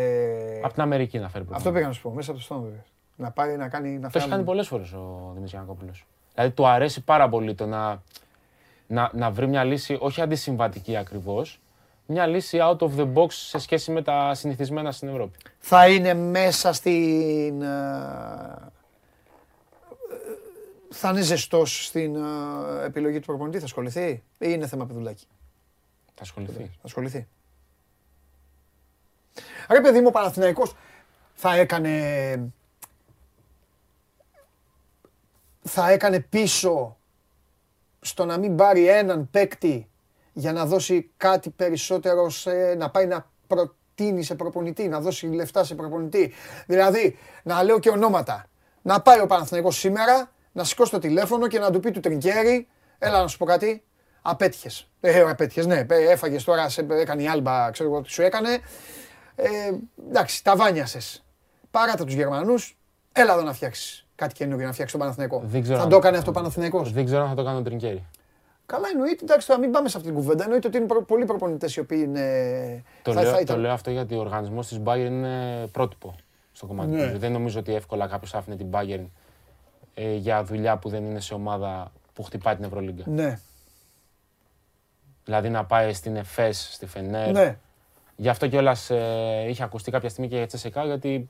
Από 0.62 0.72
την 0.72 0.82
Αμερική 0.82 1.18
να 1.18 1.28
φέρει 1.28 1.44
προπονητή. 1.44 1.56
Αυτό 1.56 1.72
πήγα 1.72 1.86
να 1.86 1.92
σου 1.92 2.02
πω, 2.02 2.10
μέσα 2.10 2.30
από 2.30 2.38
το 2.38 2.44
στόμα 2.44 2.60
βέβαια. 2.60 2.84
Να 3.16 3.30
πάει 3.30 3.56
να 3.56 3.68
κάνει. 3.68 3.88
Να 3.88 4.00
Το 4.00 4.06
έχει 4.06 4.12
φέρει- 4.18 4.30
κάνει 4.30 4.44
πολλές 4.44 4.66
φορές 4.68 4.92
ο 4.92 5.20
Δημήτρης 5.28 5.50
Γιανακόπουλος. 5.50 6.06
Δηλαδή 6.34 6.52
του 6.52 6.66
αρέσει 6.66 7.00
πάρα 7.04 7.28
πολύ 7.28 7.54
το 7.54 7.66
να, 7.66 8.02
να, 8.86 9.10
να 9.14 9.30
βρει 9.30 9.46
μια 9.46 9.64
λύση, 9.64 9.96
όχι 10.00 10.20
αντισυμβατική 10.20 10.96
ακριβώς, 10.96 11.60
μια 12.10 12.26
λύση 12.26 12.58
out 12.60 12.78
of 12.78 12.90
the 12.96 13.12
box 13.14 13.32
σε 13.32 13.58
σχέση 13.58 13.90
με 13.90 14.02
τα 14.02 14.34
συνηθισμένα 14.34 14.92
στην 14.92 15.08
Ευρώπη. 15.08 15.38
θα 15.58 15.88
είναι 15.88 16.14
μέσα 16.14 16.72
στην. 16.72 17.62
ε, 17.62 18.72
Θα 20.90 21.08
είναι 21.10 21.20
ζεστός 21.20 21.86
στην 21.86 22.16
ε, 22.16 22.84
επιλογή 22.84 23.18
του 23.20 23.26
προπονητή, 23.26 23.58
θα 23.58 23.64
ασχοληθεί 23.64 24.08
ή 24.08 24.22
είναι 24.38 24.66
θέμα 24.66 24.86
παιδουλάκι. 24.86 25.26
Θα 26.14 26.22
ασχοληθεί. 26.22 26.64
Θα 26.64 26.82
ασχοληθεί. 26.82 27.26
Ρε 29.70 29.80
παιδί 29.80 30.00
μου, 30.00 30.06
ο 30.08 30.10
Παναθηναϊκός 30.10 30.74
θα 31.34 31.54
έκανε. 31.54 32.52
Θα 35.62 35.90
έκανε 35.90 36.20
πίσω 36.20 36.96
στο 38.00 38.24
να 38.24 38.38
μην 38.38 38.56
πάρει 38.56 38.88
έναν 38.88 39.30
παίκτη 39.30 39.88
για 40.38 40.52
να 40.52 40.66
δώσει 40.66 41.10
κάτι 41.16 41.50
περισσότερο, 41.50 42.30
σε, 42.30 42.74
να 42.74 42.90
πάει 42.90 43.06
να 43.06 43.30
προτείνει 43.46 44.22
σε 44.22 44.34
προπονητή, 44.34 44.88
να 44.88 45.00
δώσει 45.00 45.26
λεφτά 45.26 45.64
σε 45.64 45.74
προπονητή. 45.74 46.32
Δηλαδή, 46.66 47.16
να 47.42 47.62
λέω 47.62 47.78
και 47.78 47.88
ονόματα. 47.88 48.46
Να 48.82 49.00
πάει 49.00 49.20
ο 49.20 49.26
Παναθηναϊκός 49.26 49.76
σήμερα, 49.78 50.30
να 50.52 50.64
σηκώσει 50.64 50.90
το 50.90 50.98
τηλέφωνο 50.98 51.46
και 51.46 51.58
να 51.58 51.70
του 51.70 51.80
πει 51.80 51.90
του 51.90 52.00
Τρινκέρι, 52.00 52.68
έλα 52.98 53.20
να 53.20 53.26
σου 53.26 53.36
πω 53.38 53.44
κάτι, 53.44 53.82
απέτυχες. 54.22 54.90
Ε, 55.00 55.20
απέτυχες, 55.20 55.66
ναι, 55.66 55.86
ε, 55.88 56.10
έφαγες 56.10 56.44
τώρα, 56.44 56.68
σε, 56.68 56.86
έκανε 56.90 57.22
η 57.22 57.28
Άλμπα, 57.28 57.70
ξέρω 57.70 57.88
εγώ 57.88 58.00
τι 58.00 58.10
σου 58.10 58.22
έκανε. 58.22 58.58
Ε, 59.36 59.48
εντάξει, 60.08 60.44
τα 60.44 60.56
βάνιασες. 60.56 61.24
Πάράτα 61.70 62.04
τους 62.04 62.14
Γερμανούς, 62.14 62.78
έλα 63.12 63.32
εδώ 63.32 63.42
να 63.42 63.52
φτιάξεις 63.52 64.06
κάτι 64.14 64.34
καινούργιο, 64.34 64.66
να 64.66 64.72
φτιάξεις 64.72 64.96
τον 64.96 65.00
Παναθηναϊκό. 65.06 65.42
Δεν 65.44 65.62
ξέρω 65.62 65.76
Θα 65.78 65.82
αν- 65.84 65.90
το 65.90 65.96
έκανε 65.96 66.16
αυτό 66.18 66.30
ο 66.30 66.34
Παναθηναϊκός. 66.34 66.92
Δεν 66.92 67.04
ξέρω 67.04 67.22
αν 67.22 67.28
θα 67.28 67.34
το 67.34 67.44
κάνω 67.44 67.58
ο 67.58 67.62
Τρινκέρι. 67.62 68.06
Καλά, 68.72 68.88
εννοείται. 68.92 69.24
Εντάξει, 69.24 69.46
τώρα 69.46 69.60
μην 69.60 69.70
πάμε 69.70 69.88
σε 69.88 69.96
αυτή 69.96 70.08
την 70.08 70.18
κουβέντα. 70.18 70.42
Εννοείται 70.44 70.66
ότι 70.68 70.76
είναι 70.76 70.86
προ- 70.86 71.04
πολλοί 71.04 71.24
προπονητές 71.24 71.76
οι 71.76 71.80
οποίοι 71.80 72.02
είναι. 72.04 72.82
Το, 73.02 73.12
θα- 73.12 73.20
λέω, 73.22 73.30
θα 73.30 73.36
το 73.36 73.42
ήταν- 73.42 73.58
λέω 73.60 73.72
αυτό 73.72 73.90
γιατί 73.90 74.14
ο 74.14 74.18
οργανισμός 74.18 74.66
της 74.68 74.80
Bayern 74.84 74.96
είναι 75.06 75.66
πρότυπο 75.72 76.14
στο 76.52 76.66
κομμάτι 76.66 76.90
Ναι. 76.90 77.10
του. 77.12 77.18
Δεν 77.18 77.32
νομίζω 77.32 77.58
ότι 77.58 77.74
εύκολα 77.74 78.06
κάποιος 78.06 78.34
άφηνε 78.34 78.56
την 78.56 78.66
Bayern 78.70 79.04
ε, 79.94 80.14
για 80.14 80.44
δουλειά 80.44 80.76
που 80.76 80.88
δεν 80.88 81.04
είναι 81.04 81.20
σε 81.20 81.34
ομάδα 81.34 81.92
που 82.12 82.22
χτυπάει 82.22 82.54
την 82.54 82.64
Ευρωλίγκα. 82.64 83.02
Ναι, 83.06 83.38
Δηλαδή 85.24 85.48
να 85.48 85.64
πάει 85.64 85.92
στην 85.92 86.16
ΕΦΕΣ, 86.16 86.68
στη 86.72 86.86
Φενέρ. 86.86 87.32
ναι. 87.32 87.58
Γι' 88.16 88.28
αυτό 88.28 88.46
κιόλας 88.48 88.90
ε, 88.90 89.44
είχε 89.48 89.62
ακουστεί 89.62 89.90
κάποια 89.90 90.08
στιγμή 90.08 90.30
και 90.30 90.36
για 90.36 90.46
Τσεσεκά, 90.46 90.84
γιατί 90.84 91.28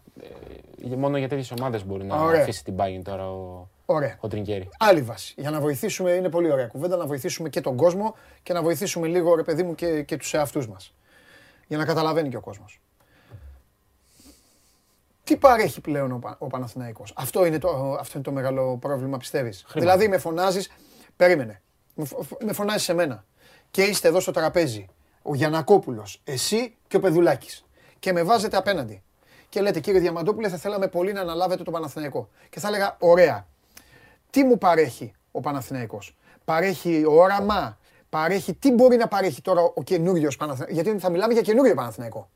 ε, 0.92 0.96
μόνο 0.96 1.16
για 1.18 1.28
τέτοιες 1.28 1.50
ομάδες 1.50 1.84
μπορεί 1.86 2.04
να 2.04 2.16
Ωραία. 2.16 2.40
αφήσει 2.40 2.64
την 2.64 2.74
Bayern 2.78 3.00
τώρα 3.04 3.30
ο, 3.30 3.68
Ωραία. 3.90 4.16
ο 4.20 4.28
Τρινκέρι. 4.28 4.68
Άλλη 4.78 5.02
βάση. 5.02 5.34
Για 5.36 5.50
να 5.50 5.60
βοηθήσουμε, 5.60 6.10
είναι 6.10 6.28
πολύ 6.28 6.50
ωραία 6.52 6.66
κουβέντα, 6.66 6.96
να 6.96 7.06
βοηθήσουμε 7.06 7.48
και 7.48 7.60
τον 7.60 7.76
κόσμο 7.76 8.16
και 8.42 8.52
να 8.52 8.62
βοηθήσουμε 8.62 9.06
λίγο, 9.06 9.34
ρε 9.34 9.42
παιδί 9.42 9.62
μου, 9.62 9.74
και, 9.74 10.02
και 10.02 10.16
τους 10.16 10.34
εαυτούς 10.34 10.68
μας. 10.68 10.94
Για 11.66 11.78
να 11.78 11.84
καταλαβαίνει 11.84 12.28
και 12.28 12.36
ο 12.36 12.40
κόσμος. 12.40 12.80
Τι 15.24 15.36
παρέχει 15.36 15.80
πλέον 15.80 16.12
ο, 16.12 16.18
Πα- 16.18 16.36
ο 16.38 16.46
Παναθηναϊκός; 16.46 17.12
Αυτό 17.16 17.44
είναι, 17.44 17.58
το, 17.58 17.96
αυτό 18.00 18.12
είναι 18.14 18.22
το 18.22 18.32
μεγάλο 18.32 18.76
πρόβλημα, 18.80 19.16
πιστεύεις; 19.16 19.64
Χρήματα. 19.66 19.80
Δηλαδή 19.80 20.08
με 20.14 20.18
φωνάζεις, 20.18 20.70
περίμενε, 21.16 21.62
με, 21.94 22.04
φο- 22.04 22.26
με 22.44 22.52
φωνάζεις 22.52 22.82
σε 22.82 22.94
μένα 22.94 23.24
και 23.70 23.82
είστε 23.82 24.08
εδώ 24.08 24.20
στο 24.20 24.30
τραπέζι 24.32 24.86
ο 25.22 25.34
Γιανακόπουλος, 25.34 26.20
εσύ 26.24 26.76
και 26.88 26.96
ο 26.96 27.00
Πεδουλάκης 27.00 27.64
και 27.98 28.12
με 28.12 28.22
βάζετε 28.22 28.56
απέναντι. 28.56 29.02
Και 29.48 29.60
λέτε 29.60 29.80
κύριε 29.80 30.00
Διαμαντόπουλε 30.00 30.48
θα 30.48 30.56
θέλαμε 30.56 30.88
πολύ 30.88 31.12
να 31.12 31.20
αναλάβετε 31.20 31.62
το 31.62 31.70
Παναθηναϊκό. 31.70 32.28
Και 32.50 32.60
θα 32.60 32.68
έλεγα 32.68 32.96
ωραία, 33.00 33.46
τι 34.30 34.44
μου 34.44 34.58
παρέχει 34.58 35.12
ο 35.30 35.40
Παναθηναϊκός; 35.40 36.16
Παρέχει 36.44 37.04
όραμα, 37.06 37.78
παρέχει, 38.08 38.54
τι 38.54 38.72
μπορεί 38.72 38.96
να 38.96 39.08
παρέχει 39.08 39.42
τώρα 39.42 39.60
ο 39.74 39.82
καινούριος 39.82 40.36
Παναθηναϊκός; 40.36 40.82
Γιατί 40.82 40.98
θα 40.98 41.10
μιλάμε 41.10 41.32
για 41.32 41.42
καινούριο 41.42 41.74
Παναθηναϊκό. 41.74 42.28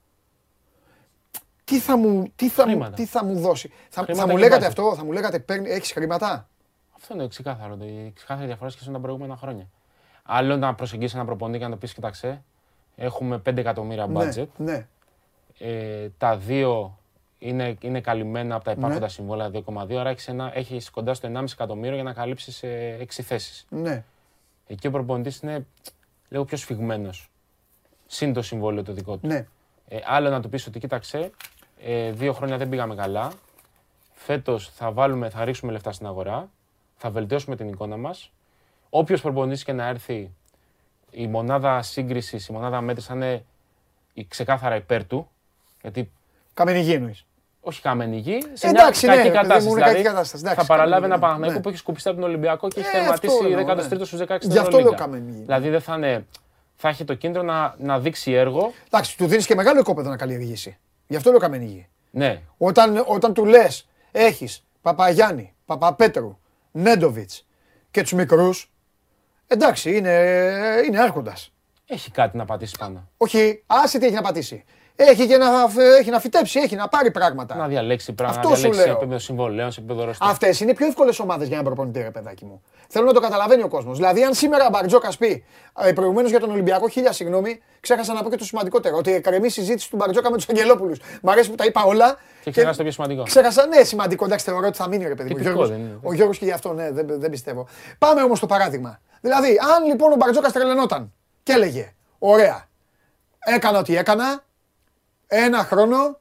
Τι 1.64 1.78
θα 1.78 1.96
μου, 1.96 2.32
τι 2.36 2.48
θα 2.48 2.62
μου, 2.64 2.70
Χρήματα. 2.70 2.94
τι 2.96 3.04
θα 3.06 3.24
μου 3.24 3.38
δώσει; 3.40 3.68
Θα, 3.68 3.74
θα 3.88 4.02
Χρήματα 4.02 4.26
μου 4.26 4.32
και 4.34 4.38
λέγατε 4.42 4.64
μπάτζετ. 4.64 4.78
αυτό, 4.78 4.96
θα 4.96 5.04
μου 5.04 5.12
λέγατε 5.12 5.38
παίρνει, 5.38 5.70
έχεις 5.70 5.92
χρήματα; 5.92 6.48
Αυτό 6.96 7.14
είναι 7.14 7.28
ξεκάθαρο. 7.28 7.76
το- 7.76 7.84
Η 7.84 8.12
ξεκάθαρη 8.14 8.46
διαφορά 8.46 8.70
σχέση 8.70 8.86
με 8.86 8.92
τα 8.94 9.00
προηγούμενα 9.00 9.36
χρόνια. 9.36 9.68
Άλλο 10.22 10.56
να 10.56 10.74
προσεγγίσεις 10.74 11.14
ένα 11.14 11.24
προπονητή 11.24 11.58
και 11.58 11.64
να 11.64 11.70
το 11.70 11.76
πεις: 11.76 11.94
Κοιτάξτε, 11.94 12.42
έχουμε 12.96 13.38
5 13.38 13.56
εκατομμύρια 13.60 14.06
budget. 14.12 14.46
Ναι, 14.56 14.72
ναι. 14.72 14.86
Ε, 15.58 16.08
τα 16.18 16.36
δύο 16.36 16.98
είναι, 17.42 17.76
είναι 17.80 18.00
καλυμμένα 18.00 18.54
από 18.54 18.64
τα 18.64 18.70
υπάρχοντα 18.70 19.00
Ναι. 19.00 19.08
συμβόλαια 19.08 19.50
2,2. 19.50 19.94
Άρα 19.98 20.10
έχεις 20.10 20.28
έχεις 20.52 20.90
κοντά 20.90 21.14
στο 21.14 21.28
1,5 21.28 21.52
εκατομμύριο 21.52 21.94
για 21.94 22.02
να 22.04 22.12
καλύψεις 22.12 22.62
6 22.98 23.22
θέσεις. 23.22 23.66
ναι. 23.68 24.04
Εκεί 24.66 24.86
ο 24.86 24.90
προπονητής 24.90 25.38
είναι 25.40 25.66
λίγο 26.28 26.44
πιο 26.44 26.56
σφιγμένος. 26.56 27.30
Συν 28.06 28.32
το 28.32 28.42
συμβόλαιο 28.42 28.82
το 28.82 28.92
δικό 28.92 29.16
του. 29.16 29.26
ναι. 29.26 29.46
Ε, 29.88 29.98
άλλο 30.04 30.30
να 30.30 30.40
του 30.40 30.48
πεις 30.48 30.66
ότι 30.66 30.78
κοίταξε, 30.78 31.30
ε, 31.80 32.10
δύο 32.12 32.32
χρόνια 32.32 32.56
δεν 32.56 32.68
πήγαμε 32.68 32.94
καλά. 32.94 33.32
Φέτος 34.12 34.68
θα, 34.70 34.92
βάλουμε, 34.92 35.30
θα 35.30 35.44
ρίξουμε 35.44 35.72
λεφτά 35.72 35.92
στην 35.92 36.06
αγορά. 36.06 36.50
Θα 36.96 37.10
βελτιώσουμε 37.10 37.56
την 37.56 37.68
εικόνα 37.68 37.96
μας. 37.96 38.30
Όποιος 38.90 39.20
προπονητής 39.20 39.64
και 39.64 39.72
να 39.72 39.86
έρθει, 39.86 40.30
η 41.10 41.26
μονάδα 41.26 41.82
σύγκρισης, 41.82 42.46
η 42.48 42.52
μονάδα 42.52 42.80
μέτρησης 42.80 43.08
θα 43.10 43.14
είναι 43.14 43.44
η- 44.12 44.24
ξεκάθαρα 44.26 44.76
υπέρ 44.76 45.04
του. 45.06 45.30
Γιατί 45.82 46.10
Καμένη 46.54 46.80
γη 46.80 46.92
εννοείς. 46.92 47.26
Όχι 47.64 47.80
καμένη 47.80 48.16
γη, 48.16 48.42
σε 48.52 48.68
Εντάξει, 48.68 49.06
μια 49.06 49.16
ναι, 49.16 49.22
κακή 49.22 49.36
ρε 49.36 49.42
παιδί 49.42 49.42
μου, 49.42 49.42
κατάσταση. 49.42 49.66
είναι 49.66 49.74
Δηλαδή, 49.74 49.92
κακή 49.92 50.06
κατάσταση. 50.06 50.42
Εντάξει, 50.44 50.60
θα 50.60 50.66
παραλάβει 50.66 50.92
καμένη 51.02 51.06
ένα 51.12 51.14
γη, 51.14 51.20
Παναθηναϊκό 51.20 51.54
ναι. 51.56 51.60
που 51.62 51.68
έχει 51.68 51.78
σκουπιστεί 51.78 52.08
από 52.08 52.18
τον 52.20 52.28
Ολυμπιακό 52.28 52.68
και 52.68 52.80
έχει 52.80 52.96
Ε, 52.96 52.98
αυτό 53.00 53.20
τερματίσει 53.28 53.60
εννοώ, 53.60 53.74
13ο 53.74 53.98
ναι. 53.98 54.04
στους 54.04 54.20
16 54.20 54.36
στην 54.38 54.50
Γι' 54.50 54.58
αυτό 54.58 54.60
Ευρωλίγκα. 54.78 54.82
λέω 54.90 54.94
καμένη 54.98 55.30
γη. 55.32 55.42
Δηλαδή 55.42 55.68
δεν 55.68 55.80
θα 55.80 55.94
είναι. 55.96 56.26
Θα 56.76 56.88
έχει 56.88 57.04
το 57.04 57.14
κίνητρο 57.14 57.42
να, 57.42 57.74
να 57.78 57.98
δείξει 58.00 58.32
έργο. 58.32 58.72
Εντάξει, 58.86 59.16
του 59.16 59.26
δίνεις 59.26 59.46
και 59.46 59.54
μεγάλο 59.54 59.80
οικόπεδο 59.80 60.08
να 60.08 60.16
καλλιεργήσει. 60.16 60.78
Γι' 61.06 61.16
αυτό 61.16 61.30
λέω 61.30 61.38
καμένη 61.38 61.64
γη. 61.64 61.86
Ναι, 62.10 62.40
Όταν, 62.58 63.04
όταν 63.06 63.34
του 63.34 63.44
λες, 63.44 63.88
έχεις 64.12 64.64
Παπαγιάννη, 64.82 65.54
Παπαπέτρου, 65.66 66.38
Νέντοβιτς 66.72 67.46
και 67.90 68.02
τους 68.02 68.12
μικρούς, 68.12 68.72
εντάξει, 69.46 69.96
είναι, 69.96 70.10
είναι 70.86 71.00
άρχοντας. 71.00 71.52
έχει 71.86 72.10
κάτι 72.10 72.36
να 72.36 72.44
πατήσει 72.44 72.74
πάνω. 72.78 73.08
Όχι, 73.16 73.62
άσε 73.66 73.98
τι 73.98 74.06
έχει 74.06 74.14
να 74.14 74.22
πατήσει. 74.22 74.64
Έχει 74.96 75.26
και 75.26 75.36
να, 75.36 75.46
έχει 75.98 76.10
να 76.10 76.20
φυτέψει, 76.20 76.60
έχει 76.60 76.76
να 76.76 76.88
πάρει 76.88 77.10
πράγματα. 77.10 77.54
Να 77.56 77.66
διαλέξει 77.68 78.12
πράγματα, 78.12 78.40
Αυτό 78.40 78.50
να 78.50 78.56
σου 78.56 78.60
διαλέξει 78.60 78.80
σε 78.84 78.88
λέω. 78.90 78.96
επίπεδο 79.00 79.20
συμβολέων, 79.20 79.72
σε 79.72 79.80
επίπεδο 79.80 80.04
ρωστή. 80.04 80.26
Αυτές 80.28 80.60
είναι 80.60 80.74
πιο 80.74 80.86
εύκολες 80.86 81.18
ομάδες 81.18 81.48
για 81.48 81.56
ένα 81.56 81.64
προπονητή, 81.66 82.00
ρε 82.02 82.10
παιδάκι 82.10 82.44
μου. 82.44 82.62
Θέλω 82.88 83.06
να 83.06 83.12
το 83.12 83.20
καταλαβαίνει 83.20 83.62
ο 83.62 83.68
κόσμος. 83.68 83.96
Δηλαδή, 83.96 84.22
αν 84.24 84.34
σήμερα 84.34 84.66
ο 84.66 84.68
Μπαρτζόκα 84.68 85.08
πει 85.18 85.44
προηγουμένως 85.94 86.30
για 86.30 86.40
τον 86.40 86.50
Ολυμπιακό, 86.50 86.88
χίλια 86.88 87.12
συγγνώμη, 87.12 87.60
ξέχασα 87.80 88.12
να 88.12 88.22
πω 88.22 88.30
και 88.30 88.36
το 88.36 88.44
σημαντικότερο. 88.44 88.96
Ότι 88.96 89.12
εκκρεμεί 89.14 89.46
η 89.46 89.50
συζήτηση 89.50 89.90
του 89.90 89.96
Μπαρτζόκα 89.96 90.30
με 90.30 90.36
τους 90.36 90.48
Αγγελόπουλους. 90.48 90.98
Μ' 91.22 91.28
αρέσει 91.30 91.50
που 91.50 91.56
τα 91.56 91.64
είπα 91.64 91.82
όλα. 91.84 92.16
Και 92.42 92.50
ξέχασα 92.50 92.76
το 92.76 92.82
πιο 92.82 92.92
σημαντικό. 92.92 93.22
Ξέχασα, 93.22 93.66
ναι, 93.66 93.82
σημαντικό. 93.84 94.24
Εντάξει, 94.24 94.44
θεωρώ 94.44 94.66
ότι 94.66 94.76
θα 94.76 94.88
μείνει, 94.88 95.04
ρε 95.06 95.14
παιδί 95.14 95.28
μου. 95.28 95.34
Ο 95.34 95.38
Τυπικό 95.38 95.50
Γιώργος- 95.54 95.68
δεν 95.68 95.78
είναι. 95.78 95.98
Ο 96.02 96.12
Γιώργος 96.14 96.38
και 96.38 96.44
γι' 96.44 96.50
αυτό, 96.52 96.72
ναι, 96.72 96.90
δεν, 96.90 97.06
δεν 97.20 97.30
πιστεύω. 97.30 97.66
Πάμε 97.98 98.22
όμως 98.22 98.38
στο 98.38 98.46
παράδειγμα. 98.46 99.00
Δηλαδή, 99.20 99.48
αν 99.76 99.84
λοιπόν 99.86 100.12
ο 100.12 100.16
Μπαρτζόκας 100.16 100.52
τρελαινόταν 100.52 101.12
και 101.42 101.52
έλεγε, 101.52 101.94
ωραία, 102.18 102.64
έκανα 103.38 103.78
ό,τι 103.78 103.96
έκανα, 103.96 104.44
ένα 105.34 105.64
χρόνο 105.64 106.18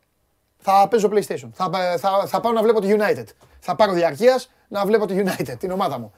θα 0.58 0.88
παίζω 0.90 1.10
PlayStation. 1.14 1.50
Θα, 1.54 1.70
θα, 1.98 2.26
θα 2.28 2.40
πάω 2.40 2.52
να 2.52 2.62
βλέπω 2.62 2.82
τη 2.82 2.96
United. 3.00 3.26
Θα 3.60 3.76
πάρω 3.76 3.92
διαρκείας 3.94 4.52
να 4.68 4.86
βλέπω 4.86 5.06
τη 5.06 5.16
United, 5.26 5.56
την 5.60 5.72
ομάδα 5.72 6.00
μου. 6.00 6.14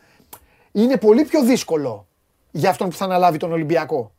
Είναι 0.71 0.97
πολύ 0.97 1.23
πιο 1.23 1.43
δύσκολο 1.43 2.07
για 2.51 2.69
αυτόν 2.69 2.89
που 2.89 2.95
θα 2.95 3.05
αναλάβει 3.05 3.37
τον 3.37 3.51
Ολυμπιακό. 3.51 4.11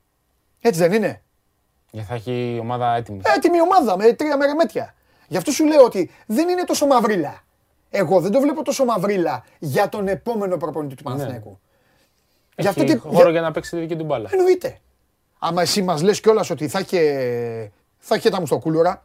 Έτσι 0.60 0.80
δεν 0.80 0.92
είναι; 0.92 1.22
Γιατί 1.90 2.06
θα 2.09 2.14
έχει 2.14 2.55
η 2.55 2.59
ομάδα 2.59 2.94
έτοιμη. 2.94 3.20
Έτοιμη 3.36 3.60
ομάδα 3.60 3.96
με 3.96 4.12
τρία 4.12 4.36
μερεμέτια. 4.36 4.94
Γι' 5.28 5.36
αυτό 5.36 5.51
σου 5.51 5.64
λέω 5.66 5.84
ότι 5.84 6.10
δεν 6.26 6.48
είναι 6.48 6.64
τόσο 6.64 6.86
μαυρίλα. 6.86 7.42
Εγώ 7.90 8.20
δεν 8.20 8.30
το 8.30 8.40
βλέπω 8.40 8.62
τόσο 8.62 8.84
μαυρίλα 8.84 9.44
για 9.59 9.88
τον 9.88 10.09
επόμενο 10.09 10.56
προπονητή 10.56 10.94
του 10.94 11.02
Παναθηναϊκού. 11.02 11.59
Γι' 12.56 12.66
αυτό 12.68 12.82
έχει 12.82 12.92
τι- 12.92 12.98
χώρο 12.98 13.20
για- 13.20 13.30
για 13.30 13.40
να 13.40 13.51
παίξει 13.51 13.70
τη 13.70 13.76
δική 13.78 13.96
του 13.96 14.05
μπάλα. 14.05 14.28
Εννοείται. 14.32 14.78
Άμα 15.38 15.62
εσύ 15.62 15.82
μας 15.82 16.02
λες 16.02 16.20
κιόλας 16.20 16.51
ότι 16.51 16.68
θα 16.68 16.80
είχε, 16.80 17.01
θα 18.06 18.16
είχε 18.16 18.31
τα 18.31 18.40
μουστοκούλουρα 18.40 19.05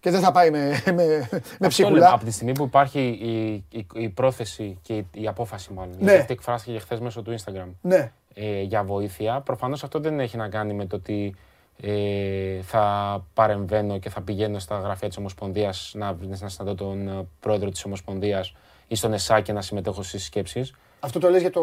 και 0.00 0.10
δεν 0.10 0.20
θα 0.20 0.32
πάει 0.32 0.50
με, 0.50 0.82
με, 0.84 0.92
με 0.94 1.18
Αυτό 1.18 1.38
λέμε, 1.58 1.68
ψίχουλα. 1.68 2.12
Από 2.12 2.24
τη 2.24 2.30
στιγμή 2.30 2.52
που 2.52 2.64
υπάρχει 2.64 3.00
η, 3.00 3.64
η, 3.78 3.86
η 3.94 4.08
πρόθεση 4.08 4.78
και 4.82 4.96
η, 4.96 5.06
η 5.12 5.26
απόφαση, 5.26 5.72
μάλλον. 5.72 5.94
Ναι. 5.98 6.04
Γιατί 6.04 6.20
αυτή 6.20 6.32
εκφράστηκε 6.32 6.78
χθες 6.78 7.00
μέσω 7.00 7.22
του 7.22 7.34
Instagram. 7.38 7.68
Ναι. 7.80 8.12
ε, 8.34 8.62
για 8.62 8.84
βοήθεια. 8.84 9.40
Προφανώς 9.40 9.84
αυτό 9.84 10.00
δεν 10.00 10.20
έχει 10.20 10.36
να 10.36 10.48
κάνει 10.48 10.74
με 10.74 10.86
το 10.86 10.96
ότι 10.96 11.34
ε, 11.80 12.62
θα 12.62 13.24
παρεμβαίνω 13.34 13.98
και 13.98 14.08
θα 14.10 14.20
πηγαίνω 14.20 14.58
στα 14.58 14.78
γραφεία 14.78 15.08
της 15.08 15.16
Ομοσπονδίας 15.16 15.92
να, 15.96 16.16
να 16.38 16.48
συναντώ 16.48 16.74
τον 16.74 17.08
ε, 17.08 17.26
πρόεδρο 17.40 17.70
της 17.70 17.84
Ομοσπονδίας 17.84 18.54
ή 18.88 18.94
στον 18.94 19.12
ΕΣΑ 19.12 19.40
και 19.40 19.52
να 19.52 19.62
συμμετέχω 19.62 20.02
στις 20.02 20.24
σκέψεις. 20.24 20.74
Αυτό 21.04 21.18
το 21.18 21.28
λες 21.30 21.40
για 21.40 21.50
το 21.50 21.60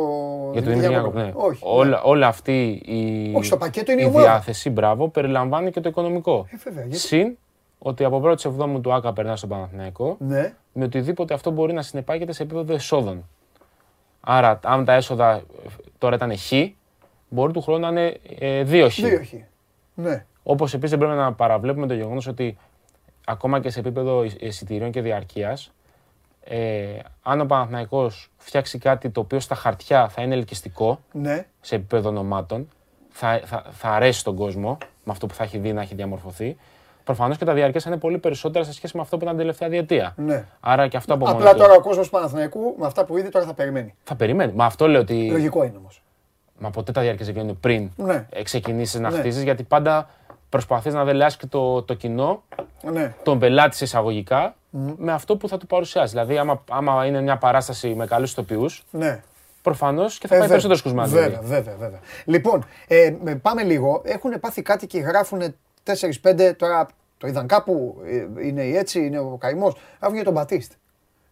Για 0.52 0.62
τον 0.62 0.72
Δημήτρη 0.72 0.72
Δημήτρη 0.72 0.92
Γιάκοπο. 0.94 1.20
Γιάκοπ, 1.20 1.38
ναι. 1.38 1.48
Όχι. 1.48 1.60
Όλα, 1.64 2.02
όλα 2.02 2.28
αυτή 2.28 2.82
η, 2.86 3.32
Όχι, 3.36 3.46
στο 3.46 3.58
πακέτο 3.58 3.92
είναι 3.92 4.02
η 4.02 4.04
η 4.08 4.08
ομάδα. 4.10 4.26
διάθεση, 4.26 4.70
μπράβο, 4.70 5.08
περιλαμβάνει 5.10 5.72
και 5.72 5.80
το 5.80 5.90
οικονομικό. 5.90 6.48
Ε, 6.52 6.56
βέβαια, 6.64 6.84
γιατί- 6.84 6.98
Συν 7.00 7.38
ότι 7.80 8.04
από 8.04 8.22
1η 8.24 8.46
Εβδόμου 8.46 8.82
του 8.82 8.94
ΑΚΑ 8.94 9.14
περνά 9.14 9.36
στον 9.36 9.50
Παναθηναϊκό 9.50 10.16
Ναι. 10.20 10.54
με 10.74 10.84
οτιδήποτε 10.86 11.34
αυτό 11.34 11.52
μπορεί 11.52 11.74
να 11.74 11.82
συνεπάγεται 11.82 12.32
σε 12.32 12.44
επίπεδο 12.44 12.74
εσόδων. 12.74 13.28
Άρα, 14.22 14.60
αν 14.64 14.86
τα 14.86 14.94
έσοδα 14.94 15.32
ε, 15.34 15.42
τώρα 15.98 16.16
ήταν 16.16 16.38
χ, 16.38 16.52
μπορεί 17.30 17.54
του 17.54 17.62
χρόνου 17.62 17.80
να 17.80 17.88
είναι 17.88 18.18
ε, 18.40 18.64
2 18.64 18.88
χ. 18.90 18.96
Δύο 18.96 19.22
χ. 19.24 19.34
Ναι. 19.94 20.26
Όπως 20.44 20.74
επίσης 20.74 20.90
δεν 20.98 21.00
πρέπει 21.08 21.18
να 21.22 21.34
παραβλέπουμε 21.34 21.88
το 21.88 21.94
γεγονός 21.94 22.28
ότι 22.28 22.58
ακόμα 23.26 23.60
και 23.60 23.70
σε 23.70 23.80
επίπεδο 23.80 24.24
εισ- 24.24 24.42
εισιτηρίων 24.42 24.92
και 24.92 25.02
διαρκείας, 25.02 25.72
ε, 26.44 26.86
αν 27.24 27.42
ο 27.42 27.46
Παναθηναϊκός 27.46 28.29
φτιάξει 28.42 28.78
κάτι 28.78 29.10
το 29.10 29.20
οποίο 29.20 29.40
στα 29.40 29.56
χαρτιά 29.56 30.10
θα 30.10 30.22
είναι 30.22 30.36
ελκυστικό 30.36 31.00
Ναι. 31.12 31.46
σε 31.62 31.76
επίπεδο 31.76 32.10
ονομάτων, 32.10 32.70
θα, 33.10 33.42
θα, 33.46 33.64
θα 33.72 33.90
αρέσει 33.90 34.20
στον 34.20 34.36
κόσμο 34.36 34.78
με 35.04 35.12
αυτό 35.12 35.26
που 35.28 35.34
θα 35.34 35.44
έχει 35.44 35.58
δει 35.58 35.74
να 35.74 35.82
έχει 35.82 35.96
διαμορφωθεί. 35.96 36.58
Προφανώς 37.04 37.38
και 37.38 37.46
τα 37.46 37.54
διαρκεία 37.54 37.82
θα 37.82 37.90
είναι 37.90 38.00
πολύ 38.00 38.18
περισσότερα 38.18 38.66
σε 38.66 38.74
σχέση 38.74 38.96
με 38.96 39.02
αυτό 39.02 39.16
που 39.18 39.24
ήταν 39.24 39.36
την 39.36 39.42
τελευταία 39.46 39.70
διετία. 39.70 40.14
Ναι. 40.18 40.46
Άρα 40.60 40.88
και 40.88 40.98
αυτό 40.98 41.14
από 41.14 41.26
μόνο 41.26 41.38
Απλά 41.38 41.52
του. 41.54 41.58
τώρα 41.60 41.74
ο 41.74 41.82
κόσμος 41.82 42.06
του 42.06 42.12
Παναθηναϊκού 42.12 42.76
με 42.80 42.86
αυτά 42.86 43.06
που 43.06 43.18
είδε 43.18 43.30
τώρα 43.30 43.46
θα 43.46 43.54
περιμένει. 43.54 43.96
Θα 44.04 44.16
περιμένει. 44.16 44.54
Μα 44.54 44.66
αυτό 44.66 44.88
λέω 44.88 45.02
ότι. 45.02 45.30
Λογικό 45.32 45.64
είναι 45.64 45.78
όμως. 45.78 46.02
Μα 46.60 46.70
ποτέ 46.70 46.92
τα 46.92 47.02
διάρκειας 47.02 47.28
δεν 47.28 47.36
βγαίνουν 47.36 47.60
πριν 47.60 47.90
Ναι. 47.96 48.28
ξεκινήσεις 48.44 49.00
να 49.00 49.10
Ναι. 49.10 49.18
χτίζεις, 49.18 49.44
γιατί 49.44 49.64
πάντα 49.64 50.10
προσπαθείς 50.50 50.94
να 50.94 51.04
δελεάσει 51.04 51.38
και 51.38 51.46
το, 51.46 51.82
το 51.84 51.94
κοινό, 51.94 52.44
Ναι. 52.92 53.14
τον 53.24 53.40
πελάτη 53.40 53.76
σε 53.76 53.84
εισαγωγικά, 53.84 54.56
με 54.98 55.12
αυτό 55.12 55.38
που 55.38 55.48
θα 55.48 55.58
του 55.58 55.68
παρουσιάσεις. 55.68 56.12
Δηλαδή, 56.12 56.38
άμα, 56.38 56.64
άμα 56.70 57.06
είναι 57.06 57.22
μια 57.22 57.38
παράσταση 57.38 57.94
με 57.96 58.06
καλούς 58.06 58.32
ηθοποιούς, 58.32 58.84
Ναι. 58.92 59.22
προφανώς 59.62 60.18
και 60.18 60.28
θα 60.28 60.36
Ε, 60.36 60.40
πάει 60.40 60.48
βέβαια. 60.48 60.62
περισσότερος 60.70 60.82
κόσμος 60.82 61.02
μαζί. 61.02 61.14
Βέβαια, 61.30 61.42
βέβαια, 61.42 61.76
βέβαια. 61.76 62.00
Λοιπόν, 62.26 62.66
ε, 62.88 63.14
με- 63.24 63.36
πάμε 63.36 63.64
λίγο. 63.64 64.02
Έχουν 64.06 64.40
πάθει 64.40 64.62
κάτι 64.62 64.88
και 64.88 65.00
γράφουν 65.00 65.42
4-5 65.84 66.54
τώρα. 66.58 66.88
Το 67.18 67.28
είδαν 67.28 67.48
κάπου, 67.48 67.98
ε, 68.40 68.48
είναι 68.48 68.62
η 68.64 68.76
έτσι, 68.78 69.06
είναι 69.06 69.20
ο 69.20 69.38
καημός. 69.40 69.76
Άκουγε 70.00 70.24
τον 70.24 70.34
Μπατίστ. 70.34 70.72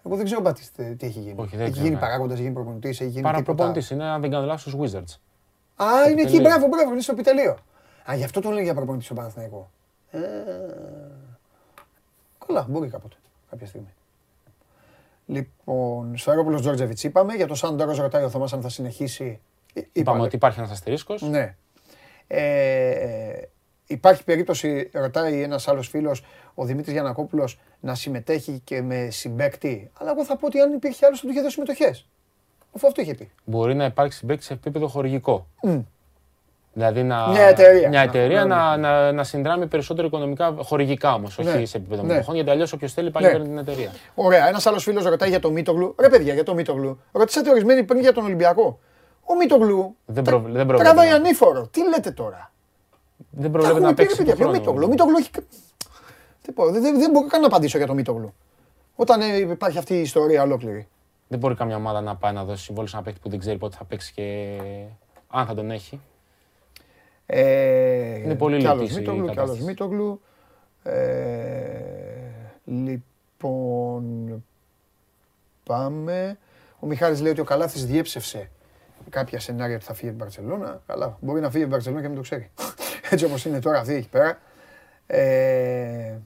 Εγώ 0.06 0.15
δεν 0.15 0.26
ξέρω 0.26 0.39
ο 0.39 0.44
Μπατίστ 0.44 0.80
ε, 0.80 0.84
τι 0.84 1.06
έχει 1.06 1.19
γίνει. 1.19 1.35
Όχι, 1.38 1.49
δεν 1.56 1.60
έχει 1.61 1.72
ξέρω, 1.72 1.84
γίνει 1.85 1.95
ναι. 1.95 2.02
παράγοντας, 2.02 2.34
έχει 2.34 2.41
γίνει 2.41 2.53
προπονητής, 2.53 2.89
έχει 2.89 3.10
γίνει. 3.10 3.14
τίποτα. 3.15 3.31
Παραπροπονητή 3.31 3.94
είναι, 3.94 4.03
αν 4.03 4.22
δεν 4.22 4.31
κάνω 4.31 4.45
λάθος, 4.45 4.61
στους 4.61 4.73
Wizards. 4.76 5.15
Α, 5.76 5.85
είναι 5.85 6.11
εκεί, 6.11 6.19
επιτελείο. 6.22 6.41
μπράβο, 6.41 6.68
μπράβο, 6.68 6.91
είναι 6.91 7.02
στο 7.02 7.11
επιτελείο. 7.11 7.57
Α, 8.10 8.16
γι' 8.16 8.24
αυτό 8.24 8.42
τον 8.42 8.52
λέει 8.54 8.64
για 8.64 8.74
προπονητή 8.74 9.04
στον 9.04 9.18
Παναθηναϊκό. 9.18 9.72
Ε, 10.12 10.20
Καλά, 12.48 12.66
μπορεί 12.70 12.90
κάποτε, 12.90 13.16
κάποια 13.50 13.68
στιγμή. 13.68 13.94
Λοιπόν, 15.26 16.18
στο 16.18 16.32
Αερόπουλο 16.32 16.60
Τζόρτζεβιτς 16.60 17.04
είπαμε. 17.04 17.34
Για 17.34 17.48
το 17.48 17.56
Σάντορο 17.56 17.96
ρωτάει 17.96 18.24
ο 18.24 18.30
Θωμάς 18.30 18.54
αν 18.54 18.62
θα 18.62 18.70
συνεχίσει. 18.70 19.40
Ε, 19.74 19.82
Είπαμε 19.92 20.22
ότι 20.22 20.36
υπάρχει 20.36 20.60
ένας 20.60 20.72
αστερίσκος. 20.72 21.22
Ναι. 21.22 21.56
Ε, 22.28 23.42
υπάρχει 23.88 24.24
περίπτωση, 24.24 24.90
ρωτάει 24.94 25.42
ένας 25.42 25.68
άλλος 25.68 25.88
φίλος, 25.88 26.24
ο 26.54 26.66
Δημήτρης 26.66 26.94
Γιανακόπουλος, 26.94 27.60
να 27.80 27.96
συμμετέχει 27.96 28.62
και 28.64 28.82
με 28.82 29.10
συμπέκτη. 29.10 29.92
Αλλά 29.94 30.12
εγώ 30.12 30.26
θα 30.26 30.38
πω 30.38 30.46
ότι 30.46 30.60
αν 30.60 30.74
υπήρχε 30.74 31.06
άλλος 31.06 31.20
θα 31.20 31.26
του 31.26 31.32
είχε 31.32 31.42
δώσει 31.42 31.54
συμμετοχές. 31.54 32.08
Αφού 32.76 32.88
αυτό 32.88 33.02
είχε 33.02 33.14
πει. 33.14 33.32
Μπορεί 33.46 33.76
να 33.76 33.86
υπάρξει 33.86 34.18
συμπέκτη 34.18 34.44
σε 34.44 34.54
επίπεδο 34.54 34.88
χορηγικό. 34.88 35.48
Δηλαδή 36.78 37.04
να, 37.04 37.28
Μια 37.28 37.44
εταιρεία. 37.44 37.88
μια 37.90 38.02
εταιρεία 38.02 38.45
Ναι, 38.45 38.56
να, 38.56 38.78
να, 38.78 39.12
να 39.12 39.24
συνδράμει 39.24 39.68
περισσότερο 39.68 40.08
οικονομικά, 40.08 40.56
χορηγικά 40.64 41.14
όμως, 41.14 41.38
όχι 41.38 41.58
Ναι. 41.58 41.66
σε 41.66 41.78
επίπεδο 41.78 42.02
Ναι. 42.02 42.08
μετοχών. 42.14 42.36
Γιατί 42.36 42.49
αλλιώς 42.49 42.74
όποιος 42.74 42.94
θέλει 42.94 43.12
πάει 43.12 43.24
Ναι. 43.24 43.30
και 43.30 43.36
παίρνει 43.38 43.49
την 43.49 43.58
εταιρεία. 43.58 43.91
Ωραία. 44.16 44.48
Ένας 44.48 44.66
άλλος 44.66 44.84
φίλος 44.84 45.04
ρωτάει 45.04 45.30
για 45.30 45.40
το 45.40 45.52
Μίτογλου. 45.52 45.95
Ρε 45.99 46.10
παιδιά, 46.10 46.34
για 46.34 46.44
το 46.44 46.54
Μίτογλου. 46.54 46.99
Ρωτήσατε 47.12 47.49
ορισμένοι 47.49 47.84
πριν 47.84 47.99
για 48.02 48.14
τον 48.14 48.24
Ολυμπιακό. 48.26 48.80
Ο 49.26 49.36
Μίτογλου 49.36 49.95
Δεν, 50.06 50.24
προ, 50.24 50.38
δεν 50.40 50.52
προβλέπεται. 50.52 50.84
τραβάει 50.84 51.10
να- 51.10 51.16
ανήφορο. 51.16 51.68
Τι 51.68 51.88
λέτε 51.90 52.12
τώρα; 52.12 52.52
Δεν 53.30 53.44
Τα 53.44 53.49
προβλέπεται 53.49 53.68
έχουμε 53.70 53.88
να 53.88 53.94
πει, 53.94 54.02
ρε 54.02 54.08
παίξει. 54.08 54.16
παιδιά, 54.18 54.32
το 54.32 54.38
ποιο 54.38 54.48
χρόνο. 54.48 54.60
Μίτογλου. 54.60 54.86
Ο 54.86 54.90
Μίτογλου 54.90 55.16
έχει... 55.18 55.30
Τι 56.41 56.52
πω, 56.52 56.66
δεν, 56.72 56.99
δεν 56.99 57.12
μπορώ 57.12 57.28
καν 57.28 57.41
να 57.41 57.48
απαντήσω 57.48 57.78
για 57.78 57.88
το 57.88 57.94
Μίτογλου. 57.94 58.34
Όταν 58.95 59.22
ε, 59.22 59.36
υπάρχει 59.38 59.78
αυτή 59.78 59.94
η 59.94 60.02
ιστορία 60.02 60.41
ολόκληρη. 60.44 60.88
Δεν 61.28 61.40
μπορεί 61.40 61.56
καμιά 61.56 61.76
ομάδα 61.76 62.02
να 62.02 62.16
πάει 62.16 62.34
να 62.34 62.44
δώσει 62.44 62.64
συμβόλαιο 62.64 62.90
σε 62.90 62.95
ένα 62.95 63.06
παίκτη 63.06 63.20
που 63.24 63.30
δεν 63.30 63.40
ξέρει 63.40 63.58
πότε 63.58 63.76
θα 63.78 63.84
παίξει 63.84 64.14
και 64.14 64.58
αν 65.30 65.45
θα 65.45 65.54
τον 65.54 65.72
έχει. 65.72 66.02
Ε, 67.30 68.20
Είναι 68.20 68.36
πολύ 68.36 68.58
κι 68.58 68.68
άλλος 68.68 68.82
λεπτής 68.82 68.98
η 68.98 68.99
Μίτογλου, 68.99 69.24
κι 69.24 69.30
άλλος 69.30 69.36
κατάσταση. 69.36 69.64
Μίτογλου. 69.64 70.22
Ε, 70.84 71.82
λοιπόν, 72.66 74.44
πάμε. 75.64 76.38
Ο 76.80 76.88
Μιχάλης 76.88 77.22
λέει 77.22 77.32
ότι 77.32 77.41
ο 77.41 77.44
Καλάθης 77.44 77.86
διέψευσε 77.86 78.49
κάποια 79.10 79.40
σενάρια 79.40 79.76
ότι 79.76 79.86
θα 79.86 79.94
φύγει 79.94 80.10
από 80.10 80.18
την 80.18 80.26
Μπαρτσελώνα. 80.28 80.82
Καλά, 80.88 81.18
μπορεί 81.22 81.41
να 81.41 81.49
φύγει 81.49 81.64
από 81.64 81.74
την 81.74 81.91
Μπαρτσελώνα 81.94 82.02
και 82.02 82.08
να 82.08 82.14
μην 82.14 82.24
το 82.24 82.30
ξέρει. 82.30 82.52
Έτσι 83.12 83.26
όπως 83.26 83.45
είναι 83.45 83.60
τώρα 83.60 83.80
αυτή 83.80 83.94
εκεί 83.94 84.10
πέρα. 84.10 84.40
Ε, 85.08 86.18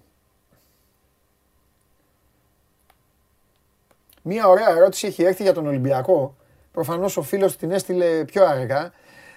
Μία 4.23 4.47
ωραία 4.47 4.69
ερώτηση 4.69 5.07
έχει 5.07 5.23
έρθει 5.23 5.43
για 5.43 5.53
τον 5.53 5.67
Ολυμπιακό. 5.67 6.35
Προφανώς 6.71 7.17
ο 7.17 7.21
φίλος 7.21 7.57
την 7.57 7.71
έστειλε 7.71 8.25
πιο 8.25 8.45
αργά. 8.45 8.91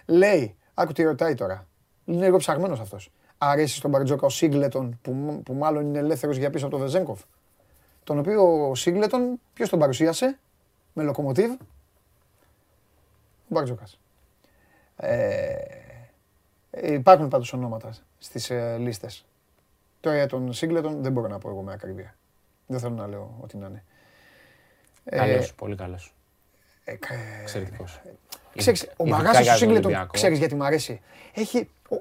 Λέει, 0.07 0.57
άκου 0.75 0.93
τι 0.93 1.03
ρωτάει 1.03 1.35
τώρα. 1.35 1.67
Είναι 2.05 2.25
λίγο 2.25 2.37
ψαγμένος 2.37 2.81
αυτός. 2.81 3.11
Αρέσει 3.39 3.77
στον 3.77 3.91
Μπαρτζόκα 3.91 4.27
ο 4.27 4.29
Σίγκλετον 4.29 4.99
που, 5.03 5.41
που 5.45 5.55
μάλλον 5.55 5.85
είναι 5.87 5.99
ελεύθερος 5.99 6.37
για 6.37 6.51
πίσω 6.51 6.67
από 6.67 6.75
τον 6.75 6.85
Βεζέγκοφ. 6.85 7.21
Τον 8.05 8.19
οποίο 8.19 8.69
ο 8.69 8.75
Σίγκλετον, 8.75 9.41
ποιος 9.55 9.69
τον 9.69 9.79
παρουσίασε; 9.79 10.39
Με 10.93 11.03
λοκομοτίβ; 11.03 11.51
Ο 11.53 11.57
Μπαρτζόκας. 13.49 13.99
Ε, 14.97 15.55
υπάρχουν 16.71 17.29
πάντως 17.29 17.53
ονόματα 17.53 17.95
στις 18.19 18.51
ε, 18.51 18.77
λίστες. 18.79 19.25
Τώρα 20.01 20.17
για 20.17 20.27
τον 20.27 20.53
Σίγκλετον 20.53 21.03
δεν 21.03 21.13
μπορώ 21.13 21.29
να 21.29 21.39
πω 21.39 21.49
εγώ 21.51 21.63
με 21.63 21.73
ακρίβεια. 21.73 22.17
Δεν 22.67 22.81
θέλω 22.81 22.95
να 22.95 23.07
λέω 23.07 23.39
ό,τι 23.41 23.57
να 23.57 23.67
είναι. 23.67 23.85
Ε, 25.05 25.17
Καλό, 25.17 25.47
πολύ 25.57 25.77
καλός. 25.77 26.15
ε, 26.85 26.95
κα- 26.95 27.15
Εξαιρετικός. 27.43 28.01
Ξέρεις, 28.57 28.87
ο 28.97 29.07
Μαγάς 29.07 29.37
του 29.39 29.57
Σίγκλετον, 29.57 30.09
ξέρεις 30.13 30.39
γιατί 30.39 30.55
μου 30.55 30.65
αρέσει. 30.65 31.01
Έχει... 31.35 31.69
ο- 31.89 31.97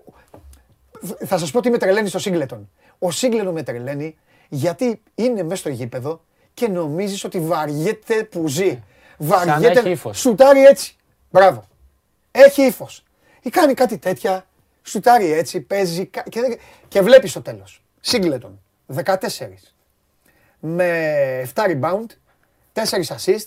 Θα 1.25 1.37
σας 1.37 1.51
πω 1.51 1.61
τι 1.61 1.69
με 1.69 1.77
τρελαίνει 1.77 2.07
στο 2.09 2.19
Σίγκλετον. 2.19 2.69
Ο 2.99 3.11
Σίγκλετον 3.11 3.53
με 3.53 3.63
τρελαίνει 3.63 4.15
γιατί 4.49 5.01
είναι 5.15 5.43
μέσα 5.43 5.55
στο 5.55 5.69
γήπεδο 5.69 6.21
και 6.53 6.67
νομίζεις 6.67 7.23
ότι 7.23 7.39
βαριέται 7.39 8.23
που 8.23 8.47
ζει. 8.47 8.83
Βαριέται, 9.17 9.79
έχει 9.79 9.89
ύφος. 9.89 10.19
σουτάρει 10.19 10.63
έτσι. 10.63 10.95
Μπράβο. 11.29 11.63
Έχει 12.31 12.61
ύφος. 12.65 13.03
Ή 13.41 13.49
κάνει 13.49 13.73
κάτι 13.73 13.97
τέτοια, 13.97 14.45
σουτάρει 14.83 15.31
έτσι, 15.31 15.61
παίζει 15.61 16.05
κα- 16.05 16.23
και, 16.29 16.39
δεν- 16.41 16.57
και 16.87 17.01
βλέπεις 17.01 17.29
στο 17.31 17.41
τέλος. 17.41 17.83
Σίγκλετον, 17.99 18.61
14. 18.87 19.73
Με 20.59 20.87
7 21.55 21.63
rebound, 21.65 22.05
4 22.73 23.15
assist 23.15 23.45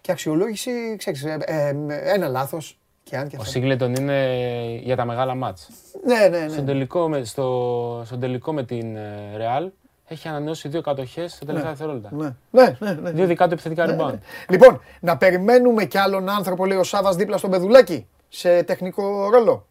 και 0.00 0.12
αξιολόγηση, 0.12 0.96
ξέρεις, 0.96 1.24
ε, 1.24 1.38
ε, 1.44 1.74
ένα 2.14 2.28
λάθος 2.28 2.78
και 3.02 3.16
αν 3.16 3.28
και 3.28 3.36
Ο 3.36 3.38
αυτό. 3.38 3.50
Σίγκλετον 3.50 3.94
είναι 3.94 4.80
για 4.82 4.96
τα 4.96 5.04
μεγάλα 5.04 5.34
μάτς. 5.34 5.68
Ναι, 6.04 6.38
ναι, 6.38 6.48
Στον 6.48 6.64
ναι. 6.64 6.70
τελικό 6.70 7.08
με, 7.08 7.24
στο, 7.24 8.02
στον 8.04 8.20
τελικό 8.20 8.52
με 8.52 8.64
την 8.64 8.96
ε, 8.96 9.36
Real 9.36 9.68
έχει 10.12 10.28
ανανεώσει 10.28 10.68
δύο 10.68 10.80
κατοχές 10.80 11.32
σε 11.32 11.44
τελευταία 11.44 11.70
δευτερόλεπτα. 11.70 12.10
Ναι, 12.12 12.34
ναι, 12.50 12.76
ναι, 12.78 12.92
ναι. 12.92 13.10
Δύο 13.10 13.26
δικά 13.26 13.46
του 13.46 13.52
επιθετικά 13.52 13.86
rebound. 13.88 14.18
Λοιπόν, 14.48 14.80
να 15.00 15.16
περιμένουμε 15.16 15.84
κι 15.84 15.98
άλλον 15.98 16.28
άνθρωπο, 16.28 16.66
λέει 16.66 16.78
ο 16.78 16.82
Σάβας, 16.82 17.16
δίπλα 17.16 17.36
στον 17.36 17.50
Πεδουλάκη, 17.50 18.06
σε 18.28 18.62
τεχνικό 18.62 19.30
ρόλο. 19.30 19.66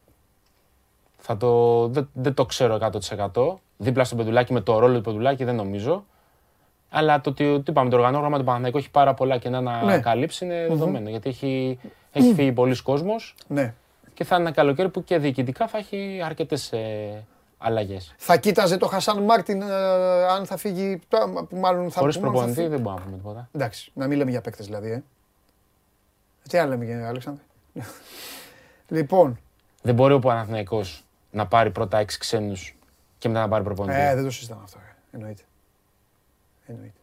Θα 1.17 1.37
το, 1.37 1.87
δεν, 1.87 2.09
δεν 2.13 2.33
το 2.33 2.45
ξέρω 2.45 2.77
100%. 3.33 3.55
Δίπλα 3.77 4.03
στο 4.03 4.15
Πεδουλάκη 4.15 4.53
με 4.53 4.61
το 4.61 4.79
ρόλο 4.79 4.95
του 4.95 5.01
Πεδουλάκη 5.01 5.43
δεν 5.43 5.55
νομίζω. 5.55 6.05
Αλλά 6.89 7.21
το 7.21 7.29
ότι 7.29 7.61
τι 7.63 7.71
είπαμε, 7.71 7.89
το 7.89 7.95
οργανόγραμμα 7.95 8.37
του 8.37 8.43
Παναθηναϊκού 8.43 8.77
έχει 8.77 8.89
πάρα 8.89 9.13
πολλά 9.13 9.37
κενά 9.37 9.61
να 9.61 9.83
Ναι. 9.83 9.99
καλύψει 9.99 10.45
είναι 10.45 10.65
δεδομένο. 10.69 11.09
Γιατί 11.09 11.29
έχει, 11.29 11.79
έχει 12.11 12.33
φύγει 12.33 12.51
πολλοί 12.51 12.81
κόσμος 12.81 13.35
Ναι. 13.47 13.73
και 14.13 14.23
θα 14.23 14.35
είναι 14.35 14.43
ένα 14.43 14.53
καλοκαίρι 14.53 14.89
που 14.89 15.03
και 15.03 15.17
διοικητικά 15.17 15.67
θα 15.67 15.77
έχει 15.77 16.21
αρκετές 16.25 16.71
ε, 16.71 17.23
αλλαγές. 17.57 18.13
Θα 18.17 18.37
κοίταζε 18.37 18.77
το 18.77 18.87
Χασάν 18.87 19.23
Μάρτιν 19.23 19.61
ε, 19.61 19.65
αν 20.27 20.45
θα 20.45 20.57
φύγει, 20.57 20.99
τώρα, 21.07 21.25
που 21.29 21.57
μάλλον 21.57 21.91
θα 21.91 21.99
Χωρίς 21.99 22.15
που 22.19 22.21
μάλλον 22.25 22.35
θα 22.37 22.43
προπονητή 22.45 22.53
φύγει. 22.61 22.67
δεν 22.67 22.79
μπορούμε 22.81 22.99
να 23.01 23.05
πούμε 23.05 23.17
τίποτα. 23.17 23.49
Εντάξει, 23.51 23.91
να 23.93 24.07
μην 24.07 24.17
λέμε 24.17 24.31
για 24.31 24.41
παίκτες 24.41 24.65
δηλαδή, 24.65 24.91
ε. 24.91 25.03
Τι 26.49 26.57
άλλο 26.57 26.69
λέμε 26.69 26.85
για 26.85 27.07
Αλέξανδρε. 27.07 27.43
λοιπόν, 28.97 29.39
Δεν 29.81 29.95
μπορεί 29.95 30.13
ο 30.13 30.19
Παναθηναϊκός 30.19 31.03
να 31.31 31.47
πάρει 31.47 31.71
πρώτα 31.71 31.97
έξι 31.97 32.17
ξένους 32.17 32.75
και 33.17 33.27
μετά 33.27 33.39
να 33.41 33.47
πάρει 33.47 33.63
προπονητή. 33.63 33.99
ε, 33.99 34.15
δεν 34.15 34.23
το 34.23 34.29
συζητάμε 34.31 34.61
αυτό, 34.63 34.79
ε. 34.79 35.15
εννοείται. 35.15 35.41
Εννοείται. 36.69 36.99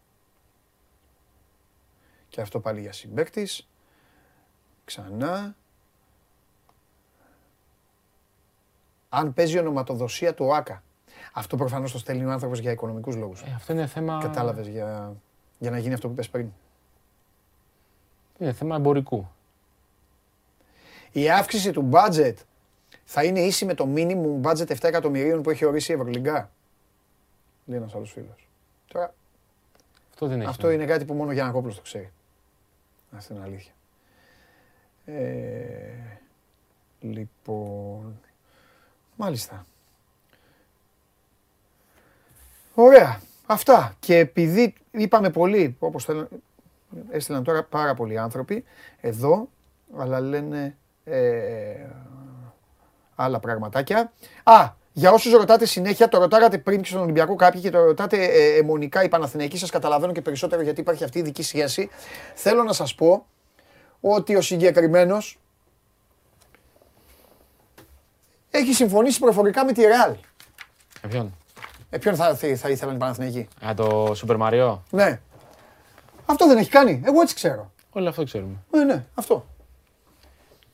Και 2.29 2.41
αυτό 2.41 2.61
πάλι 2.61 2.81
για 2.81 2.93
συμπαίκτης. 2.93 3.69
Ξανά. 4.85 5.57
Αν 9.09 9.33
παίζει 9.33 9.59
ονοματοδοσία 9.59 10.35
του 10.35 10.55
ΆΚΑ. 10.55 10.83
Αυτό 11.33 11.57
προφανώς 11.57 11.93
το 11.93 11.99
στέλνει 11.99 12.25
ο 12.25 12.31
άνθρωπος 12.31 12.59
για 12.59 12.71
οικονομικούς 12.71 13.17
λόγους. 13.17 13.43
Ε, 13.43 13.53
αυτό 13.55 13.73
είναι 13.73 13.87
θέμα, 13.87 14.19
Κατάλαβες 14.23 14.69
για, 14.69 15.17
για 15.59 15.71
να 15.71 15.79
γίνει 15.79 15.95
αυτό 15.95 16.07
που 16.07 16.13
είπες 16.13 16.29
πριν. 16.29 16.53
είναι 18.39 18.53
θέμα 18.53 18.77
εμπορικού. 18.77 19.29
Η 21.13 21.31
αύξηση 21.31 21.71
του 21.71 21.91
budget 21.93 22.35
θα 23.05 23.25
είναι 23.25 23.41
ίση 23.41 23.65
με 23.65 23.75
το 23.75 23.89
minimum 23.95 24.43
budget 24.43 24.67
7 24.67 24.77
εκατομμυρίων 24.83 25.43
που 25.43 25.51
έχει 25.51 25.65
ορίσει 25.65 25.93
η 25.93 25.95
Ευρωλυγκά. 25.95 26.51
Λέει 27.65 27.79
ένας 27.79 27.95
άλλος 27.95 28.13
φίλος. 28.13 28.49
Τώρα, 28.89 29.15
Αυτό 30.17 30.29
δεν 30.29 30.41
έχει. 30.41 30.49
αυτό 30.49 30.71
είναι 30.71 30.85
κάτι 30.85 31.05
που 31.05 31.15
μόνο 31.15 31.31
ο 31.31 31.33
Γιάννακόπουλος 31.33 31.77
το 31.77 31.83
ξέρει. 31.83 32.13
Αυτό 33.17 33.35
είναι 33.35 33.43
αλήθεια. 33.43 33.73
Ε, 35.05 36.19
λοιπόν, 37.01 38.21
μάλιστα. 39.17 39.67
Ωραία. 42.75 43.21
Αυτά. 43.47 43.97
Και 43.99 44.19
επειδή 44.19 44.75
είπαμε 44.91 45.31
πολύ, 45.31 45.77
όπως 45.79 46.05
θέλουν, 46.05 46.29
έστειλαν 47.11 47.45
τώρα 47.45 47.65
πάρα 47.65 47.95
πολλοί 47.95 48.19
άνθρωποι 48.19 48.65
εδώ, 49.01 49.49
αλλά 49.97 50.21
λένε 50.21 50.77
ε, 51.05 51.87
άλλα 53.15 53.41
πραγματάκια. 53.41 54.13
Α, 54.43 54.73
για 54.99 55.13
όσους 55.13 55.33
ρωτάτε 55.33 55.67
συνέχεια, 55.67 56.09
το 56.09 56.19
ρωτάγατε 56.19 56.59
πριν 56.59 56.81
και 56.83 56.89
στον 56.89 57.01
Ολυμπιακό 57.01 57.35
κάποιοι 57.37 57.61
και 57.61 57.71
το 57.71 57.85
ρωτάτε 57.85 58.25
ε, 58.25 58.57
αιμονικά 58.57 59.03
οι 59.03 59.09
Παναθηναϊκοί, 59.09 59.59
σας 59.59 59.71
καταλαβαίνω 59.71 60.13
και 60.13 60.21
περισσότερο 60.23 60.63
γιατί 60.63 60.81
υπάρχει 60.81 61.05
αυτή 61.05 61.19
η 61.19 61.23
δική 61.23 61.43
σχέση. 61.43 61.91
Θέλω 62.35 62.63
να 62.63 62.73
σας 62.73 62.95
πω 62.95 63.27
ότι 64.01 64.37
ο 64.37 64.41
συγκεκριμένος 64.41 65.39
έχει 68.51 68.73
συμφωνήσει 68.73 69.19
προφορικά 69.19 69.65
με 69.65 69.73
τη 69.73 69.83
Ρεάλ. 69.83 70.13
Ε, 71.03 71.09
ποιον; 71.09 71.35
Ε, 71.91 71.99
ποιον 71.99 72.15
θα, 72.17 72.35
θα, 72.37 72.57
θα 72.57 72.69
ήθελαν 72.69 72.95
οι 72.95 72.99
Παναθηναϊκοί; 72.99 73.49
Α, 73.67 73.75
το 73.75 74.15
Super 74.27 74.39
Mario; 74.41 74.79
Ναι. 74.91 75.21
Αυτό 76.27 76.47
δεν 76.47 76.57
έχει 76.57 76.71
κάνει. 76.71 77.03
Εγώ 77.05 77.21
έτσι 77.21 77.35
ξέρω. 77.35 77.71
Όλο 77.93 78.09
αυτό 78.09 78.25
ξέρουμε. 78.25 78.55
Ναι, 78.71 78.85
ναι, 78.85 79.05
αυτό. 79.15 79.47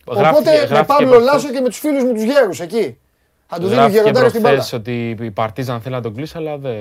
Γράφτηκε- 0.07 0.29
Οπότε 0.39 0.51
με 0.51 0.57
γράφτηκε 0.57 0.85
Παύλο 0.87 1.09
προχθές- 1.09 1.33
Λάσο 1.33 1.51
και 1.51 1.61
με 1.61 1.69
τους 1.69 1.79
φίλους 1.79 2.03
μου 2.05 2.13
τους 2.13 2.23
γέρους 2.23 2.61
εκεί. 2.61 2.97
Θα 3.55 3.61
του 3.61 3.67
δίνει 3.67 3.75
Γράφτηκε 3.75 3.99
γεροντάρι 4.01 4.29
στην 4.29 4.41
μπάλα. 4.41 4.55
προχθές 4.55 4.79
ότι 4.79 5.17
η 5.21 5.31
Παρτίζαν 5.31 5.81
θέλει 5.81 5.95
να 5.95 6.01
τον 6.01 6.15
κλείσει, 6.15 6.37
αλλά 6.37 6.57
δεν. 6.59 6.75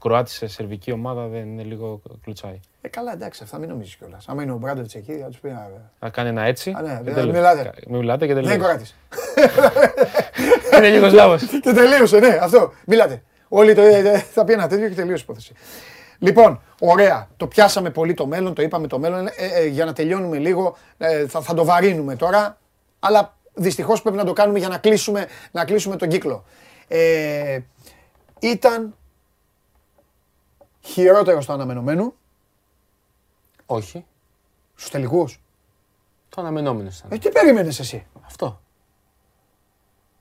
Κροάτη 0.00 0.30
σε 0.30 0.46
σερβική 0.46 0.92
ομάδα 0.92 1.26
δεν 1.26 1.40
είναι 1.46 1.62
λίγο 1.62 2.00
κλουτσάει. 2.22 2.60
Ε, 2.80 2.88
καλά, 2.88 3.12
εντάξει, 3.12 3.40
αυτά 3.44 3.58
μην 3.58 3.68
νομίζεις 3.68 3.94
κιόλας. 3.96 4.24
Άμα 4.28 4.42
είναι 4.42 4.52
ο 4.52 4.56
Μπράντοβιτς 4.56 4.94
εκεί, 4.94 5.12
θα 5.12 5.26
τους 5.26 5.38
πει. 5.38 5.48
«Α, 5.48 5.68
Θα 5.98 6.08
κάνει 6.08 6.28
ένα 6.28 6.42
έτσι. 6.42 6.70
Α, 6.76 6.82
ναι, 6.82 6.88
και 6.88 7.00
δεν 7.02 7.14
τέλος. 7.14 7.34
μιλάτε. 7.34 7.72
Μην 7.88 7.98
μιλάτε 7.98 8.26
και 8.26 8.34
Δεν 8.34 8.44
τελείω. 8.44 8.58
κοράτη. 8.60 8.84
Είναι 10.76 10.88
λίγος 10.88 11.10
Σλάβο. 11.10 11.36
και 11.62 11.72
τελείωσε, 11.72 12.18
ναι, 12.18 12.38
αυτό. 12.42 12.72
Μιλάτε. 12.86 13.22
Όλοι 13.48 13.74
το, 13.74 13.80
ε, 13.82 13.98
ε, 13.98 14.18
θα 14.18 14.44
πει 14.44 14.52
ένα 14.52 14.68
τέτοιο 14.68 14.88
και 14.88 14.94
τελείωσε 14.94 15.20
η 15.20 15.24
υπόθεση. 15.28 15.52
Λοιπόν, 16.18 16.60
ωραία. 16.80 17.28
Το 17.36 17.46
πιάσαμε 17.46 17.90
πολύ 17.90 18.14
το 18.14 18.26
μέλλον, 18.26 18.54
το 18.54 18.62
είπαμε 18.62 18.86
το 18.86 18.98
μέλλον. 18.98 19.26
Ε, 19.26 19.32
ε, 19.54 19.66
για 19.66 19.84
να 19.84 19.92
τελειώνουμε 19.92 20.38
λίγο, 20.38 20.76
ε, 20.98 21.26
θα, 21.26 21.40
θα 21.40 21.54
το 21.54 21.64
βαρύνουμε 21.64 22.16
τώρα. 22.16 22.58
Αλλά 23.00 23.36
δυστυχώς 23.60 24.02
πρέπει 24.02 24.16
να 24.16 24.24
το 24.24 24.32
κάνουμε 24.32 24.58
για 24.58 24.68
να 24.68 24.78
κλείσουμε, 24.78 25.26
να 25.52 25.64
κλείσουμε 25.64 25.96
τον 25.96 26.08
κύκλο. 26.08 26.44
Ε, 26.88 27.60
ήταν 28.38 28.94
χειρότερο 30.80 31.40
στο 31.40 31.52
αναμενόμενο 31.52 32.14
Όχι. 33.66 34.04
στους 34.74 34.90
τελικούς. 34.90 35.40
Το 36.28 36.40
αναμενόμενο 36.40 36.88
Ε, 36.88 36.92
ήταν. 37.06 37.18
τι 37.18 37.28
περίμενες 37.28 37.78
εσύ; 37.78 38.06
Αυτό. 38.26 38.60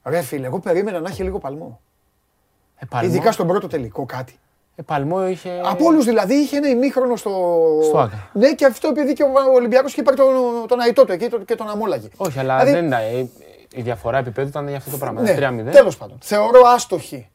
Ρε 0.04 0.22
φίλε, 0.22 0.46
εγώ 0.46 0.60
περίμενα 0.60 1.00
να 1.00 1.10
έχει 1.10 1.24
λίγο 1.24 1.38
παλμό. 1.40 1.82
Ε, 2.78 2.86
παλμό, 2.86 3.10
Ειδικά 3.10 3.32
στον 3.32 3.48
πρώτο 3.48 3.68
τελικό 3.68 4.06
κάτι. 4.06 4.40
Ε, 4.80 4.82
παλμό 4.82 5.28
είχε. 5.28 5.62
Από 5.66 5.86
όλους 5.86 6.06
δηλαδή 6.06 6.34
είχε 6.34 6.58
ένα 6.58 6.70
ημίχρονο 6.70 7.16
στο. 7.16 7.32
Στο 7.84 7.98
Άκα. 8.00 8.30
Ναι, 8.34 8.54
και 8.54 8.66
αυτό 8.66 8.88
επειδή 8.88 9.14
και 9.14 9.24
ο 9.24 9.32
Ολυμπιακός 9.56 9.92
είχε 9.92 10.02
πάρει 10.04 10.18
τον, 10.18 10.28
τον 10.68 10.80
Αϊτό 10.80 11.06
του 11.06 11.12
εκεί 11.12 11.28
τον- 11.30 11.46
και 11.46 11.56
τον 11.56 11.70
Αμόλαγε. 11.70 12.08
Όχι, 12.18 12.40
αλλά 12.40 12.64
Δηλαδή- 12.64 12.88
δεν 12.88 12.88
ήταν. 12.88 13.00
ε, 13.02 13.30
Η 13.74 13.82
διαφορά 13.82 14.18
επίπεδου 14.18 14.48
ήταν 14.48 14.68
για 14.68 14.78
αυτό 14.78 14.90
το 14.92 14.98
πράγμα. 14.98 15.22
Ναι, 15.22 15.34
3-0. 15.36 15.72
τέλος 15.72 15.98
πάντων. 15.98 16.18
Θεωρώ 16.22 16.62
άστοχη 16.66 17.30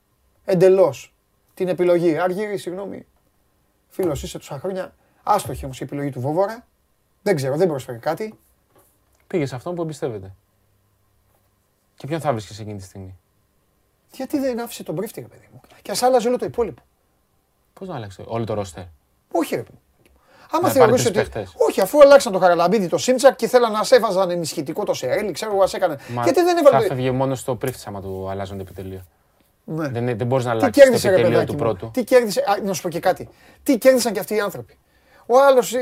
εντελώς 0.45 1.15
την 1.55 1.69
επιλογή. 1.69 2.19
Αργύρι, 2.19 2.57
συγγνώμη. 2.59 3.07
Φίλος 3.89 4.23
είσαι 4.23 4.39
τόσα 4.39 4.59
χρόνια. 4.59 4.95
Άστοχη 5.23 5.65
όμως 5.65 5.81
η 5.81 5.85
επιλογή 5.85 6.11
του 6.11 6.21
Βόβορα. 6.21 6.67
Δεν 7.23 7.37
ξέρω, 7.37 7.57
δεν 7.57 7.69
προσφέρει 7.69 7.99
κάτι. 7.99 8.39
Πήγες 9.27 9.49
σε 9.49 9.55
αυτόν 9.55 9.75
που 9.75 9.83
εμπιστεύεται. 9.83 10.35
Και 11.97 12.07
ποιον 12.07 12.21
θα 12.21 12.33
βρίσκεις 12.33 12.59
εκείνη 12.61 12.79
τη 12.79 12.85
στιγμή; 12.85 13.19
Γιατί 14.13 14.39
δεν 14.39 14.61
άφησε 14.61 14.83
τον 14.83 14.95
πρίφτη, 14.95 15.21
ρε 15.21 15.27
παιδί 15.27 15.49
μου. 15.53 15.61
Και 15.83 15.91
ας 15.91 16.03
άλλαζε 16.03 16.29
όλο 16.29 16.39
το 16.39 16.45
υπόλοιπο. 16.45 16.83
Πώς 17.79 17.89
να 17.89 17.95
αλλάξει 17.95 18.23
όλο 18.27 18.45
το 18.45 18.55
ρόστερ; 18.55 18.83
Όχι, 19.33 19.55
ρε 19.55 19.61
παιδί 19.63 19.73
μου. 19.73 19.79
Άμα 20.51 20.67
Να 20.67 20.73
θεωρούσε 20.75 21.03
πάρει 21.05 21.19
ότι. 21.19 21.27
τους 21.29 21.35
παίχτες. 21.35 21.55
Όχι, 21.69 21.81
αφού 21.81 22.01
αλλάξαν 22.01 22.33
το 22.33 22.39
Χαραλαμπίδη 22.39 22.89
το 22.89 22.99
Σίμψακ 22.99 23.37
και 23.37 23.49
θέλαν 23.49 23.73
να 23.73 23.83
σε 23.85 23.95
έβαζαν 23.97 24.31
ενισχυτικό 24.31 24.85
το 24.85 24.95
Σερέλι, 24.95 25.33
ξέρω 25.33 25.53
εγώ, 25.53 25.63
ας 25.63 25.75
έκανε. 25.75 25.99
Μα 26.09 26.23
Γιατί 26.23 26.43
δεν 26.43 26.57
Θα 26.57 26.69
έβαλε. 26.69 26.87
φεύγει 26.87 27.11
μόνος 27.11 27.41
στο 27.41 27.55
πρίφτη 27.57 27.83
άμα 27.87 28.01
του 28.01 28.29
αλλάζουν 28.31 28.57
το 28.57 28.63
επιτελείο. 28.63 29.01
Ναι. 29.65 29.89
Δεν, 29.89 30.17
δεν 30.19 30.27
μπορείς 30.27 30.45
να 30.45 30.51
Τι 30.51 30.57
αλλάξεις 30.57 30.83
το 30.83 30.85
κέρδισε, 30.85 31.09
ρε 31.09 31.15
επιτελείο 31.15 31.39
παιδάκι 31.39 31.57
του 31.57 31.65
μου; 31.65 31.71
πρώτου. 31.71 31.91
Τι 31.91 32.05
κέρδισε, 32.05 32.41
α, 32.41 32.63
να 32.65 32.73
σου 32.73 32.83
πω 32.83 32.89
και 32.89 33.01
κάτι. 33.01 33.29
Τι 33.63 33.79
κέρδισαν 33.79 34.13
και 34.13 34.21
αυτοί 34.21 34.35
οι 34.35 34.41
άνθρωποι; 34.41 34.79
Ο 35.27 35.43
άλλος, 35.43 35.73
ο, 35.73 35.77
ε, 35.77 35.81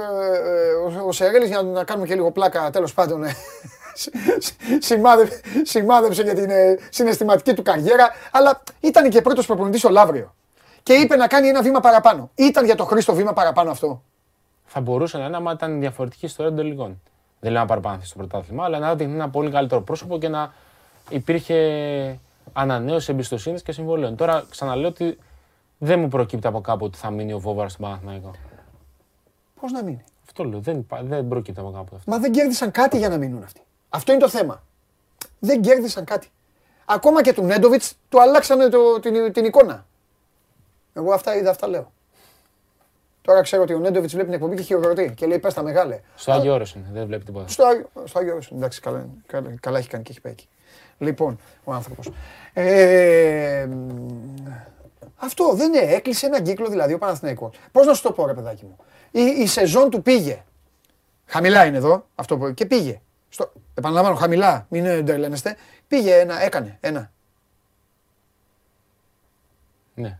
ε, 0.00 0.98
ε, 0.98 0.98
ο, 1.00 1.06
ο 1.06 1.12
Σερέλης, 1.12 1.48
για 1.48 1.62
να 1.62 1.84
κάνουμε 1.84 2.06
και 2.06 2.14
λίγο 2.14 2.30
πλάκα, 2.32 2.70
τέλος 2.70 2.94
πάντων, 2.94 3.24
ε, 3.24 3.36
σημάδευ- 4.78 5.44
σημάδεψε 5.62 6.22
για 6.22 6.34
την 6.34 6.50
ε, 6.50 6.78
συναισθηματική 6.90 7.54
του 7.54 7.62
καριέρα, 7.62 8.10
αλλά 8.30 8.62
ήταν 8.80 9.10
και 9.10 9.20
πρώτος 9.22 9.46
προπονητής 9.46 9.84
ο 9.84 9.88
Λαύριο. 9.90 10.34
Και 10.84 10.92
είπε 10.92 11.16
να 11.16 11.26
κάνει 11.26 11.48
ένα 11.48 11.62
βήμα 11.62 11.80
παραπάνω. 11.80 12.30
Ήταν 12.34 12.64
για 12.64 12.74
το 12.74 12.84
Χρήστο 12.84 13.14
βήμα 13.14 13.32
παραπάνω 13.32 13.70
αυτό. 13.70 14.02
Θα 14.64 14.80
μπορούσε 14.80 15.18
να 15.18 15.24
είναι 15.24 15.36
άμα 15.36 15.52
ήταν 15.52 15.80
διαφορετική 15.80 16.26
ιστορία 16.26 16.50
των 16.50 16.60
τελικών. 16.60 17.00
Δεν 17.40 17.52
λέω 17.52 17.60
να 17.60 17.66
πάρει 17.66 17.80
πάνω 17.80 18.00
στο 18.02 18.16
πρωτάθλημα, 18.18 18.64
αλλά 18.64 18.78
να 18.78 18.88
έδειχνε 18.88 19.14
ένα 19.14 19.30
πολύ 19.30 19.50
καλύτερο 19.50 19.80
πρόσωπο 19.80 20.18
και 20.18 20.28
να 20.28 20.52
υπήρχε 21.08 22.18
ανανέωση 22.52 23.12
εμπιστοσύνης 23.12 23.62
και 23.62 23.72
συμβολέων. 23.72 24.16
Τώρα 24.16 24.44
ξαναλέω 24.50 24.88
ότι 24.88 25.18
δεν 25.78 26.00
μου 26.00 26.08
προκύπτει 26.08 26.46
από 26.46 26.60
κάπου 26.60 26.84
ότι 26.84 26.98
θα 26.98 27.10
μείνει 27.10 27.32
ο 27.32 27.38
Βόβαρας 27.38 27.72
στον 27.72 27.84
Παναθηναϊκό. 27.84 28.30
Πώς 29.60 29.72
να 29.72 29.82
μείνει; 29.82 30.04
Αυτό 30.26 30.44
λέω. 30.44 30.60
Δεν, 30.60 30.78
υπά- 30.78 31.02
δεν 31.04 31.28
προκύπτει 31.28 31.60
από 31.60 31.70
κάπου 31.70 31.96
αυτό. 31.96 32.10
Μα 32.10 32.18
δεν 32.18 32.32
κέρδισαν 32.32 32.70
κάτι 32.70 32.98
για 32.98 33.08
να 33.08 33.16
μείνουν 33.16 33.42
αυτοί. 33.42 33.60
Αυτό 33.88 34.12
είναι 34.12 34.20
το 34.20 34.28
θέμα. 34.28 34.62
Δεν 35.38 35.60
κέρδισαν 35.62 36.04
κάτι. 36.04 36.30
Ακόμα 36.84 37.22
και 37.22 37.32
του 37.32 37.42
Νέντοβιτς 37.42 37.94
του 38.08 38.20
αλλάξανε 38.20 38.68
το, 38.68 39.00
την, 39.00 39.32
την 39.32 39.44
εικόνα. 39.44 39.86
Εγώ 40.94 41.12
αυτά 41.12 41.36
είδα, 41.36 41.50
αυτά 41.50 41.68
λέω. 41.68 41.92
Τώρα 43.22 43.42
ξέρω 43.42 43.62
ότι 43.62 43.74
ο 43.74 43.78
Νέντοβιτς 43.78 44.12
βλέπει 44.12 44.26
την 44.28 44.34
εκπομπή 44.34 44.56
και 44.56 44.62
χειροκροτεί 44.62 45.12
και 45.16 45.26
λέει: 45.26 45.38
Πες 45.38 45.54
τα 45.54 45.62
μεγάλε. 45.62 46.00
Στο 46.16 46.32
Άγιο 46.32 46.54
Όρος 46.54 46.74
είναι, 46.74 46.86
δεν 46.92 47.06
βλέπει 47.06 47.24
τίποτα. 47.24 47.48
Στο, 47.48 47.64
Άγιο- 47.66 47.88
στο 48.04 48.18
Άγιο 48.18 48.32
Όρος, 48.32 48.50
εντάξει, 48.52 48.80
καλά, 48.80 49.06
καλά, 49.26 49.54
καλά 49.60 49.78
έχει 49.78 49.88
κάνει 49.88 50.02
και 50.02 50.10
έχει 50.10 50.20
πάει 50.20 50.32
εκεί. 50.32 50.48
Λοιπόν, 50.98 51.38
ο 51.64 51.72
άνθρωπος. 51.72 52.10
Ε, 52.52 53.66
μ, 53.70 53.96
αυτό 55.16 55.52
δεν 55.54 55.74
είναι. 55.74 55.92
Έκλεισε 55.92 56.26
έναν 56.26 56.42
κύκλο 56.42 56.68
δηλαδή 56.68 56.92
ο 56.92 56.98
Παναθηναϊκός. 56.98 57.56
Πώς 57.72 57.86
να 57.86 57.94
σου 57.94 58.02
το 58.02 58.12
πω, 58.12 58.26
ρε 58.26 58.34
παιδάκι 58.34 58.64
μου. 58.64 58.76
Η, 59.10 59.20
η 59.22 59.46
σεζόν 59.46 59.90
του 59.90 60.02
πήγε. 60.02 60.44
Χαμηλά 61.26 61.64
είναι 61.64 61.76
εδώ 61.76 62.06
αυτό 62.14 62.36
που 62.38 62.54
και 62.54 62.66
πήγε. 62.66 63.00
Στο, 63.28 63.52
επαναλαμβάνω, 63.74 64.14
χαμηλά, 64.16 64.66
μην 64.70 64.84
ε, 64.84 65.02
τρελαίνεστε. 65.02 65.56
Πήγε 65.88 66.14
ένα, 66.14 66.42
έκανε 66.42 66.78
ένα. 66.80 67.10
Ναι. 69.94 70.18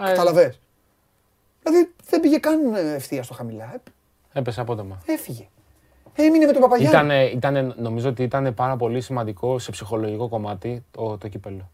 Μα, 0.00 0.06
ε, 0.10 0.12
Καταλαβες. 0.12 0.60
Δηλαδή 1.62 1.92
δεν 2.10 2.20
πήγε 2.20 2.38
καν 2.38 2.74
ε, 2.74 2.94
ευθεία 2.94 3.22
στο 3.22 3.34
χαμηλά. 3.34 3.74
Ε, 3.74 4.38
έπεσε 4.38 4.60
απότομα. 4.60 5.02
Έφυγε. 5.06 5.46
Έμεινε 6.14 6.46
με 6.46 6.52
τον 6.52 6.60
Παπαγιάννη. 6.62 6.96
Ήτανε, 6.96 7.24
ήτανε, 7.24 7.74
νομίζω 7.78 8.08
ότι 8.08 8.22
ήταν 8.22 8.54
πάρα 8.54 8.76
πολύ 8.76 9.00
σημαντικό 9.00 9.58
σε 9.58 9.70
ψυχολογικό 9.70 10.28
κομμάτι 10.28 10.84
το, 10.90 11.18
το 11.18 11.28
κύπελο. 11.28 11.70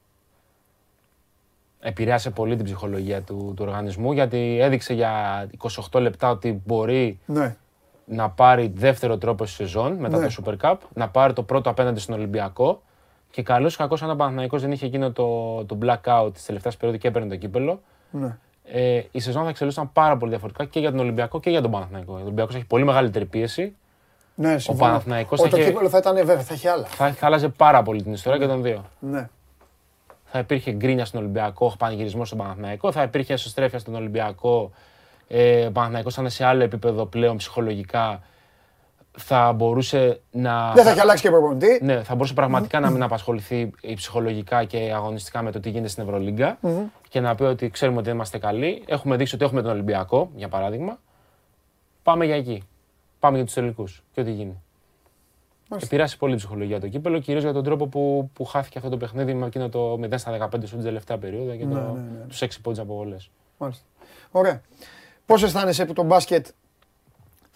Επηρέασε 1.81 2.31
πολύ 2.31 2.57
την 2.57 2.65
ψυχολογία 2.65 3.23
του, 3.23 3.53
του 3.57 3.65
οργανισμού 3.67 4.13
γιατί 4.13 4.59
έδειξε 4.61 4.95
για 4.95 5.47
28 5.93 6.01
λεπτά 6.01 6.31
ότι 6.31 6.63
μπορεί 6.67 7.19
Ναι. 7.27 7.57
να 8.05 8.31
πάρει 8.31 8.73
δεύτερο 8.75 9.19
τρόπο 9.19 9.47
στη 9.47 9.55
σεζόν 9.55 9.93
μετά 9.93 10.19
Ναι. 10.19 10.27
το 10.29 10.43
Super 10.45 10.55
Cup, 10.71 10.77
να 10.95 11.09
πάρει 11.09 11.33
το 11.33 11.43
πρώτο 11.43 11.71
απέναντι 11.71 12.01
στον 12.01 12.15
Ολυμπιακό 12.15 12.83
και 13.31 13.43
καλώς 13.43 13.75
ή 13.75 13.77
κακώς 13.77 14.03
αν 14.03 14.11
ο 14.11 14.15
Παναθηναϊκός 14.17 14.63
δεν 14.63 14.73
είχε 14.73 14.87
εκείνο 14.87 15.13
το, 15.13 15.65
το 15.65 15.79
blackout 15.83 16.31
της 16.33 16.45
τελευταίας 16.45 16.77
περίοδου 16.77 16.99
και 17.01 17.09
έπαιρνε 17.09 17.29
το 17.29 17.37
κύπελο, 17.37 17.83
ναι. 18.11 18.37
ε, 18.65 19.03
η 19.11 19.21
σεζόν 19.21 19.43
θα 19.43 19.49
εξελίσσονταν 19.49 19.93
πάρα 19.93 20.17
πολύ 20.17 20.31
διαφορετικά 20.31 20.65
και 20.65 20.81
για 20.81 20.91
τον 20.91 20.99
Ολυμπιακό 21.01 21.41
και 21.41 21.51
για 21.51 21.61
τον 21.63 21.71
Παναθηναϊκό. 21.71 22.13
Ο 22.13 22.21
Ολυμπιακός 22.23 22.55
έχει 22.55 22.65
πολύ 22.65 22.85
μεγαλύτερη 22.85 23.25
πίεση, 23.25 23.77
Ναι, 24.35 24.59
συμφωνώ. 24.59 24.79
Παναθηναϊκός 24.91 25.41
Ο, 25.41 25.43
θα 25.43 25.49
το 25.49 25.57
είχε- 25.57 25.67
κύπελο 25.71 25.89
θα 25.89 25.99
ήταν 25.99 26.15
βέβαια, 26.15 26.41
θα 26.41 26.55
είχε 26.55 26.69
άλλα. 26.71 26.85
θα, 26.87 27.13
θα 27.13 27.27
άλλαζε 27.27 27.49
πάρα 27.49 27.83
πολύ 27.83 28.03
την 28.03 28.13
ιστορία 28.13 28.39
και 28.39 28.47
των 28.47 28.63
δύο. 28.63 28.85
Ναι. 28.99 29.29
θα 30.25 30.39
υπήρχε 30.39 30.71
γκρίνια 30.73 31.05
στον 31.05 31.21
Ολυμπιακό, 31.21 31.75
πανηγυρισμός 31.79 32.27
στον 32.27 32.39
Παναθηναϊκό, 32.39 32.93
θα 32.93 33.03
υπήρχε 33.03 33.33
εσωστρέφεια 33.33 33.79
στον 33.79 33.95
Ολυμπιακό. 33.95 34.71
Ε, 35.29 35.67
ο 35.67 35.71
Παναθηναϊκός 35.71 36.15
θα 36.15 36.21
είναι 36.21 36.31
σε 36.31 36.45
άλλο 36.45 36.63
επίπεδο 36.63 37.07
πλέον 37.07 37.37
ψυχολογικά. 37.37 38.23
Θα 39.19 39.53
μπορούσε 39.53 40.21
να. 40.31 40.73
Δεν 40.73 40.85
θα 40.85 40.91
έχει 40.91 41.01
αλλάξει 41.01 41.23
και 41.23 41.31
προπονητή. 41.31 41.81
Ναι, 41.83 42.03
θα 42.03 42.15
μπορούσε 42.15 42.35
πραγματικά 42.35 42.81
να 42.81 42.91
μην 42.91 43.03
απασχοληθεί 43.03 43.71
ε, 43.81 43.93
ψυχολογικά 43.95 44.65
και 44.65 44.93
αγωνιστικά 44.95 45.43
με 45.43 45.51
το 45.53 45.61
τι 45.61 45.71
γίνεται 45.71 45.89
στην 45.89 46.03
Ευρωλίγκα 46.03 46.59
και 47.09 47.21
να 47.21 47.35
πει 47.35 47.43
ότι 47.43 47.71
ξέρουμε 47.71 47.97
ότι 47.99 48.07
δεν 48.07 48.15
είμαστε 48.15 48.39
καλοί. 48.39 48.83
Έχουμε 48.87 49.17
δείξει 49.17 49.35
ότι 49.35 49.45
έχουμε 49.45 49.63
τον 49.63 49.71
Ολυμπιακό, 49.71 50.31
για 50.35 50.49
παράδειγμα. 50.49 50.99
Πάμε 52.03 52.25
για 52.25 52.35
εκεί. 52.37 52.63
Πάμε 53.19 53.37
για 53.37 53.45
τους 53.45 53.55
τελικούς 53.55 54.03
και 54.13 54.21
ό,τι 54.21 54.31
γίνει. 54.31 54.63
Μάλιστα. 55.69 55.95
Επηρεάσει 55.95 56.17
πολύ 56.19 56.33
η 56.33 56.37
ψυχολογία 56.37 56.81
το 56.81 56.89
κύπελο, 56.89 57.19
κυρίως 57.19 57.43
για 57.43 57.53
τον 57.53 57.65
τρόπο 57.65 57.87
που, 57.87 58.31
που 58.33 58.45
χάθηκε 58.45 58.79
αυτό 58.79 58.91
το 58.91 58.97
παιχνίδι 58.97 59.35
με 59.35 59.47
εκείνο 59.47 59.69
το 59.69 59.93
0 59.93 60.09
στα 60.15 60.49
15 60.55 60.67
στην 60.67 60.83
τελευταία 60.83 61.19
περίοδο 61.19 61.57
και 61.57 61.65
Ναι, 61.65 61.75
το, 61.75 61.81
ναι, 61.81 62.01
ναι. 62.19 62.25
τους 62.29 62.43
6 62.43 62.47
πόντους 62.63 62.81
από 62.81 62.95
βολές. 62.97 63.31
Μάλιστα. 63.59 63.85
Ωραία. 64.31 64.61
Πώς 65.27 65.43
αισθάνεσαι 65.43 65.85
που 65.85 65.93
το 65.93 66.03
μπάσκετ 66.03 66.47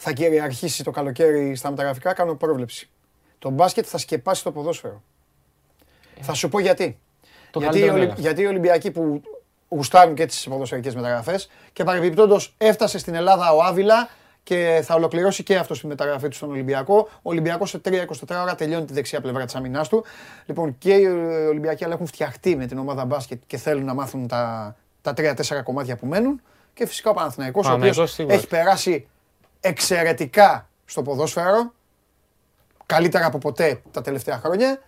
θα 0.02 0.12
κυριαρχήσει 0.12 0.84
το 0.84 0.90
καλοκαίρι 0.90 1.54
στα 1.56 1.70
μεταγραφικά, 1.70 2.12
κάνω 2.12 2.34
πρόβλεψη. 2.34 2.88
Το 3.38 3.50
μπάσκετ 3.50 3.84
θα 3.88 3.98
σκεπάσει 3.98 4.42
το 4.42 4.52
ποδόσφαιρο. 4.52 5.02
Θα 6.20 6.34
σου 6.34 6.48
πω 6.48 6.60
γιατί. 6.60 6.98
Το 7.50 7.58
γιατί, 7.60 7.78
οι 7.78 7.80
καλύτερο 7.80 7.92
Ολυ- 7.92 8.02
είναι 8.02 8.12
αυτό. 8.12 8.20
γιατί 8.22 8.42
οι 8.42 8.46
Ολυμπιακοί 8.46 8.90
που 8.90 9.22
γουστάρουν 9.68 10.14
και 10.14 10.26
τις 10.26 10.46
ποδοσφαιρικές 10.48 10.94
μεταγραφές 10.94 11.50
και 11.72 11.84
παρεμπιπτόντως 11.84 12.54
έφτασε 12.58 12.98
στην 12.98 13.14
Ελλάδα 13.14 13.52
ο 13.52 13.62
Άβυλα 13.62 14.08
και 14.42 14.80
θα 14.84 14.94
ολοκληρώσει 14.94 15.42
και 15.42 15.56
αυτός 15.56 15.80
τη 15.80 15.86
μεταγραφή 15.86 16.28
του 16.28 16.36
στον 16.36 16.50
Ολυμπιακό. 16.50 17.08
Ο 17.12 17.20
Ολυμπιακός 17.22 17.70
σε 17.70 17.80
3-24 17.84 18.40
ώρα 18.42 18.54
τελειώνει 18.54 18.84
τη 18.84 18.92
δεξιά 18.92 19.20
πλευρά 19.20 19.44
της 19.44 19.54
αμυνά 19.54 19.84
του. 19.84 20.04
Λοιπόν, 20.46 20.78
και 20.78 20.94
οι 20.94 21.06
Ολυμπιακοί 21.48 21.84
αλλά 21.84 21.94
έχουν 21.94 22.06
φτιαχτεί 22.06 22.56
με 22.56 22.66
την 22.66 22.78
ομάδα 22.78 23.04
μπάσκετ 23.04 23.40
και 23.46 23.56
θέλουν 23.56 23.84
να 23.84 23.94
μάθουν 23.94 24.26
τα, 24.28 24.76
τα 25.02 25.12
3-4 25.16 25.62
κομμάτια 25.64 25.96
που 25.96 26.06
μένουν. 26.06 26.40
Και 26.74 26.86
φυσικά 26.86 27.10
ο 27.10 27.14
Παναθηναϊκός, 27.14 27.64
ο 27.64 27.68
Παναθηναϊκός 27.68 27.96
οποίος 27.98 28.12
σίγουρα. 28.14 28.34
έχει 28.34 28.46
περάσει 28.46 29.06
εξαιρετικά 29.60 30.68
στο 30.84 31.02
ποδόσφαιρο. 31.02 31.72
Καλύτερα 32.86 33.26
από 33.26 33.39
ποτέ 33.39 33.82
τα 33.90 34.00
τελευταία 34.00 34.39
χρόνια. 34.39 34.82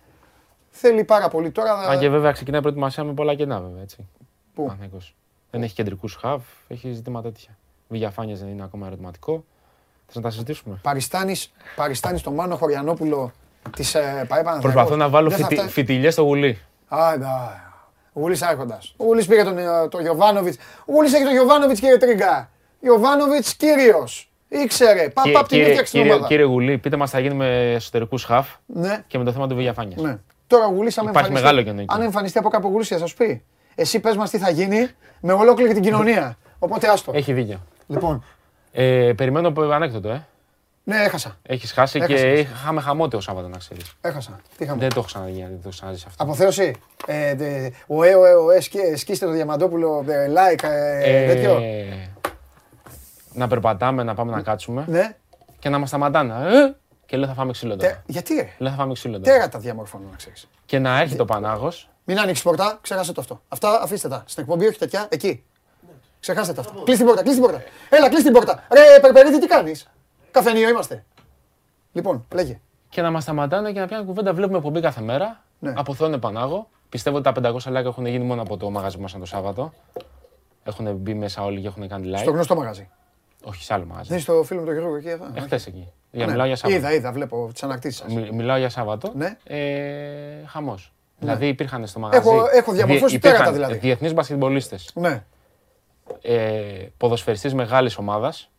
Θέλει 0.69 1.03
πάρα 1.03 1.27
πολύ 1.27 1.51
τώρα. 1.51 1.73
Αν 1.73 1.99
και 1.99 2.09
βέβαια 2.09 2.31
ξεκινάει 2.31 2.59
η 2.59 2.63
προετοιμασία 2.63 3.03
με 3.03 3.13
πολλά 3.13 3.35
κενά, 3.35 3.59
βέβαια. 3.61 3.81
Έτσι. 3.81 4.07
Πού; 4.53 4.63
Παναθηναϊκός. 4.63 5.15
Δεν 5.51 5.63
έχει 5.63 5.73
κεντρικούς 5.73 6.15
χαβ, 6.15 6.41
έχει 6.67 6.91
ζητήματα 6.91 7.31
τέτοια. 7.31 7.57
Βηγιαφάνιε 7.87 8.35
δεν 8.35 8.47
είναι 8.47 8.63
ακόμα 8.63 8.87
ερωτηματικό. 8.87 9.43
Θες 10.05 10.15
να 10.15 10.21
τα 10.21 10.29
συζητήσουμε; 10.29 10.79
Παριστάνεις, 10.81 11.51
παριστάνεις 11.75 12.21
τον 12.21 12.33
Μάνο 12.33 12.55
Χωριανόπουλο 12.55 13.31
της 13.75 13.95
ε, 13.95 13.99
ΠαΕ 14.01 14.25
Παναθηναϊκός. 14.27 14.61
Προσπαθώ 14.61 14.95
να 14.95 15.09
βάλω 15.09 15.29
Δεν 15.29 15.37
θα 15.37 15.43
φιτι, 15.43 15.55
φτάσει- 15.55 15.73
φιτιλιές 15.73 16.13
στο 16.13 16.21
γουλί. 16.23 16.61
Α, 16.87 17.17
ναι. 17.17 17.25
Ο 18.13 18.19
Γουλής 18.19 18.41
άρχοντας. 18.41 18.93
Ο 18.97 19.03
Γουλής 19.03 19.25
πήγε 19.27 19.43
τον, 19.43 19.57
ε, 19.57 19.87
τον 19.87 20.01
Γιωβάνοβιτς. 20.01 20.57
Ο 20.85 20.91
Γουλής 20.91 21.13
έχει 21.13 21.23
τον 21.23 21.33
Γιωβάνοβιτς 21.33 21.79
κύριε 21.79 21.97
Τρίγκα. 21.97 22.49
Ιωβάνοβιτ 22.79 23.45
κύριος. 23.57 24.31
Ήξερε. 24.63 25.09
Πα, 25.09 25.21
Κύριε- 25.21 25.37
πα, 25.37 25.45
την 25.45 25.49
κύριε, 25.49 25.65
έφτιαξε 25.65 25.91
την 25.91 25.99
κύριε, 26.01 26.13
ομάδα. 26.15 26.27
κύριε 26.27 26.45
Γουλή, 26.45 26.77
πείτε 26.77 26.97
μας 26.97 27.09
τι 27.09 27.15
θα 27.15 27.21
γίνει 27.21 27.33
με 27.35 27.71
εσωτερικούς 27.73 28.23
χαφ 28.23 28.47
Ναι, 28.65 29.03
και 29.07 29.17
με 29.17 29.23
το 29.23 29.31
θέμα 29.31 29.47
του 29.47 29.55
Βηγιαφάνια. 29.55 29.97
ναι. 29.99 30.17
Τώρα 30.47 30.65
ο 30.65 30.69
Γουλής 30.69 30.97
άμα 30.97 31.09
Υπάρχει 31.09 31.29
εμφανιστεί- 31.29 31.43
μεγάλο 31.55 31.61
κενό 31.61 31.81
εκεί. 31.81 31.95
Αν 31.95 32.01
εμφανιστεί 32.01 32.37
από 32.37 32.49
κάπου 32.49 32.67
ο 32.67 32.71
Γουλής, 32.71 32.87
θα 32.87 32.97
σας 32.97 33.13
πει. 33.13 33.43
Εσύ 33.75 33.99
πες 33.99 34.15
μας 34.15 34.29
τι 34.29 34.37
θα 34.37 34.49
γίνει 34.49 34.87
με 35.21 35.33
ολόκληρη 35.33 35.73
την 35.73 35.81
κοινωνία. 35.83 36.37
Οπότε 36.59 36.87
άστο. 36.89 37.11
Έχει 37.15 37.33
δίκιο. 37.33 37.59
Λοιπόν, 37.87 38.23
Ε, 38.71 39.11
περιμένω 39.15 39.47
από 39.47 39.61
ανέκδοτο, 39.61 40.09
ε. 40.09 40.25
ναι, 40.83 40.95
έχασα. 40.95 41.37
Έχεις 41.43 41.71
χάσει 41.71 41.99
και 41.99 42.05
Έχασες. 42.13 42.39
είχαμε 42.39 42.81
χαμότεο 42.81 43.19
Σάββατο, 43.19 43.47
να 43.47 43.57
ξέρεις. 43.57 43.93
Έχασα. 44.01 44.39
Τι 44.57 44.63
είχαμε. 44.63 44.79
Δεν 44.79 44.89
το 44.89 44.95
έχω 44.97 45.05
ξαναδεί, 45.07 45.31
δεν 45.31 45.47
το 45.49 45.57
έχω 45.61 45.69
ξαναζήσει 45.69 46.05
αυτό. 46.07 46.23
Αποθέωση. 46.23 46.75
Ε, 47.07 47.35
δε- 47.35 47.69
ο 47.87 48.03
ε, 48.03 48.13
ο 48.15 48.25
ε, 48.25 48.33
ο 48.33 48.51
ε, 48.51 48.59
σκι- 48.61 48.97
σκίστε 48.97 49.25
το 49.25 49.31
Διαμαντόπουλο, 49.31 50.05
ε, 50.07 50.27
like, 50.27 50.63
ε, 51.03 51.25
τέτοιο. 51.33 51.61
Να 53.33 53.47
περπατάμε, 53.47 54.03
να 54.03 54.13
πάμε 54.13 54.31
να 54.31 54.41
κάτσουμε 54.41 54.85
Ναι. 54.87 55.15
και 55.59 55.69
να 55.69 55.77
μας 55.77 55.87
σταματάνε. 55.89 56.33
Ε, 56.33 56.75
και 57.05 57.17
λέω 57.17 57.27
θα 57.27 57.33
φάμε 57.33 57.51
ξύλο 57.51 57.75
τώρα. 57.75 57.91
Τε- 57.91 57.99
Γιατί; 58.05 58.35
Ρε. 58.35 58.49
Λέω 58.57 58.71
θα 58.71 58.77
φάμε 58.77 58.93
ξύλο 58.93 59.19
τώρα. 59.19 59.31
Τέρατα 59.37 59.59
διαμορφώνω 59.59 60.03
να 60.09 60.15
ξέρεις. 60.15 60.47
Και 60.65 60.79
να 60.79 60.99
έρχεται 60.99 61.21
ο 61.21 61.25
Πανάγος. 61.25 61.89
Μην 62.03 62.19
ανοίξει 62.19 62.43
πόρτα, 62.43 62.77
ξεχάστε 62.81 63.13
το 63.13 63.21
αυτό. 63.21 63.41
Αυτά 63.47 63.81
αφήστε 63.81 64.07
τα. 64.07 64.23
Στην 64.25 64.43
εκπομπή 64.43 64.67
όχι 64.67 64.77
τέτοια, 64.77 65.07
εκεί. 65.09 65.43
Ξεχάστε 66.19 66.53
τα 66.53 66.61
αυτά. 66.61 66.73
Κλείσει 66.83 66.97
την 66.97 67.05
πόρτα, 67.07 67.21
κλείσει 67.21 67.39
την 67.39 67.45
πόρτα. 67.45 67.63
Έλα, 67.89 68.07
κλείσει 68.09 68.23
την 68.23 68.33
πόρτα. 68.33 68.63
Ρε, 68.71 68.99
Περπερίδη, 69.01 69.39
τι 69.39 69.47
κάνεις; 69.47 69.89
Καφενείο 70.31 70.69
είμαστε. 70.69 71.03
Λοιπόν, 71.91 72.25
λέγε. 72.33 72.59
και 72.89 73.01
να 73.01 73.11
μας 73.11 73.23
σταματάνε 73.23 73.71
και 73.71 73.79
να 73.79 73.87
πιάνουν 73.87 74.05
κουβέντα. 74.05 74.33
Βλέπουμε 74.33 74.57
εκπομπή 74.57 74.81
κάθε 74.81 75.01
μέρα. 75.01 75.43
Ναι. 75.59 75.73
Αποθώνε 75.77 76.17
Πανάγο. 76.17 76.67
Πιστεύω 76.89 77.17
ότι 77.17 77.31
τα 77.41 77.51
500 77.51 77.71
like 77.71 77.85
έχουν 77.85 78.05
γίνει 78.05 78.23
μόνο 78.25 78.41
από 78.41 78.57
το 78.57 78.69
μαγαζί 78.69 78.97
μας 78.97 79.11
το 79.11 79.25
Σάββατο. 79.25 79.73
Έχουν 80.63 80.95
μπει 80.95 81.13
μέσα 81.13 81.43
όλοι 81.43 81.61
και 81.61 81.67
έχουν 81.67 81.87
κάνει 81.87 82.11
like. 82.15 82.19
Στο 82.19 82.31
γνωστό 82.31 82.55
μαγαζί. 82.55 82.89
Όχι 83.43 83.63
σε 83.63 83.73
άλλο 83.73 83.85
μαγαζί. 83.85 84.09
Δεν 84.09 84.17
είσαι 84.17 84.31
το 84.31 84.43
φίλο 84.43 84.59
μου 84.59 84.65
τον 84.65 84.75
Γιώργο 84.75 84.95
εκεί. 84.95 85.11
αυτά. 85.11 85.31
Εχθέ 85.35 85.55
εκεί. 85.55 85.91
Για, 86.11 86.25
Ναι. 86.25 86.31
μιλάω 86.31 86.45
για 86.47 86.55
Σάββατο. 86.55 86.81
Είδα, 86.81 86.93
είδα, 86.93 87.11
βλέπω 87.11 87.49
τις 87.53 87.63
ανακτήσεις 87.63 87.99
σας. 87.99 88.13
Μι- 88.13 88.31
μιλάω 88.31 88.57
για 88.57 88.69
Σάββατο. 88.69 89.11
Ναι. 89.15 89.37
Ε, 89.43 90.45
Χαμός. 90.47 90.93
Δηλαδή 91.19 91.47
υπήρχαν 91.47 91.87
στο 91.87 91.99
μαγαζί. 91.99 92.27
Έχω- 92.27 92.45
έχω 92.53 92.71
διαμορφώσει 92.71 93.15
υπήρχαν 93.15 93.37
τέρατα 93.39 93.53
δηλαδή. 93.55 93.77
Διεθνείς 93.77 94.13
μπασκετμπολίστες. 94.13 94.89
Ναι. 94.93 95.23
Ε, 96.21 96.87
Ποδοσφαιριστής 96.97 97.53
μεγάλης 97.53 97.97
ομάδας. 97.97 98.49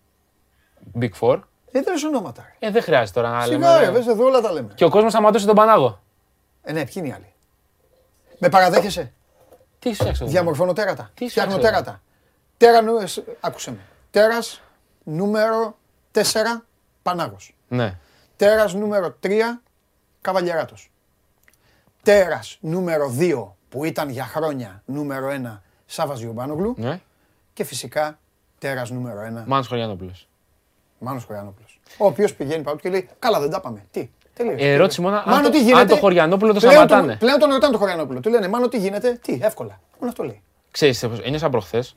Big 1.01 1.11
Four. 1.21 1.41
Δεν 1.71 1.85
είναι 1.89 2.07
ονόματα. 2.07 2.55
ρε. 2.61 2.67
Ε, 2.69 2.71
δεν 2.71 2.83
χρειάζεται 2.83 3.21
τώρα 3.21 3.35
να 3.35 3.43
Σιγά, 3.45 3.79
ρε, 3.79 3.85
λέμε. 3.85 3.99
βες 3.99 4.07
εδώ 4.07 4.25
όλα 4.25 4.41
τα 4.41 4.53
λέμε. 4.53 4.73
Και 4.75 4.85
ο 4.85 4.89
κόσμος 4.91 5.13
σταματούσε 5.13 5.47
τον 5.47 5.55
Πανάγο. 5.55 6.01
Ε, 6.63 6.73
ναι, 6.73 6.85
ποιοι 6.85 6.93
είναι 6.97 7.09
οι 7.09 7.13
άλλοι. 7.13 7.33
Με 8.39 8.49
παραδέχεσαι. 8.49 9.13
Τι 9.79 9.95
σου 9.95 10.07
έξω. 10.09 10.27
Διαμορφώνω 10.27 10.73
τέρατα. 10.73 11.11
Τι 11.15 11.29
Φτιάχνω 11.29 11.53
φτιάξω, 11.53 11.71
τέρατα. 11.73 12.01
Τέρα, 12.57 12.83
νου- 12.83 13.01
ε, 13.03 13.07
σ- 13.07 13.23
άκουσε 13.41 13.71
με. 13.71 13.79
Τέρας 14.11 14.63
νούμερο 15.05 15.77
4, 16.13 16.21
Πανάγος. 17.03 17.55
Ναι. 17.69 17.99
Τέρας 18.37 18.75
νούμερο 18.75 19.17
3, 19.21 19.61
Καβαλιεράτος. 20.21 20.91
Τέρας 22.03 22.59
νούμερο 22.61 23.15
2, 23.19 23.57
που 23.69 23.85
ήταν 23.85 24.09
για 24.09 24.25
χρόνια 24.25 24.83
νούμερο 24.85 25.29
1, 25.31 25.63
Σάβας 25.87 26.19
Γιουμπάνογλου. 26.21 26.75
ναι. 26.79 27.01
Και 27.53 27.65
φυσικά 27.65 28.19
τέρας 28.59 28.91
νούμερο 28.91 29.21
1, 29.21 29.45
Μάνος 29.47 29.67
Χωριανόπουλος. 29.67 30.29
Μάνος 30.99 31.25
Χωριανόπουλος. 31.25 31.81
Ο 31.99 32.07
οποίος 32.07 32.35
πηγαίνει 32.35 32.63
πάνω 32.63 32.77
του 32.77 32.83
και 32.83 32.89
λέει, 32.91 33.09
καλά 33.19 33.41
δεν 33.41 33.51
τα 33.51 33.61
πάμε. 33.61 33.85
Τι, 33.91 34.11
τελείωσε. 34.35 34.65
Ε, 34.65 34.73
ερώτηση 34.73 35.01
μόνο 35.01 35.17
αν 35.17 35.23
Μάνο, 35.27 35.43
το- 35.43 35.51
τι 35.51 35.59
αν 35.59 35.65
γίνεται. 35.65 35.85
το 35.87 35.97
Χωριανόπουλο 35.97 36.53
το 36.53 36.59
Πλέον 36.59 36.75
σταματάνε. 36.75 37.07
τον- 37.07 37.19
Πλέον 37.19 37.39
τον 37.39 37.51
ρωτάνε 37.51 37.73
το 37.73 37.79
Χωριανόπουλο. 37.79 38.21
Του 38.21 38.31
λένε, 38.31 38.49
Μάνο 38.49 38.69
τι 38.69 38.79
γίνεται, 38.79 39.13
τι, 39.23 39.39
εύκολα. 39.43 39.81
Μόνο 39.99 40.11
αυτό 40.11 40.23
λέει. 40.23 40.43
Ξέρεις, 40.71 41.03
ένιωσα 41.03 41.51
προχθές, 41.51 41.97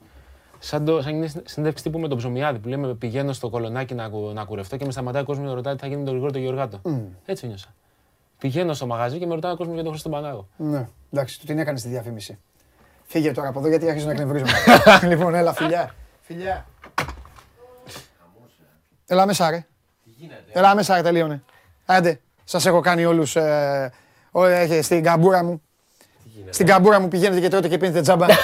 σαν, 0.67 0.85
το, 0.85 1.01
σαν 1.01 1.15
είναι 1.15 1.27
συνέντευξη 1.27 1.83
τύπου 1.83 1.99
με 1.99 2.07
τον 2.07 2.17
Ψωμιάδη 2.17 2.59
που 2.59 2.67
λέμε 2.67 2.93
πηγαίνω 2.95 3.33
στο 3.33 3.49
κολονάκι 3.49 3.93
να, 3.93 4.09
κου- 4.09 4.33
να 4.33 4.45
κουρευτώ 4.45 4.77
και 4.77 4.85
με 4.85 4.91
σταματάει 4.91 5.21
ο 5.21 5.25
κόσμος 5.25 5.43
και 5.45 5.49
με 5.49 5.55
ρωτάει 5.55 5.73
τι 5.75 5.79
θα 5.79 5.87
γίνει 5.87 5.99
με 5.99 6.03
τον 6.05 6.13
Γρηγόρη 6.13 6.33
τον 6.33 6.41
Γεωργάτο. 6.41 6.81
Έτσι 7.25 7.45
ένιωσα. 7.45 7.73
Πηγαίνω 8.37 8.73
στο 8.73 8.85
μαγαζί 8.85 9.17
και 9.19 9.25
με 9.25 9.33
ρωτάει 9.33 9.51
ο 9.51 9.55
κόσμος 9.55 9.73
για 9.73 9.83
τον 9.83 9.91
Χρήστο 9.91 10.09
Πανάγο. 10.09 10.47
Ναι, 10.57 10.87
εντάξει, 11.11 11.39
του 11.39 11.45
την 11.45 11.59
έκανες 11.59 11.79
στη 11.79 11.89
διαφήμιση. 11.89 12.39
Φύγε 13.03 13.31
τώρα 13.31 13.47
από 13.47 13.59
εδώ 13.59 13.67
γιατί 13.67 13.87
άρχισε 13.87 14.05
να 14.05 14.11
εκνευρίζομαι. 14.11 14.51
λοιπόν, 15.15 15.35
έλα, 15.35 15.53
φιλιά. 15.53 15.95
Φιλιά. 16.21 16.65
Έλα 19.05 19.25
μέσα, 19.25 19.49
ρε. 19.49 19.65
Έλα 20.51 20.75
μέσα, 20.75 20.95
ρε, 20.95 21.01
τελείωνε. 21.01 21.43
Άντε, 21.85 22.19
σας 22.43 22.65
έχω 22.65 22.79
κάνει 22.79 23.05
όλους 23.05 23.35
ε, 23.35 23.91
ό, 24.31 24.45
ε, 24.45 24.81
στην 24.81 25.03
καμπούρα 25.03 25.43
μου. 25.43 25.61
Στην 26.49 26.65
καμπούρα 26.65 26.99
μου 26.99 27.07
πηγαίνετε 27.07 27.41
και 27.41 27.47
τρώτε 27.47 27.67
και 27.67 27.77
πίνετε 27.77 28.01
τζάμπα. 28.01 28.25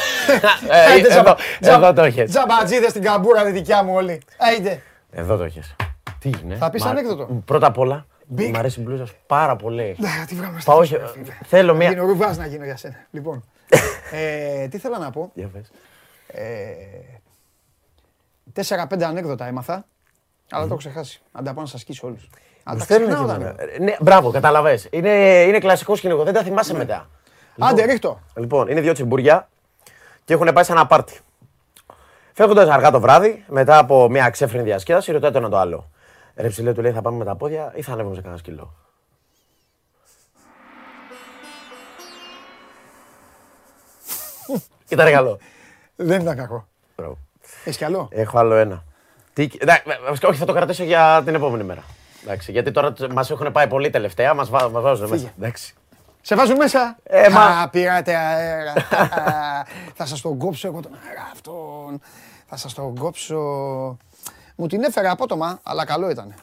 Ε, 0.69 0.93
Άντε, 0.93 1.07
τζάμπα- 1.09 1.29
εδώ- 1.29 1.35
τζάμπα- 1.61 1.85
εδώ 1.87 1.93
το 1.93 2.03
έχεις. 2.03 2.29
Τζαμπατζίδες 2.31 2.89
στην 2.89 3.01
καμπούρα, 3.03 3.41
είναι 3.41 3.51
δικιά 3.51 3.83
μου 3.83 3.93
όλοι. 3.93 4.21
Άιντε. 4.37 4.81
Εδώ 5.11 5.37
το 5.37 5.43
έχεις. 5.43 5.75
Τι 6.19 6.29
είναι. 6.43 6.55
Θα 6.55 6.69
πεις 6.69 6.85
ανέκδοτο. 6.85 7.41
Πρώτα 7.45 7.67
απ' 7.67 7.77
όλα, 7.77 8.05
Big. 8.37 8.47
μου 8.51 8.57
αρέσει 8.57 8.79
η 8.79 8.83
μπλούζα 8.83 9.05
σου 9.05 9.15
πάρα 9.27 9.55
πολύ. 9.55 9.95
Ναι, 9.99 10.09
τι 10.27 10.35
βγάλουμε 10.35 10.61
Πάω, 10.65 10.83
στο 10.83 10.95
όχι, 10.97 11.05
θέλω 11.45 11.71
Γίνω 11.73 11.91
μία... 11.91 12.01
ρουβάς 12.01 12.37
να 12.37 12.45
γίνω 12.45 12.63
για 12.65 12.77
σένα. 12.77 12.95
Λοιπόν, 13.11 13.43
ε, 14.63 14.67
τι 14.67 14.77
θέλω 14.77 14.97
να 14.97 15.09
πω; 15.09 15.31
Για 15.33 15.47
πες. 15.47 15.71
Τέσσερα-πέντε 18.53 19.05
ανέκδοτα 19.05 19.47
έμαθα, 19.47 19.85
αλλά 20.51 20.61
το 20.61 20.67
έχω 20.67 20.75
ξεχάσει. 20.77 21.21
Αν 21.31 21.43
τα 21.43 21.53
πάω 21.53 21.63
να 21.63 21.69
σας 21.69 21.81
σκίσω 21.81 22.07
όλους. 22.07 22.29
Αν 22.63 22.73
Μου 22.73 22.77
τα 22.79 22.83
στέλνουν 22.85 23.07
ξεχνάω 23.09 23.27
και 23.37 23.43
τα 23.43 23.47
εμένα. 23.49 23.63
λέω. 23.63 23.75
Ε, 23.75 23.79
Ναι, 23.83 23.95
μπράβο, 23.99 24.31
καταλαβες. 24.31 24.87
Είναι, 24.91 25.09
είναι 25.47 25.59
κλασικό 25.59 25.95
σκηνικό, 25.95 26.23
δεν 26.23 26.33
τα 26.33 26.43
θυμάσαι 26.43 26.73
μετά. 26.73 27.09
Άντε, 27.59 27.85
ρίχτω. 27.85 28.19
Λοιπόν, 28.35 28.67
είναι 28.67 28.81
δύο 28.81 28.93
τσιμπουριά 28.93 29.49
και 30.25 30.33
έχουν 30.33 30.53
πάει 30.53 30.63
σε 30.63 30.71
ένα 30.71 30.87
πάρτι. 30.87 31.19
Φεύγοντας 32.33 32.69
αργά 32.69 32.91
το 32.91 32.99
βράδυ, 32.99 33.45
μετά 33.47 33.77
από 33.77 34.09
μια 34.09 34.29
ξέφρενη 34.29 34.63
διασκέδαση, 34.63 35.11
ρωτάει 35.11 35.31
το 35.31 35.37
ένα 35.37 35.49
το 35.49 35.57
άλλο. 35.57 35.89
Ρε 36.35 36.47
ψηλέ, 36.47 36.73
του 36.73 36.81
λέει, 36.81 36.91
θα 36.91 37.01
πάμε 37.01 37.17
με 37.17 37.25
τα 37.25 37.35
πόδια 37.35 37.71
ή 37.75 37.81
θα 37.81 37.91
ανέβουμε 37.93 38.15
σε 38.15 38.21
κανένα 38.21 38.39
σκυλό; 38.39 38.73
Ήταν 44.87 45.11
καλό. 45.11 45.39
Δεν 45.95 46.21
ήταν 46.21 46.35
κακό. 46.35 46.67
Μπράβο. 46.95 47.17
Έχεις 47.63 47.77
κι 47.77 47.83
άλλο; 47.83 48.07
Έχω 48.11 48.39
άλλο 48.39 48.55
ένα. 48.55 48.83
Τι... 49.33 49.49
εντάξει, 49.57 49.83
βασικά, 50.07 50.27
όχι, 50.27 50.37
θα 50.37 50.45
το 50.45 50.53
κρατήσω 50.53 50.83
για 50.83 51.21
την 51.25 51.35
επόμενη 51.35 51.63
μέρα. 51.63 51.83
Εντάξει, 52.23 52.51
γιατί 52.51 52.71
τώρα 52.71 52.93
μας 53.11 53.31
έχουν 53.31 53.51
πάει 53.51 53.67
πολύ 53.67 53.89
τελευταία, 53.89 54.33
μας 54.33 54.49
μας 54.49 54.69
βάζουν 54.71 55.09
μέσα. 55.09 55.33
Εντάξει. 55.37 55.73
Σε 56.25 56.35
βάζουν 56.35 56.55
μέσα. 56.55 56.95
Ε, 57.03 57.29
μα- 57.29 57.41
Α, 57.61 57.69
πήρατε 57.69 58.15
αέρα. 58.15 58.73
Θα 59.97 60.05
σας 60.05 60.21
τον 60.21 60.37
κόψω 60.37 60.67
εγώ 60.67 60.79
τον 60.79 60.91
αέρα 61.07 61.29
αυτόν. 61.31 62.01
Θα 62.47 62.57
σας 62.57 62.73
τον 62.73 62.95
κόψω. 62.97 63.37
Μου 64.55 64.67
την 64.67 64.83
έφερα 64.83 65.11
απότομα, 65.11 65.59
αλλά 65.63 65.85
καλό 65.85 66.09
ήταν. 66.09 66.33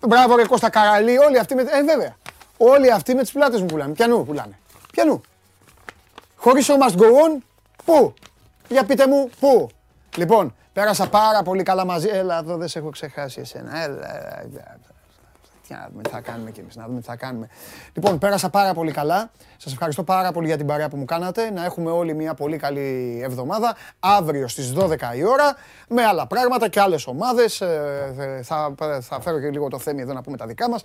Μπράβο 0.00 0.36
ρε 0.36 0.46
Κώστα 0.46 0.70
Καραλή, 0.70 1.18
όλοι 1.18 1.38
αυτοί 1.38 1.54
με... 1.54 1.62
Ε, 1.62 1.82
βέβαια. 1.84 2.16
Όλοι 2.56 2.92
αυτοί 2.92 3.14
με 3.14 3.22
τις 3.22 3.32
πλάτες 3.32 3.60
μου 3.60 3.66
πουλάνε. 3.66 3.92
Πιανού 3.92 4.24
πουλάνε. 4.24 4.58
Πιανού. 4.92 5.20
Χωρίς 6.36 6.68
ο 6.68 6.74
must 6.80 6.92
go 6.96 7.02
on, 7.04 7.42
πού; 7.84 8.14
Για 8.68 8.84
πείτε 8.84 9.06
μου, 9.06 9.30
πού; 9.40 9.68
Λοιπόν, 10.16 10.54
πέρασα 10.72 11.08
πάρα 11.08 11.42
πολύ 11.42 11.62
καλά 11.62 11.84
μαζί. 11.84 12.08
Έλα, 12.08 12.38
εδώ 12.38 12.56
δεν 12.56 12.68
σε 12.68 12.78
έχω 12.78 12.90
ξεχάσει 12.90 13.40
εσένα. 13.40 13.82
Έλα, 13.82 14.16
έλα, 14.16 14.40
έλα. 14.42 14.78
Τι 15.68 15.72
να 15.74 15.88
δούμε 15.90 16.02
τι 16.02 16.10
θα 16.10 16.20
κάνουμε 16.20 16.50
κι 16.50 16.60
εμείς, 16.60 16.76
να 16.76 16.86
δούμε 16.86 17.00
τι 17.00 17.06
θα 17.06 17.16
κάνουμε. 17.16 17.48
Λοιπόν, 17.92 18.18
πέρασα 18.18 18.50
πάρα 18.50 18.74
πολύ 18.74 18.92
καλά. 18.92 19.30
Σας 19.56 19.72
ευχαριστώ 19.72 20.02
πάρα 20.02 20.32
πολύ 20.32 20.46
για 20.46 20.56
την 20.56 20.66
παρέα 20.66 20.88
που 20.88 20.96
μου 20.96 21.04
κάνατε. 21.04 21.50
Να 21.50 21.64
έχουμε 21.64 21.90
όλοι 21.90 22.14
μια 22.14 22.34
πολύ 22.34 22.56
καλή 22.56 23.20
εβδομάδα. 23.24 23.76
Αύριο 24.00 24.48
στις 24.48 24.72
12 24.72 24.96
η 25.16 25.24
ώρα, 25.24 25.56
με 25.88 26.04
άλλα 26.04 26.26
πράγματα 26.26 26.68
και 26.68 26.80
άλλες 26.80 27.06
ομάδες. 27.06 27.60
Ε, 27.60 28.40
Θα, 28.42 28.74
θα 29.00 29.20
φέρω 29.20 29.40
και 29.40 29.50
λίγο 29.50 29.68
το 29.68 29.78
θέμη 29.78 30.00
εδώ 30.00 30.12
να 30.12 30.22
πούμε 30.22 30.36
τα 30.36 30.46
δικά 30.46 30.70
μας. 30.70 30.82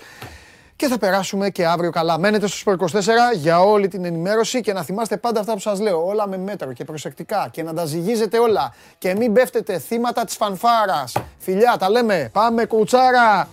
Και 0.76 0.88
θα 0.88 0.98
περάσουμε 0.98 1.50
και 1.50 1.66
αύριο 1.66 1.92
καλά. 1.92 2.20
Μένετε 2.20 2.48
στο 2.48 2.72
Sport 2.72 2.86
24 2.86 3.00
για 3.36 3.60
όλη 3.60 3.88
την 3.88 4.06
ενημέρωση 4.06 4.62
και 4.62 4.74
να 4.74 4.84
θυμάστε 4.84 5.18
πάντα 5.18 5.40
αυτά 5.40 5.54
που 5.54 5.60
σας 5.60 5.80
λέω. 5.80 6.06
Όλα 6.06 6.28
με 6.28 6.38
μέτρο 6.38 6.74
και 6.74 6.84
προσεκτικά 6.84 7.48
και 7.52 7.64
να 7.64 7.74
τα 7.74 7.86
ζυγίζετε 7.86 8.38
όλα. 8.38 8.74
Και 8.98 9.16
μην 9.16 9.34
πέφτετε 9.34 9.80
θύματα 9.80 10.24
της 10.26 10.36
φανφάρας. 10.36 11.16
Φιλιά, 11.38 11.76
τα 11.80 11.90
λέμε. 11.90 12.30
Πάμε 12.34 12.66
κουτσάρα. 12.66 13.48